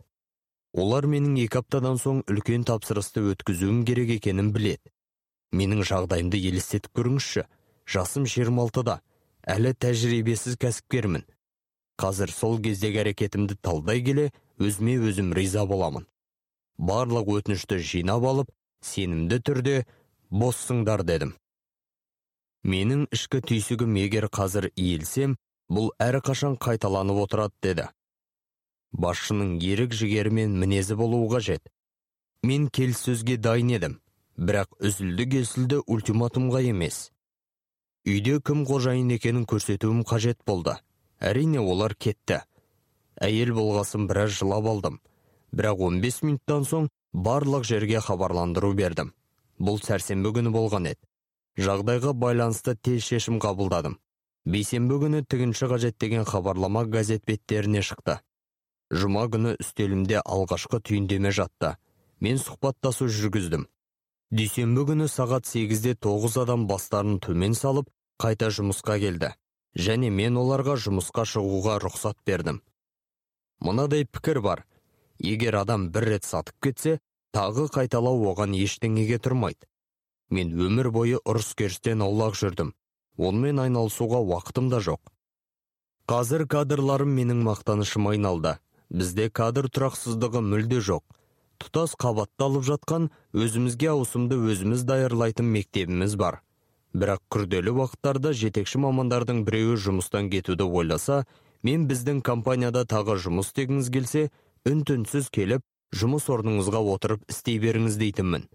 Олар 0.77 1.07
менің 1.11 1.39
екі 1.47 1.63
аптадан 1.63 1.97
соң 1.99 2.21
үлкен 2.31 2.67
тапсырысты 2.69 3.25
өткізуім 3.33 3.85
керек 3.89 4.11
екенін 4.21 4.53
білет. 4.53 4.83
менің 5.51 5.83
жағдайымды 5.83 6.39
елестетіп 6.39 6.93
көріңізші 6.95 7.43
жасым 7.91 8.27
26-да 8.31 9.01
әлі 9.43 9.73
тәжірибесіз 9.75 10.55
кәсіпкермін. 10.63 11.25
Қазір 11.99 12.31
сол 12.31 12.61
кездегі 12.63 13.03
әрекетімді 13.03 13.57
талдай 13.59 14.05
келе 14.05 14.31
өзіме 14.63 14.95
өзім 15.09 15.35
риза 15.35 15.65
боламын. 15.67 16.07
Барлық 16.79 17.33
өтінішті 17.35 17.81
жинап 17.83 18.25
алып 18.31 18.53
сенімді 18.81 19.41
түрде 19.43 19.77
боссыңдар 20.31 21.03
дедім. 21.03 21.35
Менің 22.63 23.09
ішкі 23.11 23.43
түйсігім 23.51 23.99
егер 24.05 24.29
қазір 24.31 24.71
иілсем 24.77 25.37
бұл 25.71 25.93
әрқашан 26.03 26.57
қайталанып 26.59 27.23
отырады 27.25 27.55
деді. 27.63 27.87
Басшының 28.93 29.57
ерік 29.63 29.95
жігері 29.95 30.33
мен 30.35 30.59
мінезі 30.59 30.97
болуы 30.99 31.29
қажет. 31.31 31.63
Мен 32.43 32.67
келіссөзге 32.69 33.37
дайын 33.39 33.71
едім 33.77 33.99
бірақ 34.41 34.73
үзілді 34.81 35.27
кесілді 35.35 35.83
ультиматумға 35.87 36.65
емес. 36.73 37.11
Үйде 38.09 38.41
кім 38.41 38.65
қожайын 38.67 39.13
екенін 39.15 39.45
көрсетуім 39.47 40.03
қажет 40.09 40.41
болды. 40.47 40.75
Әрине 41.21 41.61
олар 41.61 41.95
кетті. 41.95 42.41
Әйел 43.21 43.53
болғасын 43.55 44.09
біраз 44.09 44.33
жылап 44.41 44.67
алдым 44.67 44.99
бірақ 45.53 45.83
15 45.83 46.23
минуттан 46.25 46.65
соң 46.65 46.89
барлық 47.13 47.65
жерге 47.69 48.01
хабарландыру 48.01 48.73
бердім. 48.75 49.13
Бұл 49.59 49.81
сәрсенбі 49.85 50.33
күні 50.37 50.53
болған 50.55 50.89
еді. 50.93 51.03
Жағдайға 51.61 52.15
байланысты 52.17 52.77
тез 52.77 53.05
шешім 53.05 53.41
қабылдадым. 53.43 53.99
Бейсенбі 54.51 54.97
күні 55.03 55.23
тігінші 55.23 55.69
қажет 55.71 55.97
деген 56.03 56.25
хабарлама 56.25 56.85
газет 56.85 57.23
беттеріне 57.27 57.83
шықты. 57.87 58.19
Жұма 58.91 59.29
күні 59.31 59.55
үстелімде 59.63 60.19
алғашқы 60.25 60.81
түйіндеме 60.83 61.31
жатты. 61.31 61.77
Мен 62.21 62.41
сұхбаттасу 62.43 63.07
жүргіздім. 63.07 63.69
Дүйсенбі 64.35 64.87
күні 64.89 65.07
сағат 65.11 65.47
сегізде 65.47 65.95
тоғыз 65.95 66.41
адам 66.43 66.67
бастарын 66.71 67.21
төмен 67.23 67.55
салып 67.55 67.89
қайта 68.23 68.51
жұмысқа 68.51 68.99
келді. 69.03 69.31
Және 69.79 70.11
мен 70.11 70.37
оларға 70.41 70.75
жұмысқа 70.83 71.25
шығуға 71.31 71.79
рұқсат 71.85 72.19
бердім. 72.27 72.61
Мынадай 73.61 74.05
пікір 74.05 74.41
бар. 74.43 74.65
Егер 75.19 75.61
адам 75.63 75.91
бір 75.95 76.09
рет 76.15 76.25
сатып 76.27 76.57
кетсе 76.65 76.99
тағы 77.37 77.69
қайталау 77.71 78.27
оған 78.33 78.57
ештеңеге 78.59 79.21
тұрмайды. 79.23 79.69
Мен 80.31 80.55
өмір 80.55 80.91
бойы 80.91 81.19
ұрыс 81.27 81.55
керістен 81.55 82.03
аулақ 82.03 82.39
жүрдім. 82.39 82.75
Онымен 83.29 83.61
айналысуға 83.67 84.21
уақытым 84.25 84.71
да 84.73 84.81
жоқ. 84.81 85.01
Қазір 86.11 86.47
кадрларым 86.51 87.13
менің 87.15 87.45
мақтанышыма 87.47 88.17
айналды. 88.17 88.57
Бізде 88.91 89.29
кадр 89.31 89.69
тұрақсыздығы 89.71 90.41
мүлде 90.43 90.81
жоқ. 90.83 91.05
Тұтас 91.61 91.93
қабатталып 92.01 92.65
жатқан 92.67 93.11
өзімізге 93.37 93.93
ауысымды 93.93 94.39
өзіміз 94.51 94.83
даярлайтын 94.89 95.47
мектебіміз 95.55 96.17
бар. 96.19 96.41
Бірақ 96.97 97.23
күрделі 97.31 97.77
уақыттарда 97.77 98.33
жетекші 98.35 98.81
мамандардың 98.83 99.45
біреуі 99.47 99.77
жұмыстан 99.85 100.31
кетуді 100.33 100.67
ойласа 100.67 101.23
мен 101.63 101.85
біздің 101.87 102.25
компанияда 102.27 102.83
тағы 102.89 103.21
жұмыс 103.23 103.53
істегіңіз 103.53 103.91
келсе 103.95 104.23
үн 104.67 104.83
түнсіз 104.89 105.29
келіп 105.31 105.63
жұмыс 105.95 106.27
орныңызға 106.33 106.81
отырып 106.95 107.23
істей 107.31 107.61
беріңіз 107.63 108.01
дейтінмін. 108.01 108.49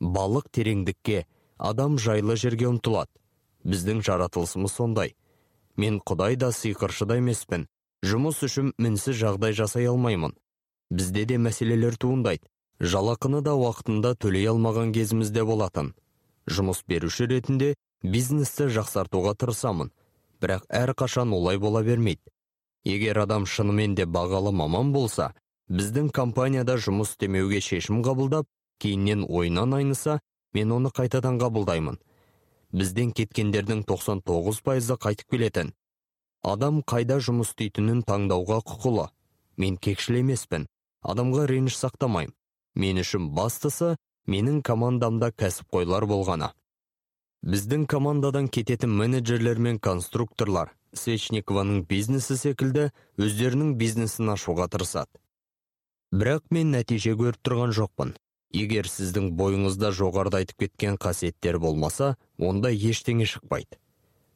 Балық 0.00 0.48
тереңдікке 0.54 1.26
адам 1.58 1.98
жайлы 1.98 2.38
жерге 2.40 2.70
ұмтылады. 2.70 3.12
Біздің 3.64 4.02
жаратылысымыз 4.06 4.72
сондай. 4.72 5.14
Мен 5.76 6.00
құдай 6.00 6.36
да 6.36 6.52
сиқыршы 6.52 7.06
да 7.06 7.16
емеспін. 7.20 7.66
Жұмыс 8.02 8.42
үшін 8.46 8.72
мінсіз 8.78 9.16
жағдай 9.20 9.54
жасай 9.56 9.86
алмаймын. 9.88 10.34
Бізде 10.90 11.24
де 11.24 11.38
мәселелер 11.38 11.96
туындайды. 11.96 12.48
Жалақыны 12.80 13.40
да 13.46 13.54
уақытында 13.54 14.16
төлей 14.18 14.48
алмаған 14.50 14.92
кезімізде 14.92 15.44
болатын. 15.46 15.92
Жұмыс 16.50 16.82
беруші 16.88 17.28
ретінде 17.30 17.74
бизнесті 18.02 18.66
жақсартуға 18.74 19.36
тырысамын. 19.38 19.92
Бірақ 20.42 20.66
әрқашан 20.66 21.32
олай 21.32 21.58
бола 21.62 21.84
бермейді. 21.86 22.26
Егер 22.84 23.22
адам 23.22 23.46
шынымен 23.46 23.94
де 23.94 24.04
бағалы 24.04 24.50
маман 24.50 24.90
болса 24.92 25.30
біздің 25.70 26.10
компанияда 26.10 26.74
жұмыс 26.82 27.14
істемеуге 27.14 27.60
шешім 27.62 28.02
қабылдап 28.02 28.48
кейіннен 28.82 29.22
ойынан 29.28 29.76
айныса 29.78 30.18
мен 30.52 30.72
оны 30.72 30.90
қайтадан 30.90 31.38
қабылдаймын. 31.38 32.00
Бізден 32.72 33.12
кеткендердің 33.12 33.84
99 33.88 34.60
пайызы 34.64 34.96
қайтып 34.96 35.36
келетін. 35.36 35.72
Адам 36.42 36.82
қайда 36.82 37.20
жұмыс 37.22 37.52
істейтінін 37.52 38.02
таңдауға 38.08 38.62
құқылы. 38.66 39.08
Мен 39.56 39.76
кекшіл 39.76 40.18
емеспін. 40.22 40.66
Адамға 41.02 41.46
реніш 41.50 41.76
сақтамаймын. 41.78 42.34
Мен 42.74 42.98
үшін 43.02 43.30
бастысы 43.36 43.96
менің 44.26 44.62
командамда 44.66 45.30
кәсіпқойлар 45.36 46.06
болғаны. 46.08 46.52
Біздің 47.42 47.86
командадан 47.90 48.48
кететін 48.48 48.94
менеджерлер 48.96 49.58
мен 49.58 49.78
конструкторлар 49.82 50.72
свечникованың 50.96 51.86
бизнесі 51.88 52.36
секілді 52.36 52.90
өздерінің 53.20 53.74
бизнесін 53.80 54.32
ашуға 54.34 54.68
тырысады. 54.72 55.10
Бірақ 56.12 56.50
мен 56.52 56.74
нәтиже 56.74 57.16
көріп 57.16 57.40
тұрған 57.40 57.72
жоқпын. 57.76 58.12
Егер 58.52 58.88
сіздің 58.92 59.30
бойыңызда 59.38 59.94
жоғарыда 59.96 60.42
айтып 60.42 60.66
кеткен 60.66 60.98
қасиеттер 61.00 61.56
болмаса 61.58 62.16
онда 62.48 62.72
ештеңе 62.72 63.28
шықпайды. 63.28 63.78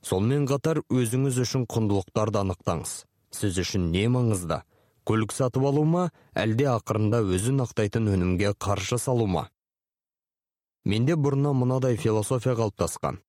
Сонымен 0.07 0.47
қатар 0.47 0.83
өзіңіз 0.87 1.41
үшін 1.43 1.67
құндылықтарды 1.67 2.41
анықтаңыз. 2.45 2.93
Сіз 3.35 3.59
үшін 3.65 3.91
не 3.91 4.07
маңызды? 4.13 4.63
Көлік 5.07 5.33
сатып 5.35 5.67
алу 5.67 5.85
ма 5.87 6.09
әлде 6.35 6.69
ақырында 6.71 7.21
өзін 7.35 7.63
ақтайтын 7.67 8.09
өнімге 8.15 8.55
қаржы 8.59 8.99
салу 9.03 9.27
ма? 9.31 9.49
Менде 10.85 11.17
бұрыннан 11.19 11.59
мынадай 11.59 11.97
философия 11.97 12.55
қалыптасқан. 12.59 13.21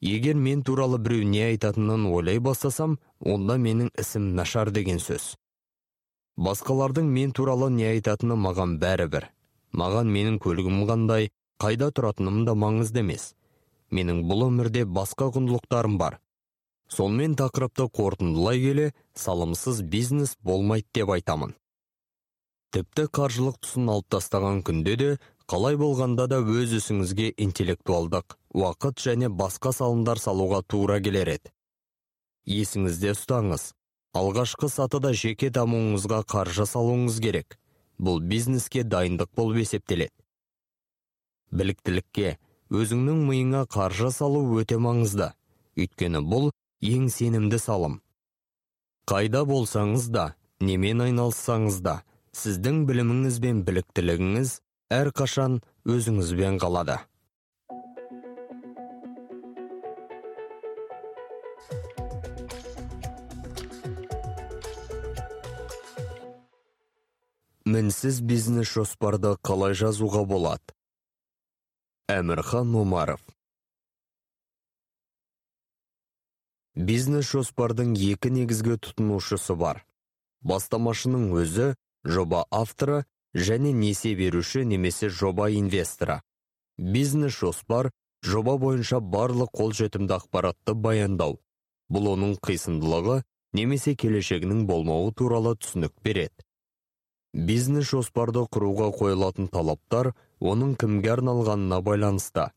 Егер 0.00 0.34
мен 0.34 0.62
туралы 0.62 0.98
біреу 0.98 1.24
не 1.28 1.42
айтатынын 1.50 2.06
ойлай 2.12 2.38
бастасам 2.38 2.98
онда 3.20 3.56
менің 3.56 3.90
ісім 4.00 4.34
нашар 4.36 4.70
деген 4.70 5.00
сөз. 5.00 5.34
Басқалардың 6.36 7.08
мен 7.12 7.32
туралы 7.32 7.70
не 7.72 7.86
айтатыны 7.88 8.36
маған 8.36 8.76
бәрібір. 8.80 9.30
Маған 9.72 10.12
менің 10.12 10.36
көлігім 10.44 10.84
қандай 10.88 11.30
қайда 11.60 11.88
тұратыным 11.96 12.44
да 12.44 12.52
маңызды 12.52 13.00
емес. 13.00 13.34
Менің 13.98 14.22
бұл 14.30 14.46
өмірде 14.48 14.84
басқа 14.98 15.30
құндылықтарым 15.34 15.96
бар. 16.00 16.18
Сонымен 16.88 17.34
тақырыпты 17.38 17.88
қорытындылай 17.98 18.60
келе 18.62 18.90
салымсыз 19.18 19.82
бизнес 19.82 20.36
болмайды 20.42 20.86
деп 20.94 21.10
айтамын. 21.16 21.56
Тіпті 22.74 23.06
қаржылық 23.16 23.58
тұсын 23.64 23.90
алып 23.90 24.08
тастаған 24.12 24.62
күнде 24.66 24.94
де 25.00 25.10
қалай 25.50 25.78
болғанда 25.80 26.26
да 26.30 26.38
өз 26.42 26.76
ісіңізге 26.78 27.32
интеллектуалдық 27.46 28.36
уақыт 28.54 29.02
және 29.02 29.30
басқа 29.42 29.72
салымдар 29.72 30.20
салуға 30.22 30.62
тура 30.62 31.00
келер 31.00 31.30
еді. 31.36 31.52
Есіңізде 32.46 33.14
ұстаңыз 33.16 33.70
алғашқы 34.16 34.70
сатыда 34.70 35.12
жеке 35.14 35.50
дамуыңызға 35.54 36.22
қаржы 36.30 36.66
салуыңыз 36.70 37.20
керек. 37.22 37.58
Бұл 37.98 38.20
бизнеске 38.20 38.84
дайындық 38.84 39.32
болып 39.36 39.62
есептеледі. 39.64 40.12
Біліктілікке 41.50 42.36
өзіңнің 42.74 43.18
миыңа 43.28 43.62
қаржы 43.70 44.10
салу 44.10 44.42
өте 44.58 44.78
маңызды. 44.82 45.30
Өйткені 45.78 46.22
бұл 46.26 46.50
ең 46.82 47.08
сенімді 47.12 47.60
салым. 47.62 48.00
Қайда 49.06 49.44
болсаңыз 49.46 50.08
да 50.10 50.34
немен 50.60 51.04
айналыссаңыз 51.04 51.82
да 51.86 52.00
сіздің 52.34 52.86
біліміңіз 52.88 53.38
бен 53.44 53.62
біліктілігіңіз 53.68 54.56
әрқашан 54.90 55.60
өзіңізбен 55.86 56.58
қалады. 56.58 56.98
Мінсіз 67.66 68.20
бизнес 68.22 68.70
жоспарды 68.70 69.34
қалай 69.42 69.74
жазуға 69.74 70.22
болады? 70.26 70.75
Әмірхан 72.06 72.70
омаров. 72.78 73.22
Бизнес 76.76 77.26
жоспардың 77.32 77.96
екі 77.98 78.30
негізгі 78.30 78.76
тұтынушысы 78.84 79.56
бар. 79.58 79.80
Бастамашының 80.46 81.32
өзі 81.40 81.72
жоба 82.06 82.44
авторы 82.54 83.02
және 83.34 83.72
несие 83.74 84.14
беруші 84.14 84.62
немесе 84.64 85.10
жоба 85.10 85.50
инвесторы. 85.50 86.20
Бизнес 86.78 87.40
жоспар 87.40 87.90
жоба 88.22 88.54
бойынша 88.62 89.00
барлық 89.00 89.50
қолжетімді 89.58 90.20
ақпаратты 90.20 90.78
баяндау. 90.78 91.40
Бұл 91.90 92.12
оның 92.14 92.38
қисындылығы 92.38 93.22
немесе 93.52 93.96
келешегінің 93.98 94.66
болмауы 94.70 95.10
туралы 95.10 95.56
түсінік 95.58 95.96
береді. 96.04 96.45
Бизнес 97.36 97.90
жоспарды 97.90 98.46
құруға 98.48 98.88
қойылатын 98.96 99.50
талаптар 99.52 100.14
оның 100.40 100.72
кімге 100.80 101.12
арналғанына 101.16 101.82
байланысты. 101.84 102.48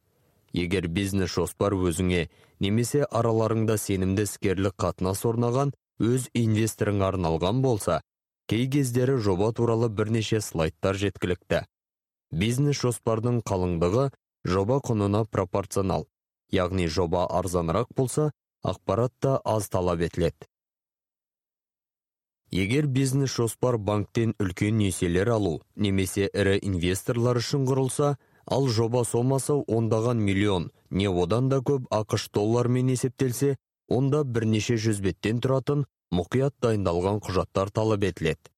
Егер 0.56 0.88
бизнес 0.88 1.34
жоспар 1.34 1.76
өзіңе 1.76 2.30
немесе 2.64 3.04
араларыңда 3.04 3.76
сенімді 3.78 4.24
іскерлік 4.24 4.78
қатынас 4.80 5.26
орнаған 5.28 5.74
өз 6.00 6.30
инвесторыңа 6.34 7.12
арналған 7.12 7.60
болса 7.62 8.00
кей 8.48 8.70
кездері 8.72 9.18
жоба 9.20 9.52
туралы 9.52 9.90
бірнеше 9.90 10.40
слайдтар 10.42 10.96
жеткілікті. 10.96 11.66
Бизнес 12.32 12.80
жоспардың 12.80 13.42
қалыңдығы 13.44 14.10
жоба 14.48 14.80
құнына 14.80 15.26
пропорционал 15.28 16.08
яғни 16.56 16.88
жоба 16.88 17.28
арзанырақ 17.28 17.92
болса 17.98 18.32
ақпарат 18.64 19.12
та 19.20 19.42
аз 19.44 19.70
талап 19.70 20.00
етіледі. 20.08 20.48
Егер 22.52 22.88
бизнес 22.88 23.36
жоспар 23.36 23.78
банктен 23.78 24.34
үлкен 24.40 24.78
несиелер 24.82 25.30
алу 25.36 25.60
немесе 25.76 26.30
ірі 26.34 26.58
инвесторлар 26.70 27.38
үшін 27.42 27.66
құрылса 27.70 28.16
ал 28.46 28.68
жоба 28.68 29.04
сомасы 29.06 29.54
ондаған 29.54 30.22
миллион 30.26 30.72
не 30.90 31.08
одан 31.08 31.50
да 31.50 31.60
көп 31.62 31.86
ақш 31.94 32.30
долларымен 32.34 32.90
есептелсе 32.96 33.58
онда 33.90 34.24
бірнеше 34.24 34.78
жүз 34.78 35.02
беттен 35.06 35.42
тұратын 35.46 35.86
мұқият 36.14 36.56
дайындалған 36.62 37.22
құжаттар 37.26 37.70
талап 37.70 38.04
етіледі. 38.04 38.50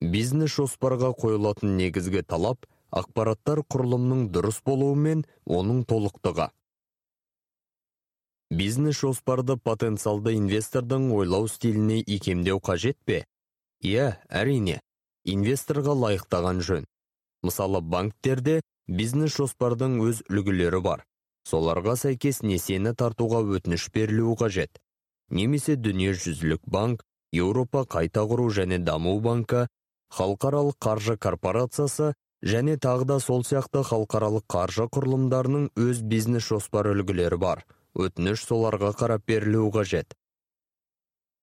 Бизнес 0.00 0.54
жоспарға 0.54 1.12
қойылатын 1.18 1.76
негізгі 1.78 2.22
талап 2.26 2.66
ақпараттар 2.90 3.62
құрылымның 3.66 4.28
дұрыс 4.34 4.60
болуы 4.66 4.96
мен 4.96 5.24
оның 5.46 5.84
толықтығы. 5.90 6.50
Бизнес 8.50 9.00
жоспарды 9.02 9.56
потенциалды 9.56 10.34
инвестордың 10.38 11.10
ойлау 11.12 11.48
стиліне 11.48 12.00
икемдеу 12.00 12.60
қажет 12.64 12.96
пе? 13.04 13.24
Иә 13.84 14.16
әрине. 14.28 14.80
Инвесторға 15.24 15.94
лайықтаған 15.94 16.62
жөн. 16.64 16.86
Мысалы 17.44 17.80
банктерде 17.80 18.60
бизнес 18.88 19.36
жоспардың 19.36 20.00
өз 20.00 20.22
үлгілері 20.30 20.80
бар. 20.80 21.04
Соларға 21.44 21.96
сәйкес 21.96 22.42
несиені 22.42 22.94
тартуға 22.96 23.44
өтініш 23.44 23.90
берілуі 23.92 24.36
қажет. 24.40 24.80
Немесе 25.30 25.76
дүниежүзілік 25.76 26.64
банк 26.66 27.04
еуропа 27.32 27.84
қайта 27.84 28.24
құру 28.24 28.48
және 28.48 28.78
даму 28.80 29.18
банкі 29.20 29.66
халықаралық 30.16 30.76
қаржы 30.80 31.16
корпорациясы 31.20 32.14
және 32.42 32.78
тағы 32.80 33.04
да 33.04 33.20
сол 33.20 33.44
сияқты 33.44 33.84
халықаралық 33.84 34.46
қаржы 34.48 34.88
құрылымдарының 34.88 35.68
өз 35.76 36.00
бизнес 36.02 36.48
жоспар 36.48 36.88
үлгілері 36.94 37.36
бар. 37.36 37.64
Өтініш 37.98 38.44
соларға 38.46 38.92
қарап 38.98 39.26
берілуі 39.26 39.72
қажет. 39.74 40.14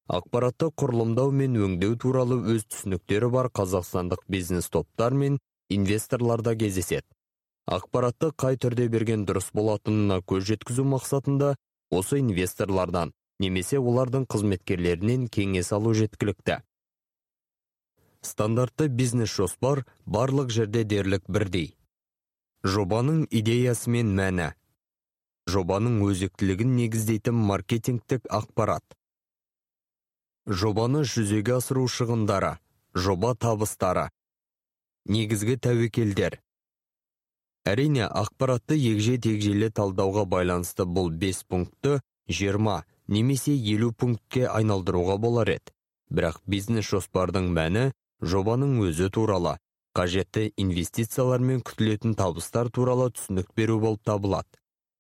Ақпаратты 0.05 0.69
құрылымдау 0.69 1.31
мен 1.33 1.57
өңдеу 1.57 1.95
туралы 1.97 2.37
өз 2.53 2.67
түсініктері 2.69 3.29
бар 3.33 3.49
қазақстандық 3.49 4.27
бизнес 4.29 4.69
топтар 4.69 5.13
мен 5.17 5.39
инвесторларда 5.69 6.53
кездеседі. 6.55 7.07
Ақпаратты 7.65 8.29
қай 8.37 8.59
түрде 8.61 8.85
берген 8.93 9.25
дұрыс 9.25 9.49
болатынына 9.57 10.19
көз 10.29 10.45
жеткізу 10.51 10.85
мақсатында 10.85 11.55
осы 11.89 12.19
инвесторлардан 12.21 13.13
немесе 13.41 13.79
олардың 13.81 14.27
қызметкерлерінен 14.29 15.25
кеңес 15.33 15.71
алу 15.73 15.95
жеткілікті. 15.97 16.59
Стандартты 18.21 18.87
бизнес 18.87 19.33
жоспар 19.33 19.83
барлық 20.05 20.53
жерде 20.53 20.83
дерлік 20.83 21.25
бірдей. 21.27 21.75
Жобаның 22.63 23.25
идеясы 23.29 23.89
мен 23.89 24.13
мәні. 24.17 24.53
Жобаның 25.45 25.99
өзектілігін 26.09 26.75
негіздейтін 26.79 27.37
маркетингтік 27.49 28.25
ақпарат. 28.33 28.83
Жобаны 30.45 31.03
жүзеге 31.09 31.57
асыру 31.59 31.85
шығындары 31.89 32.55
жоба 32.95 33.33
табыстары 33.35 34.09
негізгі 35.05 35.57
тәуекелдер. 35.61 36.39
Әрине 37.65 38.05
ақпаратты 38.05 38.77
егже 38.77 39.17
тегжейлі 39.21 39.71
талдауға 39.73 40.25
байланысты 40.29 40.85
бұл 40.85 41.09
5 41.21 41.45
пунктті 41.49 41.99
20 42.29 42.85
немесе 43.07 43.53
50 43.53 43.93
пунктке 43.97 44.45
айналдыруға 44.49 45.17
болар 45.21 45.49
еді. 45.55 45.73
Бірақ 46.09 46.41
бизнес 46.45 46.89
жоспардың 46.89 47.49
мәні 47.53 47.87
жобаның 48.21 48.77
өзі 48.85 49.09
туралы 49.09 49.57
қажетті 49.97 50.51
инвестициялар 50.61 51.41
мен 51.41 51.61
күтілетін 51.65 52.13
табыстар 52.17 52.69
туралы 52.69 53.09
түсінік 53.17 53.49
беру 53.57 53.79
болып 53.79 54.03
табылады. 54.05 54.49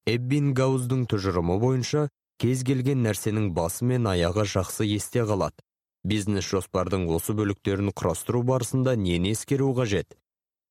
Эббингауздың 0.05 1.05
тұжырымы 1.09 1.57
бойынша 1.61 2.09
кез 2.41 2.61
келген 2.67 3.01
нәрсенің 3.05 3.49
басы 3.57 3.85
мен 3.89 4.05
аяғы 4.11 4.45
жақсы 4.51 4.85
есте 4.85 5.23
қалады. 5.25 5.57
Бизнес 6.05 6.45
жоспардың 6.45 7.07
осы 7.09 7.33
бөліктерін 7.33 7.89
құрастыру 7.89 8.43
барысында 8.45 8.93
нені 8.95 9.31
ескеру 9.33 9.71
қажет? 9.73 10.13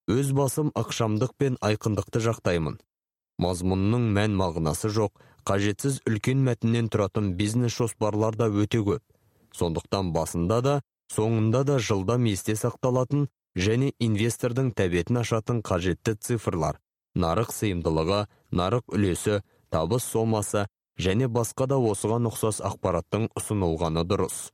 Өз 0.06 0.30
басым 0.38 0.70
ықшамдық 0.78 1.32
пен 1.38 1.56
айқындықты 1.58 2.22
жақтаймын. 2.22 2.78
Мазмұнның 3.42 4.04
мән 4.14 4.36
мағынасы 4.38 4.92
жоқ 4.94 5.18
қажетсіз 5.48 5.98
үлкен 6.06 6.44
мәтіннен 6.46 6.92
тұратын 6.92 7.32
бизнес 7.40 7.74
жоспарлар 7.74 8.38
да 8.38 8.46
өте 8.46 8.84
көп. 8.86 9.02
Сондықтан 9.50 10.12
басында 10.14 10.60
да 10.62 10.76
соңында 11.10 11.64
да 11.66 11.80
жылдам 11.82 12.30
есте 12.30 12.54
сақталатын 12.54 13.26
және 13.58 13.90
инвестордың 13.98 14.70
тәбетін 14.78 15.24
ашатын 15.24 15.62
қажетті 15.66 16.14
цифрлар. 16.20 16.78
Нарық 17.14 17.52
сыйымдылығы 17.54 18.24
нарық 18.50 18.94
үлесі 18.94 19.40
табыс 19.70 20.04
сомасы 20.04 20.66
және 20.98 21.28
басқа 21.28 21.66
да 21.70 21.78
осыған 21.78 22.28
ұқсас 22.30 22.60
ақпараттың 22.68 23.30
ұсынылғаны 23.38 24.04
дұрыс. 24.10 24.50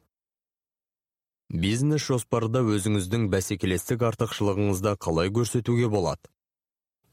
Бизнес 1.50 2.04
жоспарда 2.06 2.62
өзіңіздің 2.62 3.26
бәсекелестік 3.32 4.04
артықшылығыңызды 4.06 4.94
қалай 5.02 5.32
көрсетуге 5.34 5.88
болады? 5.90 6.30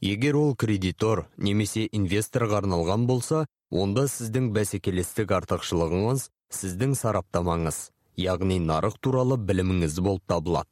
Егер 0.00 0.36
ол 0.38 0.54
кредитор 0.54 1.26
немесе 1.36 1.88
инвесторға 1.90 2.60
арналған 2.62 3.08
болса 3.10 3.46
онда 3.70 4.06
сіздің 4.06 4.52
бәсекелестік 4.54 5.34
артықшылығыңыз 5.40 6.28
сіздің 6.54 6.94
сараптамаңыз 7.00 7.80
яғни 8.22 8.60
нарық 8.62 9.00
туралы 9.02 9.36
біліміңіз 9.42 9.98
болып 9.98 10.22
табылады. 10.30 10.70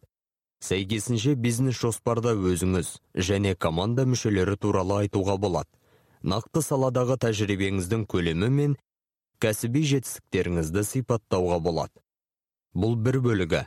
Сәйкесінше 0.66 1.36
бизнес 1.38 1.78
жоспарда 1.78 2.32
өзіңіз 2.34 2.88
және 3.28 3.54
команда 3.54 4.06
мүшелері 4.08 4.56
туралы 4.58 5.04
айтуға 5.04 5.36
болады. 5.38 5.70
Нақты 6.26 6.62
саладағы 6.64 7.18
тәжірибеңіздің 7.22 8.02
көлемі 8.10 8.48
мен 8.50 8.74
кәсіби 9.42 9.84
жетістіктеріңізді 9.92 10.82
сипаттауға 10.90 11.60
болады. 11.62 12.02
Бұл 12.74 12.98
бір 12.98 13.20
бөлігі. 13.28 13.62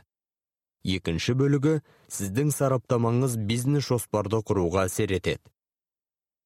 Екінші 0.84 1.36
бөлігі 1.40 1.74
сіздің 2.12 2.52
сараптамаңыз 2.56 3.38
бизнес 3.48 3.88
жоспарды 3.88 4.42
құруға 4.44 4.86
әсер 4.90 5.16
етеді. 5.16 5.42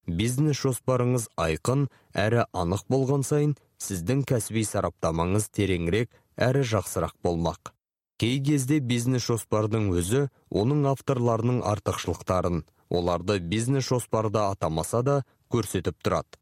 Бизнес 0.06 0.60
жоспарыңыз 0.60 1.30
айқын 1.40 1.88
әрі 2.14 2.44
анық 2.52 2.86
болған 2.92 3.26
сайын 3.26 3.56
сіздің 3.82 4.26
кәсіби 4.30 4.66
сараптамаңыз 4.68 5.48
тереңірек 5.50 6.12
әрі 6.36 6.62
жақсырақ 6.74 7.16
болмақ. 7.24 7.73
Кей 8.20 8.38
кезде 8.46 8.78
бизнес 8.80 9.26
жоспардың 9.26 9.90
өзі 9.98 10.28
оның 10.50 10.86
авторларының 10.92 11.62
артықшылықтарын 11.66 12.62
оларды 12.90 13.38
бизнес 13.38 13.88
жоспарда 13.88 14.50
атамаса 14.52 15.02
да 15.02 15.16
көрсетіп 15.50 15.98
тұрады. 16.04 16.38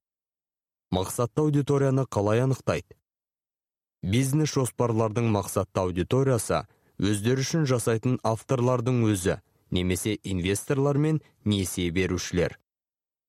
Мақсатты 0.92 1.40
аудиторияны 1.40 2.04
қалай 2.04 2.42
анықтайды? 2.44 2.96
Бизнес 4.02 4.52
жоспарлардың 4.52 5.30
мақсатты 5.32 5.80
аудиториясы 5.86 6.66
өздері 7.00 7.46
үшін 7.46 7.66
жасайтын 7.70 8.18
авторлардың 8.26 9.04
өзі 9.08 9.38
немесе 9.70 10.18
инвесторлар 10.22 10.98
мен 10.98 11.22
несие 11.44 11.90
берушілер. 11.90 12.58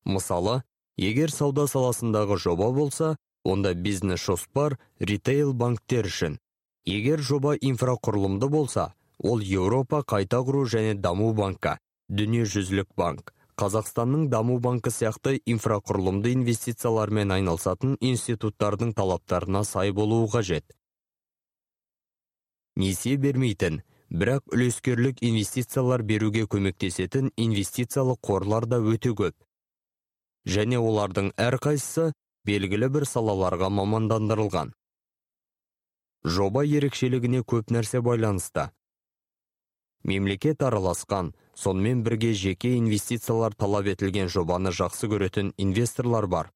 Мысалы 0.03 0.63
егер 0.97 1.31
сауда 1.31 1.69
саласындағы 1.71 2.37
жоба 2.37 2.71
болса 2.75 3.15
онда 3.45 3.73
бизнес 3.73 4.25
жоспар 4.25 4.77
ритейл 4.99 5.53
банктер 5.53 6.09
үшін 6.11 6.39
егер 6.85 7.21
жоба 7.21 7.55
инфрақұрылымды 7.55 8.49
болса 8.49 8.93
ол 9.19 9.41
еуропа 9.41 10.03
қайта 10.03 10.41
құру 10.43 10.65
және 10.67 10.93
даму 10.99 11.33
банкі 11.33 11.77
дүниежүзілік 12.09 12.89
банк. 12.97 13.33
Қазақстанның 13.55 14.27
даму 14.33 14.57
банкі 14.59 14.89
сияқты 14.89 15.37
инфрақұрылымды 15.45 16.33
инвестициялармен 16.33 17.31
айналысатын 17.35 17.95
институттардың 18.01 18.93
талаптарына 18.97 19.63
сай 19.63 19.91
болуы 19.93 20.27
қажет. 20.33 20.65
Несие 22.75 23.17
бермейтін 23.17 23.83
бірақ 24.09 24.49
үлескерлік 24.51 25.21
инвестициялар 25.21 26.01
беруге 26.01 26.47
көмектесетін 26.49 27.29
инвестициялық 27.37 28.19
қорлар 28.25 28.65
да 28.65 28.81
өте 28.81 29.13
көп. 29.13 29.37
Және 30.49 30.81
олардың 30.81 31.31
әрқайсысы 31.37 32.11
белгілі 32.45 32.89
бір 32.89 33.05
салаларға 33.07 33.69
мамандандырылған. 33.69 34.73
Жоба 36.23 36.63
ерекшелігіне 36.63 37.43
көп 37.43 37.71
нәрсе 37.75 38.01
байланысты. 38.01 38.69
Мемлекет 40.03 40.63
араласқан 40.63 41.33
сонымен 41.55 42.03
бірге 42.03 42.33
жеке 42.33 42.77
инвестициялар 42.77 43.53
талап 43.53 43.87
етілген 43.91 44.27
жобаны 44.27 44.71
жақсы 44.71 45.07
көретін 45.11 45.53
инвесторлар 45.57 46.27
бар. 46.27 46.51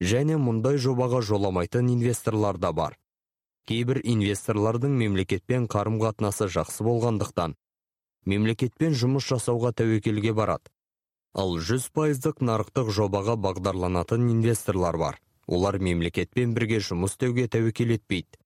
Және 0.00 0.36
мұндай 0.36 0.76
жобаға 0.76 1.22
жоламайтын 1.24 1.88
инвесторлар 1.92 2.58
да 2.58 2.72
бар. 2.72 2.98
Кейбір 3.66 4.00
инвесторлардың 4.04 4.92
мемлекетпен 5.02 5.66
қарым 5.66 5.98
қатынасы 6.00 6.48
жақсы 6.52 6.84
болғандықтан 6.86 7.56
мемлекетпен 8.26 8.94
жұмыс 8.94 9.26
жасауға 9.30 9.72
тәуекелге 9.80 10.32
барады. 10.34 10.70
Ал 11.34 11.56
100 11.60 11.90
пайыздық 11.96 12.40
нарықтық 12.40 12.90
жобаға 12.90 13.36
бағдарланатын 13.36 14.30
инвесторлар 14.32 14.96
бар. 14.96 15.20
Олар 15.46 15.78
мемлекетпен 15.78 16.54
бірге 16.56 16.80
жұмыс 16.80 17.14
істеуге 17.14 17.46
тәуекел 17.48 17.92
етпейді. 17.94 18.40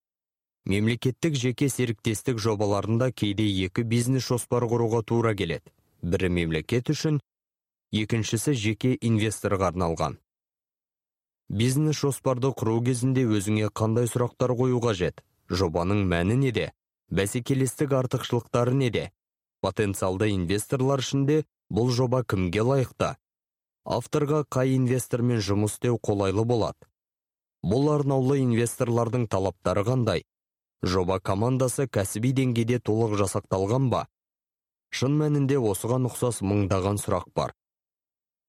Мемлекеттік 0.66 1.34
жеке 1.34 1.68
серіктестік 1.68 2.38
жобаларында 2.38 3.10
кейде 3.12 3.46
екі 3.64 3.84
бизнес 3.84 4.26
жоспар 4.28 4.66
құруға 4.68 5.02
тура 5.04 5.34
келеді. 5.34 5.72
Бірі 6.02 6.28
мемлекет 6.28 6.90
үшін 6.92 7.20
екіншісі 7.92 8.54
жеке 8.54 8.92
инвесторға 9.00 9.72
арналған. 9.72 10.18
Бизнес 11.50 11.98
жоспарды 11.98 12.52
құру 12.54 12.76
кезінде 12.86 13.24
өзіңе 13.26 13.72
қандай 13.74 14.06
сұрақтар 14.06 14.54
қою 14.54 14.78
қажет? 14.84 15.24
Жобаның 15.50 16.04
мәні 16.06 16.36
неде? 16.38 16.70
Бәсекелестік 17.10 17.90
артықшылықтары 17.98 18.76
неде? 18.76 19.10
Потенциалды 19.60 20.30
инвесторлар 20.30 21.02
ішінде 21.02 21.42
бұл 21.68 21.90
жоба 21.90 22.22
кімге 22.22 22.62
лайықты? 22.62 23.16
Авторға 23.84 24.44
қай 24.46 24.76
инвестормен 24.76 25.42
жұмыс 25.42 25.74
істеу 25.74 25.98
қолайлы 25.98 26.44
болады? 26.46 26.86
Бұл 27.66 27.90
арнаулы 27.96 28.38
инвесторлардың 28.44 29.26
талаптары 29.26 29.82
қандай? 29.84 30.22
Жоба 30.82 31.20
командасы 31.20 31.86
кәсіби 31.86 32.32
деңгейде 32.36 32.80
толық 32.80 33.16
жасақталған 33.20 33.90
ба? 33.92 34.06
Шын 34.90 35.16
мәнінде 35.20 35.58
осыған 35.60 36.08
ұқсас 36.08 36.40
мыңдаған 36.42 36.98
сұрақ 37.02 37.28
бар. 37.36 37.52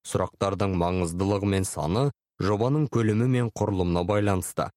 Сұрақтардың 0.08 0.74
маңыздылығы 0.80 1.50
мен 1.54 1.68
саны 1.68 2.08
жобаның 2.42 2.88
көлемі 2.90 3.28
мен 3.30 3.50
құрылымына 3.54 4.02
байланысты. 4.08 4.70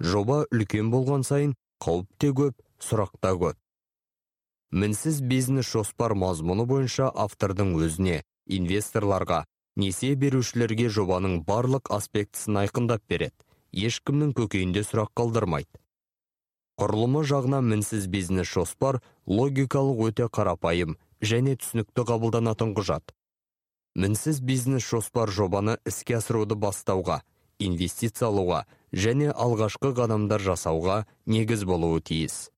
Жоба 0.00 0.42
үлкен 0.52 0.90
болған 0.92 1.24
сайын 1.24 1.54
қауіп 1.80 2.10
те 2.18 2.32
көп 2.36 2.58
сұрақ 2.84 3.14
та 3.22 3.32
көп. 3.38 3.56
Мінсіз 4.70 5.22
бизнес 5.24 5.70
жоспар 5.72 6.12
мазмұны 6.12 6.66
бойынша 6.68 7.08
автордың 7.08 7.72
өзіне 7.80 8.20
инвесторларға 8.52 9.44
несие 9.80 10.14
берушілерге 10.14 10.90
жобаның 10.92 11.40
барлық 11.48 11.88
аспектісін 11.94 12.60
айқындап 12.64 13.00
береді. 13.08 13.38
Ешкімнің 13.72 14.34
көкейінде 14.36 14.84
сұрақ 14.84 15.14
қалдырмайды. 15.16 15.70
Құрылымы 16.78 17.24
жағына 17.26 17.58
мінсіз 17.66 18.06
бизнес 18.06 18.46
жоспар 18.46 19.00
логикалық 19.26 20.02
өте 20.08 20.28
қарапайым 20.30 20.94
және 21.20 21.56
түсінікті 21.58 22.04
қабылданатын 22.06 22.74
құжат. 22.78 23.14
Мінсіз 23.98 24.38
бизнес 24.40 24.86
жоспар 24.86 25.32
жобаны 25.34 25.78
іске 25.88 26.20
асыруды 26.20 26.54
бастауға 26.54 27.22
инвестиция 27.58 28.28
алуға 28.28 28.60
және 28.92 29.32
алғашқы 29.34 29.90
қадамдар 29.98 30.44
жасауға 30.44 31.00
негіз 31.26 31.64
болуы 31.66 32.00
тиіс. 32.00 32.52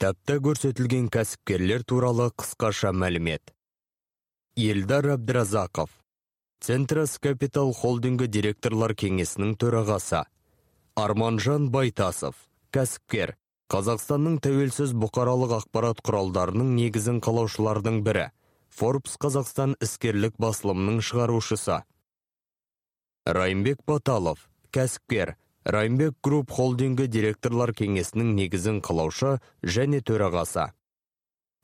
Кітапта 0.00 0.38
көрсетілген 0.40 1.10
кәсіпкерлер 1.12 1.82
туралы 1.84 2.30
қысқаша 2.40 2.88
мәлімет 2.96 3.50
елдар 4.56 5.10
әбдіразақов 5.12 5.90
Центрас 6.64 7.18
Капитал 7.20 7.74
холдингі 7.76 8.24
директорлар 8.32 8.94
кеңесінің 8.96 9.58
төрағасы. 9.60 10.22
Арманжан 10.96 11.68
Байтасов, 11.68 12.32
кәсіпкер, 12.72 13.34
Қазақстанның 13.68 14.38
тәуелсіз 14.40 14.96
бұқаралық 15.04 15.52
ақпарат 15.58 16.00
құралдарының 16.00 16.72
негізін 16.78 17.20
қалаушылардың 17.20 18.00
бірі. 18.00 18.30
Forbes 18.72 19.20
Қазақстан 19.20 19.76
іскерлік 19.84 20.40
басылымының 20.40 21.04
шығарушысы. 21.04 21.82
Райымбек 23.28 23.84
Баталов, 23.84 24.48
кәсіпкер, 24.72 25.36
Райымбек 25.64 26.16
Групп 26.22 26.50
холдингі 26.50 27.06
директорлар 27.06 27.74
кеңесінің 27.76 28.32
негізін 28.38 28.80
қалаушы 28.80 29.38
және 29.62 30.00
төрағасы. 30.00 30.70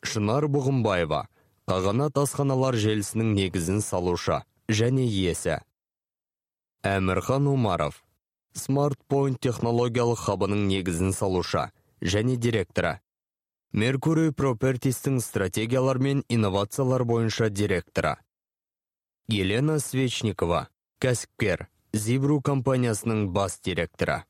Шынар 0.04 0.46
Бұғымбаева, 0.52 1.26
Қағанат 1.66 2.18
асханалар 2.20 2.76
желісінің 2.78 3.32
негізін 3.34 3.80
салушы 3.82 4.44
және 4.70 5.02
иесі. 5.02 5.56
Әмірхан 6.86 7.48
умаров 7.50 8.04
смартпойнт 8.54 9.40
технологиялық 9.42 10.20
хабының 10.28 10.62
негізін 10.70 11.10
салушы 11.16 11.64
және 12.00 12.36
директоры. 12.36 13.00
Меркурий 13.72 14.30
пропертистің 14.30 15.18
стратегиялар 15.20 15.98
мен 15.98 16.22
инновациялар 16.28 17.04
бойынша 17.04 17.50
директоры. 17.50 18.14
Елена 19.26 19.80
свечникова 19.80 20.68
кәсіпкер. 21.02 21.66
Зибру 21.92 22.40
компаниясының 22.40 23.28
бас 23.32 23.58
директоры. 23.60 24.24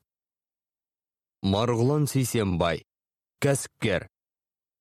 Марғұлан 1.43 2.07
сейсенбай 2.09 2.83
кәсіпкер. 3.43 4.07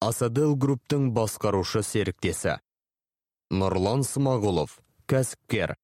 Асадел 0.00 0.56
групптың 0.56 1.10
басқарушы 1.16 1.82
серіктесі. 1.84 2.58
Нұрлан 3.52 4.04
смағұлов 4.04 4.78
кәсіпкер. 5.08 5.76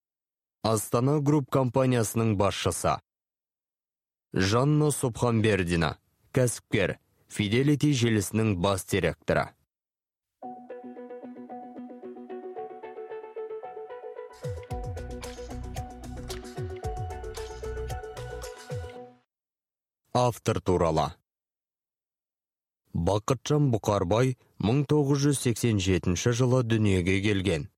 Астана 0.62 1.18
групп 1.20 1.50
компаниясының 1.50 2.36
басшысы. 2.40 2.98
Жанна 4.32 4.90
субханбердина 4.90 5.96
кәсіпкер. 6.32 6.98
Фиделити 7.32 7.92
желісінің 7.96 8.56
бас 8.60 8.84
директоры. 8.84 9.48
Автор 20.12 20.60
туралы 20.60 21.16
бақытжан 22.92 23.72
бұқарбай 23.72 24.36
1987 24.60 26.12
жылы 26.36 26.60
дүниеге 26.68 27.24
келген 27.24 27.72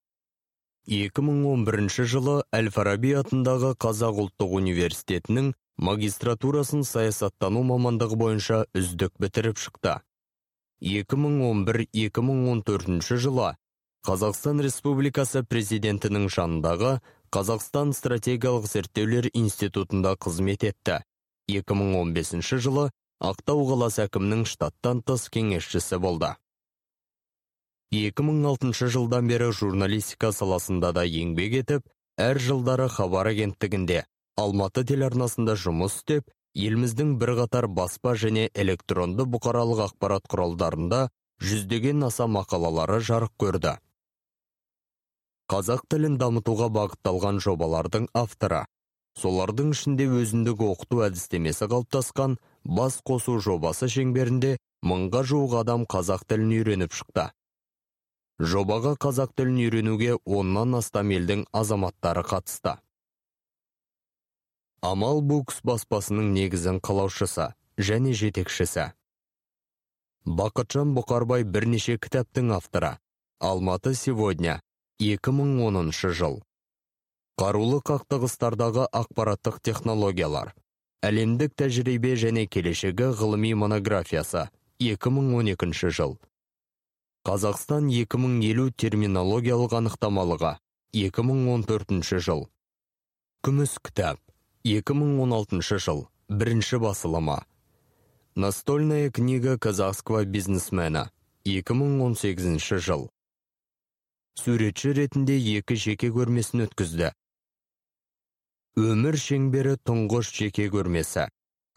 2011 0.91 2.11
жылы 2.11 2.43
Әл-Фараби 2.59 3.15
атындағы 3.21 3.79
Қазақ 3.87 4.19
ұлттық 4.25 4.51
университетінің 4.59 5.53
магистратурасын 5.79 6.83
саясаттану 6.83 7.63
мамандығы 7.71 8.19
бойынша 8.25 8.59
үздік 8.75 9.15
бітіріп 9.23 9.63
шықты. 9.63 10.03
2011-2014 10.83 13.23
жылы 13.29 13.55
Қазақстан 14.11 14.59
Республикасы 14.67 15.47
президентінің 15.47 16.27
жанындағы 16.27 16.99
Қазақстан 17.31 17.95
стратегиялық 17.95 18.67
зерттеулер 18.67 19.31
институтында 19.33 20.19
қызмет 20.19 20.67
етті. 20.75 21.07
2015 21.49 22.61
жылы 22.65 22.91
Ақтау 23.25 23.63
қаласы 23.69 24.03
әкімінің 24.05 24.43
штаттан 24.49 25.01
тыс 25.07 25.29
кеңесшісі 25.33 26.01
болды. 26.03 26.35
2006 27.95 28.89
жылдан 28.91 29.29
бері 29.31 29.53
журналистика 29.55 30.33
саласында 30.35 30.91
да 30.97 31.05
еңбек 31.07 31.55
етіп, 31.61 31.87
әр 32.19 32.41
жылдары 32.43 32.89
хабар 32.91 33.31
агенттігінде, 33.31 34.03
Алматы 34.37 34.83
телеарнасында 34.85 35.55
жұмыс 35.55 36.01
істеп, 36.01 36.27
еліміздің 36.59 37.15
бірқатар 37.23 37.69
баспа 37.71 38.17
және 38.19 38.49
электронды 38.55 39.29
бұқаралық 39.31 39.85
ақпарат 39.87 40.27
құралдарында 40.27 41.07
жүздеген 41.39 42.03
аса 42.11 42.27
мақалалары 42.27 42.99
жарық 42.99 43.33
көрді. 43.39 43.77
Қазақ 45.51 45.87
тілін 45.93 46.19
дамытуға 46.19 46.71
бағытталған 46.75 47.39
жобалардың 47.47 48.09
авторы. 48.13 48.65
Солардың 49.15 49.71
ішінде 49.75 50.09
өзіндік 50.11 50.63
оқыту 50.67 51.05
әдістемесі 51.07 51.69
қалыптасқан 51.71 52.37
бас 52.79 52.99
қосу 53.07 53.37
жобасы 53.47 53.87
шеңберінде 53.95 54.57
мыңға 54.83 55.23
жуық 55.31 55.59
адам 55.61 55.85
қазақ 55.87 56.25
тілін 56.27 56.55
үйреніп 56.59 56.97
шықты. 56.99 57.29
Жобаға 58.43 58.97
қазақ 58.99 59.37
тілін 59.39 59.61
үйренуге 59.63 60.17
оннан 60.27 60.75
астам 60.81 61.13
елдің 61.15 61.45
азаматтары 61.55 62.25
қатысты. 62.27 62.75
Амал 64.83 65.23
букс 65.23 65.63
баспасының 65.63 66.33
негізін 66.35 66.81
қалаушысы 66.83 67.53
және 67.79 68.13
жетекшісі. 68.19 68.91
Бақытжан 70.27 70.97
бұқарбай 70.99 71.47
бірнеше 71.47 71.97
кітаптың 71.97 72.51
авторы. 72.59 72.99
Алматы 73.39 73.95
сегодня 73.95 74.61
2010 74.99 76.13
жыл. 76.13 76.43
Қарулы 77.35 77.81
қақтығыстардағы 77.83 78.85
ақпараттық 78.95 79.57
технологиялар 79.67 80.53
әлемдік 81.05 81.53
тәжірибе 81.61 82.15
және 82.17 82.47
келешегі 82.49 83.11
ғылыми 83.19 83.51
монографиясы 83.59 84.47
2012 84.81 85.91
жыл. 85.97 86.15
Қазақстан 87.29 87.91
2050 87.93 88.71
терминологиялық 88.81 89.75
анықтамалығы 89.81 90.53
2014 90.97 92.21
жыл. 92.25 92.47
Күміс 93.45 93.75
кітап 93.85 94.21
2016 94.65 95.81
жыл 95.85 96.07
бірінші 96.29 96.81
басылымы. 96.87 97.43
Настольная 98.35 99.11
книга 99.11 99.59
казахского 99.59 100.25
бизнесмена 100.25 101.11
2018 101.45 102.81
жыл. 102.81 103.11
Суретші 104.35 104.95
ретінде 104.97 105.37
екі 105.59 105.77
жеке 105.77 106.09
көрмесін 106.11 106.65
өткізді. 106.65 107.13
Өмір 108.75 109.15
шеңбері 109.15 109.77
тұңғыш 109.87 110.33
жеке 110.35 110.67
көрмесі. 110.71 111.29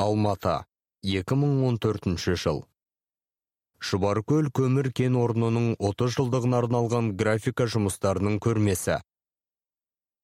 Алматы 0.01 0.63
2014 1.05 2.17
жыл. 2.41 2.63
Шұбаркөл 3.77 4.49
көмір 4.49 4.89
кен 4.97 5.17
орнының 5.21 5.75
30 5.77 6.15
жылдығына 6.15 6.57
арналған 6.63 7.11
графика 7.19 7.67
жұмыстарының 7.69 8.39
көрмесі. 8.41 8.97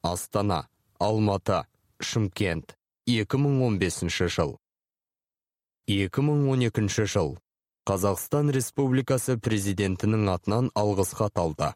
Астана 0.01 0.67
алматы 0.97 1.61
шымкент 2.01 2.73
2015 3.05 4.33
жыл. 4.33 4.57
2012 5.85 7.05
жыл. 7.05 7.37
Қазақстан 7.85 8.49
Республикасы 8.55 9.35
президентінің 9.37 10.29
атынан 10.31 10.71
алғыс 10.73 11.13
хат 11.19 11.37
алды. 11.37 11.73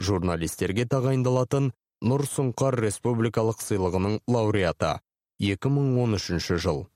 Журналистерге 0.00 0.86
тағайындалатын 0.88 1.70
Нұр 2.00 2.22
Сұңқар 2.24 2.78
Республикалық 2.80 3.58
сыйлығының 3.60 4.14
лауреаты. 4.32 4.94
2013 5.44 6.56
жыл. 6.64 6.86